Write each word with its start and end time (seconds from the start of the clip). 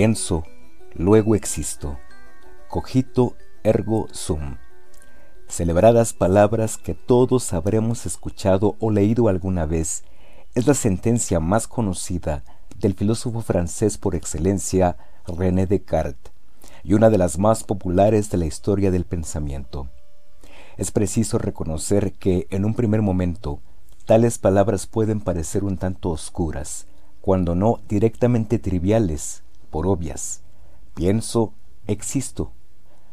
Pienso, 0.00 0.44
luego 0.94 1.34
existo. 1.34 1.98
Cogito 2.70 3.36
ergo 3.62 4.08
sum. 4.12 4.56
Celebradas 5.46 6.14
palabras 6.14 6.78
que 6.78 6.94
todos 6.94 7.52
habremos 7.52 8.06
escuchado 8.06 8.76
o 8.80 8.90
leído 8.90 9.28
alguna 9.28 9.66
vez, 9.66 10.04
es 10.54 10.66
la 10.66 10.72
sentencia 10.72 11.38
más 11.38 11.68
conocida 11.68 12.44
del 12.78 12.94
filósofo 12.94 13.42
francés 13.42 13.98
por 13.98 14.14
excelencia, 14.14 14.96
René 15.26 15.66
Descartes, 15.66 16.32
y 16.82 16.94
una 16.94 17.10
de 17.10 17.18
las 17.18 17.38
más 17.38 17.62
populares 17.62 18.30
de 18.30 18.38
la 18.38 18.46
historia 18.46 18.90
del 18.90 19.04
pensamiento. 19.04 19.90
Es 20.78 20.92
preciso 20.92 21.36
reconocer 21.36 22.14
que, 22.14 22.46
en 22.48 22.64
un 22.64 22.72
primer 22.72 23.02
momento, 23.02 23.60
tales 24.06 24.38
palabras 24.38 24.86
pueden 24.86 25.20
parecer 25.20 25.62
un 25.62 25.76
tanto 25.76 26.08
oscuras, 26.08 26.86
cuando 27.20 27.54
no 27.54 27.80
directamente 27.86 28.58
triviales, 28.58 29.42
por 29.70 29.86
obvias. 29.86 30.42
Pienso, 30.94 31.54
existo. 31.86 32.52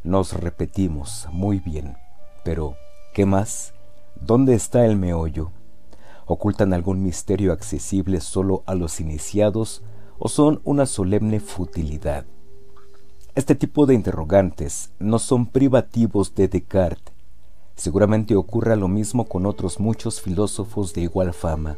Nos 0.04 0.34
repetimos 0.34 1.28
muy 1.32 1.60
bien. 1.60 1.98
Pero, 2.44 2.76
¿qué 3.14 3.26
más? 3.26 3.74
¿Dónde 4.20 4.56
está 4.56 4.86
el 4.86 4.96
meollo? 4.96 5.52
¿Ocultan 6.26 6.74
algún 6.74 7.04
misterio 7.04 7.54
accesible 7.54 8.20
solo 8.20 8.64
a 8.66 8.76
los 8.76 9.00
iniciados 9.00 9.84
o 10.20 10.28
son 10.28 10.62
una 10.64 10.86
solemne 10.86 11.40
futilidad? 11.40 12.26
Este 13.36 13.54
tipo 13.54 13.86
de 13.86 13.94
interrogantes 13.94 14.92
no 15.00 15.20
son 15.20 15.46
privativos 15.46 16.34
de 16.34 16.48
Descartes. 16.48 17.14
Seguramente 17.76 18.36
ocurra 18.36 18.76
lo 18.76 18.88
mismo 18.88 19.26
con 19.26 19.46
otros 19.46 19.80
muchos 19.80 20.20
filósofos 20.20 20.94
de 20.94 21.02
igual 21.02 21.34
fama. 21.34 21.78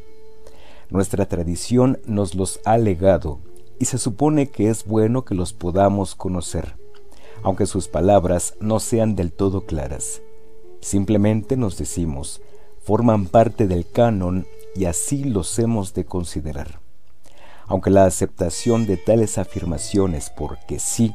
Nuestra 0.90 1.28
tradición 1.28 2.00
nos 2.06 2.34
los 2.36 2.62
ha 2.64 2.78
legado 2.78 3.40
y 3.80 3.86
se 3.86 3.98
supone 3.98 4.50
que 4.50 4.70
es 4.70 4.86
bueno 4.86 5.24
que 5.24 5.34
los 5.34 5.54
podamos 5.54 6.14
conocer, 6.14 6.76
aunque 7.44 7.66
sus 7.66 7.88
palabras 7.88 8.56
no 8.60 8.80
sean 8.80 9.16
del 9.16 9.32
todo 9.32 9.66
claras. 9.66 10.22
Simplemente 10.82 11.58
nos 11.58 11.78
decimos, 11.78 12.42
forman 12.84 13.26
parte 13.26 13.68
del 13.68 13.90
canon 13.90 14.46
y 14.76 14.86
así 14.86 15.24
los 15.24 15.58
hemos 15.60 15.94
de 15.94 16.06
considerar. 16.06 16.82
Aunque 17.68 17.90
la 17.90 18.06
aceptación 18.06 18.86
de 18.86 18.98
tales 18.98 19.38
afirmaciones 19.38 20.30
porque 20.30 20.80
sí, 20.80 21.14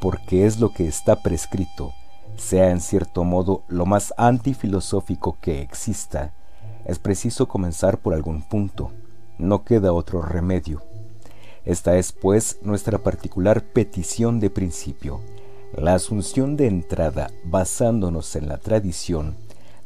porque 0.00 0.46
es 0.46 0.60
lo 0.60 0.72
que 0.72 0.86
está 0.86 1.22
prescrito, 1.22 1.92
sea 2.36 2.70
en 2.70 2.80
cierto 2.80 3.24
modo 3.24 3.64
lo 3.68 3.84
más 3.84 4.14
antifilosófico 4.16 5.38
que 5.40 5.60
exista, 5.60 6.34
es 6.84 6.98
preciso 6.98 7.48
comenzar 7.48 7.98
por 7.98 8.14
algún 8.14 8.42
punto. 8.42 8.92
No 9.38 9.64
queda 9.64 9.92
otro 9.92 10.22
remedio. 10.22 10.82
Esta 11.68 11.98
es, 11.98 12.12
pues, 12.12 12.58
nuestra 12.62 12.96
particular 12.96 13.62
petición 13.62 14.40
de 14.40 14.48
principio, 14.48 15.20
la 15.76 15.92
asunción 15.92 16.56
de 16.56 16.66
entrada 16.66 17.30
basándonos 17.44 18.36
en 18.36 18.48
la 18.48 18.56
tradición 18.56 19.36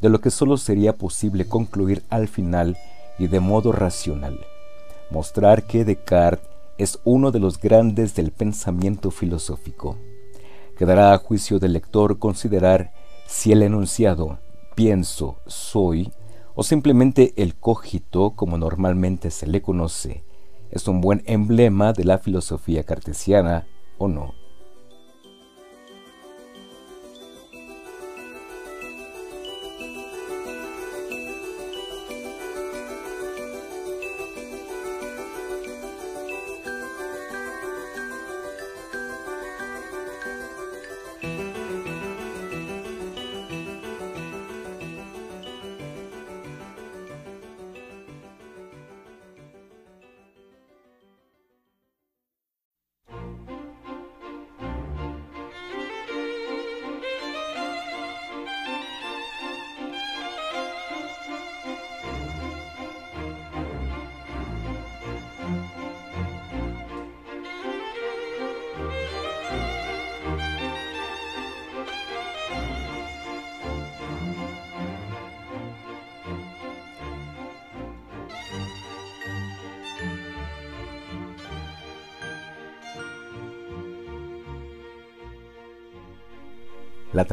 de 0.00 0.08
lo 0.08 0.20
que 0.20 0.30
sólo 0.30 0.58
sería 0.58 0.96
posible 0.96 1.48
concluir 1.48 2.04
al 2.08 2.28
final 2.28 2.76
y 3.18 3.26
de 3.26 3.40
modo 3.40 3.72
racional. 3.72 4.38
Mostrar 5.10 5.64
que 5.64 5.84
Descartes 5.84 6.48
es 6.78 7.00
uno 7.02 7.32
de 7.32 7.40
los 7.40 7.58
grandes 7.58 8.14
del 8.14 8.30
pensamiento 8.30 9.10
filosófico. 9.10 9.96
Quedará 10.78 11.12
a 11.12 11.18
juicio 11.18 11.58
del 11.58 11.72
lector 11.72 12.20
considerar 12.20 12.92
si 13.26 13.50
el 13.50 13.60
enunciado 13.60 14.38
pienso, 14.76 15.40
soy, 15.48 16.12
o 16.54 16.62
simplemente 16.62 17.32
el 17.34 17.56
cogito, 17.56 18.34
como 18.36 18.56
normalmente 18.56 19.32
se 19.32 19.48
le 19.48 19.62
conoce, 19.62 20.22
es 20.72 20.88
un 20.88 21.00
buen 21.00 21.22
emblema 21.26 21.92
de 21.92 22.04
la 22.04 22.18
filosofía 22.18 22.82
cartesiana 22.82 23.66
o 23.98 24.08
no. 24.08 24.34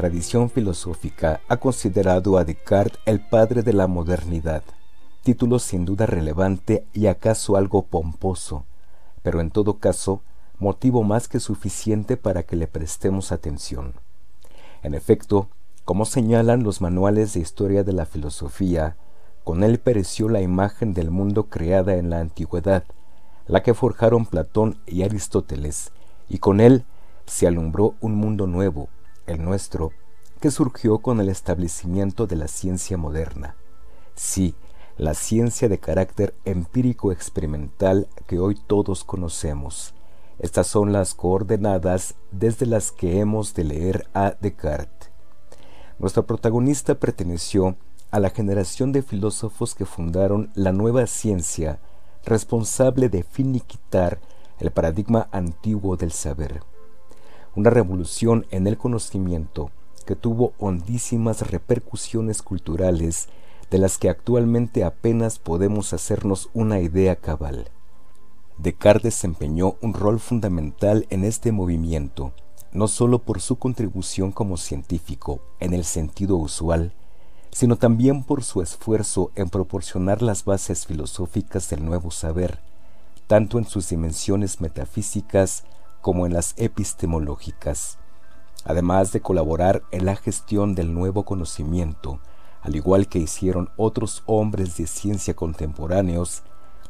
Tradición 0.00 0.48
filosófica 0.48 1.42
ha 1.46 1.58
considerado 1.58 2.38
a 2.38 2.44
Descartes 2.46 2.98
el 3.04 3.20
padre 3.20 3.62
de 3.62 3.74
la 3.74 3.86
modernidad, 3.86 4.62
título 5.22 5.58
sin 5.58 5.84
duda 5.84 6.06
relevante 6.06 6.86
y 6.94 7.04
acaso 7.04 7.54
algo 7.54 7.82
pomposo, 7.82 8.64
pero 9.22 9.42
en 9.42 9.50
todo 9.50 9.76
caso 9.76 10.22
motivo 10.58 11.02
más 11.02 11.28
que 11.28 11.38
suficiente 11.38 12.16
para 12.16 12.44
que 12.44 12.56
le 12.56 12.66
prestemos 12.66 13.30
atención. 13.30 13.92
En 14.82 14.94
efecto, 14.94 15.48
como 15.84 16.06
señalan 16.06 16.62
los 16.62 16.80
manuales 16.80 17.34
de 17.34 17.40
historia 17.40 17.84
de 17.84 17.92
la 17.92 18.06
filosofía, 18.06 18.96
con 19.44 19.62
él 19.62 19.80
pereció 19.80 20.30
la 20.30 20.40
imagen 20.40 20.94
del 20.94 21.10
mundo 21.10 21.50
creada 21.50 21.96
en 21.96 22.08
la 22.08 22.20
antigüedad, 22.20 22.84
la 23.46 23.62
que 23.62 23.74
forjaron 23.74 24.24
Platón 24.24 24.78
y 24.86 25.02
Aristóteles, 25.02 25.92
y 26.26 26.38
con 26.38 26.60
él 26.60 26.86
se 27.26 27.46
alumbró 27.46 27.96
un 28.00 28.14
mundo 28.14 28.46
nuevo, 28.46 28.88
el 29.30 29.42
nuestro, 29.44 29.92
que 30.40 30.50
surgió 30.50 30.98
con 30.98 31.20
el 31.20 31.28
establecimiento 31.28 32.26
de 32.26 32.36
la 32.36 32.48
ciencia 32.48 32.96
moderna. 32.96 33.56
Sí, 34.14 34.54
la 34.96 35.14
ciencia 35.14 35.68
de 35.68 35.78
carácter 35.78 36.34
empírico 36.44 37.12
experimental 37.12 38.08
que 38.26 38.38
hoy 38.38 38.58
todos 38.66 39.04
conocemos. 39.04 39.94
Estas 40.38 40.66
son 40.66 40.92
las 40.92 41.14
coordenadas 41.14 42.14
desde 42.30 42.66
las 42.66 42.92
que 42.92 43.20
hemos 43.20 43.54
de 43.54 43.64
leer 43.64 44.08
a 44.14 44.34
Descartes. 44.40 45.10
Nuestro 45.98 46.26
protagonista 46.26 46.94
perteneció 46.94 47.76
a 48.10 48.20
la 48.20 48.30
generación 48.30 48.92
de 48.92 49.02
filósofos 49.02 49.74
que 49.74 49.84
fundaron 49.84 50.50
la 50.54 50.72
nueva 50.72 51.06
ciencia 51.06 51.78
responsable 52.24 53.08
de 53.08 53.22
finiquitar 53.22 54.20
el 54.58 54.70
paradigma 54.70 55.28
antiguo 55.30 55.96
del 55.96 56.12
saber 56.12 56.62
una 57.54 57.70
revolución 57.70 58.46
en 58.50 58.66
el 58.66 58.78
conocimiento 58.78 59.70
que 60.06 60.16
tuvo 60.16 60.52
hondísimas 60.58 61.50
repercusiones 61.50 62.42
culturales 62.42 63.28
de 63.70 63.78
las 63.78 63.98
que 63.98 64.08
actualmente 64.08 64.84
apenas 64.84 65.38
podemos 65.38 65.92
hacernos 65.92 66.50
una 66.52 66.80
idea 66.80 67.16
cabal. 67.16 67.68
Descartes 68.58 69.14
desempeñó 69.14 69.76
un 69.80 69.94
rol 69.94 70.20
fundamental 70.20 71.06
en 71.10 71.24
este 71.24 71.52
movimiento, 71.52 72.32
no 72.72 72.88
sólo 72.88 73.20
por 73.20 73.40
su 73.40 73.56
contribución 73.56 74.32
como 74.32 74.56
científico 74.56 75.40
en 75.60 75.72
el 75.72 75.84
sentido 75.84 76.36
usual, 76.36 76.92
sino 77.52 77.76
también 77.76 78.22
por 78.22 78.44
su 78.44 78.62
esfuerzo 78.62 79.30
en 79.34 79.48
proporcionar 79.48 80.22
las 80.22 80.44
bases 80.44 80.86
filosóficas 80.86 81.70
del 81.70 81.84
nuevo 81.84 82.10
saber, 82.10 82.60
tanto 83.26 83.58
en 83.58 83.64
sus 83.64 83.88
dimensiones 83.88 84.60
metafísicas 84.60 85.64
como 86.00 86.26
en 86.26 86.32
las 86.32 86.54
epistemológicas, 86.56 87.98
además 88.64 89.12
de 89.12 89.20
colaborar 89.20 89.82
en 89.90 90.06
la 90.06 90.16
gestión 90.16 90.74
del 90.74 90.94
nuevo 90.94 91.24
conocimiento, 91.24 92.20
al 92.62 92.76
igual 92.76 93.08
que 93.08 93.18
hicieron 93.18 93.70
otros 93.76 94.22
hombres 94.26 94.76
de 94.76 94.86
ciencia 94.86 95.34
contemporáneos, 95.34 96.42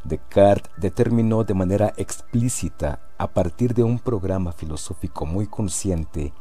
Descartes 0.02 0.72
determinó 0.78 1.44
de 1.44 1.54
manera 1.54 1.92
explícita, 1.96 3.00
a 3.18 3.28
partir 3.28 3.74
de 3.74 3.82
un 3.82 3.98
programa 3.98 4.52
filosófico 4.52 5.26
muy 5.26 5.46
consciente, 5.46 6.32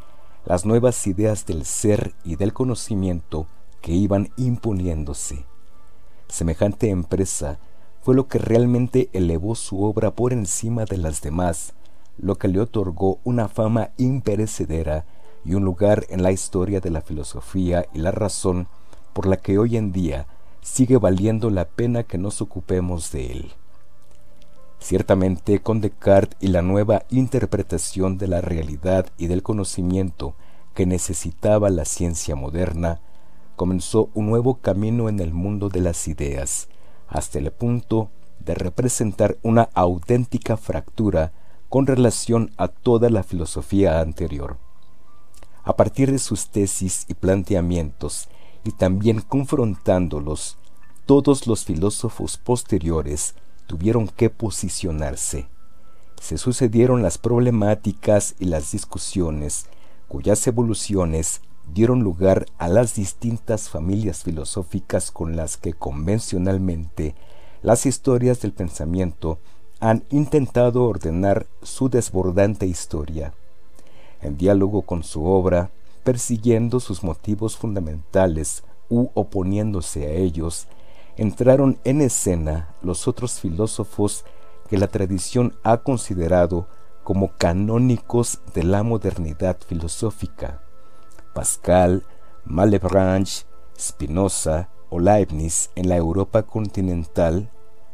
las 0.45 0.65
nuevas 0.65 1.05
ideas 1.07 1.45
del 1.45 1.65
ser 1.65 2.15
y 2.23 2.37
del 2.37 2.53
conocimiento 2.53 3.47
que 3.81 3.91
iban 3.91 4.29
imponiéndose. 4.37 5.45
Semejante 6.29 6.89
empresa 6.89 7.59
fue 8.01 8.15
lo 8.15 8.27
que 8.27 8.39
realmente 8.39 9.09
elevó 9.11 9.55
su 9.55 9.83
obra 9.83 10.11
por 10.11 10.31
encima 10.31 10.85
de 10.85 10.97
las 10.97 11.21
demás 11.21 11.73
lo 12.21 12.35
que 12.35 12.47
le 12.47 12.59
otorgó 12.59 13.19
una 13.23 13.47
fama 13.47 13.91
imperecedera 13.97 15.05
y 15.45 15.55
un 15.55 15.63
lugar 15.63 16.05
en 16.09 16.21
la 16.21 16.31
historia 16.31 16.79
de 16.79 16.89
la 16.89 17.01
filosofía 17.01 17.85
y 17.93 17.99
la 17.99 18.11
razón 18.11 18.67
por 19.13 19.25
la 19.25 19.37
que 19.37 19.57
hoy 19.57 19.77
en 19.77 19.91
día 19.91 20.27
sigue 20.61 20.97
valiendo 20.97 21.49
la 21.49 21.65
pena 21.65 22.03
que 22.03 22.17
nos 22.17 22.41
ocupemos 22.41 23.11
de 23.11 23.31
él. 23.31 23.51
Ciertamente 24.79 25.59
con 25.59 25.81
Descartes 25.81 26.37
y 26.39 26.47
la 26.47 26.61
nueva 26.61 27.03
interpretación 27.09 28.17
de 28.17 28.27
la 28.27 28.41
realidad 28.41 29.07
y 29.17 29.27
del 29.27 29.43
conocimiento 29.43 30.35
que 30.73 30.85
necesitaba 30.85 31.69
la 31.69 31.85
ciencia 31.85 32.35
moderna, 32.35 33.01
comenzó 33.55 34.09
un 34.13 34.27
nuevo 34.27 34.55
camino 34.55 35.09
en 35.09 35.19
el 35.19 35.33
mundo 35.33 35.67
de 35.67 35.81
las 35.81 36.07
ideas, 36.07 36.69
hasta 37.09 37.39
el 37.39 37.51
punto 37.51 38.09
de 38.39 38.55
representar 38.55 39.37
una 39.41 39.63
auténtica 39.73 40.55
fractura 40.55 41.33
con 41.69 41.85
relación 41.85 42.51
a 42.57 42.67
toda 42.67 43.09
la 43.09 43.23
filosofía 43.23 44.01
anterior. 44.01 44.57
A 45.63 45.75
partir 45.75 46.11
de 46.11 46.19
sus 46.19 46.49
tesis 46.49 47.05
y 47.07 47.13
planteamientos, 47.13 48.27
y 48.63 48.71
también 48.71 49.21
confrontándolos, 49.21 50.57
todos 51.05 51.47
los 51.47 51.65
filósofos 51.65 52.37
posteriores 52.37 53.35
tuvieron 53.67 54.07
que 54.07 54.29
posicionarse. 54.29 55.47
Se 56.19 56.37
sucedieron 56.37 57.01
las 57.01 57.17
problemáticas 57.17 58.35
y 58.39 58.45
las 58.45 58.71
discusiones, 58.71 59.67
cuyas 60.07 60.45
evoluciones 60.47 61.41
dieron 61.71 62.01
lugar 62.01 62.47
a 62.57 62.67
las 62.67 62.95
distintas 62.95 63.69
familias 63.69 64.23
filosóficas 64.23 65.11
con 65.11 65.35
las 65.35 65.57
que 65.57 65.73
convencionalmente 65.73 67.15
las 67.61 67.85
historias 67.85 68.41
del 68.41 68.53
pensamiento 68.53 69.39
han 69.79 70.03
intentado 70.09 70.83
ordenar 70.83 71.47
su 71.61 71.89
desbordante 71.89 72.65
historia. 72.65 73.33
En 74.21 74.37
diálogo 74.37 74.81
con 74.81 75.03
su 75.03 75.25
obra, 75.25 75.69
persiguiendo 76.03 76.79
sus 76.79 77.03
motivos 77.03 77.55
fundamentales 77.55 78.63
u 78.89 79.09
oponiéndose 79.13 80.07
a 80.07 80.11
ellos, 80.11 80.67
entraron 81.15 81.77
en 81.83 82.01
escena 82.01 82.69
los 82.81 83.07
otros 83.07 83.39
filósofos 83.39 84.25
que 84.69 84.77
la 84.77 84.87
tradición 84.87 85.55
ha 85.63 85.77
considerado 85.77 86.67
como 87.03 87.31
canónicos 87.37 88.39
de 88.53 88.63
la 88.63 88.83
modernidad 88.83 89.57
filosófica. 89.65 90.61
Pascal, 91.33 92.05
Malebranche, 92.45 93.45
Spinoza 93.77 94.69
o 94.89 94.99
Leibniz 94.99 95.69
en 95.75 95.89
la 95.89 95.95
Europa 95.95 96.43
continental, 96.43 97.49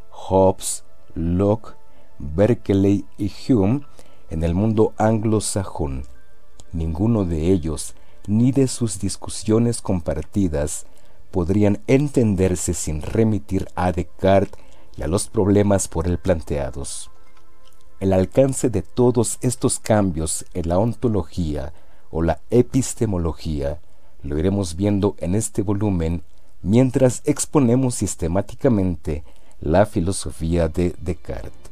Hobbes, 0.10 0.85
Locke, 1.16 1.76
Berkeley 2.20 3.06
y 3.18 3.32
Hume 3.48 3.82
en 4.30 4.44
el 4.44 4.54
mundo 4.54 4.94
anglosajón. 4.98 6.04
Ninguno 6.72 7.26
de 7.26 7.52
ellos, 7.52 7.96
ni 8.28 8.52
de 8.52 8.68
sus 8.68 9.00
discusiones 9.00 9.82
compartidas, 9.82 10.86
podrían 11.32 11.82
entenderse 11.88 12.74
sin 12.74 13.02
remitir 13.02 13.68
a 13.76 13.92
Descartes 13.92 14.60
y 14.98 15.04
a 15.04 15.08
los 15.08 15.28
problemas 15.28 15.88
por 15.88 16.08
él 16.08 16.18
planteados. 16.18 17.12
El 18.00 18.14
alcance 18.14 18.70
de 18.70 18.82
todos 18.82 19.38
estos 19.42 19.80
cambios 19.80 20.46
en 20.54 20.70
la 20.70 20.80
ontología 20.80 21.74
o 22.12 22.22
la 22.22 22.42
epistemología 22.50 23.80
lo 24.22 24.38
iremos 24.38 24.76
viendo 24.76 25.16
en 25.20 25.36
este 25.36 25.62
volumen 25.62 26.24
mientras 26.62 27.22
exponemos 27.26 27.96
sistemáticamente 27.96 29.24
la 29.62 29.86
filosofía 29.86 30.68
de 30.68 30.96
Descartes. 31.00 31.65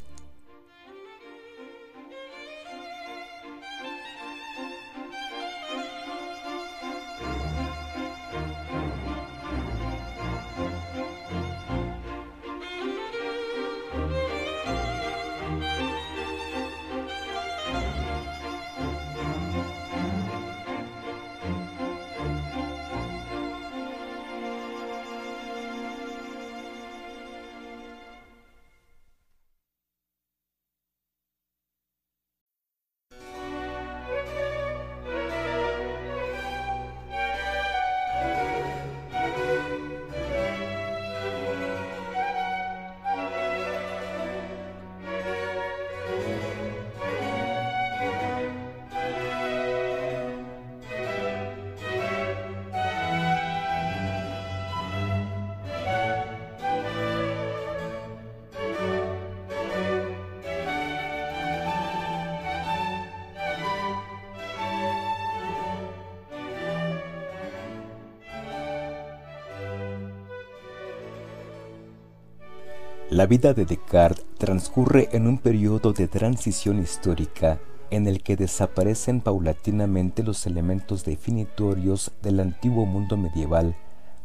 La 73.13 73.27
vida 73.27 73.53
de 73.53 73.65
Descartes 73.65 74.25
transcurre 74.39 75.09
en 75.11 75.27
un 75.27 75.37
periodo 75.37 75.93
de 75.93 76.07
transición 76.07 76.81
histórica 76.81 77.59
en 77.91 78.07
el 78.07 78.23
que 78.23 78.35
desaparecen 78.35 79.21
paulatinamente 79.21 80.23
los 80.23 80.47
elementos 80.47 81.05
definitorios 81.05 82.11
del 82.23 82.39
antiguo 82.39 82.87
mundo 82.87 83.15
medieval 83.15 83.75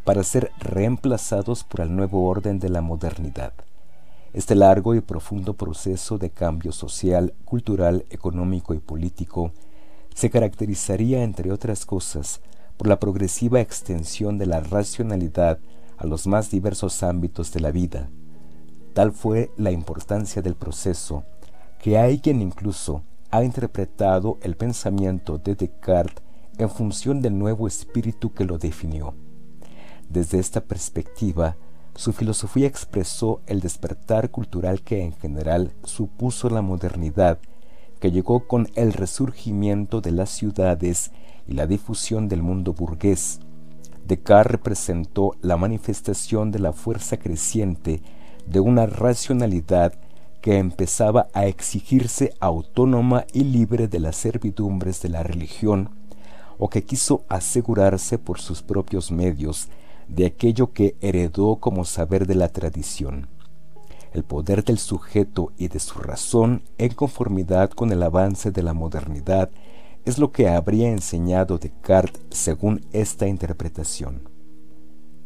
para 0.04 0.22
ser 0.24 0.52
reemplazados 0.58 1.64
por 1.64 1.82
el 1.82 1.94
nuevo 1.94 2.24
orden 2.24 2.60
de 2.60 2.70
la 2.70 2.80
modernidad. 2.80 3.52
Este 4.32 4.54
largo 4.54 4.94
y 4.94 5.02
profundo 5.02 5.52
proceso 5.52 6.16
de 6.16 6.30
cambio 6.30 6.72
social, 6.72 7.34
cultural, 7.44 8.06
económico 8.08 8.72
y 8.72 8.78
político 8.78 9.52
se 10.14 10.30
caracterizaría, 10.30 11.24
entre 11.24 11.52
otras 11.52 11.84
cosas, 11.84 12.40
por 12.78 12.88
la 12.88 12.98
progresiva 12.98 13.60
extensión 13.60 14.38
de 14.38 14.46
la 14.46 14.60
racionalidad 14.60 15.58
a 15.98 16.06
los 16.06 16.26
más 16.26 16.50
diversos 16.50 17.02
ámbitos 17.02 17.52
de 17.52 17.60
la 17.60 17.70
vida, 17.70 18.08
Tal 18.98 19.12
fue 19.12 19.52
la 19.56 19.70
importancia 19.70 20.42
del 20.42 20.56
proceso 20.56 21.22
que 21.78 21.98
hay 21.98 22.18
quien 22.18 22.42
incluso 22.42 23.04
ha 23.30 23.44
interpretado 23.44 24.38
el 24.42 24.56
pensamiento 24.56 25.38
de 25.38 25.54
Descartes 25.54 26.24
en 26.58 26.68
función 26.68 27.22
del 27.22 27.38
nuevo 27.38 27.68
espíritu 27.68 28.32
que 28.32 28.44
lo 28.44 28.58
definió. 28.58 29.14
Desde 30.08 30.40
esta 30.40 30.62
perspectiva, 30.62 31.54
su 31.94 32.12
filosofía 32.12 32.66
expresó 32.66 33.40
el 33.46 33.60
despertar 33.60 34.32
cultural 34.32 34.82
que 34.82 35.04
en 35.04 35.12
general 35.12 35.74
supuso 35.84 36.50
la 36.50 36.60
modernidad, 36.60 37.38
que 38.00 38.10
llegó 38.10 38.48
con 38.48 38.66
el 38.74 38.92
resurgimiento 38.92 40.00
de 40.00 40.10
las 40.10 40.30
ciudades 40.30 41.12
y 41.46 41.52
la 41.52 41.68
difusión 41.68 42.28
del 42.28 42.42
mundo 42.42 42.72
burgués. 42.72 43.38
Descartes 44.04 44.50
representó 44.50 45.36
la 45.40 45.56
manifestación 45.56 46.50
de 46.50 46.58
la 46.58 46.72
fuerza 46.72 47.16
creciente 47.16 48.02
de 48.50 48.60
una 48.60 48.86
racionalidad 48.86 49.94
que 50.40 50.58
empezaba 50.58 51.28
a 51.34 51.46
exigirse 51.46 52.32
autónoma 52.40 53.26
y 53.32 53.44
libre 53.44 53.88
de 53.88 54.00
las 54.00 54.16
servidumbres 54.16 55.02
de 55.02 55.10
la 55.10 55.22
religión, 55.22 55.90
o 56.58 56.70
que 56.70 56.84
quiso 56.84 57.24
asegurarse 57.28 58.18
por 58.18 58.40
sus 58.40 58.62
propios 58.62 59.10
medios 59.12 59.68
de 60.08 60.26
aquello 60.26 60.72
que 60.72 60.96
heredó 61.00 61.56
como 61.56 61.84
saber 61.84 62.26
de 62.26 62.34
la 62.34 62.48
tradición. 62.48 63.28
El 64.12 64.24
poder 64.24 64.64
del 64.64 64.78
sujeto 64.78 65.52
y 65.58 65.68
de 65.68 65.78
su 65.78 65.98
razón 65.98 66.62
en 66.78 66.94
conformidad 66.94 67.70
con 67.70 67.92
el 67.92 68.02
avance 68.02 68.50
de 68.50 68.62
la 68.62 68.72
modernidad 68.72 69.50
es 70.06 70.18
lo 70.18 70.32
que 70.32 70.48
habría 70.48 70.88
enseñado 70.88 71.58
Descartes 71.58 72.22
según 72.30 72.80
esta 72.92 73.28
interpretación. 73.28 74.22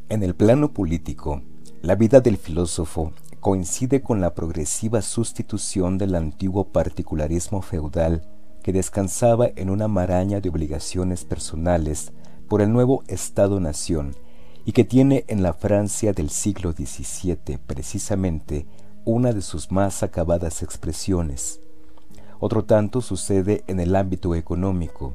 En 0.08 0.24
el 0.24 0.34
plano 0.34 0.72
político, 0.72 1.42
la 1.82 1.96
vida 1.96 2.20
del 2.20 2.36
filósofo 2.36 3.12
coincide 3.40 4.02
con 4.02 4.20
la 4.20 4.36
progresiva 4.36 5.02
sustitución 5.02 5.98
del 5.98 6.14
antiguo 6.14 6.68
particularismo 6.68 7.60
feudal 7.60 8.22
que 8.62 8.72
descansaba 8.72 9.48
en 9.56 9.68
una 9.68 9.88
maraña 9.88 10.40
de 10.40 10.48
obligaciones 10.48 11.24
personales 11.24 12.12
por 12.48 12.62
el 12.62 12.72
nuevo 12.72 13.02
Estado-nación 13.08 14.14
y 14.64 14.70
que 14.70 14.84
tiene 14.84 15.24
en 15.26 15.42
la 15.42 15.54
Francia 15.54 16.12
del 16.12 16.30
siglo 16.30 16.70
XVII 16.70 17.58
precisamente 17.66 18.64
una 19.04 19.32
de 19.32 19.42
sus 19.42 19.72
más 19.72 20.04
acabadas 20.04 20.62
expresiones. 20.62 21.58
Otro 22.38 22.64
tanto 22.64 23.00
sucede 23.00 23.64
en 23.66 23.80
el 23.80 23.96
ámbito 23.96 24.36
económico. 24.36 25.14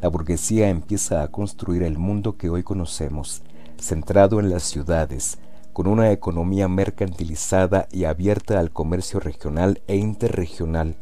La 0.00 0.06
burguesía 0.06 0.68
empieza 0.68 1.24
a 1.24 1.28
construir 1.32 1.82
el 1.82 1.98
mundo 1.98 2.36
que 2.36 2.50
hoy 2.50 2.62
conocemos, 2.62 3.42
centrado 3.80 4.38
en 4.38 4.48
las 4.48 4.62
ciudades, 4.62 5.38
con 5.78 5.86
una 5.86 6.10
economía 6.10 6.66
mercantilizada 6.66 7.86
y 7.92 8.02
abierta 8.02 8.58
al 8.58 8.72
comercio 8.72 9.20
regional 9.20 9.80
e 9.86 9.94
interregional, 9.94 10.96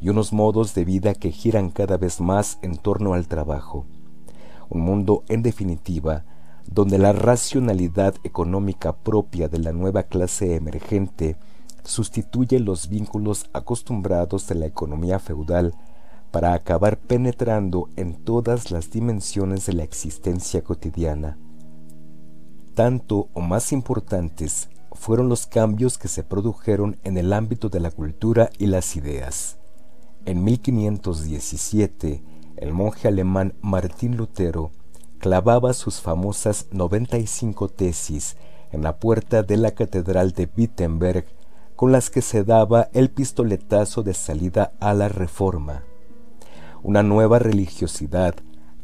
y 0.00 0.08
unos 0.08 0.32
modos 0.32 0.74
de 0.74 0.86
vida 0.86 1.12
que 1.12 1.30
giran 1.30 1.68
cada 1.68 1.98
vez 1.98 2.18
más 2.18 2.58
en 2.62 2.78
torno 2.78 3.12
al 3.12 3.28
trabajo. 3.28 3.84
Un 4.70 4.80
mundo, 4.80 5.22
en 5.28 5.42
definitiva, 5.42 6.24
donde 6.66 6.96
la 6.96 7.12
racionalidad 7.12 8.14
económica 8.24 8.96
propia 8.96 9.48
de 9.48 9.58
la 9.58 9.72
nueva 9.72 10.04
clase 10.04 10.56
emergente 10.56 11.36
sustituye 11.84 12.58
los 12.58 12.88
vínculos 12.88 13.50
acostumbrados 13.52 14.48
de 14.48 14.54
la 14.54 14.64
economía 14.64 15.18
feudal 15.18 15.74
para 16.30 16.54
acabar 16.54 16.96
penetrando 16.96 17.90
en 17.96 18.14
todas 18.14 18.70
las 18.70 18.90
dimensiones 18.90 19.66
de 19.66 19.74
la 19.74 19.82
existencia 19.82 20.64
cotidiana. 20.64 21.36
Tanto 22.74 23.28
o 23.34 23.42
más 23.42 23.70
importantes 23.72 24.70
fueron 24.92 25.28
los 25.28 25.46
cambios 25.46 25.98
que 25.98 26.08
se 26.08 26.22
produjeron 26.22 26.98
en 27.04 27.18
el 27.18 27.34
ámbito 27.34 27.68
de 27.68 27.80
la 27.80 27.90
cultura 27.90 28.48
y 28.58 28.66
las 28.66 28.96
ideas. 28.96 29.58
En 30.24 30.42
1517, 30.42 32.22
el 32.56 32.72
monje 32.72 33.08
alemán 33.08 33.54
Martín 33.60 34.16
Lutero 34.16 34.70
clavaba 35.18 35.74
sus 35.74 36.00
famosas 36.00 36.68
95 36.70 37.68
tesis 37.68 38.36
en 38.70 38.82
la 38.82 38.96
puerta 38.98 39.42
de 39.42 39.58
la 39.58 39.72
Catedral 39.72 40.32
de 40.32 40.48
Wittenberg 40.56 41.26
con 41.76 41.92
las 41.92 42.08
que 42.08 42.22
se 42.22 42.42
daba 42.42 42.88
el 42.94 43.10
pistoletazo 43.10 44.02
de 44.02 44.14
salida 44.14 44.72
a 44.80 44.94
la 44.94 45.10
reforma. 45.10 45.82
Una 46.82 47.02
nueva 47.02 47.38
religiosidad 47.38 48.34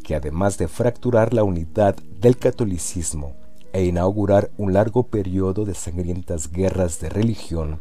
que 0.04 0.14
además 0.14 0.58
de 0.58 0.68
fracturar 0.68 1.32
la 1.32 1.42
unidad 1.42 1.96
del 2.20 2.36
catolicismo 2.36 3.47
e 3.78 3.84
inaugurar 3.84 4.50
un 4.58 4.72
largo 4.72 5.04
periodo 5.04 5.64
de 5.64 5.72
sangrientas 5.72 6.50
guerras 6.50 6.98
de 6.98 7.10
religión, 7.10 7.78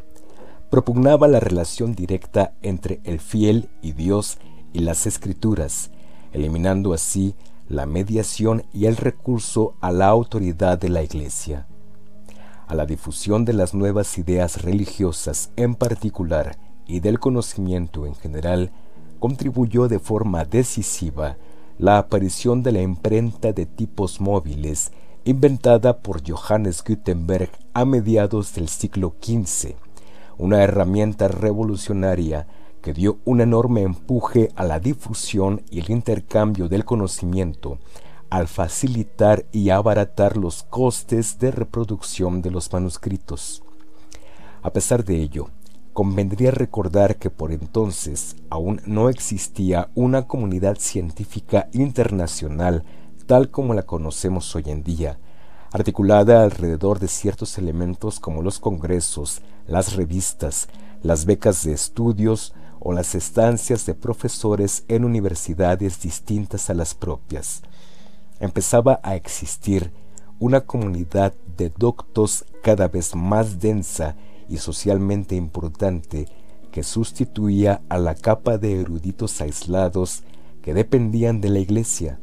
propugnaba 0.70 1.28
la 1.28 1.40
relación 1.40 1.96
directa 1.96 2.54
entre 2.62 3.02
el 3.04 3.20
fiel 3.20 3.70
y 3.82 3.94
Dios 3.94 4.38
y 4.74 4.80
las 4.82 5.08
escrituras, 5.08 5.90
eliminando 6.34 6.94
así 6.94 7.34
la 7.68 7.88
mediación 7.88 8.64
y 8.72 8.86
el 8.86 8.96
recurso 8.96 9.74
a 9.82 9.92
la 9.92 10.06
autoridad 10.06 10.78
de 10.78 10.90
la 10.90 11.02
Iglesia. 11.02 11.66
A 12.68 12.76
la 12.76 12.86
difusión 12.86 13.44
de 13.44 13.54
las 13.54 13.74
nuevas 13.74 14.20
ideas 14.20 14.62
religiosas 14.62 15.50
en 15.56 15.74
particular 15.74 16.60
y 16.86 17.00
del 17.00 17.20
conocimiento 17.20 18.06
en 18.06 18.14
general, 18.14 18.72
contribuyó 19.20 19.88
de 19.88 19.98
forma 19.98 20.46
decisiva 20.46 21.38
la 21.80 21.98
aparición 21.98 22.62
de 22.62 22.72
la 22.72 22.84
imprenta 22.84 23.52
de 23.52 23.66
tipos 23.66 24.22
móviles 24.22 24.92
inventada 25.28 25.98
por 25.98 26.22
Johannes 26.26 26.82
Gutenberg 26.88 27.50
a 27.74 27.84
mediados 27.84 28.54
del 28.54 28.70
siglo 28.70 29.14
XV, 29.22 29.76
una 30.38 30.64
herramienta 30.64 31.28
revolucionaria 31.28 32.48
que 32.82 32.94
dio 32.94 33.20
un 33.26 33.42
enorme 33.42 33.82
empuje 33.82 34.52
a 34.56 34.64
la 34.64 34.80
difusión 34.80 35.64
y 35.70 35.82
el 35.82 35.92
intercambio 35.92 36.70
del 36.70 36.86
conocimiento 36.86 37.78
al 38.30 38.48
facilitar 38.48 39.46
y 39.52 39.70
abaratar 39.70 40.38
los 40.38 40.64
costes 40.64 41.38
de 41.40 41.52
reproducción 41.52 42.42
de 42.42 42.52
los 42.52 42.72
manuscritos. 42.72 43.64
A 44.62 44.72
pesar 44.72 45.04
de 45.04 45.18
ello, 45.18 45.50
convendría 45.92 46.52
recordar 46.52 47.18
que 47.18 47.30
por 47.30 47.52
entonces 47.52 48.38
aún 48.50 48.82
no 48.86 49.10
existía 49.10 49.90
una 49.94 50.26
comunidad 50.26 50.78
científica 50.78 51.68
internacional 51.74 52.86
tal 53.28 53.52
como 53.52 53.76
la 53.76 53.84
conocemos 53.84 54.56
hoy 54.56 54.64
en 54.68 54.82
día, 54.82 55.20
articulada 55.72 56.42
alrededor 56.42 56.98
de 56.98 57.08
ciertos 57.08 57.60
elementos 57.60 58.20
como 58.20 58.42
los 58.42 58.60
congresos, 58.60 59.42
las 59.68 59.96
revistas, 59.96 60.70
las 61.04 61.26
becas 61.26 61.64
de 61.64 61.74
estudios 61.74 62.56
o 62.80 62.94
las 62.94 63.14
estancias 63.14 63.86
de 63.86 63.94
profesores 63.94 64.84
en 64.88 65.06
universidades 65.06 66.02
distintas 66.02 66.72
a 66.72 66.74
las 66.74 66.96
propias 66.96 67.62
empezaba 68.40 69.00
a 69.04 69.16
existir 69.16 69.92
una 70.40 70.62
comunidad 70.62 71.34
de 71.58 71.72
doctos 71.76 72.46
cada 72.62 72.88
vez 72.88 73.16
más 73.16 73.60
densa 73.60 74.16
y 74.48 74.58
socialmente 74.58 75.36
importante 75.36 76.28
que 76.72 76.84
sustituía 76.84 77.82
a 77.90 77.98
la 77.98 78.14
capa 78.14 78.58
de 78.58 78.80
eruditos 78.80 79.42
aislados 79.42 80.24
que 80.62 80.74
dependían 80.74 81.42
de 81.42 81.50
la 81.50 81.60
iglesia. 81.60 82.20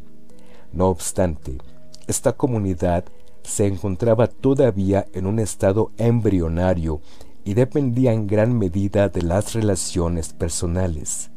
No 0.74 0.88
obstante, 0.88 1.58
esta 2.06 2.32
comunidad 2.32 3.04
se 3.42 3.66
encontraba 3.66 4.26
todavía 4.26 5.06
en 5.12 5.26
un 5.26 5.38
estado 5.38 5.92
embrionario 5.98 7.00
y 7.44 7.54
dependía 7.54 8.12
en 8.12 8.26
gran 8.26 8.58
medida 8.58 9.08
de 9.08 9.22
las 9.22 9.52
relaciones 9.52 10.32
personales. 10.32 11.30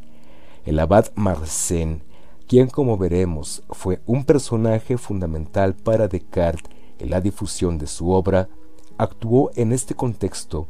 El 0.65 0.79
abad 0.79 1.07
Marcén 1.15 2.01
quien 2.47 2.69
como 2.69 2.97
veremos 2.97 3.61
fue 3.71 3.99
un 4.05 4.23
personaje 4.23 4.97
fundamental 4.97 5.75
para 5.75 6.07
Descartes 6.07 6.71
en 6.97 7.09
la 7.09 7.19
difusión 7.19 7.77
de 7.77 7.87
su 7.87 8.09
obra, 8.09 8.47
actuó 8.97 9.51
en 9.55 9.73
este 9.73 9.95
contexto 9.95 10.67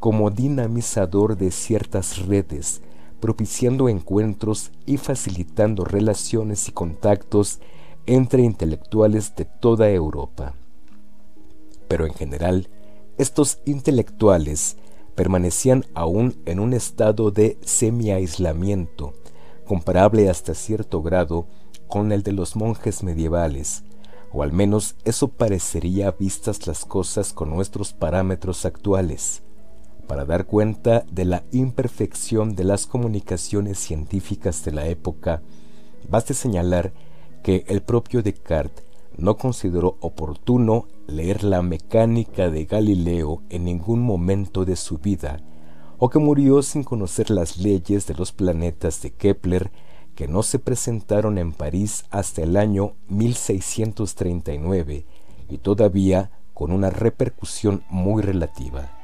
como 0.00 0.30
dinamizador 0.30 1.36
de 1.36 1.52
ciertas 1.52 2.26
redes, 2.26 2.82
propiciando 3.20 3.88
encuentros 3.88 4.72
y 4.86 4.96
facilitando 4.96 5.84
relaciones 5.84 6.68
y 6.68 6.72
contactos 6.72 7.60
entre 8.10 8.42
intelectuales 8.42 9.36
de 9.36 9.44
toda 9.44 9.88
Europa. 9.88 10.54
Pero 11.86 12.06
en 12.06 12.12
general, 12.12 12.68
estos 13.18 13.60
intelectuales 13.66 14.76
permanecían 15.14 15.84
aún 15.94 16.34
en 16.44 16.58
un 16.58 16.72
estado 16.72 17.30
de 17.30 17.56
semi-aislamiento, 17.64 19.14
comparable 19.64 20.28
hasta 20.28 20.54
cierto 20.54 21.02
grado 21.02 21.46
con 21.86 22.10
el 22.10 22.24
de 22.24 22.32
los 22.32 22.56
monjes 22.56 23.04
medievales, 23.04 23.84
o 24.32 24.42
al 24.42 24.52
menos 24.52 24.96
eso 25.04 25.28
parecería 25.28 26.10
vistas 26.10 26.66
las 26.66 26.84
cosas 26.84 27.32
con 27.32 27.50
nuestros 27.50 27.92
parámetros 27.92 28.64
actuales. 28.64 29.44
Para 30.08 30.24
dar 30.24 30.46
cuenta 30.46 31.04
de 31.12 31.26
la 31.26 31.44
imperfección 31.52 32.56
de 32.56 32.64
las 32.64 32.88
comunicaciones 32.88 33.78
científicas 33.78 34.64
de 34.64 34.72
la 34.72 34.88
época, 34.88 35.42
baste 36.08 36.34
señalar 36.34 36.92
que 37.42 37.64
el 37.68 37.82
propio 37.82 38.22
Descartes 38.22 38.84
no 39.16 39.36
consideró 39.36 39.96
oportuno 40.00 40.86
leer 41.06 41.44
la 41.44 41.62
mecánica 41.62 42.50
de 42.50 42.64
Galileo 42.64 43.42
en 43.50 43.64
ningún 43.64 44.00
momento 44.00 44.64
de 44.64 44.76
su 44.76 44.98
vida, 44.98 45.40
o 45.98 46.08
que 46.08 46.18
murió 46.18 46.62
sin 46.62 46.82
conocer 46.84 47.30
las 47.30 47.58
leyes 47.58 48.06
de 48.06 48.14
los 48.14 48.32
planetas 48.32 49.02
de 49.02 49.10
Kepler 49.10 49.70
que 50.14 50.28
no 50.28 50.42
se 50.42 50.58
presentaron 50.58 51.38
en 51.38 51.52
París 51.52 52.04
hasta 52.10 52.42
el 52.42 52.56
año 52.56 52.94
1639 53.08 55.06
y 55.48 55.58
todavía 55.58 56.30
con 56.54 56.72
una 56.72 56.90
repercusión 56.90 57.84
muy 57.88 58.22
relativa. 58.22 58.99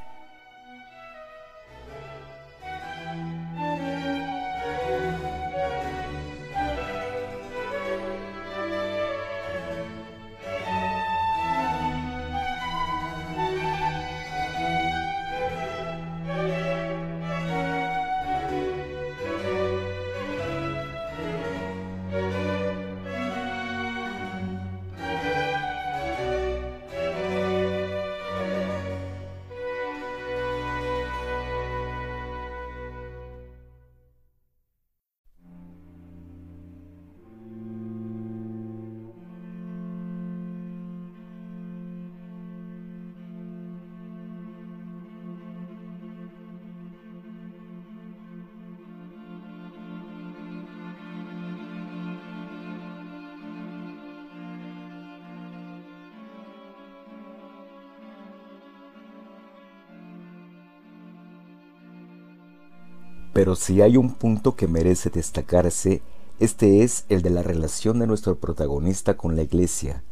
Pero 63.47 63.55
si 63.55 63.81
hay 63.81 63.97
un 63.97 64.15
punto 64.15 64.57
que 64.57 64.67
merece 64.67 65.09
destacarse, 65.09 66.03
este 66.41 66.83
es 66.83 67.05
el 67.09 67.23
de 67.23 67.31
la 67.31 67.45
relación 67.45 68.01
de 68.01 68.09
nuestro 68.09 68.41
protagonista 68.41 69.17
con 69.17 69.37
la 69.37 69.43
Iglesia. 69.43 70.03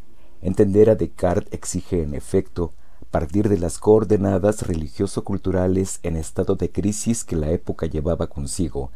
Entender 0.40 0.88
a 0.88 0.94
Descartes 0.94 1.52
exige, 1.52 2.04
en 2.04 2.14
efecto, 2.14 2.74
partir 3.10 3.48
de 3.48 3.58
las 3.58 3.78
coordenadas 3.78 4.64
religioso-culturales 4.68 5.98
en 6.04 6.16
estado 6.16 6.54
de 6.54 6.70
crisis 6.70 7.24
que 7.24 7.34
la 7.34 7.50
época 7.50 7.86
llevaba 7.86 8.28
consigo, 8.28 8.92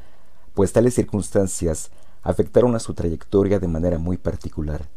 pues 0.54 0.72
tales 0.72 0.94
circunstancias 0.94 1.90
afectaron 2.22 2.76
a 2.76 2.78
su 2.78 2.94
trayectoria 2.94 3.58
de 3.58 3.66
manera 3.66 3.98
muy 3.98 4.18
particular. 4.18 4.88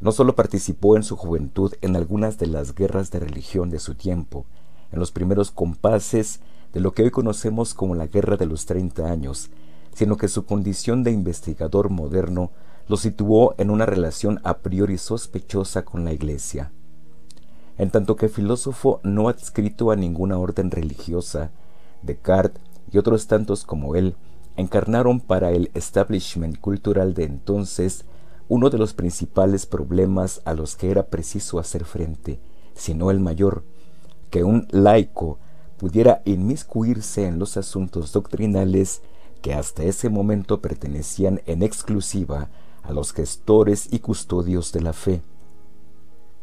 No 0.00 0.12
solo 0.12 0.34
participó 0.34 0.98
en 0.98 1.02
su 1.02 1.16
juventud 1.16 1.72
en 1.80 1.96
algunas 1.96 2.36
de 2.36 2.48
las 2.48 2.74
guerras 2.74 3.10
de 3.10 3.20
religión 3.20 3.70
de 3.70 3.78
su 3.78 3.94
tiempo, 3.94 4.44
en 4.92 4.98
los 4.98 5.12
primeros 5.12 5.50
compases 5.50 6.40
de 6.76 6.82
lo 6.82 6.92
que 6.92 7.04
hoy 7.04 7.10
conocemos 7.10 7.72
como 7.72 7.94
la 7.94 8.06
Guerra 8.06 8.36
de 8.36 8.44
los 8.44 8.66
Treinta 8.66 9.10
Años, 9.10 9.48
sino 9.94 10.18
que 10.18 10.28
su 10.28 10.44
condición 10.44 11.04
de 11.04 11.10
investigador 11.10 11.88
moderno 11.88 12.50
lo 12.86 12.98
situó 12.98 13.54
en 13.56 13.70
una 13.70 13.86
relación 13.86 14.40
a 14.44 14.58
priori 14.58 14.98
sospechosa 14.98 15.86
con 15.86 16.04
la 16.04 16.12
Iglesia. 16.12 16.72
En 17.78 17.90
tanto 17.90 18.16
que 18.16 18.28
filósofo 18.28 19.00
no 19.02 19.30
adscrito 19.30 19.90
a 19.90 19.96
ninguna 19.96 20.36
orden 20.36 20.70
religiosa, 20.70 21.50
Descartes 22.02 22.60
y 22.92 22.98
otros 22.98 23.26
tantos 23.26 23.64
como 23.64 23.96
él 23.96 24.14
encarnaron 24.56 25.20
para 25.20 25.52
el 25.52 25.70
establishment 25.72 26.60
cultural 26.60 27.14
de 27.14 27.24
entonces 27.24 28.04
uno 28.48 28.68
de 28.68 28.76
los 28.76 28.92
principales 28.92 29.64
problemas 29.64 30.42
a 30.44 30.52
los 30.52 30.76
que 30.76 30.90
era 30.90 31.06
preciso 31.06 31.58
hacer 31.58 31.86
frente, 31.86 32.38
si 32.74 32.92
no 32.92 33.10
el 33.10 33.18
mayor, 33.18 33.64
que 34.28 34.44
un 34.44 34.68
laico 34.72 35.38
pudiera 35.78 36.22
inmiscuirse 36.24 37.26
en 37.26 37.38
los 37.38 37.56
asuntos 37.56 38.12
doctrinales 38.12 39.02
que 39.42 39.54
hasta 39.54 39.84
ese 39.84 40.08
momento 40.08 40.60
pertenecían 40.60 41.42
en 41.46 41.62
exclusiva 41.62 42.48
a 42.82 42.92
los 42.92 43.12
gestores 43.12 43.88
y 43.92 43.98
custodios 43.98 44.72
de 44.72 44.80
la 44.80 44.92
fe. 44.92 45.22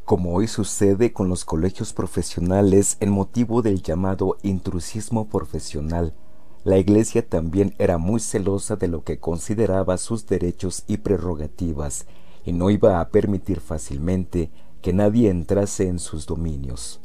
Como 0.05 0.35
hoy 0.35 0.47
sucede 0.47 1.13
con 1.13 1.29
los 1.29 1.45
colegios 1.45 1.93
profesionales 1.93 2.97
en 2.99 3.09
motivo 3.09 3.61
del 3.61 3.81
llamado 3.81 4.37
intrusismo 4.43 5.29
profesional, 5.29 6.13
la 6.65 6.77
Iglesia 6.77 7.27
también 7.27 7.75
era 7.77 7.97
muy 7.97 8.19
celosa 8.19 8.75
de 8.75 8.87
lo 8.87 9.03
que 9.03 9.19
consideraba 9.19 9.97
sus 9.97 10.27
derechos 10.27 10.83
y 10.87 10.97
prerrogativas 10.97 12.05
y 12.45 12.53
no 12.53 12.69
iba 12.69 12.99
a 12.99 13.09
permitir 13.09 13.59
fácilmente 13.59 14.49
que 14.81 14.93
nadie 14.93 15.29
entrase 15.29 15.87
en 15.87 15.99
sus 15.99 16.25
dominios. 16.25 17.02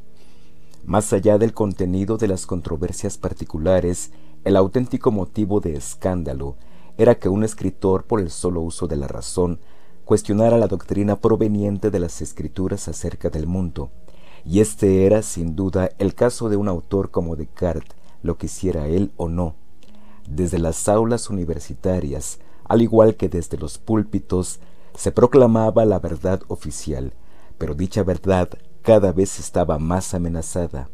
Más 0.88 1.12
allá 1.12 1.36
del 1.36 1.52
contenido 1.52 2.16
de 2.16 2.28
las 2.28 2.46
controversias 2.46 3.18
particulares, 3.18 4.10
el 4.44 4.56
auténtico 4.56 5.10
motivo 5.10 5.60
de 5.60 5.76
escándalo 5.76 6.56
era 6.96 7.18
que 7.18 7.28
un 7.28 7.44
escritor, 7.44 8.04
por 8.04 8.20
el 8.20 8.30
solo 8.30 8.62
uso 8.62 8.86
de 8.86 8.96
la 8.96 9.06
razón, 9.06 9.60
cuestionara 10.06 10.56
la 10.56 10.66
doctrina 10.66 11.16
proveniente 11.16 11.90
de 11.90 12.00
las 12.00 12.22
escrituras 12.22 12.88
acerca 12.88 13.28
del 13.28 13.46
mundo, 13.46 13.90
y 14.46 14.60
este 14.60 15.04
era, 15.04 15.20
sin 15.20 15.54
duda, 15.54 15.90
el 15.98 16.14
caso 16.14 16.48
de 16.48 16.56
un 16.56 16.68
autor 16.68 17.10
como 17.10 17.36
Descartes, 17.36 17.94
lo 18.22 18.38
quisiera 18.38 18.88
él 18.88 19.12
o 19.18 19.28
no. 19.28 19.56
Desde 20.26 20.58
las 20.58 20.88
aulas 20.88 21.28
universitarias, 21.28 22.38
al 22.64 22.80
igual 22.80 23.16
que 23.16 23.28
desde 23.28 23.58
los 23.58 23.76
púlpitos, 23.76 24.58
se 24.94 25.12
proclamaba 25.12 25.84
la 25.84 25.98
verdad 25.98 26.40
oficial, 26.48 27.12
pero 27.58 27.74
dicha 27.74 28.02
verdad 28.04 28.48
cada 28.88 29.12
vez 29.12 29.38
estaba 29.38 29.78
más 29.78 30.14
amenazada. 30.14 30.88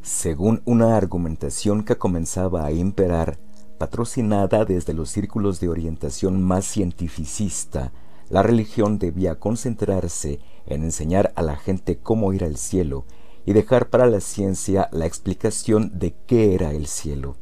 Según 0.00 0.62
una 0.64 0.96
argumentación 0.96 1.84
que 1.84 1.98
comenzaba 1.98 2.64
a 2.64 2.72
imperar, 2.72 3.38
patrocinada 3.76 4.64
desde 4.64 4.94
los 4.94 5.10
círculos 5.10 5.60
de 5.60 5.68
orientación 5.68 6.42
más 6.42 6.64
cientificista, 6.64 7.92
la 8.30 8.42
religión 8.42 8.98
debía 8.98 9.38
concentrarse 9.38 10.40
en 10.64 10.84
enseñar 10.84 11.34
a 11.36 11.42
la 11.42 11.56
gente 11.56 11.98
cómo 11.98 12.32
ir 12.32 12.44
al 12.44 12.56
cielo 12.56 13.04
y 13.44 13.52
dejar 13.52 13.90
para 13.90 14.06
la 14.06 14.20
ciencia 14.20 14.88
la 14.90 15.04
explicación 15.04 15.98
de 15.98 16.14
qué 16.26 16.54
era 16.54 16.70
el 16.72 16.86
cielo. 16.86 17.36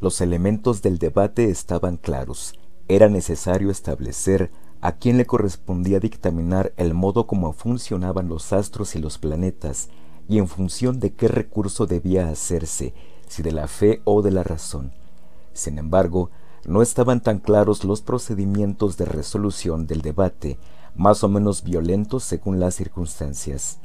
Los 0.00 0.20
elementos 0.20 0.82
del 0.82 0.98
debate 0.98 1.50
estaban 1.50 1.98
claros. 1.98 2.58
Era 2.88 3.08
necesario 3.08 3.70
establecer 3.70 4.50
a 4.86 4.92
quién 4.92 5.16
le 5.16 5.26
correspondía 5.26 5.98
dictaminar 5.98 6.72
el 6.76 6.94
modo 6.94 7.26
como 7.26 7.52
funcionaban 7.52 8.28
los 8.28 8.52
astros 8.52 8.94
y 8.94 9.00
los 9.00 9.18
planetas, 9.18 9.88
y 10.28 10.38
en 10.38 10.46
función 10.46 11.00
de 11.00 11.12
qué 11.12 11.26
recurso 11.26 11.86
debía 11.86 12.28
hacerse, 12.28 12.94
si 13.26 13.42
de 13.42 13.50
la 13.50 13.66
fe 13.66 14.00
o 14.04 14.22
de 14.22 14.30
la 14.30 14.44
razón. 14.44 14.92
Sin 15.54 15.80
embargo, 15.80 16.30
no 16.68 16.82
estaban 16.82 17.20
tan 17.20 17.40
claros 17.40 17.82
los 17.82 18.00
procedimientos 18.00 18.96
de 18.96 19.06
resolución 19.06 19.88
del 19.88 20.02
debate, 20.02 20.56
más 20.94 21.24
o 21.24 21.28
menos 21.28 21.64
violentos 21.64 22.22
según 22.22 22.60
las 22.60 22.76
circunstancias. 22.76 23.80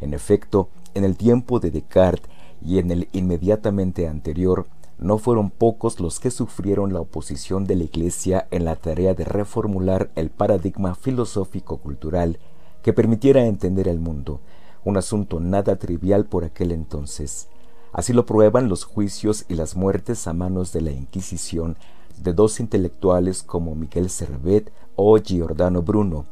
En 0.00 0.14
efecto, 0.14 0.70
en 0.94 1.04
el 1.04 1.18
tiempo 1.18 1.60
de 1.60 1.70
Descartes 1.70 2.30
y 2.62 2.78
en 2.78 2.90
el 2.90 3.10
inmediatamente 3.12 4.08
anterior, 4.08 4.66
no 4.98 5.18
fueron 5.18 5.50
pocos 5.50 6.00
los 6.00 6.20
que 6.20 6.30
sufrieron 6.30 6.92
la 6.92 7.00
oposición 7.00 7.64
de 7.64 7.76
la 7.76 7.84
Iglesia 7.84 8.48
en 8.50 8.64
la 8.64 8.76
tarea 8.76 9.14
de 9.14 9.24
reformular 9.24 10.10
el 10.14 10.30
paradigma 10.30 10.94
filosófico-cultural 10.94 12.38
que 12.82 12.92
permitiera 12.92 13.44
entender 13.44 13.88
el 13.88 13.98
mundo, 13.98 14.40
un 14.84 14.96
asunto 14.96 15.40
nada 15.40 15.76
trivial 15.76 16.24
por 16.24 16.44
aquel 16.44 16.72
entonces. 16.72 17.48
Así 17.92 18.12
lo 18.12 18.26
prueban 18.26 18.68
los 18.68 18.84
juicios 18.84 19.44
y 19.48 19.54
las 19.54 19.76
muertes 19.76 20.26
a 20.26 20.32
manos 20.32 20.72
de 20.72 20.80
la 20.80 20.92
Inquisición 20.92 21.76
de 22.22 22.32
dos 22.32 22.60
intelectuales 22.60 23.42
como 23.42 23.74
Miguel 23.74 24.08
Servet 24.08 24.72
o 24.94 25.18
Giordano 25.18 25.82
Bruno. 25.82 26.24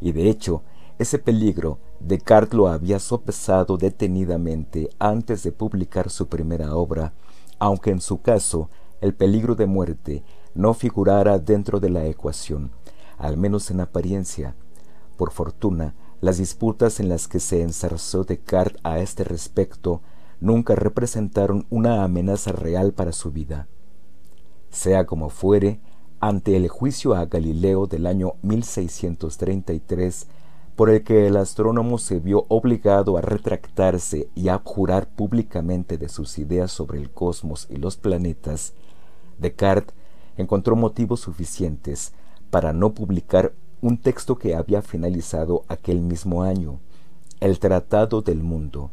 Y 0.00 0.12
de 0.12 0.28
hecho, 0.28 0.62
ese 0.98 1.18
peligro 1.18 1.78
Descartes 2.00 2.54
lo 2.54 2.68
había 2.68 2.98
sopesado 2.98 3.76
detenidamente 3.76 4.90
antes 4.98 5.42
de 5.42 5.52
publicar 5.52 6.10
su 6.10 6.28
primera 6.28 6.76
obra, 6.76 7.12
aunque 7.58 7.90
en 7.90 8.00
su 8.00 8.20
caso 8.22 8.70
el 9.00 9.14
peligro 9.14 9.54
de 9.54 9.66
muerte 9.66 10.24
no 10.54 10.74
figurara 10.74 11.38
dentro 11.38 11.80
de 11.80 11.90
la 11.90 12.06
ecuación, 12.06 12.70
al 13.18 13.36
menos 13.36 13.70
en 13.70 13.80
apariencia. 13.80 14.54
Por 15.16 15.30
fortuna, 15.30 15.94
las 16.20 16.38
disputas 16.38 17.00
en 17.00 17.08
las 17.08 17.28
que 17.28 17.40
se 17.40 17.62
ensarzó 17.62 18.24
Descartes 18.24 18.80
a 18.84 18.98
este 19.00 19.24
respecto 19.24 20.00
nunca 20.40 20.74
representaron 20.74 21.66
una 21.70 22.04
amenaza 22.04 22.52
real 22.52 22.92
para 22.92 23.12
su 23.12 23.32
vida. 23.32 23.68
Sea 24.70 25.06
como 25.06 25.28
fuere, 25.28 25.80
ante 26.20 26.56
el 26.56 26.68
juicio 26.68 27.14
a 27.14 27.26
Galileo 27.26 27.86
del 27.86 28.06
año 28.06 28.34
1633, 28.42 30.26
por 30.76 30.90
el 30.90 31.02
que 31.02 31.26
el 31.26 31.38
astrónomo 31.38 31.96
se 31.96 32.20
vio 32.20 32.44
obligado 32.48 33.16
a 33.16 33.22
retractarse 33.22 34.28
y 34.34 34.48
a 34.48 34.54
abjurar 34.54 35.08
públicamente 35.08 35.96
de 35.96 36.10
sus 36.10 36.38
ideas 36.38 36.70
sobre 36.70 37.00
el 37.00 37.10
cosmos 37.10 37.66
y 37.70 37.76
los 37.76 37.96
planetas, 37.96 38.74
Descartes 39.38 39.94
encontró 40.36 40.76
motivos 40.76 41.20
suficientes 41.20 42.12
para 42.50 42.72
no 42.72 42.92
publicar 42.92 43.52
un 43.80 43.98
texto 43.98 44.36
que 44.36 44.54
había 44.54 44.82
finalizado 44.82 45.64
aquel 45.68 46.00
mismo 46.00 46.42
año, 46.42 46.78
el 47.40 47.58
Tratado 47.58 48.22
del 48.22 48.42
Mundo. 48.42 48.90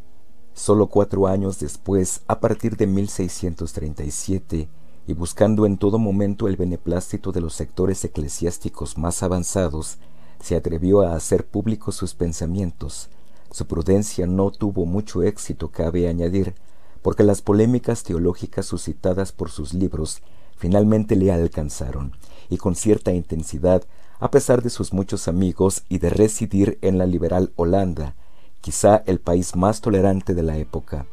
Solo 0.53 0.87
cuatro 0.87 1.27
años 1.27 1.59
después, 1.59 2.21
a 2.27 2.39
partir 2.39 2.77
de 2.77 2.87
1637, 2.87 4.69
y 5.05 5.13
buscando 5.13 5.65
en 5.65 5.77
todo 5.77 5.97
momento 5.99 6.47
el 6.47 6.55
beneplácito 6.55 7.31
de 7.31 7.41
los 7.41 7.53
sectores 7.53 8.03
eclesiásticos 8.05 8.97
más 8.97 9.23
avanzados, 9.23 9.97
se 10.43 10.57
atrevió 10.57 11.01
a 11.01 11.15
hacer 11.15 11.45
públicos 11.45 11.95
sus 11.95 12.15
pensamientos. 12.15 13.09
Su 13.49 13.65
prudencia 13.65 14.27
no 14.27 14.51
tuvo 14.51 14.85
mucho 14.85 15.23
éxito, 15.23 15.69
cabe 15.69 16.09
añadir, 16.09 16.53
porque 17.01 17.23
las 17.23 17.41
polémicas 17.41 18.03
teológicas 18.03 18.65
suscitadas 18.65 19.31
por 19.31 19.49
sus 19.49 19.73
libros 19.73 20.21
finalmente 20.57 21.15
le 21.15 21.31
alcanzaron, 21.31 22.11
y 22.49 22.57
con 22.57 22.75
cierta 22.75 23.13
intensidad, 23.13 23.83
a 24.19 24.31
pesar 24.31 24.61
de 24.61 24.69
sus 24.69 24.91
muchos 24.91 25.29
amigos 25.29 25.83
y 25.87 25.99
de 25.99 26.09
residir 26.09 26.77
en 26.81 26.97
la 26.97 27.05
liberal 27.05 27.53
Holanda, 27.55 28.15
quizá 28.59 29.01
el 29.05 29.21
país 29.21 29.55
más 29.55 29.79
tolerante 29.79 30.33
de 30.33 30.43
la 30.43 30.57
época. 30.57 31.05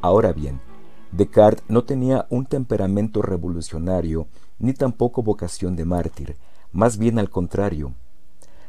Ahora 0.00 0.32
bien, 0.32 0.60
Descartes 1.10 1.64
no 1.68 1.84
tenía 1.84 2.26
un 2.30 2.46
temperamento 2.46 3.22
revolucionario 3.22 4.28
ni 4.58 4.74
tampoco 4.74 5.22
vocación 5.22 5.74
de 5.74 5.84
mártir, 5.84 6.36
más 6.72 6.98
bien 6.98 7.18
al 7.18 7.30
contrario. 7.30 7.94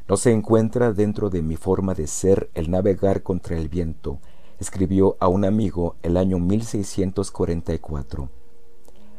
No 0.07 0.17
se 0.17 0.31
encuentra 0.31 0.93
dentro 0.93 1.29
de 1.29 1.41
mi 1.41 1.55
forma 1.55 1.93
de 1.93 2.07
ser 2.07 2.49
el 2.55 2.71
navegar 2.71 3.21
contra 3.21 3.57
el 3.57 3.69
viento, 3.69 4.19
escribió 4.59 5.17
a 5.19 5.27
un 5.27 5.45
amigo 5.45 5.97
el 6.01 6.17
año 6.17 6.39
1644. 6.39 8.29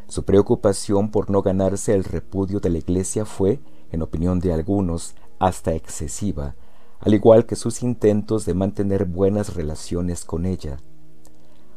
Su 0.08 0.24
preocupación 0.24 1.10
por 1.10 1.30
no 1.30 1.42
ganarse 1.42 1.94
el 1.94 2.02
repudio 2.02 2.58
de 2.58 2.70
la 2.70 2.78
Iglesia 2.78 3.24
fue, 3.24 3.60
en 3.92 4.02
opinión 4.02 4.40
de 4.40 4.52
algunos, 4.52 5.14
hasta 5.38 5.74
excesiva, 5.74 6.56
al 6.98 7.14
igual 7.14 7.46
que 7.46 7.54
sus 7.54 7.82
intentos 7.82 8.44
de 8.44 8.54
mantener 8.54 9.04
buenas 9.04 9.54
relaciones 9.54 10.24
con 10.24 10.46
ella. 10.46 10.78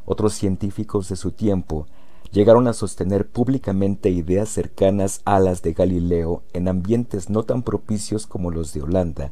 Otros 0.06 0.34
científicos 0.34 1.10
de 1.10 1.16
su 1.16 1.32
tiempo 1.32 1.88
llegaron 2.32 2.68
a 2.68 2.74
sostener 2.74 3.28
públicamente 3.28 4.10
ideas 4.10 4.50
cercanas 4.50 5.22
a 5.24 5.40
las 5.40 5.62
de 5.62 5.74
Galileo 5.74 6.44
en 6.54 6.68
ambientes 6.68 7.30
no 7.30 7.44
tan 7.44 7.64
propicios 7.64 8.28
como 8.28 8.52
los 8.52 8.74
de 8.74 8.82
Holanda, 8.82 9.32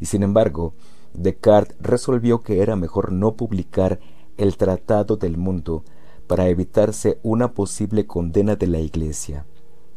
y 0.00 0.06
sin 0.06 0.22
embargo, 0.22 0.74
Descartes 1.12 1.76
resolvió 1.80 2.42
que 2.42 2.60
era 2.60 2.76
mejor 2.76 3.10
no 3.10 3.34
publicar 3.34 4.00
el 4.36 4.56
Tratado 4.56 5.16
del 5.16 5.38
Mundo 5.38 5.82
para 6.26 6.48
evitarse 6.48 7.18
una 7.22 7.52
posible 7.52 8.06
condena 8.06 8.56
de 8.56 8.66
la 8.66 8.80
Iglesia. 8.80 9.46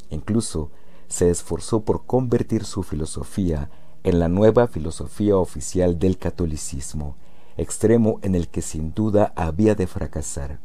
Incluso 0.09 0.71
se 1.07 1.29
esforzó 1.29 1.81
por 1.81 2.05
convertir 2.05 2.63
su 2.63 2.83
filosofía 2.83 3.69
en 4.03 4.19
la 4.19 4.29
nueva 4.29 4.67
filosofía 4.67 5.35
oficial 5.37 5.99
del 5.99 6.17
catolicismo, 6.17 7.15
extremo 7.59 8.19
en 8.21 8.35
el 8.35 8.47
que 8.47 8.61
sin 8.61 8.93
duda 8.93 9.33
había 9.35 9.75
de 9.75 9.87
fracasar. 9.87 10.59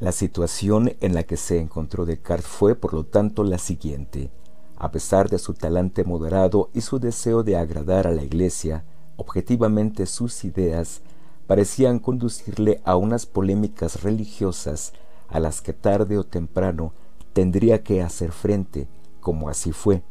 La 0.00 0.12
situación 0.12 0.94
en 1.00 1.14
la 1.14 1.22
que 1.22 1.36
se 1.36 1.60
encontró 1.60 2.06
Descartes 2.06 2.46
fue, 2.46 2.74
por 2.74 2.94
lo 2.94 3.04
tanto, 3.04 3.44
la 3.44 3.58
siguiente. 3.58 4.30
A 4.76 4.90
pesar 4.90 5.28
de 5.28 5.38
su 5.38 5.54
talante 5.54 6.02
moderado 6.04 6.70
y 6.74 6.80
su 6.80 6.98
deseo 6.98 7.44
de 7.44 7.56
agradar 7.56 8.06
a 8.06 8.10
la 8.10 8.24
Iglesia, 8.24 8.84
objetivamente 9.16 10.06
sus 10.06 10.44
ideas 10.44 11.02
parecían 11.46 11.98
conducirle 11.98 12.80
a 12.84 12.96
unas 12.96 13.26
polémicas 13.26 14.02
religiosas 14.02 14.92
a 15.28 15.38
las 15.38 15.60
que 15.60 15.72
tarde 15.72 16.18
o 16.18 16.24
temprano 16.24 16.92
tendría 17.32 17.82
que 17.82 18.02
hacer 18.02 18.32
frente, 18.32 18.88
como 19.20 19.48
así 19.48 19.72
fue. 19.72 20.02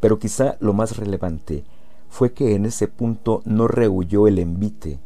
Pero 0.00 0.18
quizá 0.18 0.56
lo 0.60 0.72
más 0.72 0.96
relevante 0.96 1.64
fue 2.12 2.34
que 2.34 2.54
en 2.54 2.66
ese 2.66 2.88
punto 2.88 3.40
no 3.46 3.68
rehuyó 3.68 4.28
el 4.28 4.38
envite. 4.38 5.00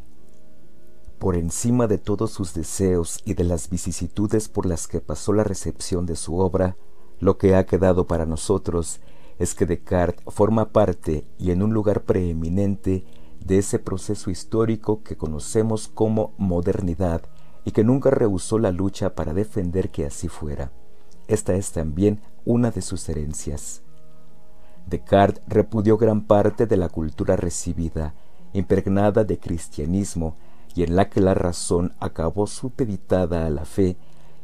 Por 1.20 1.36
encima 1.36 1.86
de 1.86 1.98
todos 1.98 2.32
sus 2.32 2.52
deseos 2.52 3.22
y 3.24 3.34
de 3.34 3.44
las 3.44 3.70
vicisitudes 3.70 4.48
por 4.48 4.66
las 4.66 4.88
que 4.88 5.00
pasó 5.00 5.32
la 5.32 5.44
recepción 5.44 6.04
de 6.04 6.16
su 6.16 6.36
obra, 6.40 6.76
lo 7.20 7.38
que 7.38 7.54
ha 7.54 7.64
quedado 7.64 8.08
para 8.08 8.26
nosotros 8.26 8.98
es 9.38 9.54
que 9.54 9.66
Descartes 9.66 10.24
forma 10.34 10.72
parte 10.72 11.24
y 11.38 11.52
en 11.52 11.62
un 11.62 11.72
lugar 11.72 12.02
preeminente 12.02 13.04
de 13.38 13.58
ese 13.58 13.78
proceso 13.78 14.28
histórico 14.28 15.04
que 15.04 15.16
conocemos 15.16 15.86
como 15.86 16.34
modernidad 16.38 17.22
y 17.64 17.70
que 17.70 17.84
nunca 17.84 18.10
rehusó 18.10 18.58
la 18.58 18.72
lucha 18.72 19.14
para 19.14 19.32
defender 19.32 19.90
que 19.90 20.06
así 20.06 20.26
fuera. 20.26 20.72
Esta 21.28 21.54
es 21.54 21.70
también 21.70 22.20
una 22.44 22.72
de 22.72 22.82
sus 22.82 23.08
herencias. 23.08 23.85
Descartes 24.86 25.42
repudió 25.48 25.98
gran 25.98 26.22
parte 26.22 26.66
de 26.66 26.76
la 26.76 26.88
cultura 26.88 27.36
recibida, 27.36 28.14
impregnada 28.52 29.24
de 29.24 29.38
cristianismo 29.38 30.36
y 30.74 30.84
en 30.84 30.94
la 30.94 31.10
que 31.10 31.20
la 31.20 31.34
razón 31.34 31.92
acabó 31.98 32.46
supeditada 32.46 33.46
a 33.46 33.50
la 33.50 33.64
fe, 33.64 33.96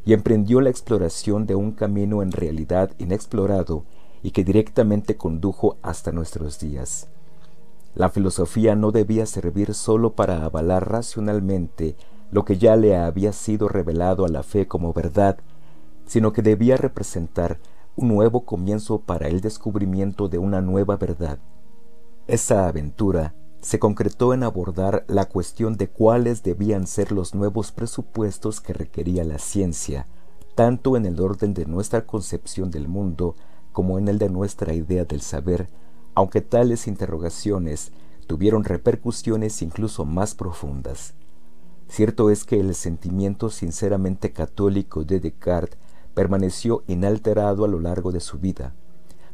y 0.05 0.15
emprendió 0.15 0.61
la 0.61 0.71
exploración 0.71 1.47
de 1.47 1.55
un 1.55 1.73
camino 1.73 2.23
en 2.23 2.33
realidad 2.33 2.91
inexplorado 2.99 3.85
y 4.23 4.33
que 4.33 4.43
directamente 4.43 5.17
condujo 5.17 5.77
hasta 5.83 6.11
nuestros 6.11 6.59
días. 6.59 7.09
La 7.95 8.09
filosofía 8.09 8.75
no 8.75 8.91
debía 8.91 9.27
servir 9.27 9.75
sólo 9.75 10.15
para 10.15 10.45
avalar 10.45 10.91
racionalmente 10.91 11.95
lo 12.33 12.45
que 12.45 12.57
ya 12.57 12.75
le 12.75 12.97
había 12.97 13.33
sido 13.33 13.69
revelado 13.69 14.25
a 14.25 14.29
la 14.29 14.43
fe 14.43 14.67
como 14.67 14.93
verdad, 14.93 15.37
sino 16.07 16.33
que 16.33 16.43
debía 16.43 16.77
representar 16.77 17.59
un 17.95 18.09
nuevo 18.09 18.45
comienzo 18.47 19.01
para 19.01 19.29
el 19.29 19.41
descubrimiento 19.41 20.29
de 20.29 20.39
una 20.39 20.61
nueva 20.61 20.97
verdad. 20.97 21.39
Esa 22.27 22.67
aventura 22.67 23.35
se 23.61 23.79
concretó 23.79 24.33
en 24.33 24.43
abordar 24.43 25.05
la 25.09 25.27
cuestión 25.27 25.77
de 25.77 25.89
cuáles 25.89 26.43
debían 26.43 26.87
ser 26.87 27.13
los 27.13 27.35
nuevos 27.35 27.71
presupuestos 27.71 28.61
que 28.61 28.73
requería 28.73 29.25
la 29.25 29.39
ciencia, 29.39 30.07
tanto 30.55 30.97
en 30.97 31.07
el 31.07 31.21
orden 31.21 31.55
de 31.55 31.67
nuestra 31.67 32.07
concepción 32.07 32.71
del 32.71 32.89
mundo 32.89 33.35
como 33.73 33.99
en 33.99 34.09
el 34.09 34.19
de 34.19 34.31
nuestra 34.31 34.73
idea 34.73 35.05
del 35.05 35.21
saber, 35.21 35.69
aunque 36.15 36.41
tales 36.41 36.87
interrogaciones 36.87 37.93
tuvieron 38.27 38.65
repercusiones 38.65 39.61
incluso 39.61 40.05
más 40.05 40.35
profundas. 40.35 41.15
Cierto 41.89 42.31
es 42.31 42.45
que 42.45 42.59
el 42.59 42.75
sentimiento 42.75 43.51
sinceramente 43.51 44.33
católico 44.33 45.05
de 45.05 45.21
Descartes 45.21 45.79
permaneció 46.15 46.83
inalterado 46.87 47.65
a 47.65 47.69
lo 47.69 47.81
largo 47.81 48.13
de 48.13 48.21
su 48.21 48.39
vida. 48.39 48.75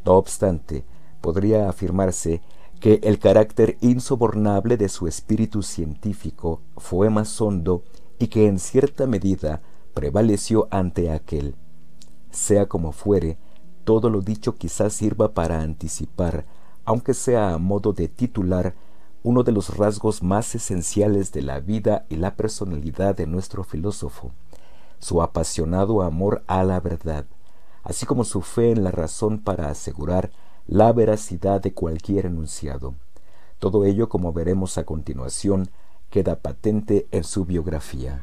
No 0.05 0.15
obstante, 0.15 0.85
podría 1.21 1.69
afirmarse 1.69 2.41
que 2.81 3.01
el 3.03 3.19
carácter 3.19 3.77
insobornable 3.81 4.77
de 4.77 4.89
su 4.89 5.09
espíritu 5.09 5.63
científico 5.63 6.63
fue 6.77 7.11
más 7.11 7.41
hondo 7.41 7.83
y 8.19 8.29
que 8.29 8.47
en 8.47 8.59
cierta 8.59 9.07
medida 9.07 9.63
prevaleció 9.95 10.69
ante 10.71 11.11
aquel. 11.11 11.57
Sea 12.31 12.67
como 12.67 12.93
fuere, 12.93 13.39
todo 13.85 14.11
lo 14.11 14.21
dicho 14.21 14.57
quizás 14.57 14.93
sirva 14.93 15.35
para 15.35 15.61
anticipar 15.61 16.45
aunque 16.89 17.13
sea 17.13 17.53
a 17.53 17.59
modo 17.59 17.93
de 17.93 18.09
titular, 18.09 18.75
uno 19.23 19.43
de 19.43 19.53
los 19.53 19.77
rasgos 19.77 20.23
más 20.23 20.55
esenciales 20.55 21.33
de 21.33 21.43
la 21.43 21.61
vida 21.61 22.07
y 22.09 22.17
la 22.17 22.35
personalidad 22.35 23.15
de 23.15 23.27
nuestro 23.27 23.63
filósofo, 23.63 24.33
su 24.99 25.23
apasionado 25.23 26.03
amor 26.03 26.43
a 26.47 26.65
la 26.65 26.81
verdad, 26.81 27.27
así 27.83 28.07
como 28.07 28.25
su 28.25 28.43
fe 28.43 28.71
en 28.71 28.85
la 28.85 28.91
razón 28.91 29.39
para 29.39 29.71
asegurar 29.71 30.31
la 30.67 30.93
veracidad 30.93 31.61
de 31.61 31.73
cualquier 31.73 32.27
enunciado. 32.27 32.95
Todo 33.59 33.85
ello, 33.85 34.09
como 34.09 34.33
veremos 34.33 34.79
a 34.79 34.85
continuación, 34.85 35.71
queda 36.11 36.37
patente 36.37 37.09
en 37.11 37.25
su 37.25 37.45
biografía. 37.45 38.23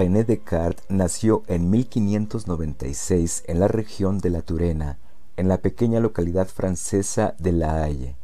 René 0.00 0.24
Descartes 0.24 0.86
nació 0.88 1.42
en 1.46 1.68
1596 1.68 3.44
en 3.46 3.60
la 3.60 3.68
región 3.68 4.16
de 4.16 4.30
la 4.30 4.40
Turena, 4.40 4.96
en 5.36 5.46
la 5.46 5.58
pequeña 5.58 6.00
localidad 6.00 6.46
francesa 6.48 7.34
de 7.38 7.52
La 7.52 7.82
Haye. 7.82 8.16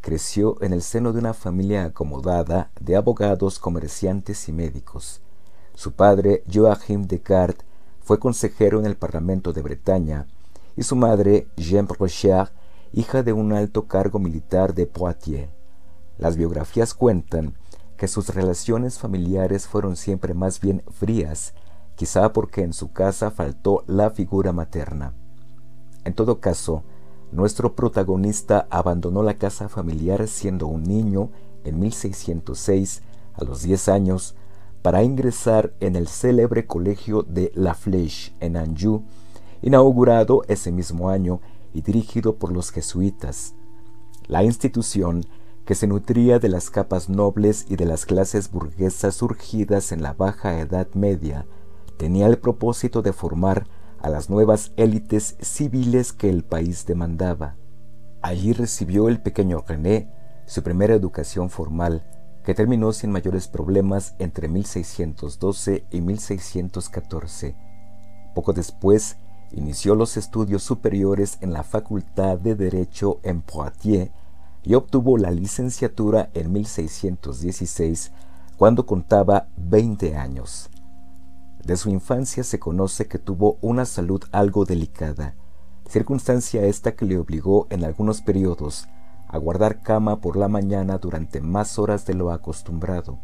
Creció 0.00 0.56
en 0.62 0.72
el 0.72 0.80
seno 0.80 1.12
de 1.12 1.18
una 1.18 1.34
familia 1.34 1.84
acomodada 1.84 2.70
de 2.80 2.96
abogados, 2.96 3.58
comerciantes 3.58 4.48
y 4.48 4.52
médicos. 4.52 5.20
Su 5.74 5.92
padre, 5.92 6.44
Joachim 6.50 7.06
Descartes, 7.06 7.66
fue 8.00 8.18
consejero 8.18 8.80
en 8.80 8.86
el 8.86 8.96
Parlamento 8.96 9.52
de 9.52 9.60
Bretaña, 9.60 10.28
y 10.78 10.82
su 10.82 10.96
madre, 10.96 11.46
Jean 11.58 11.88
Rochard, 11.88 12.52
hija 12.94 13.22
de 13.22 13.34
un 13.34 13.52
alto 13.52 13.86
cargo 13.86 14.18
militar 14.18 14.72
de 14.72 14.86
Poitiers. 14.86 15.50
Las 16.16 16.38
biografías 16.38 16.94
cuentan 16.94 17.52
que 17.98 18.08
sus 18.08 18.28
relaciones 18.30 18.98
familiares 18.98 19.66
fueron 19.66 19.96
siempre 19.96 20.32
más 20.32 20.60
bien 20.60 20.82
frías, 20.88 21.52
quizá 21.96 22.32
porque 22.32 22.62
en 22.62 22.72
su 22.72 22.92
casa 22.92 23.32
faltó 23.32 23.82
la 23.88 24.10
figura 24.10 24.52
materna. 24.52 25.12
En 26.04 26.14
todo 26.14 26.40
caso, 26.40 26.84
nuestro 27.32 27.74
protagonista 27.74 28.68
abandonó 28.70 29.22
la 29.22 29.34
casa 29.34 29.68
familiar 29.68 30.28
siendo 30.28 30.68
un 30.68 30.84
niño 30.84 31.30
en 31.64 31.80
1606, 31.80 33.02
a 33.34 33.44
los 33.44 33.62
10 33.62 33.88
años, 33.88 34.36
para 34.80 35.02
ingresar 35.02 35.74
en 35.80 35.96
el 35.96 36.06
célebre 36.06 36.66
colegio 36.66 37.24
de 37.24 37.50
La 37.54 37.74
Flèche 37.74 38.32
en 38.38 38.56
Anjou, 38.56 39.02
inaugurado 39.60 40.44
ese 40.46 40.70
mismo 40.70 41.10
año 41.10 41.40
y 41.74 41.82
dirigido 41.82 42.36
por 42.36 42.52
los 42.52 42.70
jesuitas. 42.70 43.54
La 44.28 44.44
institución, 44.44 45.26
que 45.68 45.74
se 45.74 45.86
nutría 45.86 46.38
de 46.38 46.48
las 46.48 46.70
capas 46.70 47.10
nobles 47.10 47.66
y 47.68 47.76
de 47.76 47.84
las 47.84 48.06
clases 48.06 48.50
burguesas 48.50 49.16
surgidas 49.16 49.92
en 49.92 50.02
la 50.02 50.14
baja 50.14 50.58
Edad 50.60 50.88
Media, 50.94 51.44
tenía 51.98 52.26
el 52.26 52.38
propósito 52.38 53.02
de 53.02 53.12
formar 53.12 53.66
a 54.00 54.08
las 54.08 54.30
nuevas 54.30 54.72
élites 54.78 55.36
civiles 55.42 56.14
que 56.14 56.30
el 56.30 56.42
país 56.42 56.86
demandaba. 56.86 57.56
Allí 58.22 58.54
recibió 58.54 59.08
el 59.08 59.20
pequeño 59.20 59.62
René 59.68 60.10
su 60.46 60.62
primera 60.62 60.94
educación 60.94 61.50
formal, 61.50 62.02
que 62.44 62.54
terminó 62.54 62.94
sin 62.94 63.10
mayores 63.10 63.46
problemas 63.46 64.14
entre 64.18 64.48
1612 64.48 65.84
y 65.90 66.00
1614. 66.00 67.56
Poco 68.34 68.54
después, 68.54 69.18
inició 69.52 69.94
los 69.96 70.16
estudios 70.16 70.62
superiores 70.62 71.36
en 71.42 71.52
la 71.52 71.62
Facultad 71.62 72.38
de 72.38 72.54
Derecho 72.54 73.20
en 73.22 73.42
Poitiers 73.42 74.12
y 74.68 74.74
obtuvo 74.74 75.16
la 75.16 75.30
licenciatura 75.30 76.28
en 76.34 76.52
1616 76.52 78.12
cuando 78.58 78.84
contaba 78.84 79.48
20 79.56 80.14
años. 80.14 80.68
De 81.64 81.74
su 81.78 81.88
infancia 81.88 82.44
se 82.44 82.58
conoce 82.58 83.08
que 83.08 83.18
tuvo 83.18 83.56
una 83.62 83.86
salud 83.86 84.22
algo 84.30 84.66
delicada, 84.66 85.34
circunstancia 85.88 86.66
esta 86.66 86.94
que 86.94 87.06
le 87.06 87.16
obligó 87.16 87.66
en 87.70 87.82
algunos 87.82 88.20
periodos 88.20 88.88
a 89.26 89.38
guardar 89.38 89.80
cama 89.80 90.20
por 90.20 90.36
la 90.36 90.48
mañana 90.48 90.98
durante 90.98 91.40
más 91.40 91.78
horas 91.78 92.04
de 92.04 92.12
lo 92.12 92.30
acostumbrado. 92.30 93.20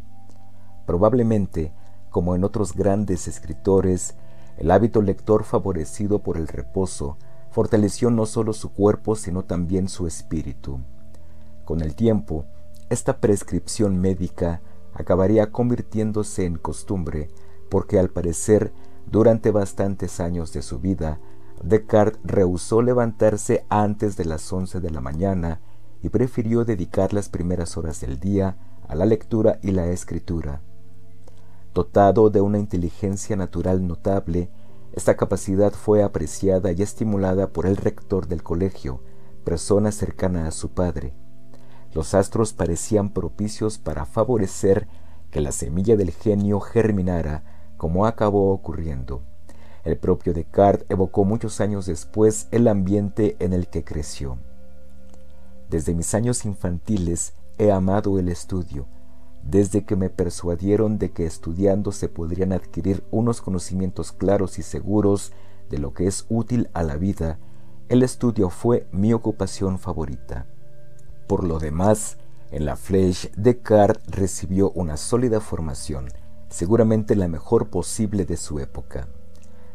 Probablemente, 0.87 1.71
como 2.09 2.33
en 2.33 2.43
otros 2.43 2.73
grandes 2.73 3.27
escritores, 3.27 4.15
el 4.57 4.71
hábito 4.71 5.03
lector 5.03 5.43
favorecido 5.43 6.23
por 6.23 6.37
el 6.37 6.47
reposo 6.47 7.17
fortaleció 7.51 8.09
no 8.09 8.25
solo 8.25 8.51
su 8.51 8.71
cuerpo, 8.71 9.15
sino 9.15 9.43
también 9.43 9.89
su 9.89 10.07
espíritu. 10.07 10.79
Con 11.65 11.81
el 11.81 11.95
tiempo, 11.95 12.45
esta 12.89 13.19
prescripción 13.19 13.99
médica 13.99 14.61
acabaría 14.93 15.51
convirtiéndose 15.51 16.45
en 16.45 16.57
costumbre 16.57 17.29
porque 17.69 17.99
al 17.99 18.09
parecer 18.09 18.71
durante 19.07 19.51
bastantes 19.51 20.19
años 20.19 20.53
de 20.53 20.61
su 20.61 20.79
vida, 20.79 21.19
Descartes 21.63 22.19
rehusó 22.23 22.81
levantarse 22.81 23.65
antes 23.69 24.17
de 24.17 24.25
las 24.25 24.51
once 24.53 24.79
de 24.79 24.91
la 24.91 25.01
mañana 25.01 25.61
y 26.03 26.09
prefirió 26.09 26.65
dedicar 26.65 27.13
las 27.13 27.29
primeras 27.29 27.77
horas 27.77 27.99
del 28.01 28.19
día 28.19 28.57
a 28.87 28.95
la 28.95 29.05
lectura 29.05 29.59
y 29.63 29.71
la 29.71 29.87
escritura. 29.87 30.61
Dotado 31.73 32.29
de 32.29 32.41
una 32.41 32.59
inteligencia 32.59 33.35
natural 33.35 33.87
notable, 33.87 34.49
esta 34.93 35.17
capacidad 35.17 35.73
fue 35.73 36.03
apreciada 36.03 36.71
y 36.71 36.81
estimulada 36.81 37.51
por 37.51 37.65
el 37.65 37.77
rector 37.77 38.27
del 38.27 38.43
colegio, 38.43 39.01
persona 39.43 39.91
cercana 39.91 40.47
a 40.47 40.51
su 40.51 40.69
padre. 40.69 41.13
Los 41.95 42.13
astros 42.13 42.51
parecían 42.51 43.09
propicios 43.09 43.77
para 43.77 44.05
favorecer 44.05 44.85
que 45.31 45.39
la 45.39 45.53
semilla 45.53 45.95
del 45.95 46.11
genio 46.11 46.59
germinara 46.59 47.71
como 47.77 48.05
acabó 48.05 48.51
ocurriendo. 48.51 49.21
El 49.85 49.97
propio 49.97 50.33
Descartes 50.33 50.85
evocó 50.89 51.23
muchos 51.23 51.61
años 51.61 51.85
después 51.85 52.49
el 52.51 52.67
ambiente 52.67 53.37
en 53.39 53.53
el 53.53 53.69
que 53.69 53.85
creció. 53.85 54.37
Desde 55.69 55.95
mis 55.95 56.13
años 56.13 56.43
infantiles 56.43 57.33
he 57.57 57.71
amado 57.71 58.19
el 58.19 58.27
estudio, 58.27 58.87
desde 59.41 59.85
que 59.85 59.95
me 59.95 60.09
persuadieron 60.09 60.97
de 60.97 61.11
que 61.11 61.25
estudiando 61.25 61.93
se 61.93 62.09
podrían 62.09 62.51
adquirir 62.51 63.05
unos 63.09 63.41
conocimientos 63.41 64.11
claros 64.11 64.59
y 64.59 64.63
seguros 64.63 65.31
de 65.69 65.77
lo 65.77 65.93
que 65.93 66.07
es 66.07 66.25
útil 66.27 66.69
a 66.73 66.83
la 66.83 66.97
vida, 66.97 67.39
el 67.87 68.03
estudio 68.03 68.49
fue 68.49 68.85
mi 68.91 69.13
ocupación 69.13 69.79
favorita. 69.79 70.45
Por 71.27 71.43
lo 71.43 71.59
demás, 71.59 72.17
en 72.51 72.65
la 72.65 72.75
Flèche, 72.75 73.31
Descartes 73.35 74.03
recibió 74.07 74.71
una 74.71 74.97
sólida 74.97 75.39
formación, 75.39 76.07
seguramente 76.49 77.15
la 77.15 77.27
mejor 77.27 77.69
posible 77.69 78.25
de 78.25 78.37
su 78.37 78.59
época. 78.59 79.07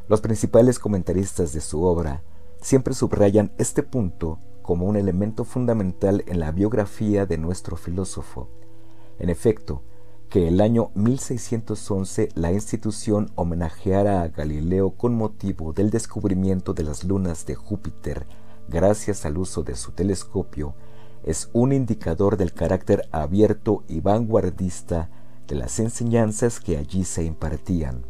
Los 0.08 0.20
principales 0.20 0.78
comentaristas 0.78 1.52
de 1.52 1.60
su 1.60 1.82
obra 1.82 2.22
siempre 2.60 2.94
subrayan 2.94 3.52
este 3.58 3.82
punto 3.82 4.38
como 4.62 4.86
un 4.86 4.96
elemento 4.96 5.44
fundamental 5.44 6.22
en 6.26 6.38
la 6.38 6.52
biografía 6.52 7.26
de 7.26 7.38
nuestro 7.38 7.76
filósofo. 7.76 8.48
En 9.18 9.28
efecto, 9.28 9.82
que 10.28 10.46
el 10.46 10.60
año 10.60 10.92
1611 10.94 12.28
la 12.36 12.52
institución 12.52 13.32
homenajeara 13.34 14.22
a 14.22 14.28
Galileo 14.28 14.90
con 14.90 15.16
motivo 15.16 15.72
del 15.72 15.90
descubrimiento 15.90 16.72
de 16.72 16.84
las 16.84 17.02
lunas 17.02 17.46
de 17.46 17.56
Júpiter 17.56 18.26
gracias 18.68 19.26
al 19.26 19.38
uso 19.38 19.64
de 19.64 19.74
su 19.74 19.90
telescopio 19.90 20.74
es 21.22 21.50
un 21.52 21.72
indicador 21.72 22.36
del 22.36 22.52
carácter 22.52 23.08
abierto 23.12 23.84
y 23.88 24.00
vanguardista 24.00 25.10
de 25.46 25.56
las 25.56 25.78
enseñanzas 25.78 26.60
que 26.60 26.78
allí 26.78 27.04
se 27.04 27.24
impartían, 27.24 28.02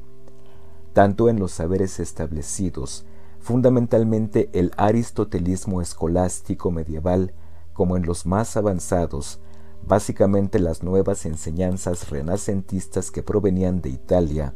tanto 0.93 1.29
en 1.29 1.39
los 1.39 1.53
saberes 1.53 1.99
establecidos, 2.01 3.05
fundamentalmente 3.41 4.51
el 4.53 4.73
aristotelismo 4.77 5.81
escolástico 5.81 6.71
medieval, 6.71 7.33
como 7.73 7.97
en 7.97 8.05
los 8.05 8.27
más 8.27 8.57
avanzados, 8.57 9.41
básicamente 9.87 10.59
las 10.59 10.83
nuevas 10.83 11.25
enseñanzas 11.25 12.11
renacentistas 12.11 13.11
que 13.11 13.23
provenían 13.23 13.81
de 13.81 13.89
Italia, 13.89 14.55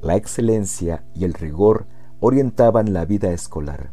la 0.00 0.16
excelencia 0.16 1.04
y 1.14 1.24
el 1.24 1.34
rigor 1.34 1.86
orientaban 2.20 2.92
la 2.92 3.04
vida 3.04 3.32
escolar. 3.32 3.92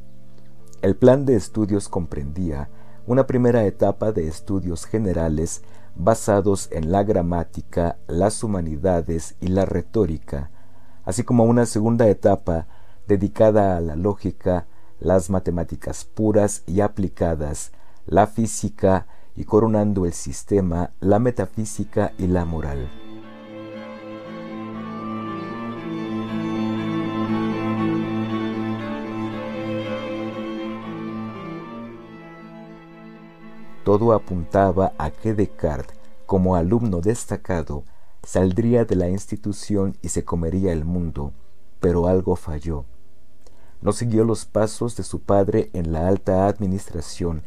El 0.81 0.95
plan 0.95 1.25
de 1.25 1.35
estudios 1.35 1.89
comprendía 1.89 2.69
una 3.07 3.27
primera 3.27 3.65
etapa 3.65 4.11
de 4.11 4.27
estudios 4.27 4.85
generales 4.85 5.61
basados 5.95 6.69
en 6.71 6.91
la 6.91 7.03
gramática, 7.03 7.97
las 8.07 8.43
humanidades 8.43 9.35
y 9.39 9.47
la 9.47 9.65
retórica, 9.65 10.51
así 11.03 11.23
como 11.23 11.45
una 11.45 11.65
segunda 11.65 12.07
etapa 12.07 12.67
dedicada 13.07 13.77
a 13.77 13.81
la 13.81 13.95
lógica, 13.95 14.67
las 14.99 15.29
matemáticas 15.29 16.05
puras 16.05 16.63
y 16.65 16.81
aplicadas, 16.81 17.71
la 18.05 18.27
física 18.27 19.07
y 19.35 19.45
coronando 19.45 20.05
el 20.05 20.13
sistema, 20.13 20.91
la 20.99 21.19
metafísica 21.19 22.13
y 22.17 22.27
la 22.27 22.45
moral. 22.45 23.04
Todo 33.85 34.13
apuntaba 34.13 34.93
a 34.97 35.11
que 35.11 35.35
Descartes, 35.35 35.95
como 36.25 36.55
alumno 36.55 37.01
destacado, 37.01 37.83
saldría 38.23 38.83
de 38.83 38.95
la 38.95 39.09
institución 39.09 39.95
y 40.01 40.09
se 40.09 40.25
comería 40.25 40.73
el 40.73 40.85
mundo, 40.85 41.33
pero 41.79 42.07
algo 42.07 42.35
falló. 42.35 42.85
No 43.83 43.91
siguió 43.91 44.23
los 44.23 44.45
pasos 44.47 44.95
de 44.95 45.03
su 45.03 45.19
padre 45.19 45.69
en 45.73 45.93
la 45.93 46.07
alta 46.07 46.47
administración, 46.47 47.43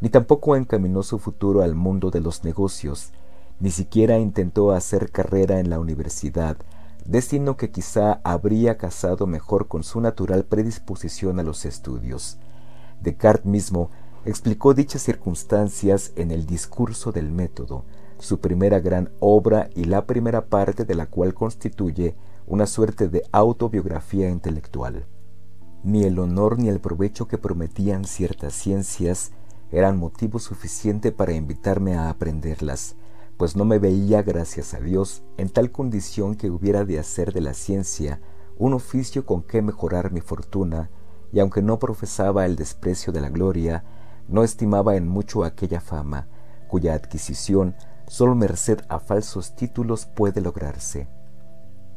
ni 0.00 0.08
tampoco 0.08 0.56
encaminó 0.56 1.04
su 1.04 1.20
futuro 1.20 1.62
al 1.62 1.76
mundo 1.76 2.10
de 2.10 2.20
los 2.20 2.42
negocios, 2.42 3.12
ni 3.60 3.70
siquiera 3.70 4.18
intentó 4.18 4.72
hacer 4.72 5.12
carrera 5.12 5.60
en 5.60 5.70
la 5.70 5.78
universidad, 5.78 6.56
destino 7.04 7.56
que 7.56 7.70
quizá 7.70 8.20
habría 8.24 8.76
casado 8.76 9.28
mejor 9.28 9.68
con 9.68 9.84
su 9.84 10.00
natural 10.00 10.46
predisposición 10.46 11.38
a 11.38 11.44
los 11.44 11.64
estudios. 11.64 12.38
Descartes 13.00 13.46
mismo 13.46 13.90
explicó 14.26 14.74
dichas 14.74 15.02
circunstancias 15.02 16.12
en 16.16 16.32
el 16.32 16.46
discurso 16.46 17.12
del 17.12 17.30
método, 17.30 17.84
su 18.18 18.40
primera 18.40 18.80
gran 18.80 19.10
obra 19.20 19.70
y 19.74 19.84
la 19.84 20.06
primera 20.06 20.46
parte 20.46 20.84
de 20.84 20.94
la 20.94 21.06
cual 21.06 21.32
constituye 21.32 22.16
una 22.46 22.66
suerte 22.66 23.08
de 23.08 23.22
autobiografía 23.30 24.28
intelectual. 24.28 25.06
Ni 25.84 26.02
el 26.02 26.18
honor 26.18 26.58
ni 26.58 26.68
el 26.68 26.80
provecho 26.80 27.28
que 27.28 27.38
prometían 27.38 28.04
ciertas 28.04 28.54
ciencias 28.54 29.30
eran 29.70 29.96
motivo 29.96 30.40
suficiente 30.40 31.12
para 31.12 31.32
invitarme 31.32 31.94
a 31.94 32.08
aprenderlas, 32.08 32.96
pues 33.36 33.54
no 33.54 33.64
me 33.64 33.78
veía, 33.78 34.22
gracias 34.22 34.74
a 34.74 34.80
Dios, 34.80 35.22
en 35.36 35.50
tal 35.50 35.70
condición 35.70 36.34
que 36.34 36.50
hubiera 36.50 36.84
de 36.84 36.98
hacer 36.98 37.32
de 37.32 37.42
la 37.42 37.54
ciencia 37.54 38.20
un 38.58 38.72
oficio 38.72 39.24
con 39.24 39.42
que 39.42 39.62
mejorar 39.62 40.10
mi 40.10 40.20
fortuna, 40.20 40.90
y 41.32 41.40
aunque 41.40 41.62
no 41.62 41.78
profesaba 41.78 42.46
el 42.46 42.56
desprecio 42.56 43.12
de 43.12 43.20
la 43.20 43.28
gloria, 43.28 43.84
no 44.28 44.42
estimaba 44.42 44.96
en 44.96 45.08
mucho 45.08 45.44
aquella 45.44 45.80
fama, 45.80 46.26
cuya 46.68 46.94
adquisición 46.94 47.76
solo 48.06 48.34
merced 48.34 48.80
a 48.88 48.98
falsos 48.98 49.54
títulos 49.54 50.06
puede 50.06 50.40
lograrse. 50.40 51.08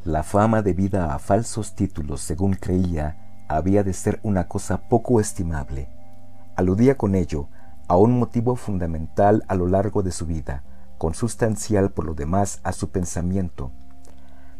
La 0.03 0.23
fama 0.23 0.61
debida 0.61 1.13
a 1.13 1.19
falsos 1.19 1.75
títulos, 1.75 2.21
según 2.21 2.53
creía, 2.53 3.45
había 3.47 3.83
de 3.83 3.93
ser 3.93 4.19
una 4.23 4.47
cosa 4.47 4.89
poco 4.89 5.19
estimable. 5.19 5.89
Aludía 6.55 6.97
con 6.97 7.15
ello 7.15 7.47
a 7.87 7.97
un 7.97 8.17
motivo 8.17 8.55
fundamental 8.55 9.43
a 9.47 9.55
lo 9.55 9.67
largo 9.67 10.03
de 10.03 10.11
su 10.11 10.25
vida, 10.25 10.63
consustancial 10.97 11.91
por 11.91 12.05
lo 12.05 12.13
demás 12.13 12.59
a 12.63 12.71
su 12.71 12.89
pensamiento. 12.89 13.71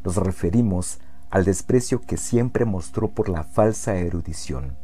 nos 0.04 0.16
referimos 0.16 1.00
al 1.30 1.46
desprecio 1.46 2.02
que 2.02 2.18
siempre 2.18 2.66
mostró 2.66 3.12
por 3.12 3.30
la 3.30 3.44
falsa 3.44 3.96
erudición. 3.96 4.78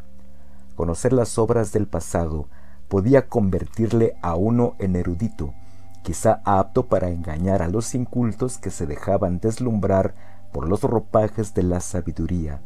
Conocer 0.75 1.13
las 1.13 1.39
obras 1.39 1.71
del 1.71 1.87
pasado 1.87 2.47
podía 2.87 3.27
convertirle 3.27 4.15
a 4.21 4.35
uno 4.35 4.75
en 4.79 4.95
erudito, 4.95 5.53
quizá 6.03 6.41
apto 6.45 6.87
para 6.87 7.09
engañar 7.09 7.61
a 7.61 7.67
los 7.67 7.95
incultos 7.95 8.57
que 8.57 8.69
se 8.69 8.85
dejaban 8.85 9.39
deslumbrar 9.39 10.13
por 10.51 10.67
los 10.67 10.81
ropajes 10.83 11.53
de 11.53 11.63
la 11.63 11.79
sabiduría. 11.79 12.61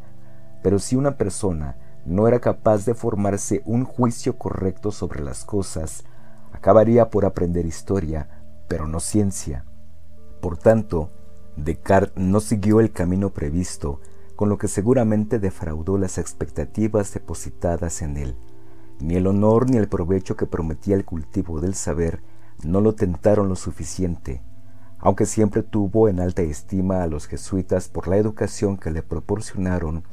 Pero 0.62 0.78
si 0.78 0.96
una 0.96 1.16
persona 1.16 1.76
no 2.04 2.28
era 2.28 2.40
capaz 2.40 2.84
de 2.84 2.94
formarse 2.94 3.62
un 3.64 3.84
juicio 3.84 4.36
correcto 4.38 4.90
sobre 4.90 5.20
las 5.20 5.44
cosas, 5.44 6.04
acabaría 6.52 7.10
por 7.10 7.24
aprender 7.24 7.66
historia, 7.66 8.28
pero 8.68 8.86
no 8.86 9.00
ciencia. 9.00 9.64
Por 10.40 10.58
tanto, 10.58 11.10
Descartes 11.56 12.16
no 12.16 12.40
siguió 12.40 12.80
el 12.80 12.92
camino 12.92 13.30
previsto, 13.30 14.00
con 14.36 14.48
lo 14.48 14.56
que 14.56 14.68
seguramente 14.68 15.38
defraudó 15.38 15.98
las 15.98 16.16
expectativas 16.16 17.12
depositadas 17.12 18.00
en 18.00 18.16
él. 18.16 18.36
Ni 19.00 19.16
el 19.16 19.26
honor 19.26 19.70
ni 19.70 19.78
el 19.78 19.88
provecho 19.88 20.36
que 20.36 20.46
prometía 20.46 20.94
el 20.94 21.06
cultivo 21.06 21.60
del 21.60 21.74
saber 21.74 22.22
no 22.62 22.82
lo 22.82 22.94
tentaron 22.94 23.48
lo 23.48 23.56
suficiente, 23.56 24.42
aunque 24.98 25.24
siempre 25.24 25.62
tuvo 25.62 26.08
en 26.08 26.20
alta 26.20 26.42
estima 26.42 27.02
a 27.02 27.06
los 27.06 27.26
jesuitas 27.26 27.88
por 27.88 28.08
la 28.08 28.18
educación 28.18 28.76
que 28.76 28.90
le 28.90 29.02
proporcionaron, 29.02 30.04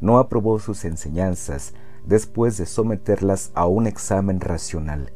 no 0.00 0.18
aprobó 0.18 0.58
sus 0.58 0.86
enseñanzas 0.86 1.74
después 2.06 2.56
de 2.56 2.64
someterlas 2.64 3.50
a 3.54 3.66
un 3.66 3.86
examen 3.86 4.40
racional, 4.40 5.12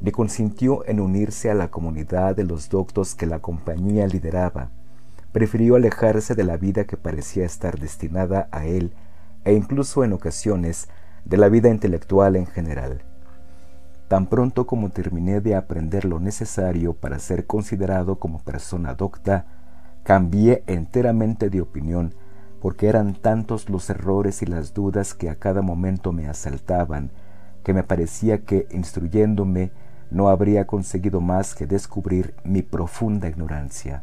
ni 0.00 0.10
consintió 0.10 0.84
en 0.86 0.98
unirse 0.98 1.50
a 1.50 1.54
la 1.54 1.70
comunidad 1.70 2.34
de 2.34 2.42
los 2.42 2.68
doctos 2.68 3.14
que 3.14 3.26
la 3.26 3.38
compañía 3.38 4.08
lideraba, 4.08 4.70
prefirió 5.30 5.76
alejarse 5.76 6.34
de 6.34 6.42
la 6.42 6.56
vida 6.56 6.84
que 6.84 6.96
parecía 6.96 7.44
estar 7.44 7.78
destinada 7.78 8.48
a 8.50 8.66
él 8.66 8.92
e 9.44 9.52
incluso 9.52 10.02
en 10.02 10.12
ocasiones 10.12 10.88
de 11.24 11.36
la 11.36 11.48
vida 11.48 11.68
intelectual 11.68 12.36
en 12.36 12.46
general. 12.46 13.02
Tan 14.08 14.26
pronto 14.26 14.66
como 14.66 14.90
terminé 14.90 15.40
de 15.40 15.54
aprender 15.54 16.04
lo 16.04 16.20
necesario 16.20 16.92
para 16.92 17.18
ser 17.18 17.46
considerado 17.46 18.16
como 18.18 18.40
persona 18.40 18.94
docta, 18.94 19.46
cambié 20.02 20.62
enteramente 20.66 21.48
de 21.50 21.60
opinión 21.60 22.14
porque 22.60 22.88
eran 22.88 23.14
tantos 23.14 23.68
los 23.68 23.90
errores 23.90 24.40
y 24.40 24.46
las 24.46 24.72
dudas 24.72 25.12
que 25.12 25.28
a 25.28 25.34
cada 25.34 25.60
momento 25.60 26.12
me 26.12 26.28
asaltaban, 26.28 27.10
que 27.62 27.74
me 27.74 27.82
parecía 27.82 28.44
que, 28.44 28.66
instruyéndome, 28.70 29.70
no 30.10 30.28
habría 30.28 30.66
conseguido 30.66 31.20
más 31.20 31.54
que 31.54 31.66
descubrir 31.66 32.34
mi 32.44 32.62
profunda 32.62 33.28
ignorancia. 33.28 34.02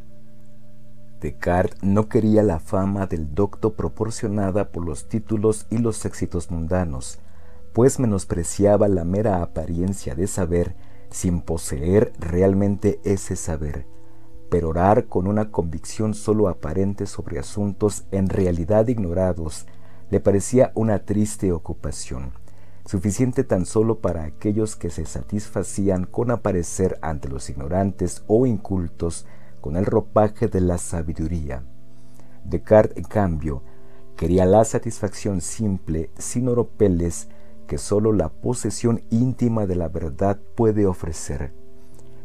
Descartes 1.22 1.84
no 1.84 2.10
quería 2.10 2.42
la 2.42 2.60
fama 2.60 3.06
del 3.06 3.36
docto 3.36 3.76
proporcionada 3.76 4.72
por 4.72 4.84
los 4.84 5.08
títulos 5.08 5.68
y 5.70 5.78
los 5.78 6.04
éxitos 6.04 6.50
mundanos, 6.50 7.20
pues 7.74 8.00
menospreciaba 8.00 8.88
la 8.88 9.04
mera 9.04 9.44
apariencia 9.44 10.16
de 10.16 10.26
saber 10.26 10.76
sin 11.12 11.42
poseer 11.42 12.12
realmente 12.18 13.00
ese 13.04 13.36
saber, 13.36 13.86
pero 14.50 14.70
orar 14.70 15.06
con 15.06 15.28
una 15.28 15.52
convicción 15.52 16.16
solo 16.16 16.48
aparente 16.48 17.06
sobre 17.06 17.38
asuntos 17.38 18.06
en 18.12 18.28
realidad 18.28 18.88
ignorados 18.88 19.68
le 20.10 20.22
parecía 20.22 20.72
una 20.74 21.06
triste 21.06 21.52
ocupación, 21.52 22.32
suficiente 22.86 23.44
tan 23.44 23.68
solo 23.68 24.00
para 24.00 24.24
aquellos 24.24 24.76
que 24.76 24.90
se 24.90 25.06
satisfacían 25.06 26.06
con 26.06 26.32
aparecer 26.32 26.98
ante 27.04 27.30
los 27.30 27.48
ignorantes 27.52 28.24
o 28.26 28.48
incultos 28.48 29.28
con 29.62 29.78
el 29.78 29.86
ropaje 29.86 30.48
de 30.48 30.60
la 30.60 30.78
sabiduría. 30.78 31.64
Descartes, 32.44 32.98
en 32.98 33.04
cambio, 33.04 33.64
quería 34.18 34.46
la 34.46 34.66
satisfacción 34.66 35.42
simple, 35.42 36.10
sin 36.18 36.50
oropeles, 36.50 37.30
que 37.68 37.78
sólo 37.78 38.12
la 38.12 38.30
posesión 38.30 39.04
íntima 39.10 39.66
de 39.66 39.76
la 39.76 39.88
verdad 39.88 40.40
puede 40.56 40.86
ofrecer. 40.86 41.54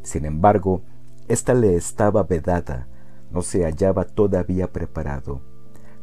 Sin 0.02 0.24
embargo, 0.24 0.82
ésta 1.28 1.54
le 1.54 1.76
estaba 1.76 2.24
vedada, 2.24 2.88
no 3.30 3.42
se 3.42 3.64
hallaba 3.64 4.04
todavía 4.04 4.72
preparado. 4.72 5.40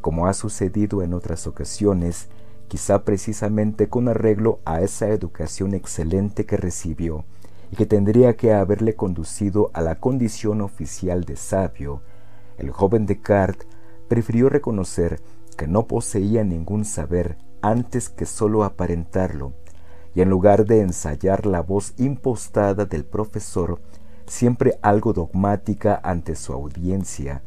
Como 0.02 0.28
ha 0.28 0.34
sucedido 0.34 1.02
en 1.02 1.14
otras 1.14 1.48
ocasiones, 1.48 2.30
quizá 2.68 3.04
precisamente 3.04 3.90
con 3.90 4.08
arreglo 4.08 4.60
a 4.66 4.82
esa 4.82 5.10
educación 5.10 5.74
excelente 5.74 6.46
que 6.46 6.58
recibió, 6.58 7.26
y 7.74 7.76
que 7.76 7.88
tendría 7.88 8.38
que 8.38 8.54
haberle 8.54 8.94
conducido 8.94 9.72
a 9.74 9.82
la 9.82 9.96
condición 9.96 10.62
oficial 10.62 11.24
de 11.24 11.36
sabio, 11.36 12.04
el 12.60 12.70
joven 12.70 13.08
Descartes 13.08 13.68
prefirió 14.08 14.48
reconocer 14.48 15.20
que 15.58 15.66
no 15.66 15.88
poseía 15.88 16.44
ningún 16.44 16.86
saber 16.86 17.36
antes 17.64 18.10
que 18.10 18.28
sólo 18.28 18.64
aparentarlo, 18.64 19.54
y 20.14 20.22
en 20.22 20.30
lugar 20.30 20.68
de 20.68 20.82
ensayar 20.82 21.48
la 21.48 21.62
voz 21.62 21.96
impostada 21.98 22.86
del 22.86 23.06
profesor, 23.06 23.82
siempre 24.28 24.78
algo 24.84 25.12
dogmática 25.12 26.00
ante 26.04 26.36
su 26.36 26.54
audiencia, 26.54 27.42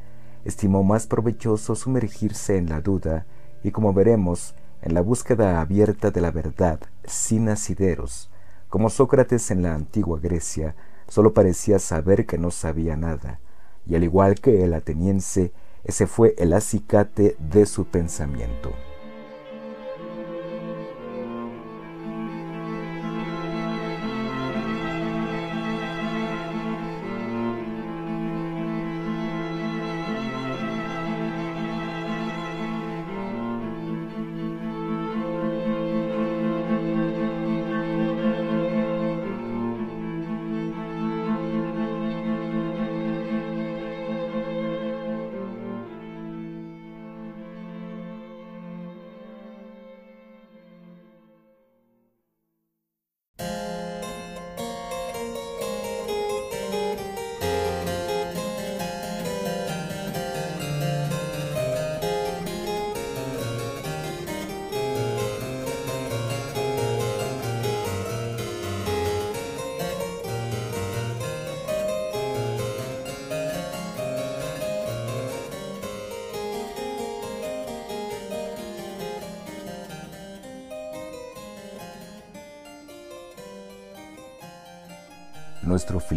estimó 0.44 0.82
más 0.82 1.06
provechoso 1.06 1.76
sumergirse 1.76 2.56
en 2.56 2.68
la 2.68 2.80
duda 2.80 3.26
y, 3.62 3.70
como 3.70 3.92
veremos, 3.92 4.56
en 4.82 4.92
la 4.92 5.02
búsqueda 5.02 5.60
abierta 5.60 6.10
de 6.10 6.20
la 6.20 6.32
verdad, 6.32 6.80
sin 7.04 7.48
asideros, 7.48 8.28
como 8.76 8.90
Sócrates 8.90 9.50
en 9.50 9.62
la 9.62 9.74
antigua 9.74 10.20
Grecia, 10.20 10.76
solo 11.08 11.32
parecía 11.32 11.78
saber 11.78 12.26
que 12.26 12.36
no 12.36 12.50
sabía 12.50 12.94
nada, 12.94 13.40
y 13.86 13.94
al 13.94 14.04
igual 14.04 14.34
que 14.34 14.64
el 14.64 14.74
ateniense, 14.74 15.54
ese 15.82 16.06
fue 16.06 16.34
el 16.36 16.52
acicate 16.52 17.38
de 17.38 17.64
su 17.64 17.86
pensamiento. 17.86 18.74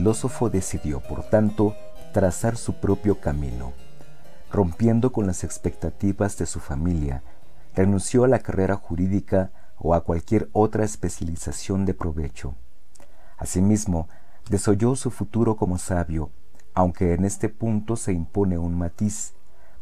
Filósofo 0.10 0.49
decidió, 0.49 1.01
por 1.01 1.22
tanto, 1.30 1.76
trazar 2.14 2.57
su 2.57 2.74
propio 2.74 3.20
camino. 3.20 3.74
Rompiendo 4.51 5.12
con 5.12 5.28
las 5.28 5.43
expectativas 5.43 6.36
de 6.39 6.47
su 6.47 6.60
familia, 6.60 7.22
renunció 7.76 8.24
a 8.24 8.28
la 8.28 8.39
carrera 8.39 8.76
jurídica 8.76 9.51
o 9.78 9.93
a 9.93 10.03
cualquier 10.03 10.49
otra 10.51 10.84
especialización 10.84 11.86
de 11.86 11.93
provecho. 11.93 12.55
Asimismo, 13.38 14.10
desoyó 14.49 14.95
su 14.95 15.12
futuro 15.12 15.57
como 15.57 15.78
sabio, 15.78 16.32
aunque 16.74 17.14
en 17.14 17.24
este 17.24 17.47
punto 17.47 17.95
se 17.95 18.12
impone 18.12 18.57
un 18.57 18.76
matiz, 18.76 19.36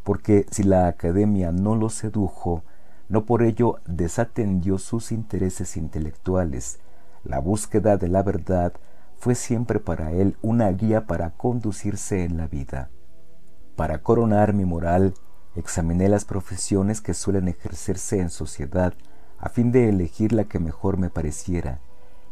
porque 0.04 0.44
si 0.50 0.62
la 0.62 0.88
academia 0.88 1.52
no 1.52 1.74
lo 1.74 1.88
sedujo, 1.88 2.64
no 3.08 3.24
por 3.24 3.42
ello 3.42 3.76
desatendió 3.86 4.76
sus 4.76 5.10
intereses 5.10 5.78
intelectuales, 5.78 6.80
la 7.24 7.38
búsqueda 7.38 7.96
de 7.96 8.08
la 8.08 8.22
verdad 8.22 8.74
fue 9.18 9.34
siempre 9.34 9.80
para 9.80 10.12
él 10.12 10.36
una 10.42 10.70
guía 10.70 11.06
para 11.06 11.30
conducirse 11.30 12.24
en 12.24 12.36
la 12.36 12.46
vida. 12.46 12.90
Para 13.74 14.02
coronar 14.02 14.52
mi 14.54 14.64
moral, 14.64 15.14
examiné 15.56 16.08
las 16.08 16.24
profesiones 16.24 17.00
que 17.00 17.14
suelen 17.14 17.48
ejercerse 17.48 18.20
en 18.20 18.30
sociedad 18.30 18.94
a 19.38 19.48
fin 19.48 19.72
de 19.72 19.88
elegir 19.88 20.32
la 20.32 20.44
que 20.44 20.58
mejor 20.58 20.98
me 20.98 21.10
pareciera, 21.10 21.80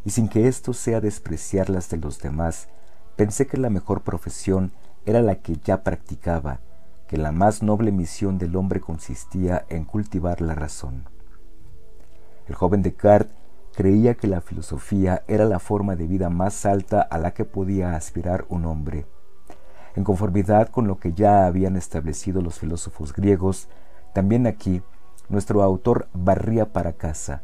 y 0.04 0.10
sin 0.10 0.28
que 0.28 0.48
esto 0.48 0.72
sea 0.72 1.00
despreciar 1.00 1.70
las 1.70 1.88
de 1.90 1.96
los 1.96 2.20
demás, 2.20 2.68
pensé 3.16 3.46
que 3.46 3.56
la 3.56 3.70
mejor 3.70 4.02
profesión 4.02 4.72
era 5.04 5.22
la 5.22 5.36
que 5.36 5.56
ya 5.56 5.82
practicaba, 5.82 6.60
que 7.08 7.16
la 7.16 7.32
más 7.32 7.62
noble 7.62 7.92
misión 7.92 8.38
del 8.38 8.56
hombre 8.56 8.80
consistía 8.80 9.64
en 9.68 9.84
cultivar 9.84 10.40
la 10.40 10.54
razón. 10.54 11.04
El 12.48 12.54
joven 12.54 12.82
Descartes 12.82 13.34
creía 13.76 14.14
que 14.14 14.26
la 14.26 14.40
filosofía 14.40 15.22
era 15.28 15.44
la 15.44 15.58
forma 15.58 15.96
de 15.96 16.06
vida 16.06 16.30
más 16.30 16.64
alta 16.64 17.02
a 17.02 17.18
la 17.18 17.34
que 17.34 17.44
podía 17.44 17.94
aspirar 17.94 18.46
un 18.48 18.64
hombre. 18.64 19.04
En 19.94 20.02
conformidad 20.02 20.70
con 20.70 20.86
lo 20.86 20.98
que 20.98 21.12
ya 21.12 21.44
habían 21.44 21.76
establecido 21.76 22.40
los 22.40 22.58
filósofos 22.58 23.12
griegos, 23.12 23.68
también 24.14 24.46
aquí 24.46 24.80
nuestro 25.28 25.62
autor 25.62 26.08
barría 26.14 26.72
para 26.72 26.94
casa. 26.94 27.42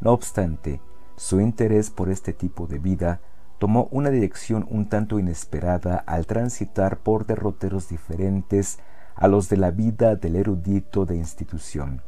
No 0.00 0.12
obstante, 0.12 0.80
su 1.16 1.40
interés 1.40 1.90
por 1.90 2.08
este 2.08 2.32
tipo 2.32 2.68
de 2.68 2.78
vida 2.78 3.20
tomó 3.58 3.88
una 3.90 4.10
dirección 4.10 4.64
un 4.70 4.88
tanto 4.88 5.18
inesperada 5.18 5.96
al 6.06 6.26
transitar 6.26 6.98
por 6.98 7.26
derroteros 7.26 7.88
diferentes 7.88 8.78
a 9.16 9.26
los 9.26 9.48
de 9.48 9.56
la 9.56 9.72
vida 9.72 10.14
del 10.14 10.36
erudito 10.36 11.04
de 11.04 11.16
institución 11.16 12.00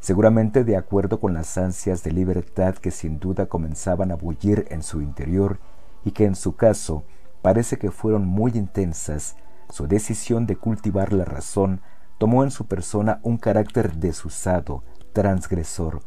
seguramente 0.00 0.64
de 0.64 0.76
acuerdo 0.76 1.20
con 1.20 1.34
las 1.34 1.58
ansias 1.58 2.02
de 2.02 2.12
libertad 2.12 2.74
que 2.76 2.90
sin 2.90 3.18
duda 3.18 3.46
comenzaban 3.46 4.10
a 4.10 4.16
bullir 4.16 4.66
en 4.70 4.82
su 4.82 5.02
interior 5.02 5.58
y 6.04 6.12
que 6.12 6.24
en 6.24 6.34
su 6.34 6.56
caso 6.56 7.04
parece 7.42 7.78
que 7.78 7.90
fueron 7.90 8.26
muy 8.26 8.52
intensas, 8.52 9.36
su 9.70 9.86
decisión 9.86 10.46
de 10.46 10.56
cultivar 10.56 11.12
la 11.12 11.24
razón 11.24 11.80
tomó 12.18 12.42
en 12.42 12.50
su 12.50 12.66
persona 12.66 13.20
un 13.22 13.36
carácter 13.36 13.94
desusado, 13.94 14.82
transgresor, 15.12 16.02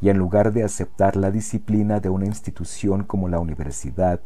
y 0.00 0.08
en 0.08 0.18
lugar 0.18 0.52
de 0.52 0.64
aceptar 0.64 1.16
la 1.16 1.30
disciplina 1.30 2.00
de 2.00 2.08
una 2.08 2.26
institución 2.26 3.04
como 3.04 3.28
la 3.28 3.38
universidad, 3.38 4.20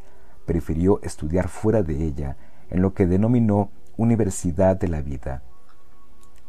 prefirió 0.46 1.00
estudiar 1.02 1.48
fuera 1.48 1.82
de 1.82 2.02
ella, 2.04 2.36
en 2.70 2.80
lo 2.80 2.94
que 2.94 3.06
denominó 3.06 3.70
Universidad 3.96 4.76
de 4.76 4.88
la 4.88 5.02
Vida. 5.02 5.42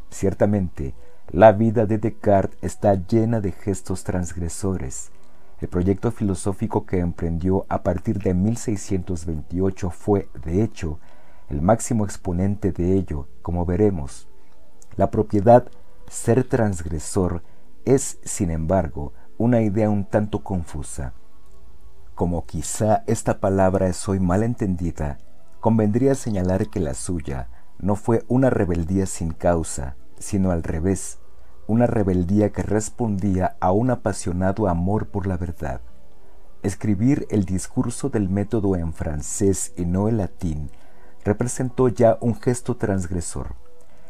Ciertamente, 0.10 0.96
la 1.32 1.52
vida 1.52 1.86
de 1.86 1.98
Descartes 1.98 2.58
está 2.62 2.94
llena 2.94 3.42
de 3.42 3.52
gestos 3.52 4.06
transgresores. 4.06 5.12
El 5.60 5.68
proyecto 5.68 6.12
filosófico 6.12 6.86
que 6.86 7.00
emprendió 7.00 7.66
a 7.68 7.84
partir 7.84 8.20
de 8.20 8.34
1628 8.34 9.90
fue, 9.90 10.30
de 10.46 10.64
hecho, 10.64 11.00
el 11.50 11.62
máximo 11.62 12.06
exponente 12.06 12.72
de 12.72 12.94
ello, 12.94 13.28
como 13.42 13.66
veremos. 13.66 14.30
La 14.96 15.12
propiedad 15.12 15.68
ser 16.08 16.46
transgresor 16.46 17.44
es, 17.84 18.20
sin 18.24 18.50
embargo, 18.50 19.12
una 19.38 19.62
idea 19.62 19.90
un 19.90 20.06
tanto 20.06 20.44
confusa. 20.44 21.14
Como 22.16 22.46
quizá 22.46 23.04
esta 23.06 23.40
palabra 23.40 23.88
es 23.88 24.08
hoy 24.08 24.22
mal 24.22 24.44
entendida, 24.44 25.18
convendría 25.60 26.16
señalar 26.16 26.70
que 26.70 26.80
la 26.80 26.94
suya 26.94 27.50
no 27.80 27.98
fue 27.98 28.24
una 28.30 28.50
rebeldía 28.50 29.06
sin 29.06 29.32
causa, 29.32 29.98
sino 30.20 30.52
al 30.52 30.64
revés, 30.64 31.20
una 31.68 31.86
rebeldía 31.86 32.52
que 32.52 32.64
respondía 32.64 33.58
a 33.60 33.72
un 33.72 33.92
apasionado 33.92 34.68
amor 34.68 35.08
por 35.08 35.28
la 35.28 35.38
verdad. 35.38 35.82
Escribir 36.64 37.28
el 37.30 37.46
discurso 37.46 38.10
del 38.10 38.30
método 38.30 38.76
en 38.76 38.94
francés 38.94 39.74
y 39.78 39.86
no 39.86 40.08
en 40.08 40.18
latín 40.18 40.72
representó 41.24 41.90
ya 41.90 42.18
un 42.22 42.36
gesto 42.36 42.78
transgresor. 42.78 43.56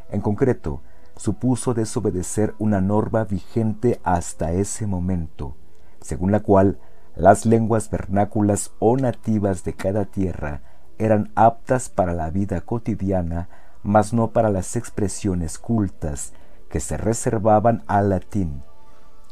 En 0.09 0.21
concreto, 0.21 0.81
supuso 1.17 1.73
desobedecer 1.73 2.53
una 2.59 2.79
norma 2.79 3.23
vigente 3.23 3.99
hasta 4.03 4.51
ese 4.51 4.85
momento, 4.85 5.55
según 5.99 6.31
la 6.31 6.41
cual 6.41 6.79
las 7.15 7.45
lenguas 7.45 7.89
vernáculas 7.89 8.71
o 8.79 8.95
nativas 8.95 9.63
de 9.63 9.73
cada 9.73 10.05
tierra 10.05 10.61
eran 10.99 11.31
aptas 11.35 11.89
para 11.89 12.13
la 12.13 12.29
vida 12.29 12.61
cotidiana 12.61 13.49
mas 13.87 14.11
no 14.11 14.31
para 14.31 14.49
las 14.49 14.75
expresiones 14.75 15.57
cultas 15.57 16.33
que 16.69 16.81
se 16.81 16.97
reservaban 16.97 17.85
al 17.87 18.09
latín. 18.09 18.61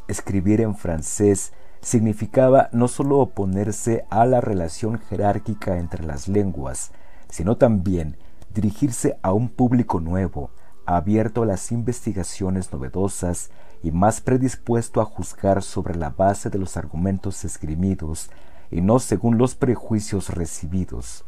Escribir 0.07 0.61
en 0.61 0.75
francés 0.75 1.51
significaba 1.81 2.69
no 2.71 2.87
sólo 2.87 3.19
oponerse 3.19 4.05
a 4.09 4.25
la 4.25 4.39
relación 4.39 4.97
jerárquica 4.97 5.77
entre 5.77 6.05
las 6.05 6.29
lenguas, 6.29 6.91
sino 7.29 7.57
también 7.57 8.15
dirigirse 8.53 9.19
a 9.23 9.33
un 9.33 9.49
público 9.49 9.99
nuevo, 9.99 10.51
abierto 10.85 11.43
a 11.43 11.45
las 11.45 11.73
investigaciones 11.73 12.71
novedosas 12.71 13.49
y 13.83 13.91
más 13.91 14.21
predispuesto 14.21 15.01
a 15.01 15.05
juzgar 15.05 15.63
sobre 15.63 15.95
la 15.95 16.11
base 16.11 16.49
de 16.49 16.59
los 16.59 16.77
argumentos 16.77 17.43
esgrimidos 17.43 18.29
y 18.71 18.79
no 18.79 18.99
según 18.99 19.37
los 19.37 19.53
prejuicios 19.53 20.29
recibidos. 20.29 21.25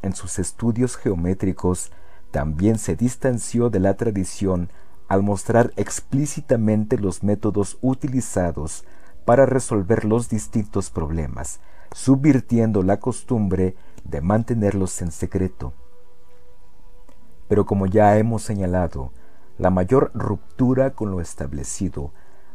En 0.00 0.14
sus 0.14 0.38
estudios 0.38 0.96
geométricos 0.96 1.90
también 2.30 2.78
se 2.78 2.96
distanció 2.96 3.70
de 3.70 3.80
la 3.80 3.94
tradición 3.94 4.70
al 5.08 5.22
mostrar 5.22 5.72
explícitamente 5.76 6.98
los 6.98 7.22
métodos 7.22 7.78
utilizados 7.80 8.84
para 9.24 9.46
resolver 9.46 10.04
los 10.04 10.28
distintos 10.28 10.90
problemas, 10.90 11.60
subvirtiendo 11.92 12.82
la 12.82 12.98
costumbre 12.98 13.76
de 14.04 14.20
mantenerlos 14.20 15.00
en 15.02 15.12
secreto. 15.12 15.72
Pero 17.48 17.66
como 17.66 17.86
ya 17.86 18.16
hemos 18.18 18.42
señalado, 18.42 19.12
la 19.58 19.70
mayor 19.70 20.10
ruptura 20.14 20.90
con 20.94 21.10
lo 21.10 21.20
establecido 21.20 22.12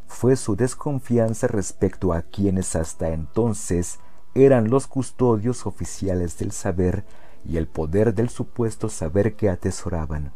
fue 0.07 0.35
su 0.35 0.55
desconfianza 0.55 1.47
respecto 1.47 2.13
a 2.13 2.21
quienes 2.21 2.75
hasta 2.75 3.09
entonces 3.09 3.99
eran 4.33 4.69
los 4.69 4.87
custodios 4.87 5.65
oficiales 5.65 6.37
del 6.37 6.51
saber 6.51 7.05
y 7.45 7.57
el 7.57 7.67
poder 7.67 8.13
del 8.13 8.29
supuesto 8.29 8.89
saber 8.89 9.35
que 9.35 9.49
atesoraban. 9.49 10.31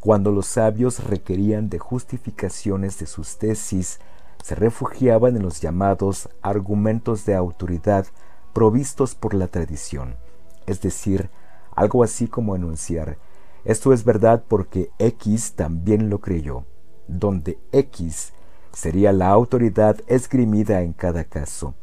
Cuando 0.00 0.32
los 0.32 0.46
sabios 0.46 1.04
requerían 1.04 1.68
de 1.68 1.78
justificaciones 1.78 2.98
de 2.98 3.06
sus 3.06 3.38
tesis, 3.38 4.00
se 4.42 4.54
refugiaban 4.54 5.36
en 5.36 5.42
los 5.42 5.60
llamados 5.60 6.28
argumentos 6.40 7.26
de 7.26 7.34
autoridad 7.34 8.06
provistos 8.52 9.14
por 9.14 9.34
la 9.34 9.48
tradición, 9.48 10.16
es 10.66 10.80
decir, 10.80 11.30
algo 11.74 12.02
así 12.02 12.26
como 12.26 12.56
enunciar, 12.56 13.18
esto 13.64 13.92
es 13.92 14.04
verdad 14.04 14.44
porque 14.48 14.90
X 14.98 15.52
también 15.52 16.08
lo 16.08 16.20
creyó, 16.20 16.64
donde 17.08 17.58
X 17.72 18.32
sería 18.72 19.12
la 19.12 19.28
autoridad 19.28 19.98
esgrimida 20.06 20.80
en 20.80 20.94
cada 20.94 21.24
caso. 21.24 21.74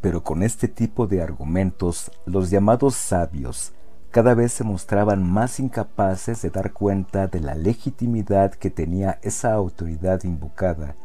Pero 0.00 0.22
con 0.22 0.42
este 0.42 0.68
tipo 0.68 1.06
de 1.06 1.22
argumentos, 1.22 2.10
los 2.24 2.50
llamados 2.50 2.94
sabios 2.94 3.72
cada 4.10 4.34
vez 4.34 4.52
se 4.52 4.64
mostraban 4.64 5.22
más 5.22 5.60
incapaces 5.60 6.42
de 6.42 6.50
dar 6.50 6.72
cuenta 6.72 7.28
de 7.28 7.38
la 7.38 7.54
legitimidad 7.54 8.52
que 8.52 8.68
tenía 8.68 9.20
esa 9.22 9.52
autoridad 9.52 10.24
invocada, 10.24 10.96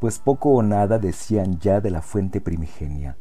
pues 0.00 0.18
poco 0.18 0.52
o 0.52 0.62
nada 0.62 0.98
decían 0.98 1.58
ya 1.58 1.82
de 1.82 1.90
la 1.90 2.00
fuente 2.00 2.40
primigenia. 2.40 3.18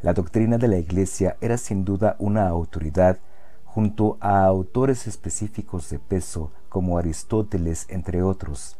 La 0.00 0.12
doctrina 0.14 0.58
de 0.58 0.68
la 0.68 0.78
Iglesia 0.78 1.36
era 1.40 1.56
sin 1.56 1.84
duda 1.84 2.14
una 2.20 2.46
autoridad 2.46 3.18
junto 3.64 4.16
a 4.20 4.44
autores 4.44 5.08
específicos 5.08 5.90
de 5.90 5.98
peso 5.98 6.52
como 6.68 6.98
Aristóteles, 6.98 7.86
entre 7.88 8.22
otros. 8.22 8.76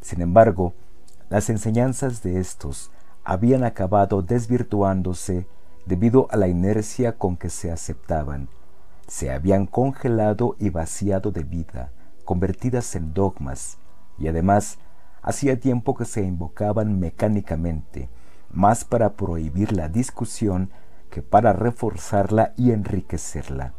Sin 0.00 0.20
embargo, 0.20 0.74
las 1.30 1.48
enseñanzas 1.48 2.22
de 2.24 2.40
estos 2.40 2.90
habían 3.24 3.64
acabado 3.64 4.22
desvirtuándose 4.22 5.46
debido 5.86 6.28
a 6.30 6.36
la 6.36 6.48
inercia 6.48 7.16
con 7.16 7.36
que 7.36 7.50
se 7.50 7.72
aceptaban. 7.72 8.48
Se 9.06 9.30
habían 9.30 9.66
congelado 9.66 10.56
y 10.58 10.70
vaciado 10.70 11.30
de 11.30 11.44
vida, 11.44 11.90
convertidas 12.24 12.94
en 12.94 13.12
dogmas, 13.12 13.78
y 14.18 14.28
además 14.28 14.78
hacía 15.22 15.58
tiempo 15.58 15.94
que 15.94 16.04
se 16.04 16.22
invocaban 16.22 17.00
mecánicamente, 17.00 18.08
más 18.50 18.84
para 18.84 19.14
prohibir 19.14 19.72
la 19.72 19.88
discusión 19.88 20.70
que 21.10 21.22
para 21.22 21.52
reforzarla 21.52 22.52
y 22.56 22.70
enriquecerla. 22.72 23.72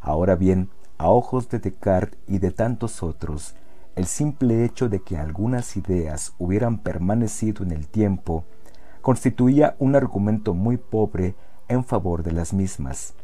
Ahora 0.00 0.34
bien, 0.34 0.70
a 0.98 1.08
ojos 1.08 1.48
de 1.48 1.58
Descartes 1.58 2.18
y 2.26 2.38
de 2.38 2.50
tantos 2.50 3.02
otros, 3.02 3.54
el 3.96 4.06
simple 4.06 4.64
hecho 4.64 4.88
de 4.88 5.02
que 5.02 5.18
algunas 5.18 5.76
ideas 5.76 6.32
hubieran 6.38 6.78
permanecido 6.78 7.62
en 7.64 7.72
el 7.72 7.88
tiempo 7.88 8.44
constituía 9.02 9.74
un 9.78 9.96
argumento 9.96 10.54
muy 10.54 10.78
pobre 10.78 11.34
en 11.68 11.84
favor 11.84 12.22
de 12.22 12.32
las 12.32 12.52
mismas. 12.52 13.14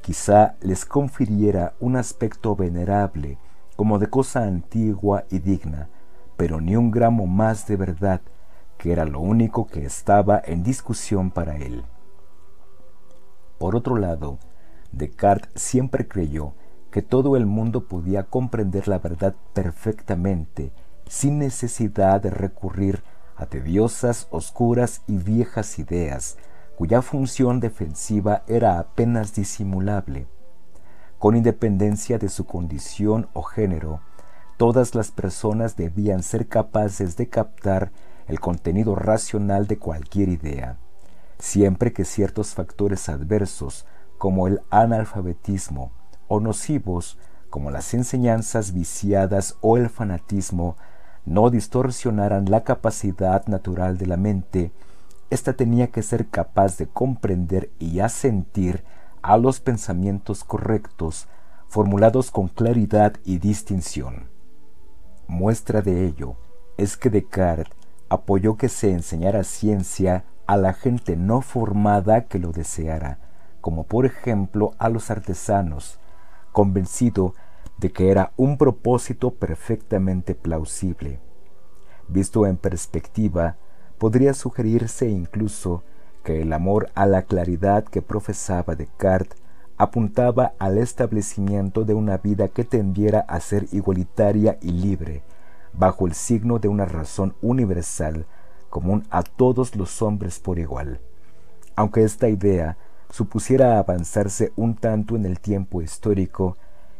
Quizá 0.00 0.56
les 0.60 0.84
confiriera 0.84 1.74
un 1.78 1.96
aspecto 1.96 2.56
venerable, 2.56 3.38
como 3.76 3.98
de 3.98 4.08
cosa 4.08 4.44
antigua 4.44 5.24
y 5.30 5.38
digna, 5.38 5.88
pero 6.36 6.60
ni 6.60 6.74
un 6.74 6.90
gramo 6.90 7.26
más 7.26 7.66
de 7.66 7.76
verdad, 7.76 8.22
que 8.78 8.92
era 8.92 9.04
lo 9.04 9.20
único 9.20 9.66
que 9.66 9.84
estaba 9.84 10.40
en 10.44 10.62
discusión 10.62 11.30
para 11.30 11.56
él. 11.56 11.84
Por 13.58 13.76
otro 13.76 13.96
lado, 13.96 14.38
Descartes 14.92 15.50
siempre 15.60 16.08
creyó 16.08 16.54
que 16.90 17.02
todo 17.02 17.36
el 17.36 17.44
mundo 17.44 17.88
podía 17.88 18.22
comprender 18.22 18.88
la 18.88 18.98
verdad 18.98 19.34
perfectamente, 19.52 20.72
sin 21.08 21.38
necesidad 21.38 22.20
de 22.22 22.30
recurrir 22.30 23.02
a 23.02 23.15
tediosas, 23.44 24.26
oscuras 24.30 25.02
y 25.06 25.18
viejas 25.18 25.78
ideas, 25.78 26.38
cuya 26.76 27.02
función 27.02 27.60
defensiva 27.60 28.42
era 28.46 28.78
apenas 28.78 29.34
disimulable. 29.34 30.26
con 31.18 31.34
independencia 31.34 32.18
de 32.18 32.28
su 32.28 32.44
condición 32.44 33.28
o 33.32 33.42
género, 33.42 34.00
todas 34.56 34.94
las 34.94 35.10
personas 35.10 35.76
debían 35.76 36.22
ser 36.22 36.46
capaces 36.46 37.16
de 37.16 37.28
captar 37.28 37.90
el 38.26 38.40
contenido 38.40 38.94
racional 38.94 39.66
de 39.66 39.78
cualquier 39.78 40.28
idea, 40.28 40.78
siempre 41.38 41.92
que 41.92 42.04
ciertos 42.04 42.54
factores 42.54 43.08
adversos 43.08 43.86
como 44.18 44.46
el 44.46 44.60
analfabetismo 44.70 45.92
o 46.28 46.40
nocivos 46.40 47.18
como 47.50 47.70
las 47.70 47.94
enseñanzas 47.94 48.72
viciadas 48.72 49.56
o 49.60 49.76
el 49.76 49.88
fanatismo 49.88 50.76
no 51.26 51.50
distorsionaran 51.50 52.50
la 52.50 52.64
capacidad 52.64 53.46
natural 53.46 53.98
de 53.98 54.06
la 54.06 54.16
mente, 54.16 54.72
ésta 55.28 55.52
tenía 55.52 55.88
que 55.88 56.02
ser 56.02 56.28
capaz 56.28 56.78
de 56.78 56.86
comprender 56.86 57.70
y 57.78 58.00
asentir 58.00 58.84
a 59.22 59.36
los 59.36 59.60
pensamientos 59.60 60.44
correctos 60.44 61.26
formulados 61.68 62.30
con 62.30 62.46
claridad 62.48 63.14
y 63.24 63.38
distinción. 63.38 64.28
Muestra 65.26 65.82
de 65.82 66.06
ello 66.06 66.36
es 66.76 66.96
que 66.96 67.10
Descartes 67.10 67.74
apoyó 68.08 68.56
que 68.56 68.68
se 68.68 68.92
enseñara 68.92 69.42
ciencia 69.42 70.24
a 70.46 70.56
la 70.56 70.72
gente 70.72 71.16
no 71.16 71.40
formada 71.40 72.26
que 72.26 72.38
lo 72.38 72.52
deseara, 72.52 73.18
como 73.60 73.82
por 73.82 74.06
ejemplo 74.06 74.74
a 74.78 74.88
los 74.88 75.10
artesanos, 75.10 75.98
convencido 76.52 77.34
de 77.78 77.92
que 77.92 78.10
era 78.10 78.32
un 78.36 78.58
propósito 78.58 79.32
perfectamente 79.32 80.34
plausible. 80.34 81.20
Visto 82.08 82.46
en 82.46 82.56
perspectiva, 82.56 83.56
podría 83.98 84.34
sugerirse 84.34 85.08
incluso 85.08 85.82
que 86.22 86.42
el 86.42 86.52
amor 86.52 86.90
a 86.94 87.06
la 87.06 87.22
claridad 87.22 87.84
que 87.84 88.02
profesaba 88.02 88.74
Descartes 88.74 89.38
apuntaba 89.78 90.54
al 90.58 90.78
establecimiento 90.78 91.84
de 91.84 91.94
una 91.94 92.16
vida 92.16 92.48
que 92.48 92.64
tendiera 92.64 93.20
a 93.20 93.40
ser 93.40 93.66
igualitaria 93.72 94.58
y 94.62 94.70
libre, 94.70 95.22
bajo 95.72 96.06
el 96.06 96.14
signo 96.14 96.58
de 96.58 96.68
una 96.68 96.86
razón 96.86 97.34
universal 97.42 98.26
común 98.70 99.06
a 99.10 99.22
todos 99.22 99.76
los 99.76 100.00
hombres 100.02 100.38
por 100.38 100.58
igual. 100.58 101.00
Aunque 101.74 102.04
esta 102.04 102.28
idea 102.28 102.78
supusiera 103.10 103.78
avanzarse 103.78 104.52
un 104.56 104.74
tanto 104.74 105.14
en 105.14 105.26
el 105.26 105.40
tiempo 105.40 105.82
histórico, 105.82 106.56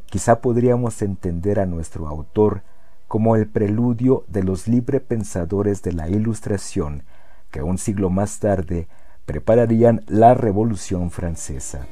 quizá 0.07 0.41
podríamos 0.41 1.03
entender 1.03 1.61
a 1.61 1.67
nuestro 1.67 2.09
autor 2.09 2.63
como 3.09 3.37
el 3.37 3.47
preludio 3.47 4.25
de 4.29 4.43
los 4.43 4.67
libre 4.69 5.01
pensadores 5.01 5.83
de 5.83 5.93
la 5.93 6.09
Ilustración 6.09 7.05
que 7.51 7.63
un 7.63 7.79
siglo 7.79 8.11
más 8.11 8.39
tarde 8.39 8.89
prepararían 9.25 10.03
la 10.07 10.35
Revolución 10.35 11.11
Francesa. 11.11 11.87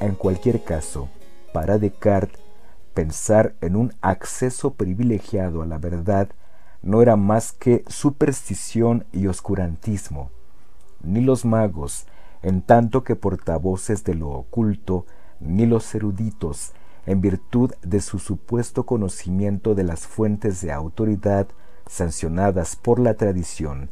En 0.00 0.16
cualquier 0.16 0.62
caso, 0.64 1.08
para 1.52 1.78
Descartes, 1.78 2.38
pensar 2.92 3.54
en 3.60 3.74
un 3.74 3.92
acceso 4.00 4.74
privilegiado 4.74 5.62
a 5.62 5.66
la 5.66 5.78
verdad 5.78 6.28
no 6.84 7.00
era 7.00 7.16
más 7.16 7.52
que 7.52 7.82
superstición 7.88 9.06
y 9.10 9.26
oscurantismo. 9.26 10.30
Ni 11.02 11.22
los 11.22 11.46
magos, 11.46 12.06
en 12.42 12.60
tanto 12.60 13.04
que 13.04 13.16
portavoces 13.16 14.04
de 14.04 14.14
lo 14.14 14.28
oculto, 14.28 15.06
ni 15.40 15.64
los 15.64 15.94
eruditos, 15.94 16.72
en 17.06 17.22
virtud 17.22 17.72
de 17.82 18.00
su 18.02 18.18
supuesto 18.18 18.84
conocimiento 18.84 19.74
de 19.74 19.84
las 19.84 20.06
fuentes 20.06 20.60
de 20.60 20.72
autoridad 20.72 21.48
sancionadas 21.86 22.76
por 22.76 22.98
la 22.98 23.14
tradición, 23.14 23.88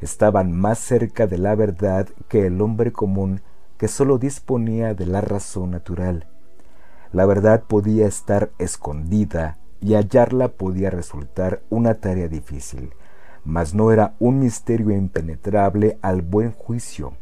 estaban 0.00 0.52
más 0.52 0.78
cerca 0.78 1.26
de 1.26 1.38
la 1.38 1.56
verdad 1.56 2.08
que 2.28 2.46
el 2.46 2.60
hombre 2.60 2.92
común 2.92 3.40
que 3.76 3.88
sólo 3.88 4.18
disponía 4.18 4.94
de 4.94 5.06
la 5.06 5.20
razón 5.20 5.72
natural. 5.72 6.28
La 7.12 7.26
verdad 7.26 7.64
podía 7.64 8.06
estar 8.06 8.50
escondida 8.58 9.58
y 9.80 9.94
hallarla 9.94 10.48
podía 10.48 10.90
resultar 10.90 11.62
una 11.70 11.94
tarea 11.94 12.28
difícil, 12.28 12.92
mas 13.44 13.74
no 13.74 13.92
era 13.92 14.14
un 14.18 14.40
misterio 14.40 14.90
impenetrable 14.90 15.98
al 16.02 16.22
buen 16.22 16.52
juicio, 16.52 17.14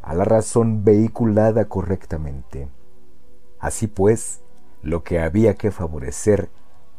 a 0.00 0.14
la 0.14 0.24
razón 0.24 0.84
vehiculada 0.84 1.66
correctamente. 1.66 2.68
Así 3.58 3.86
pues, 3.86 4.40
lo 4.82 5.04
que 5.04 5.20
había 5.20 5.54
que 5.54 5.70
favorecer 5.70 6.50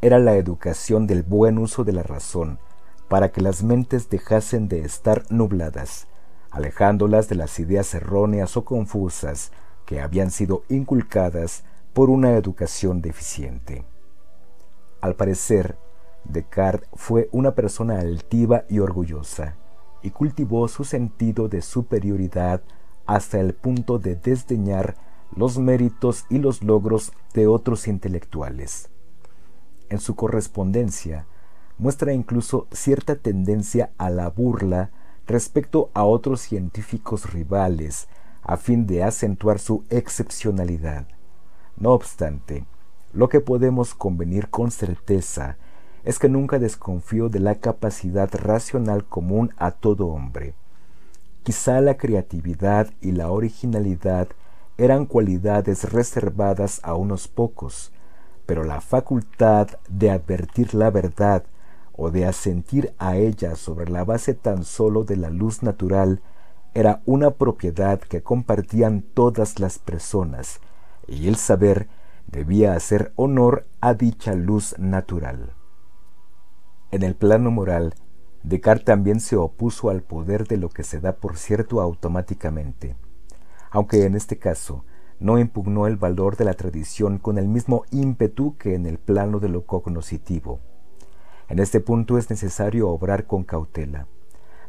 era 0.02 0.20
la 0.20 0.36
educación 0.36 1.08
del 1.08 1.24
buen 1.24 1.58
uso 1.58 1.84
de 1.84 1.94
la 1.94 2.04
razón, 2.04 2.60
para 3.08 3.32
que 3.32 3.42
las 3.42 3.64
mentes 3.64 4.10
dejasen 4.10 4.68
de 4.68 4.82
estar 4.82 5.24
nubladas, 5.30 6.08
alejándolas 6.52 7.30
de 7.30 7.36
las 7.36 7.60
ideas 7.60 7.94
erróneas 7.94 8.58
o 8.58 8.66
confusas 8.66 9.52
que 9.86 10.02
habían 10.02 10.32
sido 10.32 10.64
inculcadas 10.70 11.64
por 11.94 12.10
una 12.10 12.34
educación 12.38 13.02
deficiente. 13.02 13.86
Al 15.04 15.16
parecer, 15.18 15.78
Descartes 16.24 16.88
fue 16.94 17.28
una 17.34 17.56
persona 17.56 18.00
altiva 18.00 18.64
y 18.70 18.80
orgullosa, 18.80 19.58
y 20.02 20.12
cultivó 20.12 20.66
su 20.70 20.86
sentido 20.86 21.50
de 21.50 21.62
superioridad 21.62 22.62
hasta 23.06 23.42
el 23.42 23.54
punto 23.54 24.00
de 24.00 24.16
desdeñar 24.16 24.96
los 25.36 25.58
méritos 25.58 26.26
y 26.30 26.38
los 26.38 26.64
logros 26.64 27.12
de 27.34 27.48
otros 27.48 27.90
intelectuales. 27.90 28.92
En 29.90 30.00
su 30.00 30.16
correspondencia, 30.16 31.28
muestra 31.78 32.14
incluso 32.14 32.68
cierta 32.72 33.18
tendencia 33.18 33.92
a 33.98 34.10
la 34.10 34.30
burla 34.30 34.92
respecto 35.28 35.92
a 35.94 36.06
otros 36.06 36.40
científicos 36.40 37.34
rivales, 37.34 38.08
a 38.42 38.56
fin 38.56 38.88
de 38.88 39.04
acentuar 39.04 39.60
su 39.60 39.84
excepcionalidad. 39.90 41.10
No 41.76 41.92
obstante, 41.92 42.66
lo 43.14 43.30
que 43.30 43.40
podemos 43.40 43.94
convenir 43.94 44.50
con 44.50 44.72
certeza 44.72 45.58
es 46.04 46.20
que 46.20 46.30
nunca 46.30 46.60
desconfío 46.60 47.30
de 47.30 47.40
la 47.40 47.56
capacidad 47.56 48.30
racional 48.34 49.06
común 49.06 49.54
a 49.58 49.72
todo 49.72 50.08
hombre. 50.08 50.56
Quizá 51.44 51.80
la 51.82 51.96
creatividad 51.98 52.90
y 53.02 53.12
la 53.12 53.30
originalidad 53.30 54.28
eran 54.78 55.06
cualidades 55.06 55.92
reservadas 55.92 56.80
a 56.84 56.96
unos 56.96 57.28
pocos, 57.28 57.92
pero 58.46 58.64
la 58.64 58.82
facultad 58.82 59.68
de 59.88 60.10
advertir 60.10 60.74
la 60.74 60.90
verdad 60.90 61.44
o 61.94 62.10
de 62.10 62.26
asentir 62.26 62.94
a 62.98 63.16
ella 63.16 63.56
sobre 63.56 63.90
la 63.90 64.04
base 64.04 64.34
tan 64.34 64.64
solo 64.64 65.04
de 65.04 65.16
la 65.16 65.30
luz 65.30 65.64
natural 65.64 66.22
era 66.74 67.02
una 67.06 67.32
propiedad 67.32 68.00
que 68.00 68.24
compartían 68.24 69.04
todas 69.14 69.60
las 69.60 69.78
personas, 69.78 70.60
y 71.08 71.28
el 71.28 71.36
saber 71.36 71.88
debía 72.34 72.74
hacer 72.74 73.14
honor 73.16 73.68
a 73.80 73.94
dicha 73.94 74.34
luz 74.34 74.76
natural. 74.80 75.54
En 76.90 77.04
el 77.04 77.16
plano 77.16 77.52
moral, 77.52 77.94
Descartes 78.42 78.86
también 78.86 79.20
se 79.20 79.36
opuso 79.38 79.92
al 79.92 80.02
poder 80.02 80.48
de 80.48 80.58
lo 80.58 80.70
que 80.70 80.84
se 80.84 81.00
da 81.00 81.18
por 81.18 81.38
cierto 81.38 81.80
automáticamente, 81.80 82.98
aunque 83.70 84.06
en 84.06 84.16
este 84.16 84.40
caso 84.40 84.84
no 85.20 85.38
impugnó 85.38 85.86
el 85.86 85.96
valor 85.96 86.36
de 86.36 86.46
la 86.46 86.56
tradición 86.56 87.20
con 87.20 87.38
el 87.38 87.48
mismo 87.48 87.86
ímpetu 87.92 88.58
que 88.58 88.74
en 88.74 88.88
el 88.88 88.98
plano 88.98 89.40
de 89.40 89.50
lo 89.50 89.68
cognoscitivo. 89.68 90.60
En 91.50 91.60
este 91.60 91.82
punto 91.82 92.18
es 92.18 92.32
necesario 92.32 92.90
obrar 92.90 93.28
con 93.28 93.44
cautela, 93.44 94.08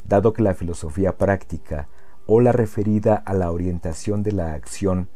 dado 0.07 0.35
que 0.35 0.43
la 0.43 0.53
filosofía 0.53 1.17
práctica 1.17 1.89
o 2.27 2.43
la 2.43 2.53
referida 2.53 3.15
a 3.17 3.33
la 3.33 3.51
orientación 3.51 4.23
de 4.23 4.33
la 4.33 4.53
acción 4.53 5.09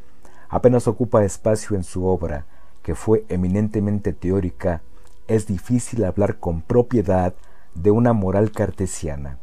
apenas 0.48 0.88
ocupa 0.88 1.24
espacio 1.24 1.76
en 1.76 1.84
su 1.84 2.06
obra, 2.06 2.46
que 2.82 2.94
fue 2.94 3.24
eminentemente 3.28 4.12
teórica, 4.12 4.82
es 5.26 5.46
difícil 5.46 6.04
hablar 6.04 6.38
con 6.38 6.62
propiedad 6.62 7.34
de 7.74 7.90
una 7.90 8.12
moral 8.12 8.50
cartesiana. 8.50 9.38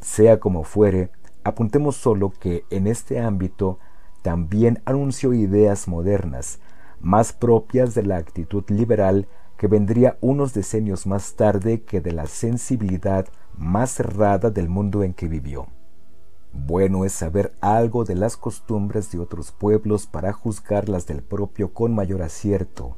Sea 0.00 0.40
como 0.40 0.64
fuere, 0.64 1.10
apuntemos 1.44 1.96
solo 1.96 2.30
que 2.30 2.64
en 2.70 2.86
este 2.86 3.20
ámbito 3.20 3.78
también 4.22 4.82
anunció 4.84 5.32
ideas 5.32 5.86
modernas, 5.86 6.58
más 7.00 7.32
propias 7.32 7.94
de 7.94 8.02
la 8.02 8.16
actitud 8.16 8.64
liberal 8.68 9.28
que 9.56 9.68
vendría 9.68 10.16
unos 10.20 10.52
decenios 10.52 11.06
más 11.06 11.34
tarde 11.34 11.82
que 11.82 12.00
de 12.00 12.12
la 12.12 12.26
sensibilidad 12.26 13.26
más 13.56 13.92
cerrada 13.92 14.50
del 14.50 14.68
mundo 14.68 15.04
en 15.04 15.14
que 15.14 15.28
vivió. 15.28 15.68
Bueno 16.56 17.04
es 17.04 17.12
saber 17.12 17.52
algo 17.60 18.04
de 18.04 18.14
las 18.14 18.36
costumbres 18.36 19.10
de 19.10 19.18
otros 19.18 19.50
pueblos 19.50 20.06
para 20.06 20.32
juzgarlas 20.32 21.04
del 21.04 21.20
propio 21.20 21.74
con 21.74 21.92
mayor 21.92 22.22
acierto, 22.22 22.96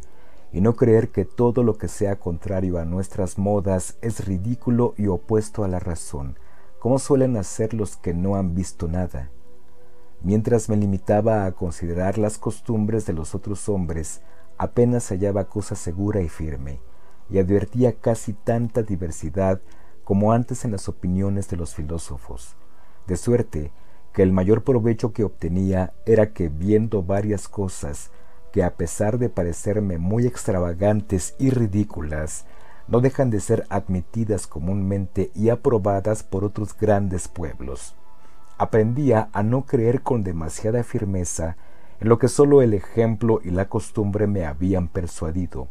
y 0.52 0.60
no 0.60 0.76
creer 0.76 1.08
que 1.08 1.24
todo 1.24 1.62
lo 1.62 1.78
que 1.78 1.88
sea 1.88 2.20
contrario 2.20 2.78
a 2.78 2.84
nuestras 2.84 3.38
modas 3.38 3.96
es 4.02 4.26
ridículo 4.26 4.92
y 4.98 5.06
opuesto 5.06 5.64
a 5.64 5.68
la 5.68 5.80
razón, 5.80 6.38
como 6.78 6.98
suelen 6.98 7.38
hacer 7.38 7.72
los 7.72 7.96
que 7.96 8.12
no 8.12 8.36
han 8.36 8.54
visto 8.54 8.88
nada. 8.88 9.30
Mientras 10.22 10.68
me 10.68 10.76
limitaba 10.76 11.46
a 11.46 11.52
considerar 11.52 12.18
las 12.18 12.36
costumbres 12.36 13.06
de 13.06 13.14
los 13.14 13.34
otros 13.34 13.70
hombres, 13.70 14.20
apenas 14.58 15.08
hallaba 15.08 15.48
cosa 15.48 15.76
segura 15.76 16.20
y 16.20 16.28
firme, 16.28 16.80
y 17.30 17.38
advertía 17.38 17.94
casi 17.94 18.34
tanta 18.34 18.82
diversidad 18.82 19.62
como 20.04 20.32
antes 20.32 20.66
en 20.66 20.72
las 20.72 20.90
opiniones 20.90 21.48
de 21.48 21.56
los 21.56 21.74
filósofos, 21.74 22.54
de 23.06 23.16
suerte 23.16 23.72
que 24.12 24.22
el 24.22 24.32
mayor 24.32 24.64
provecho 24.64 25.12
que 25.12 25.24
obtenía 25.24 25.92
era 26.06 26.32
que 26.32 26.48
viendo 26.48 27.02
varias 27.02 27.48
cosas 27.48 28.10
que 28.52 28.62
a 28.64 28.74
pesar 28.74 29.18
de 29.18 29.28
parecerme 29.28 29.98
muy 29.98 30.26
extravagantes 30.26 31.34
y 31.38 31.50
ridículas, 31.50 32.46
no 32.88 33.00
dejan 33.00 33.30
de 33.30 33.40
ser 33.40 33.66
admitidas 33.68 34.46
comúnmente 34.46 35.30
y 35.34 35.50
aprobadas 35.50 36.22
por 36.22 36.44
otros 36.44 36.76
grandes 36.76 37.28
pueblos. 37.28 37.94
Aprendía 38.58 39.28
a 39.32 39.42
no 39.42 39.66
creer 39.66 40.02
con 40.02 40.22
demasiada 40.22 40.82
firmeza 40.82 41.56
en 42.00 42.08
lo 42.08 42.18
que 42.18 42.28
sólo 42.28 42.62
el 42.62 42.72
ejemplo 42.74 43.40
y 43.44 43.50
la 43.50 43.68
costumbre 43.68 44.26
me 44.26 44.46
habían 44.46 44.88
persuadido, 44.88 45.68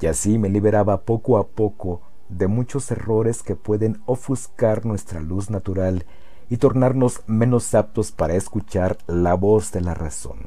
y 0.00 0.06
así 0.06 0.38
me 0.38 0.48
liberaba 0.48 1.02
poco 1.02 1.38
a 1.38 1.48
poco 1.48 2.02
de 2.28 2.46
muchos 2.46 2.90
errores 2.90 3.42
que 3.42 3.56
pueden 3.56 4.00
ofuscar 4.06 4.86
nuestra 4.86 5.20
luz 5.20 5.50
natural 5.50 6.04
y 6.48 6.58
tornarnos 6.58 7.22
menos 7.26 7.74
aptos 7.74 8.12
para 8.12 8.34
escuchar 8.34 8.98
la 9.06 9.34
voz 9.34 9.72
de 9.72 9.80
la 9.80 9.94
razón. 9.94 10.38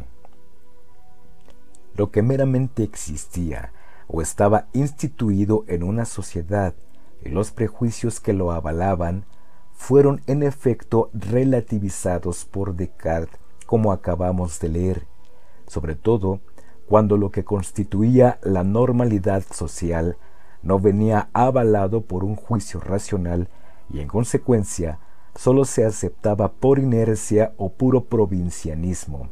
Lo 1.96 2.12
que 2.12 2.22
meramente 2.22 2.84
existía 2.84 3.72
o 4.08 4.22
estaba 4.22 4.68
instituido 4.74 5.64
en 5.68 5.84
una 5.84 6.06
sociedad 6.06 6.74
y 7.24 7.30
los 7.30 7.52
prejuicios 7.52 8.20
que 8.20 8.34
lo 8.34 8.52
avalaban 8.52 9.26
fueron 9.74 10.22
en 10.28 10.44
efecto 10.44 11.10
relativizados 11.14 12.46
por 12.46 12.76
Descartes 12.76 13.40
como 13.66 13.92
acabamos 13.92 14.60
de 14.60 14.70
leer, 14.70 15.08
sobre 15.68 15.96
todo 15.96 16.40
cuando 16.88 17.18
lo 17.18 17.32
que 17.32 17.44
constituía 17.44 18.40
la 18.44 18.64
normalidad 18.64 19.44
social 19.52 20.18
no 20.62 20.80
venía 20.80 21.30
avalado 21.34 22.02
por 22.02 22.24
un 22.24 22.36
juicio 22.36 22.80
racional 22.80 23.50
y 23.90 24.00
en 24.00 24.08
consecuencia 24.08 25.00
solo 25.36 25.66
se 25.66 25.86
aceptaba 25.86 26.54
por 26.54 26.80
inercia 26.80 27.54
o 27.58 27.74
puro 27.74 28.06
provincianismo. 28.06 29.30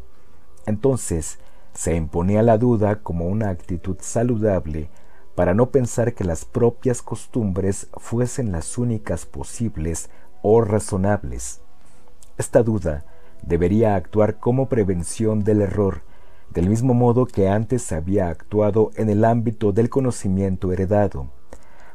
Entonces 0.65 1.39
se 1.73 1.95
imponía 1.95 2.43
la 2.43 2.57
duda 2.57 3.01
como 3.01 3.25
una 3.25 3.49
actitud 3.49 3.97
saludable 3.99 4.89
para 5.35 5.53
no 5.53 5.71
pensar 5.71 6.13
que 6.13 6.23
las 6.23 6.45
propias 6.45 7.01
costumbres 7.01 7.87
fuesen 7.97 8.51
las 8.51 8.77
únicas 8.77 9.25
posibles 9.25 10.09
o 10.41 10.61
razonables. 10.61 11.61
Esta 12.37 12.61
duda 12.61 13.05
debería 13.41 13.95
actuar 13.95 14.39
como 14.39 14.69
prevención 14.69 15.43
del 15.43 15.61
error, 15.61 16.03
del 16.51 16.69
mismo 16.69 16.93
modo 16.93 17.25
que 17.25 17.49
antes 17.49 17.91
había 17.91 18.29
actuado 18.29 18.91
en 18.95 19.09
el 19.09 19.25
ámbito 19.25 19.71
del 19.71 19.89
conocimiento 19.89 20.71
heredado 20.71 21.31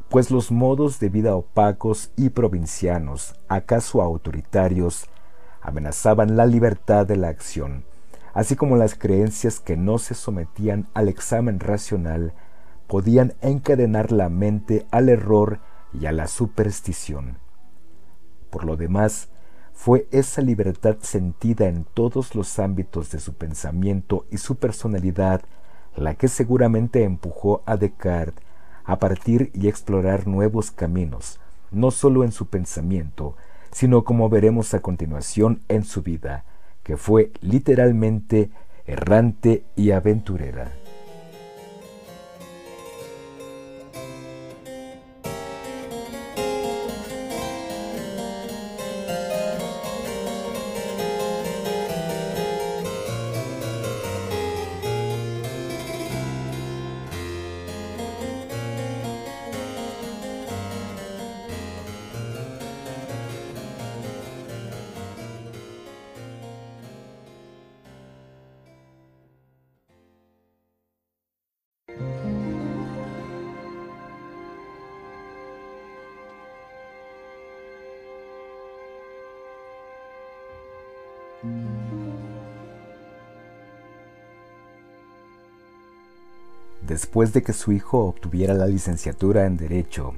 pues 0.09 0.31
los 0.31 0.51
modos 0.51 1.01
de 1.01 1.11
vida 1.11 1.37
opacos 1.37 2.13
y 2.17 2.31
provincianos, 2.31 3.35
acaso 3.49 4.01
autoritarios, 4.01 5.07
amenazaban 5.61 6.37
la 6.37 6.47
libertad 6.47 7.07
de 7.07 7.17
la 7.17 7.29
acción, 7.29 7.85
así 8.33 8.57
como 8.57 8.77
las 8.77 8.95
creencias 8.95 9.61
que 9.61 9.77
no 9.77 9.99
se 9.99 10.15
sometían 10.15 10.89
al 10.95 11.09
examen 11.09 11.61
racional 11.61 12.33
podían 12.87 13.35
encadenar 13.43 14.11
la 14.11 14.31
mente 14.31 14.87
al 14.91 15.11
error 15.11 15.61
y 15.93 16.07
a 16.07 16.13
la 16.13 16.27
superstición. 16.27 17.37
Por 18.49 18.65
lo 18.65 18.77
demás, 18.77 19.29
fue 19.75 20.09
esa 20.11 20.41
libertad 20.41 20.97
sentida 21.03 21.69
en 21.69 21.85
todos 21.85 22.35
los 22.35 22.59
ámbitos 22.59 23.11
de 23.11 23.21
su 23.21 23.35
pensamiento 23.35 24.25
y 24.31 24.39
su 24.39 24.57
personalidad 24.57 25.43
la 25.95 26.15
que 26.15 26.29
seguramente 26.29 27.05
empujó 27.05 27.63
a 27.67 27.77
Descartes 27.77 28.48
a 28.89 28.99
partir 28.99 29.51
y 29.53 29.69
explorar 29.69 30.27
nuevos 30.27 30.71
caminos, 30.71 31.39
no 31.71 31.91
solo 31.91 32.25
en 32.25 32.33
su 32.33 32.47
pensamiento, 32.47 33.37
sino 33.71 34.03
como 34.03 34.31
veremos 34.31 34.73
a 34.73 34.81
continuación 34.81 35.61
en 35.69 35.85
su 35.85 36.01
vida, 36.03 36.45
que 36.85 36.97
fue 36.97 37.31
literalmente 37.43 38.49
errante 38.87 39.63
y 39.77 39.91
aventurera. 39.91 40.73
Después 86.99 87.33
de 87.33 87.45
que 87.45 87.53
su 87.53 87.71
hijo 87.71 88.07
obtuviera 88.07 88.55
la 88.55 88.67
licenciatura 88.67 89.47
en 89.47 89.57
Derecho, 89.57 90.15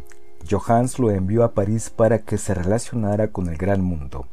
Johannes 0.50 0.98
lo 0.98 1.10
envió 1.10 1.44
a 1.44 1.52
París 1.52 1.90
para 1.90 2.20
que 2.20 2.38
se 2.38 2.54
relacionara 2.54 3.28
con 3.28 3.50
el 3.50 3.58
gran 3.58 3.82
mundo. 3.82 4.28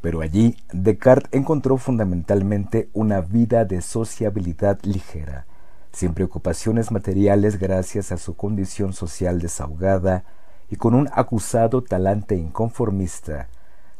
Pero 0.00 0.20
allí 0.20 0.56
Descartes 0.72 1.32
encontró 1.32 1.76
fundamentalmente 1.76 2.88
una 2.94 3.20
vida 3.20 3.64
de 3.64 3.80
sociabilidad 3.80 4.80
ligera, 4.82 5.46
sin 5.92 6.14
preocupaciones 6.14 6.90
materiales 6.90 7.60
gracias 7.60 8.10
a 8.10 8.16
su 8.16 8.34
condición 8.34 8.92
social 8.92 9.40
desahogada 9.40 10.24
y 10.68 10.74
con 10.74 10.94
un 10.94 11.08
acusado 11.12 11.84
talante 11.84 12.34
inconformista 12.34 13.46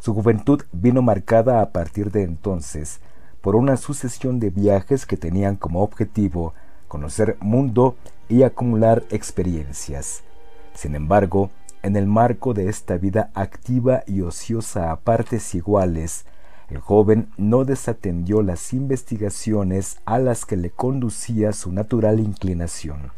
su 0.03 0.15
juventud 0.15 0.63
vino 0.73 1.01
marcada 1.01 1.63
a 1.63 1.71
partir 1.71 2.11
de 2.11 2.25
entonces 2.25 2.99
por 3.41 3.55
una 3.55 3.77
sucesión 3.77 4.41
de 4.41 4.51
viajes 4.51 5.07
que 5.07 5.17
tenían 5.17 5.55
como 5.55 5.81
objetivo 5.85 6.55
conocer 6.95 7.37
mundo 7.41 7.97
y 8.29 8.45
acumular 8.45 9.03
experiencias. 9.11 10.23
Sin 10.75 10.95
embargo, 10.95 11.51
en 11.83 11.97
el 11.97 12.07
marco 12.07 12.55
de 12.55 12.69
esta 12.69 12.99
vida 12.99 13.33
activa 13.35 14.05
y 14.07 14.21
ociosa 14.21 14.93
a 14.93 15.01
partes 15.01 15.57
iguales, 15.57 16.25
el 16.71 16.79
joven 16.79 17.31
no 17.37 17.65
desatendió 17.65 18.43
las 18.43 18.73
investigaciones 18.73 19.99
a 20.05 20.21
las 20.21 20.47
que 20.47 20.57
le 20.57 20.71
conducía 20.71 21.53
su 21.53 21.73
natural 21.73 22.21
inclinación, 22.21 23.11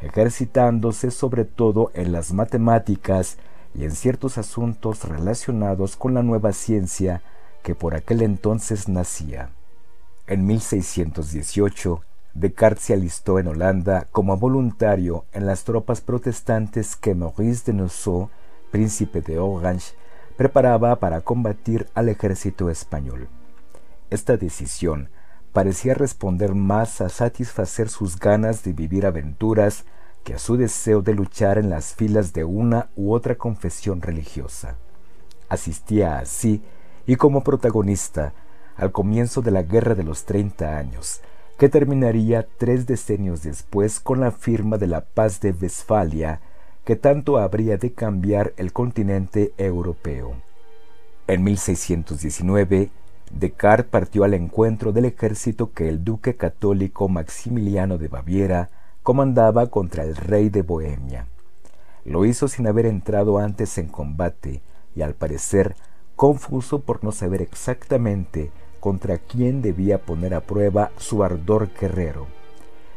ejercitándose 0.00 1.10
sobre 1.10 1.44
todo 1.44 1.90
en 1.94 2.12
las 2.12 2.32
matemáticas 2.32 3.38
y 3.74 3.82
en 3.82 3.90
ciertos 3.90 4.38
asuntos 4.38 5.02
relacionados 5.02 5.96
con 5.96 6.14
la 6.14 6.22
nueva 6.22 6.52
ciencia 6.52 7.22
que 7.64 7.74
por 7.74 7.96
aquel 7.96 8.22
entonces 8.22 8.88
nacía. 8.88 9.50
En 10.28 10.46
1618, 10.46 12.02
Descartes 12.38 12.84
se 12.84 12.92
alistó 12.92 13.38
en 13.38 13.48
Holanda 13.48 14.08
como 14.12 14.36
voluntario 14.36 15.24
en 15.32 15.46
las 15.46 15.64
tropas 15.64 16.02
protestantes 16.02 16.94
que 16.94 17.14
Maurice 17.14 17.72
de 17.72 17.78
Nassau, 17.78 18.28
príncipe 18.70 19.22
de 19.22 19.38
Orange, 19.38 19.94
preparaba 20.36 20.96
para 20.96 21.22
combatir 21.22 21.88
al 21.94 22.10
ejército 22.10 22.68
español. 22.68 23.28
Esta 24.10 24.36
decisión 24.36 25.08
parecía 25.54 25.94
responder 25.94 26.54
más 26.54 27.00
a 27.00 27.08
satisfacer 27.08 27.88
sus 27.88 28.18
ganas 28.18 28.62
de 28.64 28.74
vivir 28.74 29.06
aventuras 29.06 29.86
que 30.22 30.34
a 30.34 30.38
su 30.38 30.58
deseo 30.58 31.00
de 31.00 31.14
luchar 31.14 31.56
en 31.56 31.70
las 31.70 31.94
filas 31.94 32.34
de 32.34 32.44
una 32.44 32.90
u 32.96 33.14
otra 33.14 33.36
confesión 33.36 34.02
religiosa. 34.02 34.76
Asistía 35.48 36.18
así 36.18 36.62
y 37.06 37.16
como 37.16 37.42
protagonista 37.42 38.34
al 38.76 38.92
comienzo 38.92 39.40
de 39.40 39.52
la 39.52 39.62
Guerra 39.62 39.94
de 39.94 40.02
los 40.02 40.26
Treinta 40.26 40.76
Años, 40.76 41.22
que 41.58 41.68
terminaría 41.68 42.46
tres 42.58 42.86
decenios 42.86 43.42
después 43.42 44.00
con 44.00 44.20
la 44.20 44.30
firma 44.30 44.76
de 44.76 44.86
la 44.86 45.00
Paz 45.02 45.40
de 45.40 45.52
Westfalia, 45.52 46.40
que 46.84 46.96
tanto 46.96 47.38
habría 47.38 47.78
de 47.78 47.92
cambiar 47.92 48.52
el 48.56 48.72
continente 48.72 49.52
europeo. 49.56 50.34
En 51.26 51.42
1619, 51.42 52.90
Descartes 53.32 53.90
partió 53.90 54.22
al 54.22 54.34
encuentro 54.34 54.92
del 54.92 55.06
ejército 55.06 55.72
que 55.72 55.88
el 55.88 56.04
duque 56.04 56.36
católico 56.36 57.08
Maximiliano 57.08 57.98
de 57.98 58.08
Baviera 58.08 58.70
comandaba 59.02 59.66
contra 59.66 60.04
el 60.04 60.14
rey 60.14 60.48
de 60.48 60.62
Bohemia. 60.62 61.26
Lo 62.04 62.24
hizo 62.24 62.46
sin 62.46 62.68
haber 62.68 62.86
entrado 62.86 63.38
antes 63.38 63.78
en 63.78 63.88
combate 63.88 64.62
y 64.94 65.02
al 65.02 65.14
parecer 65.14 65.74
confuso 66.14 66.80
por 66.80 67.02
no 67.02 67.10
saber 67.12 67.42
exactamente 67.42 68.52
contra 68.80 69.18
quién 69.18 69.62
debía 69.62 69.98
poner 69.98 70.34
a 70.34 70.40
prueba 70.40 70.90
su 70.96 71.24
ardor 71.24 71.70
guerrero. 71.78 72.26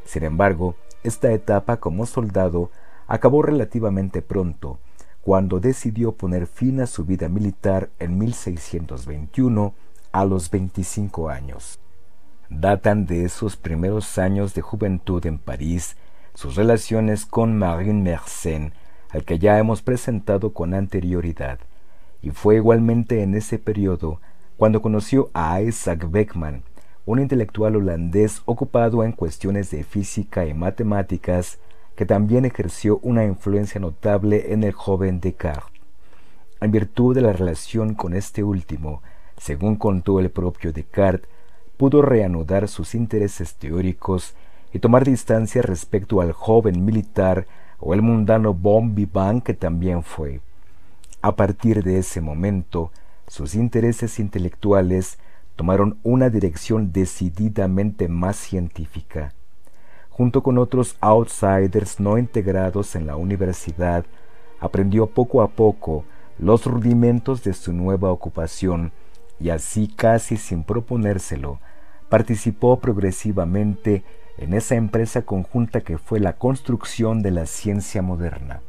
Sin 0.06 0.24
embargo, 0.24 0.76
esta 1.04 1.32
etapa 1.32 1.78
como 1.78 2.06
soldado 2.06 2.72
acabó 3.08 3.42
relativamente 3.42 4.22
pronto, 4.22 4.80
cuando 5.22 5.60
decidió 5.60 6.14
poner 6.14 6.48
fin 6.48 6.82
a 6.82 6.88
su 6.88 7.06
vida 7.06 7.30
militar 7.30 7.90
en 8.00 8.18
1621 8.18 9.74
a 10.12 10.26
los 10.26 10.50
25 10.50 11.30
años. 11.30 11.80
Datan 12.50 13.06
de 13.06 13.26
esos 13.26 13.56
primeros 13.58 14.18
años 14.18 14.54
de 14.54 14.62
juventud 14.62 15.26
en 15.26 15.38
París 15.38 15.96
sus 16.34 16.56
relaciones 16.56 17.26
con 17.26 17.58
Marine 17.58 18.02
Mersenne, 18.02 18.74
al 19.10 19.24
que 19.24 19.40
ya 19.40 19.60
hemos 19.60 19.82
presentado 19.82 20.54
con 20.54 20.74
anterioridad, 20.74 21.60
y 22.22 22.32
fue 22.32 22.56
igualmente 22.56 23.22
en 23.24 23.36
ese 23.36 23.60
periodo 23.60 24.22
cuando 24.60 24.82
conoció 24.82 25.30
a 25.34 25.62
Isaac 25.62 26.12
Beckman, 26.12 26.64
un 27.06 27.20
intelectual 27.20 27.78
holandés 27.78 28.42
ocupado 28.44 29.06
en 29.06 29.14
cuestiones 29.14 29.72
de 29.72 29.86
física 29.86 30.46
y 30.46 30.54
matemáticas, 30.54 31.60
que 31.96 32.06
también 32.06 32.44
ejerció 32.44 33.00
una 33.02 33.24
influencia 33.24 33.80
notable 33.80 34.52
en 34.52 34.66
el 34.66 34.74
joven 34.74 35.22
Descartes. 35.22 35.72
En 36.60 36.72
virtud 36.72 37.16
de 37.16 37.22
la 37.22 37.32
relación 37.32 37.94
con 37.94 38.14
este 38.14 38.44
último, 38.44 39.02
según 39.38 39.78
contó 39.78 40.20
el 40.20 40.30
propio 40.30 40.74
Descartes, 40.74 41.30
pudo 41.78 42.02
reanudar 42.02 42.68
sus 42.68 42.96
intereses 42.96 43.56
teóricos 43.56 44.36
y 44.74 44.80
tomar 44.80 45.06
distancia 45.06 45.62
respecto 45.62 46.20
al 46.20 46.34
joven 46.34 46.84
militar 46.84 47.48
o 47.80 47.94
el 47.94 48.02
mundano 48.02 48.54
bon 48.54 48.94
vivant 48.94 49.42
que 49.42 49.54
también 49.54 50.04
fue. 50.04 50.42
A 51.22 51.38
partir 51.38 51.82
de 51.82 52.00
ese 52.00 52.20
momento, 52.20 52.92
sus 53.30 53.54
intereses 53.54 54.20
intelectuales 54.20 55.20
tomaron 55.56 56.00
una 56.04 56.30
dirección 56.30 56.92
decididamente 56.92 58.08
más 58.08 58.36
científica. 58.36 59.34
Junto 60.10 60.42
con 60.42 60.58
otros 60.58 60.98
outsiders 61.00 62.00
no 62.00 62.18
integrados 62.18 62.96
en 62.96 63.06
la 63.06 63.16
universidad, 63.16 64.04
aprendió 64.60 65.08
poco 65.08 65.42
a 65.44 65.48
poco 65.48 66.06
los 66.40 66.66
rudimentos 66.66 67.44
de 67.44 67.54
su 67.54 67.72
nueva 67.72 68.12
ocupación 68.12 68.92
y 69.40 69.50
así 69.50 69.88
casi 69.88 70.36
sin 70.36 70.64
proponérselo, 70.64 71.60
participó 72.10 72.80
progresivamente 72.80 74.04
en 74.38 74.54
esa 74.54 74.76
empresa 74.76 75.22
conjunta 75.22 75.82
que 75.82 75.98
fue 75.98 76.20
la 76.20 76.34
construcción 76.34 77.22
de 77.22 77.32
la 77.32 77.46
ciencia 77.46 78.02
moderna. 78.02 78.62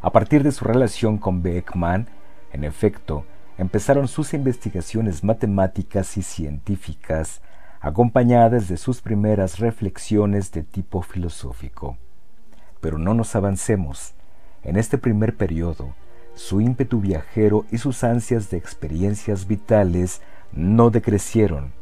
A 0.00 0.10
partir 0.10 0.42
de 0.42 0.52
su 0.52 0.64
relación 0.64 1.18
con 1.18 1.42
Beckman, 1.42 2.08
en 2.52 2.64
efecto, 2.64 3.24
empezaron 3.58 4.08
sus 4.08 4.34
investigaciones 4.34 5.24
matemáticas 5.24 6.16
y 6.16 6.22
científicas, 6.22 7.40
acompañadas 7.80 8.68
de 8.68 8.76
sus 8.76 9.00
primeras 9.00 9.58
reflexiones 9.58 10.52
de 10.52 10.62
tipo 10.62 11.02
filosófico. 11.02 11.96
Pero 12.80 12.98
no 12.98 13.14
nos 13.14 13.34
avancemos. 13.34 14.14
En 14.62 14.76
este 14.76 14.98
primer 14.98 15.36
periodo, 15.36 15.94
su 16.34 16.60
ímpetu 16.60 17.00
viajero 17.00 17.66
y 17.70 17.78
sus 17.78 18.04
ansias 18.04 18.50
de 18.50 18.56
experiencias 18.56 19.46
vitales 19.46 20.22
no 20.52 20.90
decrecieron. 20.90 21.72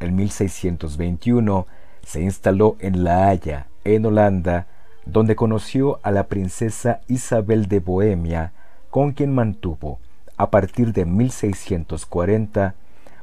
En 0.00 0.14
1621 0.16 1.66
se 2.02 2.20
instaló 2.22 2.76
en 2.78 3.04
La 3.04 3.28
Haya, 3.28 3.66
en 3.84 4.06
Holanda, 4.06 4.66
donde 5.06 5.36
conoció 5.36 6.00
a 6.02 6.10
la 6.10 6.28
princesa 6.28 7.00
Isabel 7.08 7.66
de 7.66 7.80
Bohemia, 7.80 8.52
con 8.94 9.10
quien 9.10 9.34
mantuvo, 9.34 9.98
a 10.36 10.50
partir 10.50 10.92
de 10.92 11.04
1640, 11.04 12.76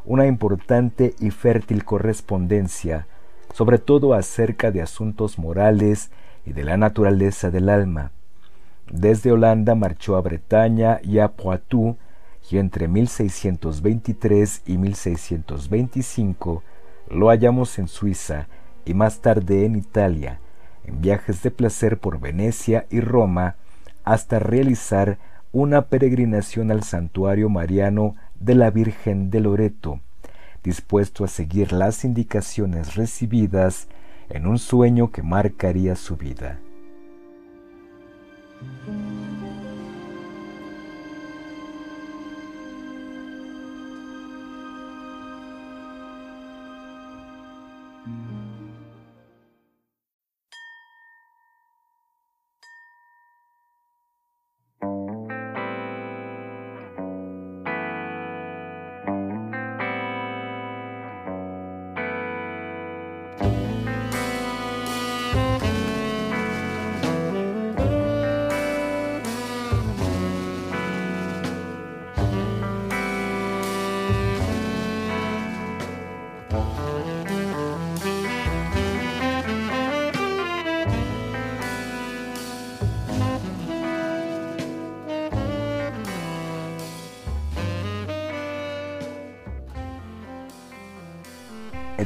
una 0.04 0.28
importante 0.28 1.16
y 1.18 1.32
fértil 1.32 1.86
correspondencia, 1.86 3.08
sobre 3.54 3.78
todo 3.78 4.14
acerca 4.14 4.70
de 4.72 4.82
asuntos 4.82 5.40
morales 5.40 6.12
y 6.46 6.52
de 6.52 6.66
la 6.66 6.76
naturaleza 6.76 7.52
del 7.52 7.70
alma. 7.70 8.12
Desde 8.92 9.32
Holanda 9.32 9.74
marchó 9.74 10.18
a 10.18 10.22
Bretaña 10.22 11.00
y 11.04 11.20
a 11.20 11.30
Poitou, 11.30 11.96
y 12.50 12.58
entre 12.58 12.90
1623 12.90 14.64
y 14.66 14.78
1625 14.78 16.64
lo 17.12 17.28
hallamos 17.30 17.80
en 17.80 17.88
Suiza 17.88 18.50
y 18.84 18.94
más 18.94 19.22
tarde 19.22 19.64
en 19.64 19.78
Italia, 19.78 20.42
en 20.84 21.00
viajes 21.00 21.42
de 21.44 21.52
placer 21.52 21.98
por 21.98 22.20
Venecia 22.20 22.88
y 22.90 23.00
Roma, 23.00 23.56
hasta 24.04 24.40
realizar 24.40 25.18
una 25.52 25.88
peregrinación 25.88 26.72
al 26.72 26.84
santuario 26.84 27.50
mariano 27.50 28.16
de 28.40 28.56
la 28.56 28.72
Virgen 28.72 29.30
de 29.30 29.42
Loreto, 29.42 30.00
dispuesto 30.64 31.24
a 31.24 31.28
seguir 31.28 31.74
las 31.74 32.06
indicaciones 32.06 32.96
recibidas 32.96 33.88
en 34.30 34.48
un 34.48 34.60
sueño 34.60 35.12
que 35.12 35.24
marcaría 35.24 35.96
su 35.96 36.16
vida. 36.16 36.60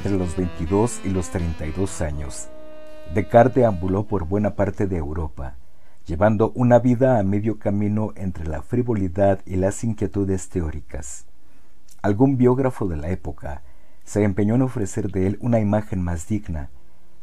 Entre 0.05 0.19
los 0.19 0.37
22 0.37 1.01
y 1.03 1.09
los 1.09 1.31
32 1.31 2.01
años. 2.01 2.47
Descartes 3.15 3.55
deambuló 3.55 4.03
por 4.05 4.25
buena 4.25 4.51
parte 4.51 4.85
de 4.85 4.97
Europa, 4.97 5.55
llevando 6.05 6.51
una 6.53 6.77
vida 6.77 7.17
a 7.17 7.23
medio 7.23 7.57
camino 7.57 8.13
entre 8.15 8.45
la 8.45 8.61
frivolidad 8.61 9.39
y 9.47 9.55
las 9.55 9.83
inquietudes 9.83 10.49
teóricas. 10.49 11.25
Algún 12.03 12.37
biógrafo 12.37 12.87
de 12.87 12.97
la 12.97 13.09
época 13.09 13.63
se 14.03 14.21
empeñó 14.21 14.53
en 14.53 14.61
ofrecer 14.61 15.09
de 15.11 15.25
él 15.25 15.37
una 15.41 15.59
imagen 15.59 16.03
más 16.03 16.27
digna, 16.27 16.69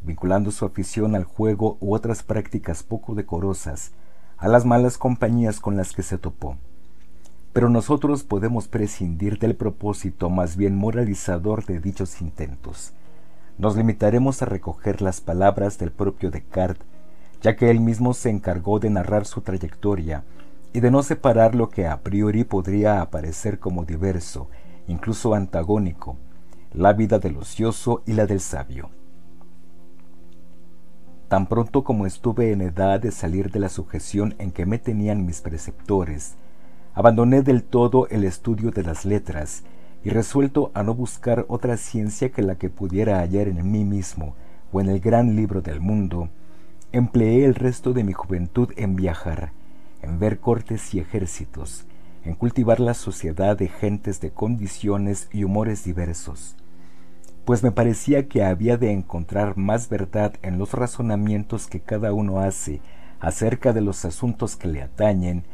vinculando 0.03 0.51
su 0.51 0.65
afición 0.65 1.15
al 1.15 1.23
juego 1.23 1.77
u 1.79 1.95
otras 1.95 2.25
prácticas 2.25 2.83
poco 2.83 3.15
decorosas 3.15 3.93
a 4.39 4.49
las 4.49 4.65
malas 4.65 4.99
compañías 4.99 5.61
con 5.61 5.77
las 5.77 5.93
que 5.93 6.03
se 6.03 6.19
topó 6.19 6.57
pero 7.53 7.69
nosotros 7.69 8.23
podemos 8.23 8.69
prescindir 8.69 9.39
del 9.39 9.55
propósito 9.55 10.31
más 10.31 10.57
bien 10.57 10.77
moralizador 10.77 11.67
de 11.67 11.81
dichos 11.81 12.21
intentos. 12.21 12.93
Nos 13.59 13.77
limitaremos 13.77 14.41
a 14.43 14.47
recoger 14.47 15.03
las 15.03 15.21
palabras 15.21 15.79
del 15.79 15.93
propio 15.93 16.31
Descartes, 16.31 16.87
ya 17.43 17.57
que 17.57 17.71
él 17.71 17.81
mismo 17.81 18.15
se 18.15 18.31
encargó 18.31 18.79
de 18.79 18.89
narrar 18.89 19.27
su 19.27 19.41
trayectoria 19.41 20.25
y 20.73 20.81
de 20.81 20.91
no 20.91 21.03
separar 21.03 21.55
lo 21.55 21.69
que 21.69 21.87
a 21.87 22.01
priori 22.03 22.45
podría 22.45 23.03
aparecer 23.03 23.59
como 23.59 23.85
diverso, 23.85 24.49
incluso 24.87 25.35
antagónico, 25.35 26.17
la 26.73 26.93
vida 26.95 27.19
del 27.19 27.37
ocioso 27.37 28.03
y 28.07 28.13
la 28.13 28.27
del 28.27 28.41
sabio. 28.41 28.91
Tan 31.29 31.47
pronto 31.47 31.83
como 31.85 32.07
estuve 32.07 32.53
en 32.53 32.63
edad 32.63 33.01
de 33.01 33.11
salir 33.11 33.51
de 33.51 33.59
la 33.59 33.69
sujeción 33.69 34.35
en 34.39 34.53
que 34.53 34.65
me 34.65 34.79
tenían 34.79 35.27
mis 35.27 35.41
preceptores, 35.41 36.37
Abandoné 36.95 37.43
del 37.43 37.63
todo 37.63 38.07
el 38.09 38.25
estudio 38.25 38.71
de 38.71 38.83
las 38.83 39.05
letras 39.05 39.63
y 40.05 40.11
resuelto 40.11 40.71
a 40.75 40.83
no 40.83 40.95
buscar 40.95 41.47
otra 41.49 41.77
ciencia 41.79 42.31
que 42.31 42.43
la 42.43 42.57
que 42.57 42.69
pudiera 42.69 43.21
hallar 43.21 43.49
en 43.49 43.71
mí 43.71 43.85
mismo 43.85 44.35
o 44.73 44.81
en 44.81 44.89
el 44.89 45.01
gran 45.01 45.35
libro 45.35 45.63
del 45.63 45.81
mundo, 45.81 46.29
empleé 46.93 47.47
el 47.47 47.55
resto 47.55 47.95
de 47.95 48.05
mi 48.05 48.13
juventud 48.13 48.71
en 48.77 48.97
viajar, 48.97 49.53
en 50.03 50.19
ver 50.19 50.39
cortes 50.39 50.93
y 50.95 50.99
ejércitos, 50.99 51.87
en 52.25 52.35
cultivar 52.35 52.79
la 52.79 52.95
sociedad 52.95 53.57
de 53.57 53.69
gentes 53.69 54.21
de 54.21 54.31
condiciones 54.31 55.29
y 55.33 55.45
humores 55.45 55.85
diversos, 55.85 56.57
pues 57.45 57.63
me 57.63 57.73
parecía 57.73 58.29
que 58.29 58.45
había 58.45 58.77
de 58.77 58.93
encontrar 58.93 59.57
más 59.57 59.89
verdad 59.89 60.35
en 60.43 60.59
los 60.59 60.73
razonamientos 60.73 61.67
que 61.67 61.81
cada 61.81 62.13
uno 62.13 62.41
hace 62.41 62.81
acerca 63.19 63.73
de 63.73 63.81
los 63.81 64.05
asuntos 64.05 64.57
que 64.57 64.69
le 64.69 64.83
atañen 64.83 65.45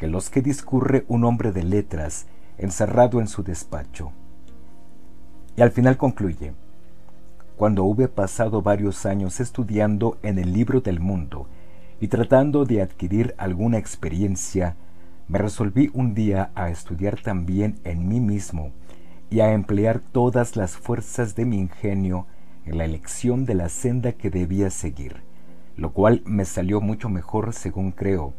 que 0.00 0.06
los 0.06 0.30
que 0.30 0.40
discurre 0.40 1.04
un 1.08 1.24
hombre 1.24 1.52
de 1.52 1.62
letras 1.62 2.24
encerrado 2.56 3.20
en 3.20 3.28
su 3.28 3.42
despacho. 3.42 4.12
Y 5.58 5.60
al 5.60 5.72
final 5.72 5.98
concluye, 5.98 6.54
cuando 7.58 7.84
hube 7.84 8.08
pasado 8.08 8.62
varios 8.62 9.04
años 9.04 9.40
estudiando 9.40 10.16
en 10.22 10.38
el 10.38 10.54
libro 10.54 10.80
del 10.80 11.00
mundo 11.00 11.48
y 12.00 12.08
tratando 12.08 12.64
de 12.64 12.80
adquirir 12.80 13.34
alguna 13.36 13.76
experiencia, 13.76 14.74
me 15.28 15.36
resolví 15.36 15.90
un 15.92 16.14
día 16.14 16.50
a 16.54 16.70
estudiar 16.70 17.20
también 17.20 17.78
en 17.84 18.08
mí 18.08 18.20
mismo 18.20 18.70
y 19.28 19.40
a 19.40 19.52
emplear 19.52 20.00
todas 20.00 20.56
las 20.56 20.78
fuerzas 20.78 21.34
de 21.34 21.44
mi 21.44 21.58
ingenio 21.58 22.26
en 22.64 22.78
la 22.78 22.86
elección 22.86 23.44
de 23.44 23.54
la 23.54 23.68
senda 23.68 24.12
que 24.12 24.30
debía 24.30 24.70
seguir, 24.70 25.16
lo 25.76 25.92
cual 25.92 26.22
me 26.24 26.46
salió 26.46 26.80
mucho 26.80 27.10
mejor 27.10 27.52
según 27.52 27.92
creo, 27.92 28.32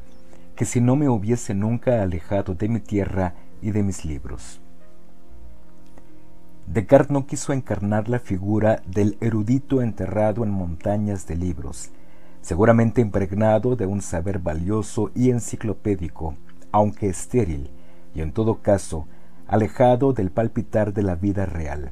que 0.62 0.66
si 0.66 0.80
no 0.80 0.96
me 0.96 1.10
hubiese 1.10 1.56
nunca 1.56 2.04
alejado 2.04 2.54
de 2.54 2.70
mi 2.70 2.80
tierra 2.80 3.34
y 3.64 3.72
de 3.72 3.82
mis 3.82 4.06
libros. 4.06 4.62
Descartes 6.68 7.10
no 7.10 7.26
quiso 7.26 7.52
encarnar 7.52 8.08
la 8.08 8.20
figura 8.20 8.84
del 8.86 9.18
erudito 9.22 9.82
enterrado 9.82 10.44
en 10.44 10.52
montañas 10.52 11.26
de 11.26 11.36
libros, 11.36 11.90
seguramente 12.44 13.02
impregnado 13.02 13.76
de 13.76 13.88
un 13.88 14.04
saber 14.04 14.38
valioso 14.38 15.10
y 15.16 15.32
enciclopédico, 15.32 16.36
aunque 16.72 17.10
estéril, 17.10 17.72
y 18.14 18.22
en 18.22 18.32
todo 18.32 18.62
caso 18.62 19.08
alejado 19.48 20.14
del 20.14 20.30
palpitar 20.30 20.94
de 20.94 21.02
la 21.02 21.16
vida 21.16 21.48
real. 21.48 21.92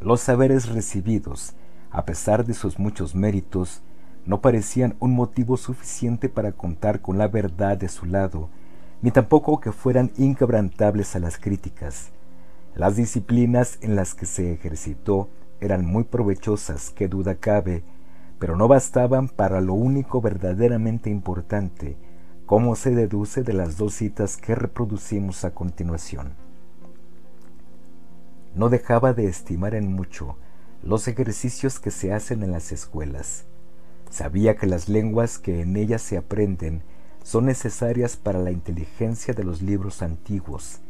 Los 0.00 0.20
saberes 0.20 0.68
recibidos, 0.68 1.54
a 1.92 2.04
pesar 2.06 2.44
de 2.44 2.54
sus 2.54 2.80
muchos 2.80 3.14
méritos, 3.14 3.82
no 4.26 4.40
parecían 4.40 4.94
un 5.00 5.14
motivo 5.14 5.56
suficiente 5.56 6.28
para 6.28 6.52
contar 6.52 7.00
con 7.00 7.18
la 7.18 7.28
verdad 7.28 7.76
de 7.76 7.88
su 7.88 8.06
lado, 8.06 8.48
ni 9.00 9.10
tampoco 9.10 9.60
que 9.60 9.72
fueran 9.72 10.12
inquebrantables 10.16 11.16
a 11.16 11.18
las 11.18 11.38
críticas. 11.38 12.10
Las 12.74 12.96
disciplinas 12.96 13.78
en 13.82 13.96
las 13.96 14.14
que 14.14 14.26
se 14.26 14.52
ejercitó 14.52 15.28
eran 15.60 15.84
muy 15.84 16.04
provechosas, 16.04 16.90
que 16.90 17.08
duda 17.08 17.34
cabe, 17.34 17.82
pero 18.38 18.56
no 18.56 18.68
bastaban 18.68 19.28
para 19.28 19.60
lo 19.60 19.74
único 19.74 20.20
verdaderamente 20.20 21.10
importante, 21.10 21.96
como 22.46 22.74
se 22.76 22.90
deduce 22.92 23.42
de 23.42 23.52
las 23.52 23.76
dos 23.76 23.94
citas 23.94 24.36
que 24.36 24.54
reproducimos 24.54 25.44
a 25.44 25.52
continuación. 25.52 26.34
No 28.54 28.68
dejaba 28.68 29.12
de 29.12 29.26
estimar 29.26 29.74
en 29.74 29.92
mucho 29.92 30.36
los 30.82 31.08
ejercicios 31.08 31.78
que 31.78 31.90
se 31.90 32.12
hacen 32.12 32.42
en 32.42 32.52
las 32.52 32.72
escuelas. 32.72 33.46
Sabía 34.12 34.56
que 34.56 34.66
las 34.66 34.90
lenguas 34.90 35.38
que 35.38 35.62
en 35.62 35.74
ellas 35.74 36.02
se 36.02 36.18
aprenden 36.18 36.82
son 37.22 37.46
necesarias 37.46 38.18
para 38.18 38.38
la 38.38 38.50
inteligencia 38.50 39.32
de 39.32 39.42
los 39.42 39.62
libros 39.62 40.02
antiguos, 40.02 40.80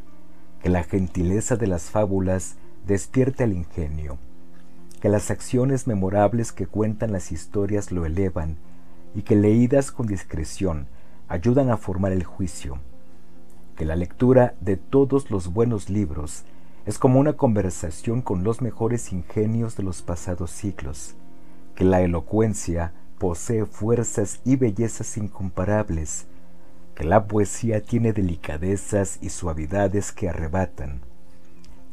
que 0.61 0.67
la 0.67 0.83
gentileza 0.83 1.55
de 1.55 1.67
las 1.67 1.83
fábulas 1.83 2.57
despierte 2.85 3.45
el 3.45 3.53
ingenio, 3.53 4.17
que 4.99 5.07
las 5.07 5.31
acciones 5.31 5.87
memorables 5.87 6.51
que 6.51 6.67
cuentan 6.67 7.13
las 7.13 7.31
historias 7.31 7.93
lo 7.93 8.05
elevan 8.05 8.57
y 9.15 9.21
que 9.21 9.37
leídas 9.37 9.93
con 9.93 10.05
discreción 10.05 10.87
ayudan 11.29 11.69
a 11.69 11.77
formar 11.77 12.11
el 12.11 12.25
juicio, 12.25 12.79
que 13.77 13.85
la 13.85 13.95
lectura 13.95 14.53
de 14.59 14.75
todos 14.75 15.31
los 15.31 15.53
buenos 15.53 15.89
libros 15.89 16.43
es 16.85 16.99
como 16.99 17.21
una 17.21 17.37
conversación 17.37 18.21
con 18.21 18.43
los 18.43 18.61
mejores 18.61 19.13
ingenios 19.13 19.77
de 19.77 19.83
los 19.83 20.01
pasados 20.01 20.51
siglos, 20.51 21.15
que 21.73 21.85
la 21.85 22.01
elocuencia 22.01 22.91
posee 23.23 23.65
fuerzas 23.65 24.41
y 24.43 24.57
bellezas 24.57 25.15
incomparables, 25.15 26.25
que 26.93 27.05
la 27.05 27.25
poesía 27.25 27.81
tiene 27.81 28.11
delicadezas 28.11 29.17
y 29.21 29.29
suavidades 29.29 30.11
que 30.11 30.27
arrebatan, 30.27 30.99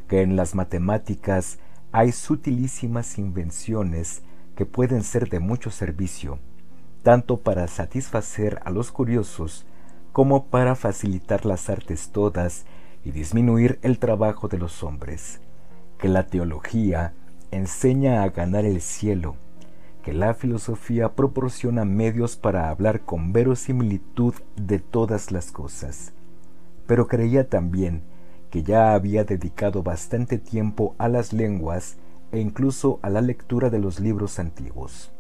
que 0.09 0.23
en 0.23 0.35
las 0.35 0.57
matemáticas 0.57 1.61
hay 1.93 2.11
sutilísimas 2.11 3.17
invenciones 3.17 4.23
que 4.57 4.67
pueden 4.67 5.05
ser 5.05 5.29
de 5.29 5.39
mucho 5.39 5.71
servicio, 5.71 6.41
tanto 7.05 7.37
para 7.37 7.69
satisfacer 7.69 8.59
a 8.65 8.71
los 8.71 8.91
curiosos 8.91 9.67
como 10.11 10.47
para 10.47 10.75
facilitar 10.75 11.47
las 11.47 11.71
artes 11.71 12.11
todas 12.11 12.65
y 13.05 13.13
disminuir 13.13 13.79
el 13.83 14.01
trabajo 14.01 14.49
de 14.49 14.59
los 14.59 14.83
hombres, 14.83 15.39
que 15.97 16.09
la 16.09 16.27
teología 16.27 17.15
enseña 17.53 18.25
a 18.25 18.31
ganar 18.31 18.65
el 18.65 18.81
cielo, 18.81 19.37
que 20.03 20.13
la 20.13 20.35
filosofía 20.35 21.15
proporciona 21.15 21.85
medios 21.85 22.37
para 22.37 22.71
hablar 22.71 23.01
con 23.03 23.33
verosimilitud 23.33 24.35
de 24.57 24.79
todas 24.79 25.31
las 25.31 25.53
cosas, 25.53 26.13
pero 26.87 27.07
creía 27.07 27.49
también 27.49 28.03
que 28.51 28.63
ya 28.63 28.95
había 28.95 29.25
dedicado 29.25 29.83
bastante 29.83 30.39
tiempo 30.39 30.95
a 30.99 31.09
las 31.09 31.33
lenguas 31.33 31.97
e 32.33 32.41
incluso 32.41 32.99
a 33.03 33.11
la 33.11 33.21
lectura 33.21 33.71
de 33.71 33.79
los 33.79 34.01
libros 34.01 34.39
antiguos. 34.39 35.13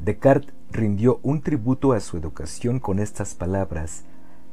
Descartes 0.00 0.52
rindió 0.70 1.20
un 1.22 1.42
tributo 1.42 1.92
a 1.92 2.00
su 2.00 2.16
educación 2.16 2.80
con 2.80 2.98
estas 2.98 3.34
palabras, 3.34 4.04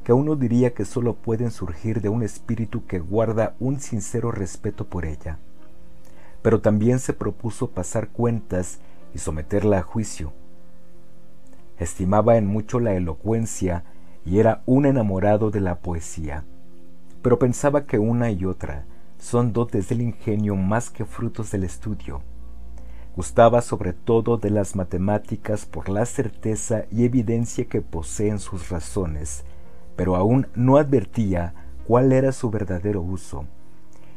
que 0.03 0.13
uno 0.13 0.35
diría 0.35 0.73
que 0.73 0.85
sólo 0.85 1.15
pueden 1.15 1.51
surgir 1.51 2.01
de 2.01 2.09
un 2.09 2.23
espíritu 2.23 2.85
que 2.85 2.99
guarda 2.99 3.55
un 3.59 3.79
sincero 3.79 4.31
respeto 4.31 4.85
por 4.85 5.05
ella. 5.05 5.39
Pero 6.41 6.61
también 6.61 6.99
se 6.99 7.13
propuso 7.13 7.71
pasar 7.71 8.09
cuentas 8.09 8.79
y 9.13 9.19
someterla 9.19 9.79
a 9.79 9.83
juicio. 9.83 10.33
Estimaba 11.77 12.37
en 12.37 12.47
mucho 12.47 12.79
la 12.79 12.93
elocuencia 12.93 13.83
y 14.25 14.39
era 14.39 14.61
un 14.65 14.85
enamorado 14.85 15.51
de 15.51 15.61
la 15.61 15.79
poesía 15.79 16.43
pero 17.21 17.39
pensaba 17.39 17.85
que 17.85 17.99
una 17.99 18.31
y 18.31 18.45
otra 18.45 18.85
son 19.17 19.51
dotes 19.51 19.89
del 19.89 20.01
ingenio 20.01 20.55
más 20.55 20.89
que 20.89 21.05
frutos 21.05 21.51
del 21.51 21.63
estudio. 21.63 22.21
Gustaba 23.15 23.61
sobre 23.61 23.91
todo 23.91 24.37
de 24.37 24.49
las 24.49 24.75
matemáticas 24.75 25.65
por 25.65 25.89
la 25.89 26.05
certeza 26.05 26.85
y 26.89 27.03
evidencia 27.03 27.65
que 27.65 27.81
poseen 27.81 28.39
sus 28.39 28.69
razones, 28.69 29.43
pero 29.97 30.15
aún 30.15 30.47
no 30.55 30.77
advertía 30.77 31.53
cuál 31.85 32.13
era 32.13 32.31
su 32.31 32.49
verdadero 32.49 33.01
uso. 33.01 33.45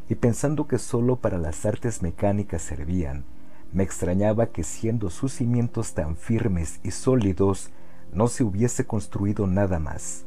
Y 0.09 0.15
pensando 0.17 0.67
que 0.67 0.79
sólo 0.79 1.17
para 1.17 1.39
las 1.39 1.65
artes 1.65 2.03
mecánicas 2.03 2.63
servían, 2.63 3.25
me 3.73 3.83
extrañaba 3.83 4.49
que 4.49 4.65
siendo 4.65 5.09
sus 5.09 5.33
cimientos 5.33 5.95
tan 5.95 6.17
firmes 6.17 6.81
y 6.83 6.91
sólidos, 6.91 7.71
no 8.13 8.29
se 8.29 8.45
hubiese 8.45 8.87
construido 8.87 9.47
nada 9.47 9.79
más. 9.79 10.25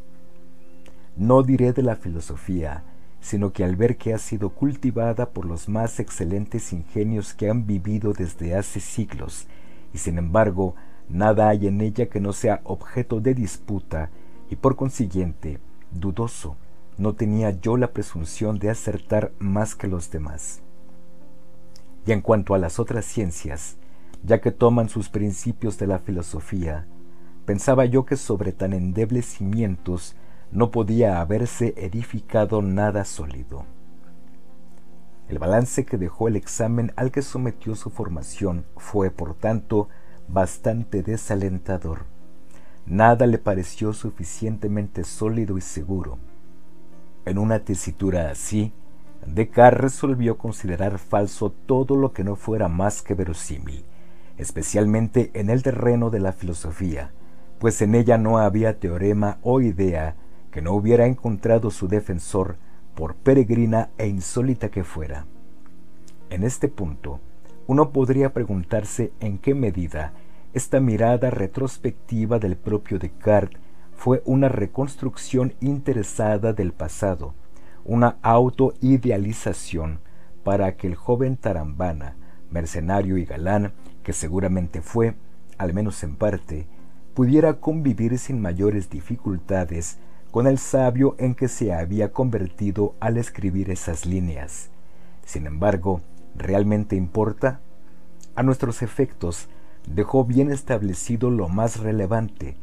No 1.16 1.44
diré 1.44 1.72
de 1.72 1.84
la 1.84 1.96
filosofía, 1.96 2.84
sino 3.22 3.54
que 3.54 3.64
al 3.64 3.76
ver 3.76 3.98
que 3.98 4.14
ha 4.14 4.18
sido 4.18 4.50
cultivada 4.50 5.30
por 5.30 5.46
los 5.46 5.70
más 5.70 6.00
excelentes 6.00 6.74
ingenios 6.74 7.34
que 7.34 7.50
han 7.50 7.66
vivido 7.66 8.14
desde 8.14 8.56
hace 8.56 8.80
siglos, 8.80 9.48
y 9.94 10.00
sin 10.00 10.18
embargo 10.18 10.76
nada 11.10 11.50
hay 11.50 11.68
en 11.68 11.82
ella 11.82 12.08
que 12.08 12.20
no 12.20 12.34
sea 12.34 12.62
objeto 12.64 13.22
de 13.22 13.34
disputa, 13.34 14.10
y 14.50 14.56
por 14.56 14.76
consiguiente 14.76 15.60
dudoso, 15.92 16.56
no 16.98 17.14
tenía 17.14 17.52
yo 17.52 17.78
la 17.78 17.91
presunción 17.91 18.60
de 18.60 18.70
acertar 18.70 19.32
más 19.39 19.76
que 19.76 19.88
los 19.88 20.12
demás. 20.12 20.62
Y 22.06 22.12
en 22.12 22.22
cuanto 22.22 22.54
a 22.54 22.58
las 22.58 22.80
otras 22.80 23.06
ciencias, 23.06 23.78
ya 24.24 24.41
que 24.41 24.52
toman 24.52 24.89
sus 24.89 25.10
principios 25.10 25.78
de 25.78 25.88
la 25.88 26.00
filosofía, 26.00 26.88
pensaba 27.46 27.86
yo 27.86 28.06
que 28.06 28.16
sobre 28.16 28.52
tan 28.52 28.74
endebles 28.74 29.26
cimientos 29.26 30.16
no 30.52 30.72
podía 30.72 31.22
haberse 31.22 31.74
edificado 31.78 32.62
nada 32.62 33.06
sólido. 33.06 33.66
El 35.28 35.39
balance 35.39 35.86
que 35.86 35.98
dejó 35.98 36.28
el 36.28 36.36
examen 36.36 36.93
al 36.96 37.12
que 37.12 37.24
sometió 37.24 37.76
su 37.76 37.89
formación 37.89 38.66
fue, 38.78 39.10
por 39.10 39.34
tanto, 39.34 39.89
bastante 40.28 41.02
desalentador. 41.02 42.06
Nada 42.86 43.26
le 43.26 43.39
pareció 43.39 43.93
suficientemente 43.93 45.04
sólido 45.04 45.58
y 45.58 45.62
seguro. 45.62 46.20
En 47.26 47.40
una 47.40 47.60
tesitura 47.60 48.30
así, 48.30 48.72
Descartes 49.26 49.82
resolvió 49.82 50.38
considerar 50.38 51.00
falso 51.00 51.52
todo 51.52 51.96
lo 51.96 52.14
que 52.14 52.24
no 52.24 52.36
fuera 52.36 52.68
más 52.68 53.02
que 53.02 53.16
verosímil, 53.16 53.84
especialmente 54.38 55.32
en 55.34 55.50
el 55.50 55.64
terreno 55.64 56.12
de 56.12 56.20
la 56.20 56.34
filosofía, 56.34 57.12
pues 57.58 57.82
en 57.82 57.96
ella 57.96 58.20
no 58.20 58.38
había 58.38 58.80
teorema 58.80 59.40
o 59.42 59.62
idea 59.62 60.16
que 60.52 60.62
no 60.62 60.74
hubiera 60.74 61.08
encontrado 61.08 61.72
su 61.72 61.88
defensor 61.88 62.58
por 62.94 63.16
peregrina 63.16 63.90
e 63.98 64.08
insólita 64.08 64.70
que 64.70 64.84
fuera. 64.84 65.26
En 66.30 66.44
este 66.44 66.68
punto, 66.68 67.20
uno 67.66 67.90
podría 67.90 68.34
preguntarse 68.34 69.12
en 69.20 69.40
qué 69.40 69.56
medida 69.56 70.14
esta 70.54 70.80
mirada 70.80 71.32
retrospectiva 71.32 72.38
del 72.38 72.56
propio 72.56 73.00
Descartes 73.00 73.60
fue 73.96 74.22
una 74.26 74.50
reconstrucción 74.50 75.54
interesada 75.62 76.54
del 76.54 76.74
pasado, 76.74 77.34
una 77.84 78.18
autoidealización 78.22 80.00
para 80.43 80.76
que 80.76 80.88
el 80.88 80.96
joven 80.96 81.38
Tarambana, 81.38 82.16
mercenario 82.52 83.18
y 83.18 83.26
galán, 83.26 83.74
que 84.04 84.14
seguramente 84.14 84.82
fue, 84.82 85.16
al 85.58 85.74
menos 85.74 86.04
en 86.04 86.16
parte, 86.16 86.68
pudiera 87.14 87.56
convivir 87.56 88.20
sin 88.20 88.41
mayores 88.41 88.89
dificultades 88.89 89.98
con 90.30 90.48
el 90.48 90.60
sabio 90.60 91.16
en 91.18 91.34
que 91.34 91.48
se 91.48 91.74
había 91.74 92.12
convertido 92.12 92.93
al 93.00 93.18
escribir 93.18 93.72
esas 93.72 94.06
líneas. 94.06 94.70
Sin 95.26 95.48
embargo, 95.48 96.02
¿realmente 96.36 96.96
importa? 96.96 97.62
A 98.36 98.43
nuestros 98.43 98.82
efectos, 98.82 99.48
dejó 99.88 100.26
bien 100.26 100.52
establecido 100.52 101.32
lo 101.32 101.48
más 101.48 101.80
relevante, 101.80 102.58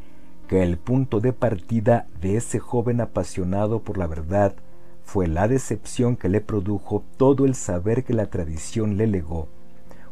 que 0.52 0.62
el 0.62 0.76
punto 0.76 1.20
de 1.20 1.32
partida 1.32 2.06
de 2.20 2.36
ese 2.36 2.58
joven 2.58 3.00
apasionado 3.00 3.78
por 3.80 3.96
la 3.96 4.06
verdad 4.06 4.54
fue 5.02 5.26
la 5.26 5.48
decepción 5.48 6.14
que 6.14 6.28
le 6.28 6.42
produjo 6.42 7.02
todo 7.16 7.46
el 7.46 7.54
saber 7.54 8.04
que 8.04 8.12
la 8.12 8.26
tradición 8.26 8.98
le 8.98 9.06
legó, 9.06 9.48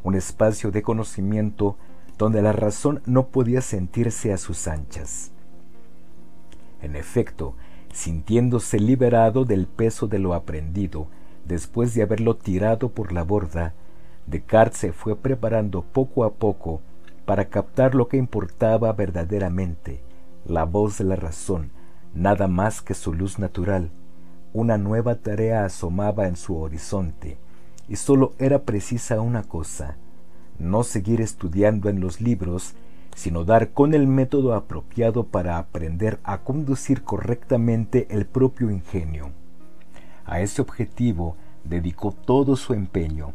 un 0.03 0.15
espacio 0.15 0.71
de 0.71 0.81
conocimiento 0.81 1.77
donde 2.17 2.41
la 2.41 2.53
razón 2.53 3.03
no 3.05 3.27
podía 3.27 3.61
sentirse 3.61 4.33
a 4.33 4.39
sus 4.39 4.67
anchas. 4.67 5.31
En 6.81 6.97
efecto, 6.97 7.55
sintiéndose 7.93 8.81
liberado 8.81 9.45
del 9.45 9.67
peso 9.67 10.07
de 10.07 10.21
lo 10.21 10.33
aprendido, 10.33 11.07
después 11.45 11.93
de 11.93 12.01
haberlo 12.03 12.35
tirado 12.35 12.89
por 12.89 13.13
la 13.13 13.25
borda, 13.25 13.75
Descartes 14.27 14.79
se 14.79 14.93
fue 14.95 15.17
preparando 15.17 15.83
poco 15.83 16.25
a 16.25 16.33
poco 16.33 16.81
para 17.27 17.51
captar 17.51 17.95
lo 17.95 18.09
que 18.09 18.17
importaba 18.17 18.91
verdaderamente, 18.95 20.01
la 20.51 20.65
voz 20.65 20.99
de 20.99 21.05
la 21.05 21.17
razón, 21.17 21.71
nada 22.13 22.49
más 22.49 22.83
que 22.83 22.95
su 22.95 23.15
luz 23.15 23.39
natural. 23.39 23.91
Una 24.53 24.79
nueva 24.79 25.15
tarea 25.15 25.65
asomaba 25.65 26.27
en 26.27 26.37
su 26.37 26.57
horizonte, 26.57 27.39
y 27.89 27.97
sólo 27.97 28.33
era 28.39 28.63
precisa 28.63 29.21
una 29.21 29.45
cosa, 29.45 29.97
no 30.59 30.83
seguir 30.83 31.21
estudiando 31.21 31.89
en 31.89 32.01
los 32.01 32.21
libros, 32.21 32.75
sino 33.15 33.45
dar 33.45 33.71
con 33.71 33.95
el 33.95 34.07
método 34.09 34.55
apropiado 34.55 35.25
para 35.25 35.57
aprender 35.57 36.19
a 36.25 36.39
conducir 36.39 37.03
correctamente 37.03 38.09
el 38.11 38.27
propio 38.27 38.71
ingenio. 38.71 39.31
A 40.25 40.41
ese 40.41 40.63
objetivo 40.63 41.37
dedicó 41.65 42.13
todo 42.13 42.57
su 42.57 42.75
empeño. 42.75 43.35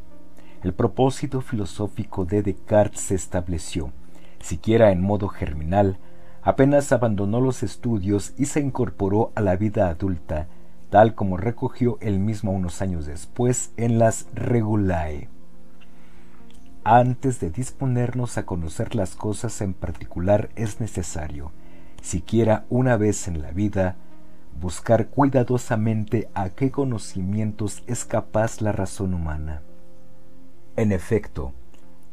El 0.64 0.74
propósito 0.74 1.42
filosófico 1.42 2.26
de 2.26 2.42
Descartes 2.42 3.02
se 3.02 3.16
estableció, 3.16 3.92
siquiera 4.42 4.92
en 4.92 5.02
modo 5.02 5.28
germinal, 5.30 5.98
apenas 6.46 6.92
abandonó 6.92 7.42
los 7.42 7.64
estudios 7.64 8.34
y 8.38 8.46
se 8.46 8.60
incorporó 8.62 9.32
a 9.34 9.42
la 9.42 9.56
vida 9.58 9.90
adulta, 9.90 10.48
tal 10.92 11.16
como 11.16 11.38
recogió 11.38 11.98
él 12.02 12.20
mismo 12.20 12.52
unos 12.52 12.84
años 12.84 13.08
después 13.08 13.72
en 13.78 13.98
las 13.98 14.28
Regulae. 14.36 15.28
Antes 16.84 17.40
de 17.40 17.50
disponernos 17.50 18.38
a 18.38 18.46
conocer 18.46 18.94
las 18.94 19.16
cosas 19.16 19.60
en 19.62 19.74
particular 19.74 20.52
es 20.56 20.80
necesario, 20.80 21.52
siquiera 22.04 22.66
una 22.70 22.96
vez 22.96 23.28
en 23.28 23.42
la 23.42 23.50
vida, 23.50 23.96
buscar 24.62 25.08
cuidadosamente 25.08 26.30
a 26.36 26.50
qué 26.50 26.70
conocimientos 26.70 27.84
es 27.88 28.06
capaz 28.06 28.62
la 28.62 28.72
razón 28.72 29.16
humana. 29.16 29.64
En 30.76 30.92
efecto, 30.92 31.54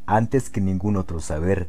antes 0.07 0.49
que 0.49 0.62
ningún 0.62 0.97
otro 0.97 1.20
saber, 1.20 1.68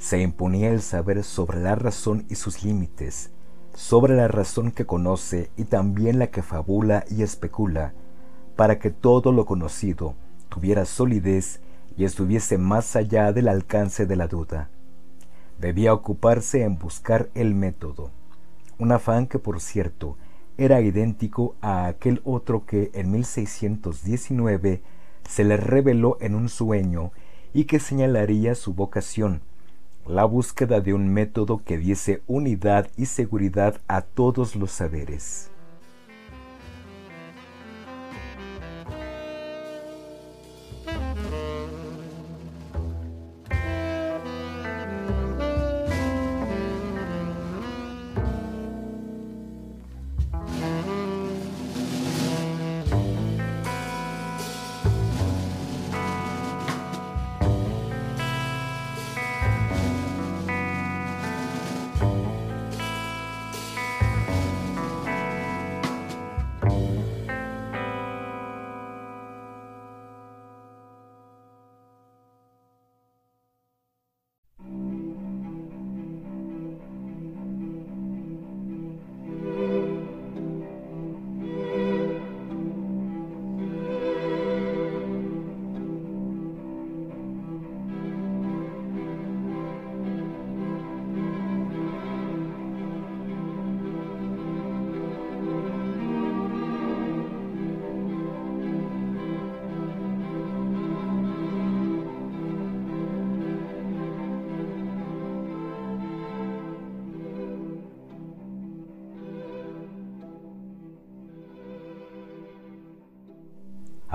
se 0.00 0.22
imponía 0.22 0.70
el 0.70 0.80
saber 0.80 1.22
sobre 1.22 1.60
la 1.60 1.74
razón 1.74 2.24
y 2.30 2.36
sus 2.36 2.64
límites, 2.64 3.30
sobre 3.74 4.16
la 4.16 4.28
razón 4.28 4.72
que 4.72 4.86
conoce 4.86 5.50
y 5.58 5.64
también 5.64 6.18
la 6.18 6.28
que 6.28 6.42
fabula 6.42 7.04
y 7.10 7.22
especula, 7.22 7.92
para 8.56 8.78
que 8.78 8.90
todo 8.90 9.30
lo 9.30 9.44
conocido 9.44 10.14
tuviera 10.48 10.86
solidez 10.86 11.60
y 11.98 12.04
estuviese 12.04 12.56
más 12.56 12.96
allá 12.96 13.30
del 13.32 13.46
alcance 13.46 14.06
de 14.06 14.16
la 14.16 14.26
duda. 14.26 14.70
Debía 15.58 15.92
ocuparse 15.92 16.62
en 16.62 16.78
buscar 16.78 17.28
el 17.34 17.54
método, 17.54 18.10
un 18.78 18.92
afán 18.92 19.26
que 19.26 19.38
por 19.38 19.60
cierto 19.60 20.16
era 20.56 20.80
idéntico 20.80 21.56
a 21.60 21.86
aquel 21.86 22.22
otro 22.24 22.64
que 22.64 22.90
en 22.94 23.10
1619 23.10 24.82
se 25.28 25.44
le 25.44 25.58
reveló 25.58 26.16
en 26.22 26.34
un 26.34 26.48
sueño 26.48 27.12
y 27.52 27.64
que 27.64 27.80
señalaría 27.80 28.54
su 28.54 28.72
vocación, 28.72 29.42
la 30.10 30.24
búsqueda 30.24 30.80
de 30.80 30.92
un 30.92 31.08
método 31.08 31.62
que 31.64 31.78
diese 31.78 32.22
unidad 32.26 32.88
y 32.96 33.06
seguridad 33.06 33.80
a 33.86 34.02
todos 34.02 34.56
los 34.56 34.72
saberes. 34.72 35.49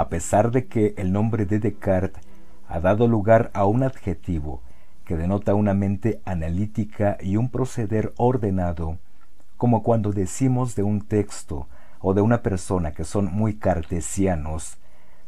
A 0.06 0.10
pesar 0.10 0.52
de 0.52 0.68
que 0.68 0.94
el 0.98 1.12
nombre 1.12 1.48
de 1.48 1.58
Descartes 1.58 2.22
ha 2.68 2.80
dado 2.80 3.08
lugar 3.08 3.50
a 3.56 3.66
un 3.66 3.82
adjetivo 3.82 4.62
que 5.04 5.18
denota 5.18 5.56
una 5.56 5.74
mente 5.74 6.22
analítica 6.26 7.18
y 7.20 7.38
un 7.38 7.50
proceder 7.50 8.14
ordenado, 8.16 9.00
como 9.58 9.82
cuando 9.82 10.12
decimos 10.12 10.76
de 10.76 10.84
un 10.84 11.02
texto 11.02 11.68
o 12.02 12.14
de 12.14 12.22
una 12.22 12.44
persona 12.44 12.92
que 12.92 13.04
son 13.04 13.34
muy 13.34 13.56
cartesianos, 13.56 14.78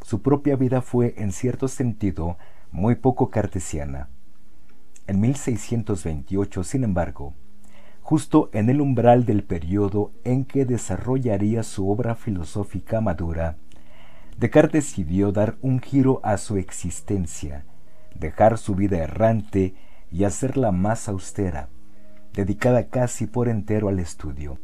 su 0.03 0.21
propia 0.21 0.55
vida 0.55 0.83
fue 0.83 1.15
en 1.17 1.31
cierto 1.31 1.67
sentido 1.67 2.37
muy 2.71 2.93
poco 2.93 3.31
cartesiana. 3.31 4.09
En 5.07 5.19
1628, 5.19 6.63
sin 6.63 6.83
embargo, 6.83 7.33
justo 8.03 8.51
en 8.53 8.69
el 8.69 8.79
umbral 8.79 9.25
del 9.25 9.43
periodo 9.43 10.11
en 10.23 10.45
que 10.45 10.65
desarrollaría 10.65 11.63
su 11.63 11.89
obra 11.89 12.13
filosófica 12.13 13.01
madura, 13.01 13.57
Descartes 14.37 14.85
decidió 14.85 15.31
dar 15.31 15.57
un 15.61 15.79
giro 15.79 16.19
a 16.23 16.37
su 16.37 16.57
existencia, 16.57 17.65
dejar 18.13 18.59
su 18.59 18.75
vida 18.75 18.99
errante 18.99 19.73
y 20.11 20.25
hacerla 20.25 20.71
más 20.71 21.09
austera, 21.09 21.69
dedicada 22.33 22.87
casi 22.87 23.25
por 23.25 23.49
entero 23.49 23.87
al 23.89 23.99
estudio. 23.99 24.59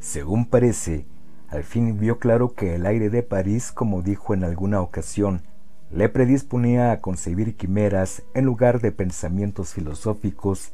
Según 0.00 0.46
parece, 0.46 1.06
al 1.48 1.62
fin 1.62 2.00
vio 2.00 2.18
claro 2.18 2.54
que 2.54 2.74
el 2.74 2.86
aire 2.86 3.08
de 3.08 3.22
París, 3.22 3.70
como 3.70 4.02
dijo 4.02 4.34
en 4.34 4.42
alguna 4.42 4.80
ocasión, 4.80 5.42
le 5.92 6.08
predisponía 6.08 6.90
a 6.90 7.00
concebir 7.00 7.56
quimeras 7.56 8.24
en 8.34 8.44
lugar 8.44 8.80
de 8.80 8.90
pensamientos 8.90 9.74
filosóficos 9.74 10.72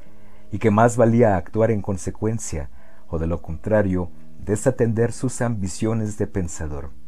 y 0.50 0.58
que 0.58 0.70
más 0.70 0.96
valía 0.96 1.36
actuar 1.36 1.70
en 1.70 1.82
consecuencia, 1.82 2.70
o 3.06 3.18
de 3.18 3.26
lo 3.26 3.42
contrario, 3.42 4.10
desatender 4.42 5.12
sus 5.12 5.42
ambiciones 5.42 6.16
de 6.16 6.26
pensador. 6.26 6.99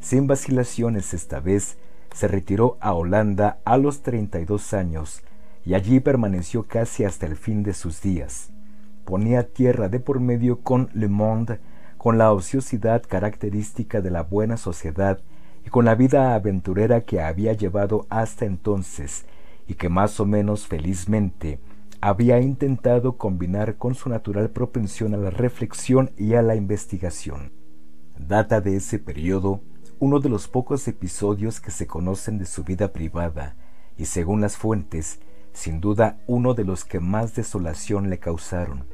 Sin 0.00 0.26
vacilaciones 0.26 1.12
esta 1.12 1.40
vez, 1.40 1.76
se 2.14 2.28
retiró 2.28 2.78
a 2.80 2.94
Holanda 2.94 3.58
a 3.64 3.76
los 3.76 4.02
32 4.02 4.72
años 4.72 5.22
y 5.64 5.74
allí 5.74 6.00
permaneció 6.00 6.64
casi 6.64 7.04
hasta 7.04 7.26
el 7.26 7.36
fin 7.36 7.62
de 7.62 7.74
sus 7.74 8.00
días. 8.00 8.50
Ponía 9.04 9.48
tierra 9.48 9.88
de 9.88 10.00
por 10.00 10.20
medio 10.20 10.60
con 10.60 10.88
Le 10.94 11.08
Monde, 11.08 11.60
con 11.96 12.16
la 12.16 12.32
ociosidad 12.32 13.02
característica 13.06 14.00
de 14.00 14.10
la 14.10 14.22
buena 14.22 14.56
sociedad 14.56 15.20
y 15.66 15.70
con 15.70 15.84
la 15.84 15.94
vida 15.94 16.34
aventurera 16.34 17.02
que 17.02 17.20
había 17.20 17.52
llevado 17.52 18.06
hasta 18.08 18.46
entonces 18.46 19.26
y 19.66 19.74
que 19.74 19.88
más 19.88 20.20
o 20.20 20.26
menos 20.26 20.66
felizmente 20.66 21.58
había 22.00 22.40
intentado 22.40 23.16
combinar 23.16 23.76
con 23.76 23.94
su 23.94 24.08
natural 24.08 24.50
propensión 24.50 25.14
a 25.14 25.16
la 25.16 25.30
reflexión 25.30 26.12
y 26.16 26.34
a 26.34 26.42
la 26.42 26.54
investigación. 26.54 27.50
Data 28.16 28.60
de 28.60 28.76
ese 28.76 28.98
periodo 28.98 29.60
uno 30.00 30.20
de 30.20 30.28
los 30.28 30.46
pocos 30.48 30.86
episodios 30.86 31.60
que 31.60 31.70
se 31.70 31.86
conocen 31.86 32.38
de 32.38 32.46
su 32.46 32.62
vida 32.62 32.92
privada 32.92 33.56
y 33.96 34.04
según 34.04 34.40
las 34.40 34.56
fuentes 34.56 35.20
sin 35.52 35.80
duda 35.80 36.20
uno 36.28 36.54
de 36.54 36.64
los 36.64 36.84
que 36.84 37.00
más 37.00 37.34
desolación 37.34 38.10
le 38.10 38.18
causaron. 38.18 38.84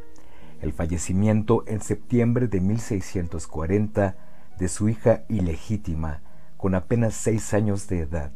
El 0.63 0.73
fallecimiento 0.73 1.63
en 1.67 1.83
septiembre 1.83 2.49
de 2.49 2.61
1640 2.61 4.17
de 4.59 4.69
su 4.69 4.89
hija 4.89 5.25
ilegítima, 5.29 6.23
con 6.57 6.75
apenas 6.75 7.15
seis 7.15 7.53
años 7.53 7.87
de 7.89 8.01
edad. 8.01 8.33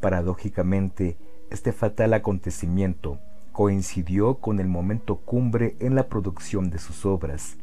Paradójicamente, 0.00 1.16
este 1.50 1.72
fatal 1.72 2.14
acontecimiento 2.14 3.18
coincidió 3.50 4.36
con 4.36 4.60
el 4.60 4.68
momento 4.68 5.16
cumbre 5.16 5.74
en 5.80 5.96
la 5.96 6.08
producción 6.08 6.70
de 6.70 6.78
sus 6.78 7.04
obras. 7.04 7.56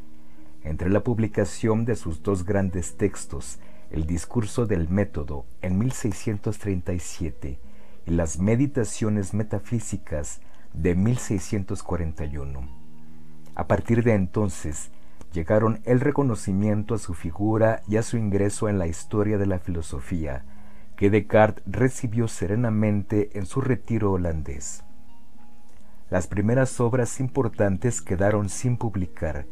Entre 0.64 0.90
la 0.90 1.06
publicación 1.06 1.86
de 1.86 1.96
sus 1.96 2.22
dos 2.22 2.44
grandes 2.44 2.98
textos, 2.98 3.60
El 3.92 4.06
discurso 4.06 4.68
del 4.68 4.88
método 4.88 5.46
en 5.62 5.80
1637 5.80 7.60
y 8.06 8.12
las 8.12 8.38
Meditaciones 8.38 9.34
metafísicas 9.34 10.42
de 10.74 10.94
1641. 10.94 12.70
A 13.56 13.68
partir 13.68 14.04
de 14.04 14.14
entonces, 14.14 14.92
llegaron 15.34 15.82
el 15.86 16.00
reconocimiento 16.02 16.94
a 16.94 17.00
su 17.00 17.16
figura 17.16 17.82
y 17.88 17.98
a 17.98 18.04
su 18.04 18.18
ingreso 18.18 18.70
en 18.70 18.78
la 18.78 18.86
historia 18.86 19.40
de 19.40 19.48
la 19.48 19.58
filosofía, 19.58 20.46
que 20.96 21.10
Descartes 21.10 21.64
recibió 21.66 22.28
serenamente 22.28 23.38
en 23.38 23.48
su 23.48 23.60
retiro 23.60 24.12
holandés. 24.12 24.84
Las 26.12 26.28
primeras 26.28 26.80
obras 26.80 27.20
importantes 27.20 28.02
quedaron 28.02 28.50
sin 28.50 28.78
publicar. 28.78 29.46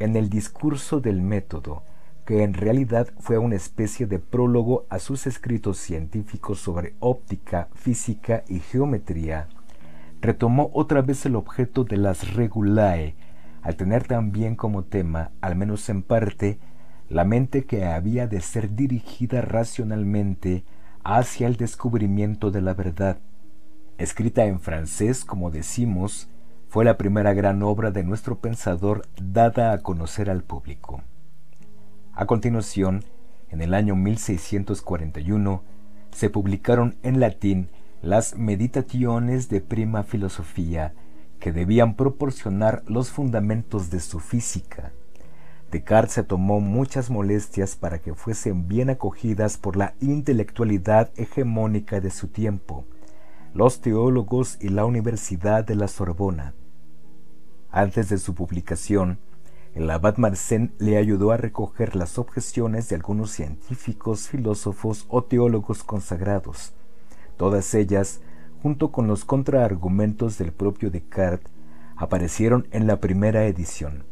En 0.00 0.16
el 0.16 0.28
discurso 0.28 0.98
del 0.98 1.22
método, 1.22 1.84
que 2.24 2.42
en 2.42 2.54
realidad 2.54 3.06
fue 3.20 3.38
una 3.38 3.54
especie 3.54 4.06
de 4.06 4.18
prólogo 4.18 4.84
a 4.90 4.98
sus 4.98 5.28
escritos 5.28 5.78
científicos 5.78 6.58
sobre 6.58 6.96
óptica, 6.98 7.68
física 7.74 8.42
y 8.48 8.58
geometría, 8.58 9.48
retomó 10.26 10.70
otra 10.74 11.02
vez 11.02 11.24
el 11.24 11.36
objeto 11.36 11.84
de 11.84 11.96
las 11.96 12.34
regulae, 12.34 13.14
al 13.62 13.76
tener 13.76 14.08
también 14.08 14.56
como 14.56 14.82
tema, 14.82 15.30
al 15.40 15.54
menos 15.54 15.88
en 15.88 16.02
parte, 16.02 16.58
la 17.08 17.24
mente 17.24 17.64
que 17.64 17.84
había 17.84 18.26
de 18.26 18.40
ser 18.40 18.74
dirigida 18.74 19.40
racionalmente 19.40 20.64
hacia 21.04 21.46
el 21.46 21.56
descubrimiento 21.56 22.50
de 22.50 22.60
la 22.60 22.74
verdad. 22.74 23.18
Escrita 23.98 24.44
en 24.44 24.58
francés, 24.58 25.24
como 25.24 25.52
decimos, 25.52 26.28
fue 26.68 26.84
la 26.84 26.98
primera 26.98 27.32
gran 27.32 27.62
obra 27.62 27.92
de 27.92 28.02
nuestro 28.02 28.40
pensador 28.40 29.06
dada 29.22 29.72
a 29.72 29.78
conocer 29.78 30.28
al 30.28 30.42
público. 30.42 31.02
A 32.12 32.26
continuación, 32.26 33.04
en 33.48 33.62
el 33.62 33.74
año 33.74 33.94
1641, 33.94 35.62
se 36.10 36.30
publicaron 36.30 36.96
en 37.04 37.20
latín 37.20 37.68
las 38.06 38.36
Meditaciones 38.36 39.48
de 39.48 39.60
Prima 39.60 40.04
Filosofía, 40.04 40.94
que 41.40 41.50
debían 41.50 41.96
proporcionar 41.96 42.84
los 42.86 43.10
fundamentos 43.10 43.90
de 43.90 43.98
su 43.98 44.20
física. 44.20 44.92
Descartes 45.72 46.12
se 46.12 46.22
tomó 46.22 46.60
muchas 46.60 47.10
molestias 47.10 47.74
para 47.74 47.98
que 47.98 48.14
fuesen 48.14 48.68
bien 48.68 48.90
acogidas 48.90 49.58
por 49.58 49.76
la 49.76 49.94
intelectualidad 50.00 51.10
hegemónica 51.16 52.00
de 52.00 52.12
su 52.12 52.28
tiempo, 52.28 52.84
los 53.54 53.80
teólogos 53.80 54.56
y 54.60 54.68
la 54.68 54.84
Universidad 54.84 55.64
de 55.64 55.74
la 55.74 55.88
Sorbona. 55.88 56.54
Antes 57.72 58.08
de 58.08 58.18
su 58.18 58.36
publicación, 58.36 59.18
el 59.74 59.90
abad 59.90 60.16
Marcén 60.18 60.76
le 60.78 60.96
ayudó 60.96 61.32
a 61.32 61.38
recoger 61.38 61.96
las 61.96 62.20
objeciones 62.20 62.88
de 62.88 62.94
algunos 62.94 63.32
científicos, 63.32 64.28
filósofos 64.28 65.06
o 65.08 65.24
teólogos 65.24 65.82
consagrados. 65.82 66.75
Todas 67.36 67.74
ellas, 67.74 68.20
junto 68.62 68.92
con 68.92 69.06
los 69.06 69.24
contraargumentos 69.24 70.38
del 70.38 70.52
propio 70.52 70.90
Descartes, 70.90 71.52
aparecieron 71.96 72.68
en 72.70 72.86
la 72.86 73.00
primera 73.00 73.46
edición. 73.46 74.04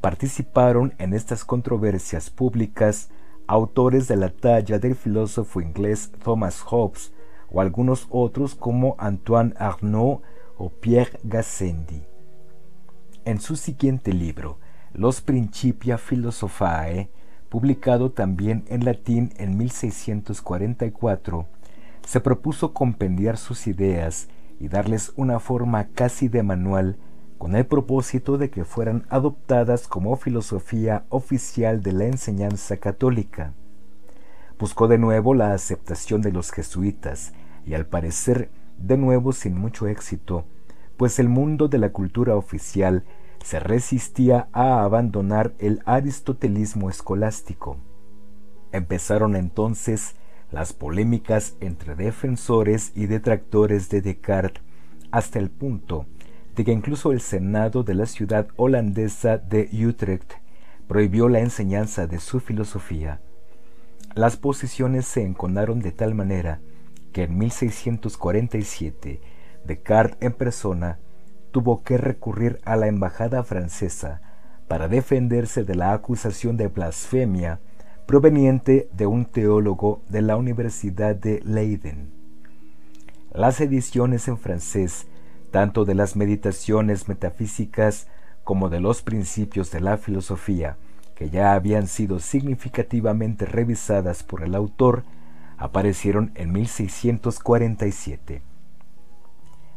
Participaron 0.00 0.94
en 0.98 1.14
estas 1.14 1.44
controversias 1.44 2.30
públicas 2.30 3.10
autores 3.46 4.08
de 4.08 4.16
la 4.16 4.30
talla 4.30 4.78
del 4.78 4.94
filósofo 4.94 5.60
inglés 5.60 6.10
Thomas 6.22 6.60
Hobbes 6.62 7.12
o 7.50 7.60
algunos 7.60 8.06
otros 8.10 8.54
como 8.54 8.96
Antoine 8.98 9.54
Arnaud 9.58 10.20
o 10.56 10.70
Pierre 10.70 11.18
Gassendi. 11.22 12.02
En 13.24 13.40
su 13.40 13.56
siguiente 13.56 14.12
libro, 14.12 14.58
los 14.92 15.20
Principia 15.20 15.98
Philosophae, 15.98 17.10
publicado 17.48 18.10
también 18.10 18.64
en 18.68 18.84
latín 18.84 19.32
en 19.36 19.56
1644, 19.56 21.46
se 22.06 22.20
propuso 22.20 22.72
compendiar 22.72 23.36
sus 23.36 23.66
ideas 23.66 24.28
y 24.60 24.68
darles 24.68 25.12
una 25.16 25.40
forma 25.40 25.88
casi 25.94 26.28
de 26.28 26.42
manual 26.42 26.96
con 27.38 27.56
el 27.56 27.66
propósito 27.66 28.38
de 28.38 28.50
que 28.50 28.64
fueran 28.64 29.04
adoptadas 29.10 29.88
como 29.88 30.16
filosofía 30.16 31.04
oficial 31.08 31.82
de 31.82 31.92
la 31.92 32.04
enseñanza 32.06 32.76
católica. 32.76 33.52
Buscó 34.58 34.86
de 34.88 34.98
nuevo 34.98 35.34
la 35.34 35.52
aceptación 35.52 36.22
de 36.22 36.32
los 36.32 36.52
jesuitas 36.52 37.32
y 37.66 37.74
al 37.74 37.86
parecer 37.86 38.50
de 38.78 38.96
nuevo 38.96 39.32
sin 39.32 39.58
mucho 39.58 39.88
éxito, 39.88 40.44
pues 40.96 41.18
el 41.18 41.28
mundo 41.28 41.68
de 41.68 41.78
la 41.78 41.90
cultura 41.90 42.36
oficial 42.36 43.04
se 43.42 43.58
resistía 43.60 44.48
a 44.52 44.82
abandonar 44.82 45.54
el 45.58 45.82
aristotelismo 45.84 46.88
escolástico. 46.88 47.76
Empezaron 48.72 49.36
entonces 49.36 50.14
las 50.54 50.72
polémicas 50.72 51.56
entre 51.60 51.96
defensores 51.96 52.92
y 52.94 53.06
detractores 53.06 53.90
de 53.90 54.00
Descartes 54.00 54.62
hasta 55.10 55.40
el 55.40 55.50
punto 55.50 56.06
de 56.54 56.64
que 56.64 56.70
incluso 56.70 57.10
el 57.10 57.20
Senado 57.20 57.82
de 57.82 57.94
la 57.94 58.06
ciudad 58.06 58.46
holandesa 58.54 59.36
de 59.36 59.68
Utrecht 59.84 60.34
prohibió 60.86 61.28
la 61.28 61.40
enseñanza 61.40 62.06
de 62.06 62.20
su 62.20 62.38
filosofía. 62.38 63.20
Las 64.14 64.36
posiciones 64.36 65.06
se 65.06 65.22
enconaron 65.22 65.80
de 65.80 65.90
tal 65.90 66.14
manera 66.14 66.60
que 67.12 67.24
en 67.24 67.36
1647 67.36 69.20
Descartes 69.64 70.18
en 70.20 70.34
persona 70.34 71.00
tuvo 71.50 71.82
que 71.82 71.98
recurrir 71.98 72.60
a 72.64 72.76
la 72.76 72.86
embajada 72.86 73.42
francesa 73.42 74.22
para 74.68 74.86
defenderse 74.86 75.64
de 75.64 75.74
la 75.74 75.92
acusación 75.92 76.56
de 76.56 76.68
blasfemia 76.68 77.58
proveniente 78.06 78.88
de 78.92 79.06
un 79.06 79.24
teólogo 79.24 80.02
de 80.08 80.20
la 80.20 80.36
Universidad 80.36 81.16
de 81.16 81.40
Leiden. 81.44 82.12
Las 83.32 83.60
ediciones 83.60 84.28
en 84.28 84.36
francés, 84.36 85.06
tanto 85.50 85.84
de 85.84 85.94
las 85.94 86.14
meditaciones 86.14 87.08
metafísicas 87.08 88.06
como 88.44 88.68
de 88.68 88.80
los 88.80 89.00
principios 89.02 89.70
de 89.70 89.80
la 89.80 89.96
filosofía, 89.96 90.76
que 91.14 91.30
ya 91.30 91.54
habían 91.54 91.86
sido 91.86 92.18
significativamente 92.18 93.46
revisadas 93.46 94.22
por 94.22 94.42
el 94.42 94.54
autor, 94.54 95.04
aparecieron 95.56 96.30
en 96.34 96.52
1647. 96.52 98.42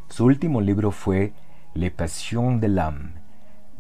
Su 0.10 0.26
último 0.26 0.60
libro 0.60 0.92
fue 0.92 1.32
Le 1.74 1.92
Passion 1.92 2.60
de 2.60 2.68
l'âme, 2.68 3.14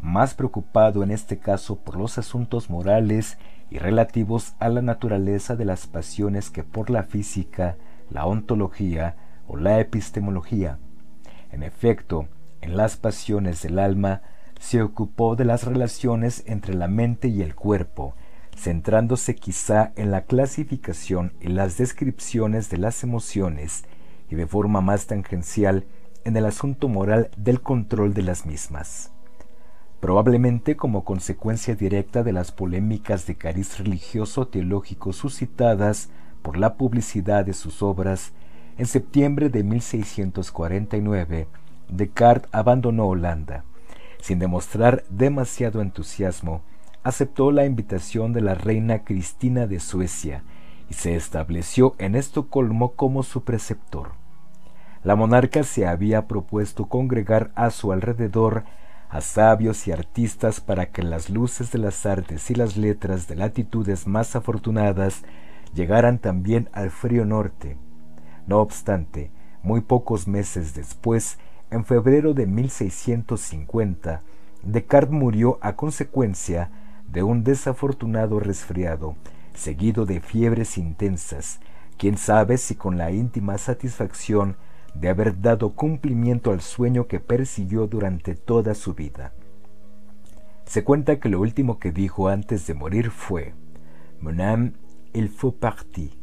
más 0.01 0.33
preocupado 0.35 1.03
en 1.03 1.11
este 1.11 1.37
caso 1.37 1.75
por 1.75 1.97
los 1.97 2.17
asuntos 2.17 2.69
morales 2.69 3.37
y 3.69 3.79
relativos 3.79 4.55
a 4.59 4.69
la 4.69 4.81
naturaleza 4.81 5.55
de 5.55 5.65
las 5.65 5.87
pasiones 5.87 6.49
que 6.49 6.63
por 6.63 6.89
la 6.89 7.03
física, 7.03 7.77
la 8.09 8.25
ontología 8.25 9.15
o 9.47 9.57
la 9.57 9.79
epistemología. 9.79 10.79
En 11.51 11.63
efecto, 11.63 12.27
en 12.61 12.77
las 12.77 12.97
pasiones 12.97 13.61
del 13.61 13.79
alma 13.79 14.21
se 14.59 14.81
ocupó 14.81 15.35
de 15.35 15.45
las 15.45 15.63
relaciones 15.63 16.43
entre 16.47 16.73
la 16.73 16.87
mente 16.87 17.27
y 17.27 17.41
el 17.41 17.55
cuerpo, 17.55 18.15
centrándose 18.55 19.35
quizá 19.35 19.91
en 19.95 20.11
la 20.11 20.23
clasificación 20.25 21.33
y 21.39 21.49
las 21.49 21.77
descripciones 21.77 22.69
de 22.69 22.77
las 22.77 23.03
emociones 23.03 23.85
y 24.29 24.35
de 24.35 24.47
forma 24.47 24.81
más 24.81 25.07
tangencial 25.07 25.85
en 26.25 26.35
el 26.35 26.45
asunto 26.45 26.89
moral 26.89 27.29
del 27.37 27.61
control 27.61 28.13
de 28.13 28.23
las 28.23 28.45
mismas. 28.45 29.11
Probablemente 29.99 30.75
como 30.75 31.03
consecuencia 31.03 31.75
directa 31.75 32.21
de 32.21 32.31
las 32.31 32.51
polémicas 32.51 33.25
de 33.25 33.35
cariz 33.35 33.79
religioso-teológico 33.79 35.11
suscitadas 35.11 36.09
por 36.43 36.57
la 36.57 36.75
publicidad 36.75 37.45
de 37.45 37.53
sus 37.53 37.81
obras, 37.81 38.31
en 38.77 38.85
septiembre 38.85 39.49
de 39.49 39.63
1649, 39.63 41.47
Descartes 41.89 42.49
abandonó 42.53 43.07
Holanda. 43.07 43.63
Sin 44.21 44.37
demostrar 44.37 45.03
demasiado 45.09 45.81
entusiasmo, 45.81 46.61
aceptó 47.03 47.51
la 47.51 47.65
invitación 47.65 48.33
de 48.33 48.41
la 48.41 48.53
reina 48.53 49.03
Cristina 49.03 49.65
de 49.65 49.79
Suecia 49.79 50.43
y 50.89 50.93
se 50.93 51.15
estableció 51.15 51.95
en 51.97 52.15
Estocolmo 52.15 52.91
como 52.93 53.23
su 53.23 53.43
preceptor. 53.43 54.11
La 55.03 55.15
monarca 55.15 55.63
se 55.63 55.87
había 55.87 56.27
propuesto 56.27 56.85
congregar 56.85 57.51
a 57.55 57.71
su 57.71 57.91
alrededor 57.91 58.63
a 59.09 59.21
sabios 59.21 59.87
y 59.87 59.91
artistas 59.91 60.59
para 60.59 60.87
que 60.87 61.03
las 61.03 61.29
luces 61.29 61.71
de 61.71 61.79
las 61.79 62.05
artes 62.05 62.49
y 62.51 62.55
las 62.55 62.77
letras 62.77 63.27
de 63.27 63.35
latitudes 63.35 64.07
más 64.07 64.35
afortunadas 64.35 65.23
llegaran 65.73 66.19
también 66.19 66.69
al 66.73 66.91
frío 66.91 67.25
norte. 67.25 67.77
No 68.47 68.59
obstante, 68.59 69.31
muy 69.63 69.81
pocos 69.81 70.27
meses 70.27 70.73
después, 70.73 71.37
en 71.69 71.83
febrero 71.85 72.33
de 72.33 72.47
1650, 72.47 74.21
Descartes 74.63 75.11
murió 75.11 75.59
a 75.61 75.75
consecuencia 75.75 76.71
de 77.07 77.23
un 77.23 77.43
desafortunado 77.43 78.39
resfriado, 78.39 79.15
seguido 79.53 80.05
de 80.05 80.19
fiebres 80.19 80.77
intensas, 80.77 81.59
quién 81.97 82.17
sabe 82.17 82.57
si 82.57 82.75
con 82.75 82.97
la 82.97 83.11
íntima 83.11 83.57
satisfacción 83.57 84.57
de 84.93 85.09
haber 85.09 85.41
dado 85.41 85.73
cumplimiento 85.73 86.51
al 86.51 86.61
sueño 86.61 87.07
que 87.07 87.19
persiguió 87.19 87.87
durante 87.87 88.35
toda 88.35 88.73
su 88.73 88.93
vida. 88.93 89.33
Se 90.65 90.83
cuenta 90.83 91.19
que 91.19 91.29
lo 91.29 91.39
último 91.39 91.79
que 91.79 91.91
dijo 91.91 92.27
antes 92.27 92.67
de 92.67 92.73
morir 92.73 93.11
fue, 93.11 93.53
Mon 94.19 94.41
âme, 94.41 94.73
il 95.13 95.29
faut 95.29 95.55
partir. 95.55 96.17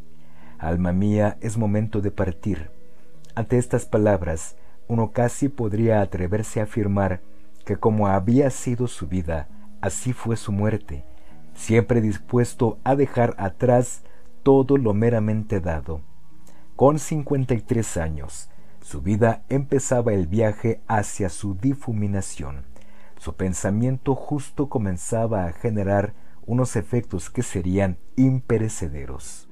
Alma 0.59 0.93
mía, 0.93 1.39
es 1.41 1.57
momento 1.57 2.01
de 2.01 2.11
partir. 2.11 2.71
Ante 3.35 3.59
estas 3.59 3.87
palabras, 3.87 4.57
uno 4.87 5.13
casi 5.13 5.49
podría 5.49 6.01
atreverse 6.01 6.61
a 6.61 6.65
afirmar 6.65 7.21
que 7.65 7.77
como 7.77 8.09
había 8.09 8.51
sido 8.51 8.87
su 8.87 9.07
vida, 9.07 9.49
así 9.81 10.13
fue 10.13 10.37
su 10.37 10.53
muerte, 10.53 11.05
siempre 11.55 12.01
dispuesto 12.01 12.79
a 12.85 12.95
dejar 12.97 13.35
atrás 13.39 14.03
todo 14.43 14.77
lo 14.77 14.93
meramente 14.95 15.61
dado. 15.61 16.01
Con 16.77 16.99
53 16.99 17.97
años, 17.97 18.51
su 18.85 19.01
vida 19.01 19.45
empezaba 19.49 20.13
el 20.13 20.27
viaje 20.27 20.83
hacia 20.89 21.31
su 21.31 21.55
difuminación. 21.55 22.67
Su 23.17 23.35
pensamiento 23.35 24.15
justo 24.15 24.69
comenzaba 24.69 25.47
a 25.47 25.53
generar 25.55 26.13
unos 26.45 26.77
efectos 26.77 27.31
que 27.31 27.43
serían 27.43 27.97
imperecederos. 28.17 29.44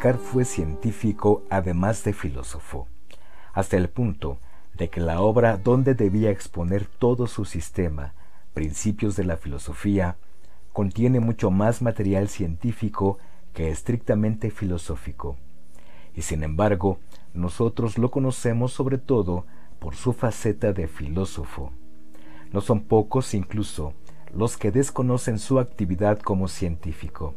Fue 0.00 0.44
científico 0.44 1.42
además 1.50 2.04
de 2.04 2.12
filósofo, 2.12 2.86
hasta 3.52 3.76
el 3.76 3.88
punto 3.88 4.38
de 4.74 4.90
que 4.90 5.00
la 5.00 5.20
obra 5.20 5.56
donde 5.56 5.94
debía 5.94 6.30
exponer 6.30 6.86
todo 6.86 7.26
su 7.26 7.44
sistema, 7.44 8.14
Principios 8.54 9.16
de 9.16 9.24
la 9.24 9.36
Filosofía, 9.36 10.16
contiene 10.72 11.18
mucho 11.18 11.50
más 11.50 11.82
material 11.82 12.28
científico 12.28 13.18
que 13.52 13.70
estrictamente 13.70 14.52
filosófico. 14.52 15.36
Y 16.14 16.22
sin 16.22 16.44
embargo, 16.44 17.00
nosotros 17.34 17.98
lo 17.98 18.12
conocemos 18.12 18.72
sobre 18.72 18.98
todo 18.98 19.46
por 19.80 19.96
su 19.96 20.12
faceta 20.12 20.72
de 20.72 20.86
filósofo. 20.86 21.72
No 22.52 22.60
son 22.60 22.82
pocos 22.82 23.34
incluso 23.34 23.94
los 24.32 24.56
que 24.56 24.70
desconocen 24.70 25.40
su 25.40 25.58
actividad 25.58 26.20
como 26.20 26.46
científico, 26.46 27.34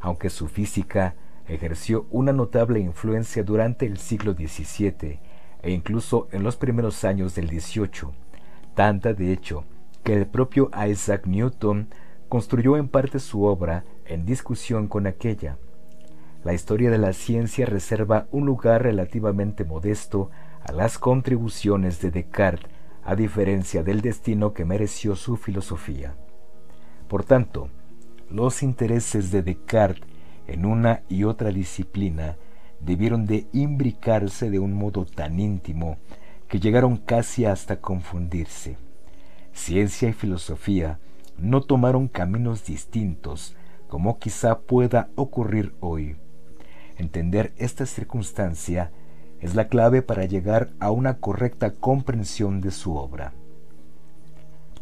aunque 0.00 0.30
su 0.30 0.48
física 0.48 1.14
ejerció 1.46 2.06
una 2.10 2.32
notable 2.32 2.80
influencia 2.80 3.42
durante 3.42 3.86
el 3.86 3.98
siglo 3.98 4.34
XVII 4.34 5.20
e 5.62 5.70
incluso 5.70 6.28
en 6.32 6.42
los 6.42 6.56
primeros 6.56 7.04
años 7.04 7.34
del 7.34 7.48
XVIII, 7.48 8.10
tanta 8.74 9.14
de 9.14 9.32
hecho 9.32 9.64
que 10.02 10.14
el 10.14 10.26
propio 10.26 10.70
Isaac 10.88 11.26
Newton 11.26 11.88
construyó 12.28 12.76
en 12.76 12.88
parte 12.88 13.18
su 13.18 13.44
obra 13.44 13.84
en 14.04 14.24
discusión 14.24 14.88
con 14.88 15.06
aquella. 15.06 15.58
La 16.44 16.54
historia 16.54 16.90
de 16.90 16.98
la 16.98 17.12
ciencia 17.12 17.66
reserva 17.66 18.26
un 18.32 18.46
lugar 18.46 18.82
relativamente 18.82 19.64
modesto 19.64 20.30
a 20.64 20.72
las 20.72 20.98
contribuciones 20.98 22.00
de 22.00 22.10
Descartes, 22.10 22.70
a 23.04 23.14
diferencia 23.16 23.82
del 23.82 24.00
destino 24.00 24.52
que 24.52 24.64
mereció 24.64 25.16
su 25.16 25.36
filosofía. 25.36 26.14
Por 27.08 27.24
tanto, 27.24 27.68
los 28.30 28.62
intereses 28.62 29.30
de 29.30 29.42
Descartes 29.42 30.11
en 30.52 30.66
una 30.66 31.02
y 31.08 31.24
otra 31.24 31.50
disciplina 31.50 32.36
debieron 32.78 33.24
de 33.24 33.46
imbricarse 33.52 34.50
de 34.50 34.58
un 34.58 34.74
modo 34.74 35.06
tan 35.06 35.40
íntimo 35.40 35.96
que 36.46 36.60
llegaron 36.60 36.98
casi 36.98 37.46
hasta 37.46 37.80
confundirse. 37.80 38.76
Ciencia 39.54 40.10
y 40.10 40.12
filosofía 40.12 40.98
no 41.38 41.62
tomaron 41.62 42.06
caminos 42.06 42.66
distintos 42.66 43.56
como 43.88 44.18
quizá 44.18 44.60
pueda 44.60 45.08
ocurrir 45.14 45.74
hoy. 45.80 46.16
Entender 46.98 47.54
esta 47.56 47.86
circunstancia 47.86 48.90
es 49.40 49.54
la 49.54 49.68
clave 49.68 50.02
para 50.02 50.26
llegar 50.26 50.70
a 50.80 50.90
una 50.90 51.18
correcta 51.18 51.72
comprensión 51.72 52.60
de 52.60 52.72
su 52.72 52.94
obra. 52.96 53.32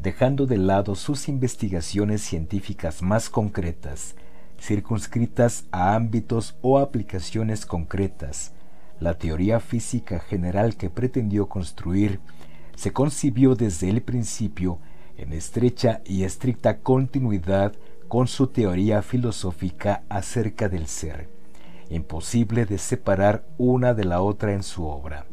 Dejando 0.01 0.47
de 0.47 0.57
lado 0.57 0.97
sus 0.97 1.29
investigaciones 1.29 2.23
científicas 2.23 3.03
más 3.03 3.31
concretas, 3.31 4.17
circunscritas 4.61 5.65
a 5.73 5.95
ámbitos 5.95 6.57
o 6.61 6.79
aplicaciones 6.79 7.67
concretas. 7.67 8.53
La 9.01 9.15
teoría 9.15 9.61
física 9.61 10.21
general 10.21 10.77
que 10.77 10.91
pretendió 10.91 11.49
construir 11.49 12.21
se 12.77 12.93
concibió 12.93 13.55
desde 13.55 13.89
el 13.89 14.03
principio 14.03 14.79
en 15.17 15.33
estrecha 15.33 16.03
y 16.05 16.25
estricta 16.25 16.79
continuidad 16.79 17.75
con 18.09 18.27
su 18.27 18.49
teoría 18.49 19.03
filosófica 19.03 20.03
acerca 20.09 20.69
del 20.69 20.87
ser, 20.87 21.29
imposible 21.91 22.67
de 22.67 22.79
separar 22.79 23.45
una 23.57 23.95
de 23.95 24.05
la 24.05 24.21
otra 24.21 24.53
en 24.53 24.63
su 24.63 24.85
obra. 24.85 25.27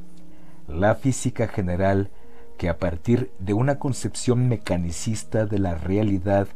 La 0.68 0.96
física 0.96 1.48
general, 1.48 2.12
que 2.58 2.70
a 2.70 2.78
partir 2.78 3.32
de 3.40 3.54
una 3.54 3.80
concepción 3.80 4.48
mecanicista 4.48 5.46
de 5.46 5.60
la 5.60 5.76
realidad 5.76 6.48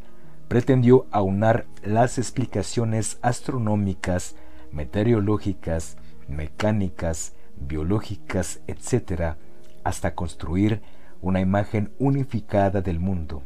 pretendió 0.51 1.05
aunar 1.11 1.65
las 1.81 2.17
explicaciones 2.17 3.19
astronómicas, 3.21 4.35
meteorológicas, 4.69 5.95
mecánicas, 6.27 7.35
biológicas, 7.55 8.59
etc., 8.67 9.37
hasta 9.85 10.13
construir 10.13 10.81
una 11.21 11.39
imagen 11.39 11.93
unificada 11.99 12.81
del 12.81 12.99
mundo. 12.99 13.43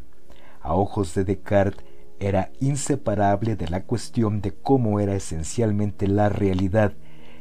A 0.61 0.73
ojos 0.73 1.13
de 1.13 1.25
Descartes 1.25 1.85
era 2.19 2.49
inseparable 2.59 3.55
de 3.55 3.67
la 3.67 3.83
cuestión 3.83 4.41
de 4.41 4.55
cómo 4.55 4.99
era 4.99 5.13
esencialmente 5.13 6.07
la 6.07 6.29
realidad, 6.29 6.93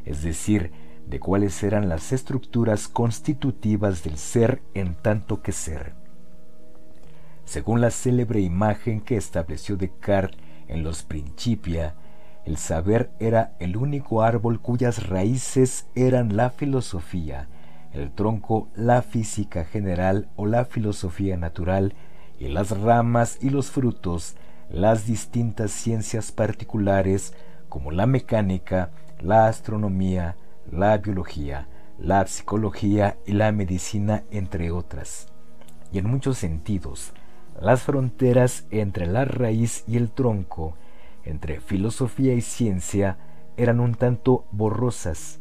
es 0.05 0.23
decir, 0.23 0.73
de 1.07 1.21
cuáles 1.21 1.63
eran 1.63 1.89
las 1.89 2.13
estructuras 2.13 2.87
constitutivas 2.87 4.05
del 4.05 4.19
ser 4.19 4.61
en 4.75 4.95
tanto 4.95 5.41
que 5.41 5.53
ser. 5.53 6.04
Según 7.45 7.81
la 7.81 7.91
célebre 7.91 8.41
imagen 8.41 9.01
que 9.01 9.17
estableció 9.17 9.77
Descartes 9.77 10.39
en 10.69 10.83
los 10.83 11.03
Principia, 11.03 11.95
el 12.45 12.57
saber 12.57 13.11
era 13.21 13.53
el 13.59 13.77
único 13.77 14.23
árbol 14.23 14.61
cuyas 14.61 15.09
raíces 15.09 15.87
eran 15.95 16.37
la 16.37 16.51
filosofía, 16.51 17.49
el 17.93 18.11
tronco 18.11 18.69
la 18.75 19.03
física 19.03 19.65
general 19.65 20.29
o 20.37 20.47
la 20.47 20.65
filosofía 20.65 21.37
natural, 21.37 21.95
y 22.39 22.49
las 22.49 22.71
ramas 22.79 23.39
y 23.41 23.51
los 23.51 23.71
frutos 23.71 24.37
las 24.71 25.07
distintas 25.07 25.71
ciencias 25.71 26.33
particulares 26.33 27.35
como 27.69 27.91
la 27.91 28.07
mecánica, 28.07 28.91
la 29.21 29.47
astronomía, 29.47 30.37
la 30.71 30.99
biología, 30.99 31.69
la 31.99 32.27
psicología 32.27 33.17
y 33.27 33.33
la 33.33 33.53
medicina, 33.53 34.25
entre 34.31 34.71
otras. 34.71 35.29
Y 35.93 35.99
en 35.99 36.09
muchos 36.09 36.39
sentidos, 36.39 37.13
las 37.61 37.83
fronteras 37.83 38.67
entre 38.71 39.07
la 39.07 39.25
raíz 39.25 39.85
y 39.87 39.97
el 39.97 40.11
tronco, 40.11 40.75
entre 41.25 41.61
filosofía 41.61 42.35
y 42.35 42.41
ciencia, 42.41 43.19
eran 43.57 43.81
un 43.81 43.95
tanto 43.95 44.45
borrosas. 44.51 45.41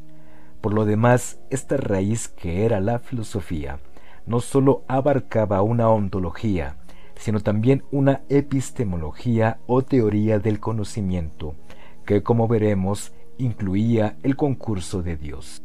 Por 0.62 0.74
lo 0.74 0.86
demás, 0.86 1.40
esta 1.50 1.78
raíz 1.78 2.28
que 2.28 2.66
era 2.66 2.80
la 2.80 3.00
filosofía 3.00 3.80
no 4.26 4.40
sólo 4.40 4.84
abarcaba 4.88 5.62
una 5.62 5.90
ontología, 5.90 6.78
sino 7.16 7.42
también 7.42 7.84
una 7.92 8.22
epistemología 8.30 9.60
o 9.68 9.82
teoría 9.82 10.40
del 10.40 10.60
conocimiento, 10.60 11.56
que 12.06 12.24
como 12.24 12.48
veremos 12.48 13.14
incluía 13.38 14.16
el 14.24 14.36
concurso 14.36 15.02
de 15.04 15.18
Dios. 15.18 15.62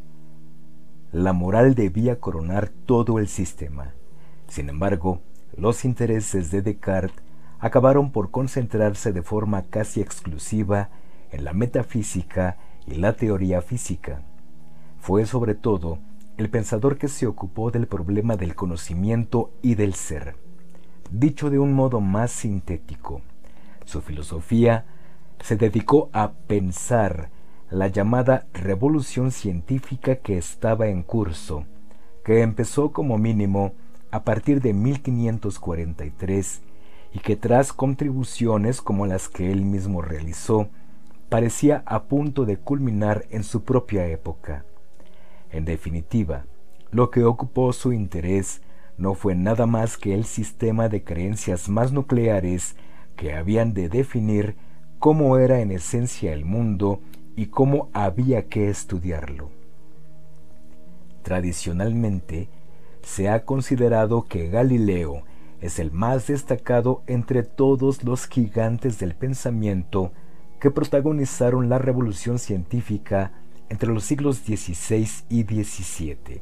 La 1.12 1.32
moral 1.32 1.74
debía 1.74 2.20
coronar 2.20 2.68
todo 2.68 3.18
el 3.18 3.28
sistema. 3.28 3.94
Sin 4.46 4.68
embargo, 4.68 5.22
los 5.58 5.84
intereses 5.84 6.50
de 6.50 6.62
Descartes 6.62 7.22
acabaron 7.58 8.12
por 8.12 8.30
concentrarse 8.30 9.12
de 9.12 9.22
forma 9.22 9.64
casi 9.64 10.00
exclusiva 10.00 10.90
en 11.32 11.44
la 11.44 11.52
metafísica 11.52 12.56
y 12.86 12.94
la 12.94 13.14
teoría 13.14 13.60
física. 13.60 14.22
Fue 15.00 15.26
sobre 15.26 15.54
todo 15.54 15.98
el 16.36 16.48
pensador 16.48 16.96
que 16.96 17.08
se 17.08 17.26
ocupó 17.26 17.72
del 17.72 17.88
problema 17.88 18.36
del 18.36 18.54
conocimiento 18.54 19.50
y 19.60 19.74
del 19.74 19.94
ser. 19.94 20.36
Dicho 21.10 21.50
de 21.50 21.58
un 21.58 21.72
modo 21.72 22.00
más 22.00 22.30
sintético, 22.30 23.22
su 23.84 24.00
filosofía 24.00 24.86
se 25.40 25.56
dedicó 25.56 26.10
a 26.12 26.30
pensar 26.30 27.30
la 27.70 27.88
llamada 27.88 28.46
revolución 28.52 29.32
científica 29.32 30.16
que 30.16 30.38
estaba 30.38 30.86
en 30.86 31.02
curso, 31.02 31.64
que 32.24 32.42
empezó 32.42 32.92
como 32.92 33.18
mínimo 33.18 33.72
a 34.10 34.24
partir 34.24 34.60
de 34.60 34.72
1543 34.72 36.62
y 37.12 37.18
que 37.20 37.36
tras 37.36 37.72
contribuciones 37.72 38.80
como 38.80 39.06
las 39.06 39.28
que 39.28 39.50
él 39.50 39.62
mismo 39.62 40.02
realizó, 40.02 40.68
parecía 41.28 41.82
a 41.86 42.04
punto 42.04 42.44
de 42.44 42.56
culminar 42.58 43.26
en 43.30 43.44
su 43.44 43.62
propia 43.64 44.06
época. 44.06 44.64
En 45.50 45.64
definitiva, 45.64 46.44
lo 46.90 47.10
que 47.10 47.24
ocupó 47.24 47.72
su 47.72 47.92
interés 47.92 48.62
no 48.96 49.14
fue 49.14 49.34
nada 49.34 49.66
más 49.66 49.96
que 49.96 50.14
el 50.14 50.24
sistema 50.24 50.88
de 50.88 51.04
creencias 51.04 51.68
más 51.68 51.92
nucleares 51.92 52.76
que 53.16 53.34
habían 53.34 53.74
de 53.74 53.88
definir 53.88 54.56
cómo 54.98 55.38
era 55.38 55.60
en 55.60 55.70
esencia 55.70 56.32
el 56.32 56.44
mundo 56.44 57.00
y 57.36 57.46
cómo 57.46 57.88
había 57.92 58.48
que 58.48 58.68
estudiarlo. 58.68 59.50
Tradicionalmente, 61.22 62.48
se 63.02 63.28
ha 63.28 63.44
considerado 63.44 64.24
que 64.24 64.48
Galileo 64.48 65.22
es 65.60 65.78
el 65.78 65.90
más 65.90 66.26
destacado 66.26 67.02
entre 67.06 67.42
todos 67.42 68.04
los 68.04 68.26
gigantes 68.26 68.98
del 68.98 69.14
pensamiento 69.14 70.12
que 70.60 70.70
protagonizaron 70.70 71.68
la 71.68 71.78
revolución 71.78 72.38
científica 72.38 73.32
entre 73.68 73.92
los 73.92 74.04
siglos 74.04 74.38
XVI 74.38 75.08
y 75.28 75.42
XVII. 75.42 76.40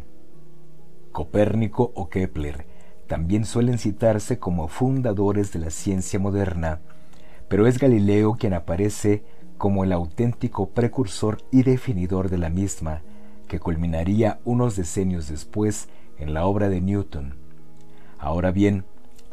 Copérnico 1.12 1.92
o 1.94 2.08
Kepler 2.08 2.66
también 3.06 3.44
suelen 3.44 3.78
citarse 3.78 4.38
como 4.38 4.68
fundadores 4.68 5.52
de 5.52 5.60
la 5.60 5.70
ciencia 5.70 6.18
moderna, 6.18 6.80
pero 7.48 7.66
es 7.66 7.78
Galileo 7.78 8.34
quien 8.34 8.54
aparece 8.54 9.22
como 9.56 9.84
el 9.84 9.92
auténtico 9.92 10.70
precursor 10.70 11.38
y 11.50 11.62
definidor 11.62 12.28
de 12.28 12.38
la 12.38 12.50
misma, 12.50 13.02
que 13.48 13.60
culminaría 13.60 14.40
unos 14.44 14.76
decenios 14.76 15.28
después 15.28 15.88
en 16.18 16.34
la 16.34 16.46
obra 16.46 16.68
de 16.68 16.80
Newton. 16.80 17.34
Ahora 18.18 18.50
bien, 18.50 18.84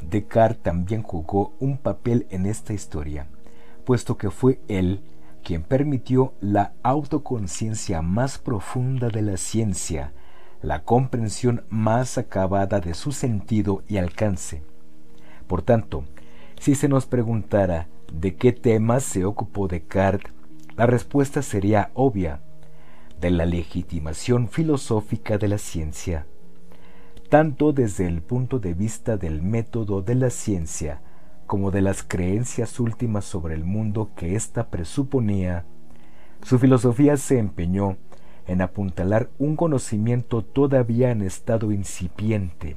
Descartes 0.10 0.64
también 0.64 1.02
jugó 1.02 1.54
un 1.60 1.78
papel 1.78 2.28
en 2.30 2.46
esta 2.46 2.74
historia, 2.74 3.28
puesto 3.86 4.18
que 4.18 4.30
fue 4.30 4.60
él 4.68 5.02
quien 5.44 5.64
permitió 5.64 6.34
la 6.40 6.74
autoconciencia 6.84 8.02
más 8.02 8.38
profunda 8.38 9.10
de 9.10 9.22
la 9.22 9.38
ciencia, 9.38 10.14
la 10.62 10.84
comprensión 10.84 11.66
más 11.70 12.18
acabada 12.18 12.80
de 12.80 12.94
su 12.94 13.12
sentido 13.12 13.84
y 13.88 13.98
alcance. 13.98 14.64
Por 15.48 15.62
tanto, 15.62 16.06
si 16.60 16.76
se 16.76 16.88
nos 16.88 17.06
preguntara 17.06 17.88
de 18.12 18.36
qué 18.36 18.54
temas 18.54 19.04
se 19.04 19.26
ocupó 19.26 19.68
Descartes, 19.68 20.32
la 20.78 20.86
respuesta 20.86 21.42
sería 21.42 21.92
obvia, 21.94 22.40
de 23.20 23.30
la 23.30 23.46
legitimación 23.46 24.48
filosófica 24.48 25.38
de 25.38 25.48
la 25.48 25.58
ciencia. 25.58 26.26
Tanto 27.34 27.74
desde 27.74 28.06
el 28.06 28.22
punto 28.22 28.60
de 28.60 28.76
vista 28.76 29.18
del 29.18 29.42
método 29.42 30.04
de 30.04 30.14
la 30.14 30.30
ciencia 30.30 31.02
como 31.48 31.72
de 31.72 31.82
las 31.82 32.04
creencias 32.04 32.80
últimas 32.80 33.26
sobre 33.26 33.56
el 33.56 33.64
mundo 33.64 34.12
que 34.16 34.36
ésta 34.36 34.70
presuponía, 34.70 35.66
su 36.44 36.60
filosofía 36.60 37.18
se 37.18 37.40
empeñó 37.40 37.98
en 38.46 38.62
apuntalar 38.62 39.32
un 39.40 39.56
conocimiento 39.56 40.44
todavía 40.44 41.10
en 41.10 41.24
estado 41.24 41.72
incipiente, 41.72 42.76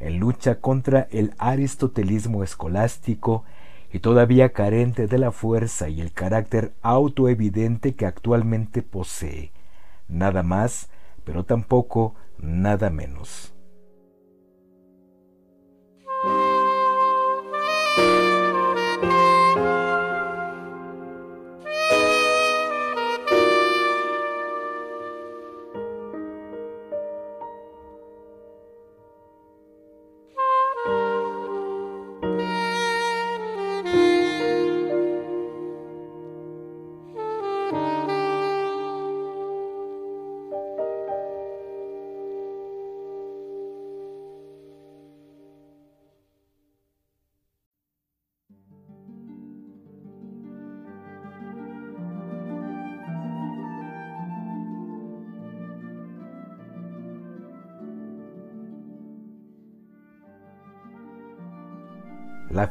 en 0.00 0.18
lucha 0.18 0.60
contra 0.60 1.08
el 1.10 1.32
aristotelismo 1.38 2.44
escolástico 2.44 3.44
y 3.90 4.00
todavía 4.00 4.52
carente 4.52 5.06
de 5.06 5.16
la 5.16 5.32
fuerza 5.32 5.88
y 5.88 6.02
el 6.02 6.12
carácter 6.12 6.74
autoevidente 6.82 7.94
que 7.94 8.04
actualmente 8.04 8.82
posee. 8.82 9.50
Nada 10.08 10.42
más, 10.42 10.90
pero 11.24 11.46
tampoco 11.46 12.16
nada 12.38 12.90
menos. 12.90 13.54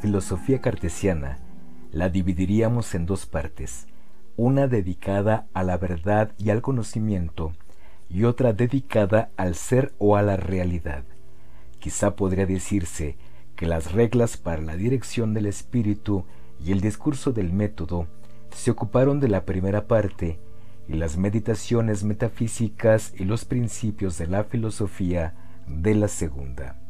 Filosofía 0.08 0.62
cartesiana 0.62 1.38
la 1.92 2.08
dividiríamos 2.08 2.96
en 2.96 3.06
dos 3.06 3.26
partes, 3.26 3.88
una 4.38 4.70
dedicada 4.70 5.50
a 5.54 5.64
la 5.64 5.78
verdad 5.78 6.32
y 6.38 6.50
al 6.50 6.62
conocimiento 6.62 7.52
y 8.10 8.24
otra 8.24 8.54
dedicada 8.54 9.32
al 9.36 9.54
ser 9.56 9.94
o 9.98 10.16
a 10.16 10.22
la 10.22 10.38
realidad. 10.38 11.04
Quizá 11.80 12.16
podría 12.16 12.46
decirse 12.46 13.18
que 13.58 13.66
las 13.66 13.92
reglas 13.92 14.38
para 14.38 14.62
la 14.62 14.78
dirección 14.78 15.34
del 15.34 15.46
espíritu 15.46 16.24
y 16.64 16.72
el 16.72 16.80
discurso 16.80 17.34
del 17.34 17.52
método 17.52 18.08
se 18.56 18.72
ocuparon 18.72 19.20
de 19.20 19.28
la 19.28 19.44
primera 19.44 19.88
parte 19.88 20.40
y 20.88 20.94
las 20.94 21.18
meditaciones 21.18 22.06
metafísicas 22.06 23.14
y 23.14 23.26
los 23.26 23.44
principios 23.44 24.18
de 24.18 24.28
la 24.28 24.46
filosofía 24.46 25.36
de 25.68 25.96
la 25.96 26.08
segunda. 26.08 26.87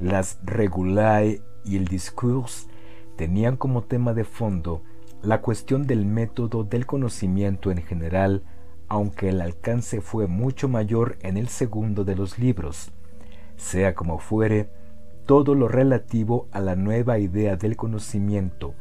Las 0.00 0.38
regulae 0.44 1.42
y 1.64 1.76
el 1.76 1.86
discours 1.86 2.68
tenían 3.16 3.56
como 3.56 3.82
tema 3.82 4.14
de 4.14 4.24
fondo 4.24 4.82
la 5.22 5.40
cuestión 5.40 5.86
del 5.86 6.06
método 6.06 6.62
del 6.62 6.86
conocimiento 6.86 7.72
en 7.72 7.82
general, 7.82 8.44
aunque 8.86 9.28
el 9.28 9.40
alcance 9.40 10.00
fue 10.00 10.28
mucho 10.28 10.68
mayor 10.68 11.18
en 11.22 11.36
el 11.36 11.48
segundo 11.48 12.04
de 12.04 12.14
los 12.14 12.38
libros. 12.38 12.92
Sea 13.56 13.96
como 13.96 14.20
fuere, 14.20 14.70
todo 15.26 15.56
lo 15.56 15.66
relativo 15.66 16.48
a 16.52 16.60
la 16.60 16.76
nueva 16.76 17.18
idea 17.18 17.56
del 17.56 17.76
conocimiento 17.76 18.74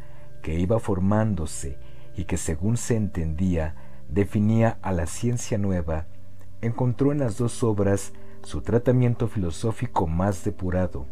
que 0.44 0.60
iba 0.60 0.80
formándose 0.80 1.80
y 2.16 2.26
que 2.26 2.38
según 2.38 2.78
se 2.78 2.96
entendía 2.96 3.76
definía 4.08 4.78
a 4.84 4.92
la 4.92 5.08
ciencia 5.08 5.58
nueva, 5.58 6.06
encontró 6.62 7.12
en 7.12 7.20
las 7.20 7.38
dos 7.38 7.64
obras 7.64 8.14
su 8.48 8.62
tratamiento 8.62 9.28
filosófico 9.28 10.08
más 10.08 10.46
depurado. 10.46 11.06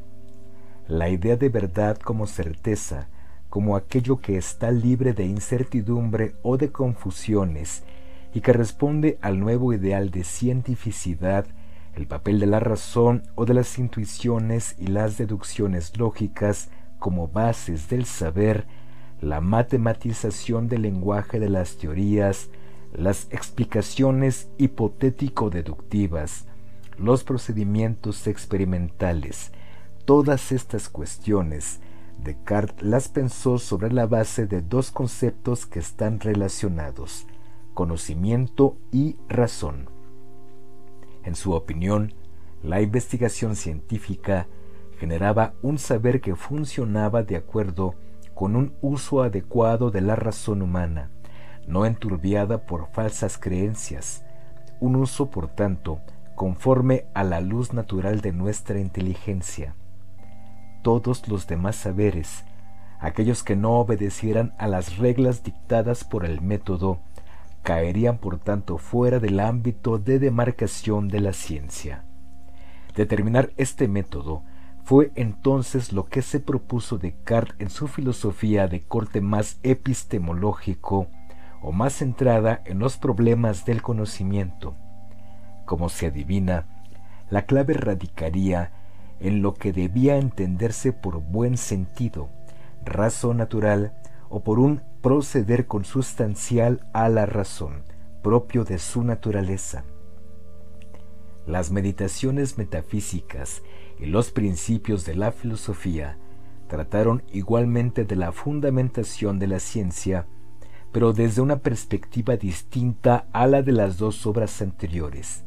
La 0.88 1.10
idea 1.10 1.36
de 1.36 1.50
verdad 1.50 1.98
como 1.98 2.28
certeza, 2.28 3.10
como 3.50 3.76
aquello 3.76 4.22
que 4.22 4.38
está 4.38 4.72
libre 4.72 5.12
de 5.12 5.26
incertidumbre 5.26 6.36
o 6.44 6.56
de 6.56 6.72
confusiones 6.72 7.84
y 8.34 8.40
que 8.40 8.54
responde 8.54 9.20
al 9.22 9.38
nuevo 9.38 9.74
ideal 9.74 10.12
de 10.12 10.24
cientificidad, 10.24 11.46
el 11.94 12.08
papel 12.08 12.40
de 12.40 12.46
la 12.46 12.62
razón 12.62 13.24
o 13.36 13.44
de 13.44 13.56
las 13.56 13.78
intuiciones 13.80 14.78
y 14.80 14.88
las 14.88 15.18
deducciones 15.18 15.98
lógicas 15.98 16.70
como 17.00 17.28
bases 17.28 17.90
del 17.90 18.06
saber, 18.06 18.66
la 19.20 19.42
matematización 19.42 20.70
del 20.70 20.84
lenguaje 20.84 21.42
de 21.42 21.50
las 21.50 21.76
teorías, 21.76 22.50
las 22.94 23.28
explicaciones 23.30 24.48
hipotético-deductivas, 24.58 26.46
los 26.98 27.24
procedimientos 27.24 28.28
experimentales, 28.28 29.52
todas 30.06 30.52
estas 30.52 30.90
cuestiones, 30.90 31.80
Descartes 32.18 32.82
las 32.82 33.10
pensó 33.10 33.58
sobre 33.58 33.92
la 33.92 34.08
base 34.08 34.48
de 34.48 34.62
dos 34.62 34.92
conceptos 34.92 35.66
que 35.66 35.80
están 35.80 36.20
relacionados, 36.20 37.28
conocimiento 37.74 38.78
y 38.92 39.18
razón. 39.28 39.90
En 41.24 41.36
su 41.36 41.54
opinión, 41.54 42.14
la 42.64 42.82
investigación 42.82 43.56
científica 43.56 44.48
generaba 44.98 45.54
un 45.62 45.78
saber 45.78 46.22
que 46.22 46.36
funcionaba 46.36 47.24
de 47.24 47.36
acuerdo 47.36 47.96
con 48.34 48.56
un 48.56 48.74
uso 48.82 49.22
adecuado 49.22 49.92
de 49.92 50.02
la 50.02 50.16
razón 50.16 50.62
humana, 50.62 51.12
no 51.68 51.86
enturbiada 51.86 52.66
por 52.66 52.92
falsas 52.92 53.38
creencias, 53.38 54.24
un 54.80 54.96
uso, 54.96 55.30
por 55.30 55.48
tanto, 55.48 56.00
conforme 56.36 57.06
a 57.14 57.24
la 57.24 57.42
luz 57.42 57.74
natural 57.74 58.22
de 58.22 58.32
nuestra 58.32 58.80
inteligencia. 58.80 59.76
Todos 60.84 61.28
los 61.28 61.48
demás 61.48 61.78
saberes, 61.78 62.44
aquellos 63.00 63.44
que 63.44 63.56
no 63.56 63.80
obedecieran 63.80 64.54
a 64.58 64.68
las 64.68 64.98
reglas 64.98 65.44
dictadas 65.44 66.04
por 66.04 66.26
el 66.26 66.42
método, 66.42 67.00
caerían 67.64 68.20
por 68.20 68.38
tanto 68.38 68.78
fuera 68.78 69.20
del 69.20 69.40
ámbito 69.40 69.98
de 69.98 70.20
demarcación 70.20 71.08
de 71.08 71.20
la 71.22 71.34
ciencia. 71.34 72.04
Determinar 72.96 73.52
este 73.58 73.88
método 73.88 74.44
fue 74.84 75.12
entonces 75.16 75.92
lo 75.92 76.06
que 76.06 76.22
se 76.22 76.40
propuso 76.40 77.00
Descartes 77.00 77.56
en 77.60 77.72
su 77.72 77.88
filosofía 77.88 78.68
de 78.68 78.84
corte 78.84 79.20
más 79.20 79.60
epistemológico 79.64 81.08
o 81.62 81.72
más 81.72 81.94
centrada 81.94 82.62
en 82.66 82.78
los 82.78 82.98
problemas 82.98 83.66
del 83.66 83.82
conocimiento. 83.82 84.76
Como 85.66 85.90
se 85.90 86.08
adivina, 86.08 86.68
la 87.30 87.46
clave 87.46 87.74
radicaría 87.74 88.72
en 89.20 89.42
lo 89.42 89.54
que 89.54 89.74
debía 89.74 90.18
entenderse 90.18 90.94
por 90.94 91.22
buen 91.22 91.58
sentido, 91.58 92.30
razón 92.84 93.38
natural 93.38 93.94
o 94.30 94.44
por 94.44 94.60
un 94.60 94.82
proceder 95.02 95.68
consustancial 95.68 96.88
a 96.94 97.10
la 97.10 97.26
razón, 97.26 97.84
propio 98.22 98.64
de 98.64 98.78
su 98.78 99.04
naturaleza. 99.04 99.86
Las 101.48 101.72
meditaciones 101.72 102.58
metafísicas 102.58 103.62
y 104.00 104.08
los 104.08 104.32
principios 104.32 105.06
de 105.06 105.16
la 105.16 105.32
filosofía 105.32 106.18
trataron 106.68 107.24
igualmente 107.32 108.04
de 108.04 108.16
la 108.16 108.32
fundamentación 108.32 109.40
de 109.40 109.48
la 109.48 109.60
ciencia 109.60 110.28
pero 110.96 111.12
desde 111.12 111.42
una 111.42 111.60
perspectiva 111.60 112.38
distinta 112.38 113.28
a 113.34 113.48
la 113.48 113.62
de 113.62 113.74
las 113.74 113.98
dos 113.98 114.26
obras 114.26 114.62
anteriores. 114.62 115.44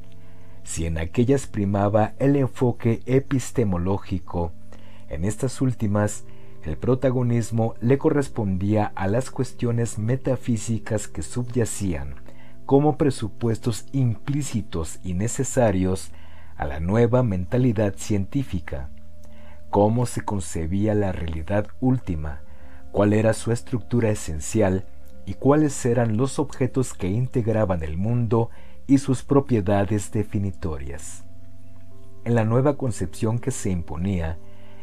Si 0.68 0.84
en 0.84 0.98
aquellas 0.98 1.46
primaba 1.46 2.12
el 2.18 2.36
enfoque 2.36 3.00
epistemológico, 3.06 4.52
en 5.08 5.24
estas 5.24 5.62
últimas 5.62 6.24
el 6.62 6.76
protagonismo 6.76 7.74
le 7.80 7.96
correspondía 7.96 8.92
a 8.94 9.06
las 9.06 9.30
cuestiones 9.30 9.98
metafísicas 9.98 11.08
que 11.08 11.22
subyacían 11.22 12.16
como 12.66 12.98
presupuestos 12.98 13.86
implícitos 13.92 15.00
y 15.02 15.14
necesarios 15.14 16.10
a 16.58 16.66
la 16.66 16.80
nueva 16.80 17.22
mentalidad 17.22 17.94
científica. 17.96 18.90
Cómo 19.70 20.04
se 20.04 20.20
concebía 20.20 20.94
la 20.94 21.12
realidad 21.12 21.68
última, 21.80 22.42
cuál 22.92 23.14
era 23.14 23.32
su 23.32 23.52
estructura 23.52 24.10
esencial 24.10 24.84
y 25.24 25.32
cuáles 25.32 25.86
eran 25.86 26.18
los 26.18 26.38
objetos 26.38 26.92
que 26.92 27.08
integraban 27.08 27.82
el 27.82 27.96
mundo 27.96 28.50
y 28.89 28.98
sus 28.98 29.23
propiedades 29.23 30.10
definitorias. 30.10 31.24
En 32.24 32.35
la 32.35 32.44
nueva 32.44 32.77
concepción 32.77 33.39
que 33.39 33.52
se 33.52 33.70
imponía, 33.70 34.39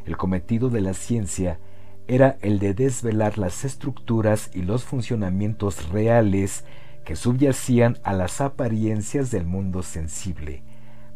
el 0.06 0.16
cometido 0.16 0.70
de 0.70 0.80
la 0.80 0.94
ciencia 0.94 1.60
era 2.08 2.38
el 2.42 2.60
de 2.60 2.76
desvelar 2.76 3.38
las 3.40 3.66
estructuras 3.66 4.52
y 4.54 4.62
los 4.62 4.84
funcionamientos 4.84 5.90
reales 5.90 6.64
que 7.04 7.16
subyacían 7.16 7.98
a 8.04 8.14
las 8.14 8.42
apariencias 8.42 9.32
del 9.32 9.46
mundo 9.46 9.82
sensible, 9.82 10.64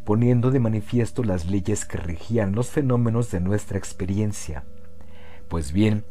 poniendo 0.04 0.50
de 0.50 0.58
manifiesto 0.58 1.22
las 1.22 1.46
leyes 1.46 1.84
que 1.84 1.96
regían 1.96 2.54
los 2.56 2.70
fenómenos 2.70 3.30
de 3.30 3.40
nuestra 3.40 3.78
experiencia. 3.78 4.64
Pues 5.48 5.72
bien, 5.72 6.04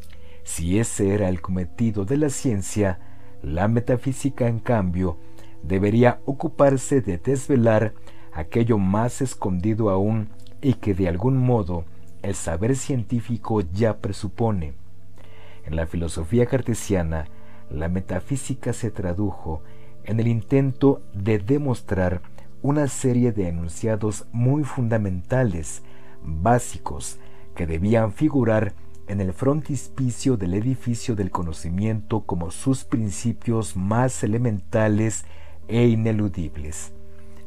si 0.44 0.80
ese 0.80 1.14
era 1.14 1.28
el 1.28 1.42
cometido 1.42 2.06
de 2.06 2.18
la 2.18 2.30
ciencia, 2.30 3.00
la 3.42 3.68
metafísica, 3.68 4.48
en 4.48 4.60
cambio, 4.60 5.18
debería 5.64 6.20
ocuparse 6.26 7.02
de 7.02 7.18
desvelar 7.18 7.94
aquello 8.32 8.78
más 8.78 9.22
escondido 9.22 9.90
aún 9.90 10.30
y 10.62 10.76
que 10.76 10.94
de 10.94 11.08
algún 11.08 11.38
modo 11.38 11.86
el 12.22 12.36
saber 12.36 12.76
científico 12.76 13.62
ya 13.62 13.98
presupone. 13.98 14.74
En 15.66 15.76
la 15.76 15.86
filosofía 15.88 16.46
cartesiana, 16.46 17.28
la 17.70 17.88
metafísica 17.88 18.74
se 18.74 18.92
tradujo 18.92 19.62
en 20.04 20.20
el 20.20 20.28
intento 20.28 21.02
de 21.14 21.40
demostrar 21.40 22.22
una 22.62 22.88
serie 22.88 23.32
de 23.32 23.48
enunciados 23.48 24.26
muy 24.32 24.64
fundamentales, 24.64 25.84
básicos, 26.24 27.20
que 27.56 27.68
debían 27.68 28.12
figurar 28.12 28.74
en 29.08 29.22
el 29.22 29.34
frontispicio 29.34 30.38
del 30.38 30.54
edificio 30.54 31.16
del 31.16 31.32
conocimiento 31.32 32.22
como 32.22 32.52
sus 32.52 32.84
principios 32.84 33.76
más 33.76 34.24
elementales 34.24 35.26
e 35.70 35.88
ineludibles. 35.88 36.94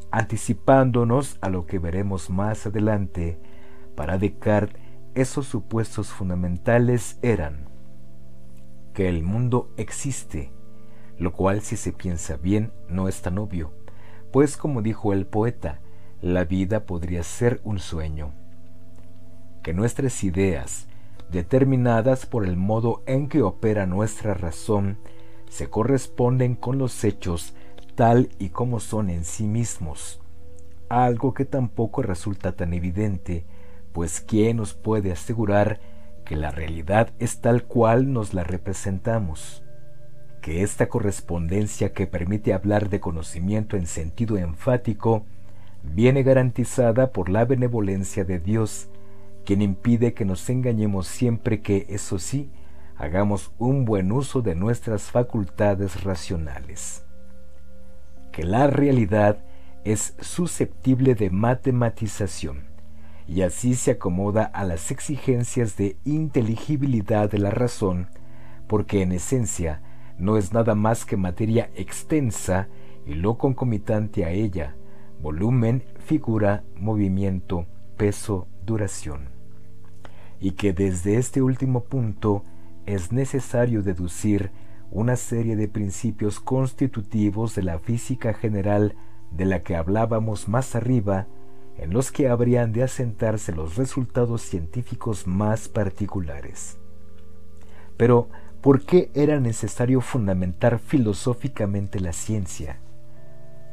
Anticipándonos 0.09 1.37
a 1.41 1.49
lo 1.49 1.67
que 1.67 1.77
veremos 1.77 2.31
más 2.31 2.65
adelante, 2.65 3.37
para 3.95 4.17
Descartes 4.17 4.81
esos 5.15 5.45
supuestos 5.45 6.07
fundamentales 6.07 7.19
eran 7.21 7.67
que 8.93 9.09
el 9.09 9.23
mundo 9.23 9.71
existe, 9.77 10.51
lo 11.19 11.33
cual 11.33 11.61
si 11.61 11.77
se 11.77 11.93
piensa 11.93 12.37
bien 12.37 12.71
no 12.89 13.07
es 13.07 13.21
tan 13.21 13.37
obvio, 13.37 13.73
pues 14.31 14.57
como 14.57 14.81
dijo 14.81 15.13
el 15.13 15.27
poeta, 15.27 15.81
la 16.21 16.45
vida 16.45 16.85
podría 16.85 17.21
ser 17.21 17.61
un 17.63 17.77
sueño. 17.77 18.33
Que 19.61 19.73
nuestras 19.73 20.23
ideas, 20.23 20.87
determinadas 21.29 22.25
por 22.25 22.45
el 22.45 22.57
modo 22.57 23.03
en 23.05 23.29
que 23.29 23.43
opera 23.43 23.85
nuestra 23.85 24.33
razón, 24.33 24.97
se 25.47 25.69
corresponden 25.69 26.55
con 26.55 26.79
los 26.79 27.03
hechos 27.03 27.53
tal 27.95 28.29
y 28.39 28.49
como 28.49 28.79
son 28.79 29.09
en 29.09 29.23
sí 29.23 29.45
mismos, 29.45 30.21
algo 30.89 31.33
que 31.33 31.45
tampoco 31.45 32.01
resulta 32.01 32.53
tan 32.53 32.73
evidente, 32.73 33.45
pues 33.91 34.21
¿quién 34.21 34.57
nos 34.57 34.73
puede 34.73 35.11
asegurar 35.11 35.79
que 36.25 36.35
la 36.35 36.51
realidad 36.51 37.11
es 37.19 37.41
tal 37.41 37.63
cual 37.63 38.11
nos 38.13 38.33
la 38.33 38.43
representamos, 38.43 39.63
que 40.41 40.63
esta 40.63 40.89
correspondencia 40.89 41.93
que 41.93 42.07
permite 42.07 42.53
hablar 42.53 42.89
de 42.89 42.99
conocimiento 42.99 43.77
en 43.77 43.87
sentido 43.87 44.37
enfático 44.37 45.25
viene 45.83 46.23
garantizada 46.23 47.11
por 47.11 47.29
la 47.29 47.45
benevolencia 47.45 48.23
de 48.23 48.39
Dios, 48.39 48.89
quien 49.45 49.61
impide 49.61 50.13
que 50.13 50.25
nos 50.25 50.49
engañemos 50.49 51.07
siempre 51.07 51.61
que, 51.61 51.85
eso 51.89 52.19
sí, 52.19 52.49
hagamos 52.95 53.51
un 53.57 53.85
buen 53.85 54.11
uso 54.11 54.41
de 54.41 54.55
nuestras 54.55 55.03
facultades 55.03 56.03
racionales. 56.03 57.05
Que 58.33 58.43
la 58.43 58.67
realidad 58.67 59.37
es 59.85 60.15
susceptible 60.19 61.15
de 61.15 61.29
matematización 61.29 62.65
y 63.27 63.43
así 63.43 63.75
se 63.75 63.91
acomoda 63.91 64.43
a 64.43 64.65
las 64.65 64.89
exigencias 64.91 65.77
de 65.77 65.97
inteligibilidad 66.03 67.29
de 67.29 67.37
la 67.37 67.51
razón, 67.51 68.09
porque 68.67 69.03
en 69.03 69.11
esencia 69.11 69.81
no 70.17 70.35
es 70.37 70.51
nada 70.51 70.73
más 70.73 71.05
que 71.05 71.15
materia 71.15 71.69
extensa 71.75 72.67
y 73.05 73.13
lo 73.13 73.37
concomitante 73.37 74.25
a 74.25 74.31
ella, 74.31 74.75
volumen, 75.21 75.83
figura, 75.99 76.63
movimiento, 76.75 77.67
peso, 77.97 78.47
duración. 78.65 79.29
Y 80.39 80.53
que 80.53 80.73
desde 80.73 81.17
este 81.17 81.43
último 81.43 81.83
punto 81.83 82.43
es 82.87 83.11
necesario 83.11 83.83
deducir 83.83 84.51
una 84.93 85.15
serie 85.15 85.55
de 85.55 85.67
principios 85.67 86.39
constitutivos 86.39 87.55
de 87.55 87.63
la 87.63 87.79
física 87.79 88.35
general 88.35 88.95
de 89.31 89.45
la 89.45 89.63
que 89.63 89.75
hablábamos 89.75 90.47
más 90.47 90.75
arriba, 90.75 91.25
en 91.79 91.91
los 91.91 92.11
que 92.11 92.29
habrían 92.29 92.71
de 92.73 92.83
asentarse 92.83 93.53
los 93.53 93.75
resultados 93.75 94.43
científicos 94.43 95.25
más 95.25 95.67
particulares. 95.67 96.77
Pero, 97.97 98.29
¿por 98.61 98.85
qué 98.85 99.09
era 99.15 99.39
necesario 99.39 99.99
fundamentar 99.99 100.77
filosóficamente 100.77 101.99
la 101.99 102.13
ciencia? 102.13 102.77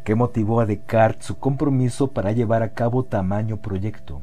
¿Qué 0.07 0.15
motivó 0.15 0.61
a 0.61 0.67
Descartes 0.67 1.27
su 1.27 1.39
compromiso 1.39 2.13
para 2.13 2.33
llevar 2.33 2.63
a 2.63 2.73
cabo 2.73 3.05
tamaño 3.05 3.61
proyecto? 3.61 4.23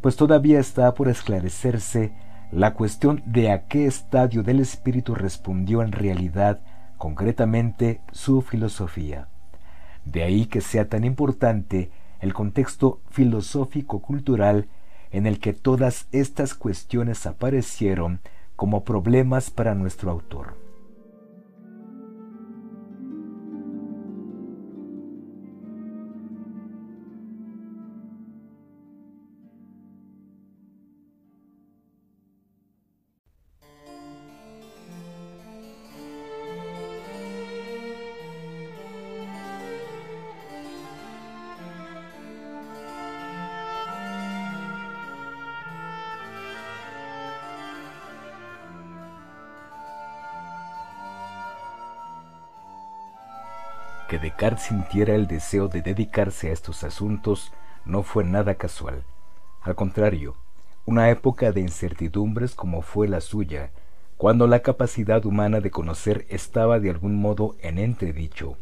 Pues 0.00 0.16
todavía 0.16 0.58
está 0.58 0.92
por 0.94 1.08
esclarecerse 1.08 2.12
la 2.52 2.74
cuestión 2.74 3.22
de 3.26 3.50
a 3.50 3.66
qué 3.66 3.86
estadio 3.86 4.42
del 4.42 4.60
espíritu 4.60 5.14
respondió 5.14 5.82
en 5.82 5.92
realidad 5.92 6.60
concretamente 6.96 8.00
su 8.12 8.40
filosofía. 8.42 9.28
De 10.04 10.22
ahí 10.22 10.46
que 10.46 10.60
sea 10.60 10.88
tan 10.88 11.04
importante 11.04 11.90
el 12.20 12.32
contexto 12.32 13.00
filosófico-cultural 13.10 14.68
en 15.10 15.26
el 15.26 15.40
que 15.40 15.52
todas 15.52 16.06
estas 16.12 16.54
cuestiones 16.54 17.26
aparecieron 17.26 18.20
como 18.54 18.84
problemas 18.84 19.50
para 19.50 19.74
nuestro 19.74 20.10
autor. 20.10 20.65
Descartes 54.36 54.64
sintiera 54.66 55.14
el 55.14 55.26
deseo 55.26 55.66
de 55.68 55.80
dedicarse 55.80 56.50
a 56.50 56.52
estos 56.52 56.84
asuntos 56.84 57.54
no 57.86 58.02
fue 58.02 58.22
nada 58.22 58.56
casual. 58.56 59.02
Al 59.62 59.74
contrario, 59.76 60.36
una 60.84 61.08
época 61.08 61.52
de 61.52 61.62
incertidumbres 61.62 62.54
como 62.54 62.82
fue 62.82 63.08
la 63.08 63.22
suya, 63.22 63.70
cuando 64.18 64.46
la 64.46 64.60
capacidad 64.60 65.24
humana 65.24 65.60
de 65.60 65.70
conocer 65.70 66.26
estaba 66.28 66.78
de 66.80 66.90
algún 66.90 67.18
modo 67.18 67.56
en 67.60 67.78
entredicho, 67.78 68.58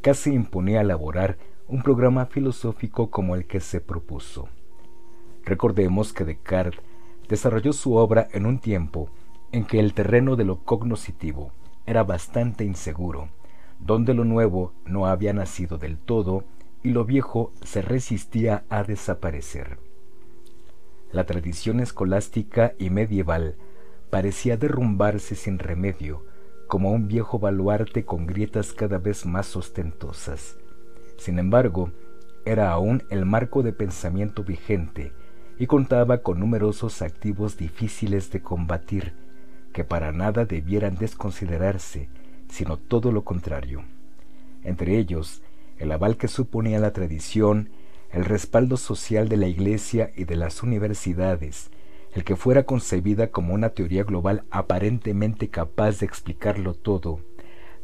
casi 0.00 0.32
imponía 0.32 0.80
elaborar 0.80 1.38
un 1.68 1.84
programa 1.84 2.26
filosófico 2.26 3.08
como 3.12 3.36
el 3.36 3.46
que 3.46 3.60
se 3.60 3.80
propuso. 3.80 4.48
Recordemos 5.44 6.12
que 6.12 6.24
Descartes 6.24 6.80
desarrolló 7.28 7.72
su 7.72 7.94
obra 7.94 8.26
en 8.32 8.44
un 8.44 8.58
tiempo 8.58 9.08
en 9.52 9.66
que 9.66 9.78
el 9.78 9.94
terreno 9.94 10.34
de 10.34 10.42
lo 10.42 10.64
cognoscitivo 10.64 11.52
era 11.86 12.02
bastante 12.02 12.64
inseguro, 12.64 13.28
donde 13.84 14.14
lo 14.14 14.24
nuevo 14.24 14.72
no 14.86 15.06
había 15.06 15.32
nacido 15.32 15.78
del 15.78 15.98
todo 15.98 16.44
y 16.82 16.90
lo 16.90 17.04
viejo 17.04 17.52
se 17.62 17.82
resistía 17.82 18.64
a 18.68 18.84
desaparecer. 18.84 19.78
La 21.10 21.24
tradición 21.26 21.80
escolástica 21.80 22.74
y 22.78 22.90
medieval 22.90 23.56
parecía 24.10 24.56
derrumbarse 24.56 25.34
sin 25.34 25.58
remedio, 25.58 26.24
como 26.68 26.92
un 26.92 27.08
viejo 27.08 27.38
baluarte 27.38 28.04
con 28.04 28.26
grietas 28.26 28.72
cada 28.72 28.98
vez 28.98 29.26
más 29.26 29.56
ostentosas. 29.56 30.56
Sin 31.18 31.38
embargo, 31.38 31.92
era 32.44 32.70
aún 32.70 33.02
el 33.10 33.26
marco 33.26 33.62
de 33.62 33.72
pensamiento 33.72 34.42
vigente 34.42 35.12
y 35.58 35.66
contaba 35.66 36.18
con 36.18 36.40
numerosos 36.40 37.02
activos 37.02 37.56
difíciles 37.56 38.30
de 38.30 38.42
combatir, 38.42 39.14
que 39.72 39.84
para 39.84 40.12
nada 40.12 40.44
debieran 40.44 40.96
desconsiderarse 40.96 42.08
sino 42.52 42.76
todo 42.76 43.12
lo 43.12 43.24
contrario. 43.24 43.82
Entre 44.62 44.98
ellos, 44.98 45.42
el 45.78 45.90
aval 45.90 46.18
que 46.18 46.28
suponía 46.28 46.78
la 46.78 46.92
tradición, 46.92 47.70
el 48.10 48.26
respaldo 48.26 48.76
social 48.76 49.30
de 49.30 49.38
la 49.38 49.46
Iglesia 49.46 50.12
y 50.14 50.24
de 50.24 50.36
las 50.36 50.62
universidades, 50.62 51.70
el 52.14 52.24
que 52.24 52.36
fuera 52.36 52.64
concebida 52.64 53.30
como 53.30 53.54
una 53.54 53.70
teoría 53.70 54.04
global 54.04 54.44
aparentemente 54.50 55.48
capaz 55.48 55.98
de 56.00 56.06
explicarlo 56.06 56.74
todo, 56.74 57.20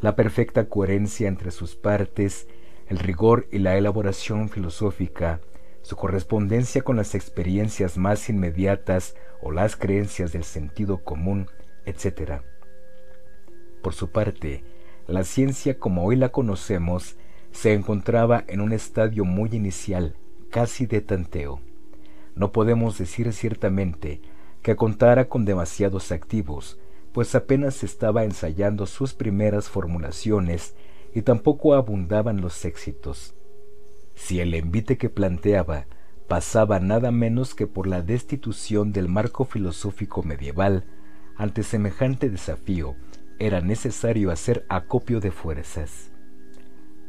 la 0.03 0.17
perfecta 0.17 0.69
coherencia 0.69 1.29
entre 1.29 1.51
sus 1.51 1.75
partes, 1.75 2.47
el 2.89 2.99
rigor 2.99 3.49
y 3.51 3.61
la 3.61 3.79
elaboración 3.79 4.51
filosófica, 4.51 5.41
su 5.81 5.97
correspondencia 5.97 6.83
con 6.83 6.97
las 6.97 7.15
experiencias 7.15 7.97
más 7.97 8.29
inmediatas 8.29 9.15
o 9.41 9.51
las 9.51 9.77
creencias 9.77 10.31
del 10.33 10.45
sentido 10.45 10.99
común, 10.99 11.47
etc. 11.87 12.43
Por 13.83 13.95
su 13.95 14.11
parte, 14.11 14.65
la 15.07 15.25
ciencia 15.25 15.79
como 15.79 16.05
hoy 16.05 16.17
la 16.17 16.31
conocemos 16.31 17.17
se 17.53 17.73
encontraba 17.73 18.45
en 18.47 18.61
un 18.61 18.73
estadio 18.73 19.25
muy 19.25 19.51
inicial, 19.53 20.17
casi 20.51 20.87
de 20.87 21.01
tanteo. 21.01 21.61
No 22.35 22.53
podemos 22.53 22.99
decir 22.99 23.33
ciertamente 23.33 24.21
que 24.63 24.77
contara 24.77 25.29
con 25.29 25.45
demasiados 25.45 26.13
activos, 26.13 26.79
pues 27.13 27.35
apenas 27.35 27.83
estaba 27.85 28.25
ensayando 28.25 28.87
sus 28.87 29.15
primeras 29.15 29.69
formulaciones 29.69 30.75
y 31.15 31.23
tampoco 31.23 31.75
abundaban 31.75 32.41
los 32.41 32.65
éxitos. 32.65 33.35
Si 34.15 34.41
el 34.41 34.55
envite 34.55 34.99
que 34.99 35.09
planteaba 35.09 35.87
pasaba 36.29 36.81
nada 36.81 37.11
menos 37.11 37.55
que 37.55 37.67
por 37.67 37.87
la 37.87 38.03
destitución 38.03 38.93
del 38.93 39.09
marco 39.09 39.45
filosófico 39.45 40.23
medieval, 40.23 40.85
ante 41.37 41.63
semejante 41.63 42.29
desafío, 42.29 42.97
era 43.39 43.61
necesario 43.61 44.33
hacer 44.33 44.65
acopio 44.69 45.21
de 45.21 45.31
fuerzas. 45.31 46.11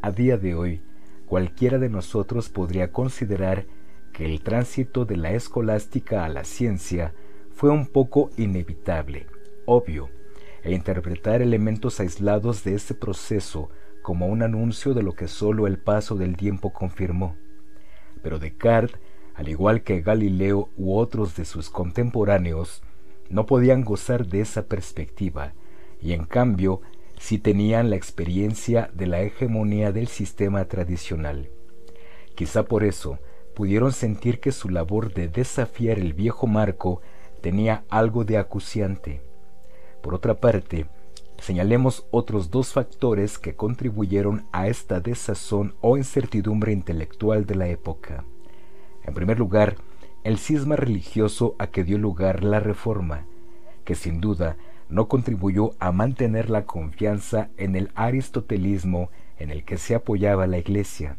A 0.02 0.12
día 0.12 0.38
de 0.38 0.54
hoy, 0.54 0.82
cualquiera 1.26 1.80
de 1.80 1.90
nosotros 1.90 2.50
podría 2.50 2.92
considerar 2.92 3.66
que 4.14 4.26
el 4.26 4.42
tránsito 4.42 5.06
de 5.06 5.18
la 5.18 5.32
escolástica 5.32 6.26
a 6.26 6.30
la 6.30 6.44
ciencia 6.44 7.14
fue 7.52 7.72
un 7.72 7.88
poco 7.88 8.30
inevitable, 8.38 9.28
obvio, 9.66 10.10
e 10.64 10.74
interpretar 10.74 11.42
elementos 11.42 12.00
aislados 12.00 12.64
de 12.64 12.76
ese 12.76 12.94
proceso 12.94 13.70
como 14.02 14.28
un 14.28 14.44
anuncio 14.44 14.94
de 14.94 15.04
lo 15.04 15.14
que 15.14 15.28
sólo 15.28 15.68
el 15.68 15.78
paso 15.80 16.16
del 16.16 16.38
tiempo 16.38 16.74
confirmó. 16.74 17.36
Pero 18.22 18.40
Descartes, 18.40 19.00
al 19.36 19.50
igual 19.50 19.84
que 19.84 20.02
Galileo 20.02 20.70
u 20.78 20.98
otros 20.98 21.36
de 21.36 21.46
sus 21.46 21.70
contemporáneos, 21.70 22.84
no 23.30 23.46
podían 23.46 23.84
gozar 23.84 24.28
de 24.28 24.42
esa 24.42 24.64
perspectiva, 24.64 25.54
y 26.02 26.14
en 26.14 26.26
cambio 26.26 26.82
si 27.20 27.38
tenían 27.38 27.90
la 27.90 27.98
experiencia 27.98 28.90
de 28.94 29.08
la 29.08 29.22
hegemonía 29.22 29.92
del 29.92 30.08
sistema 30.08 30.66
tradicional. 30.66 31.50
Quizá 32.36 32.64
por 32.64 32.84
eso 32.84 33.20
pudieron 33.54 33.92
sentir 33.92 34.40
que 34.40 34.54
su 34.54 34.70
labor 34.70 35.14
de 35.14 35.28
desafiar 35.28 36.00
el 36.00 36.14
viejo 36.14 36.48
marco 36.48 37.02
tenía 37.42 37.84
algo 37.90 38.24
de 38.24 38.38
acuciante. 38.38 39.22
Por 40.02 40.14
otra 40.14 40.40
parte, 40.40 40.86
señalemos 41.42 42.06
otros 42.12 42.52
dos 42.52 42.72
factores 42.72 43.38
que 43.38 43.56
contribuyeron 43.56 44.46
a 44.54 44.68
esta 44.68 45.02
desazón 45.02 45.76
o 45.82 45.98
incertidumbre 45.98 46.72
intelectual 46.72 47.46
de 47.46 47.56
la 47.56 47.68
época. 47.68 48.24
En 49.04 49.14
primer 49.14 49.40
lugar, 49.40 49.76
el 50.24 50.38
cisma 50.38 50.78
religioso 50.78 51.56
a 51.60 51.68
que 51.68 51.84
dio 51.84 51.98
lugar 51.98 52.44
la 52.44 52.60
Reforma, 52.60 53.26
que 53.84 53.96
sin 53.96 54.22
duda 54.22 54.58
no 54.90 55.08
contribuyó 55.08 55.72
a 55.80 55.92
mantener 55.92 56.50
la 56.50 56.66
confianza 56.66 57.50
en 57.58 57.76
el 57.76 57.92
aristotelismo 57.96 59.10
en 59.38 59.52
el 59.52 59.64
que 59.64 59.78
se 59.78 59.96
apoyaba 59.96 60.48
la 60.48 60.58
Iglesia. 60.58 61.18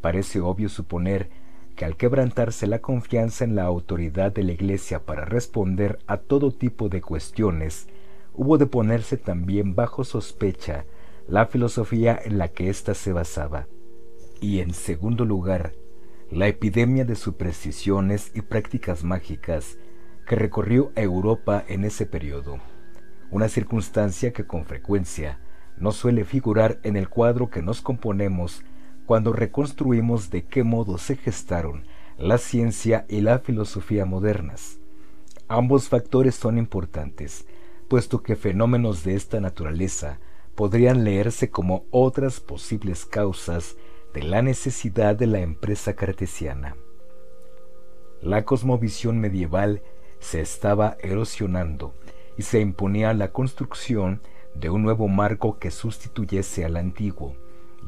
Parece 0.00 0.40
obvio 0.40 0.68
suponer 0.68 1.28
que 1.76 1.84
al 1.84 1.96
quebrantarse 1.96 2.66
la 2.66 2.80
confianza 2.80 3.44
en 3.44 3.54
la 3.54 3.64
autoridad 3.64 4.32
de 4.32 4.42
la 4.42 4.52
Iglesia 4.52 5.04
para 5.04 5.24
responder 5.24 5.98
a 6.06 6.16
todo 6.16 6.52
tipo 6.52 6.88
de 6.88 7.00
cuestiones, 7.00 7.86
hubo 8.34 8.58
de 8.58 8.66
ponerse 8.66 9.16
también 9.16 9.74
bajo 9.74 10.04
sospecha 10.04 10.84
la 11.28 11.46
filosofía 11.46 12.18
en 12.22 12.38
la 12.38 12.48
que 12.48 12.70
ésta 12.70 12.94
se 12.94 13.12
basaba. 13.12 13.66
Y 14.40 14.60
en 14.60 14.72
segundo 14.72 15.24
lugar, 15.24 15.72
la 16.30 16.48
epidemia 16.48 17.04
de 17.04 17.14
supersticiones 17.14 18.32
y 18.34 18.42
prácticas 18.42 19.04
mágicas 19.04 19.78
que 20.26 20.36
recorrió 20.36 20.92
Europa 20.94 21.64
en 21.66 21.84
ese 21.84 22.06
periodo, 22.06 22.58
una 23.30 23.48
circunstancia 23.48 24.32
que 24.32 24.46
con 24.46 24.64
frecuencia 24.64 25.38
no 25.76 25.92
suele 25.92 26.24
figurar 26.24 26.78
en 26.82 26.96
el 26.96 27.08
cuadro 27.08 27.50
que 27.50 27.62
nos 27.62 27.80
componemos 27.80 28.62
cuando 29.06 29.32
reconstruimos 29.32 30.30
de 30.30 30.44
qué 30.44 30.62
modo 30.62 30.98
se 30.98 31.16
gestaron 31.16 31.84
la 32.18 32.36
ciencia 32.38 33.06
y 33.08 33.22
la 33.22 33.38
filosofía 33.38 34.04
modernas. 34.04 34.78
Ambos 35.48 35.88
factores 35.88 36.34
son 36.34 36.58
importantes, 36.58 37.46
puesto 37.88 38.22
que 38.22 38.36
fenómenos 38.36 39.04
de 39.04 39.14
esta 39.14 39.40
naturaleza 39.40 40.20
podrían 40.54 41.02
leerse 41.02 41.50
como 41.50 41.86
otras 41.90 42.38
posibles 42.38 43.06
causas 43.06 43.76
de 44.12 44.22
la 44.22 44.42
necesidad 44.42 45.16
de 45.16 45.26
la 45.26 45.40
empresa 45.40 45.94
cartesiana. 45.94 46.76
La 48.20 48.44
cosmovisión 48.44 49.18
medieval 49.18 49.82
se 50.18 50.42
estaba 50.42 50.98
erosionando 51.00 51.94
y 52.40 52.42
se 52.42 52.58
imponía 52.58 53.12
la 53.12 53.32
construcción 53.32 54.22
de 54.54 54.70
un 54.70 54.82
nuevo 54.82 55.08
marco 55.08 55.58
que 55.58 55.70
sustituyese 55.70 56.64
al 56.64 56.78
antiguo, 56.78 57.36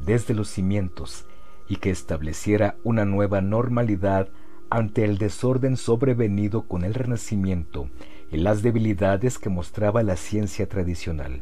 desde 0.05 0.35
los 0.35 0.47
cimientos, 0.47 1.25
y 1.67 1.77
que 1.77 1.89
estableciera 1.89 2.75
una 2.83 3.03
nueva 3.03 3.41
normalidad 3.41 4.29
ante 4.69 5.05
el 5.05 5.17
desorden 5.17 5.75
sobrevenido 5.75 6.67
con 6.67 6.83
el 6.83 6.93
Renacimiento 6.93 7.89
y 8.31 8.37
las 8.37 8.61
debilidades 8.61 9.39
que 9.39 9.49
mostraba 9.49 10.03
la 10.03 10.17
ciencia 10.17 10.69
tradicional. 10.69 11.41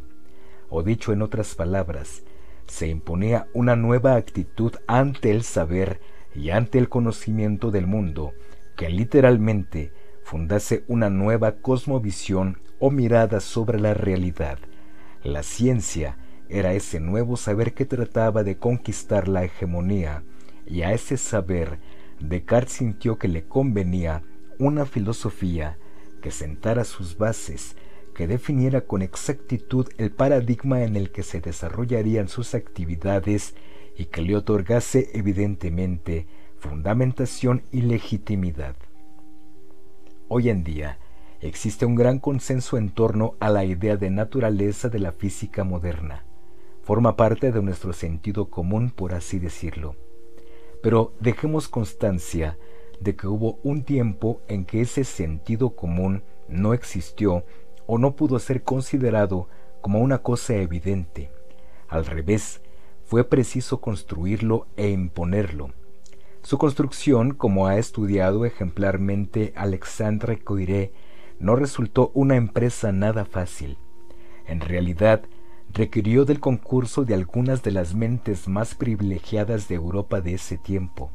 O 0.69 0.81
dicho 0.81 1.11
en 1.11 1.21
otras 1.21 1.53
palabras, 1.53 2.23
se 2.65 2.87
imponía 2.87 3.47
una 3.53 3.75
nueva 3.75 4.15
actitud 4.15 4.71
ante 4.87 5.31
el 5.31 5.43
saber 5.43 5.99
y 6.33 6.51
ante 6.51 6.77
el 6.77 6.87
conocimiento 6.87 7.71
del 7.71 7.87
mundo, 7.87 8.31
que 8.77 8.87
literalmente 8.87 9.91
fundase 10.23 10.85
una 10.87 11.09
nueva 11.09 11.57
cosmovisión 11.57 12.70
o 12.81 12.91
mirada 12.91 13.39
sobre 13.39 13.79
la 13.79 13.93
realidad. 13.93 14.59
La 15.23 15.43
ciencia 15.43 16.17
era 16.49 16.73
ese 16.73 16.99
nuevo 16.99 17.37
saber 17.37 17.73
que 17.73 17.85
trataba 17.85 18.43
de 18.43 18.57
conquistar 18.57 19.29
la 19.29 19.45
hegemonía, 19.45 20.23
y 20.65 20.81
a 20.81 20.91
ese 20.91 21.15
saber 21.15 21.79
Descartes 22.19 22.73
sintió 22.73 23.17
que 23.17 23.27
le 23.27 23.43
convenía 23.43 24.23
una 24.59 24.85
filosofía 24.85 25.77
que 26.21 26.31
sentara 26.31 26.83
sus 26.83 27.17
bases, 27.17 27.75
que 28.15 28.27
definiera 28.27 28.81
con 28.81 29.01
exactitud 29.01 29.87
el 29.97 30.11
paradigma 30.11 30.83
en 30.83 30.95
el 30.95 31.11
que 31.11 31.23
se 31.23 31.39
desarrollarían 31.39 32.27
sus 32.27 32.53
actividades 32.53 33.55
y 33.95 34.05
que 34.05 34.21
le 34.21 34.35
otorgase 34.35 35.09
evidentemente 35.13 36.27
fundamentación 36.57 37.63
y 37.71 37.81
legitimidad. 37.81 38.75
Hoy 40.27 40.49
en 40.49 40.63
día 40.63 40.99
existe 41.41 41.85
un 41.85 41.95
gran 41.95 42.19
consenso 42.19 42.77
en 42.77 42.89
torno 42.89 43.35
a 43.39 43.49
la 43.49 43.65
idea 43.65 43.97
de 43.97 44.09
naturaleza 44.09 44.89
de 44.89 44.99
la 44.99 45.11
física 45.11 45.63
moderna. 45.63 46.23
Forma 46.83 47.15
parte 47.15 47.51
de 47.51 47.61
nuestro 47.61 47.93
sentido 47.93 48.49
común, 48.49 48.91
por 48.91 49.13
así 49.13 49.39
decirlo. 49.39 49.95
Pero 50.81 51.13
dejemos 51.19 51.67
constancia 51.67 52.57
de 52.99 53.15
que 53.15 53.27
hubo 53.27 53.59
un 53.63 53.83
tiempo 53.83 54.41
en 54.47 54.65
que 54.65 54.81
ese 54.81 55.03
sentido 55.03 55.71
común 55.75 56.23
no 56.47 56.73
existió 56.73 57.43
o 57.87 57.97
no 57.97 58.15
pudo 58.15 58.39
ser 58.39 58.63
considerado 58.63 59.47
como 59.81 59.99
una 59.99 60.19
cosa 60.19 60.55
evidente. 60.55 61.31
Al 61.87 62.05
revés, 62.05 62.61
fue 63.03 63.23
preciso 63.23 63.81
construirlo 63.81 64.67
e 64.77 64.89
imponerlo. 64.89 65.71
Su 66.43 66.57
construcción, 66.57 67.33
como 67.33 67.67
ha 67.67 67.77
estudiado 67.77 68.45
ejemplarmente 68.45 69.53
Alexandre 69.55 70.39
Coiré, 70.39 70.93
no 71.41 71.55
resultó 71.55 72.11
una 72.13 72.35
empresa 72.35 72.91
nada 72.91 73.25
fácil. 73.25 73.77
En 74.47 74.61
realidad, 74.61 75.23
requirió 75.73 76.23
del 76.23 76.39
concurso 76.39 77.03
de 77.03 77.13
algunas 77.13 77.63
de 77.63 77.71
las 77.71 77.95
mentes 77.95 78.47
más 78.47 78.75
privilegiadas 78.75 79.67
de 79.67 79.75
Europa 79.75 80.21
de 80.21 80.35
ese 80.35 80.57
tiempo 80.57 81.11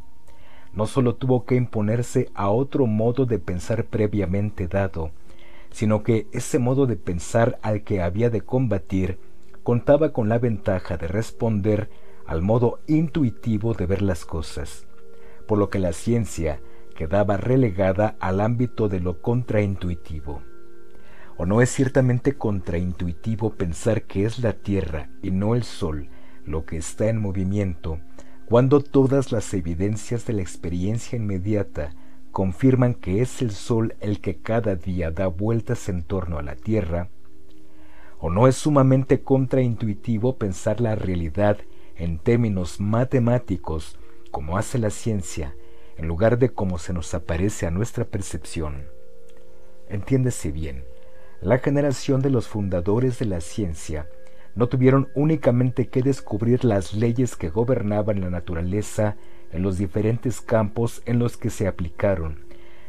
no 0.77 0.87
sólo 0.87 1.15
tuvo 1.15 1.47
que 1.47 1.57
imponerse 1.57 2.31
a 2.35 2.51
otro 2.51 2.87
modo 2.87 3.25
de 3.25 3.39
pensar 3.39 3.87
previamente 3.87 4.69
dado, 4.69 5.11
sino 5.71 6.03
que 6.03 6.29
ese 6.33 6.59
modo 6.59 6.87
de 6.87 6.97
pensar 6.97 7.59
al 7.63 7.83
que 7.83 8.03
había 8.03 8.29
de 8.29 8.43
combatir 8.43 9.19
contaba 9.63 10.13
con 10.13 10.29
la 10.29 10.39
ventaja 10.39 10.99
de 10.99 11.09
responder 11.09 11.89
al 12.27 12.43
modo 12.43 12.81
intuitivo 12.87 13.73
de 13.73 13.87
ver 13.87 14.03
las 14.03 14.27
cosas, 14.27 14.87
por 15.49 15.57
lo 15.59 15.71
que 15.71 15.79
la 15.79 15.95
ciencia 15.95 16.61
quedaba 16.97 17.37
relegada 17.37 18.17
al 18.19 18.41
ámbito 18.41 18.89
de 18.89 18.99
lo 18.99 19.23
contraintuitivo. 19.23 20.43
¿O 21.37 21.47
no 21.47 21.63
es 21.63 21.71
ciertamente 21.71 22.37
contraintuitivo 22.37 23.55
pensar 23.55 24.03
que 24.03 24.25
es 24.25 24.41
la 24.41 24.55
Tierra 24.55 25.11
y 25.23 25.31
no 25.31 25.55
el 25.55 25.63
Sol 25.63 26.09
lo 26.45 26.65
que 26.65 26.79
está 26.79 27.09
en 27.09 27.21
movimiento 27.21 28.01
cuando 28.47 28.81
todas 28.81 29.33
las 29.33 29.53
evidencias 29.55 30.25
de 30.27 30.33
la 30.33 30.43
experiencia 30.43 31.17
inmediata 31.17 31.91
confirman 32.31 32.95
que 32.95 33.21
es 33.21 33.43
el 33.43 33.51
Sol 33.51 33.97
el 34.01 34.21
que 34.21 34.37
cada 34.37 34.77
día 34.77 35.11
da 35.11 35.27
vueltas 35.27 35.89
en 35.89 36.05
torno 36.05 36.39
a 36.39 36.43
la 36.43 36.55
Tierra, 36.55 37.09
¿o 38.19 38.31
no 38.31 38.47
es 38.47 38.57
sumamente 38.57 39.23
contraintuitivo 39.23 40.37
pensar 40.37 40.81
la 40.81 40.95
realidad 40.95 41.59
en 41.97 42.19
términos 42.19 42.81
matemáticos 42.81 43.99
como 44.31 44.59
hace 44.59 44.79
la 44.79 44.91
ciencia, 44.91 45.55
en 45.97 46.09
lugar 46.09 46.39
de 46.39 46.51
como 46.51 46.79
se 46.79 46.93
nos 46.93 47.15
aparece 47.15 47.67
a 47.67 47.71
nuestra 47.71 48.05
percepción? 48.05 48.87
Entiéndese 49.89 50.53
bien, 50.53 50.85
la 51.41 51.59
generación 51.59 52.23
de 52.23 52.31
los 52.31 52.49
fundadores 52.49 53.19
de 53.19 53.27
la 53.27 53.41
ciencia 53.41 54.09
no 54.55 54.69
tuvieron 54.69 55.09
únicamente 55.15 55.89
que 55.89 56.03
descubrir 56.03 56.65
las 56.65 56.95
leyes 56.95 57.37
que 57.37 57.51
gobernaban 57.51 58.21
la 58.21 58.31
naturaleza 58.31 59.17
en 59.53 59.63
los 59.63 59.79
diferentes 59.79 60.41
campos 60.41 61.03
en 61.05 61.19
los 61.19 61.37
que 61.37 61.51
se 61.51 61.69
aplicaron, 61.69 62.47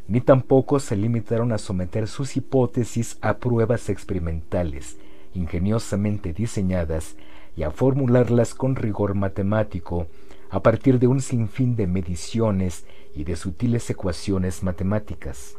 ni 0.08 0.22
tampoco 0.22 0.80
se 0.80 0.96
limitaron 0.96 1.52
a 1.52 1.58
someter 1.58 2.08
sus 2.08 2.38
hipótesis 2.38 3.18
a 3.22 3.38
pruebas 3.38 3.90
experimentales, 3.90 4.98
ingeniosamente 5.34 6.34
diseñadas, 6.34 7.16
y 7.58 7.64
a 7.64 7.72
formularlas 7.72 8.54
con 8.54 8.76
rigor 8.76 9.16
matemático 9.16 10.08
a 10.50 10.62
partir 10.62 11.00
de 11.00 11.08
un 11.08 11.22
sinfín 11.22 11.76
de 11.76 11.88
mediciones 11.88 12.86
y 13.18 13.24
de 13.24 13.36
sutiles 13.36 13.90
ecuaciones 13.90 14.62
matemáticas. 14.62 15.58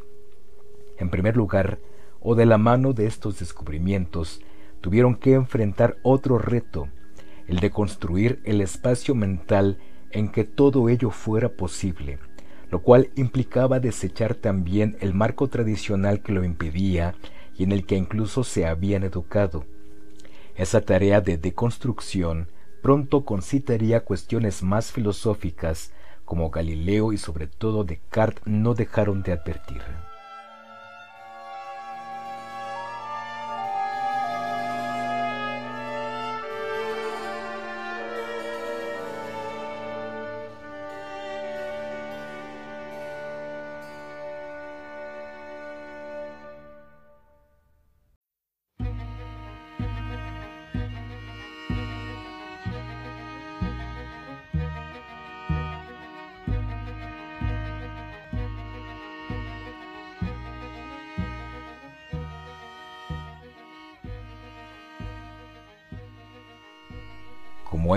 En 0.97 1.11
primer 1.11 1.37
lugar, 1.37 1.81
o 2.21 2.37
de 2.37 2.47
la 2.47 2.57
mano 2.57 2.93
de 2.93 3.07
estos 3.07 3.41
descubrimientos, 3.41 4.41
tuvieron 4.81 5.17
que 5.17 5.33
enfrentar 5.33 5.97
otro 6.05 6.39
reto, 6.39 6.89
el 7.49 7.59
de 7.59 7.71
construir 7.71 8.41
el 8.45 8.61
espacio 8.61 9.17
mental 9.17 9.79
en 10.13 10.29
que 10.29 10.45
todo 10.45 10.89
ello 10.89 11.11
fuera 11.11 11.49
posible, 11.49 12.21
lo 12.71 12.81
cual 12.81 13.11
implicaba 13.17 13.81
desechar 13.81 14.37
también 14.37 14.97
el 15.01 15.13
marco 15.13 15.49
tradicional 15.49 16.23
que 16.23 16.33
lo 16.33 16.45
impedía 16.45 17.17
y 17.57 17.65
en 17.65 17.73
el 17.73 17.87
que 17.87 17.97
incluso 17.97 18.45
se 18.45 18.67
habían 18.67 19.03
educado. 19.03 19.65
Esa 20.55 20.81
tarea 20.81 21.21
de 21.21 21.39
deconstrucción 21.39 22.47
pronto 22.83 23.25
concitaría 23.25 24.05
cuestiones 24.05 24.63
más 24.63 24.93
filosóficas 24.93 25.93
como 26.29 26.51
Galileo 26.51 27.15
y 27.15 27.19
sobre 27.19 27.47
todo 27.47 27.85
Descartes 27.85 28.47
no 28.47 28.75
dejaron 28.75 29.23
de 29.23 29.33
advertir. 29.33 29.81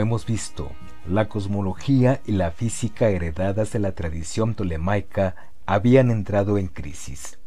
Hemos 0.02 0.26
visto, 0.26 0.72
la 1.08 1.28
cosmología 1.30 2.22
y 2.26 2.34
la 2.34 2.52
física 2.52 3.10
heredadas 3.10 3.72
de 3.72 3.80
la 3.80 3.94
tradición 3.94 4.56
tolemaica 4.56 5.36
habían 5.66 6.12
entrado 6.12 6.58
en 6.58 6.68
crisis. 6.68 7.40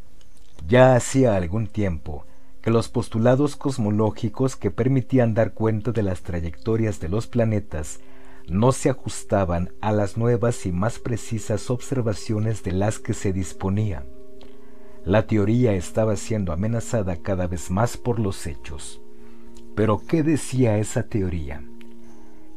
Ya 0.66 0.97
hacía 0.97 1.36
algún 1.36 1.66
tiempo 1.66 2.26
que 2.62 2.70
los 2.70 2.89
postulados 2.89 3.56
cosmológicos 3.56 4.56
que 4.56 4.70
permitían 4.70 5.35
dar 5.35 5.52
cuenta 5.52 5.93
de 5.93 6.02
las 6.02 6.22
trayectorias 6.22 6.98
de 6.98 7.10
los 7.10 7.26
planetas 7.26 8.01
no 8.48 8.72
se 8.72 8.90
ajustaban 8.90 9.70
a 9.81 9.93
las 9.93 10.16
nuevas 10.16 10.64
y 10.64 10.72
más 10.72 10.98
precisas 10.98 11.70
observaciones 11.70 12.62
de 12.62 12.72
las 12.72 12.98
que 12.98 13.12
se 13.12 13.32
disponía. 13.32 14.06
La 15.05 15.26
teoría 15.26 15.74
estaba 15.74 16.16
siendo 16.16 16.52
amenazada 16.52 17.16
cada 17.16 17.47
vez 17.47 17.70
más 17.70 17.98
por 17.98 18.18
los 18.18 18.47
hechos. 18.47 19.02
Pero 19.74 20.01
¿qué 20.06 20.22
decía 20.22 20.78
esa 20.78 21.02
teoría? 21.02 21.62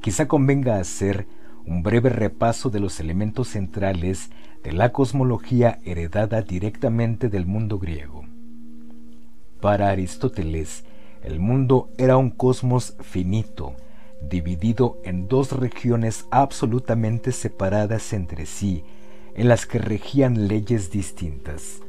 Quizá 0.01 0.27
convenga 0.27 0.79
hacer 0.79 1.27
un 1.65 1.83
breve 1.83 2.09
repaso 2.09 2.69
de 2.69 2.79
los 2.79 2.99
elementos 2.99 3.49
centrales 3.49 4.29
de 4.63 4.71
la 4.71 4.91
cosmología 4.91 5.79
heredada 5.83 6.41
directamente 6.41 7.29
del 7.29 7.45
mundo 7.45 7.77
griego. 7.77 8.25
Para 9.61 9.89
Aristóteles, 9.89 10.85
el 11.23 11.39
mundo 11.39 11.89
era 11.97 12.15
un 12.15 12.29
cosmos 12.29 12.95
finito, 13.01 13.75
dividido 14.21 14.97
en 15.03 15.27
dos 15.27 15.51
regiones 15.51 16.25
absolutamente 16.31 17.31
separadas 17.31 18.13
entre 18.13 18.45
sí, 18.45 18.83
en 19.35 19.49
las 19.49 19.65
que 19.65 19.79
regían 19.79 20.47
leyes 20.47 20.89
distintas. 20.89 21.81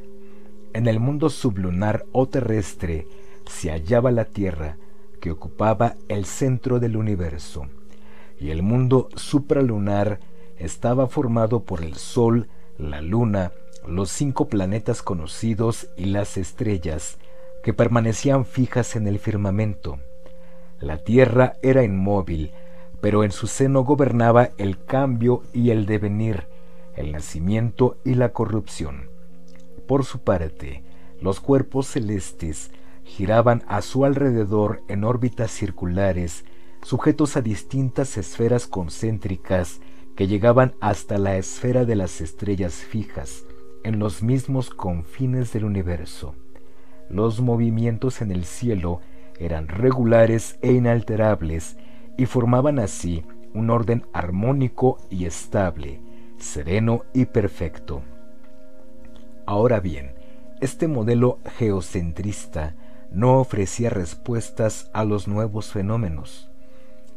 En 0.73 0.87
el 0.87 1.01
mundo 1.01 1.31
sublunar 1.31 2.05
o 2.13 2.27
terrestre 2.27 3.07
se 3.47 3.71
hallaba 3.71 4.11
la 4.11 4.25
Tierra, 4.25 4.77
que 5.21 5.31
ocupaba 5.31 5.95
el 6.09 6.25
centro 6.25 6.79
del 6.79 6.97
universo, 6.97 7.69
y 8.41 8.51
el 8.51 8.63
mundo 8.63 9.09
supralunar 9.17 10.21
estaba 10.59 11.07
formado 11.07 11.61
por 11.61 11.83
el 11.83 11.95
Sol, 11.95 12.49
la 12.79 13.01
Luna, 13.01 13.53
los 13.87 14.11
cinco 14.11 14.49
planetas 14.49 15.03
conocidos 15.03 15.89
y 15.97 16.07
las 16.07 16.37
estrellas, 16.37 17.19
que 17.63 17.73
permanecían 17.73 18.45
fijas 18.45 18.97
en 18.97 19.07
el 19.07 19.19
firmamento. 19.19 19.99
La 20.81 20.99
tierra 20.99 21.55
era 21.63 21.83
inmóvil, 21.83 22.53
pero 23.01 23.25
en 23.25 23.33
su 23.33 23.47
seno 23.47 23.83
gobernaba 23.83 24.51
el 24.59 24.85
cambio 24.85 25.43
y 25.53 25.71
el 25.71 25.87
devenir, 25.87 26.47
el 26.97 27.13
nacimiento 27.13 27.97
y 28.05 28.15
la 28.15 28.33
corrupción. 28.33 29.11
Por 29.87 30.05
su 30.05 30.21
parte, 30.21 30.83
los 31.21 31.41
cuerpos 31.41 31.87
celestes 31.87 32.71
giraban 33.05 33.65
a 33.67 33.83
su 33.83 34.05
alrededor 34.05 34.83
en 34.89 35.05
órbitas 35.05 35.51
circulares, 35.51 36.45
sujetos 36.89 37.37
a 37.37 37.43
distintas 37.43 38.17
esferas 38.17 38.67
concéntricas 38.67 39.83
que 40.17 40.27
llegaban 40.27 40.75
hasta 40.81 41.19
la 41.19 41.37
esfera 41.37 41.85
de 41.85 41.95
las 41.97 42.23
estrellas 42.23 42.77
fijas, 42.77 43.45
en 43.85 43.99
los 43.99 44.23
mismos 44.23 44.71
confines 44.71 45.53
del 45.53 45.67
universo. 45.67 46.35
Los 47.11 47.43
movimientos 47.43 48.23
en 48.23 48.31
el 48.31 48.47
cielo 48.47 49.03
eran 49.39 49.69
regulares 49.69 50.59
e 50.63 50.73
inalterables 50.73 51.77
y 52.17 52.25
formaban 52.25 52.79
así 52.79 53.23
un 53.53 53.69
orden 53.69 54.07
armónico 54.15 54.97
y 55.11 55.27
estable, 55.27 56.01
sereno 56.39 57.05
y 57.13 57.27
perfecto. 57.27 58.01
Ahora 59.45 59.79
bien, 59.81 60.15
este 60.63 60.89
modelo 60.89 61.39
geocentrista 61.59 62.77
no 63.13 63.41
ofrecía 63.41 63.91
respuestas 63.91 64.91
a 64.95 65.05
los 65.05 65.29
nuevos 65.29 65.71
fenómenos, 65.71 66.48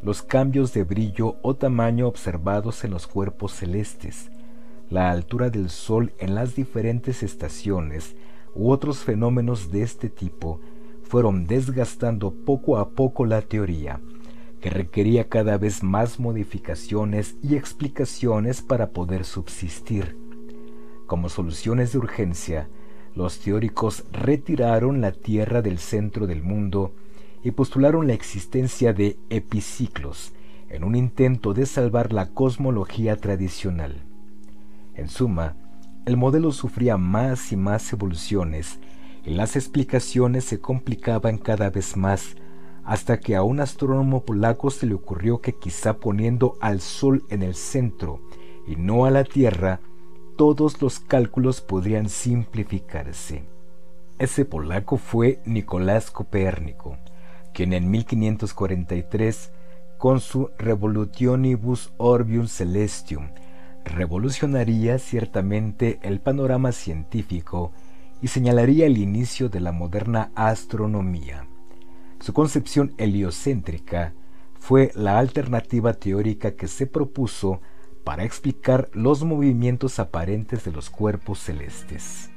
los 0.02 0.22
cambios 0.22 0.72
de 0.72 0.82
brillo 0.82 1.36
o 1.42 1.54
tamaño 1.54 2.08
observados 2.08 2.82
en 2.84 2.90
los 2.90 3.06
cuerpos 3.06 3.52
celestes, 3.52 4.30
la 4.90 5.10
altura 5.10 5.48
del 5.48 5.70
Sol 5.70 6.12
en 6.18 6.34
las 6.34 6.56
diferentes 6.56 7.22
estaciones 7.22 8.16
u 8.54 8.70
otros 8.70 8.98
fenómenos 8.98 9.70
de 9.70 9.82
este 9.82 10.10
tipo 10.10 10.60
fueron 11.04 11.46
desgastando 11.46 12.32
poco 12.32 12.78
a 12.78 12.90
poco 12.90 13.26
la 13.26 13.42
teoría, 13.42 14.00
que 14.60 14.70
requería 14.70 15.28
cada 15.28 15.56
vez 15.56 15.82
más 15.82 16.18
modificaciones 16.18 17.36
y 17.42 17.54
explicaciones 17.54 18.60
para 18.60 18.90
poder 18.90 19.24
subsistir. 19.24 20.16
Como 21.06 21.28
soluciones 21.28 21.92
de 21.92 21.98
urgencia, 21.98 22.68
los 23.14 23.38
teóricos 23.38 24.04
retiraron 24.10 25.00
la 25.00 25.12
Tierra 25.12 25.62
del 25.62 25.78
centro 25.78 26.26
del 26.26 26.42
mundo 26.42 26.92
y 27.42 27.52
postularon 27.52 28.06
la 28.06 28.14
existencia 28.14 28.92
de 28.92 29.18
epiciclos 29.30 30.32
en 30.68 30.84
un 30.84 30.94
intento 30.94 31.54
de 31.54 31.66
salvar 31.66 32.12
la 32.12 32.26
cosmología 32.30 33.16
tradicional. 33.16 34.02
En 34.94 35.08
suma, 35.08 35.56
el 36.06 36.16
modelo 36.16 36.52
sufría 36.52 36.96
más 36.96 37.52
y 37.52 37.56
más 37.56 37.92
evoluciones 37.92 38.78
las 39.24 39.54
explicaciones 39.54 40.44
se 40.44 40.60
complicaban 40.60 41.38
cada 41.38 41.70
vez 41.70 41.96
más, 41.96 42.34
hasta 42.84 43.20
que 43.20 43.36
a 43.36 43.44
un 43.44 43.60
astrónomo 43.60 44.24
polaco 44.24 44.70
se 44.70 44.86
le 44.86 44.94
ocurrió 44.94 45.40
que 45.40 45.54
quizá 45.54 45.98
poniendo 45.98 46.56
al 46.60 46.80
Sol 46.80 47.24
en 47.30 47.42
el 47.42 47.54
centro 47.54 48.20
y 48.66 48.74
no 48.74 49.04
a 49.04 49.12
la 49.12 49.22
Tierra, 49.22 49.80
todos 50.36 50.82
los 50.82 50.98
cálculos 50.98 51.60
podrían 51.60 52.08
simplificarse. 52.08 53.44
Ese 54.18 54.44
polaco 54.44 54.96
fue 54.96 55.40
Nicolás 55.46 56.10
Copérnico, 56.10 56.96
quien 57.52 57.72
en 57.72 57.90
1543, 57.90 59.52
con 59.98 60.20
su 60.20 60.50
Revolutionibus 60.58 61.92
Orbium 61.96 62.48
Celestium, 62.48 63.28
revolucionaría 63.84 64.98
ciertamente 64.98 65.98
el 66.02 66.20
panorama 66.20 66.72
científico 66.72 67.72
y 68.20 68.28
señalaría 68.28 68.86
el 68.86 68.98
inicio 68.98 69.48
de 69.48 69.60
la 69.60 69.72
moderna 69.72 70.30
astronomía. 70.34 71.46
Su 72.20 72.32
concepción 72.32 72.94
heliocéntrica 72.98 74.14
fue 74.58 74.92
la 74.94 75.18
alternativa 75.18 75.92
teórica 75.92 76.52
que 76.52 76.68
se 76.68 76.86
propuso 76.86 77.60
para 78.04 78.24
explicar 78.24 78.90
los 78.92 79.24
movimientos 79.24 79.98
aparentes 79.98 80.64
de 80.64 80.72
los 80.72 80.90
cuerpos 80.90 81.40
celestes. 81.40 82.31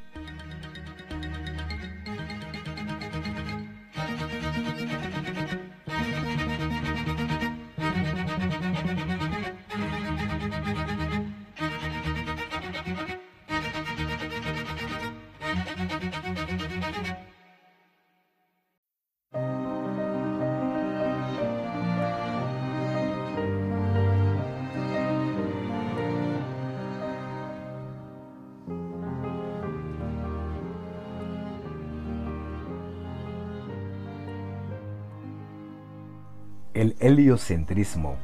Heliocentrismo 37.06 38.16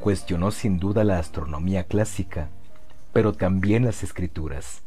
cuestionó 0.00 0.52
sin 0.52 0.78
duda 0.78 1.04
la 1.04 1.18
astronomía 1.18 1.84
clásica, 1.84 2.48
pero 3.12 3.34
también 3.34 3.84
las 3.84 4.02
escrituras. 4.02 4.80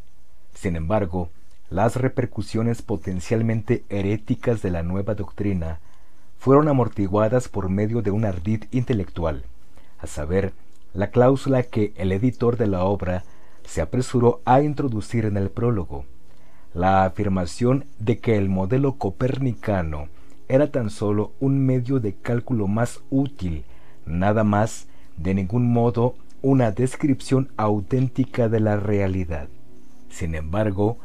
Sin 0.55 0.75
embargo, 0.75 1.29
las 1.69 1.95
repercusiones 1.95 2.81
potencialmente 2.81 3.83
heréticas 3.89 4.63
de 4.63 4.71
la 4.71 4.81
nueva 4.81 5.13
doctrina 5.13 5.79
fueron 6.39 6.67
amortiguadas 6.69 7.47
por 7.47 7.69
medio 7.69 8.01
de 8.01 8.09
un 8.09 8.25
ardid 8.25 8.63
intelectual, 8.71 9.43
a 9.99 10.07
saber, 10.07 10.53
la 10.95 11.11
cláusula 11.11 11.61
que 11.61 11.93
el 11.97 12.11
editor 12.13 12.57
de 12.57 12.67
la 12.67 12.83
obra 12.83 13.23
se 13.63 13.81
apresuró 13.81 14.41
a 14.45 14.61
introducir 14.61 15.25
en 15.25 15.37
el 15.37 15.51
prólogo, 15.51 16.05
la 16.73 17.05
afirmación 17.05 17.85
de 17.99 18.19
que 18.19 18.37
el 18.37 18.49
modelo 18.49 18.93
copernicano 18.93 20.09
era 20.47 20.71
tan 20.71 20.89
solo 20.89 21.31
un 21.39 21.65
medio 21.65 21.99
de 21.99 22.13
cálculo 22.13 22.67
más 22.67 23.01
útil, 23.09 23.63
nada 24.05 24.43
más, 24.43 24.87
de 25.17 25.33
ningún 25.33 25.71
modo, 25.71 26.15
una 26.41 26.71
descripción 26.71 27.49
auténtica 27.57 28.49
de 28.49 28.59
la 28.59 28.77
realidad. 28.77 29.47
Sin 30.09 30.35
embargo, 30.35 30.97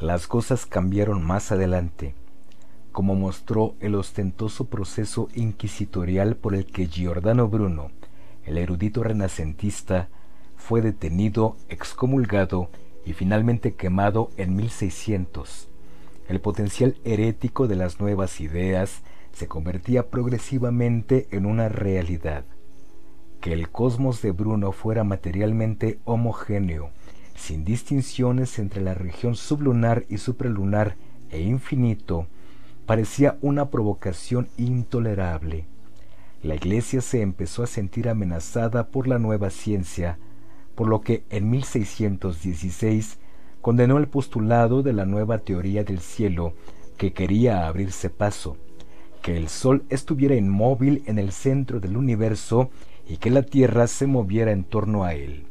las 0.00 0.26
cosas 0.26 0.66
cambiaron 0.66 1.24
más 1.24 1.52
adelante, 1.52 2.14
como 2.90 3.14
mostró 3.14 3.74
el 3.80 3.94
ostentoso 3.94 4.64
proceso 4.64 5.28
inquisitorial 5.34 6.34
por 6.36 6.54
el 6.54 6.66
que 6.66 6.86
Giordano 6.86 7.48
Bruno, 7.48 7.90
el 8.44 8.58
erudito 8.58 9.02
renacentista, 9.02 10.08
fue 10.56 10.82
detenido, 10.82 11.56
excomulgado 11.68 12.68
y 13.06 13.12
finalmente 13.12 13.74
quemado 13.74 14.30
en 14.36 14.56
1600 14.56 15.67
el 16.28 16.40
potencial 16.40 16.96
herético 17.04 17.66
de 17.66 17.76
las 17.76 18.00
nuevas 18.00 18.40
ideas 18.40 19.02
se 19.32 19.48
convertía 19.48 20.10
progresivamente 20.10 21.26
en 21.30 21.46
una 21.46 21.68
realidad. 21.68 22.44
que 23.40 23.52
el 23.52 23.70
cosmos 23.70 24.20
de 24.20 24.32
Bruno 24.32 24.72
fuera 24.72 25.04
materialmente 25.04 26.00
homogéneo, 26.04 26.90
sin 27.36 27.64
distinciones 27.64 28.58
entre 28.58 28.80
la 28.80 28.94
región 28.94 29.36
sublunar 29.36 30.04
y 30.08 30.18
supralunar 30.18 30.96
e 31.30 31.40
infinito, 31.40 32.26
parecía 32.84 33.38
una 33.40 33.70
provocación 33.70 34.48
intolerable. 34.56 35.66
La 36.42 36.56
Iglesia 36.56 37.00
se 37.00 37.22
empezó 37.22 37.62
a 37.62 37.68
sentir 37.68 38.08
amenazada 38.08 38.88
por 38.88 39.06
la 39.06 39.20
nueva 39.20 39.50
ciencia, 39.50 40.18
por 40.74 40.88
lo 40.88 41.00
que 41.00 41.22
en 41.30 41.48
1616 41.48 43.18
condenó 43.60 43.98
el 43.98 44.08
postulado 44.08 44.82
de 44.82 44.92
la 44.92 45.04
nueva 45.04 45.38
teoría 45.38 45.84
del 45.84 46.00
cielo 46.00 46.54
que 46.96 47.12
quería 47.12 47.66
abrirse 47.66 48.10
paso, 48.10 48.56
que 49.22 49.36
el 49.36 49.48
Sol 49.48 49.84
estuviera 49.88 50.34
inmóvil 50.34 51.02
en 51.06 51.18
el 51.18 51.32
centro 51.32 51.80
del 51.80 51.96
universo 51.96 52.70
y 53.08 53.16
que 53.16 53.30
la 53.30 53.42
Tierra 53.42 53.86
se 53.86 54.06
moviera 54.06 54.52
en 54.52 54.64
torno 54.64 55.04
a 55.04 55.14
él. 55.14 55.46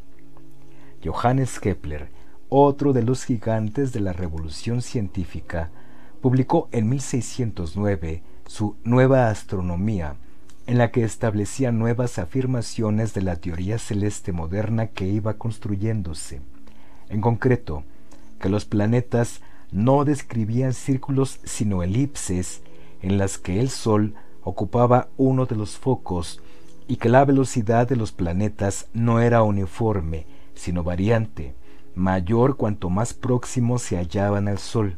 Johannes 1.03 1.59
Kepler, 1.59 2.09
otro 2.49 2.93
de 2.93 3.03
los 3.03 3.25
gigantes 3.25 3.93
de 3.93 3.99
la 3.99 4.13
revolución 4.13 4.81
científica, 4.81 5.69
publicó 6.21 6.69
en 6.71 6.89
1609 6.89 8.23
su 8.45 8.75
Nueva 8.83 9.29
Astronomía, 9.29 10.15
en 10.65 10.77
la 10.77 10.91
que 10.91 11.03
establecía 11.03 11.71
nuevas 11.71 12.19
afirmaciones 12.19 13.13
de 13.13 13.21
la 13.21 13.37
teoría 13.37 13.79
celeste 13.79 14.31
moderna 14.33 14.87
que 14.87 15.07
iba 15.07 15.35
construyéndose. 15.35 16.41
En 17.09 17.21
concreto, 17.21 17.83
que 18.37 18.49
los 18.49 18.65
planetas 18.65 19.41
no 19.71 20.05
describían 20.05 20.73
círculos 20.73 21.39
sino 21.43 21.83
elipses 21.83 22.61
en 23.01 23.17
las 23.17 23.37
que 23.37 23.59
el 23.59 23.69
Sol 23.69 24.15
ocupaba 24.43 25.09
uno 25.17 25.45
de 25.45 25.55
los 25.55 25.77
focos 25.77 26.41
y 26.87 26.95
que 26.97 27.09
la 27.09 27.25
velocidad 27.25 27.87
de 27.87 27.97
los 27.97 28.11
planetas 28.11 28.87
no 28.93 29.19
era 29.19 29.43
uniforme, 29.43 30.25
sino 30.55 30.83
variante, 30.83 31.53
mayor 31.95 32.55
cuanto 32.55 32.89
más 32.89 33.13
próximos 33.13 33.81
se 33.81 33.97
hallaban 33.97 34.47
al 34.47 34.57
Sol. 34.57 34.97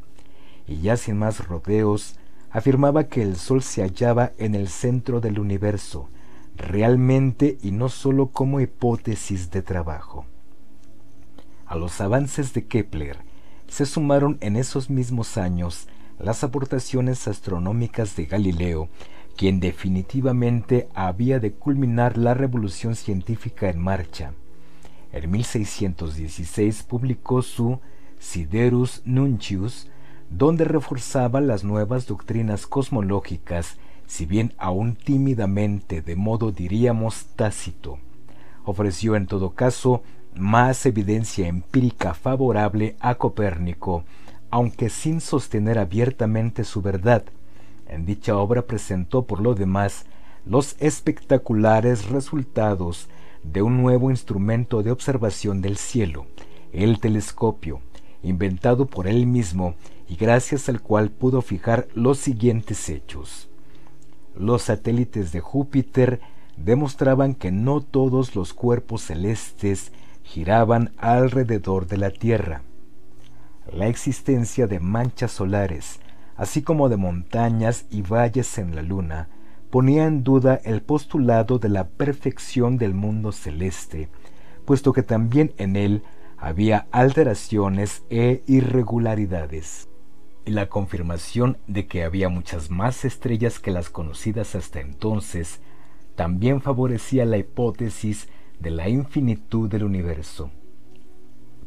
Y 0.68 0.82
ya 0.82 0.98
sin 0.98 1.18
más 1.18 1.48
rodeos, 1.48 2.16
afirmaba 2.52 3.06
que 3.06 3.24
el 3.24 3.38
Sol 3.38 3.64
se 3.64 3.82
hallaba 3.82 4.34
en 4.38 4.53
el 4.53 4.68
centro 4.68 5.20
del 5.20 5.40
universo, 5.40 6.10
realmente 6.56 7.57
y 7.64 7.72
no 7.72 7.90
sólo 7.90 8.28
como 8.28 8.60
hipótesis 8.60 9.49
de 9.49 9.64
trabajo. 9.64 10.26
A 11.66 11.76
los 11.76 12.02
avances 12.02 12.53
de 12.53 12.68
Kepler 12.68 13.28
se 13.70 13.86
sumaron 13.86 14.38
en 14.41 14.56
esos 14.56 14.90
mismos 14.90 15.38
años 15.38 15.88
las 16.20 16.44
aportaciones 16.44 17.28
astronómicas 17.28 18.16
de 18.16 18.26
Galileo, 18.26 18.90
quien 19.38 19.60
definitivamente 19.62 20.90
había 20.94 21.40
de 21.40 21.54
culminar 21.54 22.18
la 22.18 22.34
revolución 22.34 22.96
científica 22.96 23.70
en 23.70 23.80
marcha. 23.80 24.34
En 25.14 25.32
1616 25.32 26.84
publicó 26.84 27.41
su 27.41 27.80
Siderus 28.20 29.02
Nuncius, 29.06 29.88
donde 30.30 30.66
reforzaba 30.66 31.40
las 31.40 31.64
nuevas 31.64 32.06
doctrinas 32.06 32.68
cosmológicas, 32.68 33.78
si 34.06 34.26
bien 34.26 34.54
aún 34.58 34.96
tímidamente, 34.96 36.02
de 36.02 36.16
modo 36.16 36.52
diríamos 36.52 37.28
tácito. 37.36 37.98
Ofreció 38.66 39.16
en 39.16 39.26
todo 39.26 39.52
caso 39.52 40.04
más 40.35 40.85
evidencia 40.85 41.47
empírica 41.47 42.14
favorable 42.14 42.95
a 42.99 43.15
Copérnico, 43.15 44.03
aunque 44.49 44.89
sin 44.89 45.22
sostener 45.22 45.77
abiertamente 45.77 46.64
su 46.64 46.81
verdad. 46.81 47.23
En 47.88 48.06
dicha 48.06 48.38
obra 48.38 48.64
presentó 48.64 49.23
por 49.23 49.41
lo 49.41 49.56
demás 49.56 50.06
los 50.45 50.76
espectaculares 50.80 52.10
resultados 52.10 53.10
de 53.43 53.61
un 53.61 53.81
nuevo 53.81 54.10
instrumento 54.10 54.84
de 54.84 54.91
observación 54.91 55.61
del 55.61 55.77
cielo, 55.77 56.26
el 56.72 56.99
telescopio, 56.99 57.81
inventado 58.23 58.85
por 58.85 59.07
él 59.07 59.26
mismo 59.26 59.76
y 60.07 60.15
gracias 60.15 60.69
al 60.69 60.81
cual 60.81 61.10
pudo 61.10 61.41
fijar 61.41 61.88
los 61.93 62.19
siguientes 62.19 62.89
hechos. 62.89 63.49
Los 64.35 64.64
satélites 64.64 65.31
de 65.31 65.39
Júpiter 65.39 66.22
demostraban 66.57 67.35
que 67.35 67.51
no 67.51 67.81
todos 67.81 68.35
los 68.35 68.53
cuerpos 68.53 69.03
celestes 69.03 69.91
giraban 70.30 70.91
alrededor 70.97 71.88
de 71.88 71.97
la 71.97 72.11
Tierra. 72.11 72.61
La 73.73 73.88
existencia 73.88 74.68
de 74.68 74.80
manchas 74.80 75.31
solares, 75.31 75.99
así 76.35 76.61
como 76.61 76.88
de 76.88 76.97
montañas 76.97 77.88
y 77.89 78.03
valles 78.03 78.60
en 78.60 78.76
la 78.76 78.84
Luna, 78.84 79.27
ponía 79.72 80.06
en 80.06 80.23
duda 80.23 80.61
el 80.64 80.84
postulado 80.84 81.57
de 81.57 81.69
la 81.69 81.88
perfección 81.88 82.77
del 82.77 82.93
mundo 82.93 83.31
celeste, 83.31 84.10
puesto 84.65 84.93
que 84.93 85.01
también 85.01 85.51
en 85.57 85.76
él 85.76 86.03
había 86.38 86.88
alteraciones 86.91 88.03
e 88.11 88.43
irregularidades. 88.45 89.89
Y 90.45 90.51
la 90.51 90.69
confirmación 90.69 91.57
de 91.65 91.88
que 91.88 92.03
había 92.03 92.30
muchas 92.30 92.69
más 92.69 93.03
estrellas 93.03 93.60
que 93.60 93.72
las 93.72 93.89
conocidas 93.89 94.53
hasta 94.53 94.80
entonces 94.80 95.60
también 96.15 96.61
favorecía 96.61 97.26
la 97.26 97.38
hipótesis 97.38 98.27
de 98.60 98.72
la 98.72 98.90
infinitud 98.90 99.69
del 99.69 99.84
universo. 99.84 100.52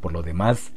Por 0.01 0.13
lo 0.13 0.23
demás, 0.23 0.73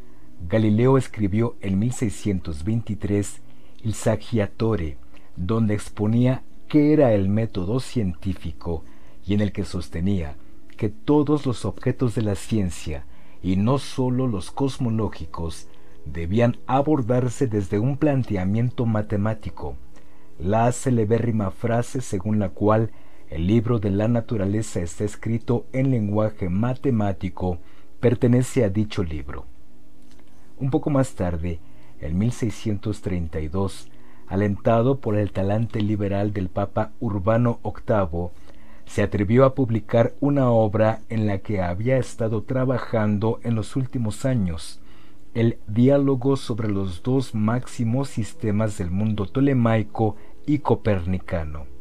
Galileo 0.47 0.97
escribió 0.97 1.55
en 1.61 1.79
1623 1.79 3.41
el 3.83 3.93
Saggiatore, 3.93 4.97
donde 5.35 5.73
exponía 5.73 6.43
qué 6.67 6.93
era 6.93 7.13
el 7.13 7.29
método 7.29 7.79
científico 7.79 8.83
y 9.25 9.33
en 9.33 9.41
el 9.41 9.51
que 9.51 9.65
sostenía 9.65 10.35
que 10.77 10.89
todos 10.89 11.45
los 11.45 11.65
objetos 11.65 12.15
de 12.15 12.21
la 12.21 12.35
ciencia, 12.35 13.05
y 13.41 13.55
no 13.55 13.77
sólo 13.77 14.27
los 14.27 14.51
cosmológicos, 14.51 15.67
debían 16.05 16.57
abordarse 16.67 17.47
desde 17.47 17.79
un 17.79 17.97
planteamiento 17.97 18.85
matemático, 18.85 19.77
la 20.37 20.71
celebérrima 20.71 21.51
frase 21.51 22.01
según 22.01 22.39
la 22.39 22.49
cual 22.49 22.91
el 23.35 23.47
libro 23.47 23.79
de 23.79 23.91
la 23.91 24.07
naturaleza 24.07 24.79
está 24.79 25.03
escrito 25.03 25.65
en 25.73 25.91
lenguaje 25.91 26.47
matemático, 26.47 27.59
pertenece 27.99 28.63
a 28.63 28.69
dicho 28.69 29.03
libro. 29.03 29.45
Un 30.57 30.71
poco 30.71 30.89
más 30.89 31.15
tarde, 31.15 31.59
en 31.99 32.17
1632, 32.17 33.89
alentado 34.27 35.01
por 35.01 35.17
el 35.17 35.33
talante 35.33 35.81
liberal 35.81 36.31
del 36.31 36.47
Papa 36.47 36.93
Urbano 37.01 37.59
VIII, 37.61 38.29
se 38.85 39.03
atrevió 39.03 39.43
a 39.43 39.53
publicar 39.53 40.13
una 40.21 40.49
obra 40.49 41.01
en 41.09 41.27
la 41.27 41.39
que 41.39 41.61
había 41.61 41.97
estado 41.97 42.43
trabajando 42.43 43.41
en 43.43 43.55
los 43.55 43.75
últimos 43.75 44.23
años, 44.23 44.79
el 45.33 45.57
diálogo 45.67 46.37
sobre 46.37 46.69
los 46.69 47.03
dos 47.03 47.35
máximos 47.35 48.07
sistemas 48.07 48.77
del 48.77 48.91
mundo 48.91 49.25
tolemaico 49.25 50.15
y 50.45 50.59
copernicano. 50.59 51.74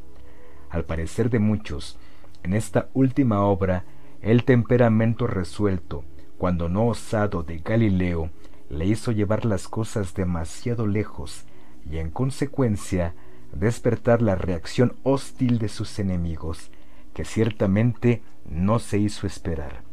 Al 0.74 0.84
parecer 0.84 1.30
de 1.30 1.38
muchos, 1.38 1.96
en 2.42 2.52
esta 2.52 2.88
última 2.94 3.42
obra, 3.42 3.84
el 4.22 4.42
temperamento 4.42 5.28
resuelto, 5.28 6.02
cuando 6.36 6.68
no 6.68 6.88
osado 6.88 7.44
de 7.44 7.58
Galileo, 7.58 8.30
le 8.68 8.84
hizo 8.84 9.12
llevar 9.12 9.44
las 9.44 9.68
cosas 9.68 10.14
demasiado 10.14 10.88
lejos 10.88 11.44
y 11.88 11.98
en 11.98 12.10
consecuencia 12.10 13.14
despertar 13.52 14.20
la 14.20 14.34
reacción 14.34 14.96
hostil 15.04 15.60
de 15.60 15.68
sus 15.68 16.00
enemigos, 16.00 16.72
que 17.12 17.24
ciertamente 17.24 18.22
no 18.44 18.80
se 18.80 18.98
hizo 18.98 19.28
esperar. 19.28 19.84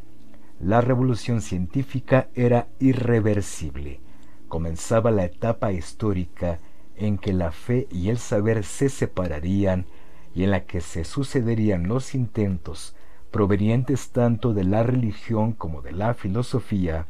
La 0.59 0.81
revolución 0.81 1.41
científica 1.41 2.29
era 2.33 2.69
irreversible. 2.79 3.99
Comenzaba 4.47 5.11
la 5.11 5.25
etapa 5.25 5.73
histórica 5.73 6.57
en 6.95 7.19
que 7.19 7.33
la 7.33 7.51
fe 7.51 7.87
y 7.91 8.09
el 8.09 8.17
saber 8.17 8.63
se 8.63 8.89
separarían 8.89 9.85
y 10.33 10.43
en 10.43 10.51
la 10.51 10.65
que 10.65 10.81
se 10.81 11.03
sucederían 11.03 11.87
los 11.87 12.15
intentos 12.15 12.95
provenientes 13.31 14.09
tanto 14.09 14.53
de 14.53 14.63
la 14.63 14.83
religión 14.83 15.53
como 15.53 15.81
de 15.81 15.93
la 15.93 16.13
filosofía 16.13 17.07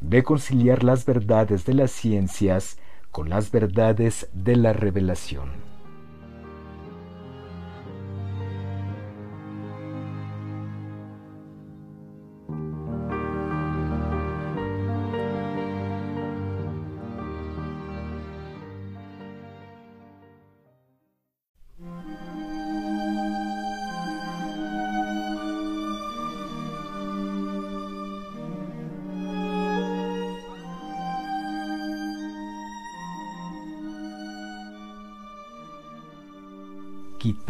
de 0.00 0.22
conciliar 0.22 0.82
las 0.84 1.06
verdades 1.06 1.64
de 1.64 1.74
las 1.74 1.90
ciencias 1.90 2.78
con 3.10 3.28
las 3.28 3.50
verdades 3.50 4.28
de 4.32 4.56
la 4.56 4.72
revelación. 4.72 5.71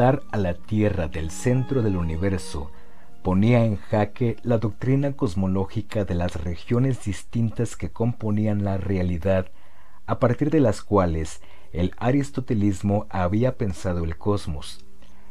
A 0.01 0.39
la 0.39 0.55
Tierra 0.55 1.07
del 1.07 1.31
centro 1.31 1.83
del 1.83 1.97
universo 1.97 2.71
ponía 3.23 3.65
en 3.67 3.77
jaque 3.77 4.37
la 4.43 4.57
doctrina 4.57 5.13
cosmológica 5.13 6.07
de 6.07 6.15
las 6.15 6.43
regiones 6.43 7.05
distintas 7.05 7.77
que 7.77 7.91
componían 7.91 8.65
la 8.65 8.79
realidad, 8.79 9.49
a 10.07 10.19
partir 10.19 10.49
de 10.51 10.61
las 10.61 10.83
cuales 10.83 11.43
el 11.73 11.93
aristotelismo 11.99 13.07
había 13.11 13.59
pensado 13.59 14.05
el 14.05 14.17
cosmos, 14.17 14.83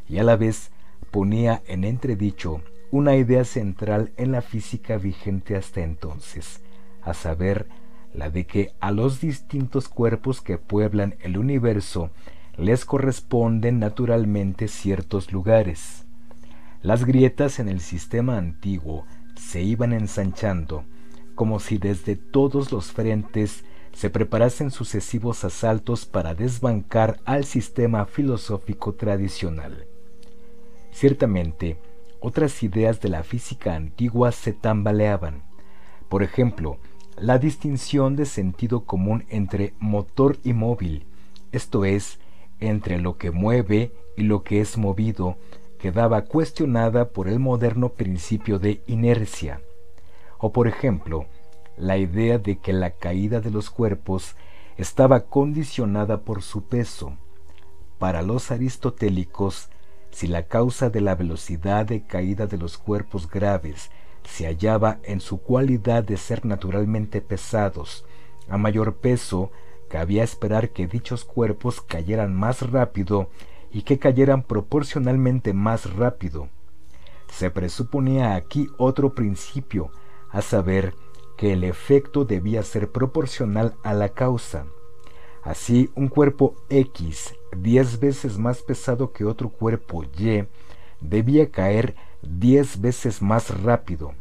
y 0.07 0.19
a 0.19 0.23
la 0.23 0.35
vez 0.35 0.71
ponía 1.09 1.63
en 1.65 1.83
entredicho 1.83 2.61
una 2.91 3.15
idea 3.15 3.45
central 3.45 4.13
en 4.15 4.31
la 4.31 4.43
física 4.43 4.97
vigente 4.97 5.55
hasta 5.55 5.81
entonces, 5.81 6.61
a 7.01 7.15
saber, 7.15 7.67
la 8.13 8.29
de 8.29 8.45
que 8.45 8.73
a 8.79 8.91
los 8.91 9.21
distintos 9.21 9.89
cuerpos 9.89 10.39
que 10.39 10.59
pueblan 10.59 11.15
el 11.21 11.37
universo 11.37 12.11
les 12.57 12.85
corresponden 12.85 13.79
naturalmente 13.79 14.67
ciertos 14.67 15.31
lugares. 15.31 16.05
Las 16.81 17.05
grietas 17.05 17.59
en 17.59 17.69
el 17.69 17.79
sistema 17.79 18.37
antiguo 18.37 19.05
se 19.35 19.61
iban 19.61 19.93
ensanchando, 19.93 20.83
como 21.35 21.59
si 21.59 21.77
desde 21.77 22.15
todos 22.15 22.71
los 22.71 22.91
frentes 22.91 23.63
se 23.93 24.09
preparasen 24.09 24.71
sucesivos 24.71 25.43
asaltos 25.43 26.05
para 26.05 26.33
desbancar 26.33 27.19
al 27.25 27.45
sistema 27.45 28.05
filosófico 28.05 28.93
tradicional. 28.93 29.85
Ciertamente, 30.91 31.77
otras 32.19 32.61
ideas 32.63 33.01
de 33.01 33.09
la 33.09 33.23
física 33.23 33.75
antigua 33.75 34.31
se 34.31 34.53
tambaleaban. 34.53 35.43
Por 36.09 36.23
ejemplo, 36.23 36.77
la 37.17 37.37
distinción 37.37 38.15
de 38.15 38.25
sentido 38.25 38.85
común 38.85 39.25
entre 39.29 39.73
motor 39.79 40.37
y 40.43 40.53
móvil, 40.53 41.05
esto 41.51 41.85
es, 41.85 42.19
entre 42.61 42.99
lo 42.99 43.17
que 43.17 43.31
mueve 43.31 43.91
y 44.15 44.23
lo 44.23 44.43
que 44.43 44.61
es 44.61 44.77
movido, 44.77 45.35
quedaba 45.79 46.23
cuestionada 46.23 47.09
por 47.09 47.27
el 47.27 47.39
moderno 47.39 47.89
principio 47.89 48.59
de 48.59 48.81
inercia. 48.87 49.61
O 50.37 50.53
por 50.53 50.67
ejemplo, 50.67 51.25
la 51.75 51.97
idea 51.97 52.37
de 52.37 52.59
que 52.59 52.71
la 52.71 52.91
caída 52.91 53.41
de 53.41 53.51
los 53.51 53.69
cuerpos 53.69 54.35
estaba 54.77 55.21
condicionada 55.21 56.21
por 56.21 56.41
su 56.41 56.63
peso. 56.63 57.17
Para 57.97 58.21
los 58.21 58.51
aristotélicos, 58.51 59.69
si 60.11 60.27
la 60.27 60.43
causa 60.43 60.89
de 60.89 61.01
la 61.01 61.15
velocidad 61.15 61.85
de 61.85 62.05
caída 62.05 62.47
de 62.47 62.57
los 62.57 62.77
cuerpos 62.77 63.29
graves 63.29 63.89
se 64.23 64.45
hallaba 64.45 64.99
en 65.03 65.19
su 65.19 65.41
cualidad 65.41 66.03
de 66.03 66.17
ser 66.17 66.45
naturalmente 66.45 67.21
pesados, 67.21 68.05
a 68.47 68.57
mayor 68.57 68.97
peso 68.97 69.51
cabía 69.91 70.23
esperar 70.23 70.69
que 70.69 70.87
dichos 70.87 71.25
cuerpos 71.25 71.81
cayeran 71.81 72.33
más 72.33 72.61
rápido 72.71 73.29
y 73.73 73.81
que 73.81 73.99
cayeran 73.99 74.41
proporcionalmente 74.41 75.51
más 75.51 75.93
rápido. 75.93 76.47
Se 77.29 77.51
presuponía 77.51 78.35
aquí 78.35 78.69
otro 78.77 79.13
principio, 79.13 79.91
a 80.29 80.41
saber, 80.41 80.93
que 81.37 81.51
el 81.51 81.65
efecto 81.65 82.23
debía 82.23 82.63
ser 82.63 82.89
proporcional 82.89 83.75
a 83.83 83.93
la 83.93 84.09
causa. 84.09 84.65
Así, 85.43 85.89
un 85.93 86.07
cuerpo 86.07 86.55
X, 86.69 87.35
diez 87.57 87.99
veces 87.99 88.37
más 88.37 88.61
pesado 88.61 89.11
que 89.11 89.25
otro 89.25 89.49
cuerpo 89.49 90.05
Y, 90.05 90.45
debía 91.01 91.51
caer 91.51 91.95
diez 92.21 92.79
veces 92.79 93.21
más 93.21 93.61
rápido. 93.61 94.13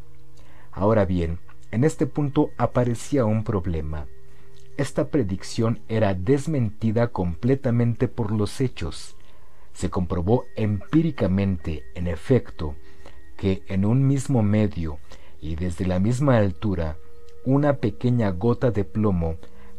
Ahora 0.72 1.04
bien, 1.04 1.38
en 1.70 1.84
este 1.84 2.06
punto 2.06 2.50
aparecía 2.58 3.24
un 3.24 3.44
problema. 3.44 4.08
Esta 4.76 5.08
predicción 5.08 5.80
era 5.88 6.14
desmentida 6.14 7.08
completamente 7.08 8.08
por 8.08 8.32
los 8.32 8.60
hechos. 8.60 9.16
Se 9.72 9.90
comprobó 9.90 10.44
empíricamente, 10.56 11.84
en 11.94 12.06
efecto, 12.06 12.74
que 13.36 13.62
en 13.68 13.84
un 13.84 14.06
mismo 14.06 14.42
medio 14.42 14.98
y 15.40 15.56
desde 15.56 15.86
la 15.86 15.98
misma 15.98 16.38
altura, 16.38 16.96
una 17.44 17.78
pequeña 17.78 18.30
gota 18.30 18.70
de 18.70 18.84
plomo 18.84 19.36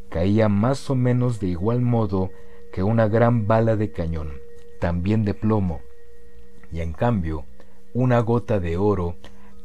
caía 0.09 0.49
más 0.49 0.89
o 0.89 0.95
menos 0.95 1.39
de 1.39 1.47
igual 1.47 1.81
modo 1.81 2.31
que 2.73 2.83
una 2.83 3.07
gran 3.07 3.47
bala 3.47 3.75
de 3.75 3.91
cañón, 3.91 4.33
también 4.79 5.23
de 5.23 5.33
plomo, 5.33 5.81
y 6.71 6.81
en 6.81 6.93
cambio, 6.93 7.45
una 7.93 8.19
gota 8.19 8.59
de 8.59 8.77
oro 8.77 9.15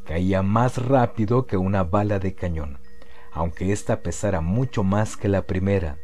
caía 0.05 0.43
más 0.43 0.77
rápido 0.77 1.45
que 1.47 1.57
una 1.57 1.83
bala 1.83 2.19
de 2.19 2.33
cañón, 2.33 2.79
aunque 3.37 3.71
ésta 3.71 4.01
pesara 4.01 4.41
mucho 4.41 4.83
más 4.83 5.15
que 5.15 5.27
la 5.27 5.43
primera, 5.43 5.97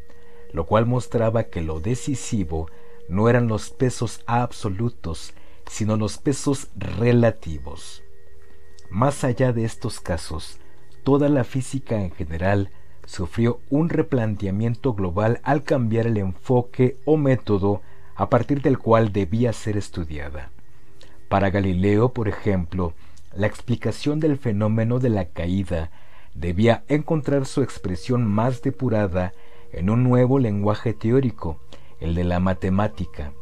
lo 0.51 0.65
cual 0.65 0.85
mostraba 0.85 1.45
que 1.45 1.61
lo 1.61 1.80
decisivo 1.80 2.69
no 3.10 3.27
eran 3.27 3.47
los 3.47 3.72
pesos 3.72 4.22
absolutos, 4.27 5.34
sino 5.65 5.97
los 5.97 6.19
pesos 6.19 6.68
relativos. 6.76 8.03
Más 8.89 9.23
allá 9.23 9.51
de 9.51 9.65
estos 9.65 9.99
casos, 9.99 10.60
toda 11.03 11.27
la 11.27 11.43
física 11.43 11.99
en 12.01 12.11
general 12.11 12.69
sufrió 13.05 13.60
un 13.72 13.89
replanteamiento 13.89 14.93
global 14.93 15.39
al 15.43 15.64
cambiar 15.64 16.05
el 16.05 16.18
enfoque 16.18 16.97
o 17.03 17.18
método 17.18 17.81
a 18.15 18.30
partir 18.30 18.61
del 18.61 18.77
cual 18.77 19.11
debía 19.11 19.53
ser 19.53 19.76
estudiada. 19.76 20.51
Para 21.30 21.49
Galileo, 21.49 22.14
por 22.14 22.27
ejemplo, 22.27 22.93
la 23.35 23.47
explicación 23.47 24.19
del 24.19 24.38
fenómeno 24.38 24.99
de 24.99 25.10
la 25.10 25.26
caída 25.26 25.89
debía 26.34 26.84
encontrar 26.88 27.45
su 27.45 27.61
expresión 27.61 28.26
más 28.27 28.61
depurada 28.61 29.34
en 29.72 29.89
un 29.89 30.03
nuevo 30.03 30.39
lenguaje 30.39 30.93
teórico, 30.93 31.60
el 31.99 32.15
de 32.15 32.23
la 32.23 32.39
matemática. 32.39 33.34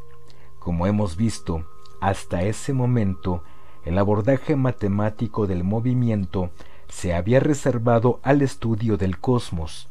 Como 0.59 0.87
hemos 0.87 1.17
visto, 1.17 1.65
hasta 1.99 2.43
ese 2.43 2.73
momento, 2.73 3.43
el 3.85 3.97
abordaje 3.97 4.55
matemático 4.55 5.47
del 5.47 5.63
movimiento 5.63 6.51
se 6.87 7.13
había 7.13 7.39
reservado 7.39 8.19
al 8.21 8.41
estudio 8.41 8.97
del 8.97 9.17
cosmos, 9.19 9.87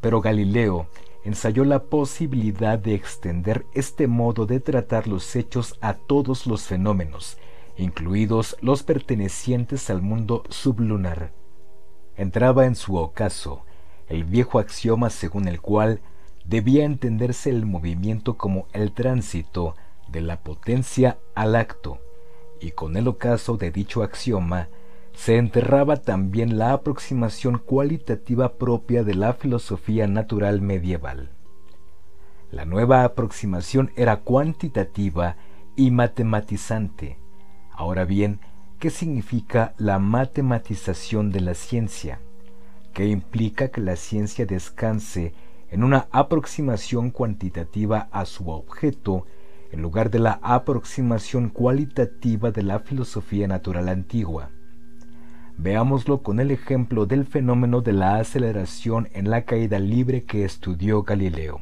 pero 0.00 0.20
Galileo 0.20 0.86
ensayó 1.24 1.64
la 1.64 1.84
posibilidad 1.84 2.78
de 2.78 2.94
extender 2.94 3.66
este 3.74 4.06
modo 4.06 4.46
de 4.46 4.60
tratar 4.60 5.06
los 5.06 5.36
hechos 5.36 5.76
a 5.80 5.94
todos 5.94 6.46
los 6.46 6.62
fenómenos, 6.62 7.38
incluidos 7.76 8.56
los 8.60 8.82
pertenecientes 8.82 9.90
al 9.90 10.02
mundo 10.02 10.42
sublunar. 10.48 11.32
Entraba 12.18 12.66
en 12.66 12.74
su 12.74 12.96
ocaso 12.96 13.64
el 14.08 14.24
viejo 14.24 14.58
axioma 14.58 15.08
según 15.08 15.46
el 15.46 15.60
cual 15.60 16.00
debía 16.44 16.84
entenderse 16.84 17.48
el 17.48 17.64
movimiento 17.64 18.36
como 18.36 18.66
el 18.72 18.90
tránsito 18.92 19.76
de 20.08 20.20
la 20.20 20.40
potencia 20.40 21.18
al 21.36 21.54
acto, 21.54 22.00
y 22.60 22.72
con 22.72 22.96
el 22.96 23.06
ocaso 23.06 23.56
de 23.56 23.70
dicho 23.70 24.02
axioma 24.02 24.68
se 25.14 25.36
enterraba 25.36 25.96
también 25.96 26.58
la 26.58 26.72
aproximación 26.72 27.58
cualitativa 27.58 28.54
propia 28.54 29.04
de 29.04 29.14
la 29.14 29.34
filosofía 29.34 30.08
natural 30.08 30.60
medieval. 30.60 31.30
La 32.50 32.64
nueva 32.64 33.04
aproximación 33.04 33.92
era 33.94 34.22
cuantitativa 34.22 35.36
y 35.76 35.92
matematizante. 35.92 37.18
Ahora 37.70 38.04
bien, 38.04 38.40
¿qué 38.78 38.90
significa 38.90 39.74
la 39.76 39.98
matematización 39.98 41.32
de 41.32 41.40
la 41.40 41.54
ciencia? 41.54 42.20
¿Qué 42.94 43.06
implica 43.08 43.68
que 43.68 43.80
la 43.80 43.96
ciencia 43.96 44.46
descanse 44.46 45.34
en 45.70 45.82
una 45.82 46.06
aproximación 46.12 47.10
cuantitativa 47.10 48.08
a 48.12 48.24
su 48.24 48.48
objeto 48.50 49.26
en 49.72 49.82
lugar 49.82 50.10
de 50.10 50.20
la 50.20 50.38
aproximación 50.42 51.48
cualitativa 51.48 52.52
de 52.52 52.62
la 52.62 52.78
filosofía 52.78 53.48
natural 53.48 53.88
antigua? 53.88 54.50
Veámoslo 55.56 56.22
con 56.22 56.38
el 56.38 56.52
ejemplo 56.52 57.04
del 57.06 57.24
fenómeno 57.26 57.80
de 57.80 57.92
la 57.92 58.18
aceleración 58.18 59.08
en 59.12 59.28
la 59.28 59.42
caída 59.42 59.80
libre 59.80 60.22
que 60.22 60.44
estudió 60.44 61.02
Galileo. 61.02 61.60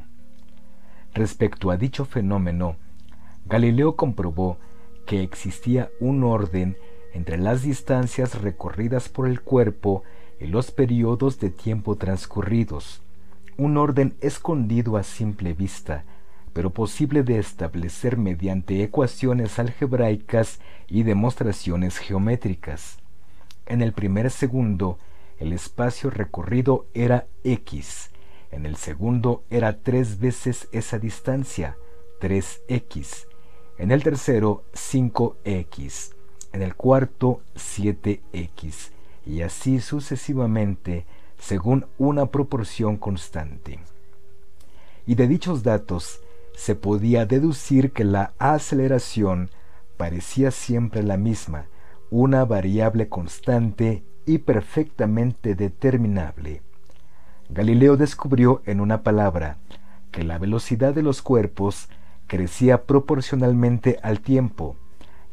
Respecto 1.15 1.71
a 1.71 1.77
dicho 1.77 2.05
fenómeno, 2.05 2.75
Galileo 3.47 3.95
comprobó 3.95 4.59
que 5.07 5.23
existía 5.23 5.89
un 5.99 6.23
orden 6.23 6.77
entre 7.17 7.39
las 7.39 7.63
distancias 7.63 8.39
recorridas 8.43 9.09
por 9.09 9.27
el 9.27 9.41
cuerpo 9.41 10.03
y 10.39 10.45
los 10.45 10.69
periodos 10.69 11.39
de 11.39 11.49
tiempo 11.49 11.95
transcurridos, 11.95 13.01
un 13.57 13.77
orden 13.77 14.15
escondido 14.21 14.97
a 14.97 15.03
simple 15.03 15.53
vista, 15.53 16.03
pero 16.53 16.69
posible 16.69 17.23
de 17.23 17.39
establecer 17.39 18.17
mediante 18.17 18.83
ecuaciones 18.83 19.57
algebraicas 19.57 20.59
y 20.87 21.01
demostraciones 21.01 21.97
geométricas. 21.97 22.99
En 23.65 23.81
el 23.81 23.93
primer 23.93 24.29
segundo, 24.29 24.99
el 25.39 25.53
espacio 25.53 26.11
recorrido 26.11 26.85
era 26.93 27.25
x. 27.43 28.11
En 28.51 28.67
el 28.67 28.75
segundo 28.75 29.43
era 29.49 29.81
tres 29.81 30.19
veces 30.19 30.69
esa 30.71 30.99
distancia, 30.99 31.77
3x. 32.21 33.25
En 33.79 33.91
el 33.91 34.03
tercero, 34.03 34.65
5x. 34.73 36.16
En 36.53 36.61
el 36.61 36.75
cuarto, 36.75 37.41
7x. 37.55 38.91
Y 39.25 39.41
así 39.41 39.79
sucesivamente, 39.81 41.05
según 41.37 41.85
una 41.97 42.27
proporción 42.27 42.97
constante. 42.97 43.79
Y 45.05 45.15
de 45.15 45.27
dichos 45.27 45.63
datos, 45.63 46.21
se 46.55 46.75
podía 46.75 47.25
deducir 47.25 47.91
que 47.91 48.03
la 48.03 48.33
aceleración 48.39 49.49
parecía 49.97 50.51
siempre 50.51 51.03
la 51.03 51.17
misma, 51.17 51.65
una 52.09 52.45
variable 52.45 53.09
constante 53.09 54.03
y 54.25 54.39
perfectamente 54.39 55.55
determinable. 55.55 56.61
Galileo 57.49 57.95
descubrió 57.95 58.61
en 58.65 58.81
una 58.81 59.03
palabra 59.03 59.57
que 60.11 60.23
la 60.23 60.37
velocidad 60.37 60.93
de 60.93 61.03
los 61.03 61.21
cuerpos 61.21 61.89
crecía 62.27 62.83
proporcionalmente 62.83 63.99
al 64.03 64.19
tiempo, 64.19 64.75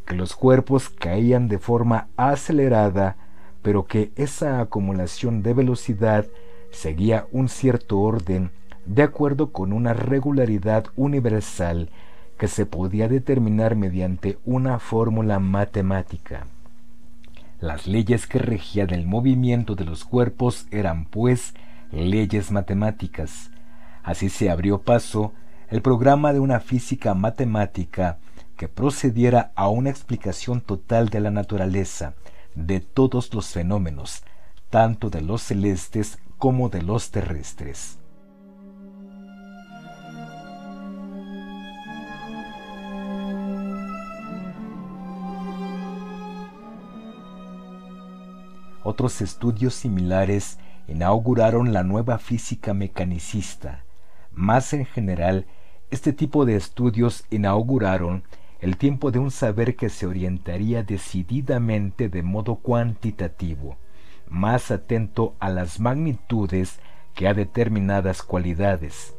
que 0.07 0.15
los 0.15 0.37
cuerpos 0.37 0.91
caían 0.91 1.49
de 1.49 1.59
forma 1.59 2.09
acelerada, 2.17 3.17
pero 3.63 3.87
que 3.87 4.13
esa 4.17 4.61
acumulación 4.61 5.43
de 5.43 5.55
velocidad 5.55 6.27
seguía 6.71 7.27
un 7.33 7.49
cierto 7.49 8.01
orden 8.01 8.51
de 8.85 9.03
acuerdo 9.03 9.53
con 9.53 9.73
una 9.73 9.95
regularidad 9.95 10.87
universal 10.97 11.89
que 12.39 12.49
se 12.49 12.67
podía 12.67 13.09
determinar 13.09 13.77
mediante 13.77 14.39
una 14.45 14.79
fórmula 14.79 15.39
matemática. 15.39 16.47
Las 17.61 17.87
leyes 17.87 18.27
que 18.27 18.39
regían 18.39 18.91
el 18.91 19.07
movimiento 19.07 19.75
de 19.75 19.85
los 19.85 20.05
cuerpos 20.05 20.67
eran, 20.71 21.07
pues, 21.07 21.55
leyes 21.93 22.51
matemáticas. 22.51 23.51
Así 24.03 24.29
se 24.29 24.51
abrió 24.51 24.83
paso 24.83 25.33
el 25.71 25.81
programa 25.81 26.33
de 26.33 26.41
una 26.41 26.61
física 26.61 27.15
matemática 27.15 28.19
que 28.57 28.69
procediera 28.69 29.53
a 29.55 29.69
una 29.69 29.91
explicación 29.91 30.61
total 30.61 31.09
de 31.09 31.21
la 31.21 31.31
naturaleza, 31.31 32.15
de 32.55 32.81
todos 32.81 33.33
los 33.35 33.49
fenómenos, 33.49 34.23
tanto 34.71 35.11
de 35.11 35.21
los 35.21 35.43
celestes 35.43 36.19
como 36.39 36.69
de 36.69 36.83
los 36.83 37.11
terrestres. 37.11 37.99
Otros 48.83 49.23
estudios 49.23 49.75
similares 49.75 50.59
inauguraron 50.89 51.73
la 51.73 51.83
nueva 51.83 52.19
física 52.19 52.75
mecanicista. 52.75 53.83
Más 54.31 54.75
en 54.75 54.85
general, 54.85 55.47
este 55.91 56.13
tipo 56.13 56.45
de 56.45 56.57
estudios 56.57 57.25
inauguraron 57.31 58.25
el 58.65 58.79
tiempo 58.79 59.11
de 59.11 59.19
un 59.19 59.31
saber 59.31 59.77
que 59.77 59.91
se 59.91 60.07
orientaría 60.07 60.83
decididamente 60.83 62.09
de 62.09 62.23
modo 62.23 62.55
cuantitativo, 62.55 63.77
más 64.27 64.71
atento 64.71 65.35
a 65.39 65.51
las 65.51 65.81
magnitudes 65.81 66.81
que 67.15 67.29
a 67.29 67.35
determinadas 67.35 68.23
cualidades. 68.23 69.15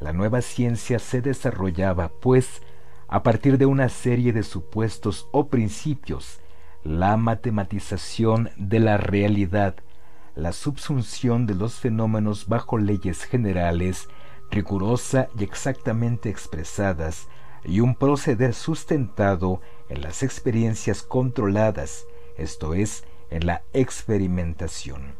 La 0.00 0.14
nueva 0.14 0.40
ciencia 0.40 0.98
se 1.00 1.20
desarrollaba, 1.20 2.12
pues, 2.22 2.62
a 3.08 3.22
partir 3.22 3.58
de 3.58 3.66
una 3.66 3.90
serie 3.90 4.32
de 4.32 4.42
supuestos 4.42 5.28
o 5.32 5.48
principios 5.48 6.40
la 6.82 7.18
matematización 7.18 8.52
de 8.56 8.80
la 8.80 8.96
realidad, 8.96 9.74
la 10.34 10.54
subsunción 10.54 11.46
de 11.46 11.56
los 11.56 11.74
fenómenos 11.74 12.48
bajo 12.48 12.78
leyes 12.78 13.24
generales, 13.24 14.08
rigurosa 14.50 15.28
y 15.38 15.44
exactamente 15.44 16.30
expresadas, 16.30 17.28
y 17.64 17.80
un 17.80 17.94
proceder 17.94 18.54
sustentado 18.54 19.60
en 19.88 20.02
las 20.02 20.22
experiencias 20.22 21.02
controladas, 21.02 22.04
esto 22.36 22.74
es, 22.74 23.04
en 23.30 23.46
la 23.46 23.62
experimentación. 23.72 25.14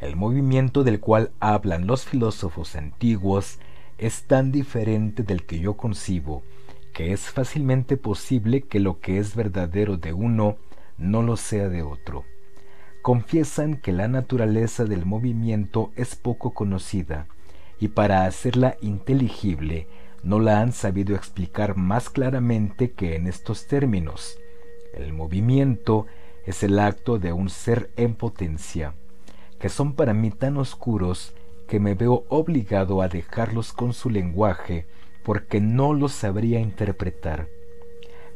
El 0.00 0.16
movimiento 0.16 0.84
del 0.84 1.00
cual 1.00 1.30
hablan 1.40 1.86
los 1.86 2.04
filósofos 2.04 2.76
antiguos 2.76 3.58
es 3.98 4.24
tan 4.24 4.52
diferente 4.52 5.22
del 5.22 5.44
que 5.46 5.58
yo 5.58 5.74
concibo 5.74 6.42
que 6.96 7.12
es 7.12 7.28
fácilmente 7.28 7.98
posible 7.98 8.62
que 8.62 8.80
lo 8.80 9.00
que 9.00 9.18
es 9.18 9.36
verdadero 9.36 9.98
de 9.98 10.14
uno 10.14 10.56
no 10.96 11.20
lo 11.20 11.36
sea 11.36 11.68
de 11.68 11.82
otro. 11.82 12.24
Confiesan 13.02 13.76
que 13.76 13.92
la 13.92 14.08
naturaleza 14.08 14.86
del 14.86 15.04
movimiento 15.04 15.92
es 15.94 16.16
poco 16.16 16.54
conocida, 16.54 17.26
y 17.78 17.88
para 17.88 18.24
hacerla 18.24 18.78
inteligible 18.80 19.88
no 20.22 20.40
la 20.40 20.60
han 20.60 20.72
sabido 20.72 21.14
explicar 21.14 21.76
más 21.76 22.10
claramente 22.10 22.92
que 22.92 23.16
en 23.16 23.26
estos 23.26 23.66
términos. 23.66 24.38
El 24.94 25.12
movimiento 25.12 26.06
es 26.44 26.62
el 26.62 26.78
acto 26.78 27.18
de 27.18 27.32
un 27.32 27.50
ser 27.50 27.90
en 27.96 28.14
potencia, 28.14 28.94
que 29.58 29.68
son 29.68 29.94
para 29.94 30.14
mí 30.14 30.30
tan 30.30 30.56
oscuros 30.56 31.34
que 31.68 31.80
me 31.80 31.94
veo 31.94 32.24
obligado 32.28 33.02
a 33.02 33.08
dejarlos 33.08 33.72
con 33.72 33.92
su 33.92 34.10
lenguaje 34.10 34.86
porque 35.24 35.60
no 35.60 35.92
lo 35.92 36.08
sabría 36.08 36.60
interpretar. 36.60 37.48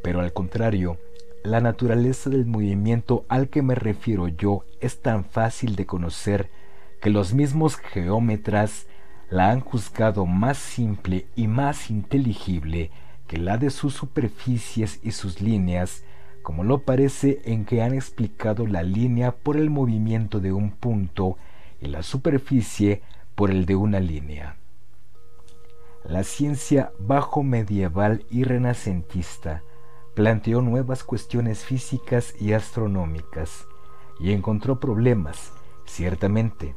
Pero 0.02 0.20
al 0.20 0.32
contrario, 0.32 0.98
la 1.44 1.60
naturaleza 1.60 2.28
del 2.30 2.46
movimiento 2.46 3.24
al 3.28 3.48
que 3.48 3.62
me 3.62 3.74
refiero 3.74 4.28
yo 4.28 4.64
es 4.80 5.00
tan 5.00 5.24
fácil 5.24 5.76
de 5.76 5.86
conocer 5.86 6.50
que 7.00 7.10
los 7.10 7.32
mismos 7.32 7.76
geómetras 7.76 8.86
la 9.30 9.50
han 9.50 9.60
juzgado 9.60 10.26
más 10.26 10.58
simple 10.58 11.26
y 11.36 11.46
más 11.46 11.90
inteligible 11.90 12.90
que 13.28 13.38
la 13.38 13.58
de 13.58 13.70
sus 13.70 13.94
superficies 13.94 14.98
y 15.04 15.12
sus 15.12 15.40
líneas, 15.40 16.02
como 16.42 16.64
lo 16.64 16.80
parece 16.80 17.40
en 17.44 17.64
que 17.64 17.80
han 17.82 17.94
explicado 17.94 18.66
la 18.66 18.82
línea 18.82 19.36
por 19.36 19.56
el 19.56 19.70
movimiento 19.70 20.40
de 20.40 20.52
un 20.52 20.72
punto 20.72 21.36
y 21.80 21.86
la 21.86 22.02
superficie 22.02 23.02
por 23.36 23.50
el 23.50 23.66
de 23.66 23.76
una 23.76 24.00
línea. 24.00 24.56
La 26.04 26.24
ciencia 26.24 26.92
bajo 26.98 27.44
medieval 27.44 28.24
y 28.30 28.42
renacentista 28.42 29.62
planteó 30.14 30.60
nuevas 30.60 31.04
cuestiones 31.04 31.64
físicas 31.64 32.34
y 32.40 32.52
astronómicas 32.52 33.66
y 34.18 34.32
encontró 34.32 34.80
problemas, 34.80 35.52
ciertamente, 35.84 36.74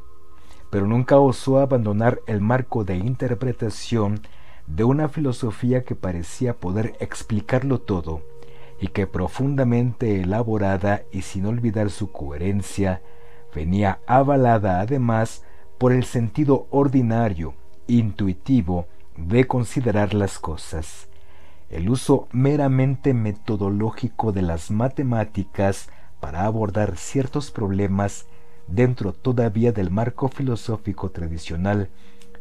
pero 0.74 0.88
nunca 0.88 1.20
osó 1.20 1.60
abandonar 1.60 2.20
el 2.26 2.40
marco 2.40 2.82
de 2.82 2.96
interpretación 2.96 4.22
de 4.66 4.82
una 4.82 5.08
filosofía 5.08 5.84
que 5.84 5.94
parecía 5.94 6.56
poder 6.56 6.96
explicarlo 6.98 7.78
todo 7.78 8.22
y 8.80 8.88
que 8.88 9.06
profundamente 9.06 10.20
elaborada 10.20 11.02
y 11.12 11.22
sin 11.22 11.46
olvidar 11.46 11.90
su 11.90 12.10
coherencia, 12.10 13.02
venía 13.54 14.00
avalada 14.08 14.80
además 14.80 15.44
por 15.78 15.92
el 15.92 16.02
sentido 16.02 16.66
ordinario, 16.70 17.54
intuitivo 17.86 18.88
de 19.16 19.46
considerar 19.46 20.12
las 20.12 20.40
cosas. 20.40 21.06
El 21.70 21.88
uso 21.88 22.26
meramente 22.32 23.14
metodológico 23.14 24.32
de 24.32 24.42
las 24.42 24.72
matemáticas 24.72 25.88
para 26.18 26.46
abordar 26.46 26.96
ciertos 26.96 27.52
problemas 27.52 28.26
dentro 28.66 29.12
todavía 29.12 29.72
del 29.72 29.90
marco 29.90 30.28
filosófico 30.28 31.10
tradicional 31.10 31.88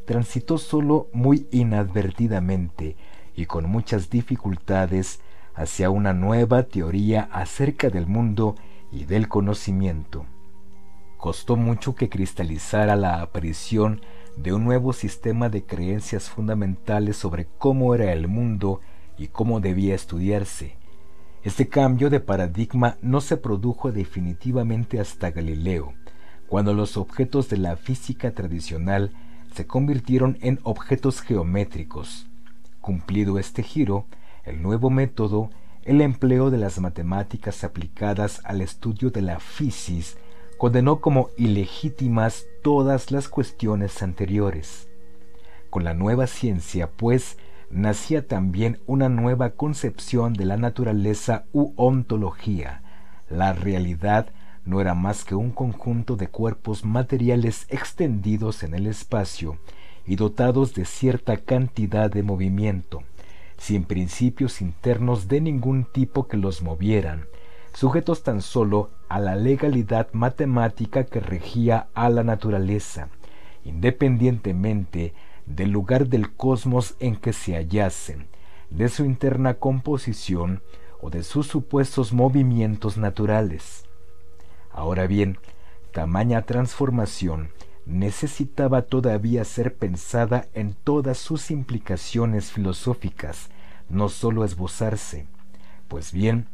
transitó 0.05 0.57
solo 0.57 1.07
muy 1.13 1.47
inadvertidamente 1.51 2.95
y 3.35 3.45
con 3.45 3.69
muchas 3.69 4.09
dificultades 4.09 5.21
hacia 5.55 5.89
una 5.89 6.13
nueva 6.13 6.63
teoría 6.63 7.29
acerca 7.31 7.89
del 7.89 8.07
mundo 8.07 8.55
y 8.91 9.05
del 9.05 9.27
conocimiento. 9.27 10.25
Costó 11.17 11.55
mucho 11.55 11.95
que 11.95 12.09
cristalizara 12.09 12.95
la 12.95 13.21
aparición 13.21 14.01
de 14.35 14.53
un 14.53 14.63
nuevo 14.63 14.93
sistema 14.93 15.49
de 15.49 15.63
creencias 15.63 16.29
fundamentales 16.29 17.17
sobre 17.17 17.47
cómo 17.57 17.95
era 17.95 18.11
el 18.11 18.27
mundo 18.27 18.81
y 19.17 19.27
cómo 19.27 19.59
debía 19.59 19.95
estudiarse. 19.95 20.75
Este 21.43 21.67
cambio 21.67 22.09
de 22.09 22.19
paradigma 22.19 22.97
no 23.01 23.21
se 23.21 23.37
produjo 23.37 23.91
definitivamente 23.91 24.99
hasta 24.99 25.31
Galileo, 25.31 25.93
cuando 26.53 26.75
los 26.75 26.97
objetos 26.97 27.49
de 27.49 27.57
la 27.57 27.75
física 27.77 28.29
tradicional 28.29 29.09
se 29.55 29.65
convirtieron 29.65 30.37
en 30.39 30.59
objetos 30.61 31.19
geométricos. 31.21 32.27
Cumplido 32.79 33.39
este 33.39 33.63
giro, 33.63 34.05
el 34.43 34.61
nuevo 34.61 34.91
método, 34.91 35.49
el 35.81 35.99
empleo 35.99 36.51
de 36.51 36.59
las 36.59 36.79
matemáticas 36.79 37.63
aplicadas 37.63 38.39
al 38.43 38.61
estudio 38.61 39.09
de 39.09 39.23
la 39.23 39.39
fisis 39.39 40.19
condenó 40.59 41.01
como 41.01 41.29
ilegítimas 41.39 42.45
todas 42.61 43.09
las 43.09 43.29
cuestiones 43.29 44.03
anteriores. 44.03 44.87
Con 45.71 45.83
la 45.83 45.95
nueva 45.95 46.27
ciencia, 46.27 46.87
pues, 46.87 47.39
nacía 47.71 48.27
también 48.27 48.79
una 48.85 49.09
nueva 49.09 49.49
concepción 49.55 50.33
de 50.33 50.45
la 50.45 50.57
naturaleza 50.57 51.45
u 51.51 51.73
ontología. 51.77 52.83
La 53.27 53.53
realidad 53.53 54.27
no 54.65 54.79
era 54.79 54.93
más 54.93 55.25
que 55.25 55.35
un 55.35 55.51
conjunto 55.51 56.15
de 56.15 56.27
cuerpos 56.27 56.85
materiales 56.85 57.65
extendidos 57.69 58.63
en 58.63 58.73
el 58.73 58.87
espacio 58.87 59.57
y 60.05 60.15
dotados 60.15 60.73
de 60.73 60.85
cierta 60.85 61.37
cantidad 61.37 62.09
de 62.09 62.23
movimiento, 62.23 63.03
sin 63.57 63.83
principios 63.83 64.61
internos 64.61 65.27
de 65.27 65.41
ningún 65.41 65.85
tipo 65.85 66.27
que 66.27 66.37
los 66.37 66.61
movieran, 66.61 67.25
sujetos 67.73 68.23
tan 68.23 68.41
solo 68.41 68.91
a 69.09 69.19
la 69.19 69.35
legalidad 69.35 70.07
matemática 70.13 71.05
que 71.05 71.19
regía 71.19 71.87
a 71.93 72.09
la 72.09 72.23
naturaleza, 72.23 73.09
independientemente 73.65 75.13
del 75.45 75.71
lugar 75.71 76.07
del 76.07 76.33
cosmos 76.33 76.95
en 76.99 77.15
que 77.15 77.33
se 77.33 77.55
hallasen, 77.55 78.27
de 78.69 78.89
su 78.89 79.05
interna 79.05 79.55
composición 79.55 80.61
o 81.01 81.09
de 81.09 81.23
sus 81.23 81.47
supuestos 81.47 82.13
movimientos 82.13 82.97
naturales. 82.97 83.82
Ahora 84.73 85.05
bien, 85.07 85.37
tamaña 85.91 86.41
transformación 86.41 87.49
necesitaba 87.85 88.81
todavía 88.83 89.45
ser 89.45 89.75
pensada 89.75 90.47
en 90.53 90.73
todas 90.73 91.17
sus 91.17 91.51
implicaciones 91.51 92.51
filosóficas, 92.51 93.49
no 93.89 94.09
sólo 94.09 94.43
esbozarse. 94.43 95.27
Pues 95.87 96.11
bien, 96.11 96.47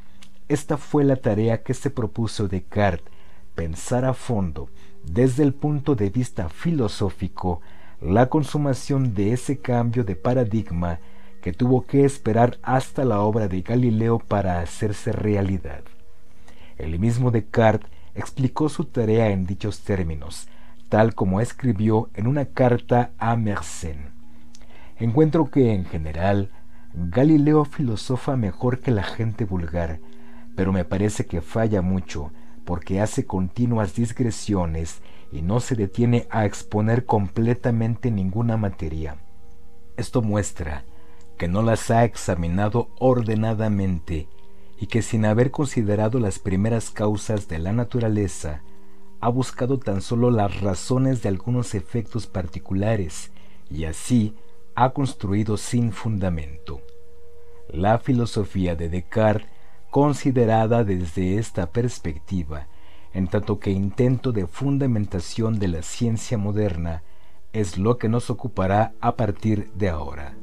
esta 0.49 0.77
fue 0.77 1.03
la 1.03 1.15
tarea 1.15 1.63
que 1.63 1.73
se 1.73 1.89
propuso 1.89 2.47
Descartes, 2.47 3.13
pensar 3.55 4.03
a 4.05 4.13
fondo, 4.13 4.69
desde 5.03 5.43
el 5.43 5.53
punto 5.53 5.95
de 5.95 6.09
vista 6.09 6.49
filosófico, 6.49 7.61
la 8.01 8.27
consumación 8.27 9.13
de 9.13 9.33
ese 9.33 9.59
cambio 9.59 10.03
de 10.03 10.15
paradigma 10.15 10.99
que 11.41 11.53
tuvo 11.53 11.85
que 11.85 12.03
esperar 12.03 12.57
hasta 12.63 13.05
la 13.05 13.21
obra 13.21 13.47
de 13.47 13.61
Galileo 13.61 14.19
para 14.19 14.59
hacerse 14.59 15.11
realidad. 15.11 15.83
El 16.77 16.99
mismo 16.99 17.31
Descartes 17.31 17.89
explicó 18.19 18.69
su 18.69 18.85
tarea 18.85 19.29
en 19.29 19.45
dichos 19.45 19.81
términos, 19.81 20.47
tal 20.89 21.15
como 21.15 21.41
escribió 21.41 22.09
en 22.13 22.27
una 22.27 22.45
carta 22.45 23.11
a 23.17 23.35
Mersenne. 23.35 24.11
Encuentro 24.97 25.49
que, 25.49 25.73
en 25.73 25.85
general, 25.85 26.51
Galileo 26.93 27.65
filosofa 27.65 28.35
mejor 28.35 28.79
que 28.79 28.91
la 28.91 29.03
gente 29.03 29.45
vulgar, 29.45 29.99
pero 30.55 30.73
me 30.73 30.83
parece 30.83 31.25
que 31.25 31.41
falla 31.41 31.81
mucho 31.81 32.31
porque 32.65 32.99
hace 32.99 33.25
continuas 33.25 33.95
digresiones 33.95 35.01
y 35.31 35.41
no 35.41 35.59
se 35.59 35.75
detiene 35.75 36.27
a 36.29 36.45
exponer 36.45 37.05
completamente 37.05 38.11
ninguna 38.11 38.57
materia. 38.57 39.17
Esto 39.97 40.21
muestra 40.21 40.83
que 41.37 41.47
no 41.47 41.61
las 41.61 41.89
ha 41.89 42.03
examinado 42.03 42.89
ordenadamente 42.99 44.27
y 44.80 44.88
que 44.88 45.01
sin 45.01 45.26
haber 45.26 45.51
considerado 45.51 46.19
las 46.19 46.39
primeras 46.39 46.89
causas 46.89 47.47
de 47.47 47.60
la 47.60 47.73
naturaleza, 47.73 48.61
ha 49.19 49.30
buscado 49.30 49.77
tan 49.77 50.01
solo 50.01 50.31
las 50.31 50.61
razones 50.61 51.22
de 51.22 51.30
algunos 51.30 51.76
efectos 51.76 52.27
particulares 52.27 53.31
y 53.69 53.84
así 53.84 54.35
ha 54.76 54.91
construido 54.91 55.57
sin 55.57 55.91
fundamento. 55.91 56.81
La 57.68 57.99
filosofía 57.99 58.76
de 58.76 58.89
Descartes, 58.89 59.49
considerada 59.89 60.84
desde 60.84 61.38
esta 61.38 61.72
perspectiva, 61.72 62.68
en 63.14 63.27
tanto 63.27 63.60
que 63.60 63.72
intento 63.72 64.31
de 64.31 64.47
fundamentación 64.47 65.60
de 65.60 65.68
la 65.68 65.81
ciencia 65.81 66.38
moderna, 66.38 67.03
es 67.53 67.77
lo 67.77 67.97
que 67.97 68.07
nos 68.07 68.30
ocupará 68.30 68.93
a 69.01 69.15
partir 69.15 69.72
de 69.73 69.89
ahora. 69.89 70.35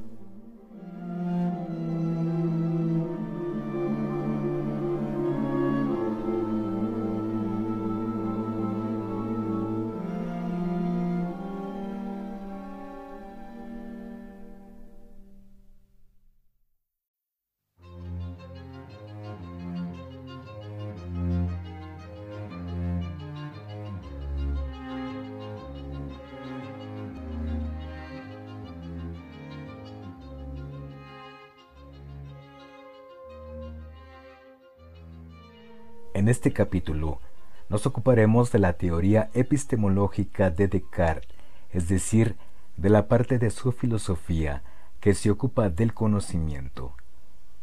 En 36.27 36.31
este 36.31 36.53
capítulo 36.53 37.21
nos 37.69 37.87
ocuparemos 37.87 38.51
de 38.51 38.59
la 38.59 38.73
teoría 38.73 39.31
epistemológica 39.33 40.51
de 40.51 40.67
Descartes, 40.67 41.29
es 41.71 41.87
decir, 41.87 42.35
de 42.77 42.91
la 42.91 43.07
parte 43.07 43.39
de 43.39 43.51
su 43.51 43.71
filosofía 43.71 44.65
que 44.99 45.15
se 45.15 45.31
ocupa 45.31 45.71
del 45.71 45.95
conocimiento. 45.95 46.95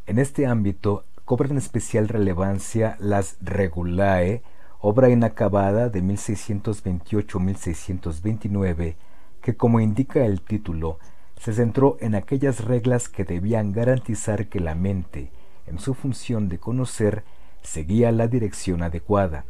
En 0.06 0.18
este 0.18 0.48
ámbito 0.48 1.04
cobran 1.26 1.58
especial 1.58 2.08
relevancia 2.08 2.96
las 3.02 3.36
Regulae, 3.42 4.44
obra 4.80 5.10
inacabada 5.10 5.90
de 5.90 6.02
1628-1629, 6.02 8.96
que 9.42 9.58
como 9.58 9.82
indica 9.82 10.24
el 10.24 10.40
título, 10.40 11.00
se 11.36 11.52
centró 11.52 11.98
en 12.00 12.16
aquellas 12.16 12.64
reglas 12.64 13.10
que 13.10 13.26
debían 13.26 13.74
garantizar 13.74 14.48
que 14.48 14.62
la 14.62 14.74
mente, 14.74 15.34
en 15.68 15.80
su 15.80 15.94
función 15.94 16.48
de 16.48 16.60
conocer, 16.60 17.26
seguía 17.64 18.12
la 18.12 18.28
dirección 18.28 18.84
adecuada. 18.84 19.46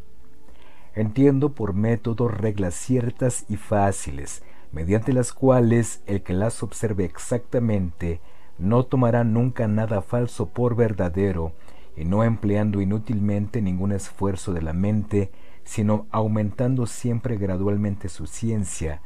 Entiendo 0.96 1.54
por 1.54 1.74
método 1.74 2.28
reglas 2.28 2.76
ciertas 2.76 3.46
y 3.50 3.58
fáciles, 3.58 4.44
mediante 4.72 5.12
las 5.12 5.34
cuales 5.34 6.02
el 6.06 6.24
que 6.24 6.34
las 6.34 6.64
observe 6.64 7.06
exactamente 7.06 8.22
no 8.58 8.86
tomará 8.86 9.24
nunca 9.24 9.68
nada 9.68 10.02
falso 10.02 10.50
por 10.50 10.76
verdadero, 10.76 11.54
y 11.96 12.06
no 12.06 12.24
empleando 12.24 12.82
inútilmente 12.82 13.62
ningún 13.62 13.92
esfuerzo 13.92 14.54
de 14.54 14.62
la 14.62 14.74
mente, 14.74 15.32
sino 15.64 16.08
aumentando 16.12 16.88
siempre 16.88 17.38
gradualmente 17.38 18.10
su 18.10 18.26
ciencia, 18.26 19.02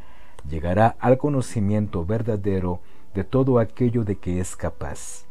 llegará 0.50 0.96
al 1.00 1.18
conocimiento 1.18 2.06
verdadero 2.06 2.82
de 3.14 3.24
todo 3.24 3.60
aquello 3.60 4.04
de 4.04 4.18
que 4.18 4.40
es 4.40 4.56
capaz. 4.56 5.26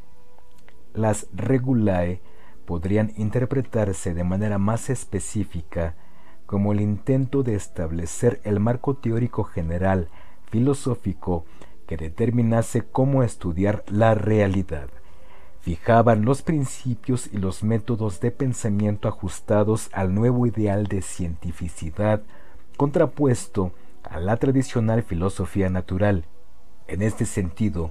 Las 0.93 1.29
regulae 1.33 2.21
podrían 2.67 3.13
interpretarse 3.17 4.13
de 4.13 4.25
manera 4.25 4.59
más 4.59 4.91
específica 4.91 5.95
como 6.45 6.73
el 6.73 6.81
intento 6.81 7.43
de 7.43 7.55
establecer 7.55 8.41
el 8.45 8.61
marco 8.61 8.95
teórico 8.95 9.45
general 9.45 10.09
filosófico 10.51 11.45
que 11.87 11.97
determinase 11.97 12.83
cómo 12.83 13.23
estudiar 13.23 13.85
la 13.89 14.15
realidad. 14.15 14.89
Fijaban 15.61 16.25
los 16.25 16.43
principios 16.43 17.29
y 17.33 17.39
los 17.39 17.65
métodos 17.65 18.21
de 18.21 18.31
pensamiento 18.31 19.09
ajustados 19.09 19.89
al 19.93 20.15
nuevo 20.15 20.47
ideal 20.47 20.87
de 20.87 21.03
cientificidad 21.03 22.23
contrapuesto 22.77 23.73
a 24.05 24.21
la 24.21 24.37
tradicional 24.37 25.03
filosofía 25.03 25.69
natural. 25.69 26.25
En 26.87 27.03
este 27.03 27.25
sentido, 27.25 27.91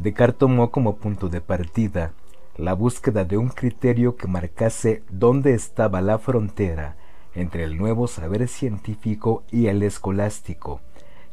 Descartes 0.00 0.38
tomó 0.38 0.72
como 0.72 0.96
punto 0.96 1.28
de 1.28 1.40
partida 1.40 2.12
la 2.56 2.74
búsqueda 2.74 3.24
de 3.24 3.36
un 3.36 3.48
criterio 3.48 4.16
que 4.16 4.28
marcase 4.28 5.02
dónde 5.10 5.54
estaba 5.54 6.00
la 6.00 6.18
frontera 6.18 6.96
entre 7.34 7.64
el 7.64 7.76
nuevo 7.76 8.06
saber 8.06 8.46
científico 8.46 9.42
y 9.50 9.66
el 9.66 9.82
escolástico, 9.82 10.80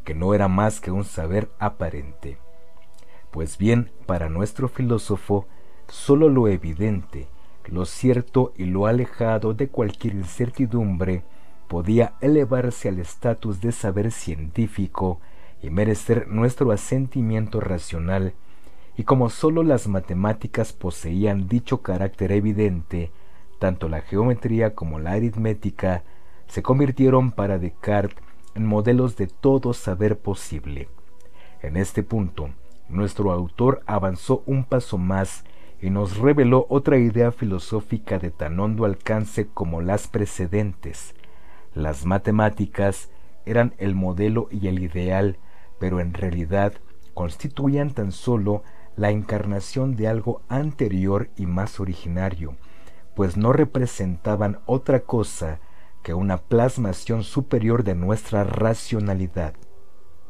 que 0.03 0.15
no 0.15 0.33
era 0.33 0.47
más 0.47 0.81
que 0.81 0.89
un 0.89 1.03
saber 1.03 1.51
aparente. 1.59 2.37
Pues 3.29 3.57
bien, 3.57 3.91
para 4.07 4.29
nuestro 4.29 4.67
filósofo, 4.67 5.45
sólo 5.87 6.27
lo 6.27 6.47
evidente, 6.47 7.27
lo 7.67 7.85
cierto 7.85 8.51
y 8.57 8.65
lo 8.65 8.87
alejado 8.87 9.53
de 9.53 9.67
cualquier 9.67 10.15
incertidumbre 10.15 11.23
podía 11.67 12.15
elevarse 12.19 12.89
al 12.89 12.99
estatus 12.99 13.61
de 13.61 13.71
saber 13.71 14.11
científico 14.11 15.19
y 15.61 15.69
merecer 15.69 16.27
nuestro 16.27 16.71
asentimiento 16.71 17.59
racional 17.61 18.33
y 19.01 19.03
como 19.03 19.31
sólo 19.31 19.63
las 19.63 19.87
matemáticas 19.87 20.73
poseían 20.73 21.47
dicho 21.47 21.81
carácter 21.81 22.31
evidente, 22.31 23.09
tanto 23.57 23.89
la 23.89 24.01
geometría 24.01 24.75
como 24.75 24.99
la 24.99 25.13
aritmética 25.13 26.03
se 26.45 26.61
convirtieron 26.61 27.31
para 27.31 27.57
Descartes 27.57 28.23
en 28.53 28.67
modelos 28.67 29.17
de 29.17 29.25
todo 29.25 29.73
saber 29.73 30.19
posible. 30.19 30.87
En 31.63 31.77
este 31.77 32.03
punto, 32.03 32.51
nuestro 32.89 33.31
autor 33.31 33.81
avanzó 33.87 34.43
un 34.45 34.65
paso 34.65 34.99
más 34.99 35.45
y 35.81 35.89
nos 35.89 36.17
reveló 36.17 36.67
otra 36.69 36.99
idea 36.99 37.31
filosófica 37.31 38.19
de 38.19 38.29
tan 38.29 38.59
hondo 38.59 38.85
alcance 38.85 39.47
como 39.47 39.81
las 39.81 40.07
precedentes. 40.07 41.15
Las 41.73 42.05
matemáticas 42.05 43.09
eran 43.47 43.73
el 43.79 43.95
modelo 43.95 44.47
y 44.51 44.67
el 44.67 44.77
ideal, 44.77 45.37
pero 45.79 46.01
en 46.01 46.13
realidad 46.13 46.73
constituían 47.15 47.95
tan 47.95 48.11
solo 48.11 48.61
la 48.95 49.11
encarnación 49.11 49.95
de 49.95 50.07
algo 50.07 50.41
anterior 50.47 51.29
y 51.37 51.45
más 51.45 51.79
originario, 51.79 52.57
pues 53.15 53.37
no 53.37 53.53
representaban 53.53 54.59
otra 54.65 55.01
cosa 55.01 55.59
que 56.03 56.13
una 56.13 56.37
plasmación 56.37 57.23
superior 57.23 57.83
de 57.83 57.95
nuestra 57.95 58.43
racionalidad. 58.43 59.53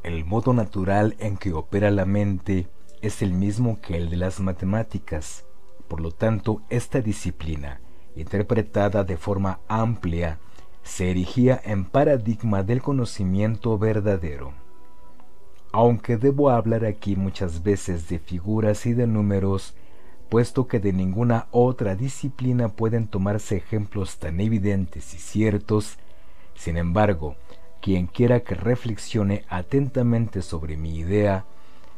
El 0.04 0.26
modo 0.26 0.54
natural 0.54 1.16
en 1.20 1.38
que 1.38 1.54
opera 1.54 1.92
la 1.92 2.06
mente 2.06 2.68
es 3.02 3.22
el 3.22 3.34
mismo 3.34 3.80
que 3.82 3.98
el 3.98 4.10
de 4.10 4.18
las 4.18 4.40
matemáticas. 4.40 5.46
Por 5.88 6.02
lo 6.02 6.12
tanto, 6.12 6.62
esta 6.70 7.02
disciplina, 7.02 7.82
interpretada 8.16 9.04
de 9.04 9.18
forma 9.18 9.60
amplia, 9.68 10.40
se 10.84 11.12
erigía 11.12 11.62
en 11.64 11.86
paradigma 11.86 12.64
del 12.64 12.82
conocimiento 12.82 13.78
verdadero. 13.78 14.61
Aunque 15.72 16.18
debo 16.18 16.50
hablar 16.50 16.86
aquí 16.86 17.16
muchas 17.16 17.64
veces 17.64 18.10
de 18.10 18.20
figuras 18.20 18.86
y 18.86 18.94
de 18.94 19.08
números, 19.08 19.74
puesto 20.30 20.68
que 20.68 20.80
de 20.80 20.92
ninguna 20.92 21.48
otra 21.52 21.96
disciplina 21.96 22.70
pueden 22.70 23.08
tomarse 23.08 23.58
ejemplos 23.58 24.18
tan 24.18 24.40
evidentes 24.42 25.14
y 25.14 25.18
ciertos, 25.18 25.98
sin 26.56 26.78
embargo, 26.78 27.36
quien 27.82 28.08
quiera 28.08 28.42
que 28.42 28.56
reflexione 28.56 29.44
atentamente 29.50 30.42
sobre 30.42 30.78
mi 30.78 30.98
idea, 30.98 31.46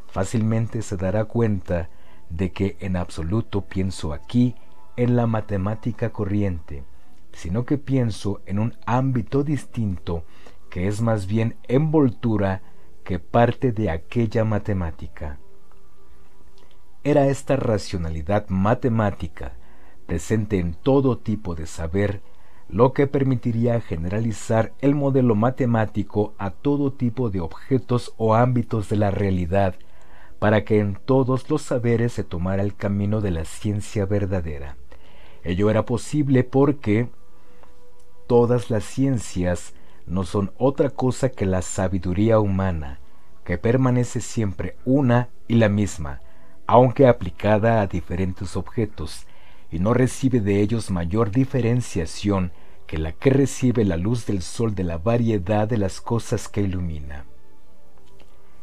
fácilmente 0.08 0.82
se 0.82 0.96
dará 0.96 1.24
cuenta 1.24 1.90
de 2.30 2.52
que 2.52 2.76
en 2.80 2.96
absoluto 2.96 3.62
pienso 3.62 4.12
aquí 4.12 4.54
en 4.96 5.16
la 5.16 5.26
matemática 5.26 6.10
corriente, 6.10 6.84
sino 7.32 7.64
que 7.64 7.78
pienso 7.78 8.40
en 8.46 8.60
un 8.60 8.76
ámbito 8.86 9.42
distinto 9.42 10.24
que 10.70 10.86
es 10.86 11.00
más 11.00 11.26
bien 11.26 11.56
envoltura 11.68 12.62
que 13.04 13.18
parte 13.18 13.70
de 13.72 13.90
aquella 13.90 14.44
matemática. 14.44 15.38
Era 17.04 17.26
esta 17.26 17.56
racionalidad 17.56 18.48
matemática, 18.48 19.52
presente 20.06 20.58
en 20.58 20.74
todo 20.74 21.18
tipo 21.18 21.54
de 21.54 21.66
saber, 21.66 22.22
lo 22.68 22.94
que 22.94 23.06
permitiría 23.06 23.80
generalizar 23.82 24.72
el 24.80 24.94
modelo 24.94 25.34
matemático 25.34 26.32
a 26.38 26.50
todo 26.50 26.94
tipo 26.94 27.28
de 27.28 27.40
objetos 27.40 28.14
o 28.16 28.34
ámbitos 28.34 28.88
de 28.88 28.96
la 28.96 29.10
realidad, 29.10 29.74
para 30.38 30.64
que 30.64 30.78
en 30.78 30.96
todos 30.96 31.50
los 31.50 31.60
saberes 31.60 32.14
se 32.14 32.24
tomara 32.24 32.62
el 32.62 32.74
camino 32.74 33.20
de 33.20 33.30
la 33.32 33.44
ciencia 33.44 34.06
verdadera. 34.06 34.76
Ello 35.42 35.68
era 35.68 35.84
posible 35.84 36.42
porque 36.42 37.10
todas 38.26 38.70
las 38.70 38.84
ciencias 38.84 39.74
no 40.06 40.24
son 40.24 40.52
otra 40.58 40.90
cosa 40.90 41.30
que 41.30 41.46
la 41.46 41.62
sabiduría 41.62 42.38
humana, 42.38 43.00
que 43.44 43.58
permanece 43.58 44.20
siempre 44.20 44.76
una 44.84 45.28
y 45.48 45.54
la 45.54 45.68
misma, 45.68 46.20
aunque 46.66 47.06
aplicada 47.06 47.80
a 47.80 47.86
diferentes 47.86 48.56
objetos, 48.56 49.26
y 49.70 49.78
no 49.78 49.94
recibe 49.94 50.40
de 50.40 50.60
ellos 50.60 50.90
mayor 50.90 51.30
diferenciación 51.30 52.52
que 52.86 52.98
la 52.98 53.12
que 53.12 53.30
recibe 53.30 53.84
la 53.84 53.96
luz 53.96 54.26
del 54.26 54.42
sol 54.42 54.74
de 54.74 54.84
la 54.84 54.98
variedad 54.98 55.66
de 55.66 55.78
las 55.78 56.00
cosas 56.00 56.48
que 56.48 56.60
ilumina. 56.60 57.24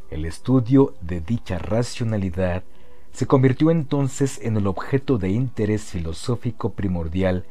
El 0.10 0.26
estudio 0.26 0.94
de 1.02 1.22
dicha 1.22 1.58
racionalidad 1.58 2.64
se 3.12 3.26
convirtió 3.26 3.72
entonces 3.72 4.40
en 4.42 4.58
el 4.58 4.68
objeto 4.68 5.18
de 5.18 5.30
interés 5.30 5.84
filosófico 5.84 6.74
primordial, 6.74 7.46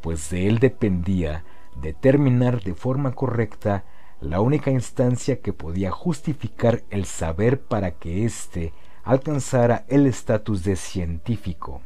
pues 0.00 0.30
de 0.30 0.46
él 0.46 0.58
dependía 0.58 1.44
determinar 1.76 2.62
de 2.62 2.74
forma 2.74 3.12
correcta 3.12 3.84
la 4.20 4.40
única 4.40 4.70
instancia 4.70 5.40
que 5.40 5.52
podía 5.52 5.90
justificar 5.90 6.84
el 6.90 7.06
saber 7.06 7.60
para 7.60 7.92
que 7.92 8.24
éste 8.24 8.72
alcanzara 9.02 9.84
el 9.88 10.06
estatus 10.06 10.62
de 10.62 10.76
científico. 10.76 11.82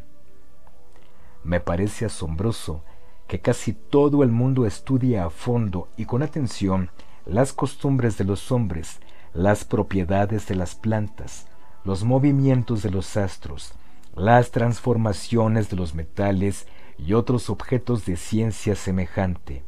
Me 1.44 1.60
parece 1.60 2.04
asombroso 2.04 2.82
que 3.26 3.40
casi 3.40 3.72
todo 3.72 4.22
el 4.22 4.30
mundo 4.30 4.66
estudie 4.66 5.18
a 5.18 5.30
fondo 5.30 5.88
y 5.96 6.04
con 6.04 6.22
atención 6.22 6.90
las 7.24 7.52
costumbres 7.52 8.18
de 8.18 8.24
los 8.24 8.52
hombres, 8.52 9.00
las 9.32 9.64
propiedades 9.64 10.46
de 10.46 10.54
las 10.54 10.74
plantas, 10.74 11.48
los 11.84 12.04
movimientos 12.04 12.82
de 12.82 12.90
los 12.90 13.16
astros, 13.16 13.72
las 14.14 14.50
transformaciones 14.50 15.70
de 15.70 15.76
los 15.76 15.94
metales 15.94 16.66
y 16.98 17.14
otros 17.14 17.50
objetos 17.50 18.06
de 18.06 18.16
ciencia 18.16 18.74
semejante, 18.74 19.64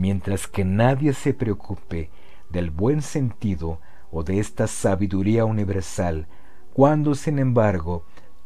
mientras 0.00 0.46
que 0.46 0.64
nadie 0.64 1.12
se 1.12 1.34
preocupe 1.34 2.10
del 2.48 2.70
buen 2.70 3.02
sentido 3.02 3.80
o 4.10 4.24
de 4.24 4.40
esta 4.40 4.66
sabiduría 4.66 5.44
universal 5.44 6.26
cuando 6.72 7.14
sin 7.14 7.38
embargo 7.38 8.04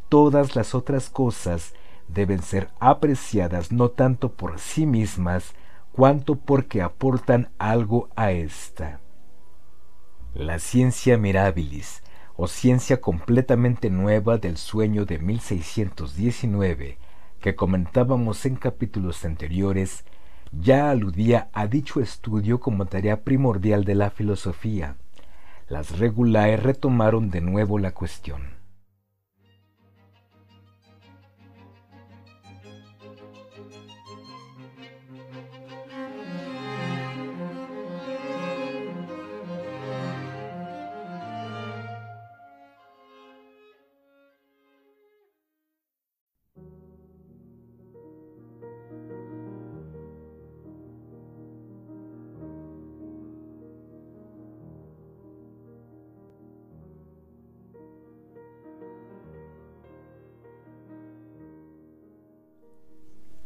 todas 0.09 0.57
las 0.57 0.75
otras 0.75 1.09
cosas 1.09 1.75
deben 2.09 2.43
ser 2.43 2.71
apreciadas 2.81 3.73
no 3.73 3.91
tanto 3.91 4.33
por 4.33 4.59
sí 4.59 4.87
mismas, 4.87 5.55
cuanto 5.93 6.37
porque 6.37 6.83
aportan 6.83 7.51
algo 7.59 8.09
a 8.17 8.33
ésta. 8.33 9.01
La 10.35 10.59
ciencia 10.59 11.17
mirabilis, 11.17 12.03
o 12.37 12.49
ciencia 12.49 13.01
completamente 13.01 13.91
nueva 13.91 14.39
del 14.39 14.57
sueño 14.57 15.05
de 15.05 15.21
1619, 15.21 16.99
que 17.41 17.55
comentábamos 17.55 18.45
en 18.45 18.57
capítulos 18.57 19.25
anteriores, 19.25 20.05
ya 20.61 20.91
aludía 20.91 21.49
a 21.53 21.67
dicho 21.67 22.01
estudio 22.01 22.61
como 22.61 22.87
tarea 22.87 23.23
primordial 23.23 23.85
de 23.85 23.95
la 23.95 24.11
filosofía, 24.11 24.97
las 25.69 25.99
regulae 25.99 26.57
retomaron 26.57 27.31
de 27.31 27.41
nuevo 27.41 27.79
la 27.79 27.93
cuestión. 27.93 28.54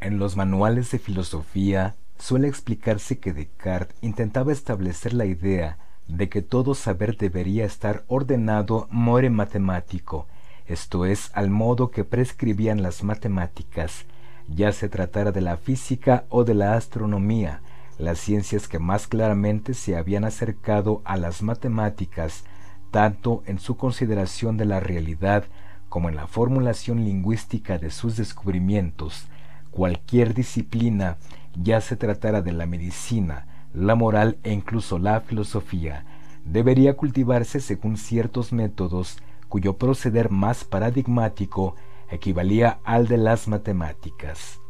En 0.09 0.19
los 0.19 0.39
manuales 0.39 0.91
de 0.91 0.99
filosofía 0.99 1.95
suele 2.19 2.49
explicarse 2.49 3.19
que 3.19 3.35
Descartes 3.35 3.95
intentaba 4.01 4.53
establecer 4.53 5.13
la 5.13 5.27
idea 5.27 5.77
de 6.07 6.31
que 6.31 6.41
todo 6.41 6.75
saber 6.75 7.19
debería 7.19 7.67
estar 7.67 8.05
ordenado 8.09 8.89
more 8.91 9.29
matemático, 9.29 10.27
esto 10.65 11.05
es, 11.05 11.31
al 11.35 11.51
modo 11.51 11.91
que 11.91 12.05
prescribían 12.05 12.81
las 12.81 13.05
matemáticas, 13.05 14.07
ya 14.49 14.73
se 14.73 14.89
tratara 14.89 15.31
de 15.31 15.43
la 15.43 15.59
física 15.59 16.25
o 16.31 16.45
de 16.45 16.55
la 16.55 16.73
astronomía, 16.73 17.61
las 17.99 18.19
ciencias 18.19 18.67
que 18.67 18.79
más 18.79 19.09
claramente 19.09 19.75
se 19.75 19.95
habían 19.95 20.25
acercado 20.25 21.03
a 21.05 21.19
las 21.19 21.43
matemáticas, 21.43 22.45
tanto 22.91 23.43
en 23.45 23.59
su 23.59 23.77
consideración 23.77 24.57
de 24.57 24.65
la 24.65 24.81
realidad 24.81 25.45
como 25.91 26.09
en 26.09 26.17
la 26.17 26.27
formulación 26.27 27.05
lingüística 27.05 27.77
de 27.77 27.91
sus 27.91 28.17
descubrimientos, 28.17 29.29
cualquier 29.71 30.35
disciplina, 30.35 31.17
ya 31.55 31.81
se 31.81 31.97
tratara 31.97 32.43
de 32.43 32.53
la 32.53 32.67
medicina, 32.67 33.47
la 33.75 33.95
moral 33.95 34.39
e 34.43 34.53
incluso 34.53 34.99
la 34.99 35.21
filosofía, 35.21 36.05
debería 36.45 36.97
cultivarse 36.97 37.61
según 37.61 37.97
ciertos 37.97 38.53
métodos 38.53 39.19
cuyo 39.49 39.77
proceder 39.77 40.31
más 40.31 40.65
paradigmático 40.65 41.75
equivalía 42.11 42.79
al 42.85 43.09
de 43.09 43.19
las 43.19 43.49
matemáticas. 43.49 44.61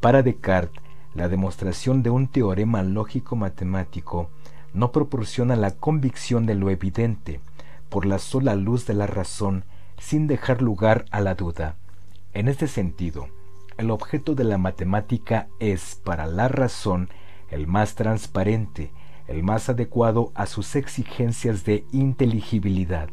Para 0.00 0.22
Descartes, 0.22 0.82
la 1.14 1.28
demostración 1.28 2.02
de 2.02 2.10
un 2.10 2.26
teorema 2.26 2.82
lógico-matemático 2.82 4.30
no 4.72 4.92
proporciona 4.92 5.56
la 5.56 5.72
convicción 5.72 6.46
de 6.46 6.54
lo 6.54 6.70
evidente 6.70 7.40
por 7.88 8.06
la 8.06 8.18
sola 8.18 8.54
luz 8.54 8.86
de 8.86 8.94
la 8.94 9.06
razón 9.06 9.64
sin 9.98 10.26
dejar 10.26 10.62
lugar 10.62 11.04
a 11.10 11.20
la 11.20 11.34
duda. 11.34 11.76
En 12.32 12.48
este 12.48 12.66
sentido, 12.66 13.28
el 13.76 13.90
objeto 13.90 14.34
de 14.34 14.44
la 14.44 14.58
matemática 14.58 15.48
es, 15.58 16.00
para 16.04 16.26
la 16.26 16.48
razón, 16.48 17.08
el 17.50 17.66
más 17.66 17.94
transparente, 17.94 18.92
el 19.28 19.42
más 19.42 19.68
adecuado 19.68 20.32
a 20.34 20.46
sus 20.46 20.76
exigencias 20.76 21.64
de 21.64 21.84
inteligibilidad, 21.92 23.08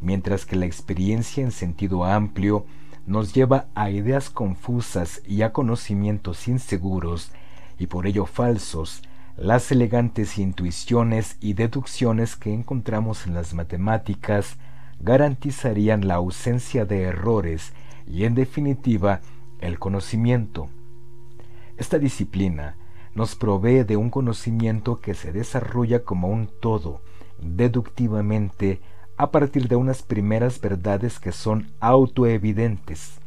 mientras 0.00 0.44
que 0.44 0.56
la 0.56 0.66
experiencia 0.66 1.42
en 1.42 1.52
sentido 1.52 2.04
amplio 2.04 2.66
nos 3.06 3.32
lleva 3.32 3.68
a 3.74 3.90
ideas 3.90 4.28
confusas 4.30 5.22
y 5.26 5.42
a 5.42 5.52
conocimientos 5.52 6.48
inseguros 6.48 7.32
y 7.78 7.86
por 7.86 8.06
ello 8.06 8.26
falsos, 8.26 9.02
las 9.36 9.70
elegantes 9.70 10.36
intuiciones 10.36 11.36
y 11.40 11.54
deducciones 11.54 12.36
que 12.36 12.52
encontramos 12.52 13.26
en 13.26 13.34
las 13.34 13.54
matemáticas 13.54 14.56
garantizarían 15.00 16.08
la 16.08 16.16
ausencia 16.16 16.84
de 16.84 17.02
errores 17.02 17.72
y 18.06 18.24
en 18.24 18.34
definitiva 18.34 19.20
el 19.60 19.78
conocimiento. 19.78 20.68
Esta 21.76 21.98
disciplina 21.98 22.76
nos 23.14 23.34
provee 23.34 23.84
de 23.84 23.96
un 23.96 24.10
conocimiento 24.10 25.00
que 25.00 25.14
se 25.14 25.32
desarrolla 25.32 26.04
como 26.04 26.28
un 26.28 26.48
todo, 26.60 27.00
deductivamente, 27.40 28.80
a 29.16 29.30
partir 29.30 29.68
de 29.68 29.76
unas 29.76 30.02
primeras 30.02 30.60
verdades 30.60 31.18
que 31.18 31.32
son 31.32 31.70
autoevidentes. 31.80 33.18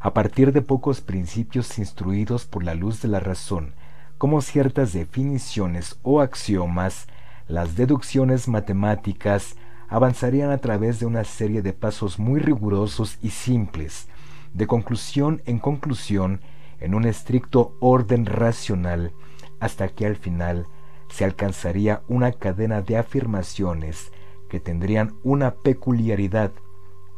A 0.00 0.12
partir 0.12 0.52
de 0.52 0.62
pocos 0.62 1.00
principios 1.00 1.78
instruidos 1.78 2.44
por 2.44 2.62
la 2.62 2.74
luz 2.74 3.00
de 3.02 3.08
la 3.08 3.20
razón, 3.20 3.72
como 4.18 4.42
ciertas 4.42 4.92
definiciones 4.92 5.98
o 6.02 6.20
axiomas, 6.20 7.06
las 7.46 7.76
deducciones 7.76 8.48
matemáticas 8.48 9.56
avanzarían 9.88 10.50
a 10.50 10.58
través 10.58 11.00
de 11.00 11.06
una 11.06 11.24
serie 11.24 11.62
de 11.62 11.72
pasos 11.72 12.18
muy 12.18 12.40
rigurosos 12.40 13.18
y 13.22 13.30
simples, 13.30 14.07
de 14.52 14.66
conclusión 14.66 15.42
en 15.46 15.58
conclusión, 15.58 16.40
en 16.80 16.94
un 16.94 17.04
estricto 17.04 17.76
orden 17.80 18.26
racional, 18.26 19.12
hasta 19.60 19.88
que 19.88 20.06
al 20.06 20.16
final 20.16 20.66
se 21.10 21.24
alcanzaría 21.24 22.02
una 22.08 22.32
cadena 22.32 22.82
de 22.82 22.96
afirmaciones 22.96 24.12
que 24.48 24.60
tendrían 24.60 25.14
una 25.22 25.54
peculiaridad. 25.54 26.52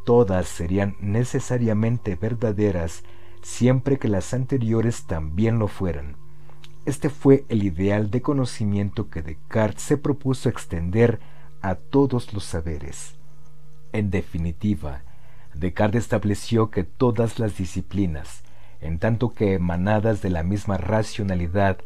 Todas 0.05 0.47
serían 0.47 0.95
necesariamente 0.99 2.15
verdaderas 2.15 3.03
siempre 3.41 3.97
que 3.97 4.07
las 4.07 4.33
anteriores 4.33 5.03
también 5.05 5.59
lo 5.59 5.67
fueran. 5.67 6.15
Este 6.85 7.09
fue 7.09 7.45
el 7.49 7.63
ideal 7.63 8.09
de 8.09 8.21
conocimiento 8.21 9.09
que 9.09 9.21
Descartes 9.21 9.83
se 9.83 9.97
propuso 9.97 10.49
extender 10.49 11.19
a 11.61 11.75
todos 11.75 12.33
los 12.33 12.43
saberes. 12.43 13.15
En 13.93 14.09
definitiva, 14.09 15.03
Descartes 15.53 16.03
estableció 16.03 16.71
que 16.71 16.83
todas 16.83 17.39
las 17.39 17.57
disciplinas, 17.57 18.43
en 18.79 18.99
tanto 18.99 19.33
que 19.33 19.53
emanadas 19.53 20.21
de 20.21 20.29
la 20.29 20.43
misma 20.43 20.77
racionalidad, 20.77 21.77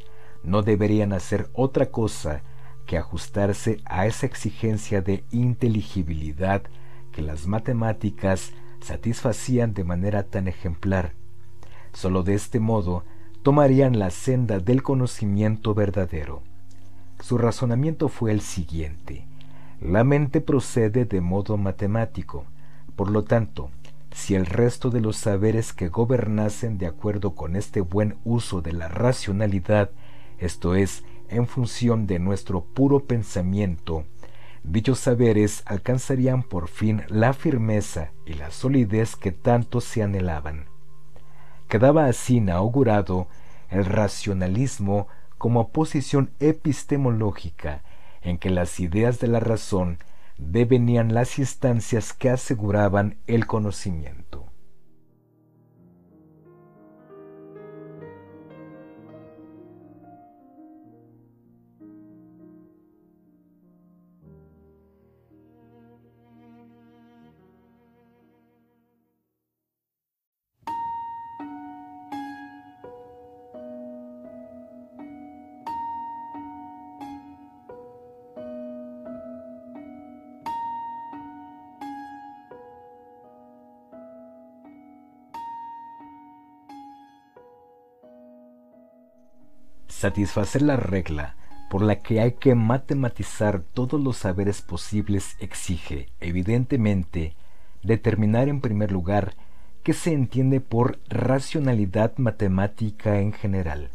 no 0.43 0.61
deberían 0.61 1.13
hacer 1.13 1.49
otra 1.53 1.87
cosa 1.87 2.41
que 2.85 2.97
ajustarse 2.97 3.79
a 3.85 4.05
esa 4.05 4.25
exigencia 4.25 5.01
de 5.01 5.23
inteligibilidad 5.31 6.61
que 7.11 7.21
las 7.21 7.47
matemáticas 7.47 8.51
satisfacían 8.81 9.73
de 9.73 9.83
manera 9.83 10.23
tan 10.23 10.47
ejemplar. 10.47 11.13
Solo 11.93 12.23
de 12.23 12.35
este 12.35 12.59
modo 12.59 13.03
tomarían 13.41 13.97
la 13.99 14.11
senda 14.11 14.59
del 14.59 14.83
conocimiento 14.83 15.73
verdadero. 15.73 16.43
Su 17.19 17.37
razonamiento 17.37 18.09
fue 18.09 18.31
el 18.31 18.41
siguiente. 18.41 19.25
La 19.81 20.03
mente 20.03 20.41
procede 20.41 21.05
de 21.05 21.21
modo 21.21 21.57
matemático, 21.57 22.45
por 22.95 23.09
lo 23.09 23.23
tanto, 23.23 23.71
si 24.11 24.35
el 24.35 24.45
resto 24.45 24.89
de 24.89 25.01
los 25.01 25.17
saberes 25.17 25.73
que 25.73 25.89
gobernasen 25.89 26.77
de 26.77 26.87
acuerdo 26.87 27.35
con 27.35 27.55
este 27.55 27.81
buen 27.81 28.17
uso 28.23 28.61
de 28.61 28.71
la 28.71 28.87
racionalidad, 28.87 29.91
esto 30.37 30.75
es, 30.75 31.03
en 31.27 31.47
función 31.47 32.07
de 32.07 32.19
nuestro 32.19 32.63
puro 32.63 33.01
pensamiento, 33.01 34.05
dichos 34.63 34.99
saberes 34.99 35.63
alcanzarían 35.65 36.43
por 36.43 36.69
fin 36.69 37.03
la 37.09 37.33
firmeza 37.33 38.11
y 38.25 38.33
la 38.33 38.51
solidez 38.51 39.15
que 39.15 39.31
tanto 39.31 39.81
se 39.81 40.01
anhelaban. 40.01 40.65
Quedaba 41.67 42.05
así 42.05 42.37
inaugurado 42.37 43.27
el 43.69 43.85
racionalismo 43.85 45.07
como 45.37 45.69
posición 45.69 46.31
epistemológica 46.39 47.83
en 48.21 48.37
que 48.37 48.49
las 48.49 48.79
ideas 48.79 49.19
de 49.19 49.27
la 49.27 49.39
razón 49.39 49.99
devenían 50.37 51.13
las 51.13 51.39
instancias 51.39 52.13
que 52.13 52.29
aseguraban 52.29 53.17
el 53.27 53.47
conocimiento. 53.47 54.44
Satisfacer 90.05 90.61
la 90.61 90.77
regla 90.77 91.35
por 91.67 91.81
la 91.81 91.95
que 91.95 92.21
hay 92.21 92.33
que 92.33 92.53
matematizar 92.53 93.63
todos 93.73 93.99
los 93.99 94.17
saberes 94.17 94.61
posibles 94.61 95.35
exige, 95.39 96.09
evidentemente, 96.19 97.33
determinar 97.81 98.47
en 98.47 98.61
primer 98.61 98.91
lugar 98.91 99.33
qué 99.81 99.93
se 99.93 100.13
entiende 100.13 100.61
por 100.61 100.99
racionalidad 101.09 102.13
matemática 102.17 103.19
en 103.19 103.33
general. 103.33 103.89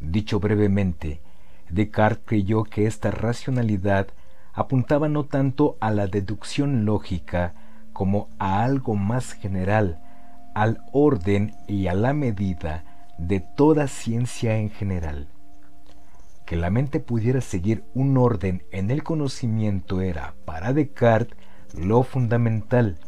Dicho 0.00 0.40
brevemente, 0.40 1.20
Descartes 1.68 2.24
creyó 2.24 2.64
que 2.64 2.86
esta 2.86 3.10
racionalidad 3.10 4.06
apuntaba 4.54 5.10
no 5.10 5.24
tanto 5.24 5.76
a 5.80 5.90
la 5.90 6.06
deducción 6.06 6.86
lógica 6.86 7.52
como 7.92 8.30
a 8.38 8.64
algo 8.64 8.94
más 8.96 9.34
general, 9.34 10.00
al 10.54 10.78
orden 10.92 11.54
y 11.68 11.88
a 11.88 11.94
la 11.94 12.14
medida 12.14 12.84
de 13.18 13.40
toda 13.40 13.86
ciencia 13.86 14.56
en 14.56 14.70
general. 14.70 15.28
Que 16.52 16.58
la 16.58 16.68
mente 16.68 17.00
pudiera 17.00 17.40
seguir 17.40 17.82
un 17.94 18.18
orden 18.18 18.62
en 18.72 18.90
el 18.90 19.02
conocimiento 19.02 20.02
era, 20.02 20.34
para 20.44 20.74
Descartes, 20.74 21.34
lo 21.72 22.02
fundamental. 22.02 22.98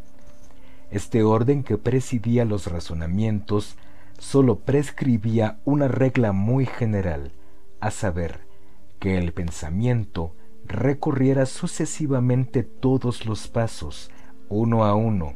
Este 0.89 1.21
orden 1.21 1.61
que 1.61 1.77
presidía 1.77 2.43
los 2.43 2.65
razonamientos 2.65 3.77
sólo 4.17 4.61
prescribía 4.61 5.59
una 5.63 5.87
regla 5.87 6.31
muy 6.31 6.65
general, 6.65 7.33
a 7.81 7.91
saber, 7.91 8.39
que 8.97 9.19
el 9.19 9.31
pensamiento 9.31 10.33
recorriera 10.65 11.45
sucesivamente 11.45 12.63
todos 12.63 13.27
los 13.27 13.47
pasos, 13.47 14.09
uno 14.49 14.85
a 14.85 14.95
uno, 14.95 15.35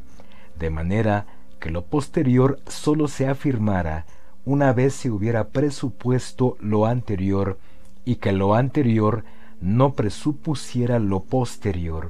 de 0.58 0.72
manera 0.72 1.28
que 1.60 1.70
lo 1.70 1.86
posterior 1.86 2.60
sólo 2.66 3.08
se 3.08 3.28
afirmara 3.28 4.08
una 4.46 4.74
vez 4.74 4.96
se 4.96 5.12
hubiera 5.12 5.50
presupuesto 5.50 6.58
lo 6.60 6.88
anterior 6.88 7.60
y 8.10 8.16
que 8.16 8.32
lo 8.32 8.56
anterior 8.56 9.24
no 9.62 9.94
presupusiera 9.94 10.98
lo 10.98 11.20
posterior. 11.20 12.10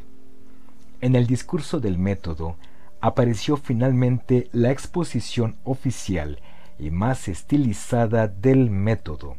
En 1.02 1.14
el 1.14 1.28
discurso 1.28 1.82
del 1.82 1.98
método 1.98 2.56
apareció 3.02 3.58
finalmente 3.58 4.48
la 4.54 4.72
exposición 4.72 5.58
oficial 5.66 6.40
y 6.80 6.90
más 6.90 7.28
estilizada 7.28 8.30
del 8.30 8.70
método. 8.70 9.36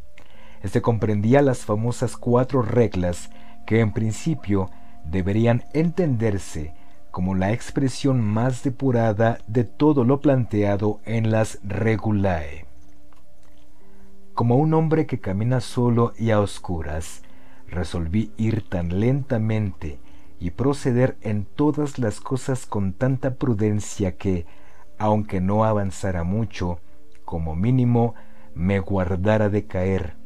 Este 0.62 0.82
comprendía 0.82 1.40
las 1.40 1.60
famosas 1.60 2.18
cuatro 2.18 2.60
reglas 2.60 3.30
que 3.66 3.80
en 3.80 3.94
principio 3.94 4.68
deberían 5.06 5.64
entenderse 5.72 6.74
como 7.10 7.34
la 7.34 7.52
expresión 7.52 8.20
más 8.20 8.62
depurada 8.62 9.38
de 9.46 9.64
todo 9.64 10.04
lo 10.04 10.20
planteado 10.20 11.00
en 11.06 11.30
las 11.30 11.58
regulae 11.62 12.69
como 14.34 14.56
un 14.56 14.74
hombre 14.74 15.06
que 15.06 15.20
camina 15.20 15.60
solo 15.60 16.12
y 16.18 16.30
a 16.30 16.40
oscuras, 16.40 17.22
resolví 17.68 18.32
ir 18.36 18.68
tan 18.68 19.00
lentamente 19.00 20.00
y 20.38 20.50
proceder 20.50 21.16
en 21.20 21.44
todas 21.44 21.98
las 21.98 22.20
cosas 22.20 22.66
con 22.66 22.92
tanta 22.92 23.34
prudencia 23.34 24.16
que, 24.16 24.46
aunque 24.98 25.40
no 25.40 25.64
avanzara 25.64 26.24
mucho, 26.24 26.80
como 27.24 27.54
mínimo 27.54 28.14
me 28.54 28.80
guardara 28.80 29.50
de 29.50 29.66
caer. 29.66 30.16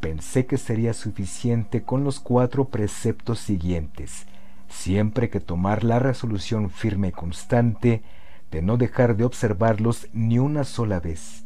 Pensé 0.00 0.46
que 0.46 0.58
sería 0.58 0.92
suficiente 0.92 1.82
con 1.82 2.04
los 2.04 2.20
cuatro 2.20 2.66
preceptos 2.66 3.40
siguientes, 3.40 4.26
siempre 4.68 5.30
que 5.30 5.40
tomar 5.40 5.82
la 5.82 5.98
resolución 5.98 6.68
firme 6.68 7.08
y 7.08 7.12
constante 7.12 8.02
de 8.50 8.62
no 8.62 8.76
dejar 8.76 9.16
de 9.16 9.24
observarlos 9.24 10.08
ni 10.12 10.38
una 10.38 10.64
sola 10.64 11.00
vez. 11.00 11.43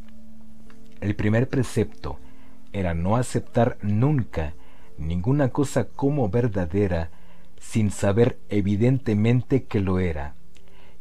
El 1.01 1.15
primer 1.15 1.49
precepto 1.49 2.19
era 2.73 2.93
no 2.93 3.15
aceptar 3.15 3.77
nunca 3.81 4.53
ninguna 4.97 5.49
cosa 5.49 5.85
como 5.85 6.29
verdadera 6.29 7.09
sin 7.59 7.91
saber 7.91 8.39
evidentemente 8.49 9.63
que 9.63 9.79
lo 9.79 9.99
era, 9.99 10.35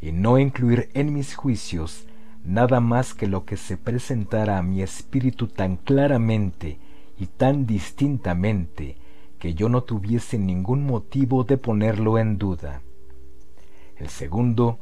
y 0.01 0.13
no 0.13 0.39
incluir 0.39 0.89
en 0.95 1.13
mis 1.13 1.35
juicios 1.35 2.07
nada 2.45 2.81
más 2.81 3.15
que 3.15 3.27
lo 3.27 3.45
que 3.45 3.57
se 3.57 3.77
presentara 3.77 4.59
a 4.59 4.63
mi 4.63 4.83
espíritu 4.83 5.49
tan 5.49 5.77
claramente 5.77 6.79
y 7.19 7.27
tan 7.27 7.67
distintamente 7.67 8.97
que 9.39 9.55
yo 9.55 9.69
no 9.69 9.83
tuviese 9.83 10.39
ningún 10.39 10.85
motivo 10.85 11.45
de 11.45 11.59
ponerlo 11.59 12.19
en 12.19 12.39
duda. 12.39 12.83
El 13.97 14.09
segundo, 14.09 14.79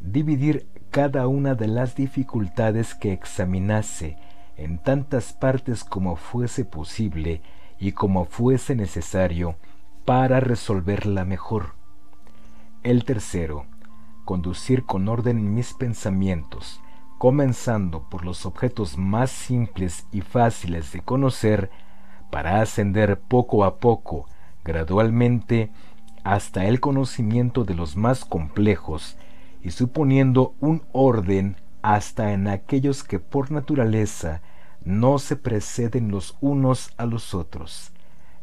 dividir 0.00 0.66
cada 0.90 1.28
una 1.28 1.54
de 1.54 1.68
las 1.68 1.94
dificultades 1.94 2.94
que 2.94 3.12
examinase 3.12 4.16
en 4.56 4.78
tantas 4.78 5.32
partes 5.32 5.84
como 5.84 6.16
fuese 6.16 6.64
posible 6.64 7.42
y 7.78 7.92
como 7.92 8.24
fuese 8.24 8.74
necesario 8.74 9.56
para 10.04 10.40
resolverla 10.40 11.24
mejor. 11.24 11.74
El 12.82 13.04
tercero, 13.04 13.66
conducir 14.24 14.84
con 14.84 15.08
orden 15.08 15.54
mis 15.54 15.74
pensamientos, 15.74 16.80
comenzando 17.18 18.08
por 18.08 18.24
los 18.24 18.46
objetos 18.46 18.96
más 18.96 19.30
simples 19.30 20.06
y 20.12 20.20
fáciles 20.20 20.92
de 20.92 21.00
conocer, 21.00 21.70
para 22.30 22.60
ascender 22.60 23.20
poco 23.20 23.64
a 23.64 23.76
poco, 23.76 24.26
gradualmente, 24.64 25.70
hasta 26.24 26.66
el 26.66 26.80
conocimiento 26.80 27.64
de 27.64 27.74
los 27.74 27.96
más 27.96 28.24
complejos 28.24 29.16
y 29.62 29.70
suponiendo 29.70 30.54
un 30.60 30.82
orden 30.92 31.56
hasta 31.86 32.32
en 32.32 32.48
aquellos 32.48 33.04
que 33.04 33.20
por 33.20 33.52
naturaleza 33.52 34.42
no 34.84 35.20
se 35.20 35.36
preceden 35.36 36.10
los 36.10 36.36
unos 36.40 36.90
a 36.96 37.06
los 37.06 37.32
otros. 37.32 37.92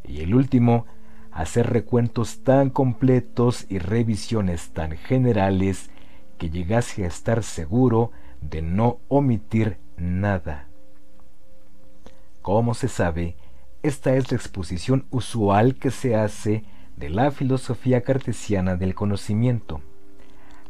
Y 0.02 0.22
el 0.22 0.34
último, 0.34 0.86
hacer 1.30 1.68
recuentos 1.68 2.42
tan 2.42 2.70
completos 2.70 3.66
y 3.68 3.80
revisiones 3.80 4.70
tan 4.70 4.92
generales 4.92 5.90
que 6.38 6.48
llegase 6.48 7.04
a 7.04 7.06
estar 7.06 7.42
seguro 7.42 8.12
de 8.40 8.62
no 8.62 8.96
omitir 9.08 9.76
nada. 9.98 10.66
Como 12.40 12.72
se 12.72 12.88
sabe, 12.88 13.36
esta 13.82 14.16
es 14.16 14.30
la 14.30 14.38
exposición 14.38 15.04
usual 15.10 15.74
que 15.74 15.90
se 15.90 16.16
hace 16.16 16.64
de 16.96 17.10
la 17.10 17.30
filosofía 17.30 18.00
cartesiana 18.04 18.76
del 18.76 18.94
conocimiento. 18.94 19.82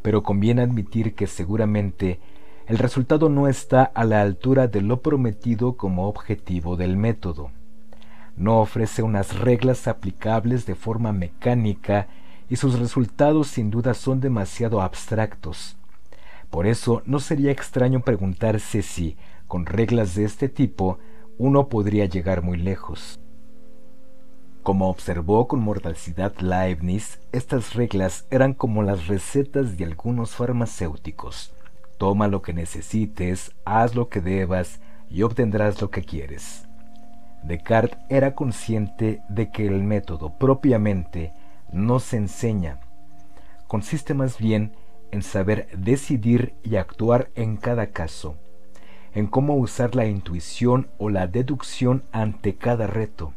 Pero 0.03 0.25
conviene 0.25 0.63
admitir 0.63 1.15
que 1.15 1.29
seguramente 1.29 2.19
el 2.66 2.78
resultado 2.78 3.28
no 3.28 3.47
está 3.47 3.82
a 3.85 4.05
la 4.05 4.23
altura 4.23 4.69
de 4.69 4.81
lo 4.81 5.03
prometido 5.03 5.77
como 5.77 6.09
objetivo 6.09 6.77
del 6.77 6.97
método. 6.97 7.51
No 8.36 8.61
ofrece 8.61 9.03
unas 9.03 9.39
reglas 9.39 9.86
aplicables 9.86 10.65
de 10.65 10.74
forma 10.74 11.12
mecánica 11.12 12.09
y 12.49 12.57
sus 12.57 12.78
resultados 12.78 13.49
sin 13.49 13.70
duda 13.70 13.93
son 13.93 14.20
demasiado 14.20 14.81
abstractos. 14.81 15.77
Por 16.51 16.66
eso 16.66 17.03
no 17.05 17.20
sería 17.20 17.51
extraño 17.51 18.01
preguntarse 18.01 18.81
si, 18.82 19.16
con 19.47 19.66
reglas 19.66 20.15
de 20.15 20.24
este 20.24 20.49
tipo, 20.49 20.99
uno 21.36 21.69
podría 21.69 22.07
llegar 22.07 22.43
muy 22.43 22.57
lejos. 22.57 23.20
Como 24.62 24.89
observó 24.89 25.47
con 25.47 25.61
mordacidad 25.61 26.35
Leibniz, 26.39 27.20
estas 27.32 27.74
reglas 27.74 28.27
eran 28.31 28.55
como 28.55 28.82
las 28.82 29.07
recetas 29.07 29.77
de 29.77 29.85
algunos 29.85 30.31
farmacéuticos. 30.31 31.53
Toma 31.99 32.29
lo 32.29 32.43
que 32.43 32.53
necesites, 32.53 33.55
haz 33.65 33.95
lo 33.95 34.09
que 34.09 34.21
debas 34.21 34.81
y 35.09 35.23
obtendrás 35.23 35.81
lo 35.81 35.91
que 35.91 36.03
quieres. 36.03 36.66
Descartes 37.43 37.99
era 38.09 38.35
consciente 38.35 39.23
de 39.29 39.51
que 39.51 39.66
el 39.66 39.83
método 39.83 40.39
propiamente 40.39 41.33
no 41.73 42.01
se 42.01 42.16
enseña. 42.16 42.81
Consiste 43.66 44.15
más 44.15 44.39
bien 44.39 44.73
en 45.11 45.23
saber 45.23 45.69
decidir 45.77 46.55
y 46.62 46.77
actuar 46.77 47.31
en 47.35 47.57
cada 47.57 47.89
caso, 47.89 48.37
en 49.15 49.27
cómo 49.27 49.57
usar 49.57 49.95
la 49.95 50.07
intuición 50.07 50.89
o 50.99 51.11
la 51.11 51.27
deducción 51.27 52.03
ante 52.12 52.57
cada 52.57 52.87
reto. 52.87 53.33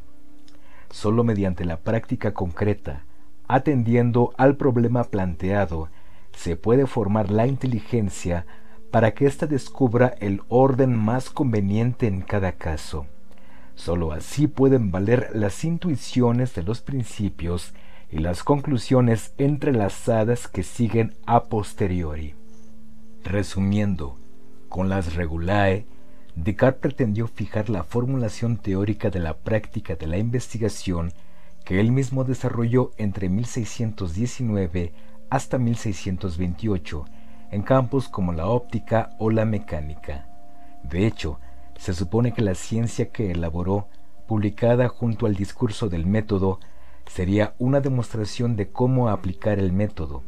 Solo 0.89 1.23
mediante 1.23 1.65
la 1.65 1.77
práctica 1.77 2.34
concreta, 2.34 3.03
atendiendo 3.47 4.34
al 4.38 4.55
problema 4.55 5.03
planteado, 5.03 5.89
se 6.38 6.55
puede 6.55 6.85
formar 6.85 7.31
la 7.31 7.47
inteligencia 7.47 8.45
para 8.91 9.14
que 9.15 9.26
ésta 9.26 9.47
descubra 9.47 10.14
el 10.19 10.41
orden 10.49 10.95
más 10.95 11.31
conveniente 11.31 12.05
en 12.05 12.22
cada 12.22 12.53
caso. 12.53 13.07
Solo 13.73 14.11
así 14.11 14.47
pueden 14.47 14.91
valer 14.91 15.31
las 15.34 15.64
intuiciones 15.64 16.53
de 16.53 16.61
los 16.61 16.81
principios 16.81 17.73
y 18.11 18.19
las 18.19 18.43
conclusiones 18.43 19.34
entrelazadas 19.38 20.47
que 20.47 20.61
siguen 20.61 21.15
a 21.26 21.45
posteriori. 21.45 22.35
Resumiendo, 23.23 24.18
con 24.69 24.89
las 24.89 25.15
regulae, 25.15 25.85
Descartes 26.35 26.81
pretendió 26.81 27.27
fijar 27.27 27.68
la 27.68 27.84
formulación 27.84 28.57
teórica 28.57 29.09
de 29.09 29.19
la 29.19 29.38
práctica 29.38 29.95
de 29.95 30.05
la 30.05 30.19
investigación 30.19 31.11
que 31.65 31.80
él 31.80 31.91
mismo 31.91 32.23
desarrolló 32.23 32.91
entre 32.97 33.27
1619 33.27 34.93
hasta 35.29 35.57
1628 35.57 37.05
en 37.51 37.61
campos 37.61 38.09
como 38.09 38.33
la 38.33 38.47
óptica 38.47 39.11
o 39.19 39.29
la 39.29 39.45
mecánica. 39.45 40.27
De 40.83 41.07
hecho, 41.07 41.39
se 41.77 41.93
supone 41.93 42.33
que 42.33 42.41
la 42.41 42.55
ciencia 42.55 43.09
que 43.09 43.31
elaboró, 43.31 43.87
publicada 44.27 44.87
junto 44.89 45.25
al 45.25 45.35
discurso 45.35 45.89
del 45.89 46.05
método, 46.05 46.59
sería 47.05 47.55
una 47.57 47.79
demostración 47.79 48.55
de 48.55 48.69
cómo 48.69 49.09
aplicar 49.09 49.59
el 49.59 49.71
método. 49.71 50.23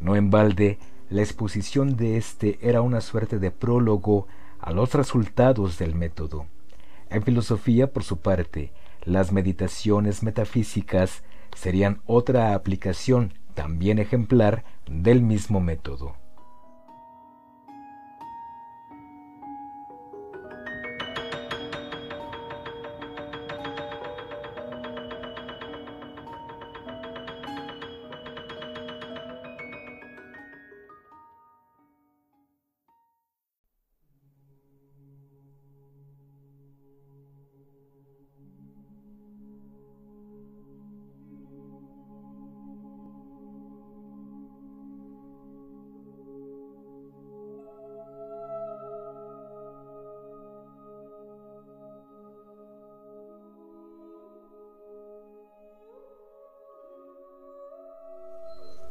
No 0.00 0.16
en 0.16 0.30
balde, 0.30 0.78
la 1.10 1.22
exposición 1.22 1.96
de 1.96 2.16
éste 2.16 2.58
era 2.62 2.80
una 2.82 3.00
suerte 3.00 3.38
de 3.38 3.50
prólogo 3.50 4.28
a 4.60 4.72
los 4.72 4.94
resultados 4.94 5.78
del 5.78 5.94
método. 5.94 6.46
En 7.10 7.22
filosofía, 7.22 7.92
por 7.92 8.04
su 8.04 8.18
parte, 8.18 8.72
las 9.04 9.32
meditaciones 9.32 10.22
metafísicas 10.22 11.24
serían 11.54 12.00
otra 12.06 12.54
aplicación 12.54 13.34
también 13.54 13.98
ejemplar 13.98 14.64
del 14.86 15.22
mismo 15.22 15.60
método. 15.60 16.21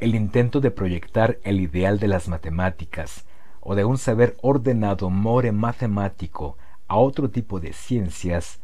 El 0.02 0.16
intento 0.16 0.60
de 0.62 0.72
proyectar 0.72 1.38
el 1.44 1.62
ideal 1.62 2.00
de 2.00 2.08
las 2.08 2.28
matemáticas 2.28 3.24
o 3.62 3.76
de 3.76 3.86
un 3.86 4.00
saber 4.00 4.36
ordenado 4.42 5.12
more 5.12 5.52
matemático 5.52 6.58
a 6.88 6.98
otro 6.98 7.30
tipo 7.30 7.60
de 7.60 7.72
ciencias 7.72 8.60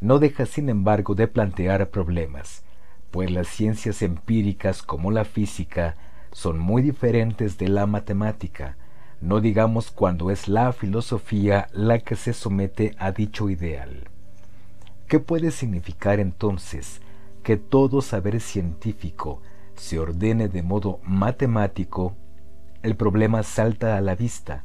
no 0.00 0.18
deja 0.18 0.44
sin 0.44 0.68
embargo 0.68 1.14
de 1.14 1.28
plantear 1.28 1.88
problemas, 1.88 2.62
pues 3.10 3.30
las 3.30 3.48
ciencias 3.48 4.02
empíricas 4.02 4.82
como 4.82 5.10
la 5.10 5.24
física 5.24 5.96
son 6.30 6.58
muy 6.58 6.82
diferentes 6.82 7.56
de 7.56 7.68
la 7.68 7.86
matemática, 7.86 8.76
no 9.22 9.40
digamos 9.40 9.90
cuando 9.90 10.30
es 10.30 10.46
la 10.46 10.72
filosofía 10.74 11.68
la 11.72 12.00
que 12.00 12.16
se 12.16 12.34
somete 12.34 12.94
a 12.98 13.12
dicho 13.12 13.48
ideal. 13.48 14.08
¿Qué 15.08 15.20
puede 15.20 15.52
significar 15.52 16.20
entonces 16.20 17.00
que 17.42 17.56
todo 17.56 18.02
saber 18.02 18.40
científico 18.40 19.40
se 19.76 19.98
ordene 19.98 20.48
de 20.48 20.62
modo 20.62 21.00
matemático, 21.04 22.16
el 22.82 22.96
problema 22.96 23.42
salta 23.42 23.96
a 23.96 24.00
la 24.00 24.14
vista. 24.14 24.64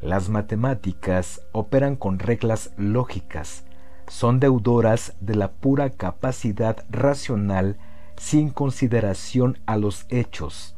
Las 0.00 0.28
matemáticas 0.28 1.40
operan 1.52 1.96
con 1.96 2.18
reglas 2.18 2.72
lógicas, 2.76 3.64
son 4.06 4.40
deudoras 4.40 5.14
de 5.20 5.34
la 5.34 5.52
pura 5.52 5.90
capacidad 5.90 6.84
racional 6.88 7.76
sin 8.16 8.50
consideración 8.50 9.58
a 9.66 9.76
los 9.76 10.06
hechos. 10.08 10.76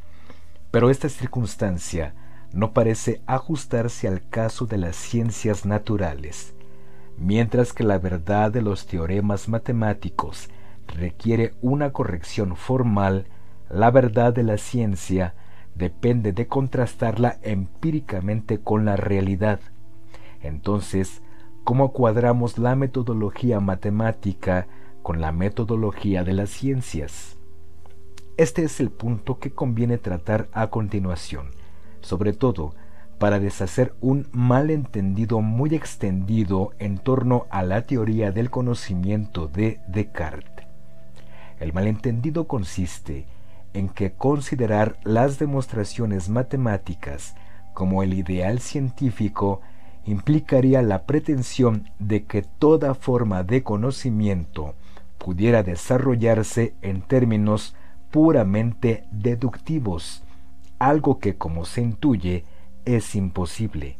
Pero 0.70 0.90
esta 0.90 1.08
circunstancia 1.08 2.14
no 2.52 2.72
parece 2.72 3.22
ajustarse 3.26 4.08
al 4.08 4.28
caso 4.28 4.66
de 4.66 4.78
las 4.78 4.96
ciencias 4.96 5.64
naturales, 5.66 6.54
mientras 7.16 7.72
que 7.72 7.84
la 7.84 7.98
verdad 7.98 8.50
de 8.50 8.62
los 8.62 8.86
teoremas 8.86 9.48
matemáticos 9.48 10.48
requiere 10.86 11.54
una 11.60 11.92
corrección 11.92 12.56
formal 12.56 13.26
la 13.70 13.90
verdad 13.90 14.34
de 14.34 14.42
la 14.42 14.58
ciencia 14.58 15.34
depende 15.74 16.32
de 16.32 16.48
contrastarla 16.48 17.38
empíricamente 17.42 18.58
con 18.58 18.84
la 18.84 18.96
realidad. 18.96 19.60
Entonces, 20.42 21.22
¿cómo 21.64 21.92
cuadramos 21.92 22.58
la 22.58 22.74
metodología 22.74 23.60
matemática 23.60 24.66
con 25.02 25.20
la 25.20 25.32
metodología 25.32 26.24
de 26.24 26.32
las 26.32 26.50
ciencias? 26.50 27.36
Este 28.36 28.64
es 28.64 28.80
el 28.80 28.90
punto 28.90 29.38
que 29.38 29.52
conviene 29.52 29.98
tratar 29.98 30.48
a 30.52 30.68
continuación, 30.68 31.50
sobre 32.00 32.32
todo 32.32 32.74
para 33.18 33.38
deshacer 33.38 33.94
un 34.00 34.26
malentendido 34.32 35.42
muy 35.42 35.74
extendido 35.74 36.72
en 36.78 36.98
torno 36.98 37.46
a 37.50 37.62
la 37.62 37.86
teoría 37.86 38.32
del 38.32 38.50
conocimiento 38.50 39.46
de 39.46 39.80
Descartes. 39.88 40.66
El 41.60 41.74
malentendido 41.74 42.48
consiste 42.48 43.18
en 43.18 43.39
que 43.94 44.12
considerar 44.12 44.98
las 45.04 45.38
demostraciones 45.38 46.28
matemáticas 46.28 47.34
como 47.74 48.02
el 48.02 48.14
ideal 48.14 48.60
científico 48.60 49.60
implicaría 50.04 50.82
la 50.82 51.04
pretensión 51.04 51.90
de 51.98 52.24
que 52.24 52.42
toda 52.42 52.94
forma 52.94 53.42
de 53.42 53.62
conocimiento 53.62 54.74
pudiera 55.18 55.62
desarrollarse 55.62 56.74
en 56.82 57.02
términos 57.02 57.74
puramente 58.10 59.04
deductivos, 59.10 60.24
algo 60.78 61.18
que 61.18 61.36
como 61.36 61.64
se 61.64 61.82
intuye 61.82 62.44
es 62.84 63.14
imposible. 63.14 63.98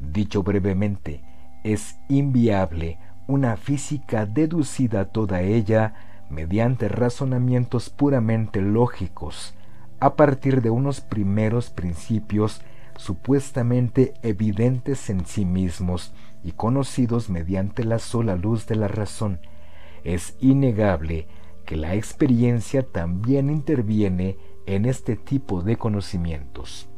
Dicho 0.00 0.42
brevemente, 0.42 1.22
es 1.62 1.96
inviable 2.08 2.98
una 3.26 3.56
física 3.56 4.26
deducida 4.26 5.06
toda 5.06 5.40
ella 5.40 5.94
mediante 6.30 6.88
razonamientos 6.88 7.90
puramente 7.90 8.60
lógicos, 8.60 9.54
a 10.00 10.16
partir 10.16 10.62
de 10.62 10.70
unos 10.70 11.00
primeros 11.00 11.70
principios 11.70 12.60
supuestamente 12.96 14.14
evidentes 14.22 15.10
en 15.10 15.26
sí 15.26 15.44
mismos 15.44 16.12
y 16.42 16.52
conocidos 16.52 17.30
mediante 17.30 17.84
la 17.84 17.98
sola 17.98 18.36
luz 18.36 18.66
de 18.66 18.76
la 18.76 18.88
razón. 18.88 19.40
Es 20.04 20.36
innegable 20.40 21.26
que 21.64 21.76
la 21.76 21.94
experiencia 21.94 22.82
también 22.82 23.50
interviene 23.50 24.36
en 24.66 24.84
este 24.84 25.16
tipo 25.16 25.62
de 25.62 25.76
conocimientos. 25.76 26.88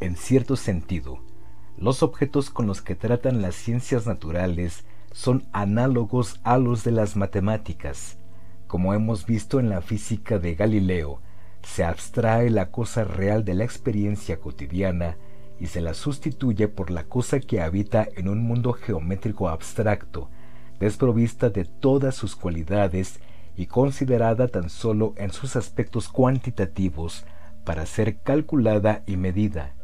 En 0.00 0.16
cierto 0.16 0.56
sentido, 0.56 1.20
los 1.78 2.02
objetos 2.02 2.50
con 2.50 2.66
los 2.66 2.82
que 2.82 2.94
tratan 2.94 3.42
las 3.42 3.54
ciencias 3.54 4.06
naturales 4.06 4.84
son 5.12 5.44
análogos 5.52 6.40
a 6.42 6.58
los 6.58 6.84
de 6.84 6.90
las 6.90 7.16
matemáticas. 7.16 8.18
Como 8.76 8.92
hemos 8.92 9.24
visto 9.24 9.58
en 9.58 9.70
la 9.70 9.80
física 9.80 10.38
de 10.38 10.54
Galileo, 10.54 11.22
se 11.62 11.82
abstrae 11.82 12.50
la 12.50 12.70
cosa 12.70 13.04
real 13.04 13.42
de 13.42 13.54
la 13.54 13.64
experiencia 13.64 14.38
cotidiana 14.38 15.16
y 15.58 15.68
se 15.68 15.80
la 15.80 15.94
sustituye 15.94 16.68
por 16.68 16.90
la 16.90 17.04
cosa 17.04 17.40
que 17.40 17.62
habita 17.62 18.06
en 18.16 18.28
un 18.28 18.42
mundo 18.42 18.74
geométrico 18.74 19.48
abstracto, 19.48 20.28
desprovista 20.78 21.48
de 21.48 21.64
todas 21.64 22.16
sus 22.16 22.36
cualidades 22.36 23.18
y 23.56 23.64
considerada 23.64 24.48
tan 24.48 24.68
solo 24.68 25.14
en 25.16 25.32
sus 25.32 25.56
aspectos 25.56 26.10
cuantitativos 26.10 27.24
para 27.64 27.86
ser 27.86 28.18
calculada 28.18 29.04
y 29.06 29.16
medida. 29.16 29.74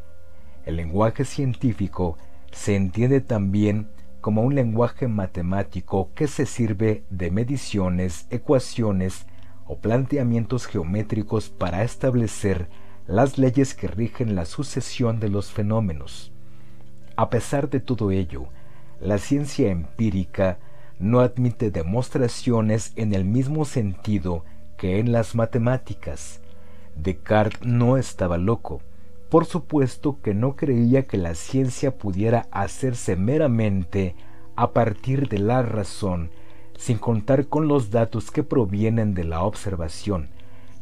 El 0.67 0.75
lenguaje 0.75 1.25
científico 1.25 2.19
se 2.51 2.75
entiende 2.75 3.21
también 3.21 3.89
como 4.23 4.41
un 4.41 4.55
lenguaje 4.55 5.09
matemático 5.09 6.11
que 6.15 6.27
se 6.27 6.45
sirve 6.45 7.03
de 7.09 7.29
mediciones, 7.29 8.25
ecuaciones 8.29 9.25
o 9.65 9.79
planteamientos 9.79 10.65
geométricos 10.65 11.49
para 11.49 11.83
establecer 11.83 12.69
las 13.05 13.37
leyes 13.37 13.73
que 13.73 13.89
rigen 13.89 14.33
la 14.33 14.45
sucesión 14.45 15.19
de 15.19 15.27
los 15.27 15.51
fenómenos. 15.51 16.31
A 17.17 17.29
pesar 17.29 17.69
de 17.69 17.81
todo 17.81 18.11
ello, 18.11 18.47
la 19.01 19.17
ciencia 19.17 19.69
empírica 19.69 20.57
no 20.99 21.19
admite 21.19 21.69
demostraciones 21.69 22.93
en 22.95 23.13
el 23.13 23.25
mismo 23.25 23.65
sentido 23.65 24.45
que 24.77 24.99
en 24.99 25.11
las 25.11 25.35
matemáticas. 25.35 26.39
Descartes 26.95 27.67
no 27.67 27.97
estaba 27.97 28.37
loco. 28.37 28.81
Por 29.33 29.45
supuesto 29.45 30.21
que 30.21 30.35
no 30.35 30.55
creía 30.55 31.07
que 31.07 31.17
la 31.17 31.33
ciencia 31.33 31.97
pudiera 31.97 32.45
hacerse 32.51 33.15
meramente 33.15 34.15
a 34.55 34.73
partir 34.73 35.27
de 35.27 35.39
la 35.39 35.63
razón, 35.63 36.29
sin 36.77 36.99
contar 36.99 37.47
con 37.47 37.67
los 37.67 37.89
datos 37.89 38.29
que 38.29 38.43
provienen 38.43 39.15
de 39.15 39.23
la 39.23 39.41
observación, 39.41 40.29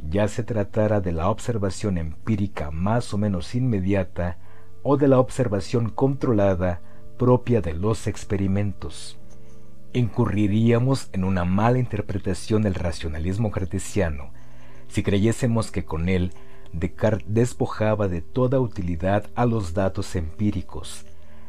ya 0.09 0.27
se 0.27 0.43
tratara 0.43 0.99
de 0.99 1.13
la 1.13 1.29
observación 1.29 1.97
empírica 1.97 2.71
más 2.71 3.13
o 3.13 3.17
menos 3.17 3.55
inmediata 3.55 4.37
o 4.83 4.97
de 4.97 5.07
la 5.07 5.19
observación 5.19 5.89
controlada 5.89 6.81
propia 7.17 7.61
de 7.61 7.73
los 7.73 8.05
experimentos. 8.05 9.17
Incurriríamos 9.93 11.07
en 11.13 11.23
una 11.23 11.45
mala 11.45 11.79
interpretación 11.79 12.63
del 12.63 12.73
racionalismo 12.73 13.49
cartesiano 13.49 14.33
si 14.89 15.03
creyésemos 15.03 15.71
que 15.71 15.85
con 15.85 16.09
él 16.09 16.33
Descartes 16.73 17.25
despojaba 17.27 18.07
de 18.07 18.21
toda 18.21 18.59
utilidad 18.59 19.29
a 19.35 19.45
los 19.45 19.73
datos 19.73 20.15
empíricos, 20.15 21.05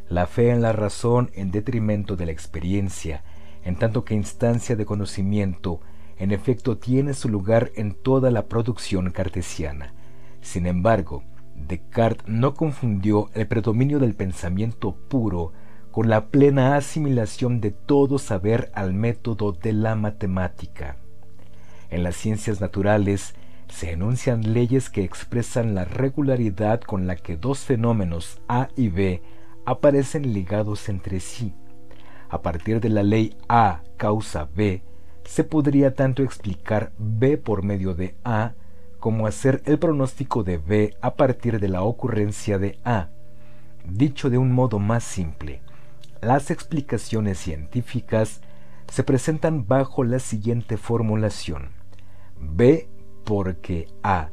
la 0.08 0.26
fe 0.26 0.50
en 0.50 0.62
la 0.62 0.72
razón 0.72 1.30
en 1.34 1.50
detrimento 1.50 2.16
de 2.16 2.26
la 2.26 2.32
experiencia, 2.32 3.22
en 3.64 3.76
tanto 3.76 4.04
que 4.04 4.14
instancia 4.14 4.74
de 4.74 4.84
conocimiento 4.84 5.80
en 6.18 6.32
efecto 6.32 6.76
tiene 6.76 7.14
su 7.14 7.28
lugar 7.28 7.70
en 7.76 7.94
toda 7.94 8.30
la 8.30 8.46
producción 8.46 9.10
cartesiana. 9.10 9.94
Sin 10.40 10.66
embargo, 10.66 11.22
Descartes 11.54 12.26
no 12.26 12.54
confundió 12.54 13.30
el 13.34 13.46
predominio 13.46 13.98
del 13.98 14.14
pensamiento 14.14 14.96
puro 15.08 15.52
con 15.92 16.08
la 16.08 16.26
plena 16.26 16.76
asimilación 16.76 17.60
de 17.60 17.70
todo 17.70 18.18
saber 18.18 18.72
al 18.74 18.94
método 18.94 19.52
de 19.52 19.72
la 19.72 19.94
matemática. 19.94 20.96
En 21.90 22.02
las 22.02 22.16
ciencias 22.16 22.60
naturales 22.60 23.34
se 23.72 23.92
enuncian 23.92 24.52
leyes 24.52 24.90
que 24.90 25.02
expresan 25.02 25.74
la 25.74 25.86
regularidad 25.86 26.82
con 26.82 27.06
la 27.06 27.16
que 27.16 27.38
dos 27.38 27.60
fenómenos 27.60 28.40
A 28.46 28.68
y 28.76 28.88
B 28.88 29.22
aparecen 29.64 30.34
ligados 30.34 30.90
entre 30.90 31.20
sí. 31.20 31.54
A 32.28 32.42
partir 32.42 32.80
de 32.80 32.90
la 32.90 33.02
ley 33.02 33.34
A 33.48 33.80
causa 33.96 34.46
B, 34.54 34.82
se 35.24 35.42
podría 35.42 35.94
tanto 35.94 36.22
explicar 36.22 36.92
B 36.98 37.38
por 37.38 37.64
medio 37.64 37.94
de 37.94 38.14
A 38.24 38.52
como 39.00 39.26
hacer 39.26 39.62
el 39.64 39.78
pronóstico 39.78 40.44
de 40.44 40.58
B 40.58 40.94
a 41.00 41.14
partir 41.14 41.58
de 41.58 41.68
la 41.68 41.82
ocurrencia 41.82 42.58
de 42.58 42.78
A. 42.84 43.08
Dicho 43.86 44.28
de 44.28 44.36
un 44.36 44.52
modo 44.52 44.80
más 44.80 45.02
simple, 45.02 45.62
las 46.20 46.50
explicaciones 46.50 47.38
científicas 47.38 48.42
se 48.88 49.02
presentan 49.02 49.66
bajo 49.66 50.04
la 50.04 50.18
siguiente 50.18 50.76
formulación. 50.76 51.70
B 52.38 52.91
porque 53.24 53.88
A. 54.02 54.30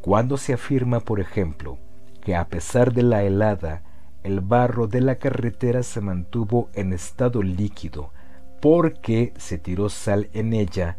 Cuando 0.00 0.36
se 0.36 0.54
afirma, 0.54 1.00
por 1.00 1.20
ejemplo, 1.20 1.78
que 2.22 2.34
a 2.36 2.48
pesar 2.48 2.92
de 2.92 3.02
la 3.02 3.22
helada, 3.22 3.82
el 4.22 4.40
barro 4.40 4.86
de 4.86 5.00
la 5.00 5.16
carretera 5.16 5.82
se 5.82 6.00
mantuvo 6.00 6.68
en 6.74 6.92
estado 6.92 7.42
líquido 7.42 8.12
porque 8.60 9.32
se 9.36 9.58
tiró 9.58 9.88
sal 9.88 10.28
en 10.32 10.52
ella, 10.52 10.96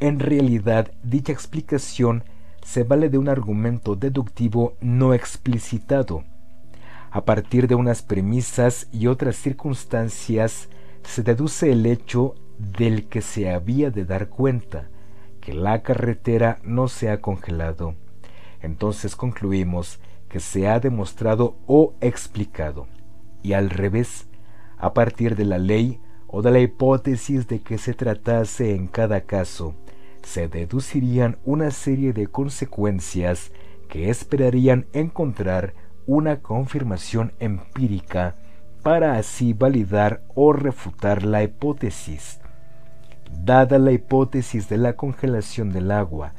en 0.00 0.18
realidad 0.18 0.90
dicha 1.02 1.32
explicación 1.32 2.24
se 2.64 2.84
vale 2.84 3.08
de 3.08 3.18
un 3.18 3.28
argumento 3.28 3.96
deductivo 3.96 4.74
no 4.80 5.14
explicitado. 5.14 6.24
A 7.10 7.24
partir 7.24 7.66
de 7.68 7.74
unas 7.74 8.02
premisas 8.02 8.88
y 8.92 9.06
otras 9.06 9.36
circunstancias 9.36 10.68
se 11.02 11.22
deduce 11.22 11.72
el 11.72 11.86
hecho 11.86 12.34
del 12.58 13.06
que 13.06 13.22
se 13.22 13.50
había 13.50 13.90
de 13.90 14.04
dar 14.04 14.28
cuenta, 14.28 14.88
que 15.48 15.54
la 15.54 15.82
carretera 15.82 16.58
no 16.62 16.88
se 16.88 17.08
ha 17.08 17.22
congelado. 17.22 17.94
Entonces 18.60 19.16
concluimos 19.16 19.98
que 20.28 20.40
se 20.40 20.68
ha 20.68 20.78
demostrado 20.78 21.56
o 21.66 21.94
explicado. 22.02 22.86
Y 23.42 23.54
al 23.54 23.70
revés, 23.70 24.28
a 24.76 24.92
partir 24.92 25.36
de 25.36 25.46
la 25.46 25.56
ley 25.56 26.02
o 26.26 26.42
de 26.42 26.50
la 26.50 26.60
hipótesis 26.60 27.48
de 27.48 27.62
que 27.62 27.78
se 27.78 27.94
tratase 27.94 28.74
en 28.74 28.88
cada 28.88 29.22
caso, 29.22 29.74
se 30.22 30.48
deducirían 30.48 31.38
una 31.46 31.70
serie 31.70 32.12
de 32.12 32.26
consecuencias 32.26 33.50
que 33.88 34.10
esperarían 34.10 34.84
encontrar 34.92 35.72
una 36.04 36.42
confirmación 36.42 37.32
empírica 37.38 38.36
para 38.82 39.16
así 39.16 39.54
validar 39.54 40.24
o 40.34 40.52
refutar 40.52 41.24
la 41.24 41.42
hipótesis. 41.42 42.38
Dada 43.44 43.78
la 43.78 43.92
hipótesis 43.92 44.68
de 44.68 44.76
la 44.76 44.94
congelación 44.94 45.70
del 45.70 45.90
agua, 45.90 46.32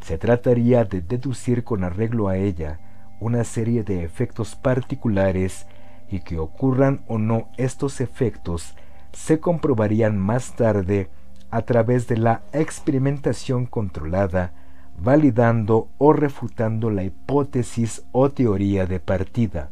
se 0.00 0.18
trataría 0.18 0.84
de 0.84 1.02
deducir 1.02 1.64
con 1.64 1.84
arreglo 1.84 2.28
a 2.28 2.36
ella 2.36 2.78
una 3.20 3.44
serie 3.44 3.82
de 3.84 4.04
efectos 4.04 4.54
particulares 4.54 5.66
y 6.10 6.20
que 6.20 6.38
ocurran 6.38 7.04
o 7.08 7.18
no 7.18 7.48
estos 7.56 8.00
efectos 8.00 8.76
se 9.12 9.40
comprobarían 9.40 10.18
más 10.18 10.54
tarde 10.54 11.10
a 11.50 11.62
través 11.62 12.06
de 12.06 12.16
la 12.18 12.42
experimentación 12.52 13.66
controlada, 13.66 14.52
validando 14.98 15.88
o 15.98 16.12
refutando 16.12 16.90
la 16.90 17.02
hipótesis 17.02 18.04
o 18.12 18.30
teoría 18.30 18.86
de 18.86 19.00
partida. 19.00 19.70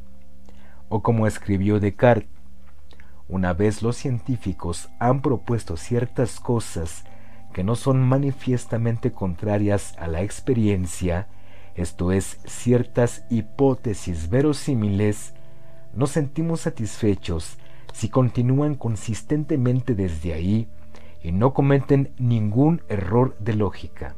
O 0.88 1.02
como 1.02 1.26
escribió 1.26 1.80
Descartes, 1.80 2.28
una 3.32 3.54
vez 3.54 3.80
los 3.80 3.96
científicos 3.96 4.90
han 4.98 5.22
propuesto 5.22 5.78
ciertas 5.78 6.38
cosas 6.38 7.04
que 7.54 7.64
no 7.64 7.76
son 7.76 8.02
manifiestamente 8.02 9.10
contrarias 9.10 9.94
a 9.96 10.06
la 10.06 10.20
experiencia, 10.20 11.28
esto 11.74 12.12
es, 12.12 12.40
ciertas 12.44 13.24
hipótesis 13.30 14.28
verosímiles, 14.28 15.32
nos 15.94 16.10
sentimos 16.10 16.60
satisfechos 16.60 17.56
si 17.94 18.10
continúan 18.10 18.74
consistentemente 18.74 19.94
desde 19.94 20.34
ahí 20.34 20.68
y 21.22 21.32
no 21.32 21.54
cometen 21.54 22.12
ningún 22.18 22.82
error 22.90 23.34
de 23.38 23.54
lógica. 23.54 24.14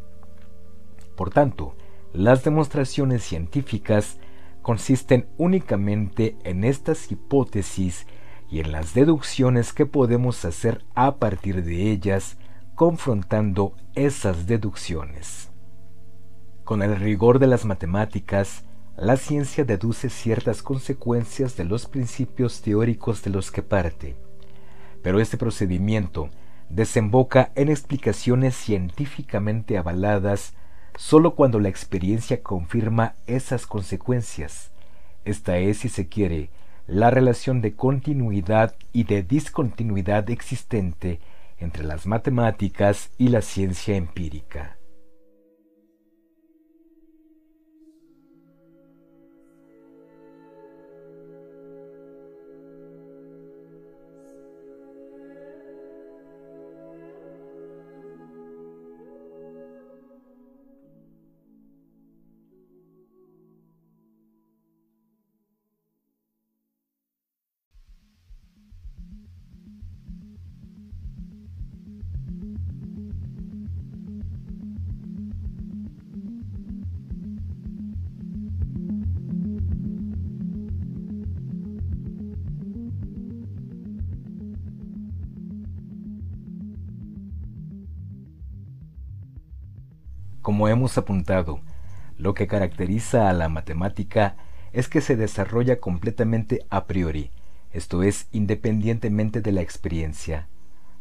Por 1.15 1.31
tanto, 1.31 1.77
las 2.13 2.43
demostraciones 2.43 3.23
científicas 3.23 4.19
consisten 4.61 5.29
únicamente 5.37 6.37
en 6.43 6.65
estas 6.65 7.13
hipótesis 7.13 8.09
y 8.55 8.61
en 8.61 8.71
las 8.71 8.95
deducciones 8.95 9.73
que 9.73 9.85
podemos 9.85 10.45
hacer 10.45 10.85
a 10.95 11.17
partir 11.17 11.65
de 11.65 11.91
ellas 11.91 12.37
confrontando 12.77 13.75
esas 13.97 14.47
deducciones. 14.47 15.51
Con 16.63 16.81
el 16.81 16.95
rigor 16.95 17.41
de 17.41 17.49
las 17.49 17.65
matemáticas, 17.65 18.65
la 18.97 19.17
ciencia 19.17 19.65
deduce 19.65 20.09
ciertas 20.09 20.63
consecuencias 20.63 21.57
de 21.57 21.65
los 21.65 21.87
principios 21.87 22.63
teóricos 22.63 23.25
de 23.25 23.31
los 23.31 23.51
que 23.51 23.63
parte, 23.63 24.17
pero 25.03 25.19
este 25.19 25.37
procedimiento 25.37 26.31
desemboca 26.69 27.51
en 27.57 27.71
explicaciones 27.71 28.55
científicamente 28.55 29.79
avaladas 29.79 30.55
solo 30.97 31.35
cuando 31.35 31.59
la 31.59 31.71
experiencia 31.71 32.41
confirma 32.41 33.17
esas 33.27 33.67
consecuencias. 33.67 34.71
Esta 35.25 35.59
es, 35.59 35.79
si 35.79 35.89
se 35.89 36.07
quiere, 36.07 36.51
la 36.87 37.11
relación 37.11 37.61
de 37.61 37.75
continuidad 37.75 38.75
y 38.93 39.05
de 39.05 39.23
discontinuidad 39.23 40.29
existente 40.31 41.21
entre 41.59 41.85
las 41.85 42.07
matemáticas 42.07 43.11
y 43.17 43.29
la 43.29 43.41
ciencia 43.41 43.97
empírica. 43.97 44.74
Como 90.45 90.69
hemos 90.69 90.99
apuntado, 90.99 91.61
lo 92.19 92.35
que 92.35 92.47
caracteriza 92.47 93.31
a 93.31 93.33
la 93.33 93.49
matemática 93.49 94.37
es 94.75 94.89
que 94.89 95.01
se 95.01 95.17
desarrolla 95.17 95.81
completamente 95.81 96.67
a 96.69 96.85
priori, 96.85 97.31
esto 97.73 98.03
es, 98.03 98.29
independientemente 98.31 99.41
de 99.41 99.53
la 99.53 99.63
experiencia. 99.63 100.47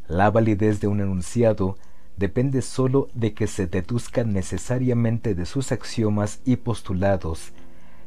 La 0.07 0.31
validez 0.31 0.79
de 0.79 0.87
un 0.87 1.01
enunciado 1.01 1.77
depende 2.15 2.61
sólo 2.61 3.09
de 3.13 3.33
que 3.33 3.47
se 3.47 3.67
deduzca 3.67 4.23
necesariamente 4.23 5.35
de 5.35 5.45
sus 5.45 5.73
axiomas 5.73 6.39
y 6.45 6.55
postulados, 6.55 7.51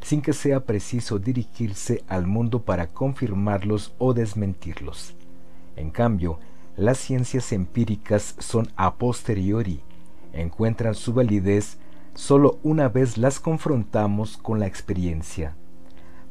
sin 0.00 0.22
que 0.22 0.32
sea 0.32 0.60
preciso 0.60 1.18
dirigirse 1.18 2.02
al 2.08 2.26
mundo 2.26 2.62
para 2.62 2.86
confirmarlos 2.86 3.94
o 3.98 4.14
desmentirlos. 4.14 5.14
En 5.76 5.90
cambio, 5.90 6.40
las 6.78 6.96
ciencias 6.96 7.52
empíricas 7.52 8.36
son 8.38 8.72
a 8.76 8.94
posteriori, 8.94 9.82
encuentran 10.40 10.94
su 10.94 11.12
validez 11.12 11.78
solo 12.14 12.58
una 12.62 12.88
vez 12.88 13.18
las 13.18 13.40
confrontamos 13.40 14.36
con 14.36 14.58
la 14.58 14.66
experiencia. 14.66 15.54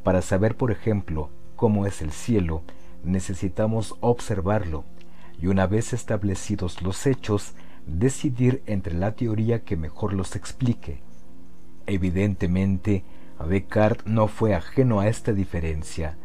Para 0.04 0.22
saber, 0.22 0.56
por 0.56 0.72
ejemplo, 0.72 1.30
cómo 1.56 1.86
es 1.86 2.02
el 2.02 2.12
cielo, 2.12 2.64
necesitamos 3.04 3.96
observarlo 4.02 4.84
y 5.40 5.48
una 5.48 5.68
vez 5.68 5.94
establecidos 5.94 6.82
los 6.82 7.06
hechos, 7.06 7.54
decidir 7.86 8.64
entre 8.66 8.96
la 8.96 9.16
teoría 9.16 9.64
que 9.64 9.78
mejor 9.78 10.14
los 10.14 10.36
explique. 10.36 11.02
Evidentemente, 11.86 13.04
Descartes 13.48 14.08
no 14.08 14.28
fue 14.28 14.56
ajeno 14.56 15.02
a 15.02 15.08
esta 15.08 15.34
diferencia, 15.34 16.18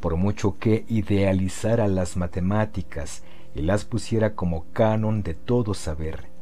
por 0.00 0.16
mucho 0.16 0.58
que 0.58 0.84
idealizara 0.88 1.88
las 1.88 2.16
matemáticas 2.16 3.22
y 3.54 3.62
las 3.62 3.84
pusiera 3.84 4.34
como 4.34 4.66
canon 4.72 5.22
de 5.22 5.34
todo 5.34 5.72
saber. 5.74 6.35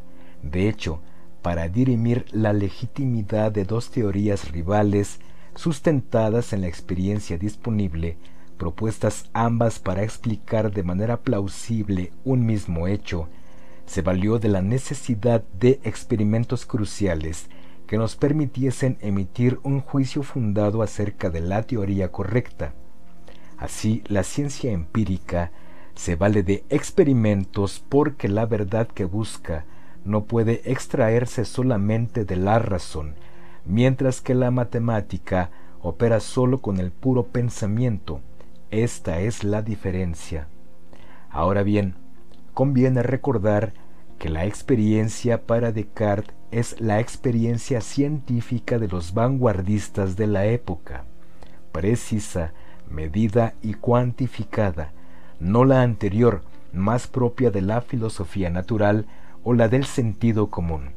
De 0.45 0.69
hecho, 0.69 1.01
para 1.43 1.69
dirimir 1.69 2.27
la 2.33 2.53
legitimidad 2.53 3.51
de 3.51 3.65
dos 3.65 3.91
teorías 3.91 4.53
rivales 4.53 5.19
sustentadas 5.55 6.53
en 6.53 6.61
la 6.61 6.69
experiencia 6.69 7.39
disponible, 7.39 8.19
propuestas 8.59 9.31
ambas 9.33 9.79
para 9.79 10.03
explicar 10.03 10.71
de 10.71 10.83
manera 10.83 11.21
plausible 11.21 12.13
un 12.25 12.45
mismo 12.45 12.87
hecho, 12.87 13.29
se 13.87 14.03
valió 14.03 14.39
de 14.39 14.49
la 14.49 14.63
necesidad 14.63 15.43
de 15.59 15.81
experimentos 15.83 16.67
cruciales 16.67 17.49
que 17.87 17.97
nos 17.99 18.17
permitiesen 18.17 18.99
emitir 19.01 19.61
un 19.63 19.81
juicio 19.81 20.23
fundado 20.23 20.83
acerca 20.83 21.31
de 21.31 21.41
la 21.41 21.63
teoría 21.63 22.11
correcta. 22.11 22.75
Así, 23.57 24.03
la 24.09 24.23
ciencia 24.25 24.73
empírica 24.73 25.53
se 25.95 26.17
vale 26.17 26.43
de 26.43 26.65
experimentos 26.71 27.85
porque 27.89 28.29
la 28.29 28.47
verdad 28.47 28.89
que 28.89 29.05
busca 29.05 29.65
no 30.05 30.25
puede 30.25 30.63
extraerse 30.71 31.45
solamente 31.45 32.25
de 32.25 32.37
la 32.37 32.59
razón, 32.59 33.15
mientras 33.65 34.21
que 34.21 34.35
la 34.35 34.51
matemática 34.51 35.51
opera 35.81 36.21
solo 36.21 36.61
con 36.61 36.79
el 36.79 36.91
puro 36.91 37.25
pensamiento. 37.25 38.21
Esta 38.71 39.21
es 39.21 39.45
la 39.45 39.63
diferencia. 39.63 40.49
Ahora 41.31 41.63
bien, 41.63 41.95
conviene 42.55 43.03
recordar 43.03 43.73
que 44.19 44.29
la 44.29 44.47
experiencia 44.47 45.43
para 45.43 45.73
Descartes 45.73 46.35
es 46.51 46.81
la 46.81 47.01
experiencia 47.01 47.81
científica 47.81 48.79
de 48.79 48.87
los 48.87 49.13
vanguardistas 49.13 50.17
de 50.17 50.29
la 50.29 50.47
época, 50.47 51.05
precisa, 51.73 52.53
medida 52.89 53.55
y 53.61 53.75
cuantificada, 53.75 54.93
no 55.41 55.65
la 55.65 55.83
anterior, 55.83 56.43
más 56.73 57.09
propia 57.09 57.51
de 57.51 57.61
la 57.61 57.81
filosofía 57.81 58.51
natural, 58.51 59.07
o 59.45 59.53
la 59.55 59.69
del 59.69 59.85
sentido 59.85 60.49
común. 60.49 60.91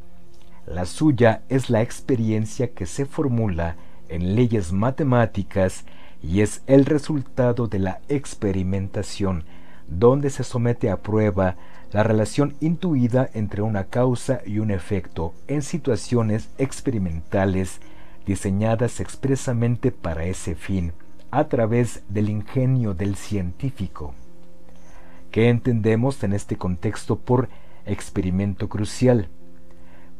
La 0.66 0.86
suya 0.86 1.44
es 1.50 1.70
la 1.70 1.82
experiencia 1.82 2.72
que 2.72 2.86
se 2.86 3.06
formula 3.06 3.76
en 4.10 4.36
leyes 4.36 4.72
matemáticas 4.72 5.86
y 6.22 6.42
es 6.42 6.62
el 6.68 6.86
resultado 6.86 7.68
de 7.68 7.80
la 7.80 8.00
experimentación, 8.10 9.44
donde 9.88 10.30
se 10.30 10.44
somete 10.44 10.90
a 10.90 10.98
prueba 10.98 11.56
la 11.92 12.04
relación 12.04 12.56
intuida 12.60 13.30
entre 13.34 13.62
una 13.62 13.86
causa 13.86 14.42
y 14.46 14.60
un 14.60 14.72
efecto 14.72 15.34
en 15.48 15.62
situaciones 15.62 16.50
experimentales 16.58 17.80
diseñadas 18.26 19.00
expresamente 19.00 19.92
para 19.92 20.26
ese 20.26 20.56
fin, 20.56 20.92
a 21.32 21.46
través 21.46 22.04
del 22.10 22.30
ingenio 22.30 22.94
del 22.94 23.16
científico. 23.16 24.14
¿Qué 25.32 25.50
entendemos 25.50 26.24
en 26.24 26.34
este 26.34 26.58
contexto 26.58 27.18
por 27.18 27.48
experimento 27.88 28.70
crucial, 28.70 29.30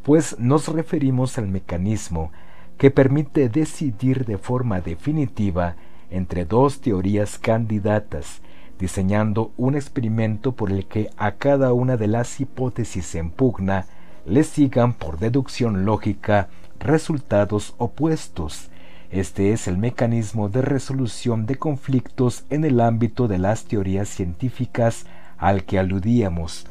pues 0.04 0.40
nos 0.40 0.68
referimos 0.68 1.38
al 1.38 1.48
mecanismo 1.48 2.32
que 2.78 2.92
permite 2.92 3.50
decidir 3.50 4.26
de 4.26 4.38
forma 4.38 4.82
definitiva 4.82 5.76
entre 6.10 6.46
dos 6.46 6.80
teorías 6.80 7.38
candidatas, 7.38 8.42
diseñando 8.80 9.52
un 9.58 9.76
experimento 9.76 10.54
por 10.54 10.72
el 10.72 10.86
que 10.86 11.10
a 11.18 11.34
cada 11.34 11.74
una 11.74 11.98
de 11.98 12.08
las 12.08 12.40
hipótesis 12.40 13.16
en 13.16 13.32
pugna 13.32 13.88
le 14.26 14.44
sigan 14.44 14.94
por 14.94 15.20
deducción 15.20 15.86
lógica 15.86 16.50
resultados 16.80 17.74
opuestos. 17.78 18.70
Este 19.10 19.54
es 19.54 19.68
el 19.68 19.78
mecanismo 19.78 20.50
de 20.50 20.62
resolución 20.62 21.46
de 21.46 21.56
conflictos 21.56 22.44
en 22.50 22.66
el 22.66 22.82
ámbito 22.82 23.28
de 23.28 23.40
las 23.40 23.64
teorías 23.64 24.10
científicas 24.10 25.06
al 25.38 25.64
que 25.64 25.80
aludíamos, 25.80 26.68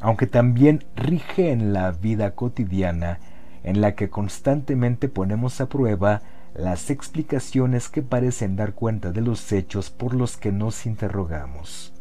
aunque 0.00 0.26
también 0.26 0.84
rige 0.96 1.52
en 1.52 1.72
la 1.72 1.90
vida 1.92 2.34
cotidiana 2.34 3.18
en 3.62 3.80
la 3.80 3.94
que 3.94 4.08
constantemente 4.08 5.08
ponemos 5.08 5.60
a 5.60 5.68
prueba 5.68 6.22
las 6.54 6.90
explicaciones 6.90 7.88
que 7.88 8.02
parecen 8.02 8.56
dar 8.56 8.72
cuenta 8.74 9.12
de 9.12 9.20
los 9.20 9.52
hechos 9.52 9.90
por 9.90 10.14
los 10.14 10.36
que 10.36 10.52
nos 10.52 10.86
interrogamos. 10.86 11.92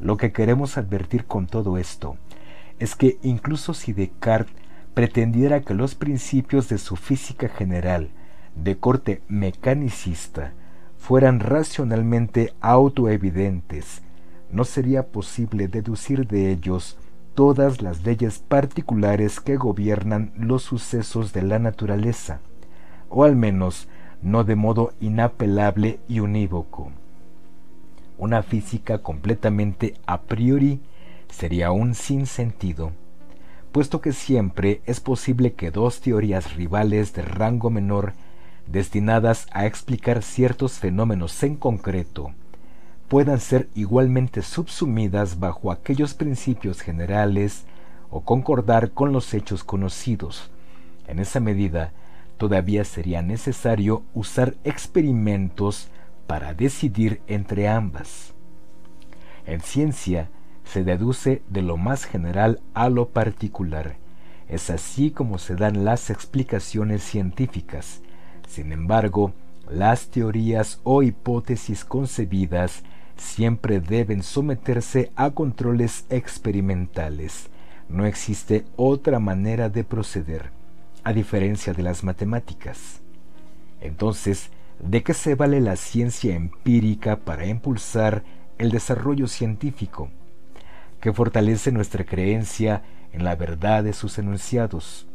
Lo 0.00 0.16
que 0.16 0.32
queremos 0.32 0.78
advertir 0.78 1.26
con 1.26 1.46
todo 1.46 1.76
esto 1.76 2.16
es 2.78 2.96
que 2.96 3.18
incluso 3.22 3.74
si 3.74 3.92
Descartes 3.92 4.54
pretendiera 4.94 5.60
que 5.60 5.74
los 5.74 5.94
principios 5.94 6.68
de 6.68 6.78
su 6.78 6.96
física 6.96 7.48
general, 7.48 8.10
de 8.54 8.76
corte 8.76 9.22
mecanicista, 9.28 10.52
fueran 10.98 11.40
racionalmente 11.40 12.52
autoevidentes 12.60 14.02
no 14.52 14.64
sería 14.64 15.06
posible 15.08 15.66
deducir 15.66 16.28
de 16.28 16.52
ellos 16.52 16.98
todas 17.34 17.80
las 17.80 18.04
leyes 18.04 18.38
particulares 18.38 19.40
que 19.40 19.56
gobiernan 19.56 20.32
los 20.36 20.62
sucesos 20.62 21.32
de 21.32 21.42
la 21.42 21.58
naturaleza, 21.58 22.40
o 23.08 23.24
al 23.24 23.34
menos 23.34 23.88
no 24.20 24.44
de 24.44 24.54
modo 24.54 24.92
inapelable 25.00 25.98
y 26.06 26.20
unívoco. 26.20 26.92
Una 28.18 28.42
física 28.42 28.98
completamente 28.98 29.94
a 30.06 30.20
priori 30.20 30.80
sería 31.30 31.72
un 31.72 31.94
sinsentido. 31.94 32.92
puesto 33.72 34.02
que 34.02 34.12
siempre 34.12 34.82
es 34.84 35.00
posible 35.00 35.54
que 35.54 35.70
dos 35.70 36.02
teorías 36.02 36.54
rivales 36.54 37.14
de 37.14 37.22
rango 37.22 37.70
menor 37.70 38.12
destinadas 38.66 39.46
a 39.50 39.64
explicar 39.64 40.22
ciertos 40.22 40.72
fenómenos 40.78 41.42
en 41.42 41.56
concreto 41.56 42.34
puedan 43.12 43.40
ser 43.40 43.68
igualmente 43.74 44.40
subsumidas 44.40 45.38
bajo 45.38 45.70
aquellos 45.70 46.14
principios 46.14 46.80
generales 46.80 47.64
o 48.08 48.22
concordar 48.22 48.92
con 48.92 49.12
los 49.12 49.34
hechos 49.34 49.64
conocidos. 49.64 50.50
En 51.06 51.18
esa 51.18 51.38
medida, 51.38 51.92
todavía 52.38 52.86
sería 52.86 53.20
necesario 53.20 54.02
usar 54.14 54.54
experimentos 54.64 55.90
para 56.26 56.54
decidir 56.54 57.20
entre 57.26 57.68
ambas. 57.68 58.32
En 59.44 59.60
ciencia 59.60 60.30
se 60.64 60.82
deduce 60.82 61.42
de 61.50 61.60
lo 61.60 61.76
más 61.76 62.06
general 62.06 62.62
a 62.72 62.88
lo 62.88 63.10
particular. 63.10 63.96
Es 64.48 64.70
así 64.70 65.10
como 65.10 65.36
se 65.36 65.54
dan 65.54 65.84
las 65.84 66.08
explicaciones 66.08 67.02
científicas. 67.02 68.00
Sin 68.48 68.72
embargo, 68.72 69.34
las 69.70 70.06
teorías 70.06 70.80
o 70.82 71.02
hipótesis 71.02 71.84
concebidas 71.84 72.82
siempre 73.16 73.80
deben 73.80 74.22
someterse 74.22 75.12
a 75.16 75.30
controles 75.30 76.06
experimentales. 76.10 77.48
No 77.88 78.06
existe 78.06 78.64
otra 78.76 79.18
manera 79.18 79.68
de 79.68 79.84
proceder, 79.84 80.50
a 81.04 81.12
diferencia 81.12 81.72
de 81.72 81.82
las 81.82 82.04
matemáticas. 82.04 83.00
Entonces, 83.80 84.50
¿de 84.80 85.02
qué 85.02 85.14
se 85.14 85.34
vale 85.34 85.60
la 85.60 85.76
ciencia 85.76 86.34
empírica 86.34 87.16
para 87.16 87.46
impulsar 87.46 88.22
el 88.58 88.70
desarrollo 88.70 89.26
científico? 89.26 90.10
que 91.02 91.12
fortalece 91.12 91.72
nuestra 91.72 92.04
creencia 92.04 92.82
en 93.12 93.24
la 93.24 93.34
verdad 93.34 93.82
de 93.82 93.92
sus 93.92 94.18
enunciados. 94.18 95.08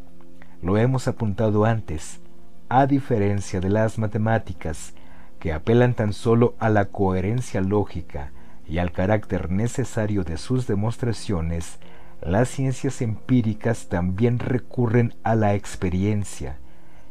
Lo 0.61 0.77
hemos 0.77 1.07
apuntado 1.07 1.63
antes, 1.63 2.19
a 2.67 2.85
diferencia 2.85 3.61
de 3.61 3.69
las 3.69 3.97
matemáticas, 3.97 4.93
que 5.39 5.53
apelan 5.53 5.93
tan 5.93 6.13
solo 6.13 6.55
a 6.59 6.69
la 6.69 6.85
coherencia 6.85 7.61
lógica 7.61 8.31
y 8.67 8.79
al 8.79 8.91
carácter 8.91 9.51
necesario 9.51 10.23
de 10.23 10.37
sus 10.37 10.67
demostraciones, 10.67 11.79
las 12.21 12.49
ciencias 12.49 13.01
empíricas 13.01 13.87
también 13.87 14.39
recurren 14.39 15.13
a 15.23 15.35
la 15.35 15.53
experiencia. 15.53 16.57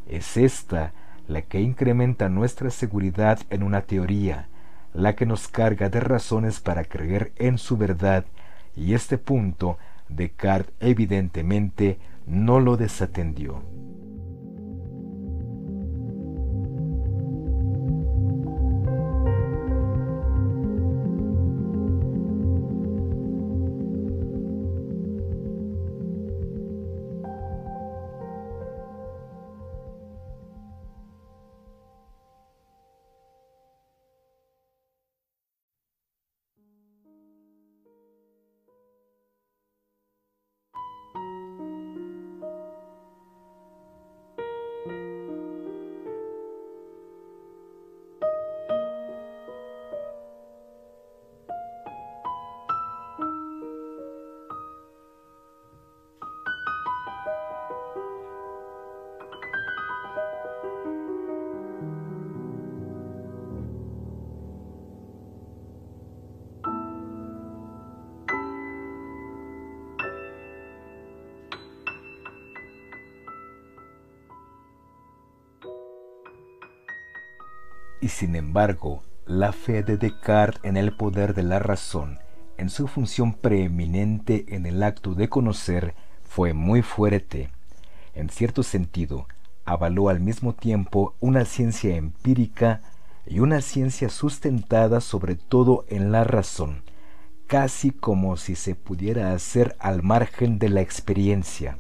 Es 0.09 0.37
esta 0.37 0.93
la 1.29 1.43
que 1.43 1.61
incrementa 1.61 2.29
nuestra 2.29 2.71
seguridad 2.71 3.41
en 3.51 3.63
una 3.63 3.83
teoría, 3.83 4.49
la 4.93 5.15
que 5.15 5.27
nos 5.27 5.49
carga 5.49 5.89
de 5.89 6.01
razones 6.01 6.61
para 6.61 6.85
creer 6.85 7.33
en 7.37 7.59
su 7.59 7.77
verdad, 7.77 8.25
y 8.75 8.95
este 8.95 9.19
punto 9.19 9.79
Descartes 10.09 10.73
evidentemente 10.81 11.99
no 12.27 12.61
lo 12.61 12.77
desatendió. 12.77 13.63
Sin 78.17 78.35
embargo, 78.35 79.03
la 79.27 79.53
fe 79.53 79.83
de 79.83 79.99
Descartes 79.99 80.65
en 80.65 80.79
el 80.79 80.97
poder 80.97 81.35
de 81.35 81.43
la 81.43 81.59
razón, 81.59 82.19
en 82.57 82.71
su 82.71 82.89
función 82.89 83.35
preeminente 83.35 84.47
en 84.49 84.65
el 84.65 84.83
acto 84.83 85.13
de 85.13 85.29
conocer, 85.29 85.95
fue 86.25 86.55
muy 86.55 86.81
fuerte. 86.81 87.51
En 88.15 88.31
cierto 88.31 88.63
sentido, 88.63 89.29
avaló 89.67 90.09
al 90.09 90.21
mismo 90.21 90.55
tiempo 90.55 91.15
una 91.21 91.45
ciencia 91.45 91.95
empírica 91.95 92.81
y 93.27 93.41
una 93.41 93.61
ciencia 93.61 94.09
sustentada 94.09 95.03
sobre 95.03 95.35
todo 95.35 95.85
en 95.91 96.11
la 96.11 96.25
razón, 96.25 96.85
casi 97.47 97.91
como 97.91 98.39
si 98.39 98.55
se 98.55 98.75
pudiera 98.75 99.35
hacer 99.35 99.77
al 99.79 100.03
margen 100.03 100.59
de 100.59 100.71
la 100.71 100.81
experiencia. 100.81 101.77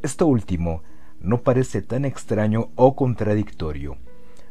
Esto 0.00 0.28
último 0.28 0.84
no 1.18 1.38
parece 1.38 1.82
tan 1.82 2.04
extraño 2.04 2.70
o 2.76 2.94
contradictorio 2.94 3.98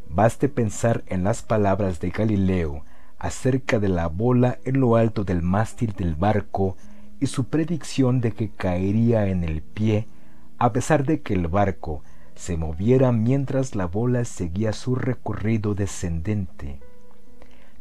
Baste 0.10 0.50
pensar 0.50 1.04
en 1.08 1.24
las 1.24 1.44
palabras 1.44 2.00
de 2.00 2.10
Galileo 2.10 2.84
acerca 3.20 3.80
de 3.80 3.90
la 3.90 4.08
bola 4.08 4.58
en 4.66 4.80
lo 4.80 4.96
alto 4.96 5.24
del 5.24 5.44
mástil 5.44 5.94
del 5.94 6.16
barco 6.16 6.76
y 7.20 7.28
su 7.28 7.46
predicción 7.46 8.20
de 8.20 8.32
que 8.32 8.50
caería 8.50 9.28
en 9.28 9.44
el 9.44 9.62
pie 9.62 10.08
a 10.58 10.74
pesar 10.74 11.06
de 11.06 11.22
que 11.22 11.36
el 11.36 11.48
barco 11.48 12.04
se 12.36 12.58
moviera 12.58 13.12
mientras 13.12 13.76
la 13.76 13.86
bola 13.86 14.26
seguía 14.26 14.74
su 14.74 14.96
recorrido 14.96 15.76
descendente. 15.76 16.80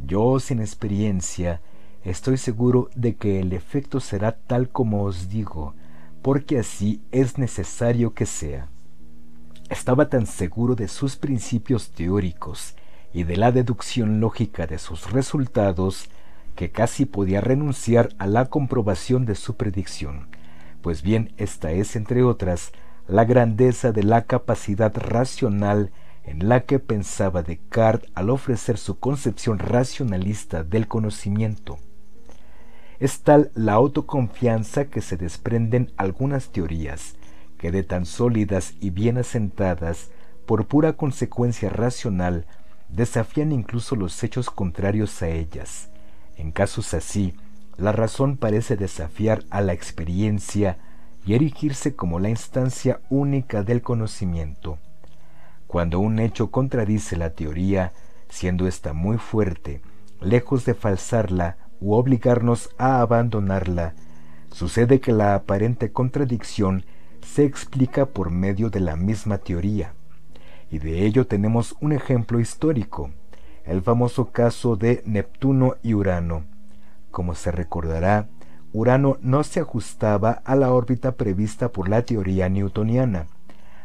Yo, 0.04 0.38
sin 0.38 0.60
experiencia, 0.60 1.60
estoy 2.04 2.36
seguro 2.36 2.90
de 2.94 3.16
que 3.16 3.40
el 3.40 3.52
efecto 3.52 4.00
será 4.00 4.32
tal 4.32 4.68
como 4.68 5.04
os 5.04 5.28
digo, 5.28 5.74
porque 6.22 6.58
así 6.58 7.00
es 7.10 7.38
necesario 7.38 8.14
que 8.14 8.26
sea. 8.26 8.68
Estaba 9.68 10.08
tan 10.08 10.26
seguro 10.26 10.74
de 10.74 10.88
sus 10.88 11.16
principios 11.16 11.90
teóricos 11.90 12.74
y 13.12 13.24
de 13.24 13.36
la 13.36 13.52
deducción 13.52 14.18
lógica 14.18 14.66
de 14.66 14.78
sus 14.78 15.10
resultados 15.10 16.08
que 16.54 16.70
casi 16.70 17.04
podía 17.04 17.42
renunciar 17.42 18.08
a 18.18 18.26
la 18.26 18.46
comprobación 18.46 19.26
de 19.26 19.34
su 19.34 19.56
predicción. 19.56 20.28
Pues 20.80 21.02
bien, 21.02 21.34
esta 21.36 21.70
es, 21.72 21.96
entre 21.96 22.22
otras, 22.22 22.72
la 23.06 23.26
grandeza 23.26 23.92
de 23.92 24.04
la 24.04 24.22
capacidad 24.22 24.92
racional 24.96 25.92
en 26.24 26.48
la 26.48 26.60
que 26.60 26.78
pensaba 26.78 27.42
Descartes 27.42 28.10
al 28.14 28.30
ofrecer 28.30 28.78
su 28.78 28.98
concepción 28.98 29.58
racionalista 29.58 30.64
del 30.64 30.88
conocimiento. 30.88 31.78
Es 33.00 33.20
tal 33.20 33.50
la 33.54 33.74
autoconfianza 33.74 34.86
que 34.86 35.02
se 35.02 35.16
desprenden 35.16 35.92
algunas 35.96 36.48
teorías, 36.48 37.17
que 37.58 37.70
de 37.70 37.82
tan 37.82 38.06
sólidas 38.06 38.74
y 38.80 38.90
bien 38.90 39.18
asentadas, 39.18 40.10
por 40.46 40.66
pura 40.66 40.94
consecuencia 40.94 41.68
racional, 41.68 42.46
desafían 42.88 43.52
incluso 43.52 43.96
los 43.96 44.22
hechos 44.24 44.48
contrarios 44.50 45.22
a 45.22 45.28
ellas. 45.28 45.90
En 46.36 46.52
casos 46.52 46.94
así, 46.94 47.34
la 47.76 47.92
razón 47.92 48.36
parece 48.36 48.76
desafiar 48.76 49.44
a 49.50 49.60
la 49.60 49.72
experiencia 49.72 50.78
y 51.26 51.34
erigirse 51.34 51.94
como 51.94 52.18
la 52.18 52.30
instancia 52.30 53.00
única 53.10 53.62
del 53.62 53.82
conocimiento. 53.82 54.78
Cuando 55.66 56.00
un 56.00 56.18
hecho 56.18 56.50
contradice 56.50 57.16
la 57.16 57.30
teoría, 57.30 57.92
siendo 58.30 58.66
ésta 58.66 58.94
muy 58.94 59.18
fuerte, 59.18 59.82
lejos 60.20 60.64
de 60.64 60.74
falsarla 60.74 61.58
u 61.80 61.92
obligarnos 61.92 62.70
a 62.78 63.00
abandonarla, 63.00 63.94
sucede 64.50 65.00
que 65.00 65.12
la 65.12 65.34
aparente 65.34 65.92
contradicción 65.92 66.84
se 67.34 67.44
explica 67.44 68.06
por 68.06 68.30
medio 68.30 68.70
de 68.70 68.80
la 68.80 68.96
misma 68.96 69.38
teoría. 69.38 69.92
Y 70.70 70.78
de 70.78 71.04
ello 71.04 71.26
tenemos 71.26 71.76
un 71.80 71.92
ejemplo 71.92 72.40
histórico, 72.40 73.10
el 73.64 73.82
famoso 73.82 74.32
caso 74.32 74.76
de 74.76 75.02
Neptuno 75.04 75.76
y 75.82 75.94
Urano. 75.94 76.44
Como 77.10 77.34
se 77.34 77.52
recordará, 77.52 78.28
Urano 78.72 79.18
no 79.20 79.44
se 79.44 79.60
ajustaba 79.60 80.42
a 80.44 80.56
la 80.56 80.72
órbita 80.72 81.12
prevista 81.12 81.70
por 81.70 81.88
la 81.88 82.02
teoría 82.02 82.48
newtoniana, 82.48 83.26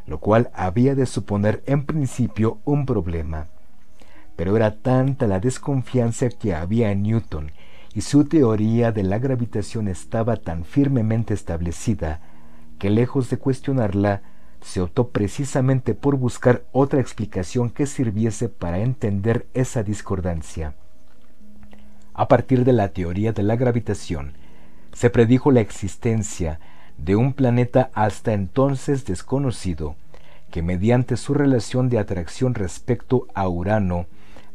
lo 0.08 0.20
cual 0.20 0.50
había 0.54 0.96
de 0.96 1.06
suponer 1.06 1.64
en 1.66 1.86
principio 1.86 2.60
un 2.64 2.86
problema. 2.86 3.48
Pero 4.36 4.56
era 4.56 4.82
tanta 4.82 5.28
la 5.28 5.40
desconfianza 5.40 6.30
que 6.30 6.56
había 6.56 6.92
en 6.92 7.04
Newton 7.04 7.52
y 7.94 8.02
su 8.02 8.26
teoría 8.26 8.92
de 8.92 9.04
la 9.04 9.20
gravitación 9.20 9.88
estaba 9.90 10.38
tan 10.38 10.64
firmemente 10.64 11.34
establecida 11.34 12.22
que 12.84 12.90
lejos 12.90 13.30
de 13.30 13.38
cuestionarla, 13.38 14.24
se 14.60 14.82
optó 14.82 15.08
precisamente 15.08 15.94
por 15.94 16.18
buscar 16.18 16.66
otra 16.74 17.00
explicación 17.00 17.70
que 17.70 17.86
sirviese 17.86 18.50
para 18.50 18.80
entender 18.80 19.48
esa 19.53 19.84
discordancia. 19.84 20.76
A 22.14 22.28
partir 22.28 22.66
de 22.66 22.74
la 22.74 22.90
teoría 22.90 23.32
de 23.32 23.42
la 23.42 23.56
gravitación, 23.56 24.34
se 24.92 25.10
predijo 25.10 25.50
la 25.50 25.62
existencia 25.62 26.60
de 26.98 27.16
un 27.16 27.32
planeta 27.32 27.90
hasta 27.94 28.34
entonces 28.34 29.06
desconocido, 29.06 29.95
que 30.52 30.62
mediante 30.62 31.16
su 31.16 31.34
relación 31.34 31.88
de 31.88 32.00
atracción 32.00 32.53
respecto 32.53 33.28
a 33.34 33.48
Urano, 33.48 34.08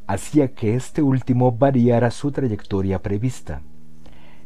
hacía 0.06 0.48
que 0.48 0.74
este 0.74 1.00
último 1.00 1.52
variara 1.52 2.10
su 2.10 2.30
trayectoria 2.30 3.00
prevista. 3.00 3.62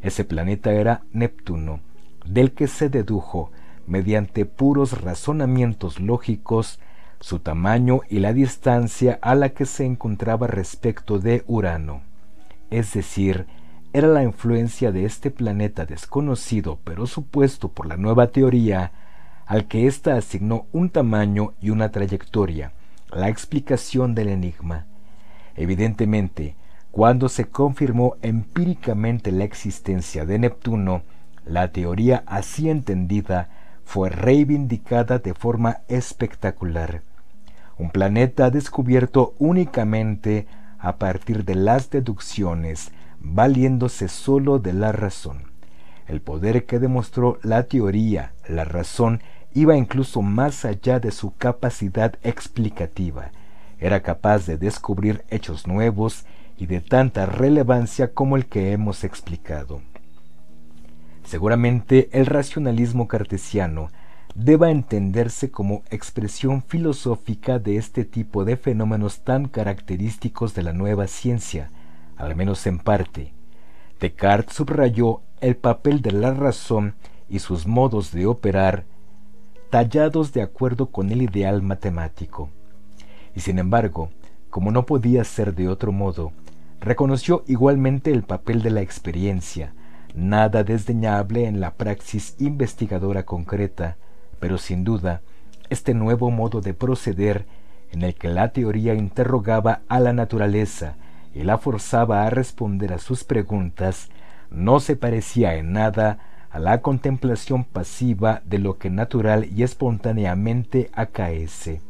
Ese 0.02 0.25
planeta 0.25 0.70
era 0.70 1.02
Neptuno, 1.11 1.81
del 2.25 2.52
que 2.52 2.69
se 2.69 2.89
dedujo 2.89 3.51
mediante 3.86 4.44
puros 4.47 5.01
razonamientos 5.01 6.01
lógicos, 6.01 6.78
su 7.20 7.39
tamaño 7.39 8.01
y 8.09 8.19
la 8.19 8.33
distancia 8.33 9.19
a 9.23 9.35
la 9.35 9.51
que 9.51 9.67
se 9.67 9.85
encontraba 9.85 10.47
respecto 10.47 11.19
de 11.19 11.44
Urano. 11.47 12.02
Es 12.70 12.94
decir, 12.94 13.47
era 13.93 14.09
la 14.09 14.23
influencia 14.23 14.91
de 14.91 15.05
este 15.05 15.31
planeta 15.31 15.85
desconocido 15.85 16.78
pero 16.83 17.07
supuesto 17.07 17.69
por 17.69 17.86
la 17.86 17.97
nueva 17.97 18.28
teoría, 18.28 18.93
al 19.47 19.67
que 19.69 19.86
ésta 19.86 20.17
asignó 20.17 20.67
un 20.73 20.89
tamaño 20.91 21.52
y 21.61 21.70
una 21.70 21.91
trayectoria, 21.91 22.73
la 23.11 23.28
explicación 23.28 24.15
del 24.15 24.28
enigma. 24.28 24.86
Evidentemente, 25.57 26.57
cuando 26.91 27.28
se 27.28 27.47
confirmó 27.47 28.17
empíricamente 28.23 29.31
la 29.33 29.44
existencia 29.44 30.25
de 30.25 30.39
Neptuno, 30.39 31.02
la 31.44 31.73
teoría 31.73 32.23
así 32.27 32.70
entendida 32.70 33.51
fue 33.85 34.11
reivindicada 34.11 35.19
de 35.19 35.35
forma 35.35 35.81
espectacular. 35.89 37.02
Un 37.78 37.91
planeta 37.91 38.51
descubierto 38.51 39.35
únicamente 39.39 40.47
a 40.78 40.97
partir 40.97 41.44
de 41.44 41.55
las 41.55 41.91
deducciones, 41.91 42.93
valiéndose 43.20 44.09
sólo 44.09 44.59
de 44.59 44.73
la 44.73 44.93
razón. 44.93 45.52
El 46.07 46.20
poder 46.20 46.67
que 46.67 46.78
demostró 46.78 47.39
la 47.43 47.65
teoría, 47.65 48.33
la 48.49 48.65
razón, 48.65 49.23
iba 49.55 49.77
incluso 49.77 50.23
más 50.23 50.65
allá 50.65 50.99
de 50.99 51.11
su 51.11 51.35
capacidad 51.36 52.15
explicativa. 52.23 53.31
Era 53.78 54.02
capaz 54.02 54.47
de 54.47 54.59
descubrir 54.59 55.25
hechos 55.28 55.67
nuevos 55.67 56.25
y 56.57 56.67
de 56.67 56.81
tanta 56.81 57.27
relevancia 57.27 58.12
como 58.12 58.36
el 58.36 58.47
que 58.47 58.73
hemos 58.73 59.05
explicado. 59.05 59.83
Seguramente 61.33 62.11
el 62.12 62.27
racionalismo 62.27 63.09
cartesiano 63.09 63.89
deba 64.35 64.70
entenderse 64.70 65.51
como 65.51 65.83
expresión 65.89 66.62
filosófica 66.62 67.59
de 67.59 67.78
este 67.78 68.05
tipo 68.05 68.44
de 68.44 68.59
fenómenos 68.59 69.20
tan 69.20 69.49
característicos 69.49 70.55
de 70.55 70.62
la 70.62 70.75
nueva 70.75 71.07
ciencia, 71.07 71.70
al 72.19 72.36
menos 72.36 72.67
en 72.67 72.78
parte. 72.78 73.33
Descartes 73.99 74.57
subrayó 74.57 75.23
el 75.41 75.57
papel 75.57 76.02
de 76.02 76.12
la 76.12 76.35
razón 76.35 76.97
y 77.31 77.39
sus 77.39 77.67
modos 77.67 78.12
de 78.12 78.27
operar 78.27 78.85
tallados 79.70 80.35
de 80.35 80.43
acuerdo 80.43 80.91
con 80.91 81.12
el 81.12 81.23
ideal 81.23 81.62
matemático. 81.62 82.51
Y 83.35 83.41
sin 83.41 83.59
embargo, 83.59 84.11
como 84.51 84.70
no 84.70 84.85
podía 84.85 85.25
ser 85.25 85.55
de 85.55 85.70
otro 85.70 85.93
modo, 85.93 86.33
reconoció 86.78 87.43
igualmente 87.47 88.11
el 88.11 88.23
papel 88.23 88.61
de 88.61 88.69
la 88.69 88.83
experiencia, 88.83 89.73
nada 90.15 90.65
desdeñable 90.65 91.47
en 91.47 91.60
la 91.60 91.74
praxis 91.74 92.36
investigadora 92.39 93.24
concreta, 93.24 93.97
pero 94.41 94.58
sin 94.58 94.84
duda, 94.84 95.23
este 95.70 95.94
nuevo 95.94 96.31
modo 96.31 96.60
de 96.60 96.74
proceder 96.74 97.47
en 97.92 98.02
el 98.02 98.15
que 98.15 98.28
la 98.28 98.52
teoría 98.52 98.94
interrogaba 98.94 99.82
a 99.89 100.00
la 100.00 100.12
naturaleza 100.12 100.97
y 101.34 101.44
la 101.44 101.58
forzaba 101.58 102.26
a 102.26 102.31
responder 102.31 102.92
a 102.92 102.99
sus 102.99 103.24
preguntas, 103.24 104.08
no 104.50 104.81
se 104.81 104.97
parecía 104.97 105.55
en 105.55 105.73
nada 105.73 106.18
a 106.50 106.58
la 106.58 106.82
contemplación 106.82 107.65
pasiva 107.65 108.42
de 108.44 108.58
lo 108.58 108.78
que 108.78 108.91
natural 108.91 109.49
y 109.50 109.62
espontáneamente 109.62 110.91
acaece. 110.92 111.81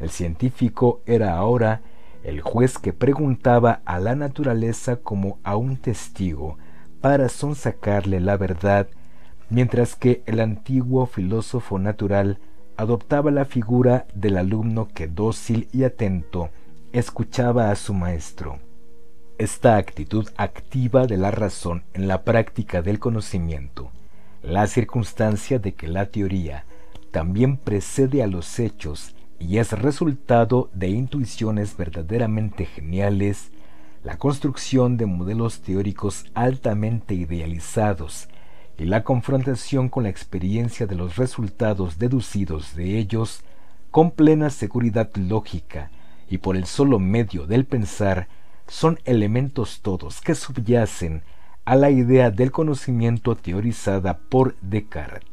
El 0.00 0.10
científico 0.10 1.02
era 1.04 1.36
ahora 1.36 1.82
el 2.22 2.40
juez 2.40 2.78
que 2.78 2.92
preguntaba 2.92 3.80
a 3.84 3.98
la 3.98 4.14
naturaleza 4.14 4.96
como 4.96 5.38
a 5.42 5.56
un 5.56 5.76
testigo, 5.76 6.56
para 7.00 7.28
sonsacarle 7.28 8.20
la 8.20 8.36
verdad, 8.36 8.88
mientras 9.50 9.94
que 9.94 10.22
el 10.26 10.40
antiguo 10.40 11.06
filósofo 11.06 11.78
natural 11.78 12.38
adoptaba 12.76 13.30
la 13.30 13.44
figura 13.44 14.06
del 14.14 14.36
alumno 14.38 14.88
que 14.94 15.08
dócil 15.08 15.68
y 15.72 15.84
atento 15.84 16.50
escuchaba 16.92 17.70
a 17.70 17.76
su 17.76 17.94
maestro. 17.94 18.60
Esta 19.38 19.76
actitud 19.76 20.28
activa 20.36 21.06
de 21.06 21.16
la 21.16 21.30
razón 21.30 21.84
en 21.94 22.08
la 22.08 22.22
práctica 22.22 22.82
del 22.82 22.98
conocimiento, 22.98 23.90
la 24.42 24.66
circunstancia 24.66 25.58
de 25.58 25.74
que 25.74 25.88
la 25.88 26.06
teoría 26.06 26.64
también 27.10 27.56
precede 27.56 28.22
a 28.22 28.26
los 28.26 28.58
hechos 28.58 29.14
y 29.38 29.58
es 29.58 29.72
resultado 29.72 30.70
de 30.74 30.88
intuiciones 30.88 31.76
verdaderamente 31.76 32.64
geniales, 32.66 33.50
la 34.04 34.16
construcción 34.16 34.96
de 34.96 35.06
modelos 35.06 35.60
teóricos 35.60 36.26
altamente 36.34 37.14
idealizados 37.14 38.28
y 38.78 38.84
la 38.84 39.02
confrontación 39.02 39.88
con 39.88 40.04
la 40.04 40.08
experiencia 40.08 40.86
de 40.86 40.94
los 40.94 41.16
resultados 41.16 41.98
deducidos 41.98 42.76
de 42.76 42.98
ellos 42.98 43.42
con 43.90 44.10
plena 44.12 44.50
seguridad 44.50 45.10
lógica 45.16 45.90
y 46.30 46.38
por 46.38 46.56
el 46.56 46.66
solo 46.66 46.98
medio 46.98 47.46
del 47.46 47.64
pensar 47.64 48.28
son 48.68 48.98
elementos 49.04 49.80
todos 49.82 50.20
que 50.20 50.34
subyacen 50.34 51.22
a 51.64 51.74
la 51.74 51.90
idea 51.90 52.30
del 52.30 52.50
conocimiento 52.50 53.34
teorizada 53.34 54.18
por 54.18 54.56
Descartes. 54.60 55.27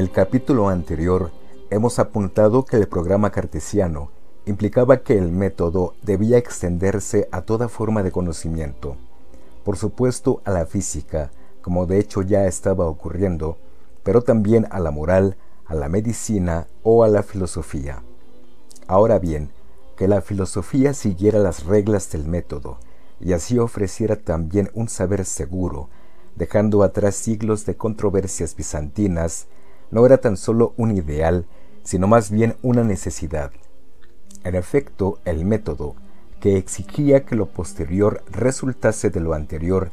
El 0.00 0.10
capítulo 0.10 0.70
anterior 0.70 1.30
hemos 1.68 1.98
apuntado 1.98 2.64
que 2.64 2.78
el 2.78 2.88
programa 2.88 3.30
cartesiano 3.30 4.10
implicaba 4.46 5.02
que 5.02 5.18
el 5.18 5.30
método 5.30 5.92
debía 6.00 6.38
extenderse 6.38 7.28
a 7.32 7.42
toda 7.42 7.68
forma 7.68 8.02
de 8.02 8.10
conocimiento, 8.10 8.96
por 9.62 9.76
supuesto 9.76 10.40
a 10.46 10.52
la 10.52 10.64
física, 10.64 11.32
como 11.60 11.84
de 11.84 11.98
hecho 11.98 12.22
ya 12.22 12.46
estaba 12.46 12.86
ocurriendo, 12.86 13.58
pero 14.02 14.22
también 14.22 14.66
a 14.70 14.80
la 14.80 14.90
moral, 14.90 15.36
a 15.66 15.74
la 15.74 15.90
medicina 15.90 16.66
o 16.82 17.04
a 17.04 17.08
la 17.08 17.22
filosofía. 17.22 18.02
Ahora 18.86 19.18
bien, 19.18 19.50
que 19.98 20.08
la 20.08 20.22
filosofía 20.22 20.94
siguiera 20.94 21.40
las 21.40 21.66
reglas 21.66 22.10
del 22.10 22.26
método 22.26 22.78
y 23.20 23.34
así 23.34 23.58
ofreciera 23.58 24.16
también 24.16 24.70
un 24.72 24.88
saber 24.88 25.26
seguro, 25.26 25.90
dejando 26.36 26.84
atrás 26.84 27.16
siglos 27.16 27.66
de 27.66 27.76
controversias 27.76 28.56
bizantinas, 28.56 29.46
no 29.90 30.06
era 30.06 30.18
tan 30.18 30.36
solo 30.36 30.74
un 30.76 30.96
ideal, 30.96 31.46
sino 31.82 32.06
más 32.06 32.30
bien 32.30 32.56
una 32.62 32.84
necesidad. 32.84 33.50
En 34.44 34.54
efecto, 34.54 35.18
el 35.24 35.44
método, 35.44 35.94
que 36.40 36.56
exigía 36.56 37.24
que 37.24 37.36
lo 37.36 37.46
posterior 37.46 38.22
resultase 38.30 39.10
de 39.10 39.20
lo 39.20 39.34
anterior, 39.34 39.90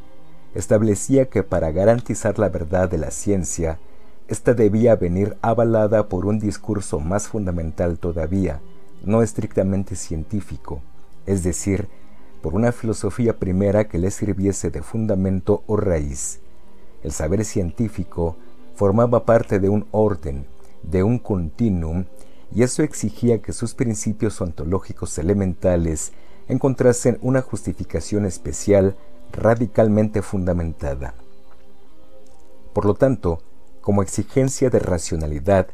establecía 0.55 1.29
que 1.29 1.43
para 1.43 1.71
garantizar 1.71 2.39
la 2.39 2.49
verdad 2.49 2.89
de 2.89 2.97
la 2.97 3.11
ciencia, 3.11 3.79
ésta 4.27 4.53
debía 4.53 4.95
venir 4.95 5.37
avalada 5.41 6.07
por 6.07 6.25
un 6.25 6.39
discurso 6.39 6.99
más 6.99 7.27
fundamental 7.27 7.99
todavía, 7.99 8.61
no 9.03 9.21
estrictamente 9.21 9.95
científico, 9.95 10.81
es 11.25 11.43
decir, 11.43 11.87
por 12.41 12.55
una 12.55 12.71
filosofía 12.71 13.37
primera 13.37 13.87
que 13.87 13.97
le 13.97 14.11
sirviese 14.11 14.69
de 14.69 14.81
fundamento 14.81 15.63
o 15.67 15.75
raíz. 15.75 16.39
El 17.03 17.11
saber 17.11 17.45
científico 17.45 18.37
formaba 18.77 19.25
parte 19.25 19.59
de 19.59 19.69
un 19.69 19.87
orden, 19.89 20.45
de 20.83 21.01
un 21.01 21.17
continuum, 21.17 22.05
y 22.53 22.61
eso 22.61 22.83
exigía 22.83 23.41
que 23.41 23.51
sus 23.51 23.73
principios 23.73 24.39
ontológicos 24.39 25.17
elementales 25.17 26.13
encontrasen 26.47 27.17
una 27.23 27.41
justificación 27.41 28.25
especial 28.25 28.95
radicalmente 29.31 30.21
fundamentada. 30.21 31.15
Por 32.73 32.85
lo 32.85 32.93
tanto, 32.93 33.41
como 33.81 34.03
exigencia 34.03 34.69
de 34.69 34.77
racionalidad, 34.77 35.69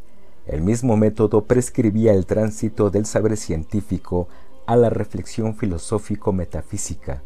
el 0.46 0.62
mismo 0.62 0.96
método 0.96 1.44
prescribía 1.44 2.14
el 2.14 2.26
tránsito 2.26 2.90
del 2.90 3.06
saber 3.06 3.36
científico 3.36 4.30
a 4.66 4.78
la 4.78 4.90
reflexión 4.90 5.58
filosófico-metafísica, 5.58 7.22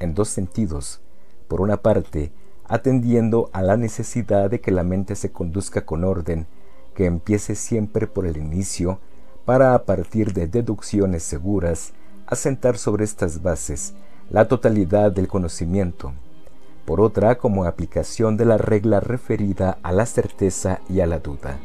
en 0.00 0.14
dos 0.14 0.30
sentidos. 0.30 1.00
Por 1.46 1.60
una 1.60 1.76
parte, 1.76 2.32
atendiendo 2.72 3.50
a 3.52 3.60
la 3.60 3.76
necesidad 3.76 4.48
de 4.48 4.62
que 4.62 4.70
la 4.70 4.82
mente 4.82 5.14
se 5.14 5.30
conduzca 5.30 5.84
con 5.84 6.04
orden, 6.04 6.46
que 6.94 7.04
empiece 7.04 7.54
siempre 7.54 8.06
por 8.06 8.24
el 8.24 8.38
inicio, 8.38 8.98
para 9.44 9.74
a 9.74 9.84
partir 9.84 10.32
de 10.32 10.46
deducciones 10.46 11.22
seguras, 11.22 11.92
asentar 12.26 12.78
sobre 12.78 13.04
estas 13.04 13.42
bases 13.42 13.92
la 14.30 14.48
totalidad 14.48 15.12
del 15.12 15.28
conocimiento. 15.28 16.14
Por 16.86 17.02
otra, 17.02 17.36
como 17.36 17.66
aplicación 17.66 18.38
de 18.38 18.46
la 18.46 18.56
regla 18.56 19.00
referida 19.00 19.76
a 19.82 19.92
la 19.92 20.06
certeza 20.06 20.80
y 20.88 21.00
a 21.00 21.06
la 21.06 21.18
duda. 21.18 21.60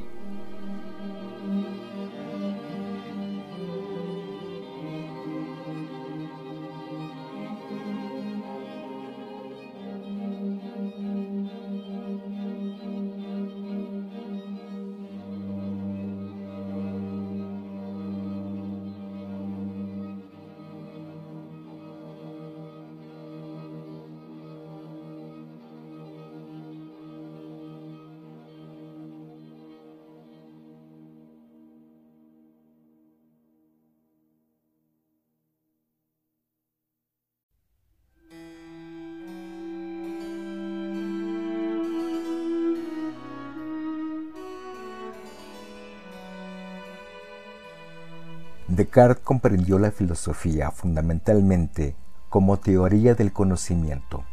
Descartes 48.97 49.23
comprendió 49.23 49.77
la 49.77 49.91
filosofía 49.91 50.71
fundamentalmente 50.71 51.95
como 52.29 52.57
teoría 52.57 53.13
del 53.13 53.31
conocimiento. 53.31 54.23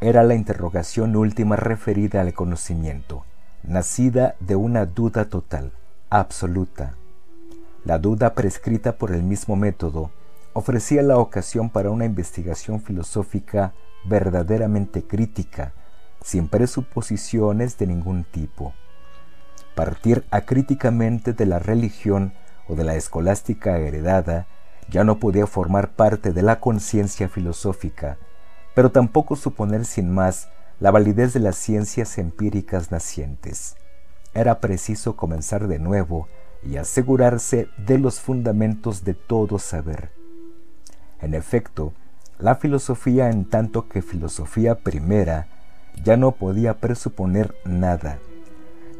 Era 0.00 0.22
la 0.22 0.36
interrogación 0.36 1.16
última 1.16 1.56
referida 1.56 2.20
al 2.20 2.32
conocimiento, 2.32 3.24
nacida 3.64 4.36
de 4.38 4.54
una 4.54 4.86
duda 4.86 5.24
total, 5.24 5.72
absoluta. 6.10 6.94
La 7.84 7.98
duda 7.98 8.34
prescrita 8.34 8.98
por 8.98 9.10
el 9.10 9.24
mismo 9.24 9.56
método 9.56 10.12
ofrecía 10.52 11.02
la 11.02 11.18
ocasión 11.18 11.68
para 11.68 11.90
una 11.90 12.04
investigación 12.04 12.80
filosófica 12.80 13.72
verdaderamente 14.04 15.02
crítica, 15.02 15.72
sin 16.22 16.46
presuposiciones 16.46 17.76
de 17.78 17.88
ningún 17.88 18.22
tipo. 18.22 18.74
Partir 19.74 20.24
acríticamente 20.30 21.32
de 21.32 21.46
la 21.46 21.58
religión 21.58 22.32
o 22.68 22.74
de 22.74 22.84
la 22.84 22.94
escolástica 22.94 23.78
heredada 23.78 24.46
ya 24.90 25.04
no 25.04 25.18
podía 25.18 25.46
formar 25.46 25.90
parte 25.90 26.32
de 26.32 26.42
la 26.42 26.60
conciencia 26.60 27.28
filosófica, 27.28 28.18
pero 28.74 28.90
tampoco 28.90 29.36
suponer 29.36 29.84
sin 29.84 30.10
más 30.10 30.48
la 30.80 30.90
validez 30.90 31.32
de 31.32 31.40
las 31.40 31.56
ciencias 31.56 32.18
empíricas 32.18 32.90
nacientes. 32.90 33.76
Era 34.34 34.60
preciso 34.60 35.16
comenzar 35.16 35.66
de 35.66 35.78
nuevo 35.78 36.28
y 36.62 36.76
asegurarse 36.76 37.68
de 37.76 37.98
los 37.98 38.20
fundamentos 38.20 39.04
de 39.04 39.14
todo 39.14 39.58
saber. 39.58 40.10
En 41.20 41.34
efecto, 41.34 41.92
la 42.38 42.54
filosofía 42.54 43.30
en 43.30 43.44
tanto 43.44 43.88
que 43.88 44.02
filosofía 44.02 44.76
primera 44.76 45.48
ya 46.04 46.16
no 46.16 46.32
podía 46.32 46.74
presuponer 46.74 47.54
nada. 47.64 48.18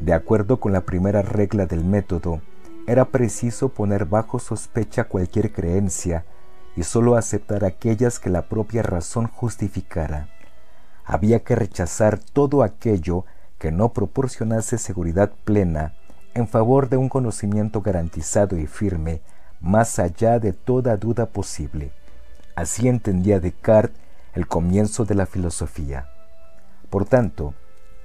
De 0.01 0.13
acuerdo 0.13 0.59
con 0.59 0.73
la 0.73 0.81
primera 0.81 1.21
regla 1.21 1.65
del 1.65 1.85
método, 1.85 2.41
era 2.89 3.05
preciso 3.05 3.69
poner 3.69 4.05
bajo 4.05 4.39
sospecha 4.39 5.03
cualquier 5.03 5.51
creencia 5.51 6.25
y 6.75 6.81
sólo 6.81 7.17
aceptar 7.17 7.63
aquellas 7.63 8.17
que 8.17 8.31
la 8.31 8.49
propia 8.49 8.81
razón 8.81 9.27
justificara. 9.27 10.27
Había 11.05 11.43
que 11.43 11.55
rechazar 11.55 12.17
todo 12.17 12.63
aquello 12.63 13.25
que 13.59 13.71
no 13.71 13.93
proporcionase 13.93 14.79
seguridad 14.79 15.31
plena 15.45 15.93
en 16.33 16.47
favor 16.47 16.89
de 16.89 16.97
un 16.97 17.09
conocimiento 17.09 17.81
garantizado 17.81 18.57
y 18.57 18.65
firme 18.65 19.21
más 19.61 19.99
allá 19.99 20.39
de 20.39 20.51
toda 20.53 20.97
duda 20.97 21.27
posible. 21.27 21.91
Así 22.55 22.87
entendía 22.87 23.39
Descartes 23.39 24.01
el 24.33 24.47
comienzo 24.47 25.05
de 25.05 25.13
la 25.13 25.27
filosofía. 25.27 26.09
Por 26.89 27.05
tanto, 27.05 27.53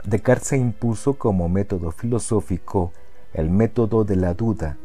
Descartes 0.05 0.49
se 0.49 0.59
impuso 0.59 1.15
como 1.15 1.49
método 1.49 1.91
filosófico 1.91 2.93
el 3.35 3.51
método 3.51 4.05
de 4.05 4.17
la 4.17 4.35
duda, 4.35 4.79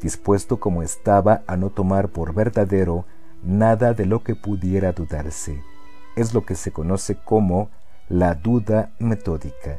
dispuesto 0.00 0.58
como 0.58 0.82
estaba 0.82 1.42
a 1.46 1.56
no 1.56 1.70
tomar 1.70 2.08
por 2.08 2.34
verdadero 2.34 3.04
nada 3.42 3.92
de 3.92 4.06
lo 4.06 4.22
que 4.22 4.34
pudiera 4.34 4.92
dudarse. 4.92 5.62
Es 6.16 6.34
lo 6.34 6.44
que 6.44 6.54
se 6.54 6.72
conoce 6.72 7.16
como 7.16 7.70
la 8.08 8.34
duda 8.34 8.90
metódica. 8.98 9.78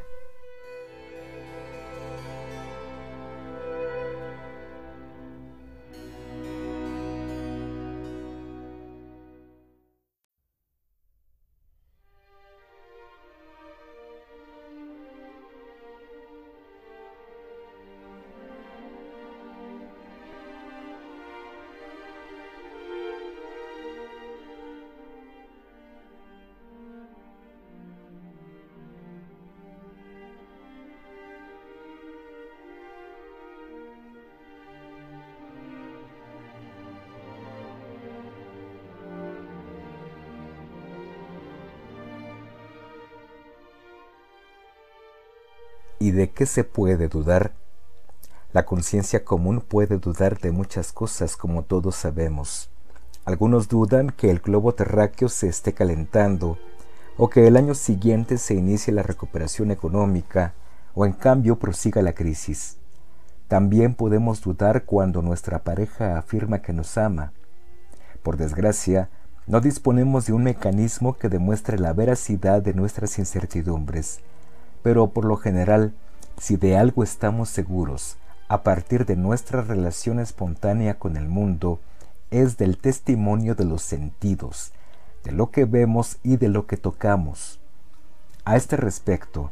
De 46.23 46.31
qué 46.31 46.45
se 46.45 46.63
puede 46.63 47.09
dudar? 47.09 47.51
La 48.53 48.65
conciencia 48.65 49.25
común 49.25 49.59
puede 49.59 49.97
dudar 49.97 50.39
de 50.39 50.53
muchas 50.53 50.93
cosas 50.93 51.35
como 51.35 51.63
todos 51.63 51.97
sabemos. 51.97 52.69
Algunos 53.25 53.67
dudan 53.67 54.09
que 54.09 54.31
el 54.31 54.39
globo 54.39 54.73
terráqueo 54.73 55.27
se 55.27 55.49
esté 55.49 55.73
calentando 55.73 56.57
o 57.17 57.29
que 57.29 57.45
el 57.45 57.57
año 57.57 57.73
siguiente 57.73 58.37
se 58.37 58.53
inicie 58.53 58.93
la 58.93 59.03
recuperación 59.03 59.69
económica 59.69 60.53
o 60.95 61.05
en 61.05 61.11
cambio 61.11 61.59
prosiga 61.59 62.01
la 62.01 62.13
crisis. 62.13 62.77
También 63.49 63.93
podemos 63.93 64.39
dudar 64.39 64.85
cuando 64.85 65.21
nuestra 65.21 65.65
pareja 65.65 66.17
afirma 66.17 66.61
que 66.61 66.71
nos 66.71 66.97
ama. 66.97 67.33
Por 68.21 68.37
desgracia, 68.37 69.09
no 69.45 69.59
disponemos 69.59 70.25
de 70.27 70.31
un 70.31 70.43
mecanismo 70.45 71.17
que 71.17 71.27
demuestre 71.27 71.77
la 71.77 71.91
veracidad 71.91 72.61
de 72.61 72.73
nuestras 72.73 73.19
incertidumbres, 73.19 74.21
pero 74.83 75.09
por 75.09 75.25
lo 75.25 75.35
general, 75.35 75.93
si 76.37 76.57
de 76.57 76.77
algo 76.77 77.03
estamos 77.03 77.49
seguros, 77.49 78.17
a 78.47 78.63
partir 78.63 79.05
de 79.05 79.15
nuestra 79.15 79.61
relación 79.61 80.19
espontánea 80.19 80.99
con 80.99 81.17
el 81.17 81.27
mundo, 81.27 81.79
es 82.31 82.57
del 82.57 82.77
testimonio 82.77 83.55
de 83.55 83.65
los 83.65 83.81
sentidos, 83.83 84.71
de 85.23 85.31
lo 85.31 85.51
que 85.51 85.65
vemos 85.65 86.17
y 86.23 86.37
de 86.37 86.49
lo 86.49 86.67
que 86.67 86.77
tocamos. 86.77 87.59
A 88.45 88.57
este 88.57 88.75
respecto, 88.75 89.51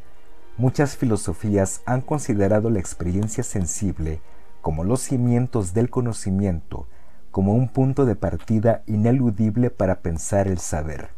muchas 0.58 0.98
filosofías 0.98 1.82
han 1.85 2.01
considerado 2.01 2.69
la 2.69 2.80
experiencia 2.80 3.43
sensible 3.43 4.22
como 4.61 4.84
los 4.84 5.01
cimientos 5.01 5.74
del 5.74 5.90
conocimiento, 5.90 6.88
como 7.32 7.53
un 7.53 7.69
punto 7.69 8.06
de 8.06 8.16
partida 8.16 8.84
ineludible 8.85 9.69
para 9.69 10.01
pensar 10.01 10.48
el 10.48 10.60
saber. 10.60 11.10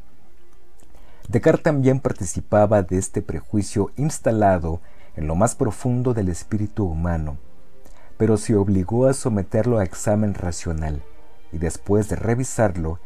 Descartes 1.27 1.63
también 1.63 1.99
participaba 1.99 2.83
de 2.83 2.97
este 2.97 3.21
prejuicio 3.21 3.91
instalado 3.95 4.81
en 5.15 5.27
lo 5.27 5.35
más 5.35 5.55
profundo 5.55 6.13
del 6.13 6.29
espíritu 6.29 6.85
humano, 6.85 7.37
pero 8.17 8.37
se 8.37 8.55
obligó 8.55 9.07
a 9.07 9.13
someterlo 9.13 9.79
a 9.79 9.83
examen 9.83 10.33
racional 10.33 11.03
y 11.51 11.57
después 11.57 12.09
de 12.09 12.15
revisarlo, 12.15 12.99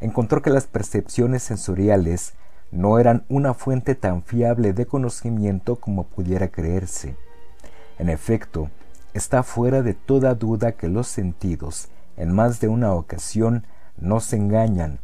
encontró 0.00 0.42
que 0.42 0.50
las 0.50 0.66
percepciones 0.66 1.42
sensoriales 1.44 2.34
no 2.72 2.98
eran 2.98 3.24
una 3.28 3.54
fuente 3.54 3.94
tan 3.94 4.22
fiable 4.22 4.72
de 4.72 4.86
conocimiento 4.86 5.76
como 5.76 6.04
pudiera 6.04 6.48
creerse. 6.48 7.16
En 7.98 8.08
efecto, 8.08 8.70
está 9.14 9.42
fuera 9.42 9.82
de 9.82 9.94
toda 9.94 10.34
duda 10.34 10.72
que 10.72 10.88
los 10.88 11.06
sentidos, 11.06 11.88
en 12.16 12.32
más 12.32 12.60
de 12.60 12.68
una 12.68 12.92
ocasión, 12.94 13.66
nos 13.96 14.32
engañan. 14.32 14.98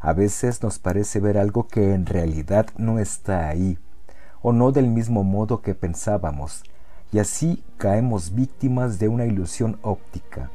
A 0.00 0.12
veces 0.12 0.62
nos 0.62 0.78
parece 0.78 1.20
ver 1.20 1.38
algo 1.38 1.68
que 1.68 1.92
en 1.92 2.06
realidad 2.06 2.66
no 2.76 2.98
está 2.98 3.48
ahí, 3.48 3.78
o 4.42 4.52
no 4.52 4.72
del 4.72 4.88
mismo 4.88 5.24
modo 5.24 5.62
que 5.62 5.74
pensábamos, 5.74 6.62
y 7.12 7.18
así 7.18 7.62
caemos 7.76 8.34
víctimas 8.34 8.98
de 8.98 9.08
una 9.08 9.26
ilusión 9.26 9.78
óptica. 9.82 10.50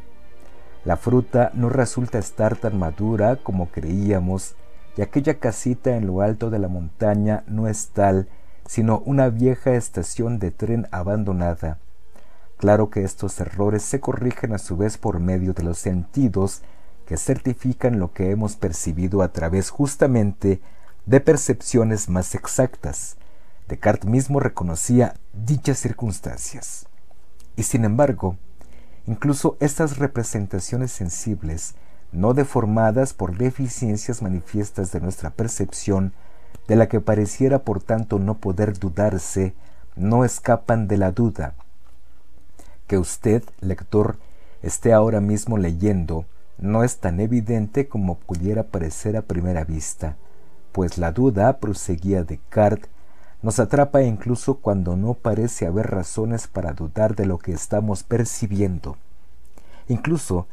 La 0.84 0.98
fruta 0.98 1.52
no 1.54 1.70
resulta 1.70 2.18
estar 2.18 2.56
tan 2.56 2.78
madura 2.78 3.38
como 3.38 3.70
creíamos, 3.70 4.56
y 4.96 5.02
aquella 5.02 5.36
casita 5.40 5.96
en 5.96 6.08
lo 6.08 6.22
alto 6.22 6.50
de 6.50 6.60
la 6.60 6.68
montaña 6.68 7.44
no 7.48 7.68
es 7.68 7.90
tal, 7.90 8.28
sino 8.66 9.00
una 9.06 9.30
vieja 9.30 9.76
estación 9.76 10.40
de 10.40 10.52
tren 10.52 10.88
abandonada. 10.92 11.78
Claro 12.58 12.90
que 12.90 13.04
estos 13.04 13.40
errores 13.40 13.84
se 13.84 14.00
corrigen 14.00 14.54
a 14.54 14.58
su 14.58 14.78
vez 14.78 14.98
por 14.98 15.20
medio 15.20 15.54
de 15.54 15.64
los 15.64 15.78
sentidos 15.78 16.64
que 17.06 17.16
certifican 17.16 18.00
lo 18.00 18.12
que 18.12 18.32
hemos 18.32 18.56
percibido 18.56 19.22
a 19.22 19.32
través 19.32 19.70
justamente 19.70 20.60
de 21.06 21.22
percepciones 21.22 22.10
más 22.10 22.36
exactas. 22.36 23.18
Descartes 23.68 24.10
mismo 24.10 24.40
reconocía 24.40 25.16
dichas 25.34 25.78
circunstancias. 25.80 26.88
Y 27.58 27.64
sin 27.64 27.84
embargo, 27.84 28.38
incluso 29.06 29.58
estas 29.60 29.98
representaciones 29.98 30.92
sensibles 30.92 31.76
no 32.12 32.34
deformadas 32.34 33.14
por 33.14 33.38
deficiencias 33.38 34.22
manifiestas 34.22 34.92
de 34.92 35.02
nuestra 35.02 35.32
percepción, 35.32 36.14
de 36.68 36.78
la 36.78 36.88
que 36.88 37.02
pareciera 37.02 37.60
por 37.60 37.82
tanto 37.82 38.20
no 38.20 38.38
poder 38.38 38.80
dudarse, 38.80 39.54
no 39.96 40.24
escapan 40.24 40.88
de 40.88 40.98
la 40.98 41.12
duda. 41.12 41.56
Que 42.88 42.98
usted, 42.98 43.44
lector, 43.60 44.18
esté 44.62 44.94
ahora 44.94 45.20
mismo 45.20 45.58
leyendo, 45.58 46.26
no 46.58 46.84
es 46.84 47.00
tan 47.00 47.20
evidente 47.20 47.88
como 47.88 48.16
pudiera 48.16 48.64
parecer 48.64 49.18
a 49.18 49.22
primera 49.22 49.66
vista, 49.66 50.16
pues 50.72 50.98
la 50.98 51.12
duda, 51.12 51.58
proseguía 51.60 52.24
Descartes, 52.24 52.90
nos 53.42 53.60
atrapa 53.60 54.02
incluso 54.02 54.56
cuando 54.56 54.96
no 54.96 55.14
parece 55.14 55.68
haber 55.68 55.92
razones 55.92 56.48
para 56.48 56.74
dudar 56.74 57.16
de 57.16 57.26
lo 57.26 57.38
que 57.38 57.52
estamos 57.52 58.04
percibiendo. 58.04 58.98
Incluso 59.88 60.48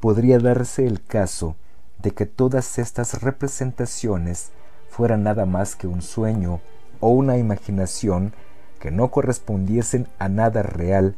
podría 0.00 0.38
darse 0.38 0.86
el 0.86 1.02
caso 1.02 1.56
de 2.02 2.12
que 2.12 2.26
todas 2.26 2.78
estas 2.78 3.22
representaciones 3.22 4.50
fueran 4.88 5.22
nada 5.22 5.46
más 5.46 5.76
que 5.76 5.86
un 5.86 6.02
sueño 6.02 6.60
o 7.00 7.10
una 7.10 7.36
imaginación 7.36 8.32
que 8.80 8.90
no 8.90 9.10
correspondiesen 9.10 10.08
a 10.18 10.28
nada 10.28 10.62
real, 10.62 11.16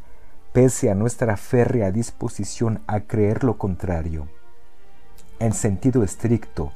pese 0.51 0.91
a 0.91 0.95
nuestra 0.95 1.37
férrea 1.37 1.91
disposición 1.91 2.81
a 2.85 3.01
creer 3.01 3.43
lo 3.43 3.57
contrario. 3.57 4.27
En 5.39 5.53
sentido 5.53 6.03
estricto, 6.03 6.73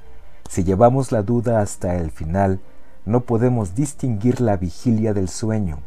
si 0.49 0.63
llevamos 0.63 1.11
la 1.11 1.21
duda 1.21 1.59
hasta 1.61 1.97
el 1.97 2.09
final, 2.09 2.59
no 3.07 3.21
podemos 3.21 3.73
distinguir 3.73 4.41
la 4.41 4.57
vigilia 4.57 5.13
del 5.13 5.29
sueño. 5.29 5.79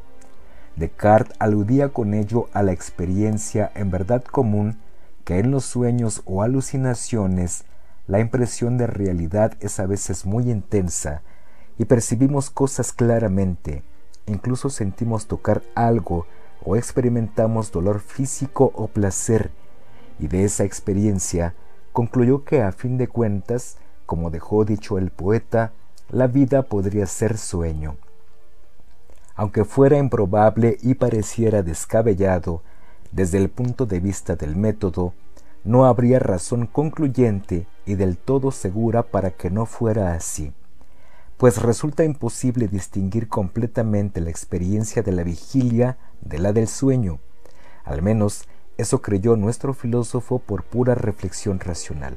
Descartes 0.74 1.36
aludía 1.38 1.90
con 1.90 2.14
ello 2.14 2.48
a 2.54 2.62
la 2.62 2.72
experiencia 2.72 3.70
en 3.74 3.90
verdad 3.90 4.24
común 4.24 4.78
que 5.24 5.38
en 5.38 5.50
los 5.50 5.66
sueños 5.66 6.22
o 6.24 6.42
alucinaciones 6.42 7.64
la 8.06 8.20
impresión 8.20 8.78
de 8.78 8.86
realidad 8.86 9.52
es 9.60 9.78
a 9.80 9.86
veces 9.86 10.24
muy 10.24 10.50
intensa 10.50 11.20
y 11.76 11.84
percibimos 11.84 12.48
cosas 12.48 12.90
claramente, 12.90 13.82
incluso 14.26 14.70
sentimos 14.70 15.26
tocar 15.26 15.62
algo 15.74 16.26
o 16.64 16.74
experimentamos 16.74 17.70
dolor 17.70 18.00
físico 18.00 18.72
o 18.74 18.86
placer, 18.86 19.50
y 20.18 20.26
de 20.26 20.44
esa 20.44 20.64
experiencia 20.64 21.54
concluyó 21.92 22.44
que 22.44 22.62
a 22.62 22.72
fin 22.72 22.96
de 22.96 23.08
cuentas, 23.08 23.76
como 24.06 24.30
dejó 24.30 24.64
dicho 24.64 24.96
el 24.96 25.10
poeta, 25.10 25.72
la 26.10 26.26
vida 26.26 26.62
podría 26.62 27.06
ser 27.06 27.38
sueño. 27.38 27.96
Aunque 29.36 29.64
fuera 29.64 29.96
improbable 29.96 30.76
y 30.82 30.94
pareciera 30.94 31.62
descabellado, 31.62 32.62
desde 33.12 33.38
el 33.38 33.48
punto 33.48 33.86
de 33.86 34.00
vista 34.00 34.36
del 34.36 34.56
método, 34.56 35.14
no 35.64 35.84
habría 35.84 36.18
razón 36.18 36.66
concluyente 36.66 37.66
y 37.86 37.94
del 37.94 38.16
todo 38.16 38.50
segura 38.50 39.02
para 39.02 39.30
que 39.30 39.50
no 39.50 39.66
fuera 39.66 40.14
así, 40.14 40.52
pues 41.36 41.60
resulta 41.60 42.04
imposible 42.04 42.68
distinguir 42.68 43.28
completamente 43.28 44.20
la 44.20 44.30
experiencia 44.30 45.02
de 45.02 45.12
la 45.12 45.22
vigilia 45.22 45.98
de 46.20 46.38
la 46.38 46.52
del 46.52 46.68
sueño. 46.68 47.18
Al 47.84 48.02
menos 48.02 48.44
eso 48.78 49.02
creyó 49.02 49.36
nuestro 49.36 49.74
filósofo 49.74 50.38
por 50.38 50.64
pura 50.64 50.94
reflexión 50.94 51.60
racional. 51.60 52.16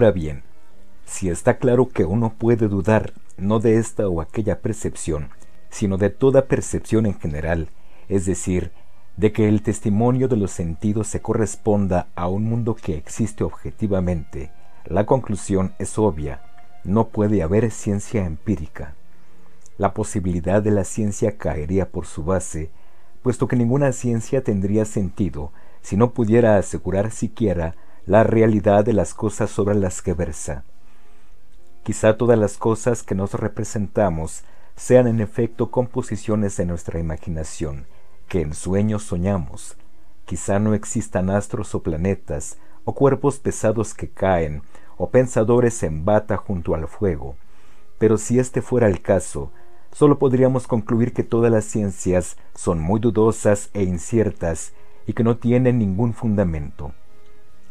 Ahora 0.00 0.12
bien, 0.12 0.44
si 1.04 1.28
está 1.28 1.58
claro 1.58 1.90
que 1.90 2.06
uno 2.06 2.32
puede 2.32 2.68
dudar 2.68 3.12
no 3.36 3.60
de 3.60 3.76
esta 3.76 4.08
o 4.08 4.22
aquella 4.22 4.62
percepción, 4.62 5.28
sino 5.68 5.98
de 5.98 6.08
toda 6.08 6.46
percepción 6.46 7.04
en 7.04 7.20
general, 7.20 7.68
es 8.08 8.24
decir, 8.24 8.72
de 9.18 9.30
que 9.32 9.46
el 9.46 9.60
testimonio 9.60 10.26
de 10.26 10.38
los 10.38 10.52
sentidos 10.52 11.06
se 11.06 11.20
corresponda 11.20 12.08
a 12.14 12.28
un 12.28 12.44
mundo 12.44 12.76
que 12.76 12.96
existe 12.96 13.44
objetivamente, 13.44 14.50
la 14.86 15.04
conclusión 15.04 15.74
es 15.78 15.98
obvia, 15.98 16.40
no 16.82 17.08
puede 17.08 17.42
haber 17.42 17.70
ciencia 17.70 18.24
empírica. 18.24 18.94
La 19.76 19.92
posibilidad 19.92 20.62
de 20.62 20.70
la 20.70 20.84
ciencia 20.84 21.36
caería 21.36 21.90
por 21.90 22.06
su 22.06 22.24
base, 22.24 22.70
puesto 23.22 23.48
que 23.48 23.56
ninguna 23.56 23.92
ciencia 23.92 24.42
tendría 24.42 24.86
sentido 24.86 25.52
si 25.82 25.98
no 25.98 26.12
pudiera 26.14 26.56
asegurar 26.56 27.10
siquiera 27.10 27.74
la 28.10 28.24
realidad 28.24 28.84
de 28.84 28.92
las 28.92 29.14
cosas 29.14 29.52
sobre 29.52 29.76
las 29.76 30.02
que 30.02 30.14
versa. 30.14 30.64
Quizá 31.84 32.16
todas 32.16 32.36
las 32.36 32.58
cosas 32.58 33.04
que 33.04 33.14
nos 33.14 33.34
representamos 33.34 34.42
sean 34.74 35.06
en 35.06 35.20
efecto 35.20 35.70
composiciones 35.70 36.56
de 36.56 36.66
nuestra 36.66 36.98
imaginación, 36.98 37.86
que 38.26 38.40
en 38.40 38.52
sueños 38.52 39.04
soñamos. 39.04 39.76
Quizá 40.24 40.58
no 40.58 40.74
existan 40.74 41.30
astros 41.30 41.72
o 41.76 41.84
planetas, 41.84 42.58
o 42.84 42.96
cuerpos 42.96 43.38
pesados 43.38 43.94
que 43.94 44.10
caen, 44.10 44.62
o 44.96 45.10
pensadores 45.10 45.80
en 45.84 46.04
bata 46.04 46.36
junto 46.36 46.74
al 46.74 46.88
fuego. 46.88 47.36
Pero 47.98 48.18
si 48.18 48.40
este 48.40 48.60
fuera 48.60 48.88
el 48.88 49.02
caso, 49.02 49.52
solo 49.92 50.18
podríamos 50.18 50.66
concluir 50.66 51.12
que 51.12 51.22
todas 51.22 51.52
las 51.52 51.64
ciencias 51.64 52.38
son 52.56 52.80
muy 52.80 52.98
dudosas 52.98 53.70
e 53.72 53.84
inciertas 53.84 54.72
y 55.06 55.12
que 55.12 55.22
no 55.22 55.36
tienen 55.36 55.78
ningún 55.78 56.12
fundamento. 56.12 56.92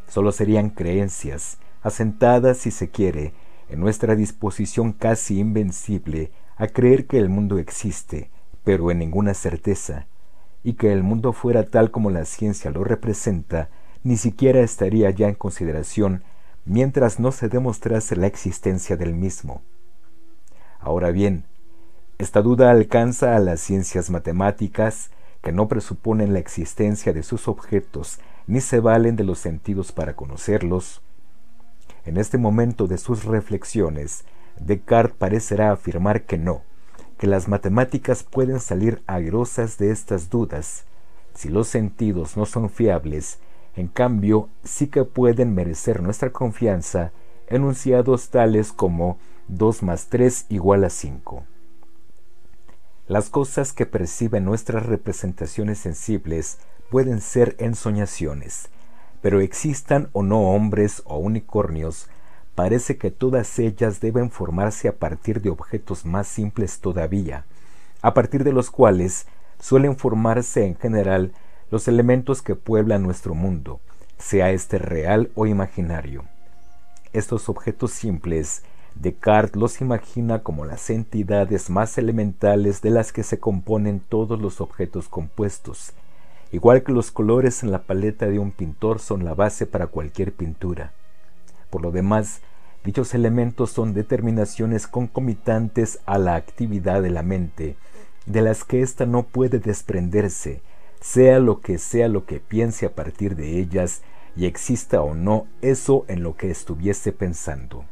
Solo 0.10 0.32
serían 0.32 0.72
creencias, 0.72 1.60
asentadas 1.84 2.58
si 2.58 2.72
se 2.72 2.90
quiere, 2.90 3.34
en 3.70 3.80
nuestra 3.80 4.16
disposición 4.16 4.92
casi 4.92 5.40
invencible 5.40 6.32
a 6.58 6.68
creer 6.68 7.06
que 7.06 7.20
el 7.20 7.30
mundo 7.30 7.60
existe, 7.60 8.32
pero 8.64 8.90
en 8.90 9.00
ninguna 9.00 9.36
certeza, 9.36 10.08
y 10.64 10.74
que 10.74 10.92
el 10.92 11.04
mundo 11.04 11.32
fuera 11.32 11.70
tal 11.70 11.92
como 11.92 12.10
la 12.10 12.26
ciencia 12.26 12.72
lo 12.72 12.84
representa, 12.84 13.70
ni 14.04 14.18
siquiera 14.18 14.62
estaría 14.62 15.10
ya 15.12 15.28
en 15.30 15.36
consideración 15.36 16.24
mientras 16.66 17.20
no 17.20 17.32
se 17.32 17.48
demostrase 17.48 18.16
la 18.16 18.28
existencia 18.28 18.98
del 18.98 19.14
mismo. 19.14 19.62
Ahora 20.80 21.12
bien, 21.12 21.46
esta 22.18 22.42
duda 22.42 22.72
alcanza 22.72 23.36
a 23.36 23.40
las 23.40 23.60
ciencias 23.60 24.10
matemáticas, 24.10 25.12
que 25.42 25.52
no 25.52 25.68
presuponen 25.68 26.34
la 26.34 26.40
existencia 26.40 27.14
de 27.14 27.24
sus 27.24 27.48
objetos 27.48 28.20
ni 28.50 28.62
se 28.62 28.80
valen 28.80 29.16
de 29.16 29.24
los 29.24 29.38
sentidos 29.38 29.92
para 29.92 30.16
conocerlos. 30.16 31.04
En 32.04 32.18
este 32.18 32.40
momento 32.40 32.88
de 32.88 32.98
sus 32.98 33.26
reflexiones, 33.26 34.26
Descartes 34.60 35.16
parecerá 35.16 35.72
afirmar 35.72 36.24
que 36.24 36.40
no, 36.40 36.64
que 37.20 37.28
las 37.28 37.48
matemáticas 37.48 38.24
pueden 38.24 38.60
salir 38.60 39.04
airosas 39.06 39.78
de 39.78 39.92
estas 39.92 40.32
dudas. 40.32 40.86
Si 41.36 41.50
los 41.50 41.68
sentidos 41.68 42.38
no 42.38 42.48
son 42.48 42.72
fiables, 42.72 43.38
en 43.76 43.88
cambio 43.88 44.50
sí 44.64 44.88
que 44.88 45.04
pueden 45.04 45.54
merecer 45.54 46.02
nuestra 46.02 46.32
confianza 46.32 47.12
enunciados 47.50 48.30
tales 48.30 48.74
como 48.74 49.20
2 49.48 49.84
más 49.84 50.08
3 50.08 50.48
igual 50.50 50.86
a 50.86 50.90
5. 50.90 51.44
Las 53.08 53.30
cosas 53.30 53.74
que 53.74 53.86
perciben 53.86 54.44
nuestras 54.44 54.88
representaciones 54.88 55.78
sensibles 55.78 56.58
pueden 56.90 57.22
ser 57.22 57.56
ensoñaciones, 57.60 58.70
pero 59.22 59.42
existan 59.42 60.10
o 60.14 60.24
no 60.24 60.42
hombres 60.42 61.02
o 61.06 61.18
unicornios, 61.18 62.08
parece 62.56 62.98
que 62.98 63.12
todas 63.12 63.60
ellas 63.60 64.00
deben 64.00 64.32
formarse 64.32 64.88
a 64.88 64.96
partir 64.96 65.42
de 65.42 65.50
objetos 65.50 66.06
más 66.06 66.28
simples 66.28 66.80
todavía, 66.80 67.46
a 68.02 68.14
partir 68.14 68.44
de 68.44 68.54
los 68.54 68.72
cuales 68.72 69.28
suelen 69.60 69.98
formarse 69.98 70.66
en 70.66 70.76
general 70.76 71.34
los 71.72 71.88
elementos 71.88 72.42
que 72.42 72.56
pueblan 72.56 73.04
nuestro 73.04 73.36
mundo, 73.36 73.80
sea 74.18 74.52
este 74.52 74.78
real 74.78 75.32
o 75.36 75.46
imaginario. 75.46 76.24
Estos 77.14 77.50
objetos 77.50 77.92
simples 77.92 78.64
Descartes 78.96 79.56
los 79.56 79.80
imagina 79.80 80.40
como 80.40 80.66
las 80.66 80.90
entidades 80.90 81.70
más 81.70 81.98
elementales 81.98 82.82
de 82.82 82.90
las 82.90 83.14
que 83.14 83.24
se 83.24 83.40
componen 83.40 84.02
todos 84.02 84.42
los 84.42 84.60
objetos 84.60 85.08
compuestos, 85.08 85.94
igual 86.52 86.84
que 86.84 86.92
los 86.92 87.12
colores 87.12 87.64
en 87.64 87.72
la 87.72 87.84
paleta 87.84 88.28
de 88.28 88.40
un 88.40 88.52
pintor 88.52 89.00
son 89.00 89.26
la 89.26 89.34
base 89.34 89.66
para 89.66 89.88
cualquier 89.88 90.34
pintura. 90.34 90.94
Por 91.70 91.82
lo 91.82 91.92
demás, 91.92 92.42
dichos 92.84 93.14
elementos 93.14 93.72
son 93.72 93.94
determinaciones 93.94 94.88
concomitantes 94.88 96.00
a 96.06 96.18
la 96.18 96.36
actividad 96.36 97.02
de 97.02 97.12
la 97.12 97.24
mente, 97.24 97.76
de 98.26 98.42
las 98.42 98.64
que 98.64 98.82
ésta 98.82 99.06
no 99.06 99.24
puede 99.24 99.60
desprenderse, 99.60 100.62
sea 101.02 101.40
lo 101.40 101.62
que 101.62 101.78
sea 101.78 102.08
lo 102.08 102.26
que 102.26 102.40
piense 102.40 102.86
a 102.86 102.94
partir 102.96 103.36
de 103.36 103.60
ellas, 103.60 104.02
y 104.36 104.46
exista 104.46 105.02
o 105.02 105.16
no 105.16 105.48
eso 105.62 106.06
en 106.08 106.24
lo 106.24 106.36
que 106.36 106.50
estuviese 106.50 107.12
pensando. 107.12 107.86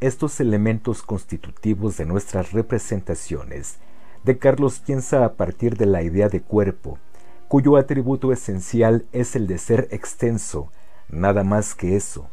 Estos 0.00 0.40
elementos 0.40 1.02
constitutivos 1.02 1.96
de 1.96 2.06
nuestras 2.06 2.52
representaciones, 2.52 3.78
de 4.24 4.38
Carlos 4.38 4.80
piensa 4.80 5.24
a 5.24 5.34
partir 5.34 5.76
de 5.76 5.86
la 5.86 6.02
idea 6.02 6.28
de 6.28 6.42
cuerpo, 6.42 6.98
cuyo 7.50 7.76
atributo 7.76 8.30
esencial 8.30 9.06
es 9.10 9.34
el 9.34 9.48
de 9.48 9.58
ser 9.58 9.88
extenso, 9.90 10.70
nada 11.08 11.42
más 11.42 11.74
que 11.74 11.96
eso, 11.96 12.30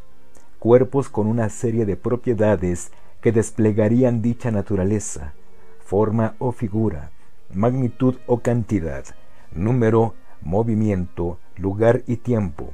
cuerpos 0.60 1.08
con 1.08 1.26
una 1.26 1.48
serie 1.48 1.84
de 1.86 1.96
propiedades 1.96 2.92
que 3.20 3.32
desplegarían 3.32 4.22
dicha 4.22 4.52
naturaleza, 4.52 5.34
forma 5.80 6.36
o 6.38 6.52
figura, 6.52 7.10
magnitud 7.52 8.14
o 8.28 8.38
cantidad, 8.38 9.04
número, 9.50 10.14
movimiento, 10.40 11.40
lugar 11.56 12.04
y 12.06 12.18
tiempo. 12.18 12.72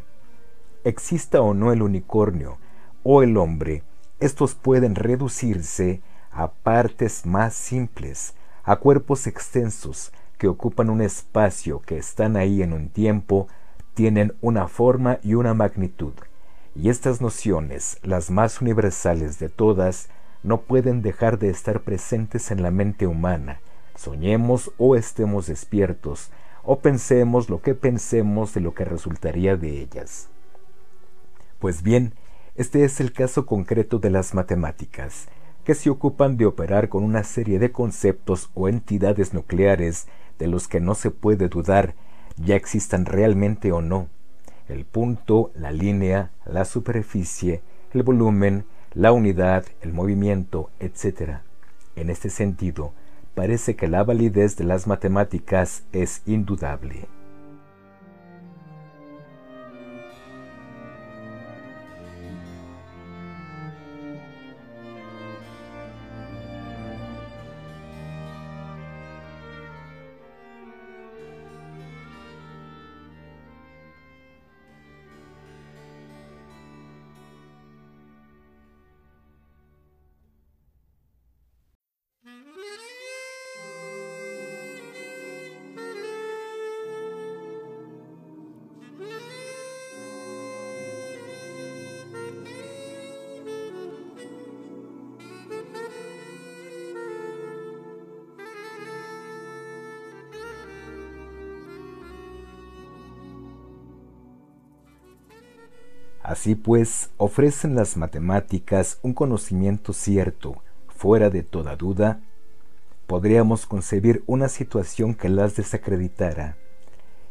Exista 0.84 1.40
o 1.40 1.54
no 1.54 1.72
el 1.72 1.80
unicornio 1.80 2.58
o 3.04 3.22
el 3.22 3.38
hombre, 3.38 3.84
estos 4.20 4.54
pueden 4.54 4.96
reducirse 4.96 6.02
a 6.30 6.52
partes 6.52 7.24
más 7.24 7.54
simples, 7.54 8.34
a 8.64 8.76
cuerpos 8.76 9.26
extensos 9.26 10.12
que 10.44 10.48
ocupan 10.48 10.90
un 10.90 11.00
espacio, 11.00 11.80
que 11.80 11.96
están 11.96 12.36
ahí 12.36 12.62
en 12.62 12.74
un 12.74 12.90
tiempo, 12.90 13.48
tienen 13.94 14.34
una 14.42 14.68
forma 14.68 15.18
y 15.22 15.32
una 15.32 15.54
magnitud. 15.54 16.12
Y 16.74 16.90
estas 16.90 17.22
nociones, 17.22 17.98
las 18.02 18.30
más 18.30 18.60
universales 18.60 19.38
de 19.38 19.48
todas, 19.48 20.10
no 20.42 20.60
pueden 20.60 21.00
dejar 21.00 21.38
de 21.38 21.48
estar 21.48 21.80
presentes 21.80 22.50
en 22.50 22.62
la 22.62 22.70
mente 22.70 23.06
humana, 23.06 23.62
soñemos 23.94 24.70
o 24.76 24.96
estemos 24.96 25.46
despiertos, 25.46 26.30
o 26.62 26.80
pensemos 26.80 27.48
lo 27.48 27.62
que 27.62 27.74
pensemos 27.74 28.52
de 28.52 28.60
lo 28.60 28.74
que 28.74 28.84
resultaría 28.84 29.56
de 29.56 29.80
ellas. 29.80 30.28
Pues 31.58 31.82
bien, 31.82 32.12
este 32.54 32.84
es 32.84 33.00
el 33.00 33.14
caso 33.14 33.46
concreto 33.46 33.98
de 33.98 34.10
las 34.10 34.34
matemáticas, 34.34 35.26
que 35.64 35.74
se 35.74 35.88
ocupan 35.88 36.36
de 36.36 36.44
operar 36.44 36.90
con 36.90 37.02
una 37.02 37.24
serie 37.24 37.58
de 37.58 37.72
conceptos 37.72 38.50
o 38.52 38.68
entidades 38.68 39.32
nucleares 39.32 40.06
de 40.38 40.46
los 40.46 40.68
que 40.68 40.80
no 40.80 40.94
se 40.94 41.10
puede 41.10 41.48
dudar 41.48 41.94
ya 42.36 42.56
existan 42.56 43.06
realmente 43.06 43.72
o 43.72 43.80
no. 43.80 44.08
El 44.68 44.84
punto, 44.84 45.50
la 45.54 45.70
línea, 45.70 46.30
la 46.46 46.64
superficie, 46.64 47.62
el 47.92 48.02
volumen, 48.02 48.64
la 48.92 49.12
unidad, 49.12 49.64
el 49.82 49.92
movimiento, 49.92 50.70
etc. 50.80 51.38
En 51.96 52.10
este 52.10 52.30
sentido, 52.30 52.92
parece 53.34 53.76
que 53.76 53.88
la 53.88 54.04
validez 54.04 54.56
de 54.56 54.64
las 54.64 54.86
matemáticas 54.86 55.82
es 55.92 56.22
indudable. 56.26 57.06
Así 106.44 106.56
pues, 106.56 107.08
ofrecen 107.16 107.74
las 107.74 107.96
matemáticas 107.96 108.98
un 109.00 109.14
conocimiento 109.14 109.94
cierto, 109.94 110.56
fuera 110.88 111.30
de 111.30 111.42
toda 111.42 111.74
duda, 111.74 112.20
podríamos 113.06 113.64
concebir 113.64 114.22
una 114.26 114.50
situación 114.50 115.14
que 115.14 115.30
las 115.30 115.56
desacreditara. 115.56 116.58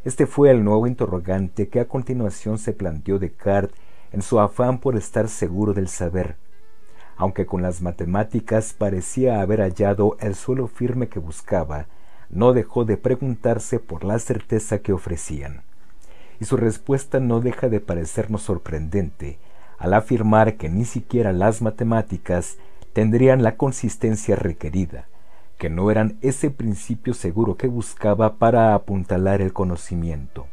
Este 0.04 0.26
fue 0.26 0.50
el 0.50 0.64
nuevo 0.64 0.88
interrogante 0.88 1.68
que 1.68 1.80
a 1.80 1.88
continuación 1.88 2.58
se 2.58 2.74
planteó 2.74 3.20
Descartes 3.20 3.80
en 4.12 4.24
su 4.24 4.40
afán 4.40 4.80
por 4.80 4.96
estar 4.96 5.30
seguro 5.30 5.76
del 5.76 5.90
saber. 5.90 6.36
Aunque 7.16 7.46
con 7.46 7.62
las 7.62 7.84
matemáticas 7.84 8.74
parecía 8.74 9.42
haber 9.42 9.60
hallado 9.60 10.18
el 10.22 10.34
suelo 10.34 10.66
firme 10.66 11.08
que 11.08 11.20
buscaba, 11.20 11.86
no 12.32 12.52
dejó 12.52 12.84
de 12.84 12.98
preguntarse 12.98 13.78
por 13.78 14.06
la 14.06 14.18
certeza 14.18 14.80
que 14.80 14.92
ofrecían 14.92 15.62
y 16.44 16.46
su 16.46 16.58
respuesta 16.58 17.22
no 17.22 17.40
deja 17.40 17.70
de 17.70 17.80
parecernos 17.80 18.42
sorprendente, 18.42 19.40
al 19.78 19.94
afirmar 19.94 20.58
que 20.58 20.68
ni 20.68 20.84
siquiera 20.84 21.32
las 21.32 21.62
matemáticas 21.62 22.58
tendrían 22.92 23.44
la 23.44 23.56
consistencia 23.56 24.36
requerida, 24.36 25.08
que 25.58 25.70
no 25.70 25.90
eran 25.90 26.18
ese 26.20 26.50
principio 26.50 27.14
seguro 27.14 27.56
que 27.56 27.68
buscaba 27.68 28.40
para 28.40 28.74
apuntalar 28.76 29.42
el 29.42 29.54
conocimiento. 29.54 30.48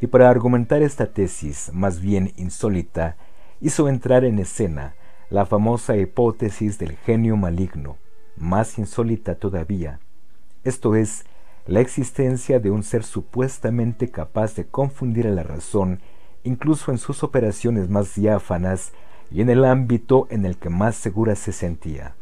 Y 0.00 0.06
para 0.06 0.30
argumentar 0.30 0.82
esta 0.82 1.06
tesis, 1.06 1.72
más 1.72 2.00
bien 2.00 2.32
insólita, 2.36 3.16
hizo 3.60 3.88
entrar 3.88 4.24
en 4.24 4.38
escena 4.38 4.94
la 5.30 5.46
famosa 5.46 5.96
hipótesis 5.96 6.78
del 6.78 6.96
genio 6.96 7.36
maligno, 7.36 7.96
más 8.36 8.78
insólita 8.78 9.34
todavía, 9.34 9.98
esto 10.62 10.94
es, 10.94 11.24
la 11.66 11.80
existencia 11.80 12.58
de 12.58 12.70
un 12.70 12.82
ser 12.82 13.04
supuestamente 13.04 14.10
capaz 14.10 14.54
de 14.56 14.66
confundir 14.66 15.26
a 15.26 15.30
la 15.30 15.42
razón 15.42 16.00
incluso 16.44 16.90
en 16.90 16.98
sus 16.98 17.22
operaciones 17.22 17.88
más 17.88 18.14
diáfanas 18.14 18.92
y 19.30 19.40
en 19.40 19.50
el 19.50 19.64
ámbito 19.64 20.26
en 20.30 20.44
el 20.44 20.56
que 20.56 20.68
más 20.68 20.96
segura 20.96 21.36
se 21.36 21.52
sentía. 21.52 22.14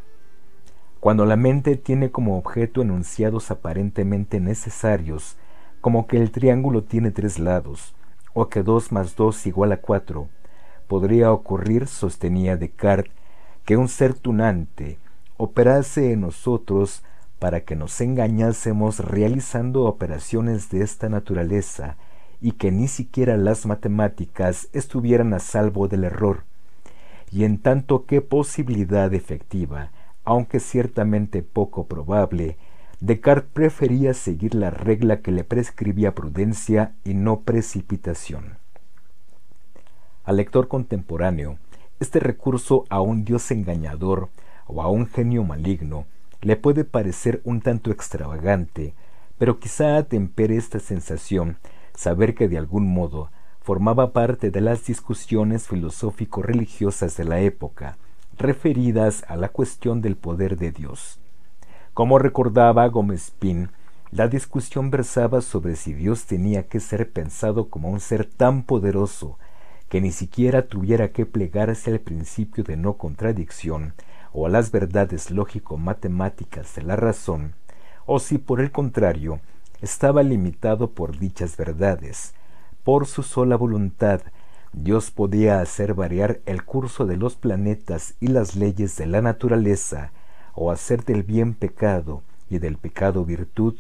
Cuando 1.00 1.24
la 1.24 1.36
mente 1.36 1.76
tiene 1.76 2.10
como 2.10 2.36
objeto 2.36 2.82
enunciados 2.82 3.50
aparentemente 3.50 4.38
necesarios, 4.38 5.36
como 5.80 6.06
que 6.06 6.18
el 6.18 6.30
triángulo 6.30 6.84
tiene 6.84 7.10
tres 7.10 7.38
lados, 7.38 7.94
o 8.34 8.48
que 8.48 8.62
dos 8.62 8.92
más 8.92 9.16
dos 9.16 9.46
igual 9.46 9.72
a 9.72 9.78
cuatro, 9.78 10.28
podría 10.86 11.32
ocurrir, 11.32 11.86
sostenía 11.86 12.58
Descartes, 12.58 13.12
que 13.64 13.76
un 13.76 13.88
ser 13.88 14.14
tunante 14.14 14.98
operase 15.36 16.12
en 16.12 16.20
nosotros 16.20 17.02
para 17.40 17.62
que 17.62 17.74
nos 17.74 18.00
engañásemos 18.00 19.00
realizando 19.00 19.86
operaciones 19.86 20.70
de 20.70 20.82
esta 20.82 21.08
naturaleza 21.08 21.96
y 22.40 22.52
que 22.52 22.70
ni 22.70 22.86
siquiera 22.86 23.36
las 23.36 23.66
matemáticas 23.66 24.68
estuvieran 24.72 25.32
a 25.32 25.40
salvo 25.40 25.88
del 25.88 26.04
error. 26.04 26.44
Y 27.32 27.44
en 27.44 27.58
tanto 27.58 28.04
qué 28.04 28.20
posibilidad 28.20 29.12
efectiva, 29.14 29.90
aunque 30.24 30.60
ciertamente 30.60 31.42
poco 31.42 31.86
probable, 31.86 32.56
Descartes 33.00 33.50
prefería 33.54 34.12
seguir 34.12 34.54
la 34.54 34.68
regla 34.68 35.20
que 35.20 35.32
le 35.32 35.42
prescribía 35.42 36.14
prudencia 36.14 36.92
y 37.02 37.14
no 37.14 37.40
precipitación. 37.40 38.58
Al 40.24 40.36
lector 40.36 40.68
contemporáneo, 40.68 41.56
este 41.98 42.20
recurso 42.20 42.84
a 42.90 43.00
un 43.00 43.24
dios 43.24 43.50
engañador 43.50 44.28
o 44.66 44.82
a 44.82 44.88
un 44.88 45.06
genio 45.06 45.44
maligno 45.44 46.04
le 46.42 46.56
puede 46.56 46.84
parecer 46.84 47.40
un 47.44 47.60
tanto 47.60 47.90
extravagante, 47.90 48.94
pero 49.38 49.58
quizá 49.58 49.96
atempere 49.96 50.56
esta 50.56 50.80
sensación 50.80 51.58
saber 51.94 52.34
que 52.34 52.48
de 52.48 52.58
algún 52.58 52.86
modo 52.86 53.30
formaba 53.60 54.12
parte 54.12 54.50
de 54.50 54.60
las 54.60 54.86
discusiones 54.86 55.68
filosófico-religiosas 55.68 57.16
de 57.16 57.24
la 57.24 57.40
época, 57.40 57.98
referidas 58.38 59.24
a 59.28 59.36
la 59.36 59.48
cuestión 59.50 60.00
del 60.00 60.16
poder 60.16 60.56
de 60.56 60.72
Dios. 60.72 61.20
Como 61.92 62.18
recordaba 62.18 62.86
Gómez 62.88 63.32
Pin, 63.38 63.70
la 64.10 64.28
discusión 64.28 64.90
versaba 64.90 65.40
sobre 65.40 65.76
si 65.76 65.92
Dios 65.92 66.24
tenía 66.24 66.66
que 66.66 66.80
ser 66.80 67.12
pensado 67.12 67.68
como 67.68 67.90
un 67.90 68.00
ser 68.00 68.24
tan 68.24 68.62
poderoso 68.62 69.38
que 69.88 70.00
ni 70.00 70.10
siquiera 70.10 70.66
tuviera 70.66 71.12
que 71.12 71.26
plegarse 71.26 71.90
al 71.90 72.00
principio 72.00 72.64
de 72.64 72.76
no 72.76 72.94
contradicción 72.94 73.94
o 74.32 74.46
a 74.46 74.48
las 74.48 74.70
verdades 74.70 75.30
lógico-matemáticas 75.30 76.74
de 76.74 76.82
la 76.82 76.96
razón, 76.96 77.54
o 78.06 78.18
si 78.18 78.38
por 78.38 78.60
el 78.60 78.70
contrario 78.70 79.40
estaba 79.80 80.22
limitado 80.22 80.90
por 80.90 81.18
dichas 81.18 81.56
verdades. 81.56 82.34
Por 82.84 83.06
su 83.06 83.22
sola 83.22 83.56
voluntad, 83.56 84.20
Dios 84.72 85.10
podía 85.10 85.60
hacer 85.60 85.94
variar 85.94 86.40
el 86.46 86.64
curso 86.64 87.06
de 87.06 87.16
los 87.16 87.36
planetas 87.36 88.14
y 88.20 88.28
las 88.28 88.56
leyes 88.56 88.96
de 88.96 89.06
la 89.06 89.20
naturaleza, 89.20 90.12
o 90.54 90.70
hacer 90.70 91.04
del 91.04 91.22
bien 91.22 91.54
pecado 91.54 92.22
y 92.48 92.58
del 92.58 92.76
pecado 92.76 93.24
virtud, 93.24 93.76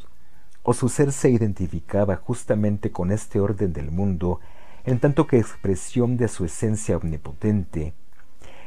o 0.62 0.72
su 0.72 0.88
ser 0.88 1.12
se 1.12 1.30
identificaba 1.30 2.16
justamente 2.16 2.90
con 2.90 3.12
este 3.12 3.40
orden 3.40 3.72
del 3.72 3.90
mundo 3.90 4.40
en 4.84 4.98
tanto 4.98 5.26
que 5.26 5.38
expresión 5.38 6.16
de 6.16 6.28
su 6.28 6.44
esencia 6.44 6.96
omnipotente. 6.96 7.94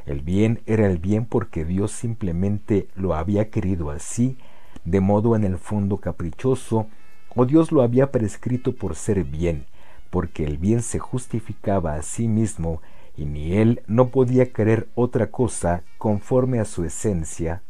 El 0.06 0.22
bien 0.22 0.61
era 0.65 0.88
el 0.88 0.98
bien 0.98 1.25
porque 1.25 1.65
Dios 1.65 1.91
simplemente 1.91 2.88
lo 2.95 3.15
había 3.15 3.49
querido 3.49 3.90
así, 3.90 4.38
de 4.83 4.99
modo 4.99 5.35
en 5.35 5.43
el 5.43 5.57
fondo 5.57 5.98
caprichoso, 5.98 6.88
o 7.35 7.45
Dios 7.45 7.72
lo 7.72 7.82
había 7.82 8.11
prescrito 8.11 8.75
por 8.75 8.95
ser 8.95 9.23
bien, 9.23 9.65
porque 10.09 10.43
el 10.45 10.57
bien 10.57 10.82
se 10.82 10.99
justificaba 10.99 11.95
a 11.95 12.01
sí 12.01 12.27
mismo 12.27 12.82
y 13.15 13.25
ni 13.25 13.53
él 13.53 13.82
no 13.88 14.09
podía 14.09 14.51
querer 14.51 14.88
otra 14.95 15.27
cosa 15.32 15.83
conforme 15.98 16.59
a 16.59 16.65
su 16.65 16.83
esencia. 16.83 17.61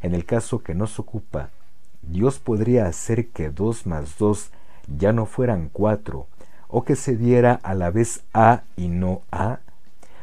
En 0.00 0.14
el 0.14 0.24
caso 0.24 0.62
que 0.62 0.74
nos 0.74 0.98
ocupa, 0.98 1.50
Dios 2.02 2.38
podría 2.38 2.86
hacer 2.86 3.28
que 3.28 3.50
dos 3.50 3.86
más 3.86 4.16
dos 4.18 4.50
ya 4.86 5.12
no 5.12 5.26
fueran 5.26 5.70
cuatro, 5.72 6.26
o 6.68 6.84
que 6.84 6.96
se 6.96 7.16
diera 7.16 7.54
a 7.62 7.74
la 7.74 7.90
vez 7.90 8.24
A 8.32 8.62
y 8.76 8.88
no 8.88 9.22
A, 9.32 9.60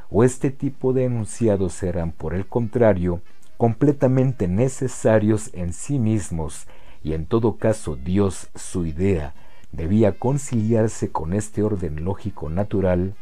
o 0.09 0.23
este 0.23 0.51
tipo 0.51 0.93
de 0.93 1.05
enunciados 1.05 1.81
eran, 1.83 2.11
por 2.11 2.33
el 2.33 2.45
contrario, 2.47 3.21
completamente 3.57 4.47
necesarios 4.47 5.49
en 5.53 5.73
sí 5.73 5.99
mismos, 5.99 6.67
y 7.03 7.13
en 7.13 7.25
todo 7.25 7.57
caso 7.57 7.95
Dios, 7.95 8.49
su 8.55 8.85
idea, 8.85 9.33
debía 9.71 10.17
conciliarse 10.17 11.11
con 11.11 11.33
este 11.33 11.63
orden 11.63 12.03
lógico 12.03 12.49
natural, 12.49 13.15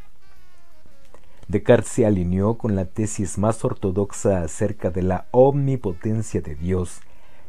Descartes 1.48 1.92
se 1.92 2.06
alineó 2.06 2.56
con 2.56 2.76
la 2.76 2.86
tesis 2.86 3.38
más 3.38 3.66
ortodoxa 3.66 4.42
acerca 4.44 4.92
de 4.92 5.02
la 5.02 5.28
omnipotencia 5.32 6.42
de 6.42 6.56
Dios 6.56 7.02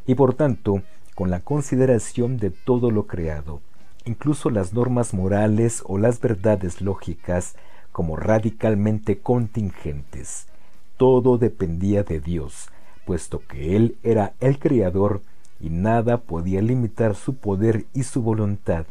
y 0.05 0.17
por 0.17 0.35
tanto 0.35 0.83
con 1.15 1.31
la 1.31 1.41
consideración 1.41 2.39
de 2.39 2.51
todo 2.51 2.91
lo 2.91 3.07
creado, 3.07 3.61
incluso 4.05 4.51
las 4.51 4.73
normas 4.73 5.15
morales 5.15 5.83
o 5.87 5.97
las 5.99 6.21
verdades 6.21 6.81
lógicas 6.81 7.55
como 7.95 8.17
radicalmente 8.17 9.21
contingentes. 9.21 10.49
Todo 10.97 11.39
dependía 11.39 12.03
de 12.03 12.19
Dios, 12.19 12.69
puesto 13.07 13.41
que 13.47 13.77
Él 13.77 13.97
era 14.03 14.33
el 14.41 14.59
Creador 14.59 15.23
y 15.61 15.71
nada 15.71 16.17
podía 16.17 16.61
limitar 16.61 17.15
su 17.15 17.37
poder 17.37 17.85
y 17.95 18.03
su 18.03 18.21
voluntad, 18.21 18.87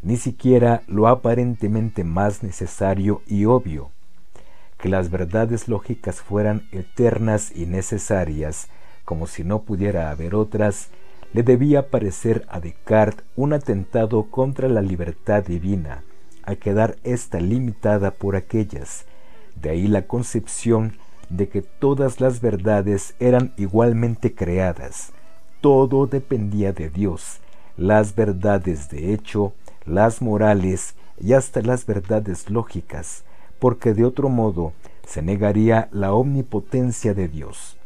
ni 0.00 0.16
siquiera 0.16 0.80
lo 0.86 1.06
aparentemente 1.06 2.02
más 2.02 2.42
necesario 2.42 3.20
y 3.26 3.44
obvio. 3.44 3.90
Que 4.78 4.88
las 4.88 5.10
verdades 5.10 5.68
lógicas 5.68 6.22
fueran 6.22 6.66
eternas 6.72 7.54
y 7.54 7.66
necesarias, 7.66 8.68
como 9.04 9.26
si 9.26 9.44
no 9.44 9.64
pudiera 9.64 10.10
haber 10.10 10.34
otras, 10.34 10.88
le 11.34 11.42
debía 11.42 11.90
parecer 11.90 12.46
a 12.48 12.60
Descartes 12.60 13.22
un 13.36 13.52
atentado 13.52 14.30
contra 14.30 14.66
la 14.70 14.80
libertad 14.80 15.44
divina, 15.44 16.04
a 16.46 16.56
quedar 16.56 16.96
ésta 17.04 17.40
limitada 17.40 18.10
por 18.10 18.36
aquellas. 18.36 19.04
De 19.60 19.70
ahí 19.70 19.88
la 19.88 20.06
concepción 20.06 20.96
de 21.28 21.48
que 21.48 21.62
todas 21.62 22.20
las 22.20 22.40
verdades 22.40 23.14
eran 23.18 23.52
igualmente 23.56 24.34
creadas. 24.34 25.12
Todo 25.60 26.06
dependía 26.06 26.72
de 26.72 26.88
Dios, 26.88 27.40
las 27.76 28.14
verdades 28.14 28.88
de 28.88 29.12
hecho, 29.12 29.52
las 29.84 30.22
morales 30.22 30.94
y 31.20 31.32
hasta 31.32 31.62
las 31.62 31.86
verdades 31.86 32.50
lógicas, 32.50 33.24
porque 33.58 33.94
de 33.94 34.04
otro 34.04 34.28
modo 34.28 34.72
se 35.06 35.22
negaría 35.22 35.88
la 35.92 36.12
omnipotencia 36.12 37.14
de 37.14 37.28
Dios. 37.28 37.76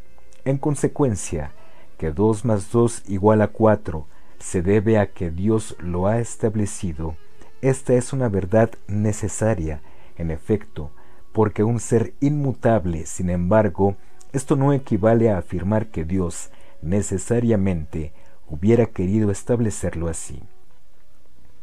En 0.45 0.59
consecuencia, 0.59 1.53
que 1.99 2.11
2 2.11 2.45
más 2.45 2.71
2 2.73 3.05
igual 3.09 3.43
a 3.43 3.49
4 3.49 4.07
se 4.39 4.63
debe 4.63 4.99
a 4.99 5.13
que 5.13 5.31
Dios 5.31 5.77
lo 5.79 6.07
ha 6.07 6.19
establecido, 6.19 7.15
esta 7.63 7.95
es 7.95 8.13
una 8.13 8.29
verdad 8.29 8.71
necesaria, 8.87 9.83
en 10.17 10.31
efecto, 10.31 10.91
porque 11.33 11.63
un 11.63 11.81
ser 11.81 12.15
inmutable, 12.21 13.07
sin 13.07 13.31
embargo, 13.31 13.97
esto 14.33 14.57
no 14.57 14.73
equivale 14.73 15.31
a 15.31 15.39
afirmar 15.39 15.89
que 15.89 16.05
Dios 16.05 16.51
necesariamente 16.83 18.13
hubiera 18.49 18.87
querido 18.87 19.31
establecerlo 19.31 20.09
así. 20.09 20.43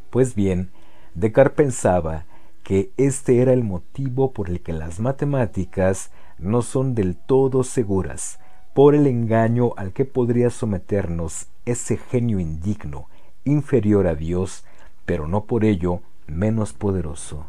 Pues 0.10 0.36
bien, 0.36 0.72
Descartes 1.16 1.56
pensaba 1.56 2.26
que 2.64 2.92
este 2.98 3.42
era 3.42 3.54
el 3.54 3.64
motivo 3.64 4.32
por 4.34 4.50
el 4.50 4.62
que 4.62 4.74
las 4.74 5.00
matemáticas 5.00 6.12
no 6.38 6.62
son 6.62 6.96
del 6.96 7.16
todo 7.16 7.64
seguras, 7.64 8.40
por 8.74 8.94
el 8.94 9.08
engaño 9.08 9.72
al 9.78 9.94
que 9.94 10.06
podría 10.06 10.50
someternos 10.50 11.48
ese 11.66 11.98
genio 11.98 12.40
indigno, 12.40 13.08
inferior 13.44 14.08
a 14.08 14.16
Dios, 14.16 14.66
pero 15.08 15.26
no 15.26 15.46
por 15.46 15.64
ello 15.64 16.02
menos 16.28 16.74
poderoso. 16.74 17.46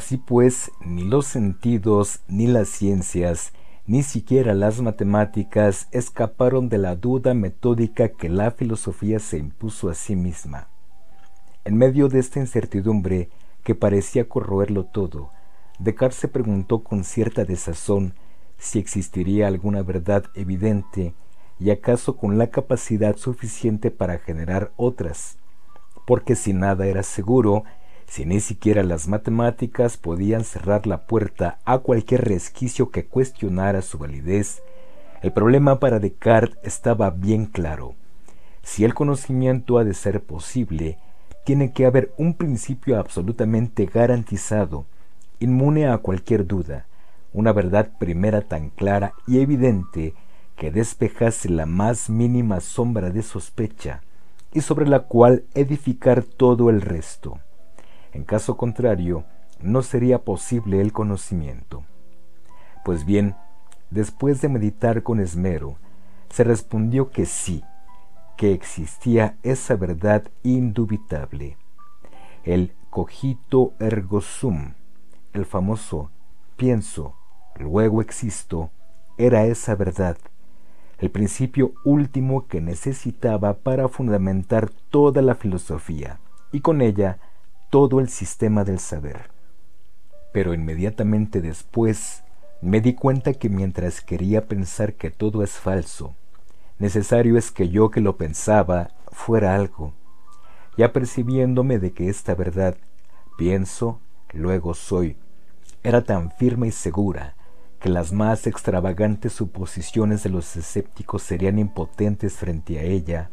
Así 0.00 0.16
pues, 0.16 0.72
ni 0.80 1.04
los 1.04 1.26
sentidos, 1.26 2.20
ni 2.26 2.46
las 2.46 2.70
ciencias, 2.70 3.52
ni 3.86 4.02
siquiera 4.02 4.54
las 4.54 4.80
matemáticas 4.80 5.88
escaparon 5.90 6.70
de 6.70 6.78
la 6.78 6.96
duda 6.96 7.34
metódica 7.34 8.08
que 8.08 8.30
la 8.30 8.50
filosofía 8.50 9.18
se 9.18 9.36
impuso 9.36 9.90
a 9.90 9.94
sí 9.94 10.16
misma. 10.16 10.68
En 11.66 11.76
medio 11.76 12.08
de 12.08 12.18
esta 12.18 12.40
incertidumbre 12.40 13.28
que 13.62 13.74
parecía 13.74 14.26
corroerlo 14.26 14.86
todo, 14.86 15.32
Descartes 15.78 16.18
se 16.18 16.28
preguntó 16.28 16.82
con 16.82 17.04
cierta 17.04 17.44
desazón 17.44 18.14
si 18.56 18.78
existiría 18.78 19.48
alguna 19.48 19.82
verdad 19.82 20.24
evidente 20.34 21.12
y 21.58 21.72
acaso 21.72 22.16
con 22.16 22.38
la 22.38 22.46
capacidad 22.46 23.18
suficiente 23.18 23.90
para 23.90 24.16
generar 24.16 24.72
otras, 24.76 25.36
porque 26.06 26.36
si 26.36 26.54
nada 26.54 26.86
era 26.86 27.02
seguro, 27.02 27.64
si 28.10 28.24
ni 28.24 28.40
siquiera 28.40 28.82
las 28.82 29.06
matemáticas 29.06 29.96
podían 29.96 30.42
cerrar 30.42 30.88
la 30.88 31.02
puerta 31.02 31.60
a 31.64 31.78
cualquier 31.78 32.24
resquicio 32.24 32.90
que 32.90 33.06
cuestionara 33.06 33.82
su 33.82 33.98
validez, 33.98 34.64
el 35.22 35.32
problema 35.32 35.78
para 35.78 36.00
Descartes 36.00 36.58
estaba 36.64 37.10
bien 37.10 37.46
claro. 37.46 37.94
Si 38.64 38.84
el 38.84 38.94
conocimiento 38.94 39.78
ha 39.78 39.84
de 39.84 39.94
ser 39.94 40.24
posible, 40.24 40.98
tiene 41.44 41.72
que 41.72 41.86
haber 41.86 42.12
un 42.16 42.34
principio 42.34 42.98
absolutamente 42.98 43.86
garantizado, 43.86 44.86
inmune 45.38 45.86
a 45.86 45.96
cualquier 45.98 46.48
duda, 46.48 46.86
una 47.32 47.52
verdad 47.52 47.92
primera 48.00 48.40
tan 48.40 48.70
clara 48.70 49.14
y 49.28 49.38
evidente 49.38 50.14
que 50.56 50.72
despejase 50.72 51.48
la 51.48 51.64
más 51.64 52.10
mínima 52.10 52.58
sombra 52.58 53.10
de 53.10 53.22
sospecha, 53.22 54.02
y 54.52 54.62
sobre 54.62 54.88
la 54.88 55.04
cual 55.04 55.44
edificar 55.54 56.24
todo 56.24 56.70
el 56.70 56.80
resto. 56.80 57.38
En 58.12 58.24
caso 58.24 58.56
contrario, 58.56 59.24
no 59.60 59.82
sería 59.82 60.24
posible 60.24 60.80
el 60.80 60.92
conocimiento. 60.92 61.84
Pues 62.84 63.04
bien, 63.04 63.36
después 63.90 64.40
de 64.40 64.48
meditar 64.48 65.02
con 65.02 65.20
esmero, 65.20 65.76
se 66.30 66.44
respondió 66.44 67.10
que 67.10 67.26
sí, 67.26 67.62
que 68.36 68.52
existía 68.52 69.36
esa 69.42 69.76
verdad 69.76 70.24
indubitable, 70.42 71.58
el 72.44 72.72
cogito 72.88 73.74
ergo 73.78 74.22
sum, 74.22 74.72
el 75.34 75.44
famoso 75.44 76.10
pienso, 76.56 77.14
luego 77.58 78.00
existo, 78.00 78.70
era 79.18 79.44
esa 79.44 79.74
verdad, 79.74 80.16
el 80.98 81.10
principio 81.10 81.72
último 81.84 82.46
que 82.46 82.60
necesitaba 82.60 83.54
para 83.54 83.88
fundamentar 83.88 84.70
toda 84.90 85.20
la 85.20 85.34
filosofía, 85.34 86.18
y 86.52 86.60
con 86.60 86.80
ella 86.80 87.18
todo 87.70 88.00
el 88.00 88.08
sistema 88.08 88.64
del 88.64 88.80
saber. 88.80 89.30
Pero 90.32 90.54
inmediatamente 90.54 91.40
después 91.40 92.24
me 92.60 92.80
di 92.80 92.94
cuenta 92.94 93.32
que 93.32 93.48
mientras 93.48 94.00
quería 94.00 94.46
pensar 94.48 94.94
que 94.94 95.10
todo 95.10 95.44
es 95.44 95.52
falso, 95.52 96.14
necesario 96.78 97.38
es 97.38 97.52
que 97.52 97.68
yo 97.68 97.90
que 97.90 98.00
lo 98.00 98.16
pensaba 98.16 98.90
fuera 99.12 99.54
algo, 99.54 99.94
ya 100.76 100.92
percibiéndome 100.92 101.78
de 101.78 101.92
que 101.92 102.08
esta 102.08 102.34
verdad, 102.34 102.76
pienso, 103.38 104.00
luego 104.32 104.74
soy, 104.74 105.16
era 105.84 106.02
tan 106.02 106.32
firme 106.32 106.68
y 106.68 106.72
segura 106.72 107.36
que 107.78 107.88
las 107.88 108.12
más 108.12 108.46
extravagantes 108.46 109.32
suposiciones 109.32 110.22
de 110.24 110.30
los 110.30 110.56
escépticos 110.56 111.22
serían 111.22 111.58
impotentes 111.58 112.34
frente 112.34 112.78
a 112.80 112.82
ella, 112.82 113.30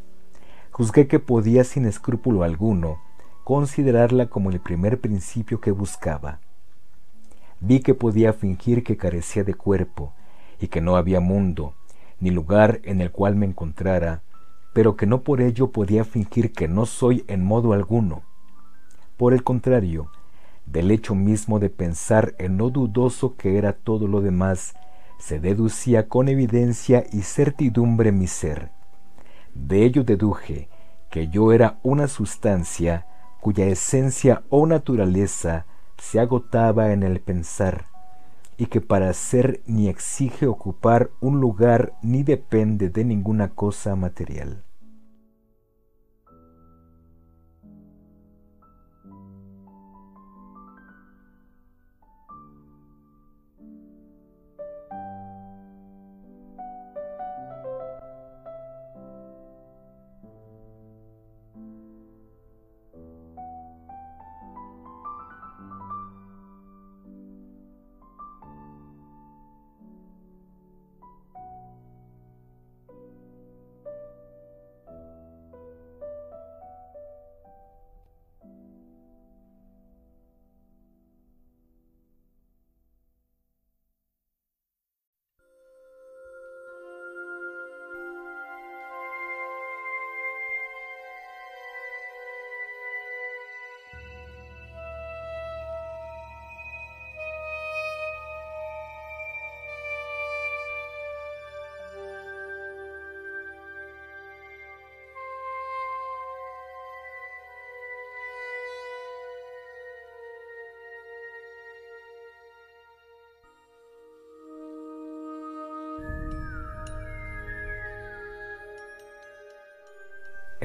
juzgué 0.72 1.07
que 1.07 1.19
podía 1.19 1.64
sin 1.64 1.85
escrúpulo 1.85 2.43
alguno 2.43 3.06
considerarla 3.48 4.26
como 4.26 4.50
el 4.50 4.59
primer 4.59 5.00
principio 5.00 5.61
que 5.61 5.72
buscaba. 5.72 6.42
Vi 7.61 7.80
que 7.80 7.93
podía 7.93 8.34
fingir 8.34 8.84
que 8.84 8.98
carecía 8.98 9.45
de 9.45 9.53
cuerpo 9.53 10.11
y 10.59 10.67
que 10.67 10.82
no 10.82 10.98
había 10.98 11.22
mundo, 11.22 11.74
ni 12.19 12.30
lugar 12.30 12.82
en 12.84 13.00
el 13.00 13.09
cual 13.09 13.38
me 13.38 13.45
encontrara, 13.45 14.22
pero 14.74 14.98
que 14.98 15.06
no 15.06 15.22
por 15.22 15.40
ello 15.40 15.72
podía 15.72 16.03
fingir 16.03 16.51
que 16.51 16.67
no 16.67 16.85
soy 16.85 17.24
en 17.30 17.45
modo 17.45 17.72
alguno. 17.72 18.24
Por 19.16 19.34
el 19.34 19.45
contrario, 19.45 20.11
del 20.66 20.92
hecho 20.92 21.16
mismo 21.16 21.59
de 21.59 21.69
pensar 21.69 22.35
en 22.40 22.58
lo 22.58 22.69
dudoso 22.69 23.38
que 23.38 23.58
era 23.58 23.72
todo 23.72 24.09
lo 24.09 24.19
demás, 24.19 24.74
se 25.19 25.40
deducía 25.40 26.09
con 26.09 26.27
evidencia 26.27 27.06
y 27.14 27.22
certidumbre 27.22 28.11
mi 28.11 28.27
ser. 28.27 28.72
De 29.53 29.85
ello 29.85 30.03
deduje 30.03 30.67
que 31.09 31.30
yo 31.30 31.53
era 31.53 31.80
una 31.82 32.09
sustancia 32.09 33.06
cuya 33.48 33.67
esencia 33.67 34.43
o 34.50 34.67
naturaleza 34.67 35.67
se 35.98 36.19
agotaba 36.19 36.92
en 36.92 37.01
el 37.01 37.22
pensar, 37.22 37.85
y 38.58 38.66
que 38.66 38.82
para 38.82 39.14
ser 39.14 39.61
ni 39.66 39.88
exige 39.88 40.48
ocupar 40.48 41.11
un 41.22 41.40
lugar 41.40 41.93
ni 42.01 42.24
depende 42.24 42.90
de 42.90 43.06
ninguna 43.06 43.48
cosa 43.48 43.95
material. 43.95 44.66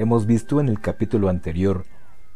Hemos 0.03 0.25
visto 0.25 0.59
en 0.59 0.67
el 0.67 0.81
capítulo 0.81 1.29
anterior 1.29 1.85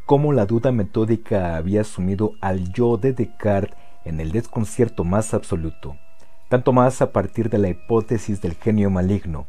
cómo 0.06 0.32
la 0.32 0.46
duda 0.46 0.72
metódica 0.72 1.54
había 1.54 1.84
sumido 1.84 2.32
al 2.40 2.72
yo 2.72 2.96
de 2.96 3.12
Descartes 3.12 3.76
en 4.06 4.20
el 4.20 4.32
desconcierto 4.32 5.04
más 5.04 5.34
absoluto, 5.34 5.98
tanto 6.48 6.72
más 6.72 7.02
a 7.02 7.12
partir 7.12 7.50
de 7.50 7.58
la 7.58 7.68
hipótesis 7.68 8.40
del 8.40 8.54
genio 8.54 8.88
maligno. 8.88 9.48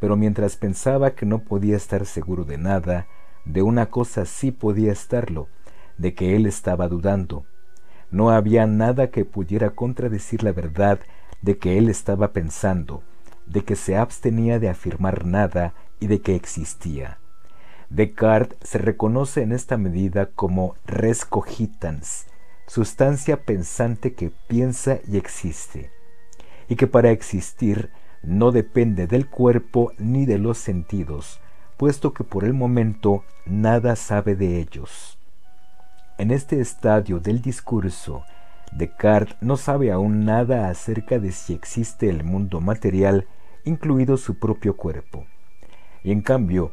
Pero 0.00 0.14
mientras 0.14 0.56
pensaba 0.56 1.16
que 1.16 1.26
no 1.26 1.40
podía 1.40 1.76
estar 1.76 2.06
seguro 2.06 2.44
de 2.44 2.56
nada, 2.56 3.08
de 3.44 3.62
una 3.62 3.86
cosa 3.86 4.26
sí 4.26 4.52
podía 4.52 4.92
estarlo, 4.92 5.48
de 5.98 6.14
que 6.14 6.36
él 6.36 6.46
estaba 6.46 6.86
dudando. 6.86 7.46
No 8.12 8.30
había 8.30 8.68
nada 8.68 9.10
que 9.10 9.24
pudiera 9.24 9.70
contradecir 9.70 10.44
la 10.44 10.52
verdad 10.52 11.00
de 11.42 11.58
que 11.58 11.78
él 11.78 11.88
estaba 11.88 12.32
pensando, 12.32 13.02
de 13.46 13.64
que 13.64 13.74
se 13.74 13.96
abstenía 13.96 14.60
de 14.60 14.68
afirmar 14.68 15.26
nada 15.26 15.74
y 15.98 16.06
de 16.06 16.20
que 16.20 16.36
existía. 16.36 17.18
Descartes 17.90 18.56
se 18.62 18.78
reconoce 18.78 19.42
en 19.42 19.50
esta 19.50 19.76
medida 19.76 20.26
como 20.26 20.76
res 20.86 21.24
cogitans, 21.24 22.26
sustancia 22.68 23.42
pensante 23.42 24.14
que 24.14 24.30
piensa 24.46 25.00
y 25.08 25.16
existe, 25.16 25.90
y 26.68 26.76
que 26.76 26.86
para 26.86 27.10
existir 27.10 27.90
no 28.22 28.52
depende 28.52 29.08
del 29.08 29.28
cuerpo 29.28 29.92
ni 29.98 30.24
de 30.24 30.38
los 30.38 30.58
sentidos, 30.58 31.40
puesto 31.76 32.14
que 32.14 32.22
por 32.22 32.44
el 32.44 32.54
momento 32.54 33.24
nada 33.44 33.96
sabe 33.96 34.36
de 34.36 34.60
ellos. 34.60 35.18
En 36.16 36.30
este 36.30 36.60
estadio 36.60 37.18
del 37.18 37.42
discurso, 37.42 38.22
Descartes 38.70 39.36
no 39.40 39.56
sabe 39.56 39.90
aún 39.90 40.24
nada 40.24 40.68
acerca 40.68 41.18
de 41.18 41.32
si 41.32 41.54
existe 41.54 42.08
el 42.08 42.22
mundo 42.22 42.60
material, 42.60 43.26
incluido 43.64 44.16
su 44.16 44.38
propio 44.38 44.76
cuerpo. 44.76 45.26
Y 46.04 46.12
en 46.12 46.22
cambio, 46.22 46.72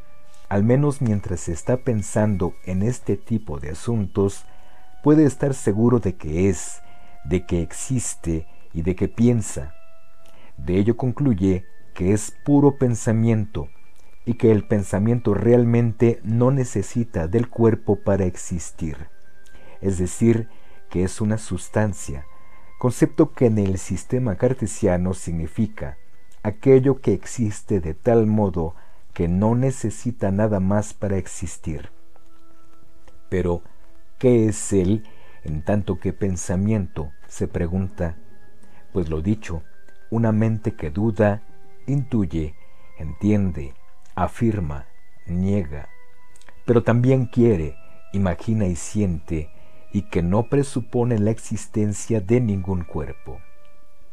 al 0.50 0.64
menos 0.64 1.02
mientras 1.02 1.42
se 1.42 1.52
está 1.52 1.78
pensando 1.78 2.54
en 2.66 2.84
este 2.84 3.18
tipo 3.18 3.60
de 3.60 3.72
asuntos, 3.72 4.46
puede 5.04 5.26
estar 5.26 5.54
seguro 5.54 6.00
de 6.00 6.16
que 6.16 6.50
es, 6.50 6.82
de 7.26 7.46
que 7.46 7.62
existe 7.62 8.48
y 8.74 8.82
de 8.82 8.96
que 8.96 9.08
piensa. 9.08 9.74
De 10.58 10.78
ello 10.78 10.98
concluye 10.98 11.66
que 11.94 12.14
es 12.14 12.32
puro 12.46 12.78
pensamiento 12.78 13.68
y 14.26 14.36
que 14.36 14.52
el 14.52 14.66
pensamiento 14.66 15.34
realmente 15.34 16.20
no 16.24 16.52
necesita 16.52 17.28
del 17.28 17.50
cuerpo 17.50 17.98
para 18.04 18.26
existir, 18.26 19.10
es 19.82 19.98
decir, 19.98 20.50
que 20.90 21.04
es 21.04 21.22
una 21.22 21.38
sustancia, 21.38 22.26
concepto 22.78 23.34
que 23.34 23.48
en 23.48 23.58
el 23.58 23.78
sistema 23.78 24.36
cartesiano 24.36 25.14
significa 25.14 25.98
aquello 26.44 27.02
que 27.02 27.14
existe 27.14 27.80
de 27.80 27.94
tal 27.94 28.26
modo 28.28 28.76
que 29.18 29.28
no 29.28 29.56
necesita 29.56 30.30
nada 30.30 30.60
más 30.60 30.94
para 30.94 31.18
existir. 31.18 31.90
Pero, 33.30 33.64
¿qué 34.20 34.46
es 34.46 34.72
él 34.72 35.08
en 35.44 35.66
tanto 35.66 36.00
que 36.00 36.14
pensamiento? 36.14 37.10
se 37.28 37.48
pregunta. 37.48 38.16
Pues 38.94 39.10
lo 39.10 39.24
dicho, 39.24 39.64
una 40.12 40.32
mente 40.32 40.76
que 40.76 40.92
duda, 40.92 41.42
intuye, 41.88 42.54
entiende, 43.00 43.74
afirma, 44.14 44.86
niega, 45.26 45.90
pero 46.68 46.84
también 46.84 47.26
quiere, 47.26 47.76
imagina 48.14 48.68
y 48.68 48.76
siente, 48.76 49.50
y 49.92 50.04
que 50.04 50.22
no 50.22 50.44
presupone 50.44 51.18
la 51.18 51.32
existencia 51.32 52.22
de 52.22 52.40
ningún 52.40 52.84
cuerpo. 52.84 53.40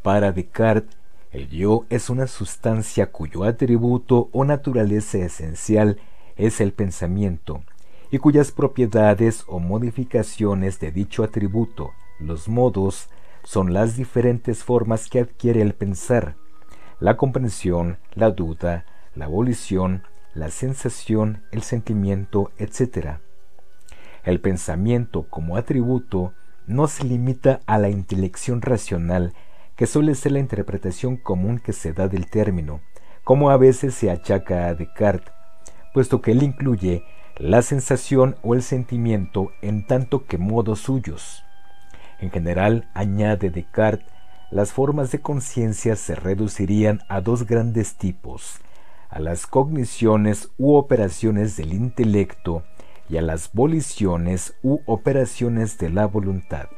Para 0.03 0.33
Descartes, 0.33 0.97
el 1.35 1.51
yo 1.51 1.85
es 1.91 2.11
una 2.11 2.29
sustancia 2.29 3.11
cuyo 3.11 3.43
atributo 3.43 4.29
o 4.31 4.45
naturaleza 4.45 5.19
esencial 5.19 5.99
es 6.37 6.61
el 6.61 6.73
pensamiento, 6.73 7.65
y 8.13 8.19
cuyas 8.19 8.53
propiedades 8.53 9.43
o 9.49 9.59
modificaciones 9.59 10.79
de 10.79 10.93
dicho 10.93 11.25
atributo, 11.25 11.91
los 12.21 12.49
modos, 12.49 13.09
son 13.43 13.73
las 13.73 13.97
diferentes 13.97 14.63
formas 14.63 15.11
que 15.11 15.19
adquiere 15.19 15.61
el 15.61 15.75
pensar, 15.75 16.37
la 17.01 17.17
comprensión, 17.17 17.99
la 18.15 18.31
duda, 18.31 18.87
la 19.17 19.25
abolición, 19.25 20.05
la 20.35 20.51
sensación, 20.51 21.43
el 21.51 21.63
sentimiento, 21.63 22.53
etc. 22.59 23.19
El 24.23 24.41
pensamiento 24.41 25.25
como 25.29 25.57
atributo 25.57 26.33
no 26.69 26.87
se 26.87 27.03
limita 27.03 27.61
a 27.67 27.79
la 27.79 27.89
intelección 27.89 28.63
racional 28.63 29.35
que 29.77 29.87
suele 29.87 30.15
ser 30.15 30.33
la 30.33 30.39
interpretación 30.39 31.17
común 31.17 31.59
que 31.59 31.73
se 31.73 31.93
da 31.93 32.09
del 32.09 32.29
término, 32.29 32.81
como 33.25 33.51
a 33.51 33.57
veces 33.57 33.95
se 33.95 34.11
achaca 34.11 34.67
a 34.67 34.75
Descartes, 34.75 35.33
puesto 35.93 36.21
que 36.21 36.33
él 36.33 36.43
incluye 36.43 37.05
la 37.37 37.63
sensación 37.63 38.37
o 38.43 38.55
el 38.55 38.63
sentimiento 38.63 39.53
en 39.61 39.87
tanto 39.87 40.27
que 40.27 40.39
modos 40.39 40.81
suyos. 40.81 41.43
En 42.21 42.31
general, 42.31 42.89
añade 42.95 43.51
Descartes, 43.51 44.07
las 44.51 44.73
formas 44.73 45.11
de 45.11 45.21
conciencia 45.21 45.97
se 45.97 46.15
reducirían 46.15 47.01
a 47.09 47.21
dos 47.21 47.45
grandes 47.47 47.97
tipos, 47.97 48.61
a 49.09 49.19
las 49.19 49.47
cogniciones 49.47 50.51
u 50.59 50.75
operaciones 50.75 51.57
del 51.57 51.73
intelecto 51.73 52.63
y 53.09 53.17
a 53.17 53.23
las 53.23 53.53
voliciones 53.53 54.55
u 54.63 54.79
operaciones 54.87 55.79
de 55.79 55.91
la 55.91 56.07
voluntad. 56.07 56.69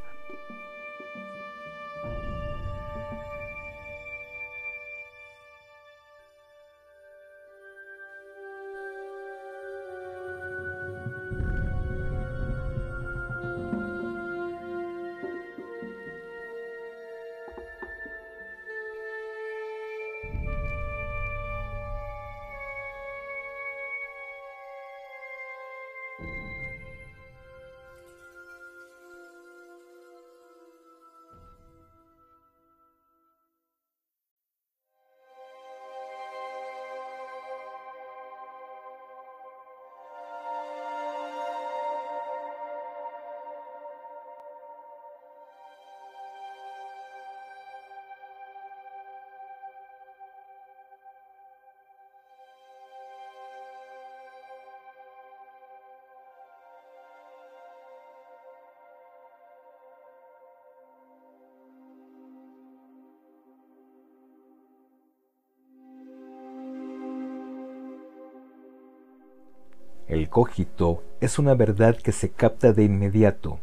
El 70.08 70.28
cogito 70.28 71.02
es 71.20 71.40
una 71.40 71.54
verdad 71.54 71.96
que 71.96 72.12
se 72.12 72.30
capta 72.30 72.72
de 72.72 72.84
inmediato. 72.84 73.58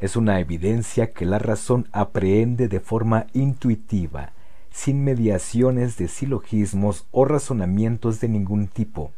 Es 0.00 0.14
una 0.14 0.38
evidencia 0.38 1.12
que 1.12 1.26
la 1.26 1.40
razón 1.40 1.88
aprehende 1.90 2.68
de 2.68 2.78
forma 2.78 3.26
intuitiva, 3.32 4.32
sin 4.70 5.02
mediaciones 5.02 5.96
de 5.96 6.06
silogismos 6.06 7.06
o 7.10 7.24
razonamientos 7.24 8.20
de 8.20 8.28
ningún 8.28 8.68
tipo. 8.68 9.10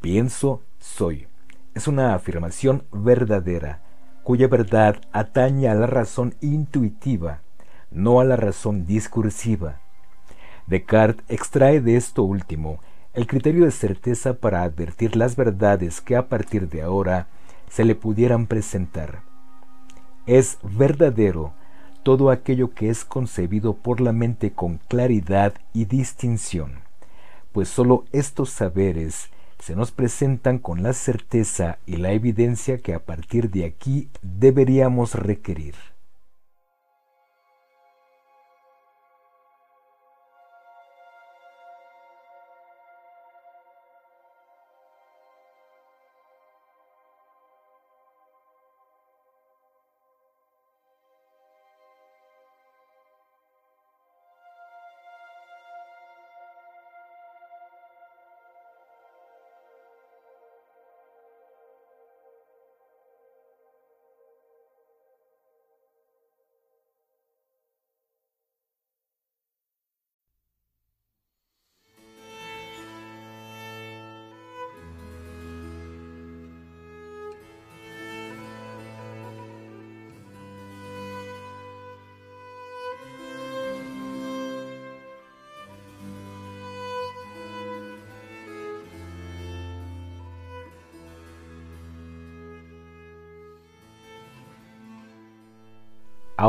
Pienso, 0.00 0.62
soy. 0.78 1.26
Es 1.74 1.86
una 1.86 2.14
afirmación 2.14 2.84
verdadera, 2.90 3.82
cuya 4.22 4.48
verdad 4.48 4.96
atañe 5.12 5.68
a 5.68 5.74
la 5.74 5.86
razón 5.86 6.34
intuitiva, 6.40 7.40
no 7.90 8.20
a 8.20 8.24
la 8.24 8.36
razón 8.36 8.86
discursiva. 8.86 9.80
Descartes 10.66 11.26
extrae 11.28 11.82
de 11.82 11.96
esto 11.96 12.22
último 12.22 12.80
el 13.14 13.28
criterio 13.28 13.64
de 13.64 13.70
certeza 13.70 14.34
para 14.34 14.62
advertir 14.62 15.14
las 15.14 15.36
verdades 15.36 16.00
que 16.00 16.16
a 16.16 16.28
partir 16.28 16.68
de 16.68 16.82
ahora 16.82 17.28
se 17.70 17.84
le 17.84 17.94
pudieran 17.94 18.46
presentar. 18.46 19.22
Es 20.26 20.58
verdadero 20.62 21.52
todo 22.02 22.30
aquello 22.30 22.74
que 22.74 22.90
es 22.90 23.04
concebido 23.04 23.74
por 23.74 24.00
la 24.00 24.12
mente 24.12 24.52
con 24.52 24.78
claridad 24.88 25.54
y 25.72 25.84
distinción, 25.84 26.80
pues 27.52 27.68
sólo 27.68 28.04
estos 28.12 28.50
saberes 28.50 29.30
se 29.58 29.76
nos 29.76 29.92
presentan 29.92 30.58
con 30.58 30.82
la 30.82 30.92
certeza 30.92 31.78
y 31.86 31.96
la 31.96 32.12
evidencia 32.12 32.78
que 32.78 32.94
a 32.94 32.98
partir 32.98 33.50
de 33.50 33.64
aquí 33.64 34.10
deberíamos 34.22 35.14
requerir. 35.14 35.74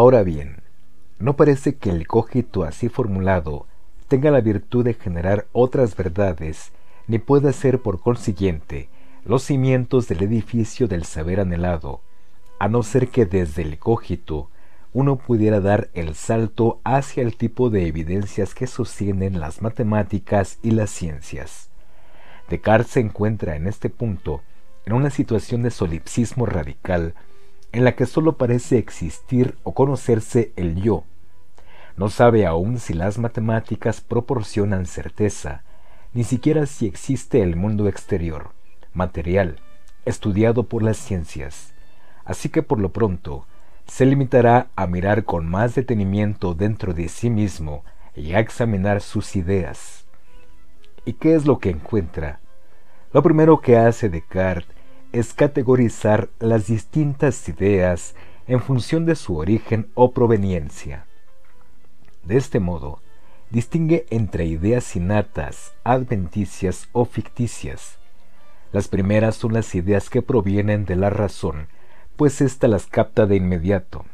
Ahora 0.05 0.21
bien, 0.21 0.57
no 1.17 1.35
parece 1.35 1.77
que 1.77 1.89
el 1.89 2.05
cogito 2.05 2.63
así 2.63 2.89
formulado 2.89 3.65
tenga 4.07 4.29
la 4.29 4.39
virtud 4.39 4.85
de 4.85 4.93
generar 4.93 5.47
otras 5.51 5.95
verdades, 5.95 6.71
ni 7.07 7.17
pueda 7.17 7.51
ser 7.51 7.81
por 7.81 7.99
consiguiente 7.99 8.87
los 9.25 9.41
cimientos 9.41 10.07
del 10.07 10.21
edificio 10.21 10.87
del 10.87 11.05
saber 11.05 11.39
anhelado, 11.39 12.01
a 12.59 12.67
no 12.67 12.83
ser 12.83 13.07
que 13.07 13.25
desde 13.25 13.63
el 13.63 13.79
cogito 13.79 14.51
uno 14.93 15.15
pudiera 15.15 15.59
dar 15.59 15.89
el 15.95 16.13
salto 16.13 16.81
hacia 16.83 17.23
el 17.23 17.35
tipo 17.35 17.71
de 17.71 17.87
evidencias 17.87 18.53
que 18.53 18.67
sostienen 18.67 19.39
las 19.39 19.63
matemáticas 19.63 20.59
y 20.61 20.69
las 20.69 20.91
ciencias. 20.91 21.71
Descartes 22.47 22.91
se 22.91 22.99
encuentra 22.99 23.55
en 23.55 23.65
este 23.65 23.89
punto 23.89 24.43
en 24.85 24.93
una 24.93 25.09
situación 25.09 25.63
de 25.63 25.71
solipsismo 25.71 26.45
radical 26.45 27.15
en 27.75 27.83
la 27.83 27.93
que 27.97 28.05
solo 28.05 28.37
parece 28.37 28.77
existir 28.77 29.57
o 29.63 29.73
conocerse 29.73 30.53
el 30.55 30.81
yo. 30.81 31.03
No 31.97 32.07
sabe 32.09 32.45
aún 32.45 32.79
si 32.79 32.93
las 32.93 33.17
matemáticas 33.17 33.99
proporcionan 33.99 34.85
certeza, 34.85 35.63
ni 36.13 36.23
siquiera 36.23 36.67
si 36.67 36.85
existe 36.85 37.41
el 37.41 37.57
mundo 37.57 37.89
exterior, 37.89 38.51
material, 38.93 39.59
estudiado 40.05 40.63
por 40.63 40.83
las 40.83 40.95
ciencias. 40.95 41.73
Así 42.23 42.47
que 42.47 42.63
por 42.63 42.79
lo 42.79 42.93
pronto, 42.93 43.45
se 43.87 44.05
limitará 44.05 44.69
a 44.77 44.87
mirar 44.87 45.25
con 45.25 45.45
más 45.45 45.75
detenimiento 45.75 46.53
dentro 46.53 46.93
de 46.93 47.09
sí 47.09 47.29
mismo 47.29 47.83
y 48.15 48.35
a 48.35 48.39
examinar 48.39 49.01
sus 49.01 49.35
ideas. 49.35 50.05
¿Y 51.03 51.11
qué 51.11 51.35
es 51.35 51.45
lo 51.45 51.59
que 51.59 51.71
encuentra? 51.71 52.39
Lo 53.11 53.21
primero 53.21 53.59
que 53.59 53.75
hace 53.75 54.07
Descartes 54.07 54.74
es 55.19 55.33
categorizar 55.33 56.29
las 56.39 56.67
distintas 56.67 57.47
ideas 57.49 58.15
en 58.47 58.61
función 58.61 59.05
de 59.05 59.15
su 59.15 59.37
origen 59.37 59.89
o 59.93 60.11
proveniencia. 60.11 61.05
De 62.23 62.37
este 62.37 62.59
modo, 62.59 62.99
distingue 63.49 64.05
entre 64.09 64.45
ideas 64.45 64.95
innatas, 64.95 65.73
adventicias 65.83 66.87
o 66.91 67.05
ficticias. 67.05 67.97
Las 68.71 68.87
primeras 68.87 69.35
son 69.35 69.53
las 69.53 69.73
ideas 69.75 70.09
que 70.09 70.21
provienen 70.21 70.85
de 70.85 70.95
la 70.95 71.09
razón 71.09 71.67
pues 72.15 72.41
ésta 72.41 72.67
las 72.67 72.87
capta 72.87 73.25
de 73.25 73.35
inmediato. 73.35 74.05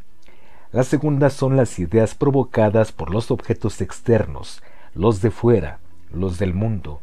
Las 0.71 0.87
segundas 0.87 1.33
son 1.33 1.57
las 1.57 1.77
ideas 1.79 2.15
provocadas 2.15 2.91
por 2.91 3.11
los 3.11 3.29
objetos 3.29 3.81
externos, 3.81 4.63
los 4.95 5.21
de 5.21 5.31
fuera, 5.31 5.79
los 6.11 6.39
del 6.39 6.53
mundo. 6.53 7.01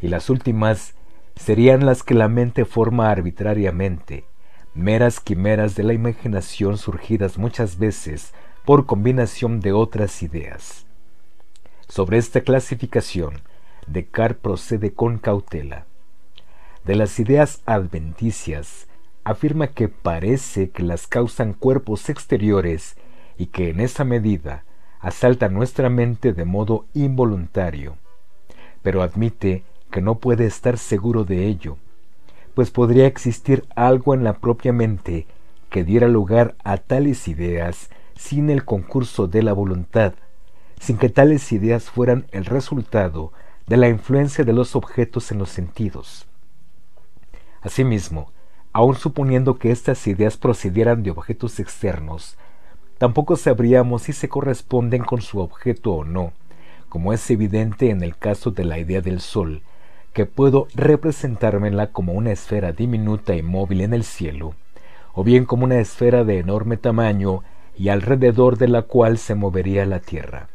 Y 0.00 0.08
las 0.08 0.30
últimas 0.30 0.94
serían 1.38 1.86
las 1.86 2.02
que 2.02 2.14
la 2.14 2.28
mente 2.28 2.64
forma 2.64 3.10
arbitrariamente, 3.10 4.24
meras 4.74 5.20
quimeras 5.20 5.74
de 5.76 5.84
la 5.84 5.92
imaginación 5.92 6.76
surgidas 6.76 7.38
muchas 7.38 7.78
veces 7.78 8.32
por 8.64 8.86
combinación 8.86 9.60
de 9.60 9.72
otras 9.72 10.22
ideas. 10.22 10.84
Sobre 11.88 12.18
esta 12.18 12.42
clasificación, 12.42 13.40
Descartes 13.86 14.42
procede 14.42 14.92
con 14.92 15.18
cautela. 15.18 15.86
De 16.84 16.94
las 16.94 17.18
ideas 17.18 17.62
adventicias, 17.64 18.86
afirma 19.24 19.68
que 19.68 19.88
parece 19.88 20.70
que 20.70 20.82
las 20.82 21.06
causan 21.06 21.54
cuerpos 21.54 22.10
exteriores 22.10 22.96
y 23.38 23.46
que 23.46 23.70
en 23.70 23.80
esa 23.80 24.04
medida 24.04 24.64
asaltan 25.00 25.54
nuestra 25.54 25.88
mente 25.88 26.32
de 26.32 26.44
modo 26.44 26.86
involuntario, 26.92 27.96
pero 28.82 29.02
admite 29.02 29.64
que 29.90 30.00
no 30.00 30.16
puede 30.16 30.46
estar 30.46 30.78
seguro 30.78 31.24
de 31.24 31.46
ello, 31.46 31.76
pues 32.54 32.70
podría 32.70 33.06
existir 33.06 33.64
algo 33.76 34.14
en 34.14 34.24
la 34.24 34.34
propia 34.34 34.72
mente 34.72 35.26
que 35.70 35.84
diera 35.84 36.08
lugar 36.08 36.56
a 36.64 36.78
tales 36.78 37.28
ideas 37.28 37.90
sin 38.16 38.50
el 38.50 38.64
concurso 38.64 39.28
de 39.28 39.42
la 39.42 39.52
voluntad, 39.52 40.14
sin 40.80 40.98
que 40.98 41.08
tales 41.08 41.52
ideas 41.52 41.84
fueran 41.84 42.26
el 42.32 42.44
resultado 42.44 43.32
de 43.66 43.76
la 43.76 43.88
influencia 43.88 44.44
de 44.44 44.52
los 44.52 44.74
objetos 44.74 45.30
en 45.30 45.38
los 45.38 45.50
sentidos. 45.50 46.26
Asimismo, 47.60 48.32
aun 48.72 48.96
suponiendo 48.96 49.58
que 49.58 49.70
estas 49.70 50.06
ideas 50.06 50.36
procedieran 50.36 51.02
de 51.02 51.10
objetos 51.10 51.60
externos, 51.60 52.36
tampoco 52.98 53.36
sabríamos 53.36 54.02
si 54.02 54.12
se 54.12 54.28
corresponden 54.28 55.04
con 55.04 55.20
su 55.20 55.40
objeto 55.40 55.92
o 55.92 56.04
no, 56.04 56.32
como 56.88 57.12
es 57.12 57.30
evidente 57.30 57.90
en 57.90 58.02
el 58.02 58.16
caso 58.16 58.50
de 58.50 58.64
la 58.64 58.78
idea 58.78 59.00
del 59.00 59.20
Sol, 59.20 59.62
que 60.18 60.26
puedo 60.26 60.66
representármela 60.74 61.92
como 61.92 62.12
una 62.12 62.32
esfera 62.32 62.72
diminuta 62.72 63.36
y 63.36 63.42
móvil 63.44 63.82
en 63.82 63.94
el 63.94 64.02
cielo, 64.02 64.56
o 65.14 65.22
bien 65.22 65.44
como 65.44 65.62
una 65.62 65.78
esfera 65.78 66.24
de 66.24 66.40
enorme 66.40 66.76
tamaño 66.76 67.44
y 67.76 67.90
alrededor 67.90 68.58
de 68.58 68.66
la 68.66 68.82
cual 68.82 69.18
se 69.18 69.36
movería 69.36 69.86
la 69.86 70.00
Tierra. 70.00 70.48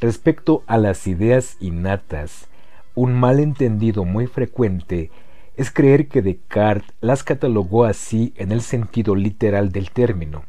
Respecto 0.00 0.62
a 0.68 0.78
las 0.78 1.08
ideas 1.08 1.56
innatas, 1.58 2.46
un 2.94 3.14
malentendido 3.14 4.04
muy 4.04 4.28
frecuente 4.28 5.10
es 5.56 5.72
creer 5.72 6.06
que 6.06 6.22
Descartes 6.22 6.94
las 7.00 7.24
catalogó 7.24 7.84
así 7.84 8.32
en 8.36 8.52
el 8.52 8.60
sentido 8.60 9.16
literal 9.16 9.72
del 9.72 9.90
término, 9.90 10.44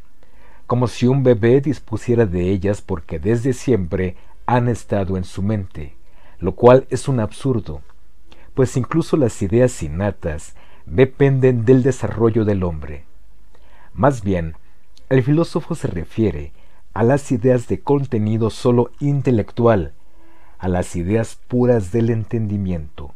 como 0.68 0.88
si 0.88 1.08
un 1.08 1.24
bebé 1.24 1.62
dispusiera 1.62 2.28
de 2.28 2.48
ellas 2.52 2.84
porque 2.84 3.18
desde 3.18 3.54
siempre 3.54 4.18
han 4.46 4.68
estado 4.68 5.18
en 5.18 5.24
su 5.24 5.42
mente, 5.42 5.96
lo 6.46 6.54
cual 6.54 6.86
es 6.90 7.08
un 7.08 7.20
absurdo, 7.20 7.82
pues 8.54 8.78
incluso 8.78 9.18
las 9.18 9.42
ideas 9.42 9.84
innatas 9.84 10.56
dependen 10.86 11.66
del 11.66 11.84
desarrollo 11.84 12.46
del 12.46 12.64
hombre. 12.64 13.04
Más 13.94 14.24
bien, 14.24 14.56
el 15.10 15.24
filósofo 15.24 15.76
se 15.76 15.88
refiere 15.88 16.54
a 16.94 17.04
las 17.04 17.32
ideas 17.32 17.68
de 17.68 17.82
contenido 17.82 18.50
solo 18.50 18.92
intelectual, 19.00 19.94
a 20.60 20.68
las 20.68 20.96
ideas 20.96 21.38
puras 21.48 21.92
del 21.92 22.12
entendimiento 22.12 23.16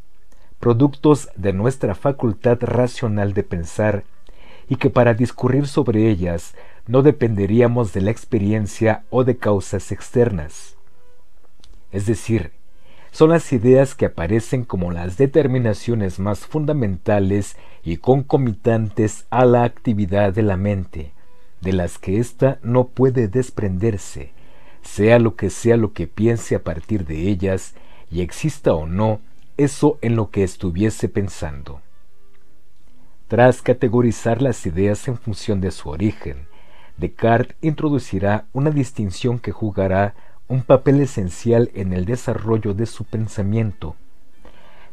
productos 0.60 1.30
de 1.36 1.54
nuestra 1.54 1.96
facultad 1.96 2.58
racional 2.60 3.34
de 3.34 3.44
pensar, 3.44 4.04
y 4.68 4.76
que 4.76 4.90
para 4.90 5.14
discurrir 5.14 5.68
sobre 5.68 6.10
ellas 6.10 6.54
no 6.86 7.02
dependeríamos 7.02 7.94
de 7.94 8.02
la 8.02 8.12
experiencia 8.12 9.06
o 9.10 9.24
de 9.24 9.38
causas 9.38 9.92
externas. 9.92 10.76
Es 11.92 12.06
decir, 12.06 12.52
son 13.12 13.32
las 13.32 13.52
ideas 13.52 13.96
que 13.96 14.06
aparecen 14.06 14.64
como 14.64 14.92
las 14.92 15.18
determinaciones 15.18 16.20
más 16.20 16.46
fundamentales 16.46 17.58
y 17.84 17.98
concomitantes 17.98 19.26
a 19.30 19.46
la 19.46 19.64
actividad 19.64 20.34
de 20.34 20.44
la 20.44 20.58
mente, 20.58 21.12
de 21.62 21.74
las 21.74 21.98
que 21.98 22.20
ésta 22.20 22.60
no 22.62 22.88
puede 22.88 23.28
desprenderse, 23.28 24.32
sea 24.82 25.20
lo 25.20 25.36
que 25.36 25.50
sea 25.50 25.78
lo 25.78 25.94
que 25.94 26.08
piense 26.08 26.56
a 26.56 26.64
partir 26.64 27.06
de 27.06 27.28
ellas, 27.28 27.74
y 28.12 28.22
exista 28.22 28.74
o 28.74 28.88
no 28.88 29.22
eso 29.58 29.98
en 30.02 30.16
lo 30.16 30.30
que 30.30 30.44
estuviese 30.44 31.10
pensando. 31.10 31.82
Tras 33.28 33.62
categorizar 33.62 34.42
las 34.42 34.66
ideas 34.66 35.08
en 35.08 35.18
función 35.18 35.62
de 35.62 35.72
su 35.72 35.90
origen, 35.90 36.48
Descartes 36.98 37.56
introducirá 37.62 38.46
una 38.52 38.72
distinción 38.72 39.40
que 39.40 39.52
jugará 39.52 40.16
un 40.50 40.64
papel 40.64 41.00
esencial 41.00 41.72
en 41.74 41.94
el 41.94 42.06
desarrollo 42.06 42.74
de 42.74 42.86
su 42.86 43.06
pensamiento, 43.06 43.96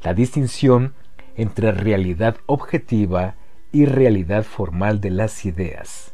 la 0.02 0.14
distinción 0.14 0.94
entre 1.34 1.72
realidad 1.72 2.36
objetiva 2.46 3.34
y 3.72 3.86
realidad 3.86 4.44
formal 4.44 5.00
de 5.00 5.10
las 5.10 5.44
ideas. 5.44 6.12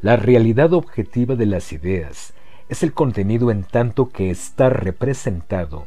La 0.00 0.16
realidad 0.16 0.72
objetiva 0.72 1.34
de 1.34 1.46
las 1.46 1.72
ideas 1.72 2.32
es 2.68 2.82
el 2.82 2.92
contenido 2.94 3.50
en 3.50 3.64
tanto 3.64 4.08
que 4.08 4.30
está 4.30 4.70
representado 4.70 5.86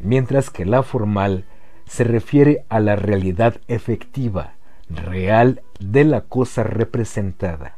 mientras 0.00 0.50
que 0.50 0.64
la 0.64 0.82
formal 0.82 1.44
se 1.86 2.04
refiere 2.04 2.64
a 2.68 2.80
la 2.80 2.96
realidad 2.96 3.60
efectiva, 3.68 4.54
real 4.88 5.62
de 5.80 6.04
la 6.04 6.22
cosa 6.22 6.62
representada. 6.62 7.76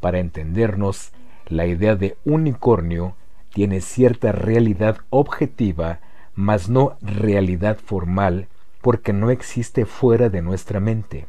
Para 0.00 0.18
entendernos, 0.18 1.12
la 1.46 1.66
idea 1.66 1.96
de 1.96 2.16
unicornio 2.24 3.16
tiene 3.52 3.80
cierta 3.80 4.32
realidad 4.32 4.98
objetiva, 5.10 6.00
mas 6.34 6.68
no 6.68 6.96
realidad 7.02 7.78
formal, 7.78 8.48
porque 8.80 9.12
no 9.12 9.30
existe 9.30 9.84
fuera 9.84 10.28
de 10.28 10.42
nuestra 10.42 10.80
mente. 10.80 11.26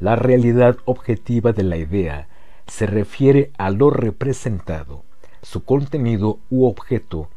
La 0.00 0.14
realidad 0.14 0.76
objetiva 0.84 1.52
de 1.52 1.64
la 1.64 1.76
idea 1.76 2.28
se 2.68 2.86
refiere 2.86 3.50
a 3.58 3.70
lo 3.70 3.90
representado, 3.90 5.02
su 5.42 5.64
contenido 5.64 6.38
u 6.50 6.66
objeto, 6.66 7.28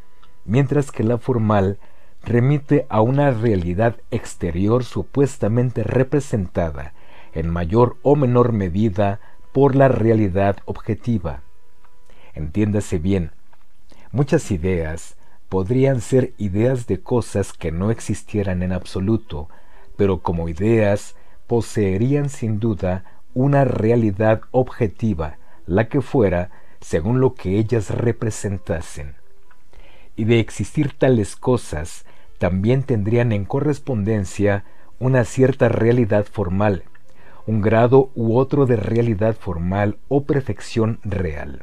mientras 0.46 0.92
que 0.92 1.04
la 1.04 1.18
formal 1.18 1.80
remite 2.24 2.86
a 2.90 3.02
una 3.02 3.32
realidad 3.32 3.98
exterior 4.12 4.84
supuestamente 4.84 5.84
representada, 5.84 6.94
en 7.34 7.50
mayor 7.50 7.98
o 8.04 8.16
menor 8.16 8.52
medida, 8.52 9.20
por 9.52 9.76
la 9.76 9.88
realidad 9.88 10.58
objetiva. 10.66 11.42
Entiéndase 12.34 13.00
bien, 13.00 13.32
muchas 14.12 14.52
ideas 14.52 15.18
podrían 15.50 16.00
ser 16.00 16.34
ideas 16.38 16.88
de 16.88 17.02
cosas 17.02 17.52
que 17.52 17.72
no 17.72 17.92
existieran 17.92 18.64
en 18.64 18.72
absoluto, 18.72 19.50
pero 19.98 20.22
como 20.22 20.48
ideas 20.48 21.16
poseerían 21.48 22.30
sin 22.30 22.60
duda 22.60 23.04
una 23.34 23.66
realidad 23.66 24.42
objetiva, 24.52 25.38
la 25.66 25.90
que 25.90 26.02
fuera, 26.02 26.50
según 26.80 27.20
lo 27.20 27.36
que 27.36 27.58
ellas 27.58 27.90
representasen. 27.90 29.16
Y 30.16 30.24
de 30.24 30.40
existir 30.40 30.94
tales 30.98 31.36
cosas, 31.36 32.06
también 32.42 32.82
tendrían 32.82 33.34
en 33.34 33.46
correspondencia 33.46 34.66
una 34.98 35.26
cierta 35.26 35.70
realidad 35.70 36.26
formal, 36.26 36.86
un 37.46 37.62
grado 37.62 38.10
u 38.16 38.36
otro 38.36 38.66
de 38.66 38.78
realidad 38.78 39.36
formal 39.40 40.00
o 40.08 40.24
perfección 40.24 40.98
real. 41.04 41.62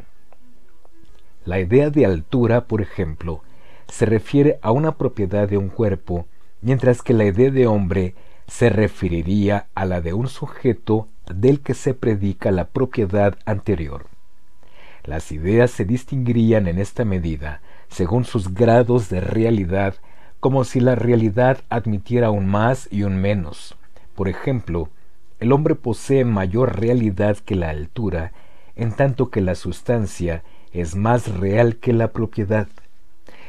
La 1.45 1.59
idea 1.59 1.91
de 1.91 2.07
altura, 2.07 2.69
por 2.69 2.81
ejemplo, 2.81 3.43
se 3.89 4.07
refiere 4.07 4.61
a 4.63 4.71
una 4.71 4.95
propiedad 4.95 5.49
de 5.49 5.59
un 5.59 5.69
cuerpo, 5.69 6.27
mientras 6.63 7.03
que 7.03 7.13
la 7.13 7.25
idea 7.25 7.51
de 7.51 7.67
hombre 7.67 8.15
se 8.47 8.71
referiría 8.71 9.67
a 9.75 9.85
la 9.85 10.01
de 10.01 10.13
un 10.13 10.29
sujeto 10.29 11.09
del 11.27 11.59
que 11.59 11.75
se 11.75 11.93
predica 11.93 12.53
la 12.53 12.69
propiedad 12.69 13.37
anterior. 13.47 14.07
Las 15.03 15.33
ideas 15.33 15.73
se 15.73 15.85
distinguirían 15.85 16.69
en 16.69 16.79
esta 16.79 17.05
medida 17.05 17.63
según 17.89 18.25
sus 18.25 18.55
grados 18.55 19.09
de 19.09 19.21
realidad, 19.21 19.97
como 20.41 20.65
si 20.65 20.81
la 20.81 20.95
realidad 20.95 21.59
admitiera 21.69 22.31
un 22.31 22.47
más 22.47 22.89
y 22.91 23.03
un 23.03 23.17
menos. 23.17 23.77
Por 24.15 24.29
ejemplo, 24.29 24.89
el 25.41 25.53
hombre 25.53 25.75
posee 25.75 26.25
mayor 26.25 26.81
realidad 26.81 27.37
que 27.39 27.55
la 27.55 27.71
altura, 27.71 28.33
en 28.77 28.93
tanto 28.93 29.31
que 29.31 29.41
la 29.41 29.55
sustancia 29.55 30.43
es 30.73 30.95
más 30.95 31.29
real 31.39 31.77
que 31.77 31.93
la 31.93 32.13
propiedad. 32.13 32.69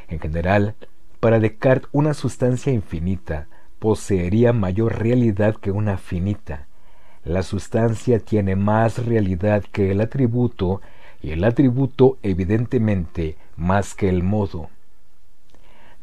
En 0.07 0.19
general, 0.19 0.75
para 1.19 1.39
Descartes 1.39 1.89
una 1.91 2.13
sustancia 2.13 2.71
infinita 2.71 3.47
poseería 3.79 4.53
mayor 4.53 4.99
realidad 4.99 5.55
que 5.55 5.71
una 5.71 5.97
finita. 5.97 6.67
La 7.23 7.43
sustancia 7.43 8.19
tiene 8.19 8.55
más 8.55 9.05
realidad 9.05 9.63
que 9.71 9.91
el 9.91 10.01
atributo 10.01 10.81
y 11.21 11.31
el 11.31 11.43
atributo 11.43 12.17
evidentemente 12.23 13.37
más 13.55 13.93
que 13.93 14.09
el 14.09 14.23
modo. 14.23 14.69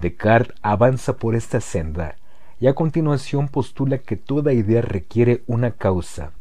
Descartes 0.01 0.57
avanza 0.63 1.17
por 1.17 1.35
esta 1.35 1.61
senda 1.61 2.17
y 2.61 2.67
a 2.67 2.75
continuación 2.75 3.49
postula 3.49 3.99
que 3.99 4.17
toda 4.17 4.53
idea 4.53 4.83
requiere 4.83 5.43
una 5.47 5.73
causa, 5.73 6.33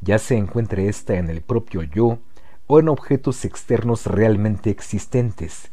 ya 0.00 0.18
se 0.18 0.36
encuentre 0.36 0.88
ésta 0.88 1.14
en 1.14 1.30
el 1.30 1.40
propio 1.40 1.82
yo 1.82 2.18
o 2.66 2.80
en 2.80 2.88
objetos 2.88 3.44
externos 3.44 4.06
realmente 4.06 4.70
existentes. 4.70 5.70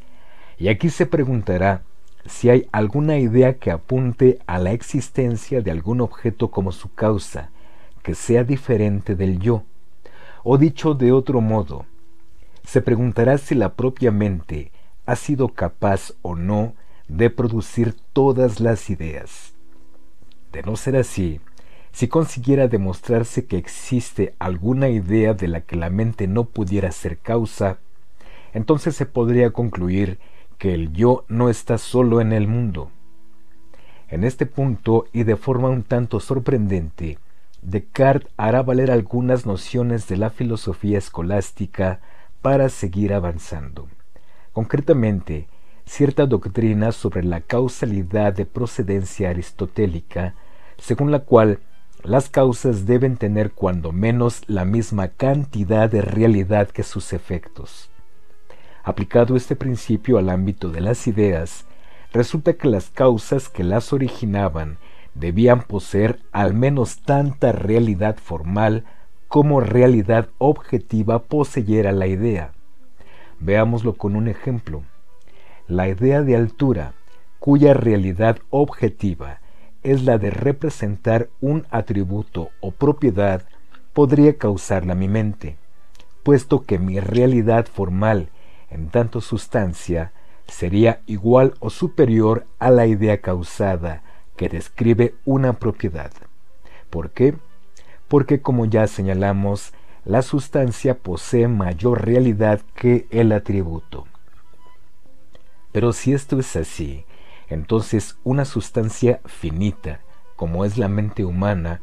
Y 0.58 0.68
aquí 0.68 0.90
se 0.90 1.06
preguntará 1.06 1.84
si 2.26 2.50
hay 2.50 2.68
alguna 2.72 3.18
idea 3.18 3.58
que 3.58 3.72
apunte 3.72 4.40
a 4.48 4.60
la 4.60 4.72
existencia 4.72 5.62
de 5.62 5.72
algún 5.72 6.02
objeto 6.02 6.52
como 6.52 6.72
su 6.72 6.94
causa, 6.94 7.50
que 8.02 8.16
sea 8.16 8.44
diferente 8.44 9.16
del 9.16 9.40
yo. 9.40 9.64
O 10.44 10.58
dicho 10.58 10.94
de 10.94 11.12
otro 11.12 11.42
modo, 11.42 11.86
se 12.64 12.82
preguntará 12.82 13.38
si 13.38 13.56
la 13.56 13.74
propia 13.74 14.12
mente 14.12 14.72
ha 15.06 15.16
sido 15.16 15.50
capaz 15.50 16.14
o 16.22 16.36
no 16.36 16.74
de 17.14 17.30
producir 17.30 17.96
todas 18.12 18.60
las 18.60 18.90
ideas. 18.90 19.54
De 20.52 20.64
no 20.64 20.76
ser 20.76 20.96
así, 20.96 21.40
si 21.92 22.08
consiguiera 22.08 22.68
demostrarse 22.68 23.46
que 23.46 23.58
existe 23.58 24.34
alguna 24.40 24.90
idea 24.90 25.36
de 25.36 25.48
la 25.48 25.62
que 25.62 25.76
la 25.76 25.92
mente 25.92 26.28
no 26.28 26.46
pudiera 26.46 26.92
ser 26.92 27.20
causa, 27.20 27.78
entonces 28.52 28.96
se 28.96 29.06
podría 29.06 29.52
concluir 29.52 30.18
que 30.58 30.74
el 30.74 30.92
yo 30.92 31.24
no 31.28 31.50
está 31.50 31.78
solo 31.78 32.20
en 32.20 32.34
el 32.34 32.48
mundo. 32.48 32.90
En 34.08 34.24
este 34.24 34.48
punto, 34.48 35.06
y 35.14 35.24
de 35.24 35.36
forma 35.36 35.70
un 35.70 35.84
tanto 35.84 36.20
sorprendente, 36.20 37.20
Descartes 37.62 38.32
hará 38.38 38.64
valer 38.64 38.90
algunas 38.90 39.46
nociones 39.46 40.08
de 40.08 40.18
la 40.18 40.32
filosofía 40.32 40.98
escolástica 40.98 42.00
para 42.42 42.70
seguir 42.70 43.14
avanzando. 43.14 43.88
Concretamente, 44.52 45.48
cierta 45.86 46.26
doctrina 46.26 46.92
sobre 46.92 47.24
la 47.24 47.42
causalidad 47.42 48.34
de 48.34 48.46
procedencia 48.46 49.30
aristotélica, 49.30 50.36
según 50.78 51.12
la 51.12 51.20
cual 51.20 51.60
las 52.04 52.30
causas 52.30 52.86
deben 52.86 53.18
tener 53.18 53.52
cuando 53.52 53.92
menos 53.92 54.42
la 54.48 54.66
misma 54.66 55.08
cantidad 55.08 55.90
de 55.90 56.02
realidad 56.02 56.70
que 56.70 56.84
sus 56.84 57.14
efectos. 57.14 57.90
Aplicado 58.84 59.38
este 59.38 59.56
principio 59.56 60.18
al 60.18 60.30
ámbito 60.30 60.70
de 60.70 60.82
las 60.82 61.08
ideas, 61.08 61.66
resulta 62.12 62.54
que 62.54 62.68
las 62.68 62.90
causas 62.90 63.48
que 63.48 63.64
las 63.64 63.94
originaban 63.94 64.78
debían 65.16 65.62
poseer 65.62 66.20
al 66.32 66.54
menos 66.54 67.02
tanta 67.04 67.54
realidad 67.54 68.18
formal 68.18 68.84
como 69.30 69.62
realidad 69.62 70.28
objetiva 70.38 71.24
poseyera 71.24 71.92
la 71.92 72.08
idea. 72.08 72.52
Veámoslo 73.40 73.94
con 73.96 74.16
un 74.16 74.28
ejemplo. 74.28 74.84
La 75.74 75.88
idea 75.88 76.22
de 76.22 76.36
altura, 76.36 76.94
cuya 77.40 77.74
realidad 77.74 78.38
objetiva 78.52 79.40
es 79.82 80.04
la 80.04 80.20
de 80.20 80.30
representar 80.30 81.30
un 81.42 81.66
atributo 81.72 82.52
o 82.62 82.70
propiedad, 82.70 83.42
podría 83.92 84.38
causarla 84.38 84.94
mi 84.94 85.08
mente, 85.08 85.58
puesto 86.22 86.62
que 86.62 86.78
mi 86.78 87.00
realidad 87.00 87.66
formal, 87.66 88.30
en 88.70 88.90
tanto 88.90 89.20
sustancia, 89.20 90.12
sería 90.48 91.02
igual 91.08 91.56
o 91.60 91.72
superior 91.72 92.46
a 92.60 92.70
la 92.70 92.86
idea 92.86 93.18
causada 93.18 94.04
que 94.36 94.50
describe 94.50 95.16
una 95.26 95.54
propiedad. 95.54 96.12
¿Por 96.92 97.10
qué? 97.10 97.34
porque 98.08 98.42
como 98.42 98.66
ya 98.66 98.86
señalamos, 98.86 99.74
la 100.06 100.22
sustancia 100.22 101.00
posee 101.00 101.48
mayor 101.48 102.06
realidad 102.06 102.62
que 102.76 103.08
el 103.10 103.32
atributo. 103.32 104.06
Pero 105.74 105.92
si 105.92 106.14
esto 106.14 106.40
es 106.40 106.56
así, 106.56 107.04
entonces 107.50 108.18
una 108.24 108.46
sustancia 108.46 109.20
finita, 109.26 110.00
como 110.38 110.64
es 110.64 110.78
la 110.78 110.88
mente 110.88 111.26
humana, 111.26 111.82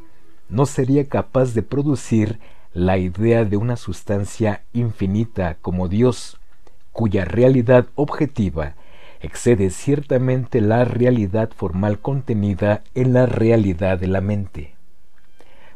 no 0.49 0.65
sería 0.65 1.07
capaz 1.07 1.52
de 1.52 1.62
producir 1.62 2.41
la 2.73 2.97
idea 2.99 3.44
de 3.44 3.57
una 3.57 3.77
sustancia 3.77 4.62
infinita 4.73 5.57
como 5.60 5.89
Dios, 5.89 6.41
cuya 6.93 7.25
realidad 7.25 7.86
objetiva 7.97 8.75
excede 9.20 9.70
ciertamente 9.70 10.60
la 10.60 10.85
realidad 10.85 11.51
formal 11.55 11.99
contenida 11.99 12.83
en 12.94 13.12
la 13.12 13.27
realidad 13.27 13.99
de 13.99 14.07
la 14.07 14.20
mente. 14.20 14.75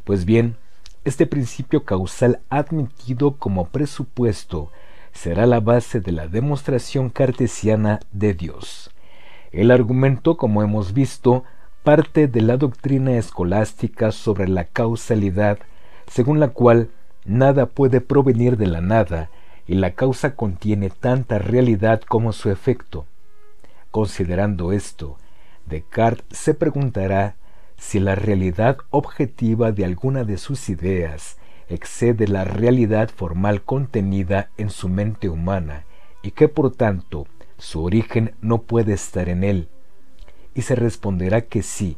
Pues 0.05 0.25
bien, 0.25 0.57
este 1.05 1.27
principio 1.27 1.85
causal 1.85 2.41
admitido 2.49 3.37
como 3.37 3.69
presupuesto 3.69 4.71
será 5.15 5.47
la 5.47 5.61
base 5.61 6.01
de 6.01 6.13
la 6.13 6.29
demostración 6.29 7.09
cartesiana 7.09 8.01
de 8.13 8.35
Dios. 8.35 8.91
El 9.53 9.71
argumento, 9.71 10.37
como 10.37 10.63
hemos 10.63 10.93
visto, 10.93 11.45
parte 11.83 12.29
de 12.29 12.43
la 12.43 12.57
doctrina 12.57 13.13
escolástica 13.13 14.13
sobre 14.13 14.49
la 14.49 14.65
causalidad, 14.65 15.59
según 16.09 16.41
la 16.41 16.49
cual 16.49 16.91
nada 17.25 17.67
puede 17.67 18.01
provenir 18.01 18.57
de 18.59 18.67
la 18.67 18.81
nada 18.81 19.31
y 19.67 19.77
la 19.77 19.93
causa 19.95 20.35
contiene 20.35 20.91
tanta 20.91 21.39
realidad 21.39 22.03
como 22.03 22.33
su 22.33 22.51
efecto. 22.51 23.07
Considerando 23.91 24.73
esto, 24.73 25.17
Descartes 25.67 26.39
se 26.39 26.53
preguntará 26.53 27.37
si 27.77 28.01
la 28.01 28.15
realidad 28.15 28.79
objetiva 28.91 29.73
de 29.73 29.85
alguna 29.85 30.25
de 30.25 30.37
sus 30.37 30.69
ideas 30.69 31.39
excede 31.69 32.29
la 32.29 32.45
realidad 32.45 33.11
formal 33.15 33.63
contenida 33.63 34.51
en 34.57 34.71
su 34.71 34.89
mente 34.89 35.29
humana 35.29 35.85
y 36.23 36.33
que 36.33 36.49
por 36.49 36.75
tanto 36.75 37.27
su 37.59 37.83
origen 37.83 38.35
no 38.41 38.63
puede 38.63 38.93
estar 38.93 39.29
en 39.29 39.45
él. 39.45 39.69
Y 40.55 40.63
se 40.63 40.75
responderá 40.75 41.43
que 41.43 41.63
sí, 41.63 41.97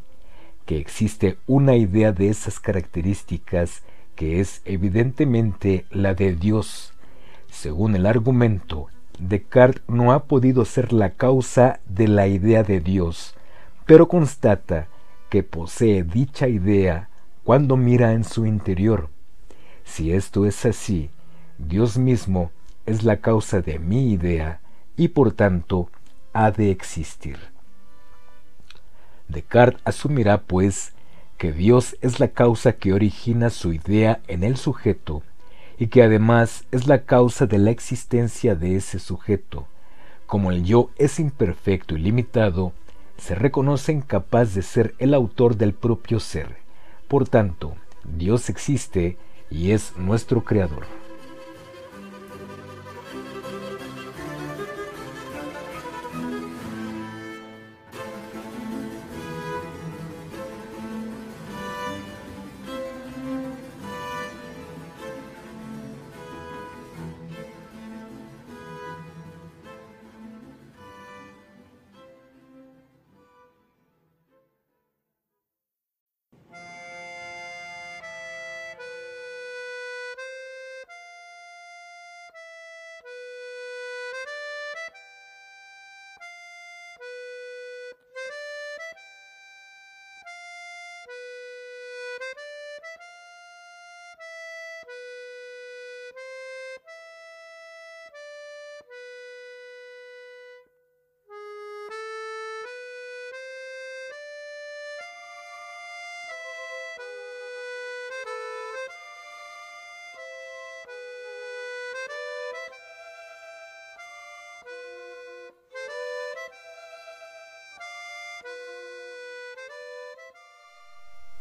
que 0.65 0.79
existe 0.79 1.39
una 1.47 1.77
idea 1.77 2.13
de 2.13 2.29
esas 2.29 2.61
características 2.61 3.83
que 4.15 4.41
es 4.41 4.63
evidentemente 4.65 5.85
la 5.91 6.15
de 6.15 6.35
Dios. 6.35 6.93
Según 7.49 7.95
el 7.95 8.07
argumento, 8.07 8.89
Descartes 9.19 9.83
no 9.89 10.13
ha 10.13 10.25
podido 10.25 10.65
ser 10.65 10.93
la 10.93 11.11
causa 11.11 11.81
de 11.87 12.09
la 12.09 12.27
idea 12.27 12.63
de 12.63 12.81
Dios, 12.81 13.35
pero 13.87 14.09
constata 14.09 14.89
que 15.31 15.43
posee 15.43 16.03
dicha 16.03 16.49
idea 16.49 17.09
cuando 17.45 17.77
mira 17.77 18.13
en 18.13 18.25
su 18.25 18.45
interior. 18.47 19.09
Si 19.87 20.13
esto 20.13 20.45
es 20.45 20.67
así, 20.67 21.09
Dios 21.57 21.97
mismo 21.97 22.51
es 22.85 23.03
la 23.03 23.17
causa 23.17 23.63
de 23.63 23.79
mi 23.79 24.13
idea 24.13 24.61
y 24.97 25.09
por 25.09 25.33
tanto 25.33 25.89
ha 26.35 26.51
de 26.51 26.71
existir. 26.71 27.39
Descartes 29.29 29.81
asumirá, 29.85 30.43
pues, 30.43 30.93
que 31.39 31.53
Dios 31.53 31.97
es 32.03 32.21
la 32.21 32.29
causa 32.29 32.75
que 32.75 32.93
origina 32.93 33.49
su 33.49 33.73
idea 33.73 34.21
en 34.29 34.45
el 34.45 34.59
sujeto 34.59 35.23
y 35.79 35.87
que 35.87 36.03
además 36.03 36.65
es 36.73 36.87
la 36.87 37.05
causa 37.05 37.47
de 37.47 37.59
la 37.59 37.71
existencia 37.71 38.55
de 38.55 38.77
ese 38.77 38.99
sujeto. 38.99 39.67
Como 40.27 40.51
el 40.51 40.65
yo 40.65 40.91
es 40.99 41.19
imperfecto 41.21 41.97
y 41.97 42.01
limitado, 42.01 42.73
se 43.19 43.35
reconoce 43.35 43.93
incapaz 43.93 44.55
de 44.55 44.63
ser 44.63 44.95
el 44.99 45.15
autor 45.15 45.57
del 45.57 45.73
propio 45.73 46.21
ser. 46.21 46.57
Por 47.09 47.29
tanto, 47.29 47.77
Dios 48.05 48.51
existe 48.51 49.17
y 49.51 49.73
es 49.73 49.97
nuestro 49.97 50.43
creador. 50.45 50.87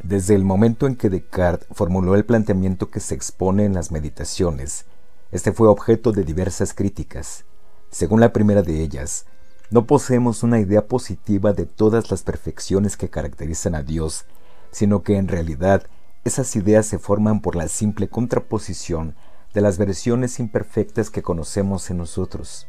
Desde 0.07 0.35
el 0.35 0.43
momento 0.43 0.85
en 0.85 0.95
que 0.95 1.09
Descartes 1.09 1.67
formuló 1.71 2.13
el 2.13 2.25
planteamiento 2.25 2.91
que 2.91 2.99
se 2.99 3.15
expone 3.15 3.65
en 3.65 3.73
las 3.73 3.91
meditaciones, 3.91 4.85
este 5.31 5.51
fue 5.51 5.67
objeto 5.67 6.11
de 6.11 6.23
diversas 6.23 6.75
críticas. 6.75 7.43
Según 7.89 8.19
la 8.19 8.31
primera 8.31 8.61
de 8.61 8.83
ellas, 8.83 9.25
no 9.71 9.87
poseemos 9.87 10.43
una 10.43 10.59
idea 10.59 10.85
positiva 10.85 11.53
de 11.53 11.65
todas 11.65 12.11
las 12.11 12.21
perfecciones 12.21 12.97
que 12.97 13.09
caracterizan 13.09 13.73
a 13.73 13.81
Dios, 13.81 14.25
sino 14.69 15.01
que 15.01 15.17
en 15.17 15.27
realidad 15.27 15.87
esas 16.23 16.55
ideas 16.55 16.85
se 16.85 16.99
forman 16.99 17.41
por 17.41 17.55
la 17.55 17.67
simple 17.67 18.07
contraposición 18.07 19.15
de 19.55 19.61
las 19.61 19.79
versiones 19.79 20.39
imperfectas 20.39 21.09
que 21.09 21.23
conocemos 21.23 21.89
en 21.89 21.97
nosotros. 21.97 22.67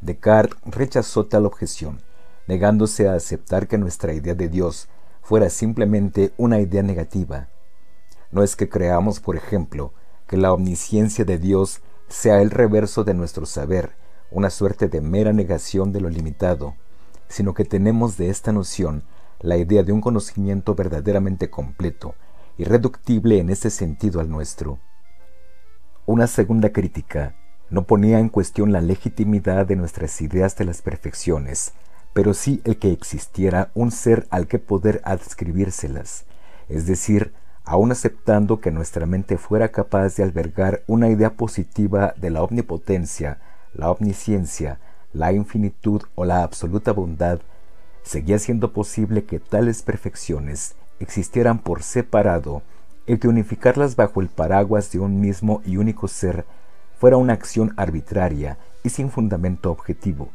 Descartes 0.00 0.56
rechazó 0.64 1.26
tal 1.26 1.46
objeción, 1.46 2.00
negándose 2.46 3.08
a 3.08 3.14
aceptar 3.14 3.66
que 3.66 3.76
nuestra 3.76 4.12
idea 4.12 4.36
de 4.36 4.48
Dios 4.48 4.88
fuera 5.30 5.48
simplemente 5.48 6.32
una 6.38 6.58
idea 6.58 6.82
negativa. 6.82 7.46
No 8.32 8.42
es 8.42 8.56
que 8.56 8.68
creamos, 8.68 9.20
por 9.20 9.36
ejemplo, 9.36 9.92
que 10.26 10.36
la 10.36 10.52
omnisciencia 10.52 11.24
de 11.24 11.38
Dios 11.38 11.82
sea 12.08 12.42
el 12.42 12.50
reverso 12.50 13.04
de 13.04 13.14
nuestro 13.14 13.46
saber, 13.46 13.92
una 14.32 14.50
suerte 14.50 14.88
de 14.88 15.00
mera 15.00 15.32
negación 15.32 15.92
de 15.92 16.00
lo 16.00 16.10
limitado, 16.10 16.74
sino 17.28 17.54
que 17.54 17.64
tenemos 17.64 18.16
de 18.16 18.28
esta 18.28 18.50
noción 18.50 19.04
la 19.38 19.56
idea 19.56 19.84
de 19.84 19.92
un 19.92 20.00
conocimiento 20.00 20.74
verdaderamente 20.74 21.48
completo, 21.48 22.16
irreductible 22.58 23.38
en 23.38 23.50
ese 23.50 23.70
sentido 23.70 24.20
al 24.20 24.28
nuestro. 24.28 24.80
Una 26.06 26.26
segunda 26.26 26.70
crítica 26.72 27.36
no 27.70 27.84
ponía 27.84 28.18
en 28.18 28.30
cuestión 28.30 28.72
la 28.72 28.80
legitimidad 28.80 29.64
de 29.64 29.76
nuestras 29.76 30.20
ideas 30.22 30.56
de 30.56 30.64
las 30.64 30.82
perfecciones, 30.82 31.72
pero 32.12 32.34
sí 32.34 32.60
el 32.64 32.78
que 32.78 32.92
existiera 32.92 33.70
un 33.74 33.90
ser 33.90 34.26
al 34.30 34.46
que 34.46 34.58
poder 34.58 35.00
adscribírselas, 35.04 36.24
es 36.68 36.86
decir, 36.86 37.32
aun 37.64 37.92
aceptando 37.92 38.60
que 38.60 38.70
nuestra 38.70 39.06
mente 39.06 39.38
fuera 39.38 39.68
capaz 39.68 40.16
de 40.16 40.22
albergar 40.22 40.82
una 40.86 41.08
idea 41.08 41.34
positiva 41.34 42.14
de 42.16 42.30
la 42.30 42.42
omnipotencia, 42.42 43.38
la 43.74 43.90
omnisciencia, 43.90 44.80
la 45.12 45.32
infinitud 45.32 46.02
o 46.14 46.24
la 46.24 46.42
absoluta 46.42 46.92
bondad, 46.92 47.40
seguía 48.02 48.38
siendo 48.38 48.72
posible 48.72 49.24
que 49.24 49.38
tales 49.38 49.82
perfecciones 49.82 50.74
existieran 50.98 51.58
por 51.58 51.82
separado 51.82 52.62
el 53.06 53.18
que 53.18 53.28
unificarlas 53.28 53.96
bajo 53.96 54.20
el 54.20 54.28
paraguas 54.28 54.90
de 54.92 55.00
un 55.00 55.20
mismo 55.20 55.62
y 55.64 55.76
único 55.76 56.08
ser 56.08 56.44
fuera 56.98 57.16
una 57.16 57.32
acción 57.32 57.72
arbitraria 57.76 58.58
y 58.82 58.90
sin 58.90 59.10
fundamento 59.10 59.70
objetivo. 59.70 60.30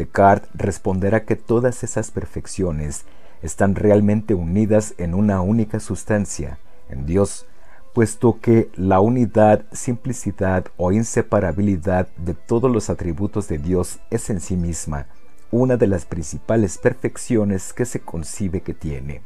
Descartes 0.00 0.48
responderá 0.54 1.26
que 1.26 1.36
todas 1.36 1.84
esas 1.84 2.10
perfecciones 2.10 3.04
están 3.42 3.74
realmente 3.74 4.32
unidas 4.32 4.94
en 4.96 5.14
una 5.14 5.42
única 5.42 5.78
sustancia, 5.78 6.58
en 6.88 7.04
Dios, 7.04 7.46
puesto 7.92 8.40
que 8.40 8.70
la 8.76 9.00
unidad, 9.00 9.66
simplicidad 9.72 10.64
o 10.78 10.90
inseparabilidad 10.90 12.08
de 12.16 12.32
todos 12.32 12.70
los 12.70 12.88
atributos 12.88 13.46
de 13.48 13.58
Dios 13.58 13.98
es 14.08 14.30
en 14.30 14.40
sí 14.40 14.56
misma 14.56 15.06
una 15.50 15.76
de 15.76 15.86
las 15.86 16.06
principales 16.06 16.78
perfecciones 16.78 17.74
que 17.74 17.84
se 17.84 18.00
concibe 18.00 18.62
que 18.62 18.72
tiene. 18.72 19.20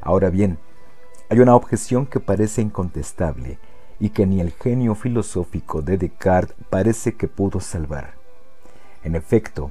Ahora 0.00 0.30
bien, 0.30 0.58
hay 1.30 1.40
una 1.40 1.56
objeción 1.56 2.06
que 2.06 2.20
parece 2.20 2.62
incontestable 2.62 3.58
y 3.98 4.10
que 4.10 4.24
ni 4.24 4.40
el 4.40 4.52
genio 4.52 4.94
filosófico 4.94 5.82
de 5.82 5.98
Descartes 5.98 6.54
parece 6.70 7.14
que 7.14 7.26
pudo 7.26 7.58
salvar. 7.58 8.23
En 9.04 9.14
efecto, 9.14 9.70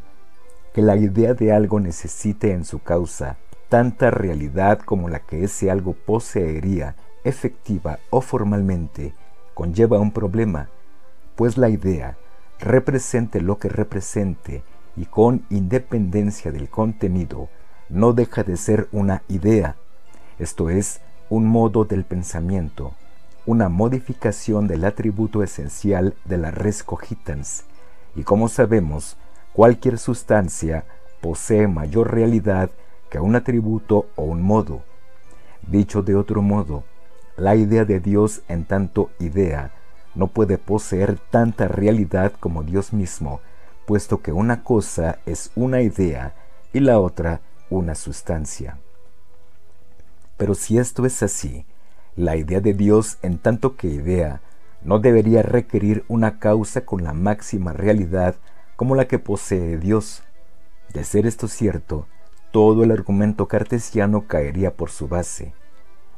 que 0.74 0.82
la 0.82 0.96
idea 0.96 1.34
de 1.34 1.52
algo 1.52 1.80
necesite 1.80 2.52
en 2.52 2.66
su 2.66 2.80
causa 2.80 3.38
tanta 3.68 4.12
realidad 4.12 4.80
como 4.80 5.10
la 5.10 5.20
que 5.20 5.44
ese 5.44 5.72
algo 5.72 5.94
poseería 5.94 6.96
efectiva 7.24 8.00
o 8.12 8.22
formalmente, 8.22 9.14
conlleva 9.56 10.00
un 10.00 10.12
problema, 10.12 10.70
pues 11.36 11.58
la 11.58 11.70
idea, 11.70 12.16
represente 12.60 13.42
lo 13.42 13.58
que 13.58 13.70
represente 13.70 14.64
y 14.96 15.06
con 15.06 15.46
independencia 15.50 16.52
del 16.52 16.70
contenido, 16.70 17.50
no 17.90 18.14
deja 18.14 18.44
de 18.44 18.58
ser 18.58 18.88
una 18.92 19.24
idea, 19.28 19.76
esto 20.38 20.70
es, 20.70 21.02
un 21.30 21.48
modo 21.48 21.86
del 21.86 22.04
pensamiento, 22.04 22.94
una 23.48 23.70
modificación 23.70 24.68
del 24.68 24.86
atributo 24.86 25.42
esencial 25.42 26.14
de 26.26 26.38
la 26.38 26.52
res 26.52 26.84
cogitans, 26.84 27.64
y 28.16 28.24
como 28.24 28.48
sabemos, 28.48 29.18
cualquier 29.54 29.98
sustancia 30.00 30.86
posee 31.22 31.68
mayor 31.68 32.14
realidad 32.14 32.70
que 33.10 33.20
un 33.20 33.36
atributo 33.36 34.08
o 34.16 34.24
un 34.24 34.42
modo. 34.42 34.82
Dicho 35.62 36.02
de 36.02 36.16
otro 36.16 36.42
modo, 36.42 36.84
la 37.38 37.56
idea 37.56 37.86
de 37.86 38.00
Dios 38.00 38.42
en 38.48 38.66
tanto 38.66 39.12
idea 39.20 39.72
no 40.16 40.28
puede 40.28 40.58
poseer 40.58 41.18
tanta 41.18 41.68
realidad 41.68 42.34
como 42.40 42.64
Dios 42.64 42.94
mismo, 42.94 43.42
puesto 43.86 44.22
que 44.22 44.32
una 44.32 44.64
cosa 44.64 45.20
es 45.26 45.52
una 45.56 45.82
idea 45.82 46.34
y 46.74 46.80
la 46.80 47.00
otra 47.00 47.42
una 47.70 47.96
sustancia. 47.96 48.78
Pero 50.38 50.56
si 50.56 50.78
esto 50.78 51.06
es 51.06 51.24
así, 51.24 51.66
la 52.16 52.36
idea 52.36 52.60
de 52.60 52.74
Dios 52.74 53.18
en 53.22 53.38
tanto 53.38 53.76
que 53.76 53.88
idea 53.88 54.42
no 54.84 55.00
debería 55.00 55.42
requerir 55.42 56.04
una 56.08 56.40
causa 56.40 56.82
con 56.82 57.04
la 57.04 57.14
máxima 57.14 57.74
realidad 57.74 58.36
como 58.84 58.96
la 58.96 59.08
que 59.08 59.18
posee 59.18 59.78
Dios. 59.78 60.24
De 60.94 61.06
ser 61.06 61.26
esto 61.26 61.48
cierto, 61.48 62.06
todo 62.52 62.84
el 62.84 62.92
argumento 62.92 63.48
cartesiano 63.48 64.28
caería 64.28 64.76
por 64.76 64.90
su 64.90 65.08
base. 65.08 65.54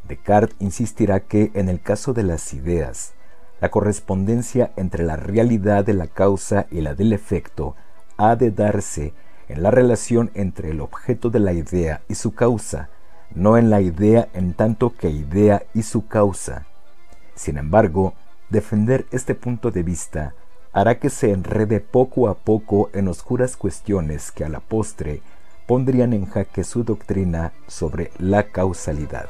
Descartes 0.08 0.56
insistirá 0.58 1.19
que 1.19 1.52
en 1.53 1.69
el 1.69 1.80
caso 1.80 2.14
de 2.14 2.24
las 2.24 2.56
ideas, 2.56 3.14
la 3.61 3.69
correspondencia 3.69 4.72
entre 4.77 5.03
la 5.03 5.16
realidad 5.16 5.85
de 5.85 5.94
la 5.94 6.08
causa 6.08 6.66
y 6.72 6.82
la 6.82 6.95
del 6.95 7.14
efecto 7.14 7.76
ha 8.18 8.35
de 8.35 8.50
darse 8.50 9.14
en 9.48 9.61
la 9.61 9.69
relación 9.69 10.32
entre 10.34 10.72
el 10.72 10.82
objeto 10.82 11.30
de 11.30 11.42
la 11.42 11.53
idea 11.53 12.02
y 12.10 12.16
su 12.16 12.34
causa, 12.34 12.90
no 13.35 13.60
en 13.60 13.69
la 13.69 13.82
idea 13.82 14.27
en 14.34 14.56
tanto 14.56 14.95
que 14.98 15.11
idea 15.11 15.61
y 15.76 15.84
su 15.84 16.08
causa. 16.08 16.66
Sin 17.35 17.60
embargo, 17.60 18.16
defender 18.50 19.06
este 19.11 19.35
punto 19.35 19.69
de 19.69 19.84
vista 19.84 20.34
hará 20.76 21.00
que 21.00 21.10
se 21.10 21.32
enrede 21.32 21.80
poco 21.80 22.28
a 22.28 22.34
poco 22.34 22.90
en 22.92 23.08
oscuras 23.08 23.56
cuestiones 23.56 24.30
que 24.30 24.44
a 24.44 24.50
la 24.50 24.60
postre 24.60 25.22
pondrían 25.68 26.12
en 26.12 26.26
jaque 26.26 26.66
su 26.66 26.84
doctrina 26.84 27.54
sobre 27.66 28.12
la 28.20 28.44
causalidad. 28.44 29.30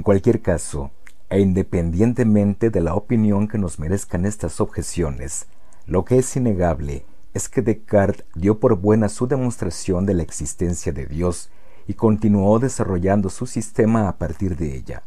En 0.00 0.02
cualquier 0.02 0.40
caso, 0.40 0.92
e 1.28 1.40
independientemente 1.40 2.70
de 2.70 2.80
la 2.80 2.94
opinión 2.94 3.48
que 3.48 3.58
nos 3.58 3.78
merezcan 3.78 4.24
estas 4.24 4.58
objeciones, 4.58 5.46
lo 5.84 6.06
que 6.06 6.16
es 6.16 6.34
innegable 6.36 7.04
es 7.34 7.50
que 7.50 7.60
Descartes 7.60 8.24
dio 8.34 8.58
por 8.60 8.76
buena 8.76 9.10
su 9.10 9.26
demostración 9.26 10.06
de 10.06 10.14
la 10.14 10.22
existencia 10.22 10.90
de 10.90 11.04
Dios 11.04 11.50
y 11.86 11.92
continuó 11.92 12.58
desarrollando 12.58 13.28
su 13.28 13.44
sistema 13.44 14.08
a 14.08 14.16
partir 14.16 14.56
de 14.56 14.74
ella. 14.74 15.02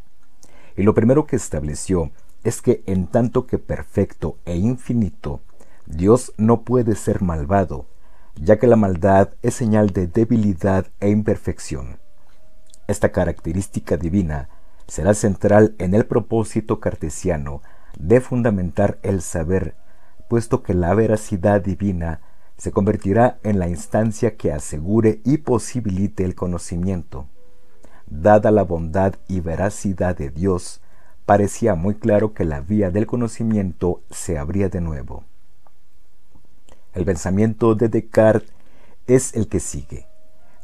Y 0.76 0.84
lo 0.84 0.94
primero 0.94 1.26
que 1.26 1.34
estableció 1.34 2.12
es 2.44 2.62
que 2.62 2.84
en 2.86 3.08
tanto 3.08 3.48
que 3.48 3.58
perfecto 3.58 4.38
e 4.44 4.54
infinito, 4.54 5.40
Dios 5.86 6.32
no 6.36 6.62
puede 6.62 6.94
ser 6.94 7.20
malvado, 7.20 7.86
ya 8.36 8.60
que 8.60 8.68
la 8.68 8.76
maldad 8.76 9.30
es 9.42 9.54
señal 9.54 9.90
de 9.90 10.06
debilidad 10.06 10.86
e 11.00 11.10
imperfección. 11.10 11.98
Esta 12.86 13.10
característica 13.10 13.96
divina 13.96 14.50
será 14.86 15.14
central 15.14 15.74
en 15.78 15.94
el 15.94 16.06
propósito 16.06 16.80
cartesiano 16.80 17.62
de 17.98 18.20
fundamentar 18.20 18.98
el 19.02 19.22
saber, 19.22 19.74
puesto 20.28 20.62
que 20.62 20.74
la 20.74 20.94
veracidad 20.94 21.60
divina 21.60 22.20
se 22.56 22.72
convertirá 22.72 23.38
en 23.42 23.58
la 23.58 23.68
instancia 23.68 24.36
que 24.36 24.52
asegure 24.52 25.20
y 25.24 25.38
posibilite 25.38 26.24
el 26.24 26.34
conocimiento. 26.34 27.26
Dada 28.06 28.50
la 28.50 28.62
bondad 28.62 29.14
y 29.28 29.40
veracidad 29.40 30.16
de 30.16 30.30
Dios, 30.30 30.80
parecía 31.26 31.74
muy 31.74 31.94
claro 31.94 32.34
que 32.34 32.44
la 32.44 32.60
vía 32.60 32.90
del 32.90 33.06
conocimiento 33.06 34.02
se 34.10 34.38
abría 34.38 34.68
de 34.68 34.80
nuevo. 34.80 35.24
El 36.92 37.04
pensamiento 37.04 37.74
de 37.74 37.88
Descartes 37.88 38.52
es 39.06 39.34
el 39.34 39.48
que 39.48 39.60
sigue. 39.60 40.06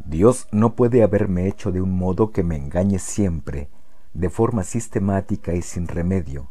Dios 0.05 0.47
no 0.52 0.74
puede 0.74 1.02
haberme 1.02 1.49
hecho 1.49 1.73
de 1.73 1.81
un 1.81 1.97
modo 1.97 2.31
que 2.31 2.42
me 2.42 2.57
engañe 2.57 2.99
siempre, 2.99 3.68
de 4.15 4.31
forma 4.31 4.65
sistemática 4.65 5.55
y 5.55 5.63
sin 5.63 5.89
remedio. 5.89 6.51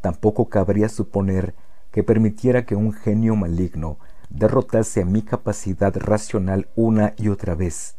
Tampoco 0.00 0.48
cabría 0.48 0.88
suponer 0.88 1.54
que 1.90 2.02
permitiera 2.02 2.64
que 2.64 2.76
un 2.76 2.92
genio 2.92 3.36
maligno 3.36 3.98
derrotase 4.30 5.02
a 5.02 5.04
mi 5.04 5.22
capacidad 5.22 5.94
racional 5.96 6.68
una 6.76 7.14
y 7.16 7.28
otra 7.28 7.54
vez. 7.54 7.96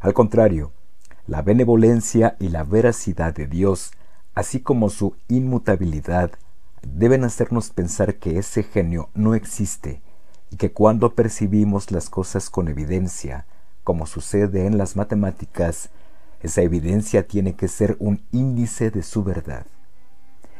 Al 0.00 0.14
contrario, 0.14 0.72
la 1.26 1.42
benevolencia 1.42 2.36
y 2.38 2.48
la 2.48 2.62
veracidad 2.62 3.34
de 3.34 3.46
Dios, 3.46 3.92
así 4.34 4.60
como 4.60 4.90
su 4.90 5.16
inmutabilidad, 5.28 6.32
deben 6.82 7.24
hacernos 7.24 7.70
pensar 7.70 8.16
que 8.16 8.38
ese 8.38 8.62
genio 8.62 9.08
no 9.14 9.34
existe 9.34 10.02
y 10.50 10.56
que 10.56 10.72
cuando 10.72 11.14
percibimos 11.14 11.90
las 11.90 12.10
cosas 12.10 12.50
con 12.50 12.68
evidencia, 12.68 13.46
como 13.82 14.06
sucede 14.06 14.66
en 14.66 14.78
las 14.78 14.94
matemáticas, 14.94 15.90
esa 16.40 16.62
evidencia 16.62 17.26
tiene 17.26 17.54
que 17.54 17.68
ser 17.68 17.96
un 17.98 18.22
índice 18.32 18.90
de 18.90 19.02
su 19.02 19.24
verdad. 19.24 19.66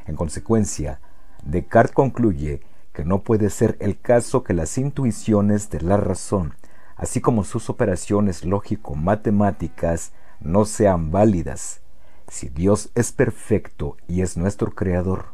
En 0.06 0.16
consecuencia, 0.16 1.00
Descartes 1.44 1.94
concluye 1.94 2.60
que 2.92 3.04
no 3.04 3.22
puede 3.22 3.50
ser 3.50 3.76
el 3.80 4.00
caso 4.00 4.42
que 4.42 4.54
las 4.54 4.78
intuiciones 4.78 5.68
de 5.70 5.80
la 5.80 5.96
razón, 5.96 6.54
así 6.96 7.20
como 7.20 7.44
sus 7.44 7.68
operaciones 7.68 8.44
lógico-matemáticas, 8.44 10.12
no 10.40 10.64
sean 10.64 11.10
válidas, 11.10 11.80
si 12.28 12.48
Dios 12.48 12.90
es 12.94 13.12
perfecto 13.12 13.96
y 14.08 14.22
es 14.22 14.36
nuestro 14.36 14.72
Creador. 14.72 15.26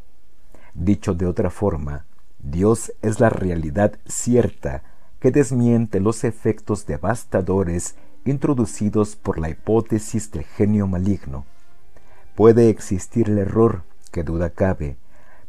Dicho 0.75 1.15
de 1.15 1.27
otra 1.27 1.51
forma, 1.51 2.07
Dios 2.39 2.93
es 3.03 3.21
la 3.21 3.31
realidad 3.31 3.99
cierta 4.07 4.83
que 5.21 5.31
desmiente 5.31 6.01
los 6.01 6.25
efectos 6.25 6.87
devastadores 6.87 7.95
introducidos 8.25 9.17
por 9.17 9.39
la 9.39 9.49
hipótesis 9.49 10.31
del 10.31 10.45
genio 10.45 10.87
maligno. 10.87 11.45
Puede 12.35 12.69
existir 12.69 13.29
el 13.29 13.39
error, 13.39 13.83
que 14.11 14.23
duda 14.23 14.51
cabe, 14.51 14.97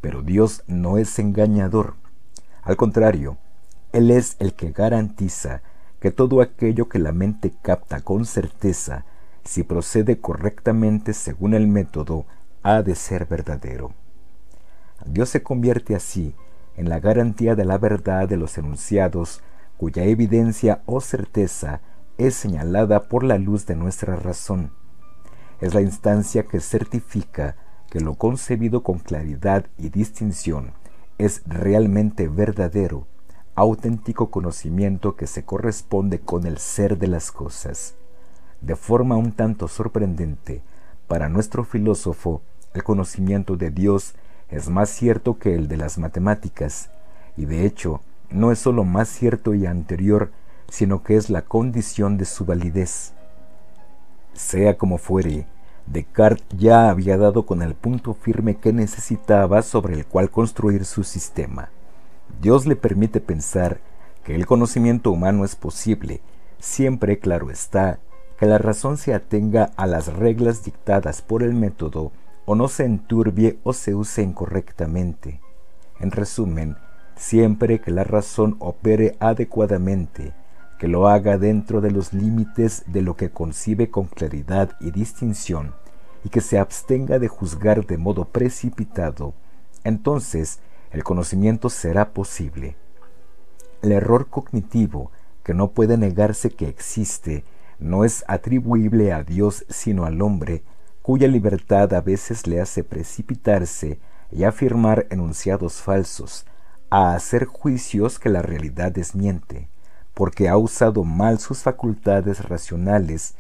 pero 0.02 0.22
Dios 0.22 0.64
no 0.68 0.98
es 0.98 1.18
engañador. 1.20 1.96
Al 2.62 2.76
contrario, 2.76 3.38
Él 3.92 4.12
es 4.12 4.36
el 4.40 4.54
que 4.54 4.72
garantiza 4.72 5.62
que 6.00 6.12
todo 6.12 6.42
aquello 6.42 6.90
que 6.90 7.00
la 7.00 7.12
mente 7.12 7.54
capta 7.62 8.02
con 8.02 8.26
certeza, 8.26 9.06
si 9.46 9.64
procede 9.64 10.20
correctamente 10.20 11.14
según 11.14 11.54
el 11.54 11.68
método, 11.68 12.26
ha 12.64 12.82
de 12.82 12.96
ser 12.96 13.26
verdadero. 13.26 13.94
Dios 15.06 15.30
se 15.30 15.44
convierte 15.44 15.96
así 15.96 16.34
en 16.76 16.90
la 16.90 17.00
garantía 17.00 17.56
de 17.56 17.66
la 17.66 17.78
verdad 17.78 18.28
de 18.28 18.38
los 18.38 18.58
enunciados 18.58 19.42
cuya 19.78 20.04
evidencia 20.04 20.82
o 20.86 21.02
certeza 21.02 21.82
es 22.28 22.36
señalada 22.36 23.04
por 23.10 23.24
la 23.24 23.38
luz 23.38 23.66
de 23.66 23.76
nuestra 23.76 24.16
razón. 24.16 24.72
Es 25.60 25.74
la 25.74 25.82
instancia 25.82 26.44
que 26.44 26.60
certifica 26.62 27.58
que 27.90 28.00
lo 28.00 28.16
concebido 28.16 28.82
con 28.82 29.00
claridad 29.00 29.66
y 29.78 29.90
distinción 29.90 30.72
es 31.18 31.44
realmente 31.46 32.28
verdadero, 32.28 33.08
auténtico 33.56 34.32
conocimiento 34.32 35.16
que 35.16 35.28
se 35.28 35.44
corresponde 35.44 36.20
con 36.20 36.48
el 36.48 36.58
ser 36.58 36.98
de 36.98 37.08
las 37.08 37.32
cosas. 37.32 37.96
De 38.62 38.76
forma 38.76 39.18
un 39.18 39.34
tanto 39.34 39.68
sorprendente, 39.68 40.64
para 41.08 41.30
nuestro 41.30 41.66
filósofo, 41.66 42.42
el 42.74 42.84
conocimiento 42.84 43.58
de 43.58 43.70
Dios 43.70 44.16
es 44.50 44.70
más 44.70 44.90
cierto 44.90 45.38
que 45.38 45.56
el 45.56 45.68
de 45.68 45.78
las 45.78 45.98
matemáticas, 45.98 46.90
y 47.36 47.46
de 47.46 47.66
hecho 47.66 48.02
no 48.32 48.52
es 48.52 48.60
sólo 48.60 48.86
más 48.86 49.10
cierto 49.10 49.54
y 49.54 49.66
anterior 49.66 50.32
sino 50.74 51.04
que 51.04 51.16
es 51.18 51.30
la 51.30 51.44
condición 51.44 52.18
de 52.18 52.26
su 52.26 52.46
validez. 52.46 53.14
Sea 54.34 54.76
como 54.76 54.98
fuere, 54.98 55.46
Descartes 55.86 56.48
ya 56.58 56.90
había 56.90 57.16
dado 57.16 57.46
con 57.46 57.62
el 57.62 57.76
punto 57.76 58.16
firme 58.16 58.56
que 58.56 58.74
necesitaba 58.74 59.62
sobre 59.62 59.94
el 59.94 60.08
cual 60.08 60.32
construir 60.32 60.86
su 60.86 61.04
sistema. 61.04 61.70
Dios 62.42 62.66
le 62.66 62.76
permite 62.76 63.22
pensar 63.22 63.82
que 64.24 64.34
el 64.34 64.48
conocimiento 64.48 65.12
humano 65.12 65.46
es 65.46 65.56
posible, 65.56 66.22
siempre, 66.58 67.20
claro 67.20 67.52
está, 67.52 68.00
que 68.40 68.48
la 68.48 68.58
razón 68.58 68.98
se 68.98 69.14
atenga 69.14 69.70
a 69.76 69.86
las 69.86 70.12
reglas 70.12 70.64
dictadas 70.64 71.22
por 71.22 71.44
el 71.44 71.54
método 71.54 72.12
o 72.46 72.56
no 72.56 72.68
se 72.68 72.86
enturbie 72.86 73.60
o 73.62 73.74
se 73.74 73.94
use 73.94 74.24
incorrectamente. 74.24 75.40
En 76.00 76.10
resumen, 76.10 76.78
siempre 77.16 77.80
que 77.80 77.92
la 77.92 78.04
razón 78.04 78.56
opere 78.58 79.16
adecuadamente, 79.20 80.34
que 80.78 80.88
lo 80.88 81.08
haga 81.08 81.38
dentro 81.38 81.82
de 81.82 81.92
los 81.92 82.14
límites 82.14 82.84
de 82.88 83.02
lo 83.02 83.16
que 83.16 83.30
concibe 83.30 83.90
con 83.90 84.06
claridad 84.06 84.76
y 84.80 84.92
distinción, 84.92 85.74
y 86.24 86.30
que 86.30 86.42
se 86.42 86.58
abstenga 86.58 87.20
de 87.20 87.28
juzgar 87.28 87.86
de 87.86 87.98
modo 87.98 88.26
precipitado, 88.26 89.34
entonces 89.84 90.60
el 90.92 91.04
conocimiento 91.04 91.70
será 91.70 92.14
posible. 92.14 92.76
El 93.82 93.92
error 93.92 94.30
cognitivo, 94.30 95.12
que 95.44 95.54
no 95.54 95.72
puede 95.72 95.98
negarse 95.98 96.50
que 96.50 96.68
existe, 96.68 97.44
no 97.80 98.06
es 98.06 98.24
atribuible 98.28 99.12
a 99.12 99.24
Dios 99.24 99.66
sino 99.70 100.06
al 100.06 100.22
hombre, 100.22 100.64
cuya 101.02 101.28
libertad 101.28 101.94
a 101.94 102.02
veces 102.02 102.48
le 102.48 102.62
hace 102.62 102.84
precipitarse 102.84 104.00
y 104.32 104.46
afirmar 104.46 105.06
enunciados 105.10 105.82
falsos, 105.82 106.46
a 106.90 107.14
hacer 107.14 107.46
juicios 107.46 108.20
que 108.20 108.30
la 108.30 108.42
realidad 108.42 108.92
desmiente 108.92 109.73
porque 110.14 110.50
ha 110.50 110.58
usado 110.58 111.04
mal 111.04 111.40
sus 111.40 111.60
facultades 111.60 112.48
racionales, 112.48 113.36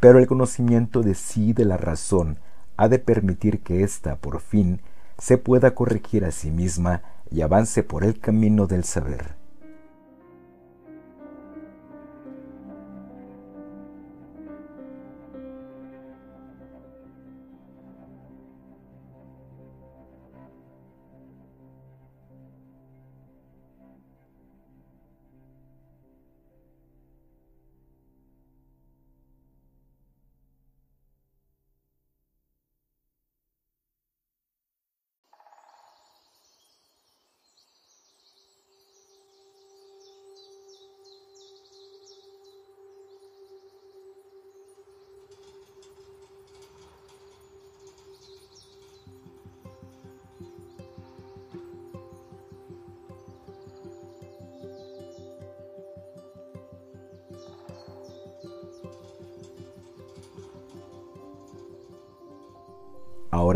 pero 0.00 0.18
el 0.18 0.26
conocimiento 0.26 1.02
de 1.02 1.14
sí 1.14 1.52
de 1.52 1.64
la 1.64 1.76
razón 1.76 2.38
ha 2.76 2.88
de 2.88 2.98
permitir 2.98 3.60
que 3.62 3.82
ésta, 3.82 4.16
por 4.16 4.40
fin, 4.40 4.80
se 5.18 5.38
pueda 5.38 5.74
corregir 5.74 6.24
a 6.24 6.30
sí 6.30 6.50
misma 6.50 7.02
y 7.30 7.42
avance 7.42 7.82
por 7.82 8.04
el 8.04 8.18
camino 8.18 8.66
del 8.66 8.84
saber. 8.84 9.36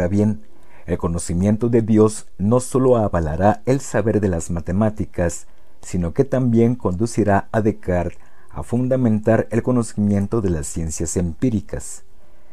Bien, 0.09 0.43
el 0.87 0.99
conocimiento 0.99 1.69
de 1.69 1.83
Dios 1.83 2.27
no 2.39 2.61
sólo 2.61 2.97
avalará 2.97 3.63
el 3.67 3.81
saber 3.81 4.21
de 4.21 4.29
las 4.29 4.51
matemáticas, 4.51 5.47
sino 5.83 6.15
que 6.15 6.25
también 6.25 6.75
conducirá 6.75 7.49
a 7.53 7.61
Descartes 7.61 8.19
a 8.51 8.63
fundamentar 8.63 9.47
el 9.51 9.63
conocimiento 9.63 10.41
de 10.41 10.51
las 10.51 10.67
ciencias 10.67 11.17
empíricas. 11.17 12.05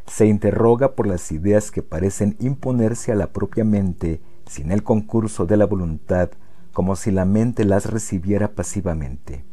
Se 0.06 0.28
interroga 0.28 0.92
por 0.94 1.08
las 1.08 1.32
ideas 1.32 1.72
que 1.72 1.82
parecen 1.82 2.36
imponerse 2.40 3.12
a 3.12 3.16
la 3.16 3.28
propia 3.28 3.64
mente 3.64 4.22
sin 4.46 4.72
el 4.72 4.84
concurso 4.84 5.46
de 5.46 5.58
la 5.58 5.66
voluntad, 5.66 6.30
como 6.74 6.96
si 6.96 7.10
la 7.10 7.26
mente 7.26 7.64
las 7.64 7.86
recibiera 7.86 8.52
pasivamente. 8.52 9.46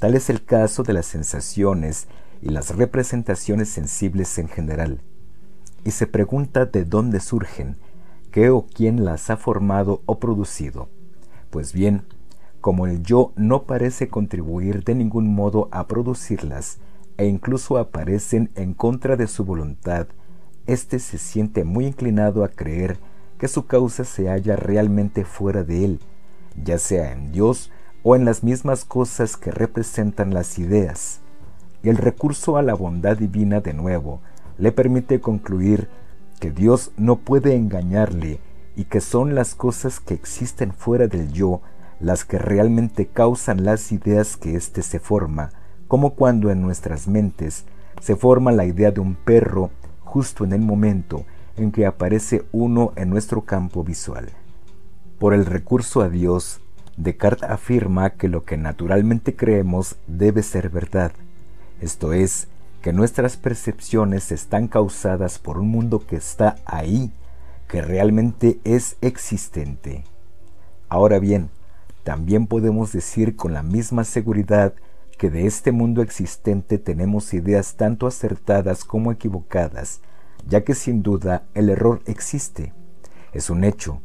Tal 0.00 0.14
es 0.14 0.30
el 0.30 0.44
caso 0.44 0.82
de 0.82 0.94
las 0.94 1.06
sensaciones 1.06 2.08
y 2.40 2.48
las 2.48 2.74
representaciones 2.74 3.68
sensibles 3.68 4.36
en 4.38 4.48
general. 4.48 5.02
Y 5.84 5.90
se 5.90 6.06
pregunta 6.06 6.66
de 6.66 6.84
dónde 6.84 7.20
surgen, 7.20 7.76
qué 8.30 8.50
o 8.50 8.66
quién 8.66 9.04
las 9.04 9.30
ha 9.30 9.36
formado 9.36 10.02
o 10.06 10.18
producido. 10.18 10.88
Pues 11.50 11.72
bien, 11.72 12.04
como 12.60 12.86
el 12.86 13.02
yo 13.02 13.32
no 13.36 13.64
parece 13.64 14.08
contribuir 14.08 14.84
de 14.84 14.94
ningún 14.94 15.34
modo 15.34 15.68
a 15.72 15.88
producirlas, 15.88 16.78
e 17.16 17.26
incluso 17.26 17.76
aparecen 17.76 18.50
en 18.54 18.74
contra 18.74 19.16
de 19.16 19.26
su 19.26 19.44
voluntad, 19.44 20.06
éste 20.66 20.98
se 20.98 21.18
siente 21.18 21.64
muy 21.64 21.86
inclinado 21.86 22.44
a 22.44 22.48
creer 22.48 22.98
que 23.38 23.48
su 23.48 23.66
causa 23.66 24.04
se 24.04 24.28
halla 24.28 24.56
realmente 24.56 25.24
fuera 25.24 25.64
de 25.64 25.84
él, 25.84 26.00
ya 26.62 26.78
sea 26.78 27.12
en 27.12 27.32
Dios 27.32 27.70
o 28.04 28.16
en 28.16 28.24
las 28.24 28.44
mismas 28.44 28.84
cosas 28.84 29.36
que 29.36 29.50
representan 29.50 30.32
las 30.32 30.58
ideas. 30.58 31.20
Y 31.82 31.88
el 31.88 31.96
recurso 31.96 32.56
a 32.56 32.62
la 32.62 32.74
bondad 32.74 33.16
divina 33.16 33.60
de 33.60 33.74
nuevo 33.74 34.20
le 34.58 34.72
permite 34.72 35.20
concluir 35.20 35.88
que 36.40 36.50
Dios 36.50 36.92
no 36.96 37.16
puede 37.16 37.54
engañarle 37.54 38.40
y 38.76 38.84
que 38.84 39.00
son 39.00 39.34
las 39.34 39.54
cosas 39.54 40.00
que 40.00 40.14
existen 40.14 40.72
fuera 40.72 41.06
del 41.06 41.32
yo 41.32 41.60
las 42.00 42.24
que 42.24 42.38
realmente 42.38 43.06
causan 43.06 43.64
las 43.64 43.92
ideas 43.92 44.36
que 44.36 44.56
éste 44.56 44.82
se 44.82 44.98
forma, 44.98 45.50
como 45.86 46.14
cuando 46.14 46.50
en 46.50 46.60
nuestras 46.60 47.06
mentes 47.06 47.64
se 48.00 48.16
forma 48.16 48.50
la 48.50 48.64
idea 48.64 48.90
de 48.90 49.00
un 49.00 49.14
perro 49.14 49.70
justo 50.00 50.44
en 50.44 50.52
el 50.52 50.60
momento 50.60 51.24
en 51.56 51.70
que 51.70 51.86
aparece 51.86 52.44
uno 52.50 52.92
en 52.96 53.08
nuestro 53.08 53.42
campo 53.42 53.84
visual. 53.84 54.30
Por 55.18 55.34
el 55.34 55.46
recurso 55.46 56.00
a 56.00 56.08
Dios, 56.08 56.60
Descartes 56.96 57.48
afirma 57.48 58.10
que 58.10 58.28
lo 58.28 58.44
que 58.44 58.56
naturalmente 58.56 59.34
creemos 59.34 59.96
debe 60.06 60.42
ser 60.42 60.68
verdad, 60.68 61.12
esto 61.80 62.12
es, 62.12 62.48
que 62.82 62.92
nuestras 62.92 63.36
percepciones 63.36 64.32
están 64.32 64.66
causadas 64.66 65.38
por 65.38 65.58
un 65.58 65.68
mundo 65.68 66.04
que 66.04 66.16
está 66.16 66.56
ahí, 66.64 67.12
que 67.68 67.80
realmente 67.80 68.58
es 68.64 68.96
existente. 69.00 70.04
Ahora 70.88 71.20
bien, 71.20 71.48
también 72.02 72.48
podemos 72.48 72.92
decir 72.92 73.36
con 73.36 73.54
la 73.54 73.62
misma 73.62 74.02
seguridad 74.02 74.74
que 75.16 75.30
de 75.30 75.46
este 75.46 75.70
mundo 75.70 76.02
existente 76.02 76.76
tenemos 76.76 77.32
ideas 77.32 77.76
tanto 77.76 78.08
acertadas 78.08 78.84
como 78.84 79.12
equivocadas, 79.12 80.00
ya 80.48 80.64
que 80.64 80.74
sin 80.74 81.04
duda 81.04 81.44
el 81.54 81.70
error 81.70 82.02
existe. 82.06 82.72
Es 83.32 83.48
un 83.48 83.62
hecho, 83.62 84.00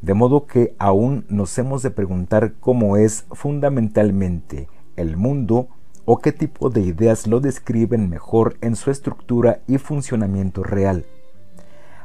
de 0.00 0.14
modo 0.14 0.46
que 0.46 0.76
aún 0.78 1.26
nos 1.28 1.58
hemos 1.58 1.82
de 1.82 1.90
preguntar 1.90 2.54
cómo 2.60 2.96
es 2.96 3.24
fundamentalmente 3.32 4.68
el 4.94 5.16
mundo 5.16 5.68
o 6.04 6.18
qué 6.18 6.32
tipo 6.32 6.70
de 6.70 6.82
ideas 6.82 7.26
lo 7.26 7.40
describen 7.40 8.10
mejor 8.10 8.56
en 8.60 8.76
su 8.76 8.90
estructura 8.90 9.60
y 9.66 9.78
funcionamiento 9.78 10.62
real. 10.62 11.06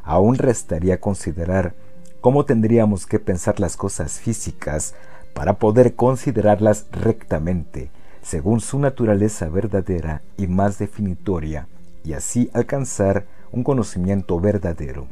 Aún 0.04 0.36
restaría 0.36 1.00
considerar 1.00 1.76
cómo 2.22 2.46
tendríamos 2.46 3.06
que 3.06 3.20
pensar 3.20 3.60
las 3.60 3.78
cosas 3.78 4.20
físicas 4.20 4.96
para 5.34 5.54
poder 5.54 5.96
considerarlas 5.96 6.88
rectamente, 6.92 7.92
según 8.22 8.60
su 8.60 8.80
naturaleza 8.80 9.50
verdadera 9.50 10.22
y 10.38 10.48
más 10.48 10.80
definitoria, 10.80 11.68
y 12.04 12.14
así 12.14 12.50
alcanzar 12.54 13.26
un 13.52 13.64
conocimiento 13.64 14.40
verdadero. 14.40 15.08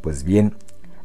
Pues 0.00 0.24
bien, 0.24 0.54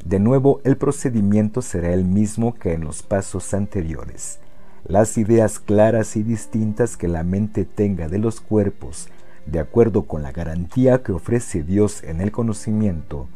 de 0.04 0.20
nuevo, 0.20 0.62
el 0.64 0.78
procedimiento 0.78 1.62
será 1.62 1.94
el 1.94 2.06
mismo 2.06 2.56
que 2.56 2.74
en 2.74 2.84
los 2.84 3.04
pasos 3.04 3.54
anteriores. 3.54 4.40
Las 4.88 5.18
ideas 5.18 5.60
claras 5.60 6.16
y 6.16 6.24
distintas 6.24 6.96
que 6.96 7.10
la 7.10 7.24
mente 7.24 7.66
tenga 7.66 8.08
de 8.08 8.20
los 8.20 8.40
cuerpos, 8.40 9.10
de 9.46 9.60
acuerdo 9.60 10.04
con 10.04 10.24
la 10.24 10.32
garantía 10.32 11.04
que 11.04 11.12
ofrece 11.12 11.62
Dios 11.62 12.06
en 12.06 12.22
el 12.22 12.32
conocimiento, 12.32 13.28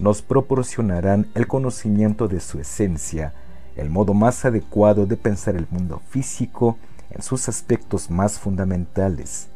nos 0.00 0.20
proporcionarán 0.20 1.28
el 1.36 1.46
conocimiento 1.46 2.26
de 2.26 2.40
su 2.40 2.58
esencia, 2.58 3.34
el 3.76 3.88
modo 3.88 4.14
más 4.14 4.44
adecuado 4.44 5.06
de 5.06 5.16
pensar 5.16 5.54
el 5.54 5.68
mundo 5.70 6.02
físico 6.10 6.76
en 7.10 7.22
sus 7.22 7.48
aspectos 7.48 8.10
más 8.10 8.40
fundamentales. 8.40 9.46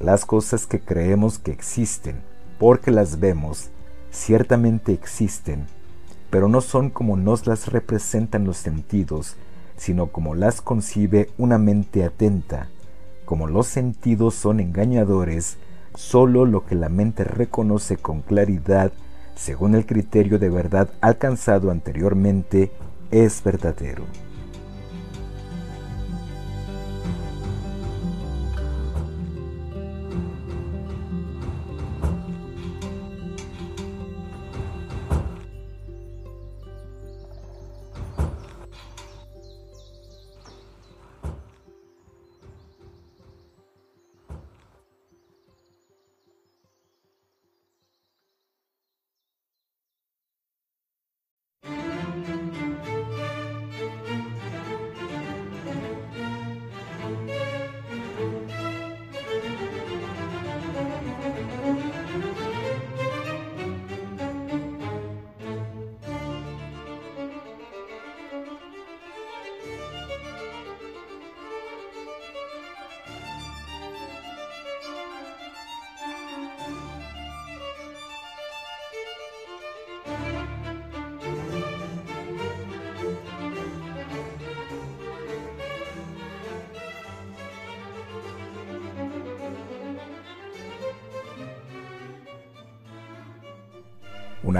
Las 0.00 0.24
cosas 0.24 0.66
que 0.66 0.80
creemos 0.80 1.38
que 1.38 1.52
existen, 1.52 2.16
porque 2.58 2.90
las 2.90 3.20
vemos, 3.20 3.68
ciertamente 4.10 4.92
existen, 4.92 5.64
pero 6.28 6.48
no 6.48 6.60
son 6.60 6.90
como 6.90 7.16
nos 7.16 7.46
las 7.46 7.68
representan 7.68 8.44
los 8.44 8.56
sentidos, 8.56 9.36
sino 9.82 10.12
como 10.12 10.36
las 10.36 10.60
concibe 10.60 11.30
una 11.38 11.58
mente 11.58 12.04
atenta. 12.04 12.68
Como 13.24 13.48
los 13.48 13.66
sentidos 13.66 14.36
son 14.36 14.60
engañadores, 14.60 15.56
sólo 15.96 16.46
lo 16.46 16.64
que 16.64 16.76
la 16.76 16.88
mente 16.88 17.24
reconoce 17.24 17.96
con 17.96 18.20
claridad, 18.20 18.92
según 19.34 19.74
el 19.74 19.84
criterio 19.84 20.38
de 20.38 20.50
verdad 20.50 20.88
alcanzado 21.00 21.72
anteriormente, 21.72 22.70
es 23.10 23.42
verdadero. 23.42 24.04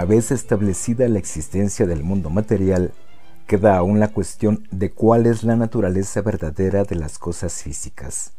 Una 0.02 0.16
vez 0.16 0.32
establecida 0.32 1.08
la 1.08 1.20
existencia 1.20 1.86
del 1.86 2.02
mundo 2.02 2.28
material, 2.28 2.90
queda 3.46 3.76
aún 3.76 4.00
la 4.00 4.08
cuestión 4.08 4.66
de 4.72 4.90
cuál 4.90 5.26
es 5.26 5.44
la 5.44 5.54
naturaleza 5.54 6.22
verdadera 6.22 6.82
de 6.82 6.96
las 6.96 7.20
cosas 7.20 7.62
físicas. 7.62 8.32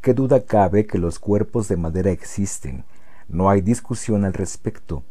¿Qué 0.00 0.14
duda 0.14 0.46
cabe 0.46 0.86
que 0.86 0.96
los 0.96 1.18
cuerpos 1.18 1.68
de 1.68 1.76
madera 1.76 2.10
existen? 2.10 2.84
No 3.28 3.50
hay 3.50 3.60
discusión 3.60 4.24
al 4.24 4.32
respecto, 4.32 5.02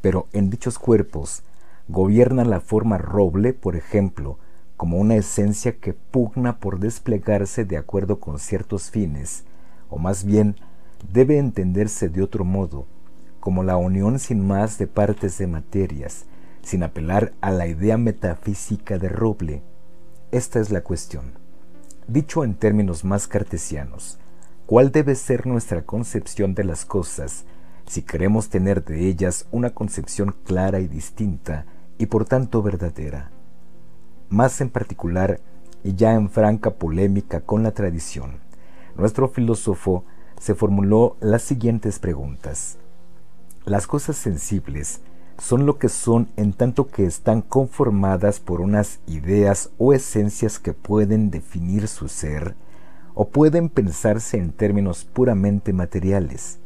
pero 0.00 0.26
en 0.32 0.50
dichos 0.50 0.76
cuerpos 0.76 1.44
gobierna 1.86 2.44
la 2.44 2.58
forma 2.58 2.98
roble, 2.98 3.52
por 3.52 3.76
ejemplo, 3.76 4.40
como 4.76 4.98
una 4.98 5.14
esencia 5.14 5.78
que 5.78 5.92
pugna 5.92 6.58
por 6.58 6.80
desplegarse 6.80 7.64
de 7.64 7.76
acuerdo 7.76 8.18
con 8.18 8.40
ciertos 8.40 8.90
fines, 8.90 9.44
o 9.88 9.98
más 9.98 10.24
bien 10.24 10.56
debe 11.12 11.38
entenderse 11.38 12.08
de 12.08 12.22
otro 12.22 12.44
modo, 12.44 12.86
como 13.44 13.62
la 13.62 13.76
unión 13.76 14.18
sin 14.18 14.40
más 14.40 14.78
de 14.78 14.86
partes 14.86 15.36
de 15.36 15.46
materias, 15.46 16.24
sin 16.62 16.82
apelar 16.82 17.34
a 17.42 17.50
la 17.50 17.66
idea 17.66 17.98
metafísica 17.98 18.96
de 18.96 19.10
Roble. 19.10 19.62
Esta 20.32 20.60
es 20.60 20.70
la 20.70 20.80
cuestión. 20.80 21.32
Dicho 22.08 22.42
en 22.42 22.54
términos 22.54 23.04
más 23.04 23.28
cartesianos, 23.28 24.18
¿cuál 24.64 24.92
debe 24.92 25.14
ser 25.14 25.46
nuestra 25.46 25.82
concepción 25.82 26.54
de 26.54 26.64
las 26.64 26.86
cosas 26.86 27.44
si 27.86 28.00
queremos 28.00 28.48
tener 28.48 28.82
de 28.82 29.08
ellas 29.08 29.46
una 29.50 29.74
concepción 29.74 30.34
clara 30.44 30.80
y 30.80 30.88
distinta 30.88 31.66
y 31.98 32.06
por 32.06 32.24
tanto 32.24 32.62
verdadera? 32.62 33.30
Más 34.30 34.58
en 34.62 34.70
particular, 34.70 35.38
y 35.82 35.94
ya 35.94 36.14
en 36.14 36.30
franca 36.30 36.70
polémica 36.76 37.42
con 37.42 37.62
la 37.62 37.72
tradición, 37.72 38.38
nuestro 38.96 39.28
filósofo 39.28 40.06
se 40.40 40.54
formuló 40.54 41.18
las 41.20 41.42
siguientes 41.42 41.98
preguntas. 41.98 42.78
Las 43.66 43.86
cosas 43.86 44.16
sensibles 44.16 45.00
son 45.38 45.64
lo 45.64 45.78
que 45.78 45.88
son 45.88 46.28
en 46.36 46.52
tanto 46.52 46.88
que 46.88 47.06
están 47.06 47.40
conformadas 47.40 48.38
por 48.38 48.60
unas 48.60 49.00
ideas 49.06 49.70
o 49.78 49.92
esencias 49.92 50.58
que 50.58 50.74
pueden 50.74 51.30
definir 51.30 51.88
su 51.88 52.08
ser 52.08 52.56
o 53.14 53.28
pueden 53.28 53.68
pensarse 53.68 54.36
en 54.36 54.52
términos 54.52 55.04
puramente 55.04 55.72
materiales. 55.72 56.58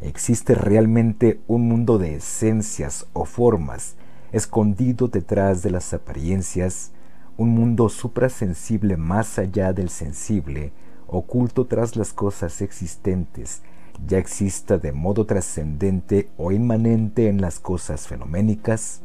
Existe 0.00 0.54
realmente 0.54 1.40
un 1.48 1.68
mundo 1.68 1.98
de 1.98 2.14
esencias 2.14 3.06
o 3.12 3.24
formas 3.24 3.96
escondido 4.32 5.08
detrás 5.08 5.62
de 5.62 5.70
las 5.70 5.92
apariencias, 5.94 6.92
un 7.36 7.50
mundo 7.50 7.88
suprasensible 7.88 8.96
más 8.96 9.38
allá 9.38 9.72
del 9.72 9.90
sensible, 9.90 10.72
oculto 11.06 11.66
tras 11.66 11.96
las 11.96 12.12
cosas 12.12 12.60
existentes, 12.60 13.62
ya 14.06 14.18
exista 14.18 14.78
de 14.78 14.92
modo 14.92 15.26
trascendente 15.26 16.28
o 16.36 16.52
inmanente 16.52 17.28
en 17.28 17.40
las 17.40 17.60
cosas 17.60 18.06
fenoménicas, 18.06 19.02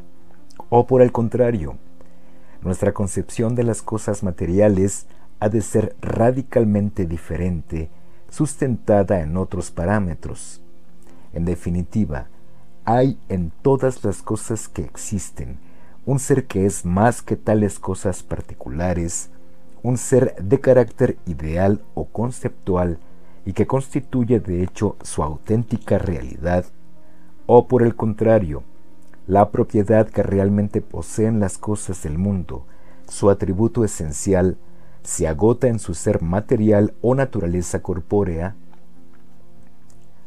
o 0.69 0.87
por 0.87 1.01
el 1.01 1.11
contrario, 1.11 1.77
nuestra 2.61 2.93
concepción 2.93 3.55
de 3.55 3.63
las 3.63 3.81
cosas 3.81 4.23
materiales 4.23 5.07
ha 5.39 5.49
de 5.49 5.61
ser 5.61 5.95
radicalmente 6.01 7.05
diferente, 7.05 7.89
sustentada 8.29 9.19
en 9.21 9.35
otros 9.37 9.71
parámetros. 9.71 10.61
En 11.33 11.45
definitiva, 11.45 12.27
hay 12.85 13.19
en 13.29 13.51
todas 13.61 14.03
las 14.03 14.21
cosas 14.21 14.67
que 14.67 14.83
existen 14.83 15.57
un 16.05 16.19
ser 16.19 16.47
que 16.47 16.65
es 16.65 16.85
más 16.85 17.21
que 17.21 17.35
tales 17.35 17.79
cosas 17.79 18.23
particulares, 18.23 19.29
un 19.83 19.97
ser 19.97 20.35
de 20.35 20.59
carácter 20.59 21.17
ideal 21.25 21.81
o 21.93 22.05
conceptual 22.05 22.99
y 23.45 23.53
que 23.53 23.67
constituye 23.67 24.39
de 24.39 24.63
hecho 24.63 24.95
su 25.03 25.23
auténtica 25.23 25.97
realidad, 25.97 26.65
o 27.45 27.67
por 27.67 27.83
el 27.83 27.95
contrario, 27.95 28.63
la 29.27 29.49
propiedad 29.51 30.07
que 30.07 30.23
realmente 30.23 30.81
poseen 30.81 31.39
las 31.39 31.57
cosas 31.57 32.03
del 32.03 32.17
mundo, 32.17 32.65
su 33.07 33.29
atributo 33.29 33.83
esencial, 33.83 34.57
se 35.03 35.27
agota 35.27 35.67
en 35.67 35.79
su 35.79 35.93
ser 35.93 36.21
material 36.21 36.93
o 37.01 37.15
naturaleza 37.15 37.81
corpórea, 37.81 38.55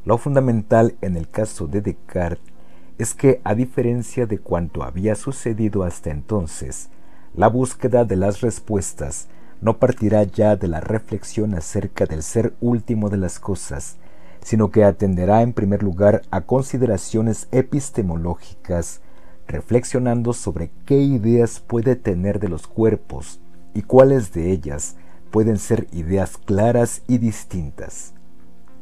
lo 0.04 0.18
fundamental 0.18 0.94
en 1.00 1.16
el 1.16 1.28
caso 1.28 1.66
de 1.66 1.80
Descartes 1.80 2.56
es 2.98 3.12
que, 3.12 3.40
a 3.44 3.54
diferencia 3.54 4.26
de 4.26 4.38
cuanto 4.38 4.82
había 4.82 5.14
sucedido 5.14 5.82
hasta 5.82 6.10
entonces, 6.10 6.88
la 7.34 7.48
búsqueda 7.48 8.04
de 8.04 8.16
las 8.16 8.40
respuestas 8.40 9.28
no 9.60 9.78
partirá 9.78 10.22
ya 10.24 10.56
de 10.56 10.68
la 10.68 10.80
reflexión 10.80 11.54
acerca 11.54 12.06
del 12.06 12.22
ser 12.22 12.54
último 12.60 13.08
de 13.08 13.16
las 13.16 13.38
cosas, 13.40 13.96
sino 14.42 14.70
que 14.70 14.84
atenderá 14.84 15.42
en 15.42 15.52
primer 15.52 15.82
lugar 15.82 16.22
a 16.30 16.42
consideraciones 16.42 17.48
epistemológicas, 17.50 19.00
reflexionando 19.48 20.32
sobre 20.32 20.70
qué 20.84 20.98
ideas 20.98 21.60
puede 21.60 21.96
tener 21.96 22.38
de 22.38 22.48
los 22.48 22.66
cuerpos 22.66 23.40
y 23.74 23.82
cuáles 23.82 24.32
de 24.32 24.50
ellas 24.50 24.96
pueden 25.30 25.58
ser 25.58 25.86
ideas 25.92 26.36
claras 26.38 27.02
y 27.08 27.18
distintas. 27.18 28.14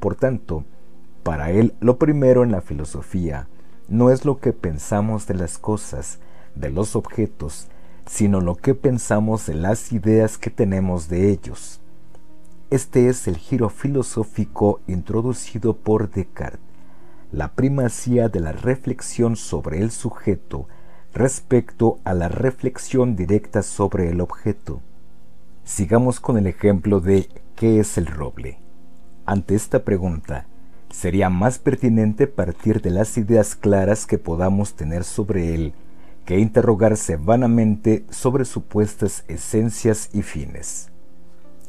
Por 0.01 0.17
tanto, 0.17 0.65
para 1.23 1.51
él 1.51 1.75
lo 1.81 1.99
primero 1.99 2.43
en 2.45 2.53
la 2.53 2.61
filosofía 2.61 3.49
no 3.89 4.11
es 4.11 4.25
lo 4.25 4.39
que 4.39 4.53
pensamos 4.53 5.27
de 5.27 5.35
las 5.35 5.59
cosas, 5.59 6.19
de 6.55 6.71
los 6.71 6.97
objetos, 6.97 7.69
sino 8.07 8.41
lo 8.41 8.57
que 8.57 8.75
pensamos 8.75 9.47
de 9.47 9.55
las 9.55 9.93
ideas 9.93 10.39
que 10.39 10.51
tenemos 10.51 11.09
de 11.09 11.31
ellos. 11.31 11.81
Este 12.71 13.09
es 13.09 13.29
el 13.29 13.37
giro 13.37 13.69
filosófico 13.69 14.81
introducido 14.87 15.77
por 15.77 16.11
Descartes, 16.11 16.61
la 17.33 17.53
primacía 17.53 18.29
de 18.29 18.41
la 18.41 18.53
reflexión 18.53 19.37
sobre 19.37 19.81
el 19.81 19.91
sujeto 19.91 20.67
respecto 21.13 21.99
a 22.05 22.15
la 22.15 22.29
reflexión 22.29 23.17
directa 23.17 23.63
sobre 23.63 24.11
el 24.11 24.21
objeto. 24.21 24.81
Sigamos 25.65 26.21
con 26.21 26.37
el 26.37 26.47
ejemplo 26.47 27.01
de 27.01 27.29
¿qué 27.57 27.81
es 27.81 27.97
el 27.97 28.07
roble? 28.07 28.59
Ante 29.25 29.55
esta 29.55 29.85
pregunta, 29.85 30.47
sería 30.91 31.31
más 31.31 31.59
pertinente 31.59 32.27
partir 32.27 32.83
de 32.83 32.91
las 32.91 33.17
ideas 33.17 33.55
claras 33.55 34.07
que 34.07 34.19
podamos 34.19 34.75
tener 34.75 35.05
sobre 35.05 35.55
él 35.55 35.75
que 36.25 36.39
interrogarse 36.39 37.17
vanamente 37.17 38.05
sobre 38.11 38.45
supuestas 38.45 39.25
esencias 39.29 40.11
y 40.13 40.23
fines. 40.23 40.91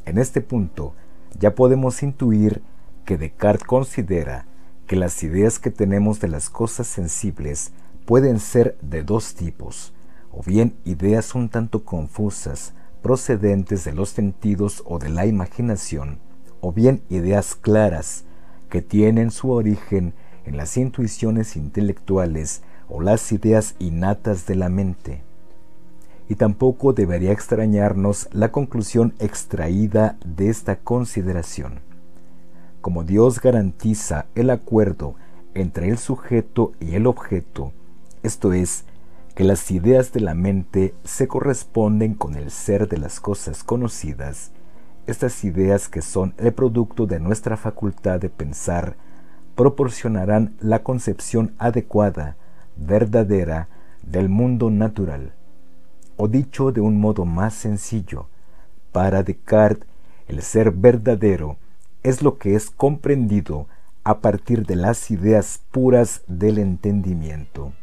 En 0.05 0.17
este 0.17 0.41
punto 0.41 0.93
ya 1.37 1.55
podemos 1.55 2.03
intuir 2.03 2.61
que 3.05 3.17
Descartes 3.17 3.67
considera 3.67 4.45
que 4.87 4.95
las 4.95 5.23
ideas 5.23 5.59
que 5.59 5.71
tenemos 5.71 6.19
de 6.19 6.27
las 6.27 6.49
cosas 6.49 6.87
sensibles 6.87 7.71
pueden 8.05 8.39
ser 8.39 8.77
de 8.81 9.03
dos 9.03 9.35
tipos, 9.35 9.93
o 10.31 10.43
bien 10.43 10.75
ideas 10.85 11.35
un 11.35 11.49
tanto 11.49 11.83
confusas, 11.83 12.73
procedentes 13.01 13.83
de 13.83 13.93
los 13.93 14.09
sentidos 14.09 14.83
o 14.85 14.99
de 14.99 15.09
la 15.09 15.25
imaginación, 15.25 16.19
o 16.61 16.71
bien 16.71 17.01
ideas 17.09 17.55
claras, 17.55 18.25
que 18.69 18.81
tienen 18.81 19.31
su 19.31 19.51
origen 19.51 20.13
en 20.45 20.57
las 20.57 20.77
intuiciones 20.77 21.55
intelectuales 21.55 22.61
o 22.89 23.01
las 23.01 23.31
ideas 23.31 23.75
innatas 23.79 24.45
de 24.45 24.55
la 24.55 24.69
mente. 24.69 25.21
Y 26.27 26.35
tampoco 26.35 26.93
debería 26.93 27.31
extrañarnos 27.31 28.27
la 28.31 28.51
conclusión 28.51 29.13
extraída 29.19 30.17
de 30.25 30.49
esta 30.49 30.77
consideración. 30.77 31.79
Como 32.81 33.03
Dios 33.03 33.41
garantiza 33.41 34.25
el 34.35 34.49
acuerdo 34.49 35.15
entre 35.53 35.89
el 35.89 35.97
sujeto 35.97 36.73
y 36.79 36.95
el 36.95 37.07
objeto, 37.07 37.71
esto 38.23 38.53
es, 38.53 38.85
que 39.35 39.43
las 39.43 39.69
ideas 39.69 40.13
de 40.13 40.21
la 40.21 40.33
mente 40.33 40.95
se 41.03 41.27
corresponden 41.27 42.15
con 42.15 42.35
el 42.35 42.51
ser 42.51 42.87
de 42.87 42.97
las 42.97 43.19
cosas 43.19 43.63
conocidas, 43.63 44.51
estas 45.07 45.43
ideas 45.43 45.87
que 45.87 46.01
son 46.01 46.33
el 46.37 46.53
producto 46.53 47.05
de 47.05 47.19
nuestra 47.19 47.57
facultad 47.57 48.19
de 48.19 48.29
pensar 48.29 48.95
proporcionarán 49.55 50.55
la 50.59 50.81
concepción 50.83 51.53
adecuada 51.59 52.37
verdadera 52.75 53.67
del 54.01 54.29
mundo 54.29 54.69
natural. 54.69 55.33
O 56.17 56.27
dicho 56.27 56.71
de 56.71 56.81
un 56.81 56.99
modo 56.99 57.25
más 57.25 57.53
sencillo, 57.53 58.27
para 58.91 59.23
Descartes 59.23 59.87
el 60.27 60.41
ser 60.41 60.71
verdadero 60.71 61.57
es 62.03 62.21
lo 62.21 62.37
que 62.37 62.55
es 62.55 62.69
comprendido 62.69 63.67
a 64.03 64.19
partir 64.19 64.65
de 64.65 64.75
las 64.75 65.11
ideas 65.11 65.61
puras 65.71 66.23
del 66.27 66.57
entendimiento. 66.57 67.73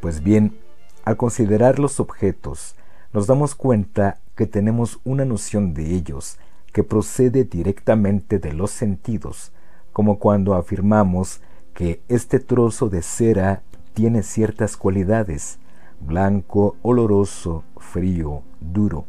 Pues 0.00 0.22
bien, 0.22 0.56
al 1.04 1.16
considerar 1.16 1.78
los 1.78 1.98
objetos, 1.98 2.76
nos 3.14 3.28
damos 3.28 3.54
cuenta 3.54 4.18
que 4.34 4.44
tenemos 4.44 4.98
una 5.04 5.24
noción 5.24 5.72
de 5.72 5.94
ellos 5.94 6.36
que 6.72 6.82
procede 6.82 7.44
directamente 7.44 8.40
de 8.40 8.52
los 8.52 8.72
sentidos, 8.72 9.52
como 9.92 10.18
cuando 10.18 10.54
afirmamos 10.54 11.40
que 11.74 12.02
este 12.08 12.40
trozo 12.40 12.88
de 12.88 13.02
cera 13.02 13.62
tiene 13.94 14.24
ciertas 14.24 14.76
cualidades, 14.76 15.60
blanco, 16.00 16.76
oloroso, 16.82 17.62
frío, 17.76 18.42
duro. 18.60 19.04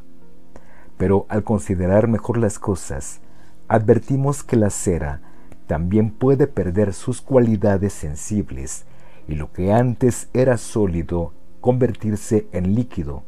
Pero 0.98 1.26
al 1.28 1.44
considerar 1.44 2.08
mejor 2.08 2.38
las 2.38 2.60
cosas, 2.60 3.22
advertimos 3.68 4.44
que 4.44 4.56
la 4.56 4.70
cera 4.70 5.22
también 5.66 6.12
puede 6.12 6.46
perder 6.46 6.94
sus 6.94 7.24
cualidades 7.24 7.94
sensibles 7.94 8.86
y 9.28 9.34
lo 9.34 9.52
que 9.52 9.74
antes 9.74 10.30
era 10.34 10.60
sólido 10.60 11.34
convertirse 11.60 12.46
en 12.52 12.76
líquido 12.76 13.24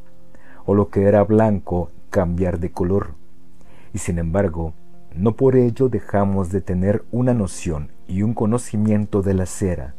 o 0.67 0.75
lo 0.75 0.89
que 0.89 1.03
era 1.05 1.23
blanco 1.23 1.89
cambiar 2.11 2.59
de 2.59 2.71
color. 2.71 3.15
Y 3.93 3.97
sin 3.97 4.19
embargo, 4.19 4.73
no 5.15 5.35
por 5.35 5.55
ello 5.55 5.89
dejamos 5.89 6.51
de 6.51 6.61
tener 6.61 7.03
una 7.09 7.33
noción 7.33 7.89
y 8.07 8.21
un 8.21 8.35
conocimiento 8.35 9.23
de 9.23 9.33
la 9.33 9.47
cera. 9.47 9.95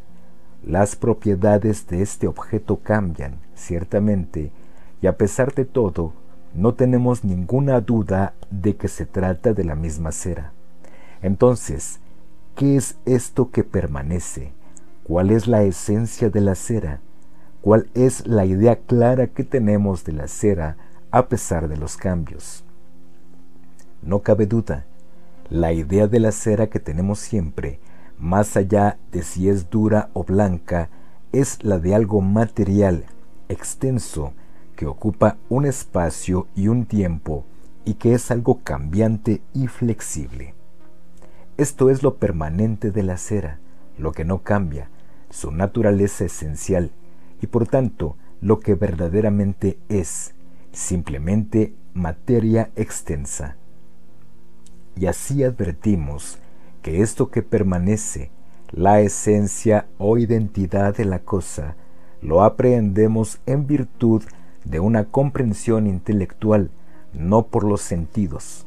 Las 0.65 0.95
propiedades 0.95 1.89
de 1.89 2.03
este 2.03 2.29
objeto 2.29 2.81
cambian, 2.83 3.39
ciertamente, 3.55 4.53
y 5.01 5.07
a 5.07 5.17
pesar 5.17 5.55
de 5.55 5.65
todo, 5.65 6.13
no 6.55 6.75
tenemos 6.75 7.25
ninguna 7.25 7.81
duda 7.81 8.35
de 8.51 8.77
que 8.77 8.89
se 8.89 9.07
trata 9.07 9.55
de 9.55 9.65
la 9.65 9.75
misma 9.75 10.13
cera. 10.13 10.53
Entonces, 11.23 11.99
¿qué 12.55 12.77
es 12.77 12.97
esto 13.07 13.51
que 13.51 13.65
permanece? 13.65 14.53
¿Cuál 15.03 15.31
es 15.31 15.47
la 15.47 15.63
esencia 15.63 16.29
de 16.29 16.43
la 16.43 16.55
cera? 16.55 17.01
Cuál 17.69 17.91
es 17.93 18.27
la 18.27 18.47
idea 18.47 18.77
clara 18.77 19.27
que 19.27 19.45
tenemos 19.45 20.03
de 20.05 20.15
la 20.15 20.27
cera 20.27 20.79
a 21.11 21.27
pesar 21.27 21.69
de 21.69 21.77
los 21.77 21.99
cambios. 21.99 22.65
No 24.01 24.21
cabe 24.21 24.47
duda, 24.47 24.87
la 25.51 25.75
idea 25.75 26.07
de 26.07 26.19
la 26.19 26.33
cera 26.33 26.69
que 26.69 26.81
tenemos 26.81 27.19
siempre, 27.19 27.79
más 28.19 28.57
allá 28.57 28.97
de 29.13 29.23
si 29.23 29.51
es 29.51 29.69
dura 29.69 30.09
o 30.15 30.25
blanca, 30.25 30.89
es 31.31 31.63
la 31.63 31.79
de 31.79 31.95
algo 31.95 32.23
material, 32.23 33.05
extenso, 33.51 34.33
que 34.75 34.87
ocupa 34.87 35.37
un 35.51 35.67
espacio 35.67 36.47
y 36.57 36.69
un 36.69 36.87
tiempo 36.87 37.45
y 37.85 37.97
que 37.97 38.15
es 38.15 38.31
algo 38.31 38.61
cambiante 38.65 39.43
y 39.53 39.67
flexible. 39.67 40.55
Esto 41.59 41.91
es 41.91 42.03
lo 42.03 42.15
permanente 42.15 42.93
de 42.93 43.03
la 43.03 43.19
cera, 43.19 43.59
lo 43.99 44.13
que 44.13 44.25
no 44.25 44.43
cambia, 44.43 44.89
su 45.29 45.51
naturaleza 45.51 46.25
esencial 46.25 46.93
y 47.41 47.47
por 47.47 47.67
tanto 47.67 48.17
lo 48.41 48.61
que 48.61 48.75
verdaderamente 48.75 49.79
es, 49.89 50.35
simplemente 50.73 51.75
materia 51.95 52.71
extensa. 52.77 53.57
Y 54.97 55.07
así 55.07 55.45
advertimos 55.45 56.39
que 56.83 57.03
esto 57.03 57.31
que 57.31 57.43
permanece, 57.43 58.31
la 58.71 59.01
esencia 59.01 59.87
o 59.99 60.19
identidad 60.19 60.97
de 60.97 61.05
la 61.05 61.21
cosa, 61.21 61.77
lo 62.21 62.43
aprehendemos 62.43 63.41
en 63.47 63.67
virtud 63.67 64.23
de 64.65 64.81
una 64.81 65.05
comprensión 65.05 65.87
intelectual, 65.87 66.71
no 67.13 67.47
por 67.47 67.65
los 67.65 67.81
sentidos. 67.81 68.67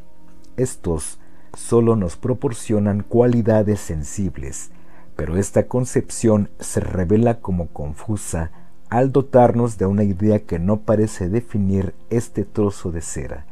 Estos 0.57 1.19
solo 1.53 1.95
nos 1.95 2.15
proporcionan 2.15 3.03
cualidades 3.03 3.79
sensibles, 3.79 4.71
pero 5.15 5.37
esta 5.37 5.67
concepción 5.67 6.49
se 6.59 6.79
revela 6.79 7.39
como 7.39 7.67
confusa 7.67 8.51
al 8.91 9.13
dotarnos 9.13 9.77
de 9.77 9.85
una 9.85 10.03
idea 10.03 10.39
que 10.39 10.59
no 10.59 10.81
parece 10.81 11.29
definir 11.29 11.95
este 12.09 12.43
trozo 12.43 12.91
de 12.91 12.99
cera, 12.99 13.45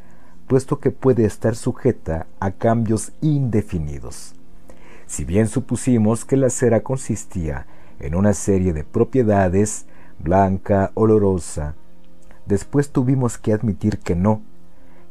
puesto 0.46 0.80
que 0.80 0.90
puede 0.90 1.24
estar 1.24 1.56
sujeta 1.56 2.26
a 2.40 2.50
cambios 2.50 3.12
indefinidos. 3.22 4.34
Si 5.06 5.24
bien 5.24 5.48
supusimos 5.48 6.26
que 6.26 6.36
la 6.36 6.50
cera 6.50 6.82
consistía 6.82 7.66
en 8.00 8.14
una 8.16 8.34
serie 8.34 8.74
de 8.74 8.84
propiedades, 8.84 9.86
blanca, 10.18 10.90
olorosa, 10.92 11.74
después 12.44 12.90
tuvimos 12.90 13.38
que 13.38 13.54
admitir 13.54 13.98
que 13.98 14.14
no, 14.14 14.42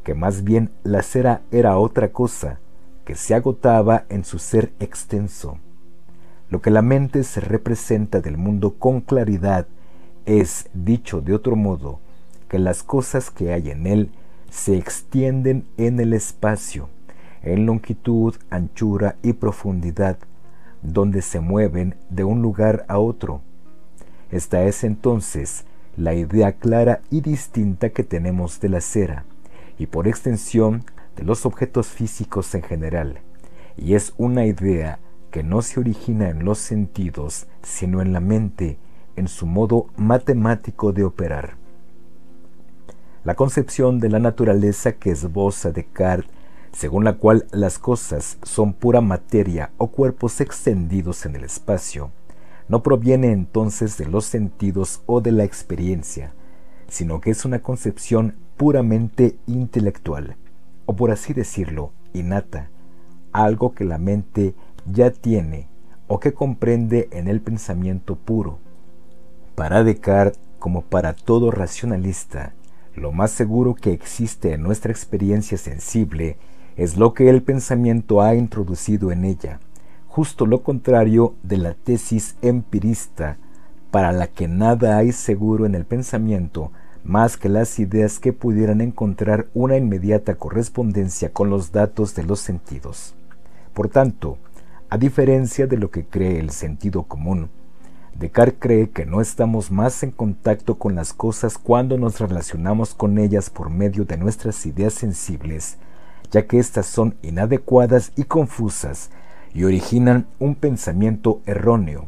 que 0.03 0.13
más 0.13 0.43
bien 0.43 0.69
la 0.83 1.01
cera 1.01 1.41
era 1.49 1.79
otra 1.79 2.09
cosa, 2.09 2.59
que 3.03 3.15
se 3.15 3.33
agotaba 3.33 4.05
en 4.09 4.23
su 4.23 4.37
ser 4.37 4.73
extenso. 4.79 5.57
Lo 6.51 6.61
que 6.61 6.69
la 6.69 6.83
mente 6.83 7.23
se 7.23 7.41
representa 7.41 8.21
del 8.21 8.37
mundo 8.37 8.75
con 8.75 9.01
claridad 9.01 9.65
es, 10.25 10.69
dicho 10.73 11.21
de 11.21 11.33
otro 11.33 11.55
modo, 11.55 11.99
que 12.47 12.59
las 12.59 12.83
cosas 12.83 13.29
que 13.29 13.53
hay 13.53 13.69
en 13.69 13.87
él 13.87 14.11
se 14.49 14.77
extienden 14.77 15.65
en 15.77 15.99
el 15.99 16.13
espacio, 16.13 16.89
en 17.43 17.65
longitud, 17.65 18.35
anchura 18.49 19.15
y 19.21 19.33
profundidad, 19.33 20.17
donde 20.81 21.21
se 21.21 21.39
mueven 21.39 21.95
de 22.09 22.23
un 22.23 22.41
lugar 22.41 22.85
a 22.87 22.99
otro. 22.99 23.41
Esta 24.31 24.63
es 24.63 24.83
entonces 24.83 25.65
la 25.97 26.13
idea 26.13 26.53
clara 26.53 27.01
y 27.09 27.21
distinta 27.21 27.89
que 27.89 28.03
tenemos 28.03 28.59
de 28.59 28.69
la 28.69 28.81
cera, 28.81 29.25
y 29.77 29.87
por 29.87 30.07
extensión 30.07 30.85
de 31.15 31.23
los 31.23 31.45
objetos 31.45 31.87
físicos 31.87 32.53
en 32.55 32.63
general, 32.63 33.19
y 33.77 33.95
es 33.95 34.13
una 34.17 34.45
idea 34.45 34.99
que 35.31 35.43
no 35.43 35.61
se 35.61 35.79
origina 35.79 36.29
en 36.29 36.43
los 36.43 36.57
sentidos, 36.57 37.47
sino 37.61 38.01
en 38.01 38.13
la 38.13 38.19
mente, 38.19 38.77
en 39.19 39.27
su 39.27 39.45
modo 39.45 39.87
matemático 39.97 40.93
de 40.93 41.03
operar. 41.03 41.57
La 43.23 43.35
concepción 43.35 43.99
de 43.99 44.09
la 44.09 44.19
naturaleza 44.19 44.93
que 44.93 45.11
esboza 45.11 45.71
Descartes 45.71 46.39
según 46.71 47.03
la 47.03 47.13
cual 47.13 47.47
las 47.51 47.79
cosas 47.79 48.37
son 48.43 48.73
pura 48.73 49.01
materia 49.01 49.71
o 49.77 49.87
cuerpos 49.87 50.39
extendidos 50.41 51.25
en 51.25 51.35
el 51.35 51.43
espacio, 51.43 52.11
no 52.67 52.83
proviene 52.83 53.31
entonces 53.31 53.97
de 53.97 54.05
los 54.05 54.25
sentidos 54.25 55.01
o 55.05 55.21
de 55.21 55.31
la 55.31 55.43
experiencia, 55.43 56.33
sino 56.87 57.21
que 57.21 57.31
es 57.31 57.45
una 57.45 57.59
concepción 57.59 58.35
puramente 58.57 59.35
intelectual, 59.47 60.35
o 60.85 60.95
por 60.95 61.11
así 61.11 61.33
decirlo, 61.33 61.91
innata, 62.13 62.69
algo 63.31 63.73
que 63.73 63.85
la 63.85 63.97
mente 63.97 64.53
ya 64.91 65.11
tiene 65.11 65.67
o 66.07 66.19
que 66.19 66.33
comprende 66.33 67.09
en 67.11 67.27
el 67.27 67.41
pensamiento 67.41 68.15
puro. 68.15 68.59
Para 69.59 69.83
Descartes, 69.83 70.39
como 70.57 70.83
para 70.83 71.11
todo 71.11 71.51
racionalista, 71.51 72.53
lo 72.95 73.11
más 73.11 73.31
seguro 73.31 73.75
que 73.75 73.91
existe 73.91 74.53
en 74.53 74.63
nuestra 74.63 74.93
experiencia 74.93 75.57
sensible 75.57 76.37
es 76.77 76.95
lo 76.95 77.13
que 77.13 77.27
el 77.27 77.43
pensamiento 77.43 78.21
ha 78.21 78.35
introducido 78.35 79.11
en 79.11 79.25
ella, 79.25 79.59
justo 80.07 80.45
lo 80.45 80.63
contrario 80.63 81.35
de 81.43 81.57
la 81.57 81.73
tesis 81.73 82.37
empirista, 82.41 83.35
para 83.91 84.13
la 84.13 84.27
que 84.27 84.47
nada 84.47 84.95
hay 84.95 85.11
seguro 85.11 85.65
en 85.65 85.75
el 85.75 85.83
pensamiento 85.83 86.71
más 87.03 87.35
que 87.35 87.49
las 87.49 87.79
ideas 87.79 88.19
que 88.19 88.31
pudieran 88.31 88.79
encontrar 88.79 89.47
una 89.53 89.75
inmediata 89.75 90.35
correspondencia 90.35 91.33
con 91.33 91.49
los 91.49 91.73
datos 91.73 92.15
de 92.15 92.23
los 92.23 92.39
sentidos. 92.39 93.13
Por 93.73 93.89
tanto, 93.89 94.37
a 94.89 94.97
diferencia 94.97 95.67
de 95.67 95.75
lo 95.75 95.91
que 95.91 96.05
cree 96.05 96.39
el 96.39 96.51
sentido 96.51 97.03
común, 97.03 97.49
Descartes 98.15 98.59
cree 98.59 98.89
que 98.89 99.05
no 99.05 99.21
estamos 99.21 99.71
más 99.71 100.03
en 100.03 100.11
contacto 100.11 100.75
con 100.75 100.95
las 100.95 101.13
cosas 101.13 101.57
cuando 101.57 101.97
nos 101.97 102.19
relacionamos 102.19 102.93
con 102.93 103.17
ellas 103.17 103.49
por 103.49 103.69
medio 103.69 104.05
de 104.05 104.17
nuestras 104.17 104.65
ideas 104.65 104.93
sensibles 104.93 105.77
ya 106.31 106.45
que 106.45 106.59
éstas 106.59 106.85
son 106.85 107.15
inadecuadas 107.21 108.11
y 108.15 108.23
confusas 108.23 109.09
y 109.53 109.63
originan 109.63 110.27
un 110.37 110.55
pensamiento 110.55 111.41
erróneo. 111.45 112.07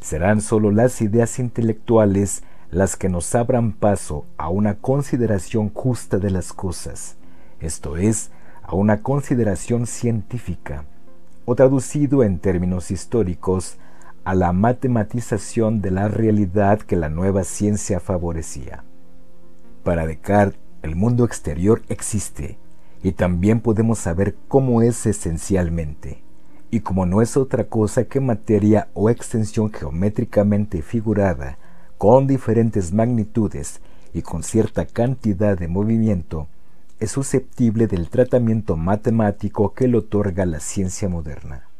Serán 0.00 0.40
sólo 0.40 0.70
las 0.70 1.00
ideas 1.00 1.38
intelectuales 1.38 2.42
las 2.70 2.96
que 2.96 3.08
nos 3.08 3.34
abran 3.34 3.72
paso 3.72 4.26
a 4.36 4.48
una 4.48 4.76
consideración 4.76 5.70
justa 5.70 6.18
de 6.18 6.30
las 6.30 6.52
cosas, 6.52 7.16
esto 7.60 7.96
es, 7.96 8.30
a 8.62 8.74
una 8.74 9.02
consideración 9.02 9.86
científica, 9.86 10.84
o 11.44 11.54
traducido 11.54 12.22
en 12.22 12.38
términos 12.38 12.90
históricos, 12.90 13.76
a 14.24 14.34
la 14.34 14.52
matematización 14.52 15.80
de 15.80 15.90
la 15.90 16.08
realidad 16.08 16.80
que 16.80 16.96
la 16.96 17.08
nueva 17.08 17.44
ciencia 17.44 18.00
favorecía. 18.00 18.84
Para 19.82 20.06
Descartes, 20.06 20.60
el 20.82 20.96
mundo 20.96 21.24
exterior 21.24 21.82
existe, 21.88 22.58
y 23.02 23.12
también 23.12 23.60
podemos 23.60 23.98
saber 23.98 24.36
cómo 24.48 24.82
es 24.82 25.06
esencialmente, 25.06 26.22
y 26.70 26.80
como 26.80 27.04
no 27.04 27.20
es 27.20 27.36
otra 27.36 27.64
cosa 27.64 28.04
que 28.04 28.20
materia 28.20 28.88
o 28.94 29.10
extensión 29.10 29.72
geométricamente 29.72 30.82
figurada, 30.82 31.58
con 31.98 32.26
diferentes 32.26 32.92
magnitudes 32.92 33.80
y 34.12 34.22
con 34.22 34.42
cierta 34.42 34.86
cantidad 34.86 35.58
de 35.58 35.68
movimiento, 35.68 36.48
es 36.98 37.10
susceptible 37.10 37.88
del 37.88 38.08
tratamiento 38.08 38.76
matemático 38.76 39.72
que 39.74 39.88
le 39.88 39.98
otorga 39.98 40.46
la 40.46 40.60
ciencia 40.60 41.08
moderna. 41.08 41.71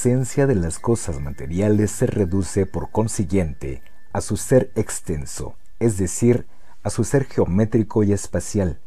Esencia 0.00 0.46
de 0.46 0.54
las 0.54 0.78
cosas 0.78 1.20
materiales 1.20 1.90
se 1.90 2.06
reduce 2.06 2.64
por 2.64 2.90
consiguiente 2.90 3.82
a 4.14 4.22
su 4.22 4.38
ser 4.38 4.72
extenso, 4.74 5.56
es 5.78 5.98
decir, 5.98 6.46
a 6.82 6.88
su 6.88 7.04
ser 7.04 7.26
geométrico 7.26 8.02
y 8.02 8.14
espacial. 8.14 8.80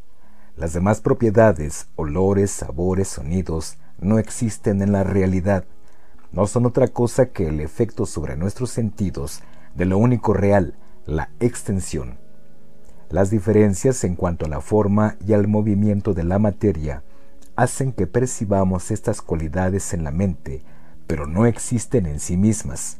Las 0.58 0.74
demás 0.74 1.02
propiedades, 1.02 1.86
olores, 1.98 2.50
sabores, 2.50 3.10
sonidos, 3.10 3.78
no 4.00 4.18
existen 4.18 4.82
en 4.82 4.92
la 4.92 5.04
realidad, 5.04 5.66
no 6.32 6.48
son 6.48 6.66
otra 6.66 6.88
cosa 6.88 7.28
que 7.28 7.46
el 7.46 7.60
efecto 7.60 8.08
sobre 8.08 8.36
nuestros 8.36 8.72
sentidos 8.72 9.44
de 9.76 9.86
lo 9.86 10.00
único 10.00 10.34
real, 10.34 10.74
la 11.06 11.30
extensión. 11.40 12.18
Las 13.12 13.30
diferencias 13.30 14.04
en 14.04 14.16
cuanto 14.16 14.48
a 14.48 14.50
la 14.50 14.62
forma 14.62 15.16
y 15.24 15.34
al 15.34 15.48
movimiento 15.48 16.16
de 16.16 16.24
la 16.24 16.40
materia 16.40 17.04
hacen 17.56 17.92
que 17.92 18.08
percibamos 18.08 18.90
estas 18.90 19.22
cualidades 19.22 19.94
en 19.94 20.04
la 20.04 20.10
mente, 20.10 20.64
pero 21.14 21.28
no 21.28 21.46
existen 21.46 22.08
en 22.08 22.20
sí 22.20 22.38
mismas. 22.38 22.98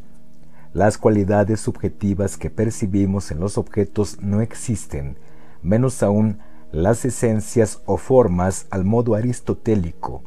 Las 0.72 1.00
cualidades 1.00 1.62
subjetivas 1.62 2.38
que 2.38 2.52
percibimos 2.52 3.32
en 3.32 3.40
los 3.40 3.58
objetos 3.58 4.22
no 4.22 4.40
existen, 4.42 5.18
menos 5.64 6.04
aún 6.04 6.38
las 6.72 7.06
esencias 7.06 7.82
o 7.88 7.98
formas 7.98 8.68
al 8.70 8.86
modo 8.86 9.16
aristotélico, 9.16 10.22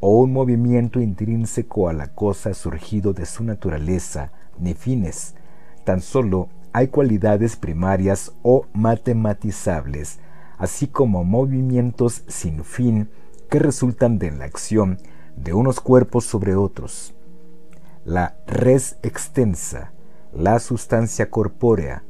o 0.00 0.18
un 0.18 0.32
movimiento 0.32 1.00
intrínseco 1.00 1.88
a 1.88 1.92
la 1.92 2.08
cosa 2.08 2.52
surgido 2.52 3.12
de 3.12 3.26
su 3.26 3.44
naturaleza, 3.44 4.32
ni 4.58 4.74
fines, 4.74 5.36
tan 5.84 6.00
solo 6.00 6.48
hay 6.72 6.88
cualidades 6.88 7.54
primarias 7.54 8.32
o 8.42 8.66
matematizables, 8.72 10.18
así 10.58 10.88
como 10.88 11.22
movimientos 11.22 12.24
sin 12.26 12.64
fin 12.64 13.08
que 13.48 13.60
resultan 13.60 14.18
de 14.18 14.32
la 14.32 14.46
acción 14.46 14.98
de 15.36 15.52
unos 15.52 15.78
cuerpos 15.78 16.24
sobre 16.24 16.56
otros. 16.56 17.14
La 18.04 18.34
res 18.46 18.96
extensa, 19.02 19.92
la 20.32 20.58
sustancia 20.58 21.28
corpórea, 21.28 22.02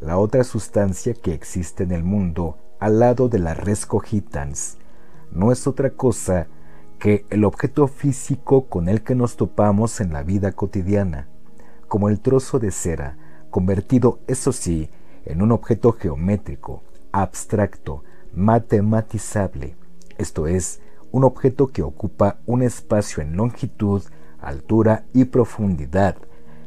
la 0.00 0.16
otra 0.16 0.44
sustancia 0.44 1.14
que 1.14 1.34
existe 1.34 1.82
en 1.82 1.90
el 1.90 2.04
mundo 2.04 2.58
al 2.78 3.00
lado 3.00 3.28
de 3.28 3.40
la 3.40 3.54
res 3.54 3.84
cogitans, 3.84 4.78
no 5.32 5.50
es 5.50 5.66
otra 5.66 5.90
cosa 5.90 6.46
que 7.00 7.26
el 7.30 7.44
objeto 7.44 7.88
físico 7.88 8.68
con 8.68 8.88
el 8.88 9.02
que 9.02 9.16
nos 9.16 9.36
topamos 9.36 10.00
en 10.00 10.12
la 10.12 10.22
vida 10.22 10.52
cotidiana, 10.52 11.26
como 11.88 12.08
el 12.08 12.20
trozo 12.20 12.60
de 12.60 12.70
cera, 12.70 13.18
convertido, 13.50 14.20
eso 14.28 14.52
sí, 14.52 14.90
en 15.24 15.42
un 15.42 15.50
objeto 15.50 15.90
geométrico, 15.92 16.84
abstracto, 17.10 18.04
matematizable, 18.32 19.74
esto 20.18 20.46
es, 20.46 20.80
un 21.10 21.24
objeto 21.24 21.66
que 21.66 21.82
ocupa 21.82 22.38
un 22.46 22.62
espacio 22.62 23.24
en 23.24 23.36
longitud, 23.36 24.02
altura 24.42 25.04
y 25.12 25.26
profundidad, 25.26 26.16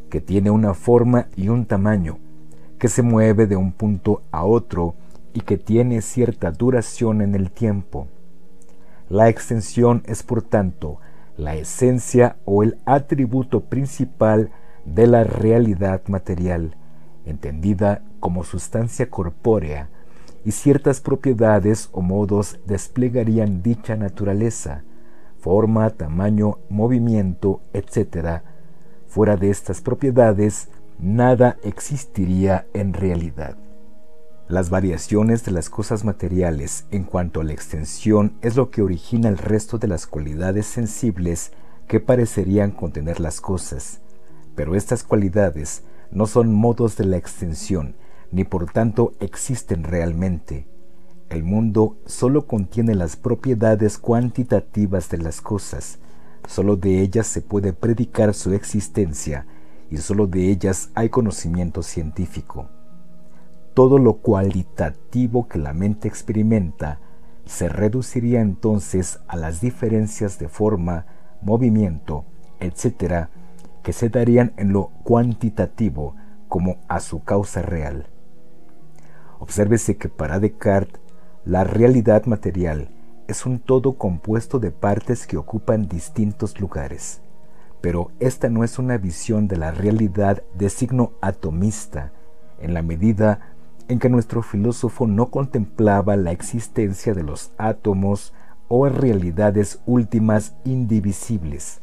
que 0.10 0.22
tiene 0.22 0.50
una 0.50 0.74
forma 0.74 1.28
y 1.36 1.50
un 1.50 1.66
tamaño, 1.66 2.20
que 2.80 2.88
se 2.88 3.02
mueve 3.02 3.48
de 3.48 3.56
un 3.56 3.72
punto 3.72 4.22
a 4.32 4.44
otro 4.44 4.96
y 5.34 5.42
que 5.42 5.58
tiene 5.58 6.02
cierta 6.02 6.52
duración 6.52 7.22
en 7.22 7.36
el 7.36 7.52
tiempo. 7.52 8.08
La 9.10 9.30
extensión 9.30 10.02
es 10.06 10.24
por 10.24 10.42
tanto 10.42 11.00
la 11.38 11.56
esencia 11.56 12.38
o 12.46 12.64
el 12.64 12.78
atributo 12.86 13.62
principal 13.66 14.52
de 14.86 15.08
la 15.08 15.24
realidad 15.24 16.02
material, 16.08 16.78
entendida 17.26 18.04
como 18.20 18.44
sustancia 18.44 19.10
corpórea, 19.10 19.90
y 20.46 20.52
ciertas 20.52 21.02
propiedades 21.02 21.90
o 21.92 22.02
modos 22.02 22.60
desplegarían 22.66 23.64
dicha 23.64 23.96
naturaleza, 23.96 24.84
forma, 25.46 25.92
tamaño, 25.92 26.58
movimiento, 26.70 27.62
etc. 27.72 28.42
Fuera 29.06 29.38
de 29.38 29.52
estas 29.52 29.80
propiedades, 29.80 30.70
nada 30.98 31.58
existiría 31.62 32.66
en 32.74 32.94
realidad. 32.94 33.56
Las 34.48 34.72
variaciones 34.72 35.46
de 35.46 35.52
las 35.52 35.70
cosas 35.70 36.04
materiales 36.04 36.88
en 36.90 37.04
cuanto 37.04 37.42
a 37.42 37.44
la 37.44 37.54
extensión 37.54 38.34
es 38.42 38.56
lo 38.56 38.72
que 38.72 38.82
origina 38.82 39.30
el 39.30 39.38
resto 39.38 39.78
de 39.78 39.88
las 39.88 40.08
cualidades 40.08 40.66
sensibles 40.66 41.52
que 41.88 42.00
parecerían 42.00 42.72
contener 42.72 43.20
las 43.20 43.40
cosas, 43.40 44.02
pero 44.56 44.74
estas 44.74 45.04
cualidades 45.04 45.84
no 46.10 46.26
son 46.26 46.56
modos 46.56 46.98
de 46.98 47.06
la 47.06 47.18
extensión, 47.18 47.96
ni 48.32 48.46
por 48.46 48.72
tanto 48.72 49.14
existen 49.20 49.84
realmente. 49.84 50.66
El 51.30 51.44
mundo 51.44 51.98
solo 52.06 52.46
contiene 52.48 52.96
las 52.96 53.16
propiedades 53.16 53.98
cuantitativas 53.98 55.10
de 55.10 55.18
las 55.18 55.42
cosas, 55.42 56.00
solo 56.48 56.76
de 56.76 57.02
ellas 57.02 57.28
se 57.28 57.42
puede 57.42 57.74
predicar 57.74 58.34
su 58.34 58.54
existencia 58.54 59.46
y 59.90 59.98
solo 59.98 60.28
de 60.28 60.50
ellas 60.50 60.90
hay 60.94 61.10
conocimiento 61.10 61.84
científico 61.84 62.70
todo 63.76 64.00
lo 64.00 64.14
cualitativo 64.14 65.50
que 65.50 65.60
la 65.60 65.74
mente 65.74 66.08
experimenta 66.08 67.00
se 67.46 67.68
reduciría 67.68 68.40
entonces 68.40 69.20
a 69.28 69.36
las 69.36 69.60
diferencias 69.62 70.40
de 70.40 70.48
forma, 70.48 71.06
movimiento, 71.42 72.24
etc., 72.62 73.28
que 73.84 73.92
se 73.92 74.10
darían 74.10 74.54
en 74.56 74.72
lo 74.72 74.88
cuantitativo 75.04 76.16
como 76.48 76.78
a 76.88 77.02
su 77.02 77.24
causa 77.24 77.62
real. 77.62 78.08
Obsérvese 79.40 79.98
que 79.98 80.08
para 80.08 80.40
Descartes 80.40 81.02
la 81.46 81.64
realidad 81.64 82.26
material 82.26 82.90
es 83.28 83.46
un 83.46 83.60
todo 83.60 84.00
compuesto 84.00 84.58
de 84.58 84.72
partes 84.72 85.28
que 85.28 85.38
ocupan 85.38 85.88
distintos 85.88 86.60
lugares, 86.60 87.22
pero 87.82 88.10
esta 88.20 88.50
no 88.50 88.64
es 88.64 88.80
una 88.80 88.98
visión 88.98 89.48
de 89.48 89.58
la 89.58 89.70
realidad 89.70 90.42
de 90.56 90.70
signo 90.70 91.12
atomista, 91.22 92.12
en 92.60 92.74
la 92.74 92.82
medida 92.82 93.54
en 93.88 94.00
que 94.00 94.10
nuestro 94.10 94.42
filósofo 94.42 95.06
no 95.06 95.28
contemplaba 95.28 96.16
la 96.16 96.32
existencia 96.32 97.14
de 97.14 97.22
los 97.22 97.52
átomos 97.60 98.34
o 98.68 98.90
realidades 98.90 99.82
últimas 99.86 100.56
indivisibles, 100.64 101.82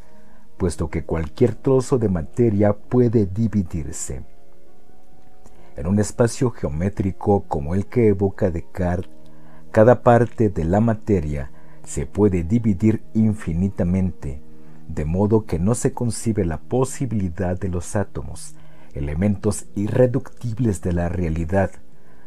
puesto 0.57 0.91
que 0.91 1.05
cualquier 1.05 1.55
trozo 1.55 1.99
de 1.99 2.08
materia 2.08 2.73
puede 2.73 3.26
dividirse. 3.26 4.24
En 5.76 5.86
un 5.86 6.00
espacio 6.00 6.50
geométrico 6.50 7.44
como 7.47 7.76
el 7.76 7.86
que 7.86 8.08
evoca 8.08 8.50
Descartes, 8.50 9.22
cada 9.73 10.02
parte 10.02 10.51
de 10.51 10.65
la 10.65 10.81
materia 10.81 11.51
se 11.83 12.05
puede 12.05 12.44
dividir 12.44 13.02
infinitamente, 13.15 14.42
de 14.86 15.07
modo 15.07 15.47
que 15.47 15.59
no 15.59 15.75
se 15.75 15.94
concibe 15.94 16.44
la 16.44 16.59
posibilidad 16.59 17.59
de 17.59 17.70
los 17.70 17.97
átomos, 17.97 18.55
elementos 18.92 19.65
irreductibles 19.75 20.83
de 20.83 20.92
la 20.92 21.09
realidad, 21.09 21.70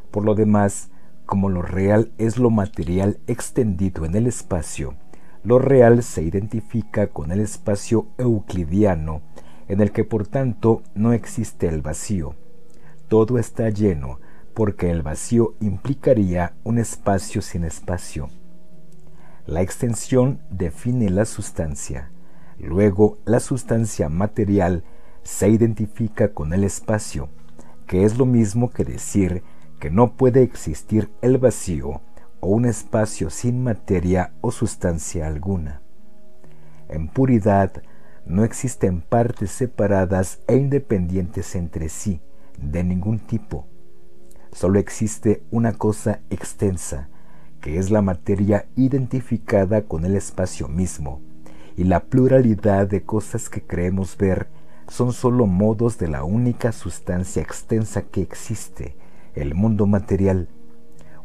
por 0.10 0.26
lo 0.26 0.34
demás, 0.34 0.90
como 1.28 1.50
lo 1.50 1.62
real 1.62 2.12
es 2.18 2.40
lo 2.40 2.50
material 2.50 3.20
extendido 3.28 4.06
en 4.06 4.16
el 4.16 4.26
espacio, 4.26 4.96
lo 5.44 5.60
real 5.60 6.02
se 6.02 6.24
identifica 6.24 7.08
con 7.08 7.32
el 7.32 7.42
espacio 7.42 8.08
euclidiano, 8.18 9.22
en 9.68 9.82
el 9.82 9.92
que 9.92 10.04
por 10.04 10.26
tanto 10.26 10.82
no 10.96 11.14
existe 11.14 11.68
el 11.68 11.84
vacío. 11.84 12.34
Todo 13.08 13.38
está 13.38 13.70
lleno, 13.70 14.20
porque 14.56 14.90
el 14.90 15.04
vacío 15.04 15.54
implicaría 15.60 16.56
un 16.64 16.80
espacio 16.80 17.42
sin 17.42 17.66
espacio. 17.66 18.30
La 19.46 19.62
extensión 19.62 20.40
define 20.50 21.10
la 21.10 21.26
sustancia. 21.26 22.10
Luego, 22.58 23.20
la 23.26 23.42
sustancia 23.42 24.10
material 24.10 24.84
se 25.24 25.50
identifica 25.50 26.34
con 26.34 26.54
el 26.54 26.64
espacio, 26.64 27.30
que 27.86 28.06
es 28.06 28.18
lo 28.18 28.26
mismo 28.26 28.72
que 28.72 28.86
decir 28.86 29.44
que 29.80 29.92
no 29.92 30.16
puede 30.16 30.42
existir 30.42 31.12
el 31.22 31.38
vacío 31.38 32.02
o 32.40 32.48
un 32.48 32.66
espacio 32.66 33.30
sin 33.30 33.62
materia 33.62 34.34
o 34.40 34.52
sustancia 34.52 35.28
alguna. 35.28 35.82
En 36.88 37.10
puridad 37.10 37.84
no 38.26 38.46
existen 38.46 39.02
partes 39.02 39.52
separadas 39.52 40.40
e 40.48 40.56
independientes 40.56 41.56
entre 41.56 41.90
sí, 41.90 42.22
de 42.58 42.84
ningún 42.86 43.20
tipo. 43.20 43.68
Solo 44.56 44.80
existe 44.80 45.44
una 45.52 45.74
cosa 45.74 46.22
extensa, 46.30 47.10
que 47.60 47.78
es 47.78 47.92
la 47.92 48.02
materia 48.02 48.68
identificada 48.78 49.82
con 49.82 50.06
el 50.06 50.16
espacio 50.16 50.70
mismo, 50.70 51.20
y 51.76 51.84
la 51.84 52.06
pluralidad 52.06 52.88
de 52.88 53.04
cosas 53.04 53.50
que 53.50 53.62
creemos 53.62 54.16
ver 54.16 54.48
son 54.88 55.12
sólo 55.12 55.46
modos 55.46 55.98
de 55.98 56.08
la 56.08 56.24
única 56.24 56.72
sustancia 56.72 57.42
extensa 57.42 58.04
que 58.04 58.22
existe, 58.22 58.96
el 59.34 59.56
mundo 59.56 59.88
material, 59.88 60.48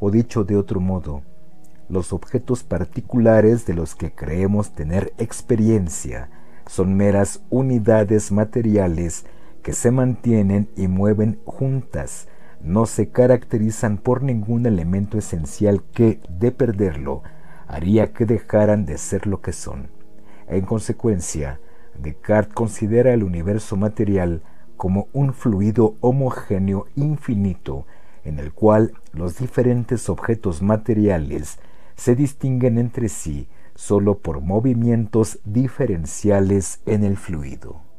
o 0.01 0.11
dicho 0.11 0.43
de 0.43 0.57
otro 0.57 0.81
modo, 0.81 1.23
los 1.89 2.13
objetos 2.13 2.65
particulares 2.65 3.65
de 3.65 3.75
los 3.75 3.95
que 3.95 4.13
creemos 4.13 4.73
tener 4.73 5.13
experiencia 5.19 6.31
son 6.67 6.97
meras 6.97 7.45
unidades 7.49 8.33
materiales 8.33 9.25
que 9.63 9.73
se 9.73 9.93
mantienen 9.93 10.69
y 10.77 10.89
mueven 10.89 11.39
juntas, 11.45 12.27
no 12.63 12.87
se 12.87 13.09
caracterizan 13.09 13.99
por 13.99 14.23
ningún 14.23 14.67
elemento 14.67 15.19
esencial 15.19 15.83
que, 15.95 16.21
de 16.29 16.53
perderlo, 16.53 17.23
haría 17.67 18.13
que 18.13 18.27
dejaran 18.27 18.85
de 18.85 18.99
ser 18.99 19.27
lo 19.27 19.41
que 19.41 19.53
son. 19.53 19.89
En 20.49 20.63
consecuencia, 20.65 21.61
Descartes 21.99 22.55
considera 22.55 23.13
el 23.13 23.23
universo 23.23 23.77
material 23.77 24.43
como 24.77 25.09
un 25.13 25.35
fluido 25.35 25.97
homogéneo 26.01 26.87
infinito 26.97 27.87
en 28.25 28.39
el 28.39 28.53
cual 28.53 28.93
los 29.13 29.39
diferentes 29.39 30.09
objetos 30.09 30.63
materiales 30.63 31.59
se 31.97 32.15
distinguen 32.15 32.79
entre 32.79 33.09
sí 33.09 33.49
solo 33.75 34.19
por 34.19 34.41
movimientos 34.41 35.39
diferenciales 35.45 36.81
en 36.87 37.05
el 37.05 37.17
fluido. 37.17 37.90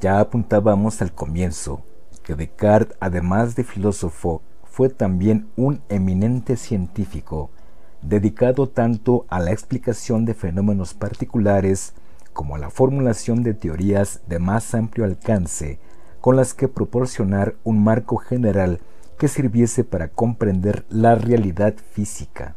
Ya 0.00 0.18
apuntábamos 0.18 1.02
al 1.02 1.12
comienzo 1.12 1.82
que 2.22 2.34
Descartes, 2.34 2.96
además 3.00 3.54
de 3.54 3.64
filósofo, 3.64 4.40
fue 4.64 4.88
también 4.88 5.50
un 5.56 5.82
eminente 5.90 6.56
científico, 6.56 7.50
dedicado 8.00 8.66
tanto 8.66 9.26
a 9.28 9.40
la 9.40 9.52
explicación 9.52 10.24
de 10.24 10.32
fenómenos 10.32 10.94
particulares 10.94 11.92
como 12.32 12.56
a 12.56 12.58
la 12.58 12.70
formulación 12.70 13.42
de 13.42 13.52
teorías 13.52 14.20
de 14.26 14.38
más 14.38 14.74
amplio 14.74 15.04
alcance, 15.04 15.78
con 16.22 16.34
las 16.34 16.54
que 16.54 16.68
proporcionar 16.68 17.56
un 17.62 17.84
marco 17.84 18.16
general 18.16 18.80
que 19.18 19.28
sirviese 19.28 19.84
para 19.84 20.08
comprender 20.08 20.86
la 20.88 21.14
realidad 21.14 21.74
física. 21.92 22.56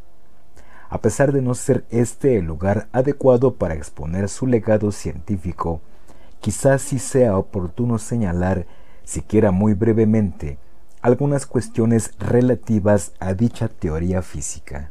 A 0.88 1.02
pesar 1.02 1.30
de 1.32 1.42
no 1.42 1.54
ser 1.54 1.84
este 1.90 2.38
el 2.38 2.46
lugar 2.46 2.88
adecuado 2.92 3.56
para 3.56 3.74
exponer 3.74 4.30
su 4.30 4.46
legado 4.46 4.92
científico, 4.92 5.82
quizás 6.44 6.82
sí 6.82 6.98
sea 6.98 7.38
oportuno 7.38 7.98
señalar, 7.98 8.66
siquiera 9.02 9.50
muy 9.50 9.72
brevemente, 9.72 10.58
algunas 11.00 11.46
cuestiones 11.46 12.10
relativas 12.18 13.12
a 13.18 13.32
dicha 13.32 13.68
teoría 13.68 14.20
física. 14.20 14.90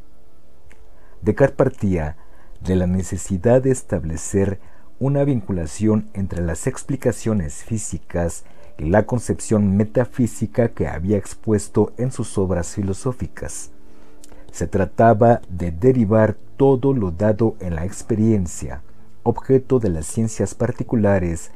Descartes 1.22 1.56
partía 1.56 2.16
de 2.60 2.74
la 2.74 2.88
necesidad 2.88 3.62
de 3.62 3.70
establecer 3.70 4.58
una 4.98 5.22
vinculación 5.22 6.08
entre 6.12 6.42
las 6.42 6.66
explicaciones 6.66 7.62
físicas 7.62 8.42
y 8.76 8.86
la 8.86 9.06
concepción 9.06 9.76
metafísica 9.76 10.70
que 10.70 10.88
había 10.88 11.18
expuesto 11.18 11.92
en 11.98 12.10
sus 12.10 12.36
obras 12.36 12.74
filosóficas. 12.74 13.70
Se 14.50 14.66
trataba 14.66 15.40
de 15.48 15.70
derivar 15.70 16.34
todo 16.56 16.92
lo 16.92 17.12
dado 17.12 17.54
en 17.60 17.76
la 17.76 17.84
experiencia, 17.84 18.82
objeto 19.24 19.80
de 19.80 19.88
las 19.88 20.06
ciencias 20.06 20.54
particulares, 20.54 21.50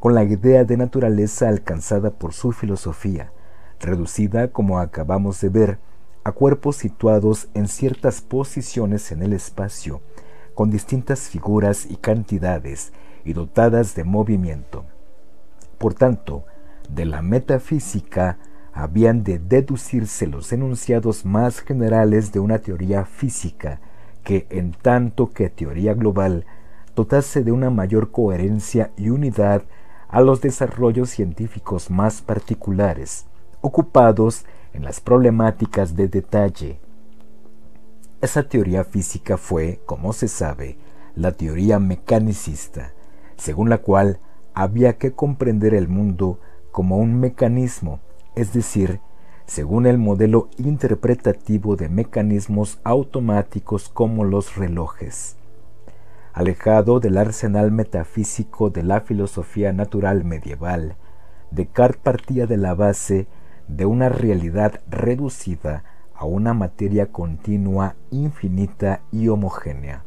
con 0.00 0.14
la 0.14 0.24
idea 0.24 0.64
de 0.64 0.76
naturaleza 0.76 1.48
alcanzada 1.48 2.10
por 2.10 2.34
su 2.34 2.52
filosofía, 2.52 3.32
reducida, 3.80 4.48
como 4.48 4.78
acabamos 4.78 5.40
de 5.40 5.48
ver, 5.48 5.78
a 6.24 6.32
cuerpos 6.32 6.76
situados 6.76 7.48
en 7.54 7.68
ciertas 7.68 8.20
posiciones 8.20 9.12
en 9.12 9.22
el 9.22 9.32
espacio, 9.32 10.02
con 10.54 10.70
distintas 10.70 11.28
figuras 11.28 11.86
y 11.88 11.96
cantidades, 11.96 12.92
y 13.24 13.32
dotadas 13.32 13.94
de 13.94 14.02
movimiento. 14.02 14.84
Por 15.78 15.94
tanto, 15.94 16.44
de 16.88 17.04
la 17.04 17.22
metafísica 17.22 18.38
habían 18.72 19.22
de 19.22 19.38
deducirse 19.38 20.26
los 20.26 20.52
enunciados 20.52 21.24
más 21.24 21.60
generales 21.60 22.32
de 22.32 22.40
una 22.40 22.58
teoría 22.58 23.04
física 23.04 23.80
que, 24.24 24.46
en 24.50 24.72
tanto 24.72 25.30
que 25.30 25.50
teoría 25.50 25.94
global, 25.94 26.44
dotase 26.94 27.42
de 27.42 27.52
una 27.52 27.70
mayor 27.70 28.10
coherencia 28.10 28.92
y 28.96 29.10
unidad 29.10 29.62
a 30.08 30.20
los 30.20 30.40
desarrollos 30.42 31.08
científicos 31.10 31.90
más 31.90 32.20
particulares, 32.20 33.26
ocupados 33.62 34.44
en 34.74 34.84
las 34.84 35.00
problemáticas 35.00 35.96
de 35.96 36.08
detalle. 36.08 36.80
Esa 38.20 38.42
teoría 38.42 38.84
física 38.84 39.36
fue, 39.36 39.80
como 39.86 40.12
se 40.12 40.28
sabe, 40.28 40.76
la 41.16 41.32
teoría 41.32 41.78
mecanicista, 41.78 42.92
según 43.36 43.70
la 43.70 43.78
cual 43.78 44.20
había 44.54 44.98
que 44.98 45.12
comprender 45.12 45.74
el 45.74 45.88
mundo 45.88 46.40
como 46.70 46.98
un 46.98 47.18
mecanismo, 47.18 48.00
es 48.34 48.52
decir, 48.52 49.00
según 49.46 49.86
el 49.86 49.98
modelo 49.98 50.48
interpretativo 50.58 51.76
de 51.76 51.88
mecanismos 51.88 52.78
automáticos 52.84 53.88
como 53.88 54.24
los 54.24 54.56
relojes 54.56 55.36
alejado 56.32 57.00
del 57.00 57.18
arsenal 57.18 57.70
metafísico 57.72 58.70
de 58.70 58.82
la 58.82 59.00
filosofía 59.00 59.72
natural 59.72 60.24
medieval, 60.24 60.96
Descartes 61.50 62.00
partía 62.02 62.46
de 62.46 62.56
la 62.56 62.74
base 62.74 63.26
de 63.68 63.84
una 63.84 64.08
realidad 64.08 64.80
reducida 64.88 65.84
a 66.14 66.24
una 66.24 66.54
materia 66.54 67.12
continua, 67.12 67.96
infinita 68.10 69.02
y 69.10 69.28
homogénea, 69.28 70.04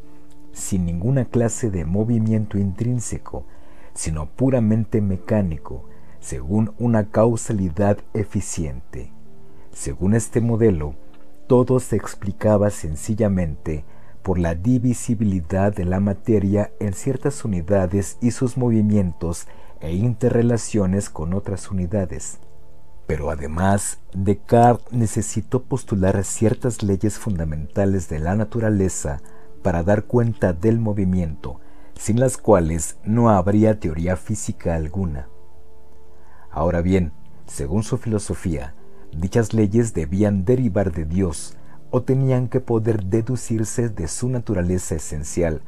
sin 0.52 0.86
ninguna 0.86 1.26
clase 1.26 1.70
de 1.70 1.86
movimiento 1.86 2.58
intrínseco, 2.58 3.46
sino 3.94 4.26
puramente 4.26 5.02
mecánico, 5.02 5.86
según 6.20 6.74
una 6.80 7.12
causalidad 7.12 8.00
eficiente. 8.14 9.12
Según 9.72 10.16
este 10.16 10.42
modelo, 10.42 10.96
todo 11.48 11.80
se 11.80 11.96
explicaba 11.96 12.72
sencillamente 12.72 13.86
por 14.26 14.40
la 14.40 14.56
divisibilidad 14.56 15.72
de 15.72 15.86
la 15.86 16.00
materia 16.00 16.72
en 16.80 16.94
ciertas 16.94 17.46
unidades 17.46 18.18
y 18.22 18.32
sus 18.32 18.58
movimientos 18.58 19.46
e 19.82 19.94
interrelaciones 19.94 21.12
con 21.12 21.36
otras 21.36 21.70
unidades. 21.70 22.40
Pero 23.06 23.30
además, 23.30 24.00
Descartes 24.16 24.92
necesitó 24.92 25.62
postular 25.62 26.24
ciertas 26.24 26.82
leyes 26.82 27.20
fundamentales 27.20 28.10
de 28.10 28.18
la 28.18 28.36
naturaleza 28.36 29.22
para 29.62 29.84
dar 29.84 30.06
cuenta 30.06 30.54
del 30.54 30.80
movimiento, 30.80 31.60
sin 31.94 32.20
las 32.20 32.38
cuales 32.38 32.98
no 33.04 33.30
habría 33.30 33.80
teoría 33.80 34.16
física 34.18 34.74
alguna. 34.74 35.28
Ahora 36.50 36.82
bien, 36.82 37.12
según 37.46 37.84
su 37.84 38.00
filosofía, 38.00 38.74
dichas 39.16 39.54
leyes 39.54 39.94
debían 39.94 40.46
derivar 40.46 40.92
de 40.92 41.06
Dios, 41.06 41.56
o 41.96 42.04
tenían 42.04 42.50
que 42.50 42.60
poder 42.60 43.06
deducirse 43.06 43.88
de 43.88 44.10
su 44.10 44.28
naturaleza 44.28 44.96
esencial, 44.96 45.62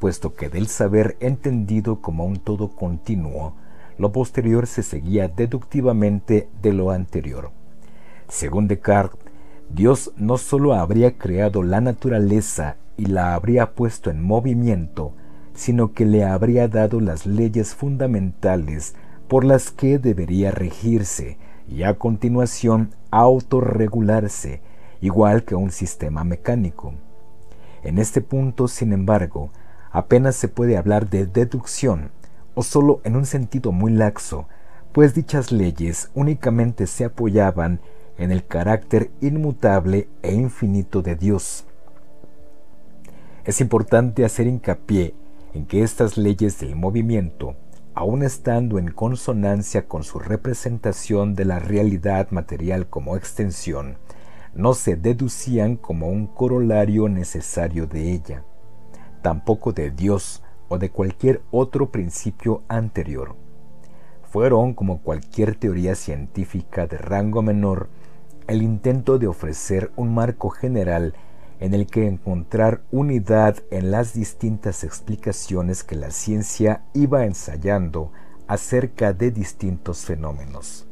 puesto 0.00 0.34
que 0.34 0.48
del 0.48 0.66
saber 0.66 1.16
entendido 1.20 2.00
como 2.00 2.24
un 2.24 2.38
todo 2.38 2.70
continuo, 2.74 3.54
lo 3.96 4.10
posterior 4.10 4.66
se 4.66 4.82
seguía 4.82 5.28
deductivamente 5.28 6.48
de 6.62 6.72
lo 6.72 6.90
anterior. 6.90 7.52
Según 8.26 8.66
Descartes, 8.66 9.20
Dios 9.70 10.10
no 10.16 10.36
sólo 10.36 10.74
habría 10.74 11.16
creado 11.16 11.62
la 11.62 11.80
naturaleza 11.80 12.74
y 12.96 13.06
la 13.06 13.36
habría 13.36 13.74
puesto 13.76 14.10
en 14.10 14.20
movimiento, 14.20 15.12
sino 15.54 15.92
que 15.92 16.06
le 16.06 16.24
habría 16.24 16.66
dado 16.66 16.98
las 16.98 17.24
leyes 17.24 17.76
fundamentales 17.76 18.96
por 19.28 19.44
las 19.44 19.70
que 19.70 20.00
debería 20.00 20.50
regirse 20.50 21.38
y 21.68 21.84
a 21.84 21.94
continuación 21.94 22.90
autorregularse, 23.12 24.60
igual 25.00 25.44
que 25.44 25.54
un 25.54 25.70
sistema 25.70 26.24
mecánico. 26.24 26.94
En 27.82 27.98
este 27.98 28.20
punto, 28.20 28.68
sin 28.68 28.92
embargo, 28.92 29.50
apenas 29.90 30.36
se 30.36 30.48
puede 30.48 30.76
hablar 30.76 31.08
de 31.08 31.26
deducción, 31.26 32.10
o 32.54 32.62
solo 32.62 33.00
en 33.04 33.16
un 33.16 33.24
sentido 33.24 33.72
muy 33.72 33.92
laxo, 33.92 34.48
pues 34.92 35.14
dichas 35.14 35.52
leyes 35.52 36.10
únicamente 36.14 36.86
se 36.86 37.04
apoyaban 37.04 37.80
en 38.16 38.32
el 38.32 38.44
carácter 38.46 39.10
inmutable 39.20 40.08
e 40.22 40.34
infinito 40.34 41.02
de 41.02 41.14
Dios. 41.14 41.64
Es 43.44 43.60
importante 43.60 44.24
hacer 44.24 44.46
hincapié 44.46 45.14
en 45.54 45.66
que 45.66 45.82
estas 45.82 46.18
leyes 46.18 46.58
del 46.58 46.76
movimiento, 46.76 47.54
aun 47.94 48.22
estando 48.22 48.78
en 48.78 48.90
consonancia 48.90 49.86
con 49.86 50.02
su 50.02 50.18
representación 50.18 51.34
de 51.34 51.44
la 51.44 51.58
realidad 51.58 52.30
material 52.30 52.88
como 52.88 53.16
extensión, 53.16 53.98
no 54.54 54.74
se 54.74 54.96
deducían 54.96 55.76
como 55.76 56.08
un 56.08 56.26
corolario 56.26 57.08
necesario 57.08 57.86
de 57.86 58.12
ella, 58.12 58.44
tampoco 59.22 59.72
de 59.72 59.90
Dios 59.90 60.42
o 60.68 60.78
de 60.78 60.90
cualquier 60.90 61.42
otro 61.50 61.90
principio 61.90 62.62
anterior. 62.68 63.36
Fueron, 64.30 64.74
como 64.74 65.00
cualquier 65.00 65.54
teoría 65.54 65.94
científica 65.94 66.86
de 66.86 66.98
rango 66.98 67.42
menor, 67.42 67.88
el 68.46 68.62
intento 68.62 69.18
de 69.18 69.26
ofrecer 69.26 69.90
un 69.96 70.14
marco 70.14 70.50
general 70.50 71.14
en 71.60 71.74
el 71.74 71.86
que 71.86 72.06
encontrar 72.06 72.82
unidad 72.90 73.56
en 73.70 73.90
las 73.90 74.14
distintas 74.14 74.84
explicaciones 74.84 75.82
que 75.82 75.96
la 75.96 76.10
ciencia 76.10 76.84
iba 76.94 77.24
ensayando 77.24 78.12
acerca 78.46 79.12
de 79.12 79.30
distintos 79.30 80.04
fenómenos. 80.04 80.87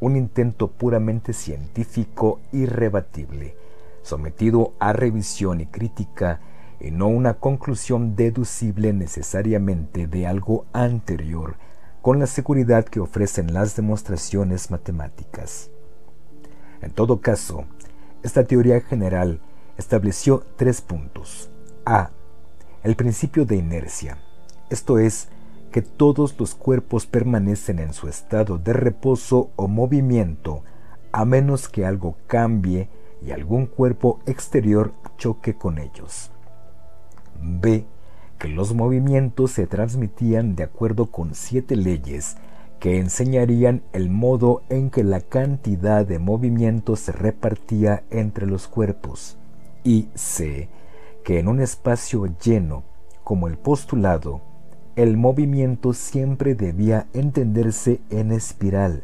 Un 0.00 0.16
intento 0.16 0.70
puramente 0.70 1.32
científico 1.32 2.40
irrebatible, 2.52 3.56
sometido 4.02 4.74
a 4.78 4.92
revisión 4.92 5.60
y 5.60 5.66
crítica, 5.66 6.40
y 6.80 6.90
no 6.90 7.08
una 7.08 7.34
conclusión 7.34 8.16
deducible 8.16 8.92
necesariamente 8.92 10.06
de 10.06 10.26
algo 10.26 10.66
anterior, 10.72 11.56
con 12.02 12.18
la 12.18 12.26
seguridad 12.26 12.84
que 12.84 13.00
ofrecen 13.00 13.54
las 13.54 13.76
demostraciones 13.76 14.70
matemáticas. 14.70 15.70
En 16.82 16.90
todo 16.90 17.22
caso, 17.22 17.64
esta 18.22 18.44
teoría 18.44 18.80
general 18.82 19.40
estableció 19.78 20.44
tres 20.56 20.82
puntos. 20.82 21.50
A. 21.86 22.10
El 22.82 22.96
principio 22.96 23.46
de 23.46 23.56
inercia, 23.56 24.18
esto 24.68 24.98
es, 24.98 25.28
que 25.74 25.82
todos 25.82 26.38
los 26.38 26.54
cuerpos 26.54 27.04
permanecen 27.04 27.80
en 27.80 27.94
su 27.94 28.06
estado 28.06 28.58
de 28.58 28.72
reposo 28.72 29.50
o 29.56 29.66
movimiento 29.66 30.62
a 31.10 31.24
menos 31.24 31.68
que 31.68 31.84
algo 31.84 32.14
cambie 32.28 32.88
y 33.20 33.32
algún 33.32 33.66
cuerpo 33.66 34.20
exterior 34.24 34.92
choque 35.18 35.54
con 35.54 35.78
ellos. 35.78 36.30
B. 37.42 37.86
Que 38.38 38.46
los 38.46 38.72
movimientos 38.72 39.50
se 39.50 39.66
transmitían 39.66 40.54
de 40.54 40.62
acuerdo 40.62 41.06
con 41.06 41.34
siete 41.34 41.74
leyes 41.74 42.36
que 42.78 43.00
enseñarían 43.00 43.82
el 43.92 44.10
modo 44.10 44.62
en 44.68 44.90
que 44.90 45.02
la 45.02 45.22
cantidad 45.22 46.06
de 46.06 46.20
movimientos 46.20 47.00
se 47.00 47.10
repartía 47.10 48.04
entre 48.12 48.46
los 48.46 48.68
cuerpos 48.68 49.38
y 49.82 50.06
C, 50.14 50.68
que 51.24 51.40
en 51.40 51.48
un 51.48 51.60
espacio 51.60 52.26
lleno, 52.40 52.84
como 53.24 53.48
el 53.48 53.58
postulado, 53.58 54.53
el 54.96 55.16
movimiento 55.16 55.92
siempre 55.92 56.54
debía 56.54 57.06
entenderse 57.12 58.00
en 58.10 58.30
espiral. 58.30 59.02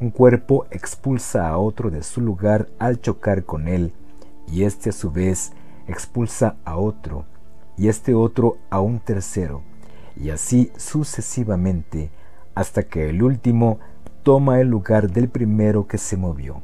Un 0.00 0.10
cuerpo 0.10 0.66
expulsa 0.70 1.48
a 1.48 1.58
otro 1.58 1.90
de 1.90 2.02
su 2.02 2.20
lugar 2.20 2.68
al 2.78 3.00
chocar 3.00 3.44
con 3.44 3.68
él, 3.68 3.92
y 4.46 4.64
éste 4.64 4.90
a 4.90 4.92
su 4.92 5.10
vez 5.10 5.52
expulsa 5.86 6.56
a 6.64 6.76
otro, 6.76 7.24
y 7.76 7.88
este 7.88 8.14
otro 8.14 8.58
a 8.68 8.80
un 8.80 9.00
tercero, 9.00 9.62
y 10.14 10.30
así 10.30 10.70
sucesivamente, 10.76 12.10
hasta 12.54 12.82
que 12.82 13.08
el 13.08 13.22
último 13.22 13.78
toma 14.22 14.60
el 14.60 14.68
lugar 14.68 15.10
del 15.10 15.28
primero 15.28 15.86
que 15.86 15.96
se 15.96 16.16
movió. 16.16 16.62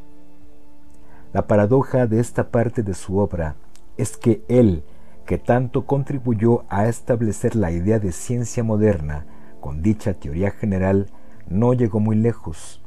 La 1.32 1.46
paradoja 1.46 2.06
de 2.06 2.20
esta 2.20 2.50
parte 2.50 2.82
de 2.82 2.94
su 2.94 3.18
obra 3.18 3.56
es 3.96 4.16
que 4.16 4.44
él, 4.48 4.84
que 5.24 5.38
tanto 5.38 5.86
contribuyó 5.86 6.64
a 6.68 6.86
establecer 6.86 7.56
la 7.56 7.70
idea 7.70 7.98
de 7.98 8.12
ciencia 8.12 8.62
moderna 8.62 9.26
con 9.60 9.82
dicha 9.82 10.12
teoría 10.12 10.50
general, 10.50 11.06
no 11.48 11.72
llegó 11.72 11.98
muy 11.98 12.16
lejos. 12.16 12.82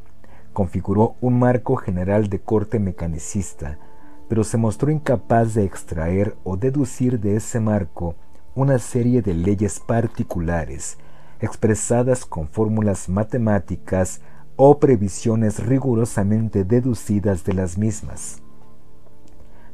Configuró 0.54 1.16
un 1.22 1.40
marco 1.40 1.76
general 1.76 2.30
de 2.30 2.40
corte 2.40 2.80
mecanicista, 2.80 3.80
pero 4.28 4.44
se 4.44 4.58
mostró 4.58 4.92
incapaz 4.92 5.56
de 5.56 5.64
extraer 5.64 6.36
o 6.44 6.58
deducir 6.58 7.20
de 7.20 7.36
ese 7.36 7.60
marco 7.60 8.16
una 8.54 8.78
serie 8.78 9.22
de 9.22 9.34
leyes 9.34 9.80
particulares, 9.80 10.98
expresadas 11.40 12.26
con 12.26 12.48
fórmulas 12.48 13.10
matemáticas 13.10 14.22
o 14.56 14.80
previsiones 14.80 15.66
rigurosamente 15.66 16.64
deducidas 16.64 17.44
de 17.44 17.54
las 17.54 17.78
mismas. 17.78 18.42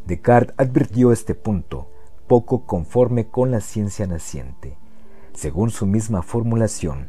Descartes 0.06 0.56
advirtió 0.58 1.14
este 1.14 1.36
punto, 1.36 1.88
poco 2.28 2.66
conforme 2.66 3.28
con 3.28 3.52
la 3.52 3.62
ciencia 3.62 4.08
naciente. 4.08 4.78
Según 5.34 5.72
su 5.72 5.86
misma 5.86 6.22
formulación, 6.22 7.08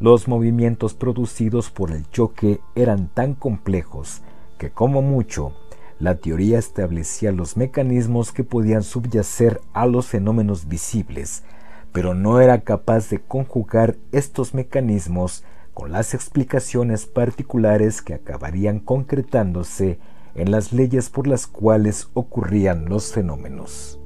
los 0.00 0.28
movimientos 0.28 0.94
producidos 0.94 1.70
por 1.70 1.90
el 1.90 2.08
choque 2.10 2.60
eran 2.74 3.08
tan 3.08 3.34
complejos 3.34 4.22
que 4.58 4.70
como 4.70 5.02
mucho 5.02 5.52
la 5.98 6.16
teoría 6.16 6.58
establecía 6.58 7.30
los 7.30 7.58
mecanismos 7.58 8.32
que 8.32 8.42
podían 8.42 8.82
subyacer 8.82 9.60
a 9.74 9.84
los 9.86 10.06
fenómenos 10.06 10.66
visibles, 10.68 11.44
pero 11.92 12.14
no 12.14 12.40
era 12.40 12.62
capaz 12.62 13.10
de 13.10 13.20
conjugar 13.20 13.96
estos 14.10 14.54
mecanismos 14.54 15.44
con 15.74 15.92
las 15.92 16.14
explicaciones 16.14 17.04
particulares 17.04 18.00
que 18.00 18.14
acabarían 18.14 18.80
concretándose 18.80 19.98
en 20.34 20.50
las 20.50 20.72
leyes 20.72 21.10
por 21.10 21.26
las 21.26 21.46
cuales 21.46 22.08
ocurrían 22.14 22.86
los 22.88 23.12
fenómenos. 23.12 23.99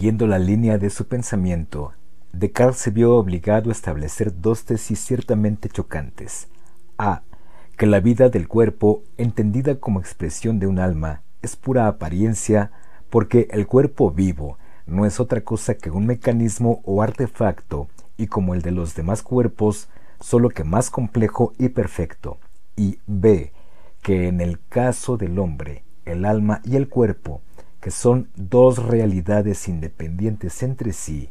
Siguiendo 0.00 0.26
la 0.26 0.38
línea 0.38 0.78
de 0.78 0.88
su 0.88 1.08
pensamiento, 1.08 1.92
Descartes 2.32 2.80
se 2.80 2.90
vio 2.90 3.16
obligado 3.16 3.68
a 3.68 3.72
establecer 3.74 4.40
dos 4.40 4.64
tesis 4.64 4.98
ciertamente 4.98 5.68
chocantes. 5.68 6.48
A. 6.96 7.20
Que 7.76 7.84
la 7.84 8.00
vida 8.00 8.30
del 8.30 8.48
cuerpo, 8.48 9.02
entendida 9.18 9.74
como 9.74 10.00
expresión 10.00 10.58
de 10.58 10.66
un 10.66 10.78
alma, 10.78 11.20
es 11.42 11.54
pura 11.54 11.86
apariencia, 11.86 12.72
porque 13.10 13.48
el 13.50 13.66
cuerpo 13.66 14.10
vivo 14.10 14.56
no 14.86 15.04
es 15.04 15.20
otra 15.20 15.42
cosa 15.42 15.74
que 15.74 15.90
un 15.90 16.06
mecanismo 16.06 16.80
o 16.84 17.02
artefacto, 17.02 17.86
y 18.16 18.26
como 18.28 18.54
el 18.54 18.62
de 18.62 18.70
los 18.70 18.94
demás 18.94 19.22
cuerpos, 19.22 19.90
solo 20.18 20.48
que 20.48 20.64
más 20.64 20.88
complejo 20.88 21.52
y 21.58 21.68
perfecto. 21.68 22.38
Y 22.74 23.00
B. 23.06 23.52
Que 24.00 24.28
en 24.28 24.40
el 24.40 24.60
caso 24.66 25.18
del 25.18 25.38
hombre, 25.38 25.84
el 26.06 26.24
alma 26.24 26.62
y 26.64 26.76
el 26.76 26.88
cuerpo 26.88 27.42
que 27.80 27.90
son 27.90 28.28
dos 28.36 28.78
realidades 28.84 29.68
independientes 29.68 30.62
entre 30.62 30.92
sí, 30.92 31.30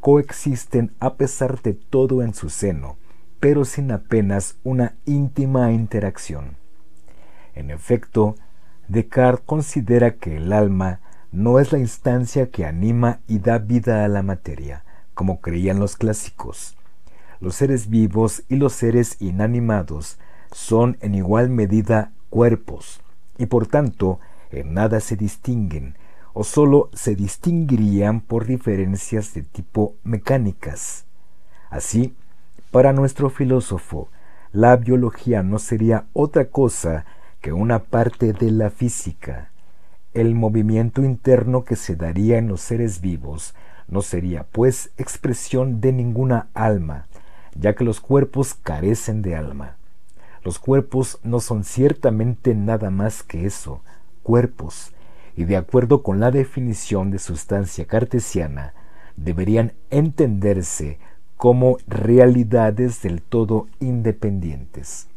coexisten 0.00 0.92
a 1.00 1.14
pesar 1.14 1.62
de 1.62 1.74
todo 1.74 2.22
en 2.22 2.34
su 2.34 2.50
seno, 2.50 2.96
pero 3.40 3.64
sin 3.64 3.92
apenas 3.92 4.56
una 4.64 4.96
íntima 5.06 5.72
interacción. 5.72 6.56
En 7.54 7.70
efecto, 7.70 8.34
Descartes 8.88 9.44
considera 9.46 10.16
que 10.16 10.36
el 10.36 10.52
alma 10.52 11.00
no 11.32 11.58
es 11.58 11.72
la 11.72 11.78
instancia 11.78 12.50
que 12.50 12.66
anima 12.66 13.20
y 13.26 13.38
da 13.38 13.58
vida 13.58 14.04
a 14.04 14.08
la 14.08 14.22
materia, 14.22 14.84
como 15.14 15.40
creían 15.40 15.78
los 15.78 15.96
clásicos. 15.96 16.76
Los 17.40 17.56
seres 17.56 17.88
vivos 17.88 18.44
y 18.48 18.56
los 18.56 18.72
seres 18.72 19.16
inanimados 19.20 20.18
son 20.52 20.96
en 21.00 21.14
igual 21.14 21.50
medida 21.50 22.12
cuerpos, 22.30 23.00
y 23.38 23.46
por 23.46 23.66
tanto 23.66 24.20
en 24.60 24.74
nada 24.74 25.00
se 25.00 25.16
distinguen, 25.16 25.96
o 26.32 26.44
sólo 26.44 26.90
se 26.92 27.14
distinguirían 27.14 28.20
por 28.20 28.46
diferencias 28.46 29.34
de 29.34 29.42
tipo 29.42 29.94
mecánicas. 30.02 31.04
Así, 31.70 32.14
para 32.70 32.92
nuestro 32.92 33.30
filósofo, 33.30 34.08
la 34.52 34.76
biología 34.76 35.42
no 35.42 35.58
sería 35.58 36.06
otra 36.12 36.46
cosa 36.46 37.04
que 37.40 37.52
una 37.52 37.84
parte 37.84 38.32
de 38.32 38.50
la 38.50 38.70
física. 38.70 39.50
El 40.12 40.34
movimiento 40.34 41.02
interno 41.02 41.64
que 41.64 41.76
se 41.76 41.96
daría 41.96 42.38
en 42.38 42.48
los 42.48 42.60
seres 42.60 43.00
vivos 43.00 43.54
no 43.88 44.02
sería, 44.02 44.44
pues, 44.50 44.90
expresión 44.96 45.80
de 45.80 45.92
ninguna 45.92 46.48
alma, 46.54 47.06
ya 47.54 47.74
que 47.74 47.84
los 47.84 48.00
cuerpos 48.00 48.54
carecen 48.54 49.22
de 49.22 49.36
alma. 49.36 49.76
Los 50.42 50.58
cuerpos 50.58 51.18
no 51.22 51.40
son 51.40 51.64
ciertamente 51.64 52.54
nada 52.54 52.90
más 52.90 53.22
que 53.22 53.46
eso, 53.46 53.82
cuerpos, 54.24 54.90
y 55.36 55.44
de 55.44 55.56
acuerdo 55.56 56.02
con 56.02 56.18
la 56.18 56.32
definición 56.32 57.12
de 57.12 57.20
sustancia 57.20 57.86
cartesiana, 57.86 58.74
deberían 59.16 59.74
entenderse 59.90 60.98
como 61.36 61.78
realidades 61.86 63.02
del 63.02 63.22
todo 63.22 63.68
independientes. 63.78 65.08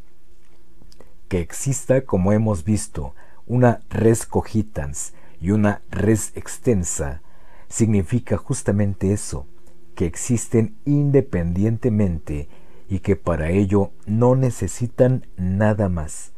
Que 1.28 1.40
exista, 1.40 2.02
como 2.02 2.32
hemos 2.32 2.64
visto, 2.64 3.16
una 3.48 3.82
res 3.90 4.26
cogitans 4.26 5.14
y 5.40 5.52
una 5.52 5.82
res 5.90 6.32
extensa, 6.36 7.22
significa 7.70 8.38
justamente 8.38 9.14
eso, 9.14 9.48
que 9.96 10.06
existen 10.06 10.76
independientemente 10.86 12.50
y 12.90 13.00
que 13.00 13.16
para 13.16 13.50
ello 13.50 13.92
no 14.06 14.36
necesitan 14.36 15.28
nada 15.38 15.90
más, 15.90 16.34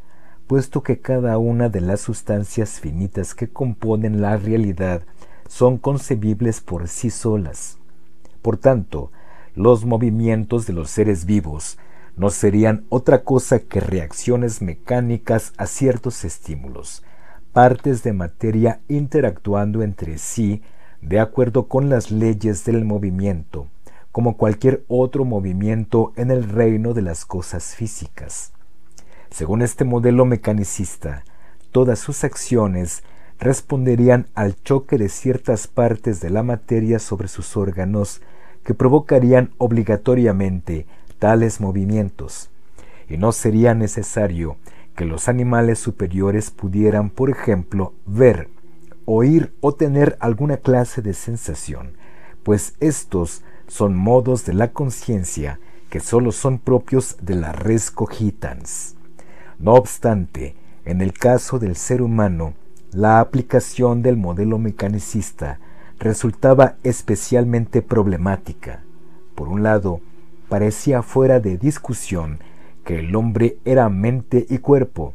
puesto 0.49 0.81
que 0.81 0.97
cada 0.99 1.37
una 1.37 1.69
de 1.69 1.79
las 1.79 2.01
sustancias 2.01 2.79
finitas 2.79 3.35
que 3.35 3.49
componen 3.49 4.19
la 4.19 4.35
realidad 4.35 5.03
son 5.47 5.77
concebibles 5.77 6.59
por 6.59 6.87
sí 6.87 7.11
solas. 7.11 7.77
Por 8.41 8.57
tanto, 8.57 9.11
los 9.53 9.85
movimientos 9.85 10.65
de 10.65 10.73
los 10.73 10.89
seres 10.89 11.25
vivos 11.25 11.77
no 12.17 12.31
serían 12.31 12.83
otra 12.89 13.23
cosa 13.23 13.59
que 13.59 13.79
reacciones 13.79 14.63
mecánicas 14.63 15.53
a 15.57 15.67
ciertos 15.67 16.25
estímulos, 16.25 17.03
partes 17.53 18.01
de 18.01 18.13
materia 18.13 18.79
interactuando 18.87 19.83
entre 19.83 20.17
sí 20.17 20.63
de 20.99 21.19
acuerdo 21.19 21.67
con 21.67 21.89
las 21.89 22.09
leyes 22.09 22.65
del 22.65 22.85
movimiento, 22.85 23.67
como 24.11 24.35
cualquier 24.35 24.83
otro 24.87 25.25
movimiento 25.25 26.11
en 26.15 26.31
el 26.31 26.49
reino 26.49 26.95
de 26.95 27.03
las 27.03 27.23
cosas 27.23 27.75
físicas. 27.75 28.51
Según 29.31 29.61
este 29.61 29.85
modelo 29.85 30.25
mecanicista, 30.25 31.23
todas 31.71 31.99
sus 31.99 32.23
acciones 32.23 33.03
responderían 33.39 34.27
al 34.35 34.61
choque 34.63 34.97
de 34.97 35.07
ciertas 35.07 35.67
partes 35.67 36.19
de 36.19 36.29
la 36.29 36.43
materia 36.43 36.99
sobre 36.99 37.27
sus 37.27 37.55
órganos 37.55 38.21
que 38.63 38.73
provocarían 38.73 39.51
obligatoriamente 39.57 40.85
tales 41.19 41.61
movimientos, 41.61 42.49
y 43.07 43.17
no 43.17 43.31
sería 43.31 43.73
necesario 43.73 44.57
que 44.95 45.05
los 45.05 45.29
animales 45.29 45.79
superiores 45.79 46.51
pudieran, 46.51 47.09
por 47.09 47.29
ejemplo, 47.29 47.93
ver, 48.05 48.49
oír 49.05 49.53
o 49.61 49.73
tener 49.73 50.17
alguna 50.19 50.57
clase 50.57 51.01
de 51.01 51.13
sensación, 51.13 51.93
pues 52.43 52.73
estos 52.79 53.43
son 53.67 53.95
modos 53.95 54.45
de 54.45 54.53
la 54.53 54.71
conciencia 54.73 55.59
que 55.89 55.99
sólo 55.99 56.31
son 56.31 56.59
propios 56.59 57.17
de 57.21 57.35
la 57.35 57.53
res 57.53 57.91
cogitans. 57.91 58.95
No 59.59 59.73
obstante, 59.73 60.55
en 60.85 61.01
el 61.01 61.11
caso 61.11 61.59
del 61.59 61.75
ser 61.75 62.01
humano, 62.01 62.53
la 62.91 63.19
aplicación 63.19 64.01
del 64.01 64.15
modelo 64.15 64.57
mecanicista 64.57 65.59
resultaba 65.99 66.75
especialmente 66.83 67.81
problemática. 67.81 68.83
Por 69.35 69.49
un 69.49 69.61
lado, 69.61 69.99
parecía 70.47 71.01
fuera 71.03 71.41
de 71.41 71.57
discusión 71.57 72.39
que 72.85 72.99
el 72.99 73.13
hombre 73.15 73.57
era 73.65 73.89
mente 73.89 74.45
y 74.49 74.59
cuerpo, 74.59 75.13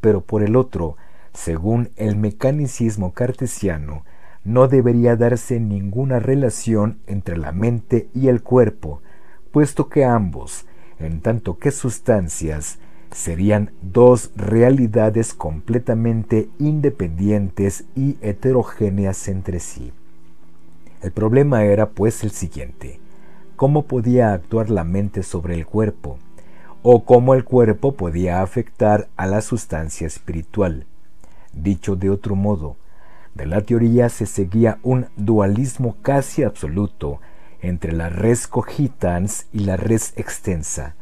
pero 0.00 0.20
por 0.20 0.44
el 0.44 0.54
otro, 0.54 0.96
según 1.34 1.90
el 1.96 2.16
mecanicismo 2.16 3.12
cartesiano, 3.12 4.04
no 4.44 4.68
debería 4.68 5.16
darse 5.16 5.58
ninguna 5.58 6.20
relación 6.20 7.00
entre 7.08 7.36
la 7.36 7.50
mente 7.50 8.08
y 8.14 8.28
el 8.28 8.42
cuerpo, 8.42 9.02
puesto 9.50 9.88
que 9.88 10.04
ambos, 10.04 10.64
en 11.00 11.20
tanto 11.20 11.58
que 11.58 11.72
sustancias, 11.72 12.78
serían 13.12 13.72
dos 13.82 14.30
realidades 14.36 15.34
completamente 15.34 16.48
independientes 16.58 17.84
y 17.94 18.16
heterogéneas 18.20 19.28
entre 19.28 19.60
sí. 19.60 19.92
El 21.02 21.12
problema 21.12 21.64
era 21.64 21.90
pues 21.90 22.22
el 22.24 22.30
siguiente, 22.30 23.00
¿cómo 23.56 23.84
podía 23.84 24.32
actuar 24.32 24.70
la 24.70 24.84
mente 24.84 25.22
sobre 25.22 25.54
el 25.54 25.66
cuerpo? 25.66 26.18
¿O 26.82 27.04
cómo 27.04 27.34
el 27.34 27.44
cuerpo 27.44 27.92
podía 27.92 28.42
afectar 28.42 29.08
a 29.16 29.26
la 29.26 29.40
sustancia 29.40 30.06
espiritual? 30.06 30.86
Dicho 31.52 31.96
de 31.96 32.10
otro 32.10 32.36
modo, 32.36 32.76
de 33.34 33.46
la 33.46 33.60
teoría 33.62 34.08
se 34.08 34.26
seguía 34.26 34.78
un 34.82 35.06
dualismo 35.16 35.96
casi 36.02 36.42
absoluto 36.42 37.20
entre 37.60 37.92
la 37.92 38.08
res 38.08 38.46
cogitans 38.46 39.46
y 39.52 39.60
la 39.60 39.76
res 39.76 40.12
extensa, 40.16 40.94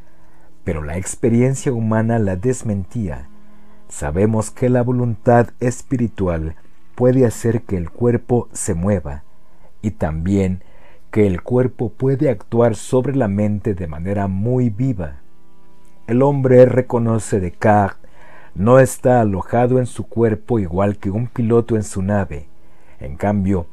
pero 0.69 0.83
la 0.83 0.99
experiencia 0.99 1.73
humana 1.73 2.19
la 2.19 2.37
desmentía. 2.37 3.27
Sabemos 3.89 4.51
que 4.51 4.69
la 4.69 4.83
voluntad 4.83 5.49
espiritual 5.61 6.57
puede 6.95 7.25
hacer 7.25 7.63
que 7.63 7.79
el 7.79 7.89
cuerpo 7.89 8.51
se 8.53 8.75
mueva 8.75 9.23
y 9.81 9.93
también 9.93 10.63
que 11.11 11.27
el 11.27 11.41
cuerpo 11.41 11.89
puede 11.89 12.29
actuar 12.29 12.77
sobre 12.77 13.17
la 13.17 13.29
mente 13.29 13.73
de 13.73 13.87
manera 13.87 14.27
muy 14.27 14.69
viva. 14.69 15.21
El 16.07 16.21
hombre 16.21 16.67
reconoce 16.67 17.41
Descartes 17.41 18.07
no 18.55 18.79
está 18.79 19.23
alojado 19.23 19.79
en 19.79 19.87
su 19.87 20.07
cuerpo 20.07 20.59
igual 20.59 20.99
que 20.99 21.11
un 21.11 21.29
piloto 21.29 21.77
en 21.77 21.83
su 21.83 22.03
nave. 22.03 22.47
En 23.01 23.17
cambio, 23.17 23.65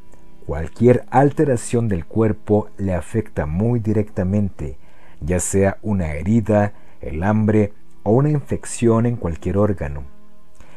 cualquier 0.46 1.04
alteración 1.10 1.90
del 1.90 2.06
cuerpo 2.06 2.70
le 2.78 2.94
afecta 2.94 3.46
muy 3.46 3.82
directamente, 3.82 4.78
ya 5.20 5.42
sea 5.42 5.78
una 5.82 6.14
herida, 6.14 6.72
el 7.06 7.24
hambre 7.24 7.72
o 8.04 8.12
una 8.12 8.30
infección 8.30 9.06
en 9.06 9.16
cualquier 9.16 9.58
órgano. 9.58 10.04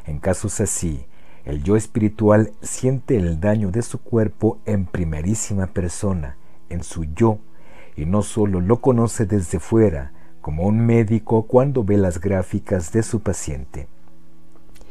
En 0.06 0.18
casos 0.18 0.60
así, 0.60 1.06
el 1.44 1.62
yo 1.62 1.76
espiritual 1.76 2.52
siente 2.60 3.16
el 3.16 3.40
daño 3.40 3.70
de 3.70 3.82
su 3.82 4.00
cuerpo 4.00 4.58
en 4.66 4.84
primerísima 4.84 5.68
persona, 5.68 6.36
en 6.68 6.84
su 6.84 7.04
yo, 7.04 7.38
y 7.96 8.04
no 8.04 8.22
solo 8.22 8.60
lo 8.60 8.80
conoce 8.80 9.24
desde 9.24 9.58
fuera, 9.58 10.12
como 10.42 10.64
un 10.64 10.84
médico 10.84 11.44
cuando 11.44 11.82
ve 11.82 11.96
las 11.96 12.20
gráficas 12.20 12.92
de 12.92 13.02
su 13.02 13.20
paciente. 13.20 13.88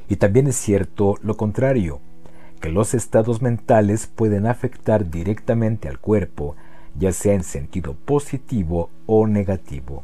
Y 0.10 0.16
también 0.16 0.48
es 0.48 0.56
cierto 0.56 1.16
lo 1.22 1.38
contrario, 1.38 2.00
que 2.60 2.70
los 2.70 2.96
estados 2.96 3.44
mentales 3.44 4.08
pueden 4.08 4.48
afectar 4.48 5.12
directamente 5.12 5.88
al 5.88 6.00
cuerpo, 6.00 6.56
ya 6.98 7.12
sea 7.12 7.34
en 7.34 7.44
sentido 7.44 7.94
positivo 7.94 8.90
o 9.06 9.28
negativo. 9.28 10.04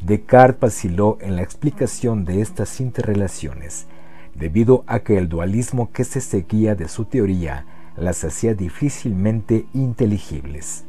Descartes 0.00 0.60
vaciló 0.60 1.18
en 1.20 1.36
la 1.36 1.42
explicación 1.42 2.24
de 2.24 2.40
estas 2.40 2.80
interrelaciones, 2.80 3.86
debido 4.34 4.82
a 4.86 5.00
que 5.00 5.18
el 5.18 5.28
dualismo 5.28 5.92
que 5.92 6.04
se 6.04 6.20
seguía 6.22 6.74
de 6.74 6.88
su 6.88 7.04
teoría 7.04 7.66
las 7.96 8.24
hacía 8.24 8.54
difícilmente 8.54 9.66
inteligibles. 9.74 10.84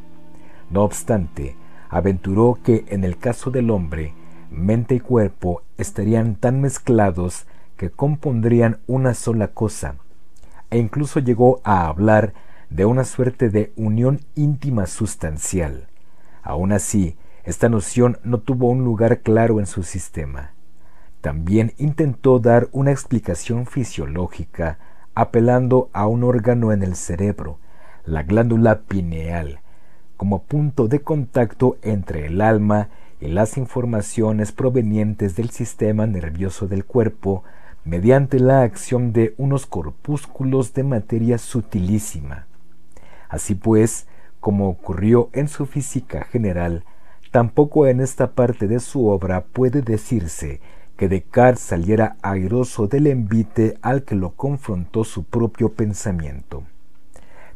No 0.69 0.83
obstante, 0.83 1.57
aventuró 1.89 2.59
que 2.63 2.85
en 2.87 3.03
el 3.03 3.17
caso 3.17 3.51
del 3.51 3.69
hombre, 3.69 4.13
mente 4.49 4.95
y 4.95 4.99
cuerpo 5.01 5.61
estarían 5.77 6.35
tan 6.35 6.61
mezclados 6.61 7.45
que 7.75 7.89
compondrían 7.89 8.79
una 8.87 9.13
sola 9.13 9.49
cosa, 9.49 9.95
e 10.69 10.77
incluso 10.77 11.19
llegó 11.19 11.59
a 11.65 11.87
hablar 11.87 12.33
de 12.69 12.85
una 12.85 13.03
suerte 13.03 13.49
de 13.49 13.73
unión 13.75 14.21
íntima 14.35 14.87
sustancial. 14.87 15.87
Aun 16.43 16.71
así, 16.71 17.17
esta 17.43 17.69
noción 17.69 18.19
no 18.23 18.39
tuvo 18.39 18.69
un 18.69 18.83
lugar 18.83 19.21
claro 19.21 19.59
en 19.59 19.65
su 19.65 19.83
sistema. 19.83 20.51
También 21.21 21.73
intentó 21.77 22.39
dar 22.39 22.67
una 22.71 22.91
explicación 22.91 23.65
fisiológica 23.65 24.79
apelando 25.13 25.89
a 25.93 26.07
un 26.07 26.23
órgano 26.23 26.71
en 26.71 26.83
el 26.83 26.95
cerebro, 26.95 27.59
la 28.05 28.23
glándula 28.23 28.81
pineal, 28.81 29.59
como 30.17 30.43
punto 30.43 30.87
de 30.87 31.01
contacto 31.01 31.77
entre 31.81 32.27
el 32.27 32.41
alma 32.41 32.89
y 33.19 33.27
las 33.27 33.57
informaciones 33.57 34.51
provenientes 34.51 35.35
del 35.35 35.51
sistema 35.51 36.07
nervioso 36.07 36.67
del 36.67 36.85
cuerpo 36.85 37.43
mediante 37.83 38.39
la 38.39 38.61
acción 38.61 39.13
de 39.13 39.33
unos 39.37 39.65
corpúsculos 39.65 40.73
de 40.73 40.83
materia 40.83 41.37
sutilísima. 41.37 42.47
Así 43.29 43.55
pues, 43.55 44.07
como 44.39 44.69
ocurrió 44.69 45.29
en 45.33 45.47
su 45.47 45.65
física 45.65 46.23
general, 46.25 46.83
tampoco 47.31 47.87
en 47.87 48.01
esta 48.01 48.31
parte 48.31 48.67
de 48.67 48.79
su 48.79 49.07
obra 49.07 49.45
puede 49.45 49.81
decirse 49.81 50.61
que 50.97 51.09
Descartes 51.09 51.63
saliera 51.63 52.17
airoso 52.21 52.87
del 52.87 53.07
envite 53.07 53.77
al 53.81 54.03
que 54.03 54.15
lo 54.15 54.31
confrontó 54.31 55.03
su 55.03 55.23
propio 55.23 55.69
pensamiento. 55.69 56.63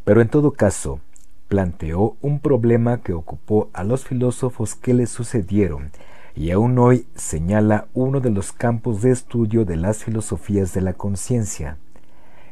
Pero 0.03 0.21
en 0.21 0.29
todo 0.29 0.51
caso, 0.53 0.99
planteó 1.47 2.15
un 2.21 2.39
problema 2.39 3.01
que 3.01 3.13
ocupó 3.13 3.69
a 3.73 3.83
los 3.83 4.05
filósofos 4.05 4.73
que 4.75 4.93
le 4.93 5.05
sucedieron 5.05 5.91
y 6.35 6.51
aún 6.51 6.77
hoy 6.79 7.07
señala 7.15 7.87
uno 7.93 8.19
de 8.19 8.29
los 8.29 8.51
campos 8.51 9.01
de 9.01 9.11
estudio 9.11 9.63
de 9.63 9.75
las 9.75 10.03
filosofías 10.03 10.73
de 10.73 10.81
la 10.81 10.93
conciencia. 10.93 11.77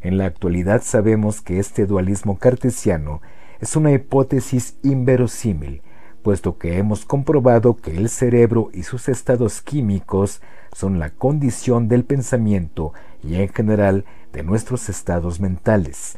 En 0.02 0.18
la 0.18 0.26
actualidad 0.26 0.82
sabemos 0.84 1.42
que 1.42 1.60
este 1.60 1.86
dualismo 1.86 2.38
cartesiano 2.38 3.22
es 3.60 3.76
una 3.76 3.92
hipótesis 3.92 4.78
inverosímil, 4.84 5.82
puesto 6.24 6.58
que 6.58 6.78
hemos 6.78 7.06
comprobado 7.06 7.76
que 7.76 7.96
el 7.96 8.10
cerebro 8.10 8.70
y 8.74 8.84
sus 8.84 9.10
estados 9.10 9.62
químicos 9.62 10.42
son 10.72 10.98
la 10.98 11.12
condición 11.12 11.88
del 11.88 12.06
pensamiento 12.06 12.94
y 13.22 13.36
en 13.36 13.50
general 13.50 14.06
de 14.32 14.42
nuestros 14.42 14.90
estados 14.90 15.40
mentales. 15.40 16.18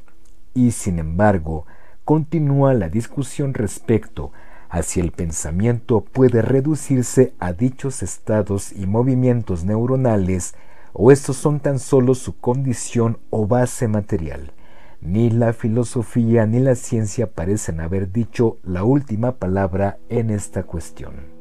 Y 0.53 0.72
sin 0.72 1.00
embargo, 1.00 1.66
continúa 2.06 2.74
la 2.74 2.88
discusión 2.88 3.53
respecto 3.53 4.32
a 4.69 4.84
si 4.84 5.00
el 5.00 5.11
pensamiento 5.11 6.01
puede 6.01 6.42
reducirse 6.42 7.34
a 7.40 7.51
dichos 7.51 8.03
estados 8.03 8.72
y 8.72 8.85
movimientos 8.85 9.66
neuronales 9.66 10.56
o 10.93 11.11
estos 11.11 11.35
son 11.35 11.59
tan 11.59 11.80
solo 11.80 12.16
su 12.16 12.38
condición 12.40 13.17
o 13.30 13.48
base 13.48 13.88
material. 13.88 14.55
Ni 15.06 15.30
la 15.30 15.53
filosofía 15.53 16.48
ni 16.48 16.59
la 16.59 16.74
ciencia 16.74 17.32
parecen 17.32 17.80
haber 17.80 18.11
dicho 18.11 18.58
la 18.64 18.84
última 18.84 19.34
palabra 19.34 20.00
en 20.09 20.32
esta 20.32 20.64
cuestión. 20.64 21.35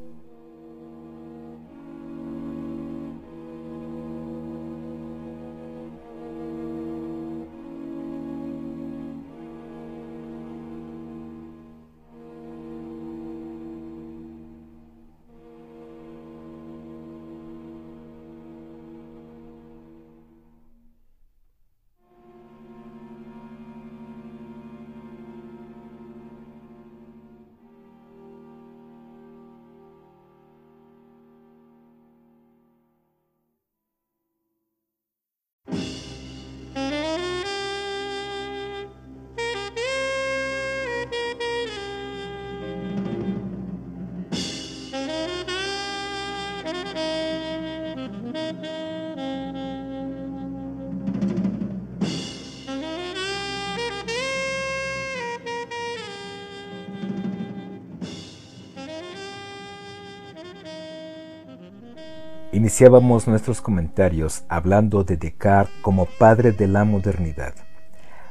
Iniciábamos 62.74 63.28
nuestros 63.28 63.60
comentarios 63.60 64.42
hablando 64.48 65.04
de 65.04 65.16
Descartes 65.16 65.72
como 65.80 66.06
padre 66.06 66.50
de 66.50 66.66
la 66.66 66.82
modernidad. 66.84 67.54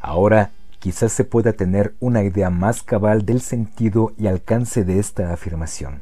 Ahora 0.02 0.52
quizás 0.80 1.14
se 1.14 1.24
pueda 1.24 1.54
tener 1.54 1.96
una 2.02 2.24
idea 2.24 2.50
más 2.50 2.84
cabal 2.84 3.26
del 3.26 3.40
sentido 3.40 4.12
y 4.18 4.28
alcance 4.28 4.84
de 4.84 5.00
esta 5.00 5.32
afirmación, 5.32 6.02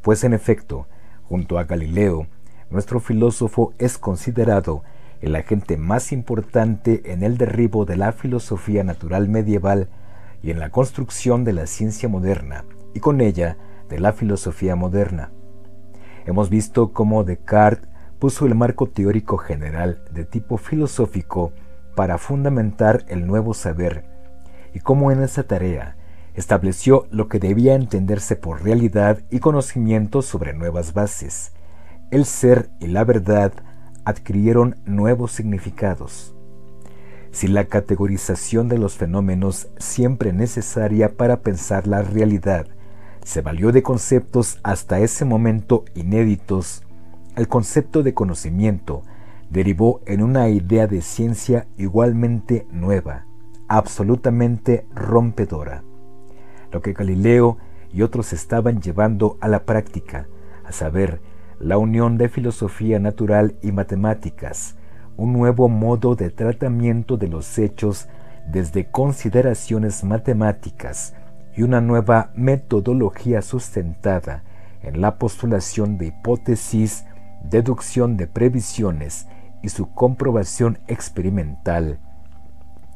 pues 0.00 0.24
en 0.24 0.32
efecto, 0.32 0.88
junto 1.24 1.58
a 1.58 1.64
Galileo, 1.64 2.26
nuestro 2.70 3.00
filósofo 3.00 3.74
es 3.76 3.98
considerado 3.98 4.82
el 5.20 5.36
agente 5.36 5.76
más 5.76 6.10
importante 6.10 7.12
en 7.12 7.22
el 7.22 7.36
derribo 7.36 7.84
de 7.84 7.98
la 7.98 8.12
filosofía 8.12 8.82
natural 8.82 9.28
medieval 9.28 9.90
y 10.42 10.52
en 10.52 10.58
la 10.58 10.70
construcción 10.70 11.44
de 11.44 11.52
la 11.52 11.66
ciencia 11.66 12.08
moderna, 12.08 12.64
y 12.94 13.00
con 13.00 13.20
ella 13.20 13.58
de 13.90 14.00
la 14.00 14.14
filosofía 14.14 14.74
moderna. 14.74 15.32
Hemos 16.26 16.48
visto 16.50 16.92
cómo 16.92 17.24
Descartes 17.24 17.88
puso 18.18 18.46
el 18.46 18.54
marco 18.54 18.88
teórico 18.88 19.36
general 19.36 20.02
de 20.10 20.24
tipo 20.24 20.56
filosófico 20.56 21.52
para 21.94 22.16
fundamentar 22.16 23.04
el 23.08 23.26
nuevo 23.26 23.52
saber 23.52 24.06
y 24.72 24.80
cómo 24.80 25.12
en 25.12 25.22
esa 25.22 25.42
tarea 25.42 25.96
estableció 26.34 27.06
lo 27.10 27.28
que 27.28 27.38
debía 27.38 27.74
entenderse 27.74 28.36
por 28.36 28.64
realidad 28.64 29.20
y 29.30 29.40
conocimiento 29.40 30.22
sobre 30.22 30.54
nuevas 30.54 30.94
bases. 30.94 31.52
El 32.10 32.24
ser 32.24 32.70
y 32.80 32.86
la 32.88 33.04
verdad 33.04 33.52
adquirieron 34.04 34.76
nuevos 34.84 35.32
significados. 35.32 36.34
Si 37.30 37.46
la 37.48 37.64
categorización 37.64 38.68
de 38.68 38.78
los 38.78 38.96
fenómenos 38.96 39.68
siempre 39.78 40.32
necesaria 40.32 41.16
para 41.16 41.40
pensar 41.40 41.86
la 41.86 42.02
realidad 42.02 42.66
se 43.24 43.40
valió 43.40 43.72
de 43.72 43.82
conceptos 43.82 44.60
hasta 44.62 45.00
ese 45.00 45.24
momento 45.24 45.84
inéditos, 45.94 46.82
el 47.36 47.48
concepto 47.48 48.02
de 48.02 48.14
conocimiento 48.14 49.02
derivó 49.50 50.02
en 50.06 50.22
una 50.22 50.48
idea 50.50 50.86
de 50.86 51.00
ciencia 51.00 51.66
igualmente 51.76 52.66
nueva, 52.70 53.26
absolutamente 53.66 54.86
rompedora. 54.94 55.82
Lo 56.70 56.82
que 56.82 56.92
Galileo 56.92 57.56
y 57.92 58.02
otros 58.02 58.32
estaban 58.32 58.82
llevando 58.82 59.38
a 59.40 59.48
la 59.48 59.64
práctica, 59.64 60.28
a 60.64 60.72
saber, 60.72 61.20
la 61.58 61.78
unión 61.78 62.18
de 62.18 62.28
filosofía 62.28 62.98
natural 62.98 63.56
y 63.62 63.72
matemáticas, 63.72 64.76
un 65.16 65.32
nuevo 65.32 65.68
modo 65.68 66.14
de 66.14 66.30
tratamiento 66.30 67.16
de 67.16 67.28
los 67.28 67.58
hechos 67.58 68.06
desde 68.46 68.90
consideraciones 68.90 70.04
matemáticas, 70.04 71.14
y 71.56 71.62
una 71.62 71.80
nueva 71.80 72.30
metodología 72.34 73.42
sustentada 73.42 74.42
en 74.82 75.00
la 75.00 75.18
postulación 75.18 75.98
de 75.98 76.06
hipótesis, 76.06 77.04
deducción 77.42 78.16
de 78.16 78.26
previsiones 78.26 79.26
y 79.62 79.68
su 79.70 79.92
comprobación 79.92 80.78
experimental. 80.88 81.98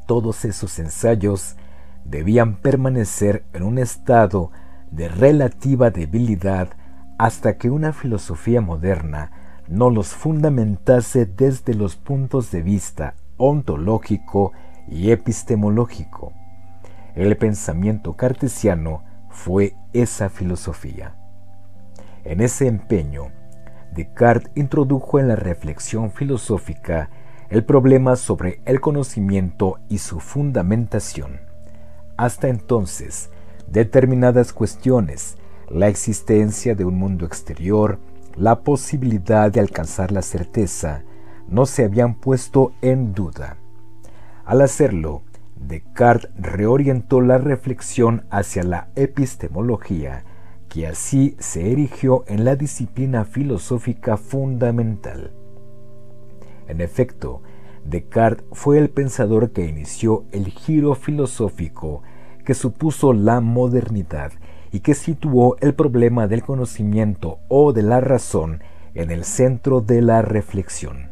Todos 0.05 0.45
esos 0.45 0.77
ensayos 0.79 1.55
debían 2.03 2.57
permanecer 2.57 3.45
en 3.53 3.63
un 3.63 3.77
estado 3.77 4.51
de 4.91 5.07
relativa 5.07 5.91
debilidad 5.91 6.69
hasta 7.17 7.57
que 7.57 7.69
una 7.69 7.93
filosofía 7.93 8.61
moderna 8.61 9.31
no 9.67 9.89
los 9.89 10.07
fundamentase 10.09 11.25
desde 11.25 11.75
los 11.75 11.95
puntos 11.95 12.49
de 12.51 12.61
vista 12.61 13.13
ontológico 13.37 14.51
y 14.87 15.11
epistemológico. 15.11 16.33
El 17.15 17.35
pensamiento 17.37 18.15
cartesiano 18.15 19.03
fue 19.29 19.75
esa 19.93 20.29
filosofía. 20.29 21.15
En 22.23 22.41
ese 22.41 22.67
empeño, 22.67 23.31
Descartes 23.93 24.51
introdujo 24.55 25.19
en 25.19 25.27
la 25.27 25.35
reflexión 25.35 26.11
filosófica 26.11 27.09
el 27.49 27.65
problema 27.65 28.15
sobre 28.15 28.61
el 28.65 28.79
conocimiento 28.79 29.79
y 29.89 29.97
su 29.97 30.19
fundamentación. 30.19 31.41
Hasta 32.17 32.49
entonces, 32.49 33.31
determinadas 33.67 34.53
cuestiones, 34.53 35.37
la 35.69 35.87
existencia 35.87 36.75
de 36.75 36.85
un 36.85 36.95
mundo 36.95 37.25
exterior, 37.25 37.99
la 38.35 38.61
posibilidad 38.61 39.51
de 39.51 39.59
alcanzar 39.59 40.11
la 40.11 40.21
certeza, 40.21 41.03
no 41.47 41.65
se 41.65 41.83
habían 41.83 42.13
puesto 42.13 42.73
en 42.81 43.13
duda. 43.13 43.57
Al 44.45 44.61
hacerlo, 44.61 45.23
Descartes 45.59 46.31
reorientó 46.37 47.19
la 47.19 47.37
reflexión 47.37 48.25
hacia 48.31 48.63
la 48.63 48.87
epistemología, 48.95 50.23
que 50.69 50.87
así 50.87 51.35
se 51.39 51.71
erigió 51.71 52.23
en 52.27 52.45
la 52.45 52.55
disciplina 52.55 53.25
filosófica 53.25 54.15
fundamental. 54.15 55.33
En 56.67 56.79
efecto, 56.79 57.41
Descartes 57.83 58.45
fue 58.53 58.77
el 58.77 58.89
pensador 58.89 59.51
que 59.51 59.65
inició 59.65 60.25
el 60.31 60.45
giro 60.45 60.95
filosófico 60.95 62.03
que 62.45 62.53
supuso 62.53 63.13
la 63.13 63.41
modernidad 63.41 64.31
y 64.71 64.79
que 64.79 64.93
situó 64.93 65.57
el 65.59 65.73
problema 65.73 66.27
del 66.27 66.41
conocimiento 66.41 67.39
o 67.49 67.73
de 67.73 67.83
la 67.83 67.99
razón 67.99 68.63
en 68.93 69.11
el 69.11 69.25
centro 69.25 69.81
de 69.81 70.01
la 70.01 70.21
reflexión. 70.21 71.09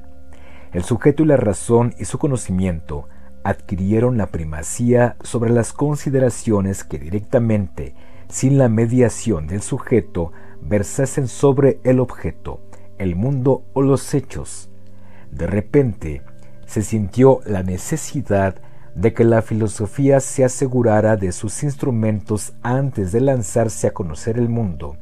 El 0.72 0.84
sujeto 0.84 1.24
y 1.24 1.26
la 1.26 1.38
razón 1.38 1.94
y 1.98 2.06
su 2.06 2.18
conocimiento 2.18 3.08
adquirieron 3.48 4.18
la 4.18 4.28
primacía 4.28 5.16
sobre 5.24 5.52
las 5.52 5.72
consideraciones 5.72 6.84
que 6.84 7.00
directamente, 7.00 7.96
sin 8.28 8.58
la 8.58 8.68
mediación 8.68 9.48
del 9.48 9.62
sujeto, 9.62 10.34
versasen 10.62 11.30
sobre 11.30 11.80
el 11.86 12.02
objeto, 12.02 12.60
el 12.98 13.16
mundo 13.16 13.64
o 13.72 13.82
los 13.82 14.14
hechos. 14.14 14.70
De 15.32 15.48
repente, 15.48 16.24
se 16.66 16.82
sintió 16.82 17.40
la 17.46 17.64
necesidad 17.64 18.56
de 18.96 19.14
que 19.14 19.24
la 19.24 19.42
filosofía 19.42 20.20
se 20.20 20.44
asegurara 20.44 21.16
de 21.16 21.32
sus 21.32 21.64
instrumentos 21.64 22.52
antes 22.64 23.14
de 23.14 23.22
lanzarse 23.22 23.88
a 23.88 23.94
conocer 23.94 24.38
el 24.38 24.50
mundo, 24.50 24.98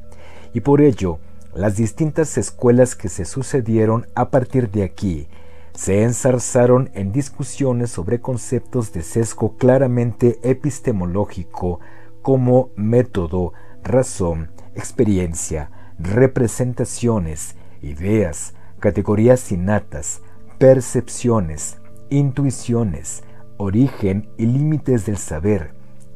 y 0.53 0.59
por 0.59 0.81
ello 0.81 1.17
las 1.55 1.77
distintas 1.77 2.37
escuelas 2.37 2.95
que 2.95 3.09
se 3.09 3.25
sucedieron 3.25 4.05
a 4.13 4.29
partir 4.29 4.69
de 4.69 4.83
aquí 4.83 5.27
se 5.75 6.03
ensarzaron 6.03 6.89
en 6.93 7.11
discusiones 7.11 7.91
sobre 7.91 8.21
conceptos 8.21 8.93
de 8.93 9.01
sesgo 9.01 9.57
claramente 9.57 10.39
epistemológico 10.43 11.81
como 12.21 12.69
método, 12.75 13.53
razón, 13.83 14.51
experiencia, 14.73 15.69
representaciones, 15.99 17.55
ideas, 17.81 18.55
categorías 18.79 19.51
innatas, 19.51 20.21
percepciones, 20.57 21.77
intuiciones, 22.09 23.23
origen 23.57 24.29
y 24.37 24.45
límites 24.45 25.05
del 25.05 25.17
saber, 25.17 25.73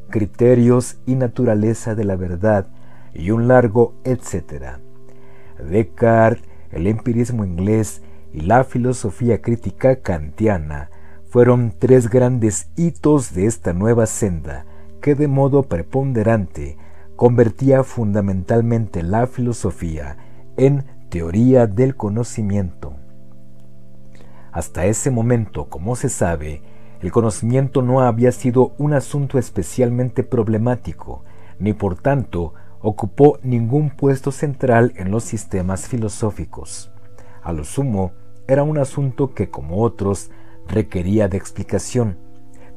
criterios 0.08 0.98
y 1.06 1.14
naturaleza 1.14 1.94
de 1.94 2.04
la 2.04 2.16
verdad, 2.16 2.66
y 3.12 3.30
un 3.30 3.48
largo 3.48 3.94
etcétera. 4.04 4.80
Descartes, 5.58 6.48
el 6.70 6.86
empirismo 6.86 7.44
inglés 7.44 8.02
y 8.32 8.42
la 8.42 8.64
filosofía 8.64 9.42
crítica 9.42 9.96
kantiana 9.96 10.90
fueron 11.28 11.72
tres 11.78 12.10
grandes 12.10 12.70
hitos 12.76 13.34
de 13.34 13.46
esta 13.46 13.72
nueva 13.72 14.06
senda 14.06 14.66
que 15.00 15.14
de 15.14 15.28
modo 15.28 15.62
preponderante 15.64 16.76
convertía 17.16 17.84
fundamentalmente 17.84 19.02
la 19.02 19.26
filosofía 19.26 20.16
en 20.56 20.84
teoría 21.08 21.66
del 21.66 21.96
conocimiento. 21.96 22.94
Hasta 24.52 24.86
ese 24.86 25.10
momento, 25.10 25.68
como 25.68 25.96
se 25.96 26.08
sabe, 26.08 26.62
el 27.00 27.12
conocimiento 27.12 27.82
no 27.82 28.00
había 28.00 28.32
sido 28.32 28.74
un 28.78 28.92
asunto 28.92 29.38
especialmente 29.38 30.22
problemático, 30.22 31.24
ni 31.58 31.72
por 31.72 31.96
tanto 31.96 32.54
ocupó 32.80 33.38
ningún 33.42 33.90
puesto 33.90 34.32
central 34.32 34.92
en 34.96 35.10
los 35.10 35.24
sistemas 35.24 35.88
filosóficos. 35.88 36.90
A 37.42 37.52
lo 37.52 37.64
sumo, 37.64 38.12
era 38.50 38.64
un 38.64 38.78
asunto 38.78 39.32
que, 39.32 39.48
como 39.48 39.80
otros, 39.80 40.32
requería 40.66 41.28
de 41.28 41.36
explicación, 41.36 42.18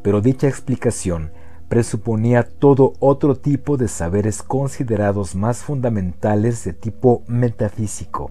pero 0.04 0.22
dicha 0.22 0.48
explicación 0.48 1.32
presuponía 1.68 2.48
todo 2.48 2.94
otro 3.00 3.36
tipo 3.36 3.76
de 3.76 3.88
saberes 3.88 4.44
considerados 4.44 5.34
más 5.34 5.64
fundamentales 5.64 6.64
de 6.64 6.74
tipo 6.74 7.24
metafísico, 7.26 8.30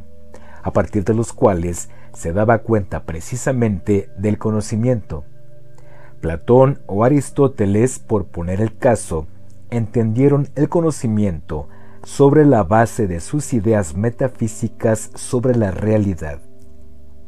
a 0.63 0.73
partir 0.73 1.03
de 1.03 1.15
los 1.15 1.33
cuales 1.33 1.89
se 2.13 2.33
daba 2.33 2.59
cuenta 2.59 3.03
precisamente 3.03 4.09
del 4.17 4.39
conocimiento. 4.39 5.25
Platón 6.21 6.79
o 6.87 7.03
Aristóteles, 7.03 7.99
por 7.99 8.27
poner 8.27 8.61
el 8.61 8.77
caso, 8.77 9.27
entendieron 9.71 10.49
el 10.55 10.69
conocimiento 10.69 11.69
sobre 12.05 12.45
la 12.45 12.63
base 12.63 13.09
de 13.09 13.19
sus 13.19 13.53
ideas 13.53 13.97
metafísicas 13.97 15.11
sobre 15.17 15.57
la 15.57 15.73
realidad. 15.73 16.41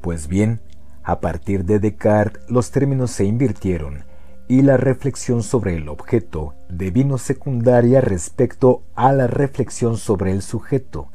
Pues 0.04 0.28
bien, 0.28 0.60
a 1.02 1.20
partir 1.20 1.64
de 1.64 1.78
Descartes 1.78 2.42
los 2.50 2.70
términos 2.70 3.10
se 3.10 3.24
invirtieron 3.24 4.04
y 4.48 4.60
la 4.60 4.76
reflexión 4.76 5.42
sobre 5.42 5.76
el 5.76 5.88
objeto 5.88 6.54
devino 6.68 7.16
secundaria 7.16 8.02
respecto 8.02 8.82
a 8.94 9.14
la 9.14 9.28
reflexión 9.28 9.96
sobre 9.96 10.32
el 10.32 10.42
sujeto, 10.42 11.08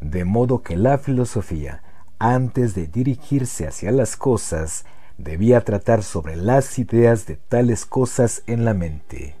de 0.00 0.24
modo 0.24 0.62
que 0.62 0.76
la 0.76 0.96
filosofía, 0.98 1.82
antes 2.20 2.76
de 2.76 2.86
dirigirse 2.86 3.66
hacia 3.66 3.90
las 3.90 4.16
cosas, 4.16 4.84
debía 5.18 5.62
tratar 5.62 6.04
sobre 6.04 6.36
las 6.36 6.78
ideas 6.78 7.26
de 7.26 7.34
tales 7.34 7.84
cosas 7.84 8.44
en 8.46 8.64
la 8.64 8.74
mente. 8.74 9.34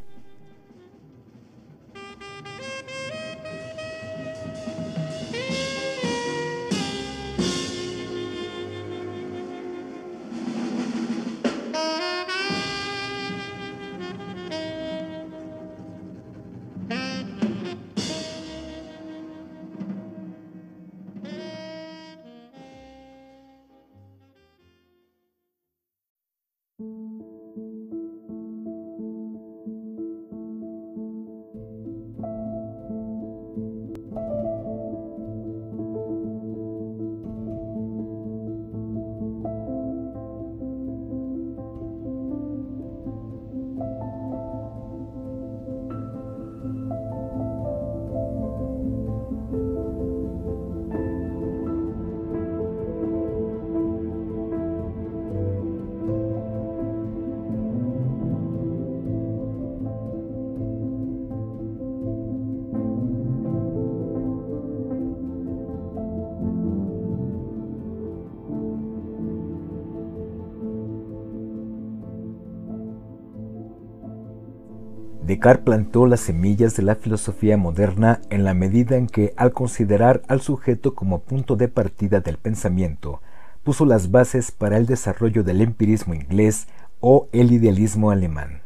Descartes 75.36 75.64
plantó 75.66 76.06
las 76.06 76.20
semillas 76.20 76.76
de 76.76 76.82
la 76.82 76.94
filosofía 76.94 77.58
moderna 77.58 78.22
en 78.30 78.42
la 78.42 78.54
medida 78.54 78.96
en 78.96 79.06
que, 79.06 79.34
al 79.36 79.52
considerar 79.52 80.22
al 80.28 80.40
sujeto 80.40 80.94
como 80.94 81.20
punto 81.20 81.56
de 81.56 81.68
partida 81.68 82.20
del 82.20 82.38
pensamiento, 82.38 83.20
puso 83.62 83.84
las 83.84 84.10
bases 84.10 84.50
para 84.50 84.78
el 84.78 84.86
desarrollo 84.86 85.44
del 85.44 85.60
empirismo 85.60 86.14
inglés 86.14 86.68
o 87.00 87.28
el 87.32 87.52
idealismo 87.52 88.10
alemán. 88.10 88.62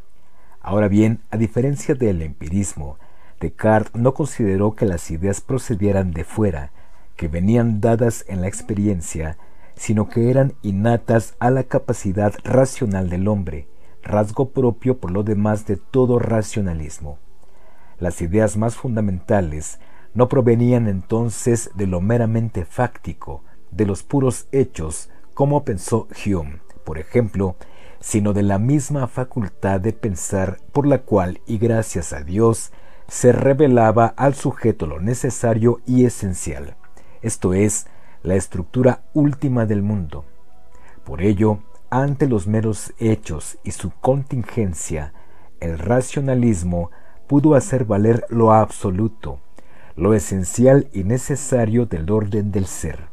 Ahora 0.61 0.87
bien, 0.87 1.23
a 1.33 1.37
diferencia 1.37 1.97
del 1.97 2.23
empirismo, 2.23 2.99
Descartes 3.41 4.01
no 4.01 4.15
consideró 4.15 4.77
que 4.77 4.87
las 4.87 5.11
ideas 5.11 5.41
procedieran 5.41 6.13
de 6.13 6.23
fuera, 6.23 6.71
que 7.17 7.27
venían 7.27 7.81
dadas 7.81 8.25
en 8.29 8.43
la 8.43 8.47
experiencia, 8.47 9.39
sino 9.75 10.09
que 10.09 10.31
eran 10.31 10.53
innatas 10.63 11.35
a 11.41 11.51
la 11.51 11.65
capacidad 11.65 12.33
racional 12.45 13.11
del 13.11 13.27
hombre, 13.27 13.67
rasgo 14.03 14.51
propio 14.51 14.99
por 14.99 15.11
lo 15.11 15.23
demás 15.23 15.67
de 15.67 15.77
todo 15.77 16.19
racionalismo. 16.19 17.19
Las 17.99 18.21
ideas 18.23 18.57
más 18.57 18.77
fundamentales 18.77 19.79
no 20.15 20.29
provenían 20.29 20.89
entonces 20.89 21.71
de 21.75 21.87
lo 21.87 22.01
meramente 22.01 22.65
fáctico, 22.65 23.45
de 23.71 23.87
los 23.87 24.03
puros 24.03 24.49
hechos, 24.53 25.11
como 25.35 25.65
pensó 25.65 26.09
Hume, 26.25 26.61
por 26.85 26.99
ejemplo, 26.99 27.57
sino 28.01 28.33
de 28.33 28.43
la 28.43 28.59
misma 28.59 29.07
facultad 29.07 29.81
de 29.81 29.93
pensar 29.93 30.59
por 30.73 30.87
la 30.87 31.03
cual, 31.03 31.41
y 31.47 31.59
gracias 31.59 32.13
a 32.13 32.23
Dios, 32.23 32.73
se 33.09 33.33
revelaba 33.33 34.07
al 34.07 34.35
sujeto 34.35 34.87
lo 34.87 35.01
necesario 35.01 35.81
y 35.87 36.05
esencial, 36.05 36.77
esto 37.23 37.55
es, 37.55 37.87
la 38.23 38.35
estructura 38.35 39.03
última 39.13 39.67
del 39.67 39.83
mundo. 39.83 40.25
Por 41.05 41.23
ello, 41.23 41.61
ante 41.91 42.29
los 42.29 42.47
meros 42.47 42.95
hechos 42.99 43.59
y 43.65 43.73
su 43.73 43.91
contingencia, 43.91 45.13
el 45.59 45.79
racionalismo 45.79 46.91
pudo 47.27 47.55
hacer 47.55 47.85
valer 47.85 48.25
lo 48.29 48.53
absoluto, 48.53 49.41
lo 49.97 50.15
esencial 50.15 50.89
y 50.93 51.05
necesario 51.05 51.87
del 51.87 52.11
orden 52.11 52.53
del 52.53 52.67
ser. 52.67 53.09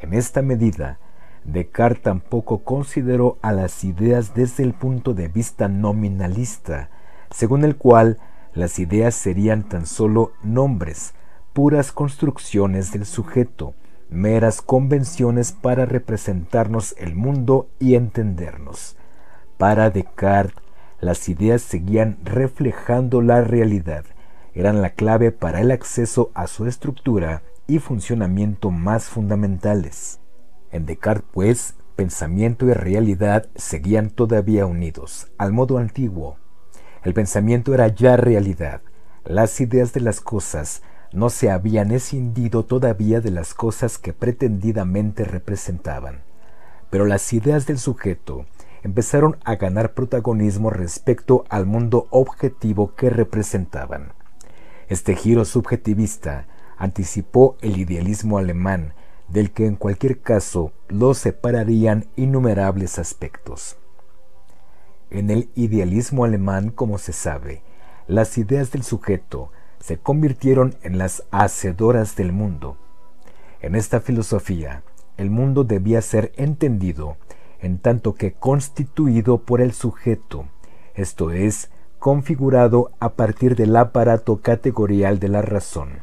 En 0.00 0.12
esta 0.12 0.42
medida, 0.42 0.98
Descartes 1.44 2.02
tampoco 2.02 2.58
consideró 2.58 3.38
a 3.40 3.52
las 3.52 3.82
ideas 3.84 4.34
desde 4.34 4.64
el 4.64 4.74
punto 4.74 5.14
de 5.14 5.28
vista 5.28 5.66
nominalista, 5.66 6.90
según 7.30 7.64
el 7.64 7.76
cual 7.76 8.18
las 8.52 8.78
ideas 8.78 9.14
serían 9.14 9.62
tan 9.62 9.86
solo 9.86 10.32
nombres, 10.42 11.14
puras 11.54 11.90
construcciones 11.90 12.92
del 12.92 13.06
sujeto, 13.06 13.74
meras 14.10 14.62
convenciones 14.62 15.52
para 15.52 15.86
representarnos 15.86 16.94
el 16.98 17.14
mundo 17.14 17.68
y 17.78 17.94
entendernos. 17.94 18.96
Para 19.56 19.90
Descartes, 19.90 20.62
las 21.00 21.28
ideas 21.28 21.62
seguían 21.62 22.18
reflejando 22.24 23.22
la 23.22 23.42
realidad, 23.42 24.04
eran 24.54 24.82
la 24.82 24.90
clave 24.90 25.30
para 25.30 25.60
el 25.60 25.70
acceso 25.70 26.32
a 26.34 26.48
su 26.48 26.66
estructura 26.66 27.42
y 27.68 27.78
funcionamiento 27.78 28.70
más 28.70 29.04
fundamentales. 29.04 30.18
En 30.72 30.86
Descartes, 30.86 31.28
pues, 31.32 31.74
pensamiento 31.94 32.66
y 32.66 32.72
realidad 32.72 33.48
seguían 33.54 34.10
todavía 34.10 34.66
unidos, 34.66 35.30
al 35.38 35.52
modo 35.52 35.78
antiguo. 35.78 36.38
El 37.04 37.14
pensamiento 37.14 37.74
era 37.74 37.88
ya 37.88 38.16
realidad. 38.16 38.82
Las 39.24 39.60
ideas 39.60 39.92
de 39.92 40.00
las 40.00 40.20
cosas 40.20 40.82
no 41.12 41.30
se 41.30 41.50
habían 41.50 41.90
escindido 41.90 42.64
todavía 42.64 43.20
de 43.20 43.30
las 43.30 43.54
cosas 43.54 43.98
que 43.98 44.12
pretendidamente 44.12 45.24
representaban. 45.24 46.22
Pero 46.90 47.06
las 47.06 47.32
ideas 47.32 47.66
del 47.66 47.78
sujeto 47.78 48.46
empezaron 48.82 49.36
a 49.44 49.56
ganar 49.56 49.94
protagonismo 49.94 50.70
respecto 50.70 51.44
al 51.48 51.66
mundo 51.66 52.06
objetivo 52.10 52.94
que 52.94 53.10
representaban. 53.10 54.12
Este 54.88 55.16
giro 55.16 55.44
subjetivista 55.44 56.46
anticipó 56.76 57.56
el 57.60 57.78
idealismo 57.78 58.38
alemán, 58.38 58.94
del 59.28 59.50
que 59.50 59.66
en 59.66 59.76
cualquier 59.76 60.20
caso 60.20 60.72
lo 60.88 61.12
separarían 61.12 62.06
innumerables 62.16 62.98
aspectos. 62.98 63.76
En 65.10 65.30
el 65.30 65.50
idealismo 65.54 66.24
alemán, 66.24 66.70
como 66.70 66.98
se 66.98 67.12
sabe, 67.12 67.62
las 68.06 68.38
ideas 68.38 68.70
del 68.72 68.82
sujeto 68.82 69.50
se 69.80 69.98
convirtieron 69.98 70.74
en 70.82 70.98
las 70.98 71.24
hacedoras 71.30 72.16
del 72.16 72.32
mundo. 72.32 72.76
En 73.60 73.74
esta 73.74 74.00
filosofía, 74.00 74.82
el 75.16 75.30
mundo 75.30 75.64
debía 75.64 76.00
ser 76.00 76.32
entendido 76.36 77.16
en 77.60 77.78
tanto 77.78 78.14
que 78.14 78.32
constituido 78.32 79.38
por 79.38 79.60
el 79.60 79.72
sujeto, 79.72 80.46
esto 80.94 81.32
es, 81.32 81.70
configurado 81.98 82.92
a 83.00 83.14
partir 83.14 83.56
del 83.56 83.76
aparato 83.76 84.40
categorial 84.40 85.18
de 85.18 85.28
la 85.28 85.42
razón. 85.42 86.00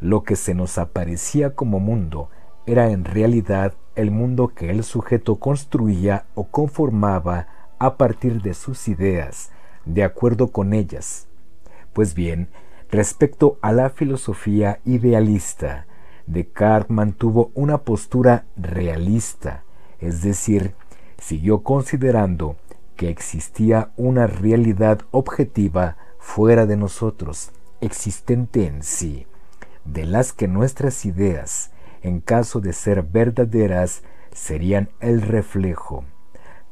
Lo 0.00 0.22
que 0.22 0.36
se 0.36 0.54
nos 0.54 0.78
aparecía 0.78 1.54
como 1.54 1.80
mundo 1.80 2.30
era 2.66 2.90
en 2.90 3.04
realidad 3.04 3.74
el 3.94 4.10
mundo 4.10 4.48
que 4.48 4.70
el 4.70 4.84
sujeto 4.84 5.36
construía 5.36 6.26
o 6.34 6.44
conformaba 6.44 7.48
a 7.78 7.96
partir 7.96 8.40
de 8.42 8.54
sus 8.54 8.88
ideas, 8.88 9.50
de 9.84 10.04
acuerdo 10.04 10.48
con 10.48 10.72
ellas. 10.72 11.26
Pues 11.92 12.14
bien, 12.14 12.48
respecto 12.90 13.58
a 13.60 13.72
la 13.72 13.90
filosofía 13.90 14.80
idealista, 14.84 15.86
Descartes 16.26 16.90
mantuvo 16.90 17.50
una 17.54 17.78
postura 17.78 18.44
realista, 18.56 19.64
es 19.98 20.22
decir, 20.22 20.74
siguió 21.18 21.62
considerando 21.62 22.56
que 22.96 23.08
existía 23.08 23.92
una 23.96 24.26
realidad 24.26 25.00
objetiva 25.10 25.96
fuera 26.18 26.66
de 26.66 26.76
nosotros, 26.76 27.50
existente 27.80 28.66
en 28.66 28.82
sí, 28.82 29.26
de 29.84 30.04
las 30.04 30.32
que 30.32 30.48
nuestras 30.48 31.04
ideas, 31.06 31.70
en 32.02 32.20
caso 32.20 32.60
de 32.60 32.72
ser 32.72 33.02
verdaderas, 33.02 34.02
serían 34.32 34.90
el 35.00 35.22
reflejo. 35.22 36.04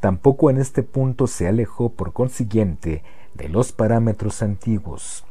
Tampoco 0.01 0.51
en 0.51 0.59
este 0.59 0.83
punto 0.83 1.27
se 1.27 1.49
alejó 1.49 1.91
por 1.91 2.13
consiguiente 2.13 3.03
de 3.35 3.49
los 3.49 3.73
parámetros 3.73 4.43
antiguos. 4.43 5.26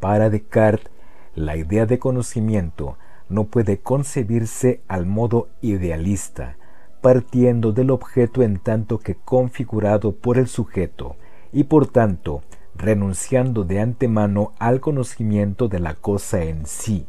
Para 0.00 0.30
Descartes, 0.30 0.90
la 1.34 1.56
idea 1.56 1.86
de 1.86 1.98
conocimiento 1.98 2.96
no 3.28 3.44
puede 3.44 3.78
concebirse 3.78 4.80
al 4.88 5.06
modo 5.06 5.48
idealista, 5.60 6.56
partiendo 7.00 7.72
del 7.72 7.90
objeto 7.90 8.42
en 8.42 8.58
tanto 8.58 8.98
que 8.98 9.14
configurado 9.14 10.12
por 10.12 10.38
el 10.38 10.48
sujeto, 10.48 11.16
y 11.52 11.64
por 11.64 11.86
tanto 11.86 12.42
renunciando 12.74 13.64
de 13.64 13.80
antemano 13.80 14.52
al 14.58 14.80
conocimiento 14.80 15.68
de 15.68 15.80
la 15.80 15.94
cosa 15.94 16.42
en 16.42 16.66
sí. 16.66 17.06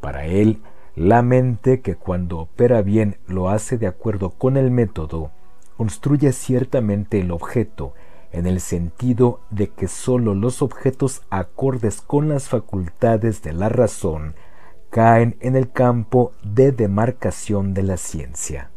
Para 0.00 0.26
él, 0.26 0.62
la 0.96 1.22
mente 1.22 1.80
que 1.80 1.94
cuando 1.94 2.38
opera 2.38 2.82
bien 2.82 3.18
lo 3.26 3.48
hace 3.48 3.78
de 3.78 3.86
acuerdo 3.86 4.30
con 4.30 4.56
el 4.56 4.70
método, 4.70 5.30
construye 5.76 6.32
ciertamente 6.32 7.20
el 7.20 7.30
objeto, 7.30 7.92
en 8.32 8.46
el 8.46 8.60
sentido 8.60 9.40
de 9.50 9.68
que 9.68 9.88
sólo 9.88 10.34
los 10.34 10.62
objetos 10.62 11.22
acordes 11.30 12.00
con 12.00 12.28
las 12.28 12.48
facultades 12.48 13.42
de 13.42 13.52
la 13.52 13.68
razón 13.68 14.34
caen 14.90 15.36
en 15.40 15.56
el 15.56 15.70
campo 15.70 16.32
de 16.42 16.72
demarcación 16.72 17.74
de 17.74 17.82
la 17.82 17.96
ciencia. 17.96 18.70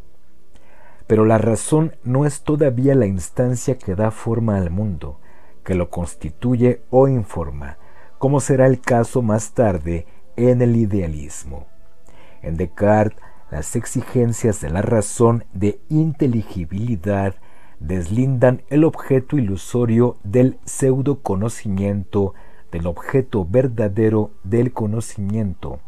Pero 1.06 1.24
la 1.24 1.38
razón 1.38 1.96
no 2.04 2.26
es 2.26 2.42
todavía 2.42 2.94
la 2.94 3.06
instancia 3.06 3.76
que 3.78 3.94
da 3.94 4.10
forma 4.10 4.56
al 4.56 4.70
mundo, 4.70 5.20
que 5.64 5.74
lo 5.74 5.90
constituye 5.90 6.82
o 6.90 7.08
informa, 7.08 7.78
como 8.18 8.40
será 8.40 8.66
el 8.66 8.80
caso 8.80 9.22
más 9.22 9.52
tarde 9.52 10.06
en 10.36 10.62
el 10.62 10.76
idealismo. 10.76 11.66
En 12.40 12.56
Descartes, 12.56 13.18
las 13.50 13.76
exigencias 13.76 14.62
de 14.62 14.70
la 14.70 14.80
razón 14.80 15.44
de 15.52 15.78
inteligibilidad 15.90 17.34
deslindan 17.86 18.62
el 18.68 18.84
objeto 18.84 19.36
ilusorio 19.36 20.16
del 20.22 20.58
pseudo 20.64 21.20
conocimiento 21.20 22.34
del 22.70 22.86
objeto 22.86 23.44
verdadero 23.44 24.30
del 24.44 24.72
conocimiento, 24.72 25.80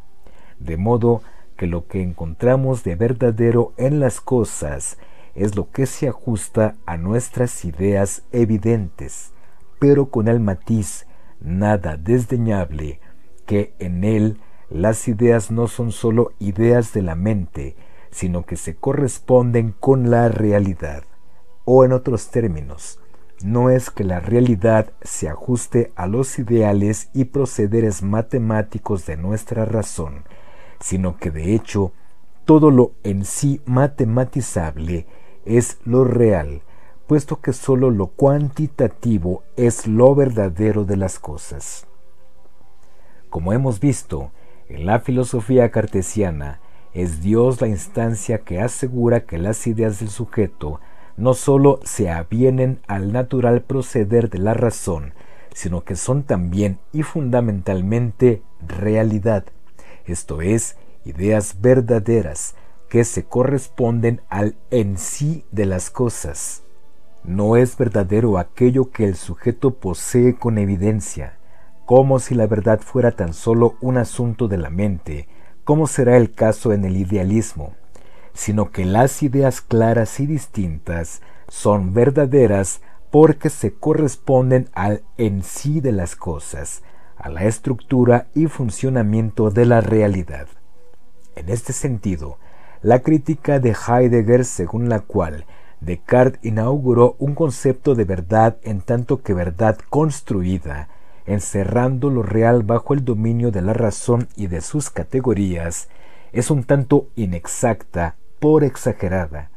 de 0.58 0.76
modo 0.76 1.23
que 1.56 1.66
lo 1.66 1.86
que 1.86 2.02
encontramos 2.02 2.84
de 2.84 2.97
verdadero 2.97 3.73
en 3.76 4.00
las 4.00 4.20
cosas 4.20 4.98
es 5.34 5.56
lo 5.56 5.70
que 5.70 5.86
se 5.86 6.08
ajusta 6.08 6.74
a 6.84 6.97
nuestras 6.97 7.64
ideas 7.64 8.23
evidentes, 8.32 9.32
pero 9.78 10.10
con 10.10 10.28
el 10.28 10.40
matiz 10.40 11.06
nada 11.40 11.97
desdeñable 11.97 13.00
que 13.47 13.74
en 13.78 14.05
él 14.05 14.39
las 14.68 15.08
ideas 15.08 15.50
no 15.50 15.68
son 15.68 15.92
sólo 15.92 16.32
ideas 16.39 16.92
de 16.92 17.02
la 17.02 17.14
mente, 17.14 17.76
sino 18.10 18.44
que 18.44 18.56
se 18.56 18.74
corresponden 18.74 19.74
con 19.78 20.10
la 20.10 20.28
realidad. 20.28 21.05
O 21.65 21.84
en 21.84 21.93
otros 21.93 22.28
términos, 22.31 22.99
no 23.43 23.70
es 23.70 23.91
que 23.91 24.05
la 24.05 24.20
realidad 24.20 24.93
se 25.02 25.28
ajuste 25.28 25.93
a 25.97 26.07
los 26.07 26.39
ideales 26.39 27.10
y 27.12 27.26
procederes 27.26 28.02
matemáticos 28.02 29.07
de 29.07 29.17
nuestra 29.17 29.65
razón, 29.65 30.25
sino 30.81 31.17
que 31.18 31.31
de 31.31 31.55
hecho 31.55 31.93
todo 32.44 32.70
lo 32.70 32.93
en 33.02 33.25
sí 33.25 33.60
matematizable 33.65 35.07
es 35.44 35.78
lo 35.84 36.05
real, 36.05 36.62
puesto 37.07 37.41
que 37.41 37.52
sólo 37.52 37.91
lo 37.91 38.09
cuantitativo 38.09 39.43
es 39.57 39.86
lo 39.86 40.15
verdadero 40.15 40.84
de 40.84 40.97
las 40.97 41.18
cosas. 41.18 41.86
Como 43.31 43.52
hemos 43.52 43.81
visto, 43.81 44.31
en 44.68 44.86
la 44.86 45.01
filosofía 45.01 45.70
cartesiana 45.70 46.60
es 46.93 47.20
Dios 47.20 47.60
la 47.60 47.68
instancia 47.68 48.39
que 48.39 48.60
asegura 48.60 49.25
que 49.25 49.39
las 49.39 49.67
ideas 49.67 50.01
del 50.01 50.09
sujeto 50.09 50.81
no 51.17 51.34
sólo 51.34 51.81
se 51.84 52.10
avienen 52.10 52.81
al 52.86 53.12
natural 53.12 53.62
proceder 53.62 54.31
de 54.31 54.39
la 54.39 54.55
razón, 54.55 55.15
sino 55.55 55.84
que 55.84 55.97
son 55.97 56.25
también 56.25 56.78
y 56.93 57.02
fundamentalmente 57.02 58.43
realidad, 58.67 59.44
esto 60.05 60.43
es, 60.43 60.76
ideas 61.05 61.60
verdaderas, 61.60 62.57
que 62.89 63.05
se 63.05 63.25
corresponden 63.25 64.20
al 64.28 64.57
en 64.70 64.99
sí 64.99 65.44
de 65.51 65.67
las 65.67 65.91
cosas. 65.91 66.62
No 67.25 67.57
es 67.57 67.76
verdadero 67.76 68.39
aquello 68.39 68.91
que 68.91 69.05
el 69.05 69.17
sujeto 69.17 69.75
posee 69.75 70.36
con 70.36 70.59
evidencia, 70.59 71.39
como 71.86 72.18
si 72.18 72.34
la 72.34 72.47
verdad 72.47 72.81
fuera 72.81 73.12
tan 73.12 73.33
solo 73.33 73.76
un 73.81 73.97
asunto 73.97 74.49
de 74.49 74.59
la 74.59 74.70
mente, 74.70 75.28
como 75.65 75.86
será 75.86 76.17
el 76.17 76.33
caso 76.33 76.73
en 76.73 76.84
el 76.84 76.97
idealismo, 76.97 77.75
sino 78.34 78.70
que 78.70 78.84
las 78.84 79.22
ideas 79.22 79.60
claras 79.60 80.20
y 80.20 80.26
distintas 80.26 81.22
son 81.48 81.94
verdaderas 81.94 82.82
porque 83.10 83.48
se 83.48 83.72
corresponden 83.72 84.68
al 84.74 85.02
en 85.16 85.44
sí 85.44 85.80
de 85.80 85.92
las 85.92 86.16
cosas, 86.16 86.82
a 87.16 87.28
la 87.28 87.44
estructura 87.44 88.26
y 88.34 88.46
funcionamiento 88.46 89.50
de 89.50 89.66
la 89.66 89.80
realidad. 89.80 90.48
En 91.36 91.48
este 91.48 91.72
sentido, 91.72 92.38
la 92.82 93.00
crítica 93.00 93.60
de 93.60 93.74
Heidegger 93.74 94.44
según 94.44 94.88
la 94.88 95.00
cual 95.00 95.46
Descartes 95.80 96.40
inauguró 96.42 97.14
un 97.18 97.34
concepto 97.34 97.94
de 97.94 98.04
verdad 98.04 98.56
en 98.62 98.80
tanto 98.80 99.22
que 99.22 99.32
verdad 99.32 99.78
construida, 99.90 100.88
encerrando 101.26 102.10
lo 102.10 102.22
real 102.22 102.62
bajo 102.62 102.94
el 102.94 103.04
dominio 103.04 103.50
de 103.50 103.62
la 103.62 103.74
razón 103.74 104.28
y 104.34 104.48
de 104.48 104.60
sus 104.60 104.90
categorías, 104.90 105.88
es 106.32 106.50
un 106.50 106.64
tanto 106.64 107.08
inexacta 107.14 108.16
por 108.44 108.62
exagerada, 108.62 109.48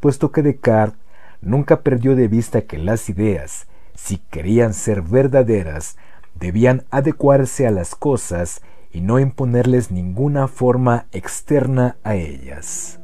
puesto 0.00 0.30
que 0.30 0.42
Descartes 0.42 1.00
nunca 1.40 1.80
perdió 1.80 2.14
de 2.14 2.28
vista 2.28 2.60
que 2.60 2.76
las 2.76 3.08
ideas, 3.08 3.68
si 3.94 4.18
querían 4.18 4.74
ser 4.74 5.00
verdaderas, 5.00 5.96
debían 6.34 6.84
adecuarse 6.90 7.66
a 7.66 7.70
las 7.70 7.94
cosas 7.94 8.60
y 8.92 9.00
no 9.00 9.18
imponerles 9.18 9.90
ninguna 9.90 10.46
forma 10.46 11.06
externa 11.10 11.96
a 12.04 12.16
ellas. 12.16 13.00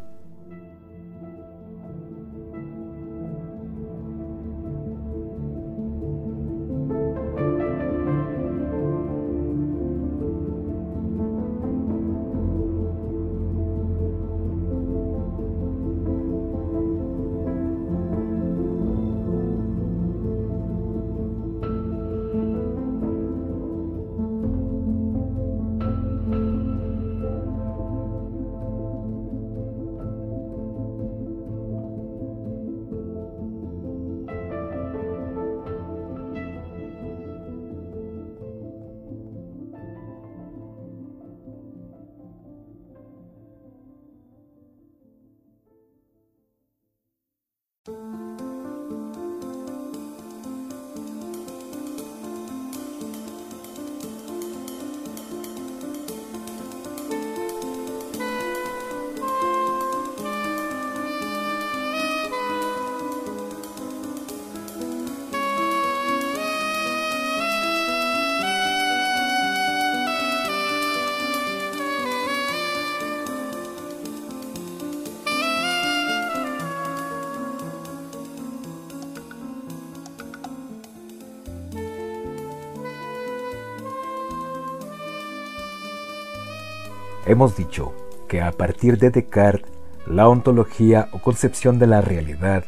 Hemos 87.41 87.57
dicho 87.57 87.95
que 88.29 88.43
a 88.43 88.53
partir 88.53 88.99
de 88.99 89.09
Descartes, 89.09 89.65
la 90.07 90.29
ontología 90.29 91.09
o 91.13 91.23
concepción 91.23 91.79
de 91.79 91.87
la 91.87 92.03
realidad 92.03 92.67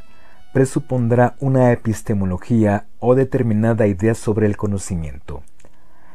presupondrá 0.54 1.36
una 1.40 1.72
epistemología 1.72 2.86
o 2.98 3.14
determinada 3.14 3.86
idea 3.86 4.14
sobre 4.14 4.46
el 4.46 4.56
conocimiento. 4.56 5.42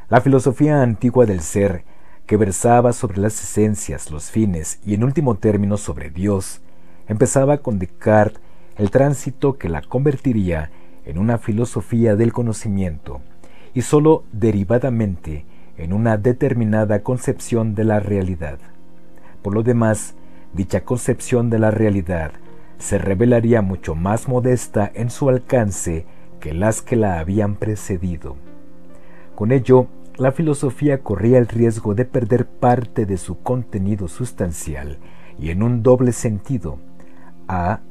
La 0.10 0.22
filosofía 0.22 0.82
antigua 0.82 1.28
del 1.28 1.42
ser, 1.42 1.84
que 2.26 2.36
versaba 2.36 2.94
sobre 2.94 3.20
las 3.20 3.40
esencias, 3.44 4.10
los 4.10 4.32
fines 4.32 4.80
y 4.84 4.96
en 4.96 5.04
último 5.04 5.36
término 5.36 5.78
sobre 5.78 6.10
Dios, 6.10 6.62
empezaba 7.08 7.60
con 7.60 7.78
Descartes 7.78 8.42
el 8.76 8.90
tránsito 8.90 9.60
que 9.60 9.70
la 9.70 9.84
convertiría 9.84 10.72
en 11.06 11.20
una 11.20 11.38
filosofía 11.38 12.16
del 12.16 12.34
conocimiento 12.34 13.22
y 13.76 13.84
sólo 13.84 14.24
derivadamente 14.32 15.46
en 15.78 15.94
una 15.94 16.18
determinada 16.18 17.04
concepción 17.04 17.76
de 17.76 17.84
la 17.84 18.00
realidad. 18.00 18.60
Por 19.42 19.54
lo 19.54 19.64
demás, 19.64 20.16
dicha 20.54 20.84
concepción 20.84 21.50
de 21.50 21.60
la 21.60 21.72
realidad 21.72 22.32
se 22.80 22.98
revelaría 22.98 23.62
mucho 23.62 23.96
más 23.96 24.28
modesta 24.28 24.92
en 24.94 25.10
su 25.10 25.30
alcance 25.30 26.06
que 26.40 26.54
las 26.54 26.82
que 26.82 26.96
la 26.96 27.20
habían 27.20 27.56
precedido. 27.56 28.36
Con 29.36 29.52
ello, 29.52 29.88
la 30.18 30.32
filosofía 30.32 31.04
corría 31.04 31.38
el 31.38 31.48
riesgo 31.48 31.94
de 31.94 32.06
perder 32.06 32.48
parte 32.48 33.06
de 33.06 33.18
su 33.18 33.40
contenido 33.42 34.08
sustancial 34.08 34.98
y 35.40 35.52
en 35.52 35.62
un 35.62 35.84
doble 35.84 36.12
sentido. 36.12 36.80
A. 37.48 37.82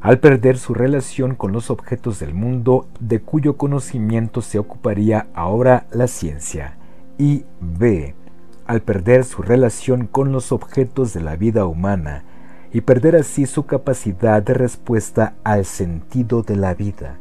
Al 0.00 0.20
perder 0.20 0.56
su 0.58 0.72
relación 0.72 1.34
con 1.34 1.52
los 1.52 1.70
objetos 1.70 2.18
del 2.18 2.32
mundo 2.32 2.86
de 3.00 3.20
cuyo 3.20 3.56
conocimiento 3.56 4.40
se 4.40 4.58
ocuparía 4.58 5.26
ahora 5.34 5.86
la 5.90 6.06
ciencia. 6.06 6.75
Y 7.18 7.44
B. 7.60 8.14
Al 8.66 8.82
perder 8.82 9.24
su 9.24 9.42
relación 9.42 10.06
con 10.06 10.32
los 10.32 10.52
objetos 10.52 11.14
de 11.14 11.20
la 11.22 11.36
vida 11.36 11.66
humana 11.66 12.24
y 12.72 12.82
perder 12.82 13.16
así 13.16 13.46
su 13.46 13.64
capacidad 13.64 14.42
de 14.42 14.52
respuesta 14.52 15.34
al 15.44 15.64
sentido 15.64 16.42
de 16.42 16.56
la 16.56 16.74
vida. 16.74 17.16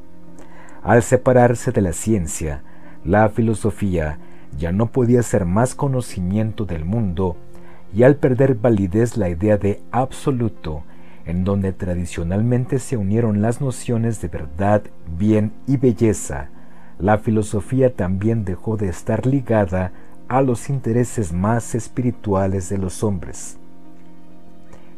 Al 0.84 1.02
separarse 1.02 1.72
de 1.72 1.82
la 1.82 1.94
ciencia, 1.94 2.62
la 3.06 3.30
filosofía 3.30 4.20
ya 4.58 4.72
no 4.72 4.88
podía 4.88 5.24
ser 5.24 5.46
más 5.46 5.76
conocimiento 5.76 6.66
del 6.66 6.84
mundo 6.84 7.38
y 7.94 8.04
al 8.04 8.18
perder 8.18 8.56
validez 8.56 9.16
la 9.16 9.30
idea 9.30 9.58
de 9.58 9.82
absoluto, 9.92 10.84
en 11.26 11.46
donde 11.46 11.72
tradicionalmente 11.72 12.80
se 12.80 12.98
unieron 12.98 13.42
las 13.42 13.62
nociones 13.62 14.22
de 14.22 14.28
verdad, 14.28 14.84
bien 15.18 15.54
y 15.68 15.78
belleza, 15.78 16.50
la 17.00 17.18
filosofía 17.18 17.94
también 17.94 18.46
dejó 18.46 18.78
de 18.78 18.88
estar 18.88 19.26
ligada 19.26 19.92
a 20.28 20.42
los 20.42 20.70
intereses 20.70 21.34
más 21.34 21.76
espirituales 21.76 22.70
de 22.70 22.78
los 22.78 23.04
hombres. 23.04 23.58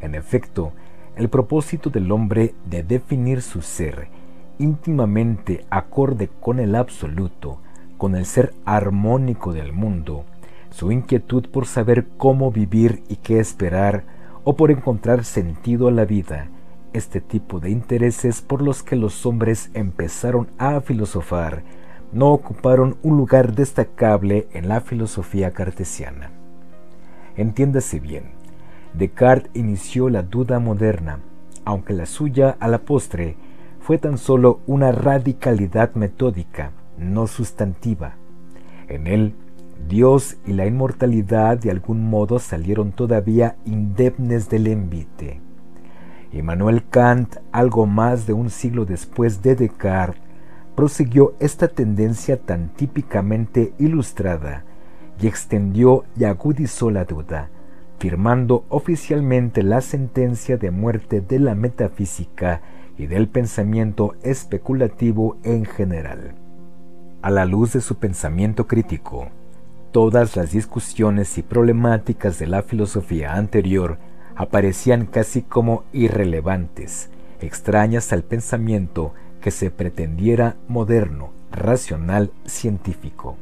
En 0.01 0.15
efecto, 0.15 0.71
el 1.15 1.29
propósito 1.29 1.89
del 1.89 2.11
hombre 2.11 2.53
de 2.65 2.83
definir 2.83 3.41
su 3.41 3.61
ser 3.61 4.07
íntimamente 4.59 5.65
acorde 5.69 6.29
con 6.39 6.59
el 6.59 6.75
absoluto, 6.75 7.59
con 7.97 8.15
el 8.15 8.25
ser 8.25 8.53
armónico 8.65 9.53
del 9.53 9.73
mundo, 9.73 10.23
su 10.69 10.91
inquietud 10.91 11.47
por 11.49 11.65
saber 11.65 12.07
cómo 12.17 12.51
vivir 12.51 13.03
y 13.07 13.17
qué 13.17 13.39
esperar, 13.39 14.03
o 14.43 14.55
por 14.55 14.71
encontrar 14.71 15.25
sentido 15.25 15.87
a 15.87 15.91
la 15.91 16.05
vida, 16.05 16.47
este 16.93 17.21
tipo 17.21 17.59
de 17.59 17.69
intereses 17.69 18.41
por 18.41 18.61
los 18.61 18.83
que 18.83 18.95
los 18.95 19.25
hombres 19.25 19.69
empezaron 19.73 20.47
a 20.57 20.79
filosofar, 20.81 21.63
no 22.11 22.31
ocuparon 22.31 22.97
un 23.03 23.17
lugar 23.17 23.53
destacable 23.53 24.47
en 24.53 24.69
la 24.69 24.81
filosofía 24.81 25.51
cartesiana. 25.51 26.31
Entiéndase 27.35 27.99
bien, 27.99 28.31
Descartes 28.93 29.51
inició 29.53 30.09
la 30.09 30.23
duda 30.23 30.59
moderna, 30.59 31.19
aunque 31.65 31.93
la 31.93 32.05
suya 32.05 32.57
a 32.59 32.67
la 32.67 32.79
postre 32.79 33.35
fue 33.79 33.97
tan 33.97 34.17
solo 34.17 34.61
una 34.65 34.91
radicalidad 34.91 35.93
metódica, 35.95 36.71
no 36.97 37.27
sustantiva. 37.27 38.15
En 38.87 39.07
él, 39.07 39.35
Dios 39.87 40.37
y 40.45 40.53
la 40.53 40.65
inmortalidad 40.65 41.57
de 41.57 41.71
algún 41.71 42.09
modo 42.09 42.39
salieron 42.39 42.91
todavía 42.91 43.57
indemnes 43.65 44.49
del 44.49 44.67
envite. 44.67 45.41
Immanuel 46.33 46.83
Kant, 46.89 47.37
algo 47.51 47.85
más 47.85 48.27
de 48.27 48.33
un 48.33 48.49
siglo 48.49 48.85
después 48.85 49.41
de 49.41 49.55
Descartes, 49.55 50.26
prosiguió 50.77 51.33
esta 51.39 51.69
tendencia 51.69 52.37
tan 52.37 52.69
típicamente 52.69 53.73
ilustrada 53.79 54.63
y 55.19 55.25
extendió 55.25 56.03
y 56.15 56.25
agudizó 56.25 56.91
la 56.91 57.03
duda, 57.03 57.49
firmando 57.97 58.63
oficialmente 58.69 59.63
la 59.63 59.81
sentencia 59.81 60.57
de 60.57 60.69
muerte 60.69 61.19
de 61.19 61.39
la 61.39 61.55
metafísica 61.55 62.61
y 62.95 63.07
del 63.07 63.27
pensamiento 63.27 64.13
especulativo 64.21 65.37
en 65.41 65.65
general. 65.65 66.35
A 67.23 67.31
la 67.31 67.45
luz 67.45 67.73
de 67.73 67.81
su 67.81 67.95
pensamiento 67.95 68.67
crítico, 68.67 69.29
todas 69.91 70.35
las 70.35 70.51
discusiones 70.51 71.39
y 71.39 71.41
problemáticas 71.41 72.37
de 72.37 72.45
la 72.45 72.61
filosofía 72.61 73.33
anterior 73.33 73.97
aparecían 74.35 75.07
casi 75.07 75.41
como 75.41 75.85
irrelevantes, 75.91 77.09
extrañas 77.41 78.13
al 78.13 78.21
pensamiento 78.21 79.15
que 79.47 79.51
se 79.51 79.71
pretendiera 79.71 80.57
moderno, 80.67 81.29
racional, 81.53 82.31
científico. 82.45 83.37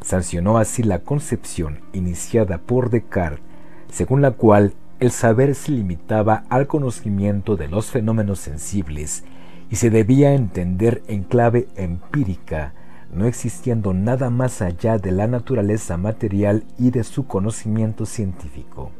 Sancionó 0.00 0.56
así 0.56 0.84
la 0.84 1.00
concepción 1.00 1.80
iniciada 1.92 2.58
por 2.58 2.90
Descartes 2.90 3.42
según 3.90 4.22
la 4.22 4.30
cual 4.30 4.74
el 5.00 5.10
saber 5.10 5.56
se 5.56 5.72
limitaba 5.72 6.44
al 6.48 6.68
conocimiento 6.68 7.56
de 7.56 7.66
los 7.66 7.90
fenómenos 7.90 8.38
sensibles 8.38 9.24
y 9.68 9.74
se 9.74 9.90
debía 9.90 10.32
entender 10.32 11.02
en 11.08 11.24
clave 11.24 11.66
empírica, 11.74 12.72
no 13.12 13.26
existiendo 13.26 13.92
nada 13.92 14.30
más 14.30 14.62
allá 14.62 14.98
de 14.98 15.10
la 15.10 15.26
naturaleza 15.26 15.96
material 15.96 16.62
y 16.78 16.92
de 16.92 17.02
su 17.02 17.26
conocimiento 17.26 18.06
científico. 18.06 18.92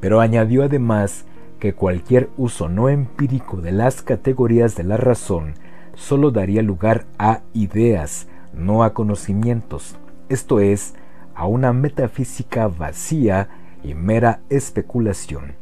Pero 0.00 0.22
añadió 0.22 0.64
además 0.64 1.26
que 1.58 1.74
cualquier 1.74 2.30
uso 2.36 2.68
no 2.68 2.88
empírico 2.88 3.60
de 3.60 3.72
las 3.72 4.02
categorías 4.02 4.76
de 4.76 4.84
la 4.84 4.96
razón 4.96 5.54
solo 5.94 6.30
daría 6.30 6.62
lugar 6.62 7.06
a 7.18 7.40
ideas, 7.52 8.28
no 8.52 8.84
a 8.84 8.94
conocimientos, 8.94 9.96
esto 10.28 10.60
es, 10.60 10.94
a 11.34 11.46
una 11.46 11.72
metafísica 11.72 12.68
vacía 12.68 13.48
y 13.82 13.94
mera 13.94 14.40
especulación, 14.48 15.54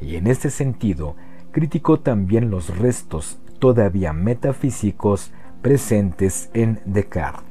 y 0.00 0.16
en 0.16 0.26
este 0.26 0.50
sentido 0.50 1.16
criticó 1.52 2.00
también 2.00 2.50
los 2.50 2.76
restos 2.78 3.38
todavía 3.58 4.12
metafísicos 4.12 5.32
presentes 5.60 6.50
en 6.54 6.80
Descartes. 6.84 7.44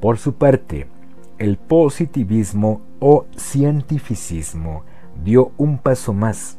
Por 0.00 0.18
su 0.18 0.34
parte, 0.34 0.86
el 1.38 1.56
positivismo 1.56 2.82
o 3.00 3.26
cientificismo 3.36 4.84
dio 5.22 5.52
un 5.56 5.78
paso 5.78 6.12
más. 6.12 6.58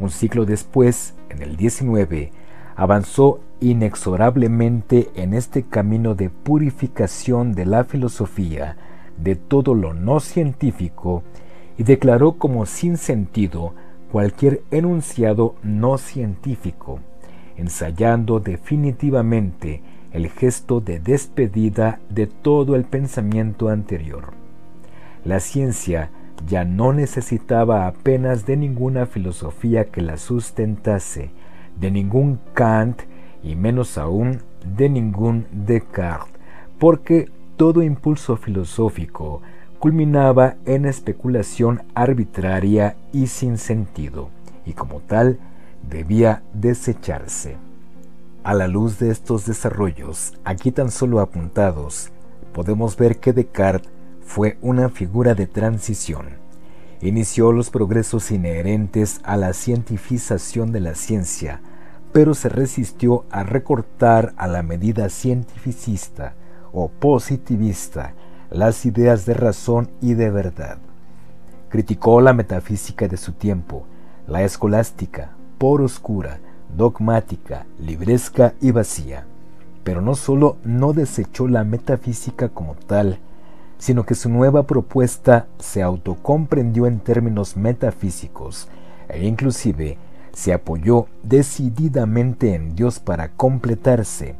Un 0.00 0.10
siglo 0.10 0.44
después, 0.44 1.14
en 1.28 1.42
el 1.42 1.56
19, 1.56 2.30
avanzó 2.76 3.40
inexorablemente 3.60 5.10
en 5.14 5.34
este 5.34 5.64
camino 5.64 6.14
de 6.14 6.30
purificación 6.30 7.52
de 7.52 7.66
la 7.66 7.84
filosofía 7.84 8.76
de 9.16 9.34
todo 9.34 9.74
lo 9.74 9.94
no 9.94 10.20
científico 10.20 11.24
y 11.76 11.82
declaró 11.82 12.34
como 12.34 12.66
sin 12.66 12.96
sentido 12.96 13.74
cualquier 14.12 14.62
enunciado 14.70 15.56
no 15.62 15.98
científico, 15.98 17.00
ensayando 17.56 18.40
definitivamente 18.40 19.82
el 20.12 20.28
gesto 20.30 20.80
de 20.80 21.00
despedida 21.00 22.00
de 22.08 22.26
todo 22.26 22.76
el 22.76 22.84
pensamiento 22.84 23.68
anterior. 23.68 24.32
La 25.24 25.40
ciencia 25.40 26.10
ya 26.46 26.64
no 26.64 26.92
necesitaba 26.92 27.86
apenas 27.86 28.46
de 28.46 28.56
ninguna 28.56 29.06
filosofía 29.06 29.86
que 29.86 30.02
la 30.02 30.16
sustentase, 30.16 31.30
de 31.78 31.90
ningún 31.90 32.40
Kant 32.54 33.02
y 33.42 33.54
menos 33.54 33.98
aún 33.98 34.40
de 34.76 34.88
ningún 34.88 35.46
Descartes, 35.52 36.32
porque 36.78 37.30
todo 37.56 37.82
impulso 37.82 38.36
filosófico 38.36 39.42
culminaba 39.78 40.56
en 40.64 40.84
especulación 40.86 41.82
arbitraria 41.94 42.96
y 43.12 43.28
sin 43.28 43.58
sentido, 43.58 44.30
y 44.66 44.72
como 44.72 45.00
tal 45.00 45.38
debía 45.88 46.42
desecharse. 46.52 47.56
A 48.44 48.54
la 48.54 48.68
luz 48.68 48.98
de 48.98 49.10
estos 49.10 49.46
desarrollos, 49.46 50.34
aquí 50.44 50.72
tan 50.72 50.90
solo 50.90 51.20
apuntados, 51.20 52.10
podemos 52.52 52.96
ver 52.96 53.18
que 53.18 53.32
Descartes 53.32 53.90
fue 54.28 54.58
una 54.60 54.90
figura 54.90 55.34
de 55.34 55.46
transición. 55.46 56.26
Inició 57.00 57.50
los 57.50 57.70
progresos 57.70 58.30
inherentes 58.30 59.20
a 59.24 59.38
la 59.38 59.54
cientificación 59.54 60.70
de 60.70 60.80
la 60.80 60.94
ciencia, 60.94 61.62
pero 62.12 62.34
se 62.34 62.50
resistió 62.50 63.24
a 63.30 63.42
recortar 63.42 64.34
a 64.36 64.46
la 64.46 64.62
medida 64.62 65.08
cientificista 65.08 66.34
o 66.72 66.88
positivista 66.88 68.12
las 68.50 68.84
ideas 68.84 69.24
de 69.24 69.32
razón 69.32 69.88
y 70.02 70.12
de 70.12 70.30
verdad. 70.30 70.76
Criticó 71.70 72.20
la 72.20 72.34
metafísica 72.34 73.08
de 73.08 73.16
su 73.16 73.32
tiempo, 73.32 73.86
la 74.26 74.42
escolástica, 74.42 75.30
por 75.56 75.80
oscura, 75.80 76.38
dogmática, 76.76 77.64
libresca 77.80 78.52
y 78.60 78.72
vacía. 78.72 79.24
Pero 79.84 80.02
no 80.02 80.14
solo 80.14 80.58
no 80.64 80.92
desechó 80.92 81.48
la 81.48 81.64
metafísica 81.64 82.50
como 82.50 82.74
tal, 82.74 83.20
sino 83.78 84.04
que 84.04 84.14
su 84.14 84.28
nueva 84.28 84.64
propuesta 84.64 85.46
se 85.58 85.82
autocomprendió 85.82 86.86
en 86.86 87.00
términos 87.00 87.56
metafísicos 87.56 88.68
e 89.08 89.26
inclusive 89.26 89.96
se 90.32 90.52
apoyó 90.52 91.06
decididamente 91.22 92.54
en 92.54 92.74
Dios 92.74 93.00
para 93.00 93.30
completarse. 93.30 94.34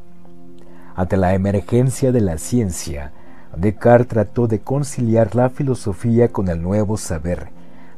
Ante 0.95 1.17
la 1.17 1.35
emergencia 1.35 2.13
de 2.13 2.21
la 2.21 2.39
ciencia, 2.39 3.13
Descartes 3.57 4.09
trató 4.09 4.47
de 4.47 4.61
conciliar 4.61 5.35
la 5.35 5.49
filosofía 5.49 6.29
con 6.29 6.49
el 6.49 6.61
nuevo 6.61 6.97
saber, 6.97 7.49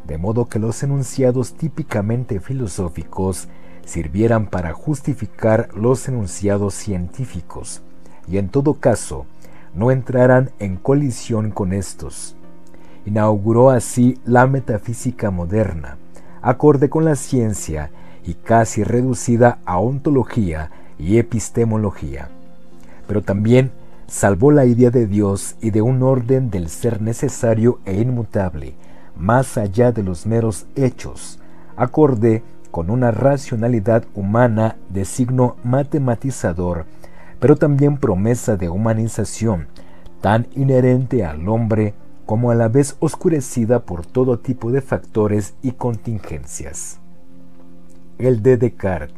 de 0.07 0.17
modo 0.17 0.47
que 0.47 0.59
los 0.59 0.83
enunciados 0.83 1.55
típicamente 1.55 2.41
filosóficos 2.41 3.49
sirvieran 3.85 4.47
para 4.47 4.73
justificar 4.73 5.69
los 5.75 6.09
enunciados 6.09 6.75
científicos, 6.75 7.83
y 8.29 8.39
en 8.39 8.49
todo 8.49 8.75
caso 8.75 9.27
no 9.75 9.91
entraran 9.91 10.51
en 10.59 10.77
colisión 10.77 11.51
con 11.51 11.73
estos. 11.73 12.37
Inauguró 13.07 13.71
así 13.71 14.19
la 14.25 14.47
metafísica 14.47 15.31
moderna, 15.31 15.97
acorde 16.43 16.89
con 16.89 17.05
la 17.05 17.17
ciencia 17.17 17.91
y 18.25 18.35
casi 18.35 18.85
reducida 18.85 19.59
a 19.65 19.79
ontología 19.79 20.71
y 20.99 21.19
epistemología. 21.19 22.29
Pero 23.07 23.23
también 23.23 23.73
salvó 24.07 24.51
la 24.51 24.67
idea 24.67 24.91
de 24.91 25.07
Dios 25.07 25.57
y 25.61 25.71
de 25.71 25.83
un 25.83 26.03
orden 26.03 26.51
del 26.51 26.69
ser 26.69 27.01
necesario 27.01 27.81
e 27.85 27.95
inmutable, 27.95 28.75
más 29.17 29.57
allá 29.57 29.93
de 29.93 30.03
los 30.03 30.27
meros 30.27 30.67
hechos, 30.75 31.39
acorde 31.77 32.43
con 32.71 32.91
una 32.91 33.11
racionalidad 33.11 34.05
humana 34.15 34.77
de 34.89 35.05
signo 35.05 35.57
matematizador, 35.65 36.87
pero 37.41 37.57
también 37.57 37.97
promesa 37.97 38.57
de 38.57 38.69
humanización, 38.69 39.67
tan 40.21 40.47
inherente 40.55 41.25
al 41.25 41.49
hombre 41.49 41.95
como 42.27 42.51
a 42.51 42.55
la 42.55 42.69
vez 42.69 42.97
oscurecida 43.01 43.81
por 43.81 44.07
todo 44.07 44.39
tipo 44.39 44.71
de 44.71 44.83
factores 44.83 45.55
y 45.63 45.73
contingencias. 45.73 47.01
El 48.19 48.43
de 48.43 48.57
Descartes 48.57 49.17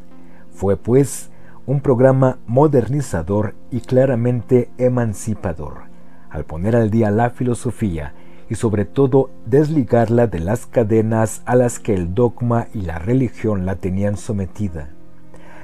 fue, 0.54 0.76
pues, 0.76 1.28
un 1.66 1.80
programa 1.80 2.38
modernizador 2.46 3.54
y 3.70 3.80
claramente 3.80 4.70
emancipador, 4.78 5.82
al 6.30 6.44
poner 6.44 6.76
al 6.76 6.90
día 6.90 7.10
la 7.10 7.30
filosofía 7.30 8.14
y 8.48 8.54
sobre 8.54 8.84
todo 8.84 9.30
desligarla 9.46 10.26
de 10.26 10.38
las 10.38 10.66
cadenas 10.66 11.42
a 11.46 11.56
las 11.56 11.78
que 11.78 11.94
el 11.94 12.14
dogma 12.14 12.68
y 12.74 12.82
la 12.82 12.98
religión 12.98 13.66
la 13.66 13.76
tenían 13.76 14.16
sometida. 14.16 14.90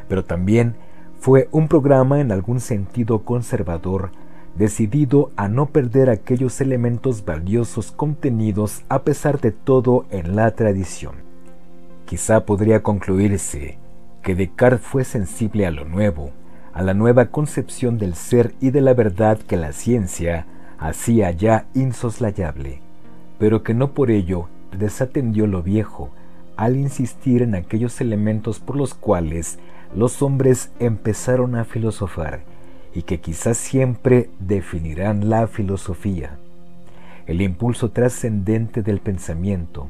Pero 0.08 0.24
también 0.24 0.76
fue 1.18 1.48
un 1.50 1.68
programa 1.68 2.20
en 2.20 2.30
algún 2.30 2.60
sentido 2.60 3.24
conservador, 3.24 4.10
decidido 4.56 5.30
a 5.36 5.48
no 5.48 5.66
perder 5.66 6.10
aquellos 6.10 6.60
elementos 6.60 7.24
valiosos 7.24 7.92
contenidos 7.92 8.82
a 8.88 9.02
pesar 9.02 9.40
de 9.40 9.50
todo 9.52 10.06
en 10.10 10.36
la 10.36 10.50
tradición. 10.52 11.14
Quizá 12.06 12.44
podría 12.44 12.82
concluirse 12.82 13.78
que 14.22 14.34
Descartes 14.34 14.86
fue 14.86 15.04
sensible 15.04 15.66
a 15.66 15.70
lo 15.70 15.84
nuevo, 15.84 16.30
a 16.72 16.82
la 16.82 16.94
nueva 16.94 17.26
concepción 17.26 17.98
del 17.98 18.14
ser 18.14 18.54
y 18.60 18.70
de 18.70 18.80
la 18.80 18.94
verdad 18.94 19.38
que 19.38 19.56
la 19.56 19.72
ciencia 19.72 20.46
hacía 20.78 21.32
ya 21.32 21.66
insoslayable, 21.74 22.80
pero 23.38 23.62
que 23.62 23.74
no 23.74 23.92
por 23.92 24.10
ello 24.10 24.48
desatendió 24.76 25.46
lo 25.46 25.62
viejo 25.62 26.10
al 26.56 26.76
insistir 26.76 27.42
en 27.42 27.54
aquellos 27.54 28.00
elementos 28.00 28.58
por 28.58 28.76
los 28.76 28.94
cuales 28.94 29.58
los 29.94 30.22
hombres 30.22 30.70
empezaron 30.78 31.56
a 31.56 31.64
filosofar 31.64 32.40
y 32.94 33.02
que 33.02 33.20
quizás 33.20 33.56
siempre 33.56 34.30
definirán 34.38 35.28
la 35.28 35.46
filosofía. 35.46 36.38
El 37.26 37.42
impulso 37.42 37.90
trascendente 37.90 38.82
del 38.82 39.00
pensamiento, 39.00 39.88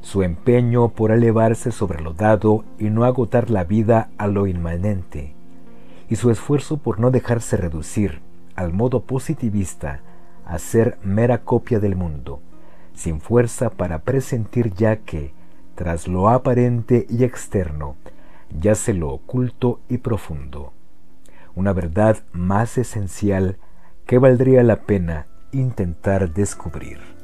su 0.00 0.22
empeño 0.22 0.88
por 0.88 1.10
elevarse 1.10 1.72
sobre 1.72 2.02
lo 2.02 2.12
dado 2.12 2.64
y 2.78 2.90
no 2.90 3.04
agotar 3.04 3.50
la 3.50 3.64
vida 3.64 4.10
a 4.18 4.26
lo 4.26 4.46
inmanente, 4.46 5.34
y 6.08 6.16
su 6.16 6.30
esfuerzo 6.30 6.76
por 6.76 7.00
no 7.00 7.10
dejarse 7.10 7.56
reducir 7.56 8.20
al 8.54 8.72
modo 8.72 9.02
positivista 9.02 10.00
a 10.44 10.58
ser 10.58 10.98
mera 11.02 11.38
copia 11.38 11.80
del 11.80 11.96
mundo, 11.96 12.40
sin 12.94 13.20
fuerza 13.20 13.70
para 13.70 14.00
presentir 14.00 14.72
ya 14.74 14.96
que, 14.96 15.32
tras 15.74 16.06
lo 16.06 16.28
aparente 16.28 17.06
y 17.10 17.24
externo, 17.24 17.96
yace 18.50 18.94
lo 18.94 19.10
oculto 19.10 19.80
y 19.88 19.98
profundo, 19.98 20.72
una 21.54 21.72
verdad 21.72 22.18
más 22.32 22.78
esencial 22.78 23.58
que 24.06 24.18
valdría 24.18 24.62
la 24.62 24.82
pena 24.82 25.26
intentar 25.52 26.32
descubrir. 26.32 27.15